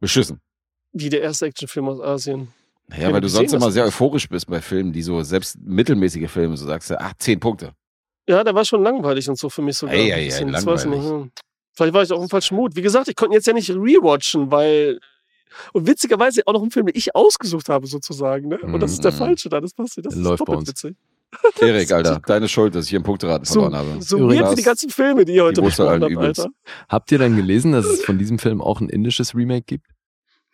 beschissen. 0.00 0.40
Wie 0.92 1.08
der 1.08 1.22
erste 1.22 1.46
Actionfilm 1.46 1.88
aus 1.88 2.00
Asien. 2.00 2.52
Naja, 2.88 3.08
Ja, 3.08 3.12
weil 3.12 3.20
du 3.20 3.28
sonst 3.28 3.52
immer 3.52 3.70
sehr 3.70 3.84
euphorisch 3.84 4.28
bist 4.28 4.46
bei 4.46 4.60
Filmen, 4.60 4.92
die 4.92 5.02
so 5.02 5.22
selbst 5.22 5.58
mittelmäßige 5.60 6.30
Filme, 6.30 6.56
so 6.56 6.66
sagst 6.66 6.90
du, 6.90 7.00
ach, 7.00 7.12
zehn 7.18 7.38
Punkte. 7.38 7.72
Ja, 8.28 8.42
der 8.44 8.54
war 8.54 8.64
schon 8.64 8.82
langweilig 8.82 9.28
und 9.28 9.38
so 9.38 9.48
für 9.48 9.62
mich 9.62 9.76
sogar. 9.76 9.94
Das 9.96 10.04
weiß 10.06 10.40
ich 10.40 10.46
langweilig. 10.46 10.86
nicht. 10.86 11.42
Vielleicht 11.72 11.94
war 11.94 12.02
ich 12.02 12.12
auch 12.12 12.22
im 12.22 12.28
falschen 12.28 12.56
Mut. 12.56 12.74
Wie 12.76 12.82
gesagt, 12.82 13.08
ich 13.08 13.16
konnte 13.16 13.34
jetzt 13.34 13.46
ja 13.46 13.52
nicht 13.52 13.70
rewatchen, 13.70 14.50
weil. 14.50 14.98
Und 15.72 15.86
witzigerweise 15.86 16.42
auch 16.46 16.52
noch 16.52 16.62
ein 16.62 16.70
Film, 16.70 16.86
den 16.86 16.96
ich 16.96 17.14
ausgesucht 17.14 17.68
habe, 17.68 17.86
sozusagen. 17.86 18.48
Ne? 18.48 18.58
Und 18.58 18.80
das 18.80 18.92
ist 18.92 19.04
der 19.04 19.12
Mhm. 19.12 19.16
falsche 19.16 19.48
da, 19.48 19.60
das 19.60 19.72
passiert. 19.74 20.06
Das 20.06 20.14
Läuft 20.14 20.40
ist 20.40 20.46
bei 20.46 20.52
doppelt 20.52 20.58
uns. 20.60 20.68
witzig. 20.68 20.96
Erik, 21.60 21.92
Alter, 21.92 22.20
deine 22.26 22.48
Schuld, 22.48 22.74
dass 22.74 22.84
ich 22.84 22.90
hier 22.90 22.98
einen 22.98 23.04
Punkteraten 23.04 23.44
So, 23.44 23.60
verloren 23.60 23.74
habe. 23.76 24.02
so 24.02 24.18
Übrigens- 24.18 24.50
wie 24.52 24.54
die 24.56 24.62
ganzen 24.62 24.90
Filme, 24.90 25.24
die 25.24 25.34
ihr 25.34 25.44
heute 25.44 25.60
Die 25.60 25.66
besprochen 25.66 26.02
habt. 26.02 26.16
Alter. 26.16 26.46
Habt 26.88 27.12
ihr 27.12 27.18
dann 27.18 27.36
gelesen, 27.36 27.72
dass 27.72 27.84
es 27.86 28.04
von 28.04 28.18
diesem 28.18 28.38
Film 28.38 28.60
auch 28.60 28.80
ein 28.80 28.88
indisches 28.88 29.34
Remake 29.34 29.64
gibt? 29.66 29.86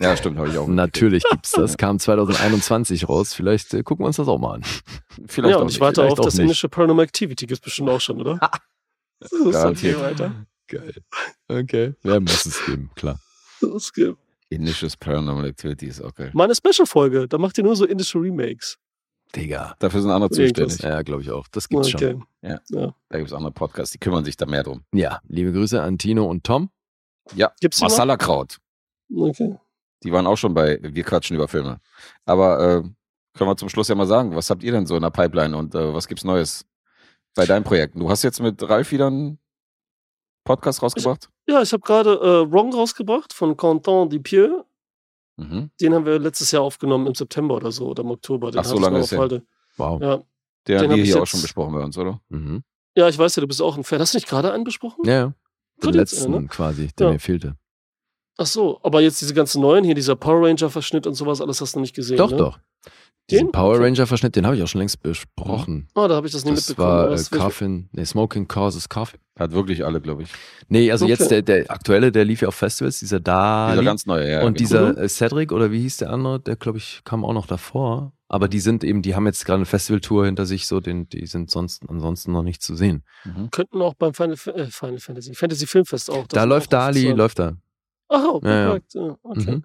Ja, 0.01 0.17
stimmt, 0.17 0.39
habe 0.39 0.49
ich 0.49 0.59
auch. 0.59 0.67
Natürlich 0.67 1.23
gibt's 1.31 1.53
das. 1.53 1.77
Kam 1.79 2.01
2021 2.01 3.09
raus. 3.09 3.33
Vielleicht 3.33 3.73
äh, 3.75 3.85
gucken 3.85 4.03
wir 4.03 4.09
uns 4.09 4.17
das 4.17 4.27
auch 4.27 4.39
mal 4.39 4.55
an. 4.55 4.63
Vielleicht 5.29 5.51
Ja, 5.53 5.59
auch 5.59 5.61
und 5.63 5.69
ich 5.69 5.75
nicht. 5.75 5.81
warte 5.81 6.01
vielleicht 6.01 6.19
auf 6.19 6.25
das 6.25 6.35
nicht. 6.35 6.43
indische 6.43 6.69
Paranormal 6.69 7.05
Activity, 7.05 7.47
gibt's 7.47 7.63
bestimmt 7.63 7.91
auch 7.91 8.01
schon, 8.01 8.21
oder? 8.21 8.39
das 9.21 9.31
ist 9.31 9.55
okay, 9.65 9.95
Alter. 9.95 10.35
Geil. 10.67 10.95
Okay. 11.47 11.95
Ja, 12.03 12.19
muss 12.19 12.45
es 12.47 12.65
geben, 12.67 12.91
klar. 12.97 13.21
Das 13.61 13.71
ist 13.71 13.93
ge- 13.95 14.15
Indisches 14.51 14.97
Paranormal 14.97 15.47
Activity 15.47 15.87
ist 15.87 16.01
auch 16.03 16.15
geil. 16.15 16.31
Meine 16.35 16.55
Special-Folge, 16.55 17.27
da 17.29 17.39
macht 17.39 17.59
ihr 17.59 17.65
nur 17.65 17.77
so 17.77 17.85
indische 17.87 18.19
Remakes. 18.21 18.79
Digga. 19.35 19.75
Dafür 19.81 20.01
sind 20.03 20.11
andere 20.11 20.31
zuständig. 20.31 20.81
Ja, 20.81 21.03
glaube 21.03 21.23
ich 21.23 21.31
auch. 21.31 21.49
Das 21.49 21.69
gibt's 21.69 21.93
Okay. 21.95 22.13
schon. 22.43 22.93
Da 23.09 23.19
gibt 23.19 23.29
es 23.29 23.33
andere 23.33 23.53
Podcasts, 23.53 23.93
die 23.93 23.99
kümmern 23.99 24.25
sich 24.25 24.37
da 24.37 24.47
mehr 24.47 24.63
drum. 24.63 24.85
Ja, 24.93 25.21
liebe 25.27 25.51
Grüße 25.53 25.83
an 25.83 25.99
Tino 25.99 26.25
und 26.27 26.45
Tom. 26.45 26.71
Ja, 27.35 27.53
Gibt's? 27.61 27.81
Masala 27.81 28.17
Kraut. 28.17 28.59
Okay. 29.15 29.59
Die 30.05 30.13
waren 30.13 30.27
auch 30.27 30.37
schon 30.37 30.55
bei 30.55 30.79
Wir 30.83 31.03
quatschen 31.03 31.35
über 31.35 31.49
Filme. 31.49 31.81
Aber 32.27 32.61
äh, 32.61 32.83
können 33.37 33.51
wir 33.51 33.57
zum 33.57 33.69
Schluss 33.71 33.89
ja 33.89 33.95
mal 33.95 34.07
sagen, 34.07 34.37
was 34.37 34.51
habt 34.51 34.63
ihr 34.63 34.71
denn 34.73 34.87
so 34.87 34.95
in 34.95 35.03
der 35.03 35.11
Pipeline 35.11 35.57
und 35.57 35.75
äh, 35.75 35.93
was 35.95 36.07
gibt's 36.07 36.25
Neues 36.25 36.65
bei 37.35 37.47
deinen 37.47 37.65
Projekten? 37.65 38.01
Du 38.01 38.11
hast 38.11 38.23
jetzt 38.23 38.41
mit 38.41 38.63
Ralf 38.63 38.93
wieder 38.93 39.07
einen 39.09 39.39
Podcast 40.45 40.83
rausgebracht? 40.83 41.29
Ja, 41.49 41.63
ich 41.63 41.73
habe 41.73 41.83
gerade 41.83 42.13
äh, 42.15 42.53
Wrong 42.53 42.73
rausgebracht 42.73 43.33
von 43.33 43.57
Quentin 43.57 44.09
Dupieux. 44.11 44.65
Mhm. 45.37 45.71
Den 45.81 45.95
haben 45.95 46.07
wir 46.07 46.19
letztes 46.19 46.51
Jahr 46.53 46.63
aufgenommen 46.63 47.07
im 47.09 47.15
September 47.15 47.57
oder 47.57 47.73
so 47.73 47.89
oder 47.89 48.03
im 48.03 48.11
Oktober. 48.11 48.51
Den 48.51 48.61
Ach, 48.61 48.65
so 48.65 48.77
ich 48.77 48.81
lange 48.81 49.01
ist. 49.01 49.13
Halde. 49.17 49.43
Wow. 49.77 50.01
Ja. 50.01 50.17
Den 50.17 50.25
Den 50.67 50.79
haben 50.79 50.91
hab 50.91 50.97
wir 50.97 51.03
ich 51.03 51.09
hier 51.11 51.17
auch 51.17 51.21
jetzt- 51.21 51.29
schon 51.31 51.43
besprochen 51.43 51.75
bei 51.75 51.83
uns, 51.83 51.99
oder? 51.99 52.21
Mhm. 52.29 52.63
ja, 52.97 53.09
ich 53.09 53.19
weiß 53.19 53.35
ja, 53.37 53.41
du 53.41 53.49
bist 53.49 53.61
auch 53.61 53.77
ein 53.77 53.85
Fan. 53.85 53.99
Hast 54.01 54.15
du 54.15 54.19
nicht 54.19 54.29
gerade 54.29 54.53
einen 54.53 54.65
besprochen? 54.65 55.05
Ja, 55.05 55.13
ja. 55.13 55.25
Den 55.27 55.35
Gerade 55.81 55.99
jetzt, 55.99 56.13
letzten 56.13 56.31
ne? 56.31 56.47
quasi, 56.47 56.89
der 56.99 57.07
Ja. 57.09 57.13
mir 57.15 57.19
fehlte. 57.19 57.57
Ach 58.37 58.47
so, 58.47 58.81
aber 58.83 59.01
jetzt 59.01 59.21
diese 59.21 59.35
ganzen 59.35 59.61
neuen 59.61 59.85
hier, 59.85 59.95
dieser 59.95 60.17
Power 60.17 60.47
Ranger 60.47 60.71
Verschnitt 60.71 61.07
und 61.07 61.15
sowas, 61.15 61.41
alles 61.41 61.61
hast 61.61 61.75
du 61.77 61.81
nicht 61.81 61.95
gesehen. 61.95 62.17
Doch, 62.17 62.31
ne? 62.31 62.37
doch. 62.37 62.59
Diesen 63.31 63.47
Den? 63.47 63.53
Power. 63.53 63.81
Ranger 63.81 64.07
Verschnitt, 64.07 64.37
den 64.37 64.45
habe 64.47 64.55
ich 64.57 64.63
auch 64.63 64.69
schon 64.69 64.81
längst 64.81 65.03
besprochen. 65.03 65.89
Oh, 65.95 66.07
da 66.09 66.17
habe 66.17 66.27
ich 66.27 66.33
das 66.33 66.45
nicht 66.45 66.57
Das 66.59 66.69
mitbekommen. 66.69 66.93
war 66.97 67.07
äh, 67.07 67.11
das 67.11 67.33
will 67.33 67.39
ich- 67.39 67.45
Coffin, 67.45 67.89
nee, 67.93 68.05
Smoking 68.05 68.47
Causes 68.49 68.89
Coffin. 68.89 69.19
Hat 69.39 69.51
wirklich 69.53 69.85
alle, 69.85 70.01
glaube 70.01 70.23
ich. 70.25 70.31
Nee, 70.69 70.93
also 70.93 71.07
Okay. 71.07 71.13
jetzt 71.13 71.31
der, 71.31 71.43
der 71.43 71.69
aktuelle, 71.71 72.13
der 72.13 72.25
lief 72.25 72.43
ja 72.43 72.49
auf 72.49 72.55
Festivals, 72.55 73.01
dieser 73.01 73.19
Dali. 73.19 73.73
Dieser 73.73 73.85
ganz 73.85 74.07
neue, 74.07 74.31
ja. 74.31 74.39
und 74.45 74.57
genau. 74.57 74.59
dieser 74.59 74.99
äh, 75.03 75.09
Cedric, 75.09 75.51
oder 75.53 75.73
wie 75.73 75.81
hieß 75.81 75.97
der 75.97 76.11
andere, 76.11 76.39
der 76.39 76.55
glaube 76.57 76.79
ich 76.79 77.01
kam 77.05 77.25
auch 77.25 77.33
noch 77.33 77.47
davor. 77.47 78.13
Aber 78.29 78.47
die 78.49 78.61
sind 78.61 78.85
eben, 78.85 79.01
die 79.03 79.15
haben 79.15 79.27
jetzt 79.27 79.45
gerade 79.45 79.57
eine 79.57 79.67
Festivaltour 79.67 80.27
hinter 80.27 80.45
sich, 80.47 80.67
so 80.67 80.81
den, 80.81 81.09
die 81.09 81.27
sind 81.27 81.51
sonst 81.51 81.83
ansonsten 81.89 82.33
noch 82.33 82.43
nicht 82.43 82.63
zu 82.63 82.75
sehen. 82.77 83.05
Mhm. 83.25 83.51
könnten 83.51 83.81
auch 83.83 83.95
beim 83.95 84.13
Final, 84.15 84.35
äh, 84.55 84.67
Final 84.67 84.99
Fantasy, 84.99 85.35
Fantasy 85.35 85.67
Filmfest 85.67 86.11
auch. 86.11 86.27
da 86.29 86.45
läuft 86.45 86.67
auch 86.75 86.79
Dali, 86.79 87.11
läuft 87.13 87.39
da. 87.39 87.57
Ach, 88.09 88.23
oh, 88.35 88.41
Ja, 88.45 88.51
ja. 88.51 88.65
perfekt. 88.67 88.95
Ja, 88.95 89.17
okay. 89.23 89.51
Mhm. 89.51 89.65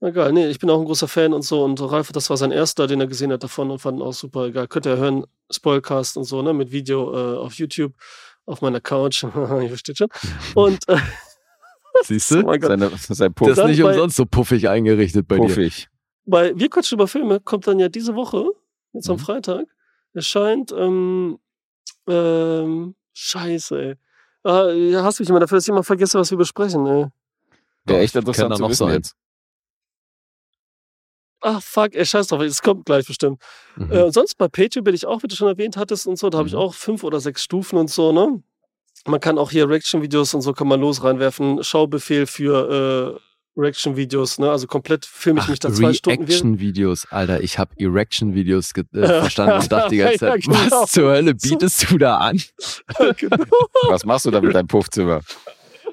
Na 0.00 0.10
geil. 0.10 0.32
Nee, 0.32 0.48
ich 0.48 0.58
bin 0.58 0.68
auch 0.70 0.78
ein 0.78 0.84
großer 0.84 1.08
Fan 1.08 1.32
und 1.32 1.42
so. 1.42 1.64
Und 1.64 1.80
Ralf, 1.80 2.12
das 2.12 2.28
war 2.30 2.36
sein 2.36 2.50
erster, 2.52 2.86
den 2.86 3.00
er 3.00 3.06
gesehen 3.06 3.32
hat 3.32 3.42
davon 3.42 3.70
und 3.70 3.78
fand 3.78 3.98
ihn 3.98 4.02
auch 4.02 4.12
super 4.12 4.50
geil. 4.50 4.66
Könnt 4.68 4.86
ihr 4.86 4.96
hören, 4.96 5.24
Spoilcast 5.50 6.16
und 6.16 6.24
so, 6.24 6.42
ne, 6.42 6.52
mit 6.52 6.72
Video 6.72 7.12
äh, 7.12 7.38
auf 7.38 7.54
YouTube, 7.54 7.94
auf 8.46 8.60
meiner 8.60 8.80
Couch. 8.80 9.22
Ihr 9.62 9.68
versteht 9.68 9.98
schon. 9.98 10.08
Und 10.54 10.86
äh, 10.88 10.96
Siehst 12.04 12.32
oh 12.32 12.36
du? 12.36 12.44
Gott. 12.44 12.62
Seine, 12.64 12.90
sein 12.90 12.98
Das 13.30 13.34
Puff, 13.34 13.48
ist 13.48 13.58
Dann 13.58 13.70
nicht 13.70 13.82
bei- 13.82 13.90
umsonst 13.92 14.16
so 14.16 14.26
puffig 14.26 14.68
eingerichtet 14.68 15.26
bei 15.28 15.36
dir. 15.36 15.42
puffig. 15.42 15.88
bei 16.26 16.52
Wir 16.58 16.68
quatschen 16.68 16.96
über 16.96 17.06
Filme 17.08 17.40
kommt 17.40 17.66
dann 17.66 17.78
ja 17.78 17.88
diese 17.88 18.14
Woche, 18.16 18.46
jetzt 18.92 19.08
am 19.08 19.16
Mhm. 19.16 19.20
Freitag, 19.20 19.66
erscheint, 20.12 20.72
ähm, 20.72 21.38
ähm, 22.08 22.94
scheiße, 23.12 23.80
ey. 23.82 23.94
Ah, 24.42 24.68
ja, 24.72 25.02
hast 25.04 25.20
mich 25.20 25.28
immer 25.30 25.40
dafür, 25.40 25.56
dass 25.56 25.64
ich 25.64 25.70
immer 25.70 25.84
vergesse, 25.84 26.18
was 26.18 26.30
wir 26.30 26.36
besprechen, 26.38 26.86
ey. 26.86 27.06
Wäre 27.86 28.00
echt 28.00 28.12
Kann 28.14 28.20
interessant 28.22 28.50
da 28.52 28.56
zu 28.56 28.62
noch 28.62 28.70
wissen 28.70 28.86
sein. 28.88 28.96
jetzt. 28.96 29.16
Ach, 31.46 31.62
fuck, 31.62 31.94
ey, 31.94 32.06
scheiß 32.06 32.28
drauf, 32.28 32.40
es 32.40 32.62
kommt 32.62 32.86
gleich 32.86 33.06
bestimmt. 33.06 33.38
Mhm. 33.76 33.92
Äh, 33.92 34.02
und 34.04 34.12
sonst 34.12 34.36
bei 34.38 34.48
Patreon 34.48 34.82
bin 34.82 34.94
ich 34.94 35.04
auch, 35.06 35.22
wie 35.22 35.26
du 35.26 35.36
schon 35.36 35.48
erwähnt 35.48 35.76
hattest 35.76 36.06
und 36.06 36.18
so, 36.18 36.30
da 36.30 36.38
habe 36.38 36.48
ich 36.48 36.54
Mhm. 36.54 36.60
auch 36.60 36.74
fünf 36.74 37.04
oder 37.04 37.20
sechs 37.20 37.42
Stufen 37.44 37.78
und 37.78 37.90
so, 37.90 38.12
ne? 38.12 38.42
Man 39.06 39.20
kann 39.20 39.36
auch 39.36 39.50
hier 39.50 39.68
Reaction-Videos 39.68 40.32
und 40.32 40.40
so 40.40 40.54
kann 40.54 40.66
man 40.68 40.80
los 40.80 41.04
reinwerfen. 41.04 41.62
Schaubefehl 41.62 42.26
für 42.26 43.18
äh, 43.20 43.60
Reaction-Videos, 43.60 44.38
ne? 44.38 44.50
Also 44.50 44.66
komplett 44.66 45.04
filme 45.04 45.40
ich 45.40 45.48
mich 45.48 45.58
da 45.58 45.70
zwei 45.70 45.92
Stunden. 45.92 46.24
Reaction-Videos, 46.24 47.08
Alter, 47.10 47.42
ich 47.42 47.58
habe 47.58 47.72
Erection-Videos 47.78 48.72
äh, 48.72 48.84
verstanden 49.06 49.60
und 49.60 49.70
dachte 49.70 49.90
die 49.90 49.96
ganze 49.98 50.24
Ja, 50.24 50.30
Zeit, 50.32 50.42
genau. 50.44 50.56
was 50.70 50.92
zur 50.92 51.10
Hölle 51.10 51.34
bietest 51.34 51.90
du 51.90 51.98
da 51.98 52.16
an? 52.16 52.40
genau. 53.18 53.44
Was 53.88 54.04
machst 54.06 54.24
du 54.24 54.30
da 54.30 54.40
mit 54.40 54.54
deinem 54.54 54.66
Puffzimmer? 54.68 55.20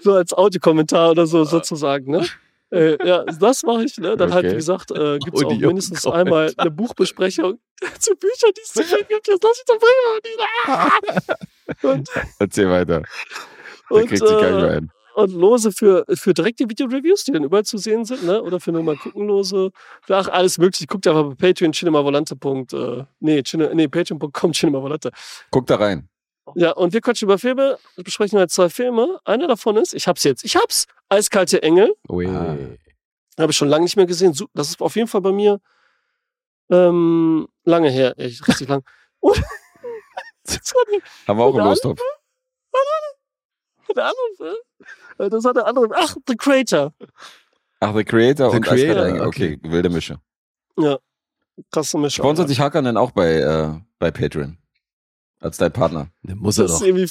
so 0.03 0.13
als 0.13 0.33
Audiokommentar 0.33 1.11
oder 1.11 1.27
so 1.27 1.43
sozusagen, 1.43 2.09
ne? 2.11 2.25
Äh, 2.71 2.97
ja, 3.05 3.23
das 3.25 3.63
mache 3.63 3.83
ich, 3.83 3.97
ne? 3.97 4.15
Dann 4.15 4.33
halt, 4.33 4.45
Okay. 4.45 4.53
wie 4.53 4.57
gesagt, 4.57 4.91
äh, 4.91 5.19
gibt 5.19 5.35
es 5.37 5.43
auch 5.43 5.51
mindestens 5.51 6.03
Kommentar. 6.03 6.19
einmal 6.21 6.53
eine 6.57 6.71
Buchbesprechung 6.71 7.59
zu 7.99 8.15
Büchern, 8.15 8.51
die 8.55 8.61
es 8.63 8.73
zu 8.73 8.83
finden 8.83 9.07
gibt. 9.09 9.27
Jetzt 9.27 9.43
lass 9.43 9.57
ich 9.59 9.65
doch 9.65 9.77
bringen. 9.79 11.31
Und, 11.99 12.09
Erzähl 12.39 12.69
weiter. 12.69 13.03
Und, 13.89 14.07
kriegt 14.07 14.21
gar 14.21 14.63
äh, 14.63 14.77
ein. 14.77 14.91
und 15.15 15.31
Lose 15.33 15.71
für, 15.71 16.05
für 16.13 16.33
direkte 16.33 16.69
Video-Reviews, 16.69 17.23
die 17.25 17.31
dann 17.31 17.43
überall 17.43 17.63
zu 17.65 17.77
sehen 17.77 18.05
sind, 18.05 18.23
ne? 18.23 18.41
Oder 18.41 18.59
für 18.59 18.71
nur 18.71 18.83
mal 18.83 18.95
gucken 18.97 19.27
Lose. 19.27 19.71
Für, 20.03 20.17
ach, 20.17 20.27
alles 20.29 20.57
mögliche. 20.57 20.85
Guckt 20.87 21.07
einfach 21.07 21.23
bei 21.35 21.47
Patreon, 21.49 21.73
cinemavolante. 21.73 22.35
Äh, 22.73 23.03
nee, 23.19 23.41
cine, 23.43 23.73
nee, 23.73 23.87
patreon.com, 23.87 24.53
cinemavolante. 24.53 25.11
Guck 25.49 25.65
da 25.67 25.75
rein. 25.75 26.07
Ja, 26.55 26.71
und 26.71 26.91
wir 26.93 27.01
quatschen 27.01 27.27
über 27.27 27.37
Filme, 27.37 27.77
besprechen 27.97 28.39
halt 28.39 28.51
zwei 28.51 28.69
Filme. 28.69 29.19
Einer 29.25 29.47
davon 29.47 29.77
ist, 29.77 29.93
ich 29.93 30.07
hab's 30.07 30.23
jetzt, 30.23 30.43
ich 30.43 30.55
hab's, 30.55 30.87
Eiskalte 31.09 31.61
Engel. 31.61 31.93
Ui. 32.09 32.27
Ah. 32.27 32.57
Habe 33.39 33.51
ich 33.51 33.57
schon 33.57 33.69
lange 33.69 33.83
nicht 33.83 33.95
mehr 33.95 34.05
gesehen. 34.05 34.35
Das 34.53 34.69
ist 34.69 34.81
auf 34.81 34.95
jeden 34.95 35.07
Fall 35.07 35.21
bei 35.21 35.31
mir 35.31 35.59
ähm, 36.69 37.47
lange 37.63 37.89
her, 37.89 38.17
echt 38.17 38.47
richtig 38.47 38.67
lang. 38.69 38.83
Und 39.19 39.37
Haben 41.27 41.37
wir 41.37 41.43
auch 41.43 41.53
im 41.53 41.61
Und 41.61 41.65
Lostopf. 41.67 41.99
der 43.95 44.05
andere 44.05 44.35
Film. 44.37 44.55
Äh, 45.19 45.29
Das 45.29 45.43
war 45.43 45.53
der 45.53 45.67
andere. 45.67 45.89
Ach, 45.93 46.15
The 46.27 46.35
Creator. 46.35 46.93
Ach, 47.81 47.95
The 47.95 48.03
Creator 48.03 48.49
The 48.51 48.55
und 48.57 48.63
Creator, 48.63 49.03
Eiskalte 49.03 49.09
Engel. 49.09 49.27
Okay, 49.27 49.59
wilde 49.63 49.89
Mische. 49.89 50.19
Ja. 50.77 50.97
Krasse 51.71 51.97
Mischung. 51.97 52.23
Sponsert 52.23 52.47
sich 52.47 52.59
Hakan 52.59 52.85
denn 52.85 52.97
auch 52.97 53.11
bei, 53.11 53.33
äh, 53.35 53.73
bei 53.99 54.11
Patreon? 54.11 54.57
Als 55.41 55.57
dein 55.57 55.73
Partner? 55.73 56.07
Der 56.23 56.35
muss 56.37 56.57
er 56.57 56.67
doch. 56.67 56.81
irgendwie. 56.81 57.09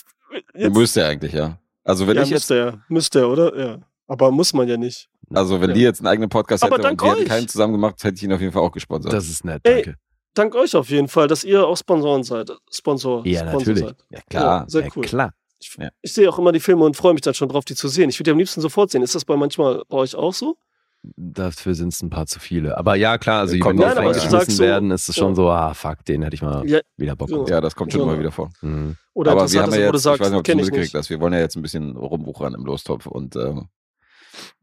Jetzt, 0.55 0.73
müsste 0.74 1.05
eigentlich, 1.05 1.32
ja. 1.32 1.59
Also 1.85 2.07
wenn 2.07 2.16
ja, 2.16 2.23
ich 2.23 2.31
jetzt, 2.31 2.48
müsste 2.48 2.57
er. 2.59 2.85
Müsste 2.89 3.19
er, 3.20 3.28
oder? 3.28 3.59
Ja. 3.59 3.78
Aber 4.07 4.31
muss 4.31 4.52
man 4.55 4.66
ja 4.69 4.77
nicht. 4.77 5.09
also 5.35 5.61
wenn 5.61 5.70
Ja. 5.70 5.74
die 5.74 5.82
jetzt 5.82 6.01
einen 6.01 6.07
eigenen 6.07 6.28
Podcast 6.31 6.62
Aber 6.65 6.77
hätte 6.78 6.89
und 6.89 7.02
wir 7.02 7.11
hätten 7.12 7.24
keinen 7.27 7.48
zusammen 7.48 7.73
gemacht, 7.74 8.02
hätte 8.02 8.16
ich 8.16 8.23
ihn 8.23 8.32
auf 8.32 8.40
jeden 8.40 8.52
Fall 8.52 8.62
auch 8.62 8.73
gesponsert. 8.73 9.12
Das 9.12 9.28
ist 9.28 9.44
nett, 9.44 9.61
Ey, 9.65 9.82
danke. 9.82 9.98
Dank 10.35 10.55
euch 10.55 10.77
auf 10.77 10.89
jeden 10.90 11.09
Fall, 11.09 11.27
dass 11.27 11.43
ihr 11.44 11.66
auch 11.66 11.77
Sponsoren 11.77 12.23
seid. 12.23 12.51
Sponsor. 12.73 13.27
Ja, 13.27 13.40
Sponsor 13.40 13.59
natürlich. 13.59 13.85
Seid. 13.85 13.97
Ja, 14.11 14.20
klar. 14.31 14.61
Ja, 14.62 14.65
sehr 14.69 14.82
ja, 14.85 14.89
cool. 14.94 15.02
klar. 15.05 15.35
Ich, 15.61 15.77
Ja. 15.78 15.89
ich 16.01 16.12
sehe 16.12 16.28
auch 16.31 16.39
immer 16.39 16.52
die 16.52 16.61
Filme 16.61 16.85
und 16.85 16.97
freue 16.97 17.12
mich 17.15 17.23
dann 17.23 17.35
schon 17.35 17.48
drauf, 17.48 17.65
die 17.65 17.74
zu 17.74 17.89
sehen. 17.89 18.09
Ich 18.11 18.19
würde 18.19 18.24
die 18.28 18.31
am 18.32 18.39
liebsten 18.39 18.61
sofort 18.61 18.90
sehen. 18.93 19.02
Ist 19.02 19.15
das 19.16 19.24
bei 19.24 19.36
manchmal 19.36 19.82
bei 19.89 19.97
euch 19.98 20.15
auch 20.15 20.32
so? 20.32 20.57
Dafür 21.02 21.74
sind 21.74 21.93
es 21.93 22.02
ein 22.02 22.10
paar 22.10 22.27
zu 22.27 22.39
viele. 22.40 22.77
Aber 22.77 22.94
ja, 22.94 23.16
klar, 23.18 23.40
also 23.40 23.55
Ja, 23.56 23.64
wenn 23.66 23.77
die 23.77 24.18
Sagst 24.28 24.59
du- 24.59 24.62
werden, 24.62 24.90
ist 24.90 25.09
es 25.09 25.16
schon 25.16 25.31
ja. 25.31 25.35
so, 25.35 25.51
ah, 25.51 25.72
fuck, 25.74 26.05
den 26.05 26.22
hätte 26.22 26.35
ich 26.35 26.43
mal 26.43 26.68
Ja, 26.68 26.81
wieder 26.97 27.16
Bock 27.16 27.28
so. 27.31 27.47
Ja, 27.47 27.60
das 27.60 27.74
kommt 27.74 27.93
schon 27.93 28.02
immer 28.02 28.18
wieder 28.18 28.31
vor. 28.32 28.51
Mhm. 28.60 28.97
Oder 29.14 29.32
Aber 29.32 29.51
wir 29.51 29.62
haben 29.62 29.72
ja 29.72 29.78
wo 29.89 29.90
du 29.93 29.97
jetzt, 29.97 30.02
sagst, 30.02 30.20
ich 30.20 30.27
weiß 30.27 30.31
nicht, 30.31 30.39
ob 30.39 30.44
du 30.44 30.56
mitgekriegt 30.56 30.94
hast, 30.94 31.10
wir 31.10 31.20
wollen 31.20 31.32
ja 31.32 31.39
jetzt 31.40 31.56
ein 31.56 31.62
bisschen 31.62 31.97
rumwuchern 31.97 32.55
im 32.55 32.64
Lostopf 32.64 33.06
und 33.06 33.35
äh, 33.36 33.55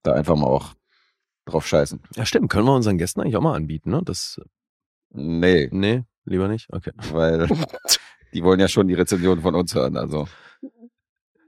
da 0.03 0.13
einfach 0.13 0.35
mal 0.35 0.47
auch 0.47 0.73
drauf 1.45 1.65
scheißen. 1.67 2.01
Ja, 2.15 2.25
stimmt. 2.25 2.49
Können 2.49 2.65
wir 2.65 2.73
unseren 2.75 2.97
Gästen 2.97 3.21
eigentlich 3.21 3.37
auch 3.37 3.41
mal 3.41 3.55
anbieten, 3.55 3.89
ne? 3.91 4.01
Das, 4.03 4.39
Nee, 5.09 5.69
nee, 5.71 6.03
lieber 6.25 6.47
nicht? 6.49 6.67
Okay. 6.71 6.91
weil 7.13 7.47
die 8.33 8.43
wollen 8.43 8.59
ja 8.59 8.67
schon 8.67 8.87
die 8.89 8.93
Rezension 8.93 9.41
von 9.41 9.55
uns 9.55 9.73
hören. 9.73 9.95
Also 9.97 10.27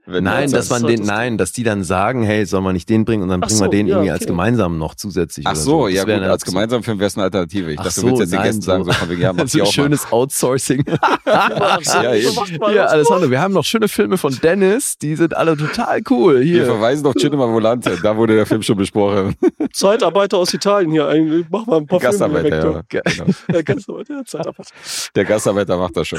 Nein, 0.06 0.50
dass 0.50 0.68
das 0.68 0.80
man 0.80 0.90
den, 0.90 1.02
nein, 1.04 1.38
dass 1.38 1.52
die 1.52 1.62
dann 1.62 1.84
sagen, 1.84 2.22
hey, 2.24 2.44
soll 2.44 2.62
man 2.62 2.72
nicht 2.74 2.88
den 2.88 3.04
bringen 3.04 3.22
und 3.22 3.28
dann 3.28 3.42
Ach 3.44 3.46
bringen 3.48 3.60
wir 3.60 3.64
so, 3.66 3.70
den 3.70 3.86
ja, 3.86 3.94
irgendwie 3.96 4.10
als 4.10 4.22
okay. 4.22 4.30
gemeinsam 4.30 4.76
noch 4.78 4.94
zusätzlich. 4.94 5.46
Ach 5.46 5.52
oder 5.52 5.60
so, 5.60 5.86
Das 5.86 5.94
ja 5.94 6.04
gut, 6.04 6.12
als 6.24 6.42
so- 6.42 6.50
gemeinsamen 6.50 6.82
Film 6.82 6.98
wäre 6.98 7.06
es 7.08 7.16
eine 7.16 7.24
Alternative. 7.24 7.72
Ich 7.72 7.78
Ach 7.78 7.84
dachte, 7.84 8.00
so, 8.00 8.06
du 8.08 8.18
willst 8.18 8.20
jetzt 8.20 8.32
den 8.32 8.36
nein, 8.38 8.46
Gästen 8.48 8.62
sagen, 8.62 8.84
so- 8.84 8.90
so 8.92 8.98
von 8.98 9.08
wegen, 9.10 9.20
ja, 9.20 9.32
mach 9.34 9.46
so 9.46 9.60
auch 9.60 9.64
mal. 9.66 9.72
schönes 9.72 10.10
Outsourcing. 10.12 10.84
Ach 11.26 11.78
so, 11.82 11.98
Ja, 12.02 12.20
so 12.30 12.44
das. 12.72 12.90
Alessandro, 12.92 13.30
wir 13.30 13.40
haben 13.40 13.54
noch 13.54 13.64
schöne 13.64 13.88
Filme 13.88 14.16
von 14.18 14.36
Dennis, 14.42 14.98
die 14.98 15.14
sind 15.14 15.36
alle 15.36 15.56
total 15.56 16.00
cool. 16.10 16.40
Wir 16.40 16.44
Hier. 16.44 16.64
verweisen 16.66 17.06
auf 17.06 17.14
Cinema 17.14 17.46
Volante, 17.46 17.96
da 18.02 18.16
wurde 18.16 18.34
der 18.34 18.46
Film 18.46 18.62
schon 18.62 18.76
besprochen. 18.78 19.36
Zeitarbeiter 19.72 20.38
aus 20.38 20.52
Italien 20.54 20.90
hier. 20.90 21.44
Mach 21.50 21.66
mal 21.66 21.76
ein 21.76 21.86
paar 21.86 22.00
Gastarbeiter, 22.00 22.60
Filme 22.60 22.72
ja. 22.72 22.78
weg. 22.78 23.04
Genau. 23.14 23.26
Ja, 23.52 23.62
Gastarbeiter, 23.62 24.14
ja, 24.14 24.24
Zeitarbeiter. 24.24 24.70
Der 25.14 25.24
Gastarbeiter 25.24 25.76
macht 25.76 25.96
das 25.96 26.08
schon. 26.08 26.18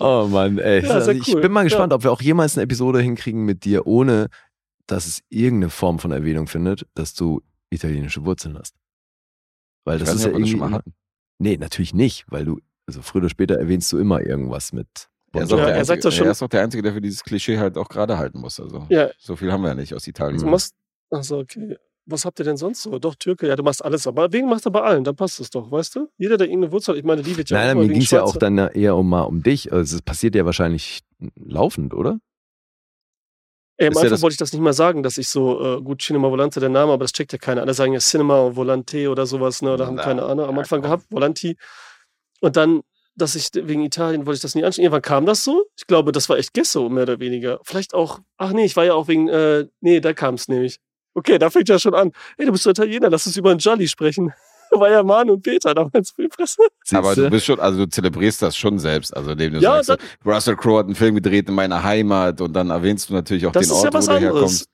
Oh 0.00 0.26
Mann, 0.30 0.58
ey. 0.58 0.84
Ja, 0.84 0.90
Also 0.94 1.10
ich 1.12 1.34
cool. 1.34 1.40
bin 1.40 1.52
mal 1.52 1.64
gespannt, 1.64 1.92
Ja. 1.92 1.96
ob 1.96 2.02
wir 2.04 2.12
auch 2.12 2.20
jemals 2.22 2.56
eine 2.56 2.64
Episode 2.64 3.00
hinkriegen 3.00 3.44
mit 3.44 3.64
dir, 3.64 3.86
ohne 3.86 4.28
dass 4.86 5.06
es 5.06 5.20
irgendeine 5.28 5.70
Form 5.70 5.98
von 5.98 6.12
Erwähnung 6.12 6.46
findet, 6.46 6.86
dass 6.94 7.14
du 7.14 7.42
italienische 7.70 8.24
Wurzeln 8.24 8.58
hast. 8.58 8.74
Weil 9.84 9.96
Ich 9.96 10.04
das 10.04 10.10
weiß 10.10 10.14
ist 10.16 10.20
nicht, 10.24 10.32
ja 10.32 10.38
irgendwie. 10.38 10.50
schon 10.52 10.60
mal 10.60 10.70
hatten. 10.72 10.94
Nee, 11.38 11.56
natürlich 11.56 11.94
nicht, 11.94 12.24
weil 12.28 12.44
du, 12.44 12.58
also 12.86 13.02
früher 13.02 13.22
oder 13.22 13.28
später 13.30 13.56
erwähnst 13.58 13.92
du 13.92 13.98
immer 13.98 14.20
irgendwas 14.24 14.72
mit. 14.72 14.88
Er, 15.34 15.44
Ja, 15.44 15.56
er 15.68 15.84
sagt 15.84 15.98
Einzige, 15.98 16.00
doch 16.00 16.12
schon- 16.12 16.26
er 16.26 16.30
ist 16.32 16.42
auch 16.42 16.48
der 16.48 16.62
Einzige, 16.62 16.82
der 16.82 16.94
für 16.94 17.00
dieses 17.02 17.22
Klischee 17.22 17.58
halt 17.58 17.76
auch 17.76 17.88
gerade 17.88 18.16
halten 18.16 18.40
muss. 18.40 18.58
Also 18.58 18.86
Ja, 18.88 19.10
so 19.18 19.36
viel 19.36 19.52
haben 19.52 19.62
wir 19.62 19.68
ja 19.68 19.74
nicht 19.74 19.94
aus 19.94 20.06
Italien. 20.06 20.40
du 20.40 20.46
machst. 20.46 20.74
Achso, 21.10 21.40
okay. 21.40 21.76
Was 22.10 22.24
habt 22.24 22.38
ihr 22.40 22.44
denn 22.44 22.56
sonst 22.56 22.82
so? 22.82 22.98
Doch, 22.98 23.14
Türke, 23.16 23.46
ja, 23.46 23.54
du 23.54 23.62
machst 23.62 23.84
alles. 23.84 24.06
Aber 24.06 24.32
wegen 24.32 24.48
machst 24.48 24.64
du 24.64 24.70
bei 24.70 24.80
allen, 24.80 25.04
dann 25.04 25.14
passt 25.14 25.40
es 25.40 25.50
doch, 25.50 25.70
weißt 25.70 25.94
du? 25.96 26.08
Jeder, 26.16 26.38
der 26.38 26.46
irgendeine 26.48 26.72
Wurzel 26.72 26.92
hat, 26.92 26.98
ich 26.98 27.04
meine, 27.04 27.22
die 27.22 27.36
wird 27.36 27.50
ja 27.50 27.58
Nein, 27.58 27.76
nein, 27.76 27.86
mir 27.86 27.92
ging 27.92 28.02
es 28.02 28.10
ja 28.10 28.22
auch 28.22 28.36
dann 28.36 28.56
eher 28.56 28.96
um 28.96 29.08
mal 29.10 29.22
um 29.22 29.42
dich. 29.42 29.72
Also 29.72 29.96
es 29.96 30.02
passiert 30.02 30.34
ja 30.34 30.46
wahrscheinlich 30.46 31.00
laufend, 31.36 31.92
oder? 31.92 32.18
Ey, 33.76 33.88
am 33.88 33.92
ja 33.92 33.98
Anfang 34.00 34.10
das- 34.10 34.22
wollte 34.22 34.32
ich 34.32 34.38
das 34.38 34.52
nicht 34.52 34.62
mal 34.62 34.72
sagen, 34.72 35.02
dass 35.02 35.18
ich 35.18 35.28
so, 35.28 35.76
äh, 35.78 35.82
gut, 35.82 36.00
Cinema 36.00 36.30
Volante, 36.30 36.60
der 36.60 36.70
Name, 36.70 36.92
aber 36.92 37.04
das 37.04 37.12
checkt 37.12 37.32
ja 37.32 37.38
keiner. 37.38 37.60
Alle 37.60 37.74
sagen 37.74 37.92
ja 37.92 38.00
Cinema 38.00 38.56
Volante 38.56 39.08
oder 39.10 39.26
sowas, 39.26 39.60
ne, 39.62 39.74
oder 39.74 39.86
haben 39.86 39.96
keine 39.96 40.22
Ahnung. 40.24 40.46
Am 40.46 40.54
ja, 40.54 40.60
Anfang 40.60 40.82
gehabt, 40.82 41.04
Volanti. 41.10 41.56
Und 42.40 42.56
dann, 42.56 42.80
dass 43.16 43.34
ich 43.34 43.50
wegen 43.52 43.84
Italien 43.84 44.26
wollte 44.26 44.36
ich 44.36 44.42
das 44.42 44.54
nie 44.54 44.64
anschauen. 44.64 44.84
Irgendwann 44.84 45.02
kam 45.02 45.26
das 45.26 45.44
so. 45.44 45.66
Ich 45.76 45.86
glaube, 45.86 46.10
das 46.12 46.28
war 46.28 46.38
echt 46.38 46.54
Gesso, 46.54 46.88
mehr 46.88 47.02
oder 47.02 47.20
weniger. 47.20 47.60
Vielleicht 47.64 47.92
auch, 47.94 48.20
ach 48.38 48.52
nee, 48.52 48.64
ich 48.64 48.76
war 48.76 48.84
ja 48.84 48.94
auch 48.94 49.08
wegen, 49.08 49.28
äh, 49.28 49.66
nee, 49.80 50.00
da 50.00 50.12
kam 50.14 50.34
es 50.34 50.48
nämlich. 50.48 50.80
Okay, 51.18 51.38
da 51.38 51.50
fängt 51.50 51.68
ja 51.68 51.78
schon 51.78 51.94
an. 51.94 52.12
Ey, 52.36 52.46
du 52.46 52.52
bist 52.52 52.64
doch 52.64 52.70
Italiener, 52.70 53.10
lass 53.10 53.26
uns 53.26 53.36
über 53.36 53.50
einen 53.50 53.58
Jolly 53.58 53.88
sprechen. 53.88 54.32
war 54.70 54.90
ja 54.90 55.02
Manu 55.02 55.32
und 55.34 55.42
Peter 55.42 55.74
damals 55.74 56.10
für 56.10 56.22
die 56.22 56.28
Presse. 56.28 56.62
Aber 56.92 57.14
du 57.14 57.30
bist 57.30 57.46
schon, 57.46 57.58
also 57.58 57.78
du 57.84 57.88
zelebrierst 57.90 58.42
das 58.42 58.56
schon 58.56 58.78
selbst. 58.78 59.16
Also 59.16 59.30
indem 59.30 59.54
du 59.54 59.58
Ja, 59.60 59.82
sagst, 59.82 60.02
so, 60.24 60.30
Russell 60.30 60.56
Crowe 60.56 60.78
hat 60.80 60.86
einen 60.86 60.94
Film 60.94 61.14
gedreht 61.14 61.48
in 61.48 61.54
meiner 61.54 61.82
Heimat 61.82 62.40
und 62.40 62.52
dann 62.52 62.70
erwähnst 62.70 63.08
du 63.08 63.14
natürlich 63.14 63.46
auch 63.46 63.52
Das 63.52 63.66
den 63.66 63.74
ist 63.76 63.82
ja 63.82 63.84
Ort, 63.86 63.94
was 63.94 64.06
wo 64.06 64.10
du 64.10 64.16
anderes. 64.16 64.34
herkommst. 64.34 64.70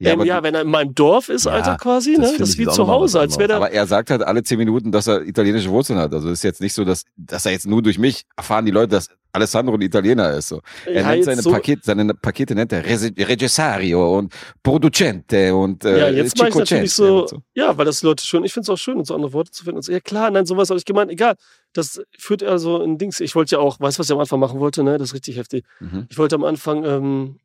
Ja, 0.00 0.12
aber, 0.12 0.24
ja, 0.24 0.42
wenn 0.44 0.54
er 0.54 0.60
in 0.62 0.70
meinem 0.70 0.94
Dorf 0.94 1.28
ist, 1.28 1.46
Ja, 1.46 1.52
Alter, 1.52 1.76
quasi, 1.76 2.14
das 2.16 2.32
ne? 2.32 2.38
Das 2.38 2.50
ist 2.50 2.58
wie 2.58 2.66
zu 2.68 2.86
Hause, 2.86 3.18
als 3.18 3.36
wäre 3.36 3.54
aber 3.54 3.72
er 3.72 3.84
sagt 3.86 4.10
halt 4.10 4.22
alle 4.22 4.44
zehn 4.44 4.56
Minuten, 4.58 4.92
dass 4.92 5.08
er 5.08 5.22
italienische 5.26 5.70
Wurzeln 5.70 5.98
hat. 5.98 6.14
Also 6.14 6.28
es 6.28 6.38
ist 6.38 6.42
jetzt 6.44 6.60
nicht 6.60 6.72
so, 6.72 6.84
dass, 6.84 7.04
dass 7.16 7.46
er 7.46 7.52
jetzt 7.52 7.66
nur 7.66 7.82
durch 7.82 7.98
mich 7.98 8.22
erfahren 8.36 8.64
die 8.64 8.70
Leute, 8.70 8.90
dass 8.90 9.08
Alessandro 9.32 9.74
ein 9.74 9.80
Italiener 9.82 10.30
ist. 10.34 10.48
So. 10.48 10.60
Er 10.86 11.02
Ja, 11.02 11.10
nennt 11.10 11.24
seine, 11.24 11.42
so- 11.42 11.50
Paket, 11.50 11.84
seine 11.84 12.14
Pakete 12.14 12.54
nennt 12.54 12.72
er 12.72 12.84
Regessario 12.84 14.18
und 14.18 14.32
Producente 14.62 15.54
und 15.54 15.84
äh, 15.84 15.98
Ja, 15.98 16.08
jetzt 16.10 16.38
mache 16.38 16.50
ich 16.50 16.54
natürlich 16.54 16.92
so, 16.92 17.24
und 17.26 17.42
ja, 17.54 17.76
weil 17.76 17.84
das 17.84 18.02
Leute 18.02 18.24
schon, 18.24 18.44
ich 18.44 18.52
finde 18.52 18.64
es 18.64 18.70
auch 18.70 18.78
schön, 18.78 18.98
und 18.98 19.06
so 19.06 19.14
andere 19.14 19.32
Worte 19.32 19.50
zu 19.50 19.64
finden. 19.64 19.78
Und 19.78 19.82
so, 19.82 19.92
ja 19.92 20.00
klar, 20.00 20.30
nein, 20.30 20.46
sowas 20.46 20.70
habe 20.70 20.78
ich 20.78 20.84
gemeint, 20.84 21.10
egal. 21.10 21.34
Das 21.72 22.00
führt 22.16 22.42
also 22.42 22.82
in 22.82 22.98
Dings. 22.98 23.20
Ich 23.20 23.34
wollte 23.34 23.56
ja 23.56 23.58
auch, 23.58 23.80
weißt 23.80 23.98
du, 23.98 24.00
was 24.00 24.06
ich 24.08 24.12
am 24.14 24.20
Anfang 24.20 24.40
machen 24.40 24.60
wollte, 24.60 24.82
ne? 24.82 24.96
Das 24.96 25.08
ist 25.08 25.14
richtig 25.14 25.36
heftig. 25.36 25.64
Mhm. 25.80 26.06
Ich 26.08 26.18
wollte 26.18 26.36
am 26.36 26.44
Anfang, 26.44 26.84
ähm, 26.84 27.36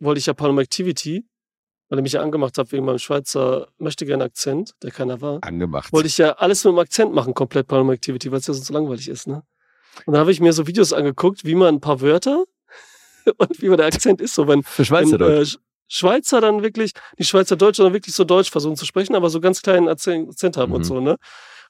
wollte 0.00 0.18
ich 0.18 0.26
ja 0.26 0.34
Paranormal 0.34 0.64
Activity, 0.64 1.24
weil 1.90 1.98
er 1.98 2.02
mich 2.02 2.12
ja 2.12 2.22
angemacht 2.22 2.56
hat 2.56 2.72
wegen 2.72 2.86
meinem 2.86 2.98
Schweizer 2.98 3.68
möchtegern 3.78 4.22
Akzent, 4.22 4.74
der 4.82 4.90
keiner 4.90 5.20
war. 5.20 5.40
Angemacht. 5.42 5.92
Wollte 5.92 6.06
ich 6.08 6.16
ja 6.16 6.32
alles 6.32 6.64
mit 6.64 6.72
dem 6.72 6.78
Akzent 6.78 7.12
machen, 7.12 7.34
komplett 7.34 7.66
Paranormal 7.66 7.96
Activity, 7.96 8.32
weil 8.32 8.38
es 8.38 8.46
ja 8.46 8.54
sonst 8.54 8.68
so 8.68 8.72
langweilig 8.74 9.08
ist, 9.08 9.26
ne? 9.26 9.42
Und 10.06 10.12
dann 10.14 10.20
habe 10.20 10.32
ich 10.32 10.40
mir 10.40 10.52
so 10.54 10.66
Videos 10.66 10.92
angeguckt, 10.94 11.44
wie 11.44 11.54
man 11.54 11.74
ein 11.74 11.80
paar 11.80 12.00
Wörter 12.00 12.44
und 13.36 13.60
wie 13.60 13.68
man 13.68 13.76
der 13.76 13.86
Akzent 13.86 14.20
ist, 14.22 14.34
so 14.34 14.48
wenn 14.48 14.62
Für 14.62 14.78
wenn, 14.80 14.86
Schweizerdeutsch. 14.86 15.54
äh, 15.54 15.56
Sch- 15.56 15.58
Schweizer 15.92 16.40
dann 16.40 16.62
wirklich, 16.62 16.92
die 17.18 17.24
Schweizer 17.24 17.56
Deutsch 17.56 17.78
dann 17.78 17.92
wirklich 17.92 18.14
so 18.14 18.22
Deutsch 18.24 18.50
versuchen 18.50 18.76
zu 18.76 18.86
sprechen, 18.86 19.16
aber 19.16 19.28
so 19.28 19.40
ganz 19.40 19.60
kleinen 19.60 19.88
Akzent 19.88 20.56
haben 20.56 20.70
Mhm. 20.70 20.76
und 20.76 20.84
so, 20.84 21.00
ne? 21.00 21.16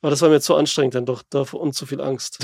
Aber 0.03 0.11
das 0.11 0.21
war 0.23 0.29
mir 0.29 0.41
zu 0.41 0.55
anstrengend 0.55 0.95
dann 0.95 1.07
doch, 1.07 1.23
davor 1.31 1.61
und 1.61 1.75
zu 1.75 1.87
viel 1.87 2.01
Angst. 2.01 2.41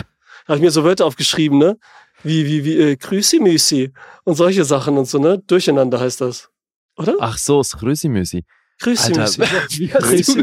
Da 0.46 0.48
habe 0.48 0.56
ich 0.56 0.62
mir 0.62 0.70
so 0.70 0.84
Wörter 0.84 1.04
aufgeschrieben, 1.06 1.58
ne? 1.58 1.78
Wie, 2.22 2.46
wie, 2.46 2.64
wie, 2.64 2.76
äh, 2.78 2.96
Grüßi 2.96 3.38
Müsi 3.40 3.92
und 4.24 4.34
solche 4.36 4.64
Sachen 4.64 4.96
und 4.96 5.04
so, 5.06 5.18
ne? 5.18 5.38
Durcheinander 5.46 6.00
heißt 6.00 6.22
das. 6.22 6.48
Oder? 6.96 7.16
Ach 7.20 7.38
so, 7.38 7.60
ist 7.60 7.76
Grüßi-Müsi. 7.78 8.44
Grüßi-Müsi? 8.80 9.88
Grüßi 9.88 10.34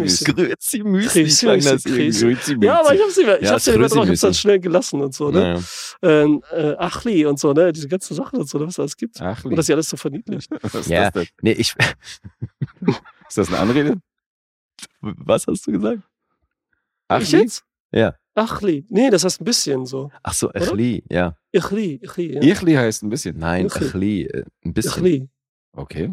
klang 1.45 1.55
Müsi, 1.57 1.69
das 1.69 1.85
irgendwie. 1.85 2.34
Grüßi. 2.35 2.57
Ja, 2.61 2.80
aber 2.80 2.95
ich 2.95 3.01
hab's 3.01 3.17
nicht 3.17 3.25
mehr, 3.25 3.38
ich 3.39 3.45
Ja, 3.45 3.51
hab's 3.51 3.67
ist 3.67 3.67
ja 3.67 3.73
nicht 3.80 3.80
mehr 3.80 3.85
ich 3.85 3.93
hab's 3.93 3.93
dann 3.93 4.07
Grüßi-Müsi. 4.31 4.39
schnell 4.39 4.59
gelassen 4.59 5.01
und 5.01 5.13
so, 5.13 5.31
ne? 5.31 5.39
Naja. 5.39 5.61
Ähm, 6.01 6.43
äh, 6.51 6.75
Achli 6.77 7.25
und 7.25 7.39
so, 7.39 7.53
ne? 7.53 7.71
Diese 7.71 7.88
ganzen 7.88 8.15
Sachen 8.15 8.39
und 8.39 8.49
so, 8.49 8.57
ne? 8.57 8.65
was 8.67 8.73
es 8.75 8.80
alles 8.80 8.97
gibt. 8.97 9.21
Ach, 9.21 9.43
Und 9.45 9.55
das 9.55 9.67
ja 9.67 9.75
alles 9.75 9.89
so 9.89 9.97
verniedlicht. 9.97 10.49
was 10.61 10.75
ist 10.75 10.88
Ja. 10.89 11.11
das 11.11 11.13
denn? 11.13 11.27
Nee, 11.41 11.53
ich. 11.53 11.73
Ist 13.30 13.38
das 13.38 13.47
eine 13.47 13.59
Anrede? 13.59 13.95
Was 15.01 15.47
hast 15.47 15.65
du 15.65 15.71
gesagt? 15.71 16.01
ich 17.19 17.31
jetzt? 17.31 17.63
Ja. 17.91 18.15
Achli. 18.35 18.85
Nee, 18.89 19.09
das 19.09 19.23
heißt 19.23 19.41
ein 19.41 19.45
bisschen 19.45 19.85
so. 19.85 20.11
Ach 20.23 20.34
so, 20.34 20.51
Echli, 20.51 21.03
ja. 21.09 21.38
Ichli, 21.51 21.99
Ichli. 22.03 22.35
Ja. 22.35 22.41
Irchli 22.41 22.73
heißt 22.73 23.03
ein 23.03 23.09
bisschen. 23.09 23.38
Nein, 23.38 23.67
Echli. 23.67 23.85
Echli, 23.88 24.23
äh, 24.25 24.43
ein 24.65 24.73
bisschen. 24.73 25.05
Ichli. 25.05 25.30
Okay. 25.71 26.11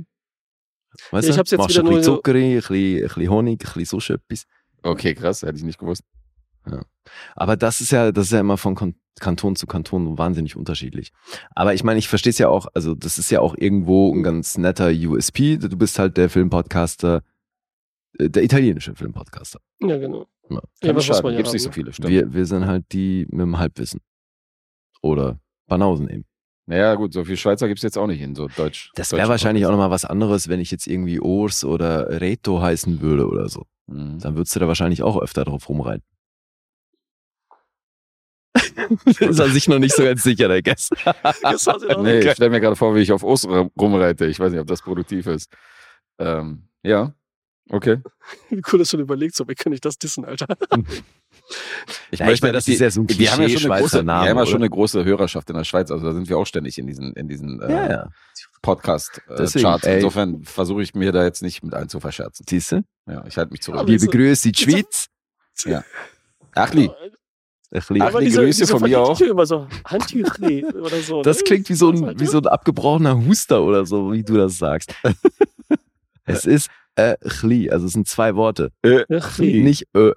Weißt 1.10 1.28
Ja, 1.28 1.34
ich 1.34 1.38
hab's 1.38 1.50
jetzt 1.50 1.58
Machst 1.58 1.76
wieder 1.76 1.88
ein 1.88 1.94
bisschen 1.94 2.12
nur 2.12 2.16
Zucker, 2.16 2.34
ein 2.34 2.54
bisschen, 2.56 2.76
ein 2.76 3.02
bisschen 3.02 3.30
Honig, 3.30 3.60
ein 3.60 3.72
bisschen 3.74 3.84
sonst 3.84 4.10
etwas. 4.10 4.46
Okay, 4.82 5.14
krass, 5.14 5.42
hätte 5.42 5.56
ich 5.56 5.64
nicht 5.64 5.78
gewusst. 5.78 6.04
Aber 7.34 7.56
das 7.56 7.80
ist 7.80 7.90
ja, 7.90 8.12
das 8.12 8.26
ist 8.26 8.32
ja 8.32 8.40
immer 8.40 8.56
von 8.56 8.74
Kon 8.74 8.94
Kanton 9.18 9.54
zu 9.54 9.66
Kanton 9.66 10.16
wahnsinnig 10.16 10.56
unterschiedlich. 10.56 11.12
Aber 11.54 11.74
ich 11.74 11.84
meine, 11.84 11.98
ich 11.98 12.08
verstehe 12.08 12.30
es 12.30 12.38
ja 12.38 12.48
auch, 12.48 12.68
also 12.74 12.94
das 12.94 13.18
ist 13.18 13.30
ja 13.30 13.40
auch 13.40 13.54
irgendwo 13.54 14.14
ein 14.14 14.22
ganz 14.22 14.56
netter 14.56 14.88
USP. 14.88 15.58
Du 15.58 15.76
bist 15.76 15.98
halt 15.98 16.16
der 16.16 16.30
Filmpodcaster, 16.30 17.22
äh, 18.18 18.30
der 18.30 18.44
italienische 18.44 18.94
Filmpodcaster. 18.94 19.60
Ja, 19.80 19.98
genau. 19.98 20.26
Ja. 20.48 20.60
Ja, 20.82 20.96
was 20.96 21.06
muss 21.06 21.22
man 21.22 21.32
ja 21.32 21.38
Gibt's 21.38 21.50
haben, 21.50 21.54
nicht 21.54 21.62
so 21.62 21.68
ne? 21.68 21.74
viele, 21.74 21.92
stimmt. 21.92 22.08
Wir, 22.08 22.32
wir 22.32 22.46
sind 22.46 22.66
halt 22.66 22.90
die 22.92 23.26
mit 23.30 23.40
dem 23.40 23.58
Halbwissen. 23.58 24.00
Oder 25.02 25.38
Banausen 25.66 26.08
eben. 26.08 26.24
Naja, 26.66 26.94
gut, 26.94 27.12
so 27.12 27.24
viel 27.24 27.36
Schweizer 27.36 27.66
gibt's 27.68 27.82
jetzt 27.82 27.98
auch 27.98 28.06
nicht 28.06 28.20
in 28.20 28.34
so 28.34 28.46
Deutsch. 28.48 28.90
Das 28.94 29.12
wäre 29.12 29.28
wahrscheinlich 29.28 29.66
auch 29.66 29.70
nochmal 29.70 29.90
was 29.90 30.04
anderes, 30.04 30.48
wenn 30.48 30.60
ich 30.60 30.70
jetzt 30.70 30.86
irgendwie 30.86 31.20
Urs 31.20 31.64
oder 31.64 32.20
Reto 32.20 32.60
heißen 32.62 33.00
würde 33.00 33.26
oder 33.28 33.48
so. 33.48 33.66
Mhm. 33.86 34.18
Dann 34.20 34.36
würdest 34.36 34.54
du 34.54 34.60
da 34.60 34.68
wahrscheinlich 34.68 35.02
auch 35.02 35.20
öfter 35.20 35.44
drauf 35.44 35.68
rumreiten. 35.68 36.04
ist 39.06 39.20
er 39.38 39.48
sich 39.48 39.68
noch 39.68 39.78
nicht 39.78 39.94
so 39.94 40.02
ganz 40.02 40.22
sicher, 40.22 40.48
der 40.48 40.56
er 40.66 41.96
noch- 41.96 42.02
Nee, 42.02 42.20
ich 42.20 42.32
stelle 42.32 42.50
mir 42.50 42.60
gerade 42.60 42.76
vor, 42.76 42.94
wie 42.94 43.00
ich 43.00 43.12
auf 43.12 43.22
Ost 43.22 43.46
rumreite. 43.46 44.26
Ich 44.26 44.40
weiß 44.40 44.50
nicht, 44.52 44.60
ob 44.60 44.66
das 44.66 44.82
produktiv 44.82 45.26
ist. 45.26 45.52
Ähm, 46.18 46.68
ja, 46.82 47.14
okay. 47.70 47.98
Wie 48.50 48.62
cool, 48.72 48.78
dass 48.80 48.90
du 48.90 48.98
überlegt, 48.98 49.34
so, 49.36 49.48
wie 49.48 49.54
kann 49.54 49.72
ich 49.72 49.80
das 49.80 49.98
dissen, 49.98 50.24
Alter? 50.24 50.46
Ja, 52.12 52.31
ich 52.31 52.43
meine, 52.43 52.52
das 52.52 52.68
ist 52.68 52.81
ja 52.81 52.90
so 52.90 53.01
ein 53.02 53.09
wir 53.09 53.32
haben 53.32 53.43
ja 53.43 53.48
schon 53.48 53.70
eine 53.70 53.81
große, 53.81 53.90
Schweizer 53.90 54.02
Name, 54.02 54.24
wir 54.24 54.31
haben 54.31 54.39
ja 54.39 54.47
schon 54.47 54.56
eine 54.56 54.70
große 54.70 55.05
Hörerschaft 55.05 55.51
in 55.51 55.56
der 55.56 55.64
Schweiz. 55.64 55.90
Also 55.90 56.05
da 56.06 56.12
sind 56.12 56.28
wir 56.28 56.39
auch 56.39 56.47
ständig 56.47 56.78
in 56.78 56.86
diesen, 56.86 57.12
in 57.14 57.28
diesen 57.28 57.60
äh, 57.60 57.72
Ja, 57.72 57.90
ja. 57.90 58.09
Podcast-Charts. 58.62 59.85
Ey. 59.85 59.97
Insofern 59.97 60.44
versuche 60.44 60.82
ich 60.82 60.94
mir 60.94 61.12
da 61.12 61.24
jetzt 61.24 61.43
nicht 61.43 61.62
mit 61.62 61.74
allen 61.74 61.89
zu 61.89 62.01
verscherzen. 62.01 62.44
Siehst 62.48 62.72
du? 62.72 62.82
Ja, 63.06 63.24
ich 63.27 63.36
halte 63.36 63.52
mich 63.52 63.62
zurück. 63.62 63.81
Aber 63.81 63.89
Wir 63.89 63.98
so- 63.98 64.06
begrüßen 64.06 64.52
die 64.52 64.59
Schweiz. 64.62 65.06
Achli, 66.55 66.90
Echli. 67.72 68.01
Ach, 68.02 68.09
Aber 68.09 68.20
die 68.20 68.27
diese, 68.27 68.40
Grüße 68.40 68.60
diese 68.62 68.72
von 68.72 68.82
mir 68.89 69.01
auch. 69.01 69.20
Immer 69.20 69.47
so, 69.47 69.68
Handtüchli 69.85 70.64
oder 70.64 70.97
so. 71.01 71.22
Das 71.22 71.39
ne? 71.39 71.44
klingt 71.44 71.68
wie 71.68 71.74
so, 71.74 71.90
ein, 71.90 72.18
wie 72.18 72.27
so 72.27 72.39
ein 72.39 72.47
abgebrochener 72.47 73.24
Huster 73.24 73.62
oder 73.62 73.86
so, 73.86 74.12
wie 74.12 74.24
du 74.24 74.36
das 74.36 74.59
sagst. 74.59 74.94
es 76.24 76.47
ist 76.47 76.68
äh, 76.97 77.16
Chli, 77.28 77.70
also 77.70 77.86
es 77.86 77.93
sind 77.93 78.09
zwei 78.09 78.35
Worte. 78.35 78.72
Ichli. 78.82 79.62
Nicht 79.62 79.86
Ö. 79.94 80.12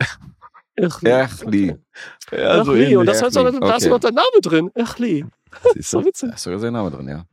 Ichli. 0.76 1.10
Echli. 1.10 1.76
Okay. 2.28 2.42
Ja, 2.42 2.64
so 2.66 2.74
Ichli. 2.76 2.96
Und 2.98 3.06
das 3.06 3.22
heißt 3.22 3.38
auch, 3.38 3.50
da 3.60 3.76
ist 3.76 3.88
noch 3.88 4.00
der 4.00 4.12
Name 4.12 4.42
drin. 4.42 4.72
Ichli. 4.76 5.26
Siehst 5.76 5.92
So 5.92 6.00
du? 6.02 6.08
witzig. 6.08 6.30
Da 6.30 6.36
ist 6.36 6.44
sogar 6.44 6.60
sein 6.60 6.74
Name 6.74 6.90
drin, 6.92 7.08
ja. 7.08 7.26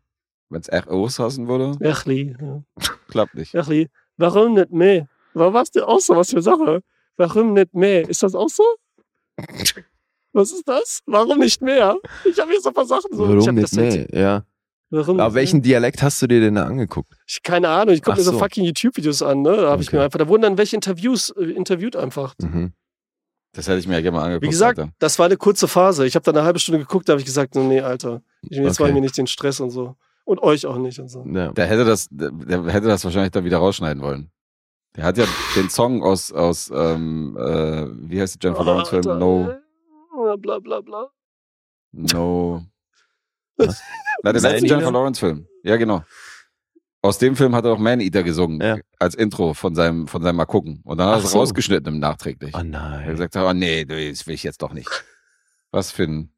Wenn 0.51 0.61
es 0.61 0.87
ROs 0.87 1.19
hassen 1.19 1.49
würde, 1.49 1.77
Ichli. 1.85 2.37
Ja. 2.41 2.63
klappt 3.09 3.35
nicht. 3.35 3.55
Ichli. 3.55 3.89
Warum 4.17 4.55
nicht 4.55 4.71
mehr? 4.73 5.09
Warum 5.33 5.55
warst 5.55 5.75
du 5.77 5.87
auch 5.87 6.01
so? 6.01 6.17
Was 6.17 6.29
für 6.31 6.37
eine 6.37 6.43
Sache? 6.43 6.83
Warum 7.17 7.53
nicht 7.55 7.73
mehr? 7.75 8.09
Ist 8.09 8.23
das 8.23 8.35
auch 8.35 8.49
so? 8.49 8.65
Was 10.33 10.53
ist 10.53 10.67
das? 10.69 11.01
Warum 11.07 11.39
nicht 11.39 11.61
mehr? 11.63 11.97
Ich 12.25 12.39
habe 12.39 12.51
hier 12.51 12.61
so 12.61 12.69
ein 12.71 12.75
paar 12.75 12.85
Sachen 12.87 13.09
so. 13.13 13.25
ich 13.25 13.31
Warum 13.31 13.47
hab 13.47 13.55
nicht? 13.55 13.73
Nee, 13.73 14.07
ja. 14.13 14.45
Warum 14.91 15.21
Aber 15.21 15.35
welchen 15.35 15.59
mehr? 15.59 15.63
Dialekt 15.65 16.03
hast 16.03 16.21
du 16.21 16.27
dir 16.27 16.41
denn 16.41 16.57
da 16.57 16.67
angeguckt? 16.67 17.13
Ich, 17.27 17.43
keine 17.43 17.69
Ahnung, 17.69 17.95
ich 17.95 18.03
gucke 18.03 18.17
mir 18.19 18.23
so 18.25 18.33
so. 18.33 18.39
fucking 18.39 18.65
YouTube-Videos 18.65 19.23
an, 19.23 19.43
ne? 19.43 19.57
Da 19.57 19.71
habe 19.71 19.83
ich 19.83 19.89
Okay. 19.89 19.97
mir 19.99 20.03
einfach, 20.05 20.19
da 20.19 20.27
wurden 20.29 20.43
dann 20.43 20.59
welche 20.59 20.75
Interviews 20.77 21.31
äh, 21.31 21.45
interviewt 21.45 21.95
einfach. 21.97 22.35
Mhm. 22.41 22.73
Das 23.53 23.67
hätte 23.67 23.79
ich 23.79 23.89
mir 23.89 23.95
ja 23.95 24.01
gerne 24.01 24.17
mal 24.17 24.25
angeguckt. 24.25 24.45
Wie 24.45 24.51
gesagt, 24.51 24.79
Alter. 24.79 24.93
das 25.01 25.19
war 25.19 25.27
eine 25.27 25.37
kurze 25.37 25.67
Phase. 25.67 26.07
Ich 26.07 26.15
habe 26.15 26.23
dann 26.25 26.37
eine 26.37 26.45
halbe 26.47 26.59
Stunde 26.61 26.79
geguckt, 26.79 27.09
da 27.09 27.13
habe 27.15 27.21
ich 27.21 27.27
gesagt, 27.27 27.55
so, 27.55 27.63
nee, 27.63 27.81
Alter, 27.81 28.23
ich, 28.43 28.59
jetzt 28.59 28.81
Okay. 28.81 28.89
ich 28.91 28.95
mir 28.95 29.01
nicht 29.01 29.17
den 29.19 29.27
Stress 29.27 29.59
und 29.61 29.71
so. 29.71 29.97
Und 30.25 30.41
euch 30.43 30.67
auch 30.67 30.77
nicht 30.79 31.01
und 31.01 31.09
so. 31.09 31.25
Ja. 31.27 31.51
Der 31.53 31.67
hätte 31.67 31.85
das, 31.85 32.07
der, 32.11 32.31
der 32.31 32.65
hätte 32.67 32.87
das 32.87 33.03
wahrscheinlich 33.05 33.33
dann 33.33 33.45
wieder 33.45 33.59
rausschneiden 33.59 34.03
wollen. 34.03 34.31
Der 34.97 35.05
hat 35.05 35.19
ja 35.19 35.25
den 35.57 35.69
Song 35.71 36.03
aus, 36.05 36.31
aus 36.33 36.71
ähm, 36.75 37.37
äh, 37.37 37.87
wie 38.11 38.21
heißt 38.21 38.41
der 38.43 38.51
Jennifer 38.51 38.65
Lawrence 38.65 38.91
Film? 38.91 39.19
No, 39.19 39.55
Bla 40.37 40.59
bla 40.61 40.81
bla. 40.81 41.09
no. 41.93 42.63
Was? 43.57 43.83
Na, 44.23 44.33
der 44.33 44.43
Man 44.43 44.53
letzte 44.53 44.67
Eater? 44.67 44.75
Jennifer 44.77 44.93
Lawrence 44.93 45.21
Film. 45.21 45.47
Ja, 45.65 45.77
genau. 45.77 46.05
Aus 47.03 47.19
dem 47.19 47.35
Film 47.35 47.55
hat 47.55 47.65
er 47.65 47.73
auch 47.73 47.79
Man 47.79 48.01
Eater 48.01 48.23
gesungen 48.23 48.61
Ja. 48.61 48.77
als 48.99 49.15
Intro 49.15 49.55
von 49.55 49.75
seinem, 49.75 50.07
von 50.07 50.23
seinem 50.23 50.37
Mal 50.37 50.45
gucken. 50.45 50.81
Und 50.85 50.99
dann 50.99 51.09
hat 51.09 51.21
er 51.21 51.25
es 51.25 51.31
so. 51.33 51.39
rausgeschnitten 51.39 51.95
im 51.95 51.99
nachträglich. 52.01 52.53
Oh 52.55 52.59
Er 52.59 52.61
hat 52.61 52.67
nein. 52.69 53.11
gesagt, 53.11 53.37
oh 53.37 53.53
nee, 53.55 53.85
das 53.87 54.27
will 54.27 54.35
ich 54.35 54.43
jetzt 54.43 54.61
doch 54.63 54.73
nicht. 54.73 54.91
Was 55.71 55.91
für 55.93 56.05
ein 56.05 56.33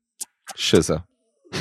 Schisser. 0.55 1.07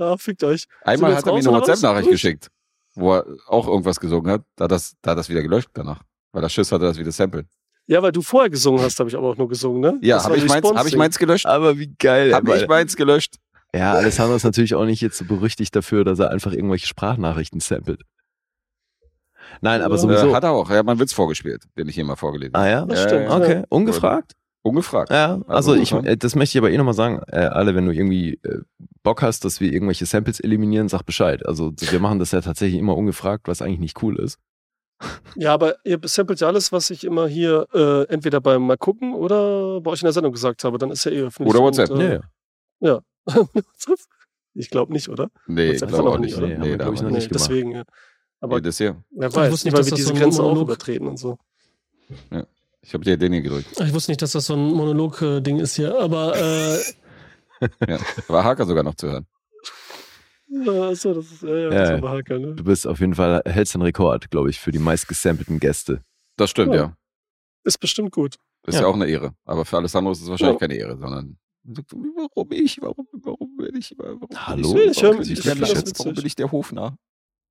Ja, 0.00 0.16
fickt 0.16 0.44
euch. 0.44 0.66
Einmal 0.84 1.16
hat 1.16 1.26
er 1.26 1.32
mir 1.32 1.40
eine? 1.40 1.48
WhatsApp-Nachricht 1.50 2.08
geschickt, 2.08 2.48
wo 2.94 3.14
er 3.16 3.26
auch 3.48 3.66
irgendwas 3.66 3.98
gesungen 3.98 4.30
hat. 4.30 4.42
Da 4.54 4.64
hat 4.66 4.70
das, 4.70 4.94
da 5.02 5.10
hat 5.10 5.18
das 5.18 5.28
wieder 5.28 5.42
gelöscht 5.42 5.70
danach. 5.74 6.02
Weil 6.30 6.40
der 6.42 6.48
Schiss 6.48 6.70
hatte 6.70 6.84
das 6.84 6.96
wieder 6.98 7.10
sample. 7.10 7.46
Ja, 7.88 8.00
weil 8.00 8.12
du 8.12 8.22
vorher 8.22 8.48
gesungen 8.48 8.80
hast, 8.80 8.96
habe 9.00 9.10
ich 9.10 9.16
aber 9.16 9.30
auch 9.30 9.36
nur 9.36 9.48
gesungen, 9.48 9.80
ne? 9.80 9.98
Ja, 10.02 10.22
habe 10.22 10.36
ich, 10.36 10.46
meins, 10.46 10.68
hab 10.70 10.86
ich 10.86 10.96
meins 10.96 11.18
gelöscht? 11.18 11.46
Aber 11.46 11.78
wie 11.78 11.92
geil. 11.98 12.32
Habe 12.32 12.56
ich 12.56 12.68
meins 12.68 12.94
gelöscht? 12.94 13.38
Ja, 13.74 13.94
Alessandro 13.94 14.36
ist 14.36 14.44
natürlich 14.44 14.76
auch 14.76 14.84
nicht 14.84 15.00
jetzt 15.00 15.18
so 15.18 15.24
berüchtigt 15.24 15.74
dafür, 15.74 16.04
dass 16.04 16.20
er 16.20 16.30
einfach 16.30 16.52
irgendwelche 16.52 16.86
Sprachnachrichten 16.86 17.58
samplet. 17.58 18.02
Nein, 19.60 19.82
aber 19.82 19.94
Ja. 19.94 19.98
sowieso. 20.00 20.34
Hat 20.34 20.44
er 20.44 20.50
auch. 20.52 20.70
Er 20.70 20.78
hat 20.78 20.86
mal 20.86 20.92
einen 20.92 21.00
Witz 21.00 21.12
vorgespielt, 21.12 21.64
den 21.76 21.88
ich 21.88 21.94
hier 21.94 22.04
mal 22.04 22.16
vorgelesen 22.16 22.54
habe. 22.54 22.66
ah 22.66 22.70
ja? 22.70 22.84
Das 22.86 23.02
stimmt. 23.02 23.24
Ja, 23.28 23.36
Okay, 23.36 23.54
Ja. 23.58 23.64
ungefragt? 23.68 24.32
Ungefragt. 24.62 25.10
Ja, 25.10 25.40
also 25.46 25.72
Also, 25.72 25.74
ich, 25.76 25.92
äh, 25.92 26.16
das 26.16 26.34
möchte 26.34 26.58
ich 26.58 26.62
aber 26.62 26.70
eh 26.70 26.76
nochmal 26.76 26.94
sagen. 26.94 27.22
Äh, 27.28 27.38
alle, 27.38 27.74
wenn 27.74 27.86
du 27.86 27.92
irgendwie 27.92 28.34
äh, 28.42 28.58
Bock 29.02 29.22
hast, 29.22 29.44
dass 29.44 29.60
wir 29.60 29.72
irgendwelche 29.72 30.04
Samples 30.04 30.40
eliminieren, 30.40 30.88
sag 30.88 31.02
Bescheid. 31.04 31.46
Also 31.46 31.72
wir 31.78 32.00
machen 32.00 32.18
das 32.18 32.32
ja 32.32 32.40
tatsächlich 32.40 32.78
immer 32.78 32.96
ungefragt, 32.96 33.46
was 33.48 33.62
eigentlich 33.62 33.78
nicht 33.80 34.02
cool 34.02 34.18
ist. 34.18 34.38
Ja, 35.36 35.54
aber 35.54 35.76
ihr 35.84 36.00
samplet 36.02 36.40
ja 36.40 36.48
alles, 36.48 36.72
was 36.72 36.90
ich 36.90 37.04
immer 37.04 37.28
hier 37.28 37.68
äh, 37.72 38.02
entweder 38.12 38.40
beim 38.40 38.66
Mal 38.66 38.76
gucken 38.76 39.14
oder 39.14 39.80
bei 39.80 39.92
euch 39.92 40.02
in 40.02 40.06
der 40.06 40.12
Sendung 40.12 40.32
gesagt 40.32 40.64
habe. 40.64 40.76
Dann 40.78 40.90
ist 40.90 41.04
ja 41.04 41.12
eh 41.12 41.22
öffentlich. 41.22 41.54
Oder 41.54 41.64
WhatsApp. 41.64 41.90
Und, 41.90 42.00
äh, 42.00 42.20
ja. 42.80 43.00
WhatsApp? 43.26 43.98
Ich 44.54 44.70
glaube 44.70 44.92
nicht, 44.92 45.08
oder? 45.08 45.30
Nee, 45.46 45.68
WhatsApp 45.70 45.90
glaube 45.90 46.10
auch 46.10 46.18
nicht. 46.18 46.36
oder? 46.36 46.48
Nee, 46.48 46.54
haben 46.54 46.62
Nee, 46.62 46.68
wir, 46.70 46.78
da 46.78 46.84
glaub 46.84 46.94
ich, 46.94 47.02
noch 47.02 47.10
wir 47.10 47.14
nicht 47.14 47.30
Nee, 47.30 47.36
gemacht. 47.36 47.48
deswegen. 47.48 47.70
Ja. 47.72 47.84
Aber 48.40 48.52
Aber 48.56 48.60
das 48.60 48.78
hier. 48.78 49.02
wer 49.10 49.28
Ich 49.28 49.34
weiß, 49.34 49.52
wusste 49.52 49.66
nicht, 49.68 49.74
weil 49.74 49.80
dass 49.80 49.86
wir 49.86 49.90
das 49.90 49.96
diese 49.98 50.08
so 50.08 50.14
ein 50.14 50.20
Grenze 50.20 50.42
auch 50.42 50.48
Monolog- 50.48 50.62
übertreten 50.68 51.06
und 51.08 51.16
so. 51.18 51.38
Ich 52.82 52.94
habe 52.94 53.04
dir 53.04 53.16
den 53.16 53.32
hier 53.32 53.42
gedrückt. 53.42 53.66
Ich 53.80 53.92
wusste 53.92 54.10
nicht, 54.12 54.22
dass 54.22 54.32
das 54.32 54.46
so 54.46 54.54
ein 54.54 54.72
Monolog-Ding 54.72 55.58
ist 55.58 55.74
hier, 55.76 55.98
aber 55.98 56.36
äh, 56.36 56.78
Ja. 57.88 57.98
War 58.28 58.44
Haker 58.44 58.64
sogar 58.66 58.84
noch 58.84 58.94
zu 58.94 59.08
hören. 59.08 59.26
Ja, 60.48 60.94
so, 60.94 61.12
das 61.12 61.26
ist 61.30 61.42
ja, 61.42 61.48
ja, 61.48 61.58
Ja, 61.64 61.68
das 61.70 61.88
ja. 61.90 62.02
war 62.02 62.16
Hacker, 62.16 62.38
ne? 62.38 62.54
Du 62.54 62.64
bist 62.64 62.86
auf 62.86 63.00
jeden 63.00 63.14
Fall, 63.14 63.42
hältst 63.44 63.74
den 63.74 63.82
Rekord, 63.82 64.30
glaube 64.30 64.48
ich, 64.48 64.60
für 64.60 64.70
die 64.70 64.78
meist 64.78 65.06
gesampelten 65.08 65.58
Gäste. 65.60 66.02
Das 66.36 66.50
stimmt, 66.50 66.72
Ja. 66.74 66.80
ja. 66.80 66.96
Ist 67.64 67.78
bestimmt 67.80 68.12
gut. 68.12 68.36
Ist 68.66 68.76
Ja. 68.76 68.82
ja 68.82 68.86
auch 68.86 68.94
eine 68.94 69.06
Ehre. 69.06 69.34
Aber 69.44 69.64
für 69.64 69.76
Alessandro 69.76 70.12
ist 70.12 70.22
es 70.22 70.28
wahrscheinlich 70.28 70.54
Ja. 70.54 70.66
keine 70.66 70.74
Ehre, 70.78 70.96
sondern 70.96 71.36
warum 71.64 72.52
ich? 72.52 72.80
Warum, 72.80 73.06
warum 73.12 73.56
bin 73.56 73.76
ich? 73.76 73.94
Warum 73.98 74.20
bin 74.20 74.38
Hallo? 74.38 74.76
Ich, 74.78 75.02
warum, 75.02 75.20
ich 75.20 75.28
bin 75.42 75.62
ich, 75.62 75.98
warum 75.98 76.14
bin 76.14 76.26
ich 76.26 76.36
der 76.36 76.50
Hofner? 76.52 76.96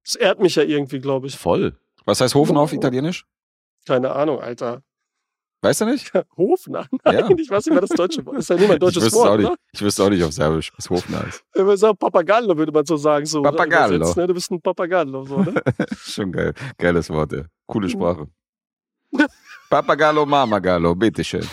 Das 0.08 0.16
ehrt 0.16 0.40
mich 0.40 0.56
ja 0.56 0.64
irgendwie, 0.64 1.00
glaube 1.00 1.28
ich. 1.28 1.38
Voll. 1.38 1.76
Was 2.06 2.22
heißt 2.22 2.34
Hofner 2.34 2.62
auf 2.62 2.72
Italienisch? 2.72 3.26
Keine 3.86 4.14
Ahnung, 4.14 4.40
Alter. 4.40 4.82
Weißt 5.62 5.82
du 5.82 5.86
nicht? 5.86 6.14
Hofner? 6.38 6.88
Nein, 7.04 7.16
Ja. 7.20 7.30
ich 7.30 7.50
weiß 7.50 7.66
nicht 7.66 7.74
mehr 7.74 7.82
das 7.82 7.90
deutsche 7.90 8.26
Wort. 8.26 8.38
Ist 8.38 8.50
ja 8.50 8.56
nur 8.56 8.68
mein 8.70 8.76
Ich 8.78 8.80
deutsches 8.80 9.04
es 9.08 9.14
Wort, 9.14 9.40
nicht. 9.42 9.52
Ich 9.74 9.82
wüsste 9.82 10.04
auch 10.06 10.10
nicht 10.10 10.24
auf 10.24 10.32
Serbisch, 10.32 10.72
was 10.78 10.90
Hofner 10.90 11.24
ist. 11.28 11.44
Wenn 11.54 11.66
man 11.66 11.76
sagt 11.76 12.00
Papagallo, 12.00 12.58
würde 12.58 12.72
man 12.72 12.86
so 12.86 12.96
sagen. 12.96 13.26
So? 13.26 13.42
Papagallo. 13.42 14.14
Ne? 14.16 14.28
Du 14.28 14.34
bist 14.34 14.50
ein 14.50 14.62
Papagallo. 14.62 15.26
So, 15.26 15.40
ne? 15.42 15.54
Schon 15.98 16.32
geil. 16.32 16.54
Geiles 16.78 17.10
Wort, 17.10 17.34
ja. 17.34 17.44
Coole 17.66 17.90
Sprache. 17.90 18.28
Papagallo, 19.70 20.26
Mamagallo, 20.26 20.96
bitteschön. 20.96 21.46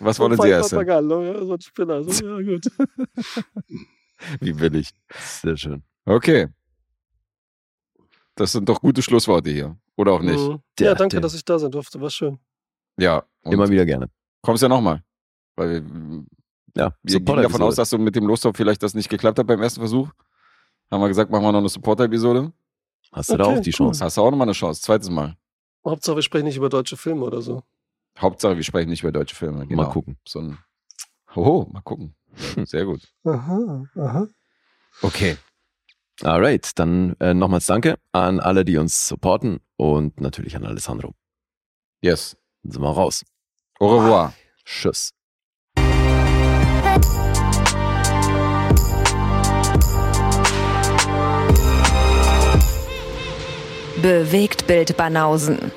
Was 0.00 0.18
wollen 0.18 0.40
Sie 0.40 0.50
essen? 0.50 0.70
Papagallo, 0.70 1.22
ja, 1.22 1.44
so 1.44 1.52
ein 1.54 1.60
Spinner. 1.60 2.02
So, 2.02 2.26
ja, 2.26 2.42
gut. 2.42 2.66
Wie 4.40 4.52
billig. 4.52 4.90
Sehr 5.42 5.56
schön. 5.56 5.82
Okay. 6.04 6.48
Das 8.40 8.52
sind 8.52 8.66
doch 8.70 8.80
gute 8.80 9.02
Schlussworte 9.02 9.50
hier. 9.50 9.76
Oder 9.96 10.12
auch 10.12 10.22
nicht. 10.22 10.38
Mhm. 10.40 10.62
Der- 10.78 10.86
ja, 10.86 10.94
danke, 10.94 11.16
der- 11.16 11.20
dass 11.20 11.34
ich 11.34 11.44
da 11.44 11.58
sein 11.58 11.70
durfte. 11.70 12.00
War 12.00 12.08
schön. 12.08 12.38
Ja. 12.98 13.22
Immer 13.44 13.68
wieder 13.68 13.84
gerne. 13.84 14.08
kommst 14.40 14.62
ja 14.62 14.68
nochmal. 14.68 15.02
Weil 15.56 15.84
wir, 15.84 16.24
Ja, 16.74 16.94
wir 17.02 17.20
gehen 17.20 17.36
davon 17.42 17.60
aus, 17.62 17.74
dass 17.74 17.90
du 17.90 17.98
mit 17.98 18.16
dem 18.16 18.24
Lostop 18.26 18.56
vielleicht 18.56 18.82
das 18.82 18.94
nicht 18.94 19.10
geklappt 19.10 19.38
hat 19.38 19.46
beim 19.46 19.60
ersten 19.60 19.80
Versuch. 19.80 20.08
Haben 20.90 21.02
wir 21.02 21.08
gesagt, 21.08 21.30
machen 21.30 21.42
wir 21.42 21.52
noch 21.52 21.58
eine 21.58 21.68
Supporter-Episode. 21.68 22.50
Hast 23.12 23.30
du 23.30 23.36
da 23.36 23.44
Okay, 23.44 23.58
auch 23.58 23.60
die 23.62 23.68
cool. 23.70 23.74
Chance? 23.74 24.04
Hast 24.04 24.16
du 24.16 24.22
auch 24.22 24.30
nochmal 24.30 24.46
eine 24.46 24.52
Chance. 24.52 24.80
Zweites 24.80 25.10
Mal. 25.10 25.36
Hauptsache, 25.84 26.16
wir 26.16 26.22
sprechen 26.22 26.46
nicht 26.46 26.56
über 26.56 26.68
deutsche 26.70 26.96
Filme 26.96 27.24
oder 27.26 27.42
so. 27.42 27.62
Hauptsache, 28.18 28.56
wir 28.56 28.62
sprechen 28.62 28.88
nicht 28.88 29.02
über 29.02 29.12
deutsche 29.12 29.34
Filme. 29.36 29.66
Genau. 29.66 29.82
Mal 29.82 29.90
gucken. 29.90 30.16
So 30.26 30.38
ein, 30.40 30.58
oh, 31.34 31.66
mal 31.70 31.82
gucken. 31.82 32.14
Ja, 32.56 32.64
Sehr 32.64 32.86
gut. 32.86 33.02
Aha, 33.24 33.84
aha. 33.96 34.28
Okay. 35.02 35.36
Alright, 36.22 36.78
dann 36.78 37.16
äh, 37.20 37.32
nochmals 37.32 37.66
danke 37.66 37.98
an 38.12 38.40
alle, 38.40 38.64
die 38.64 38.76
uns 38.76 39.08
supporten 39.08 39.60
und 39.76 40.20
natürlich 40.20 40.54
an 40.54 40.66
Alessandro. 40.66 41.14
Yes. 42.02 42.36
Dann 42.62 42.72
sind 42.72 42.82
wir 42.82 42.90
raus. 42.90 43.24
Au 43.78 43.96
revoir. 43.96 44.34
Tschüss. 44.64 45.12
Bewegt 54.02 54.66
Bild 54.66 54.96
Banausen. 54.96 55.72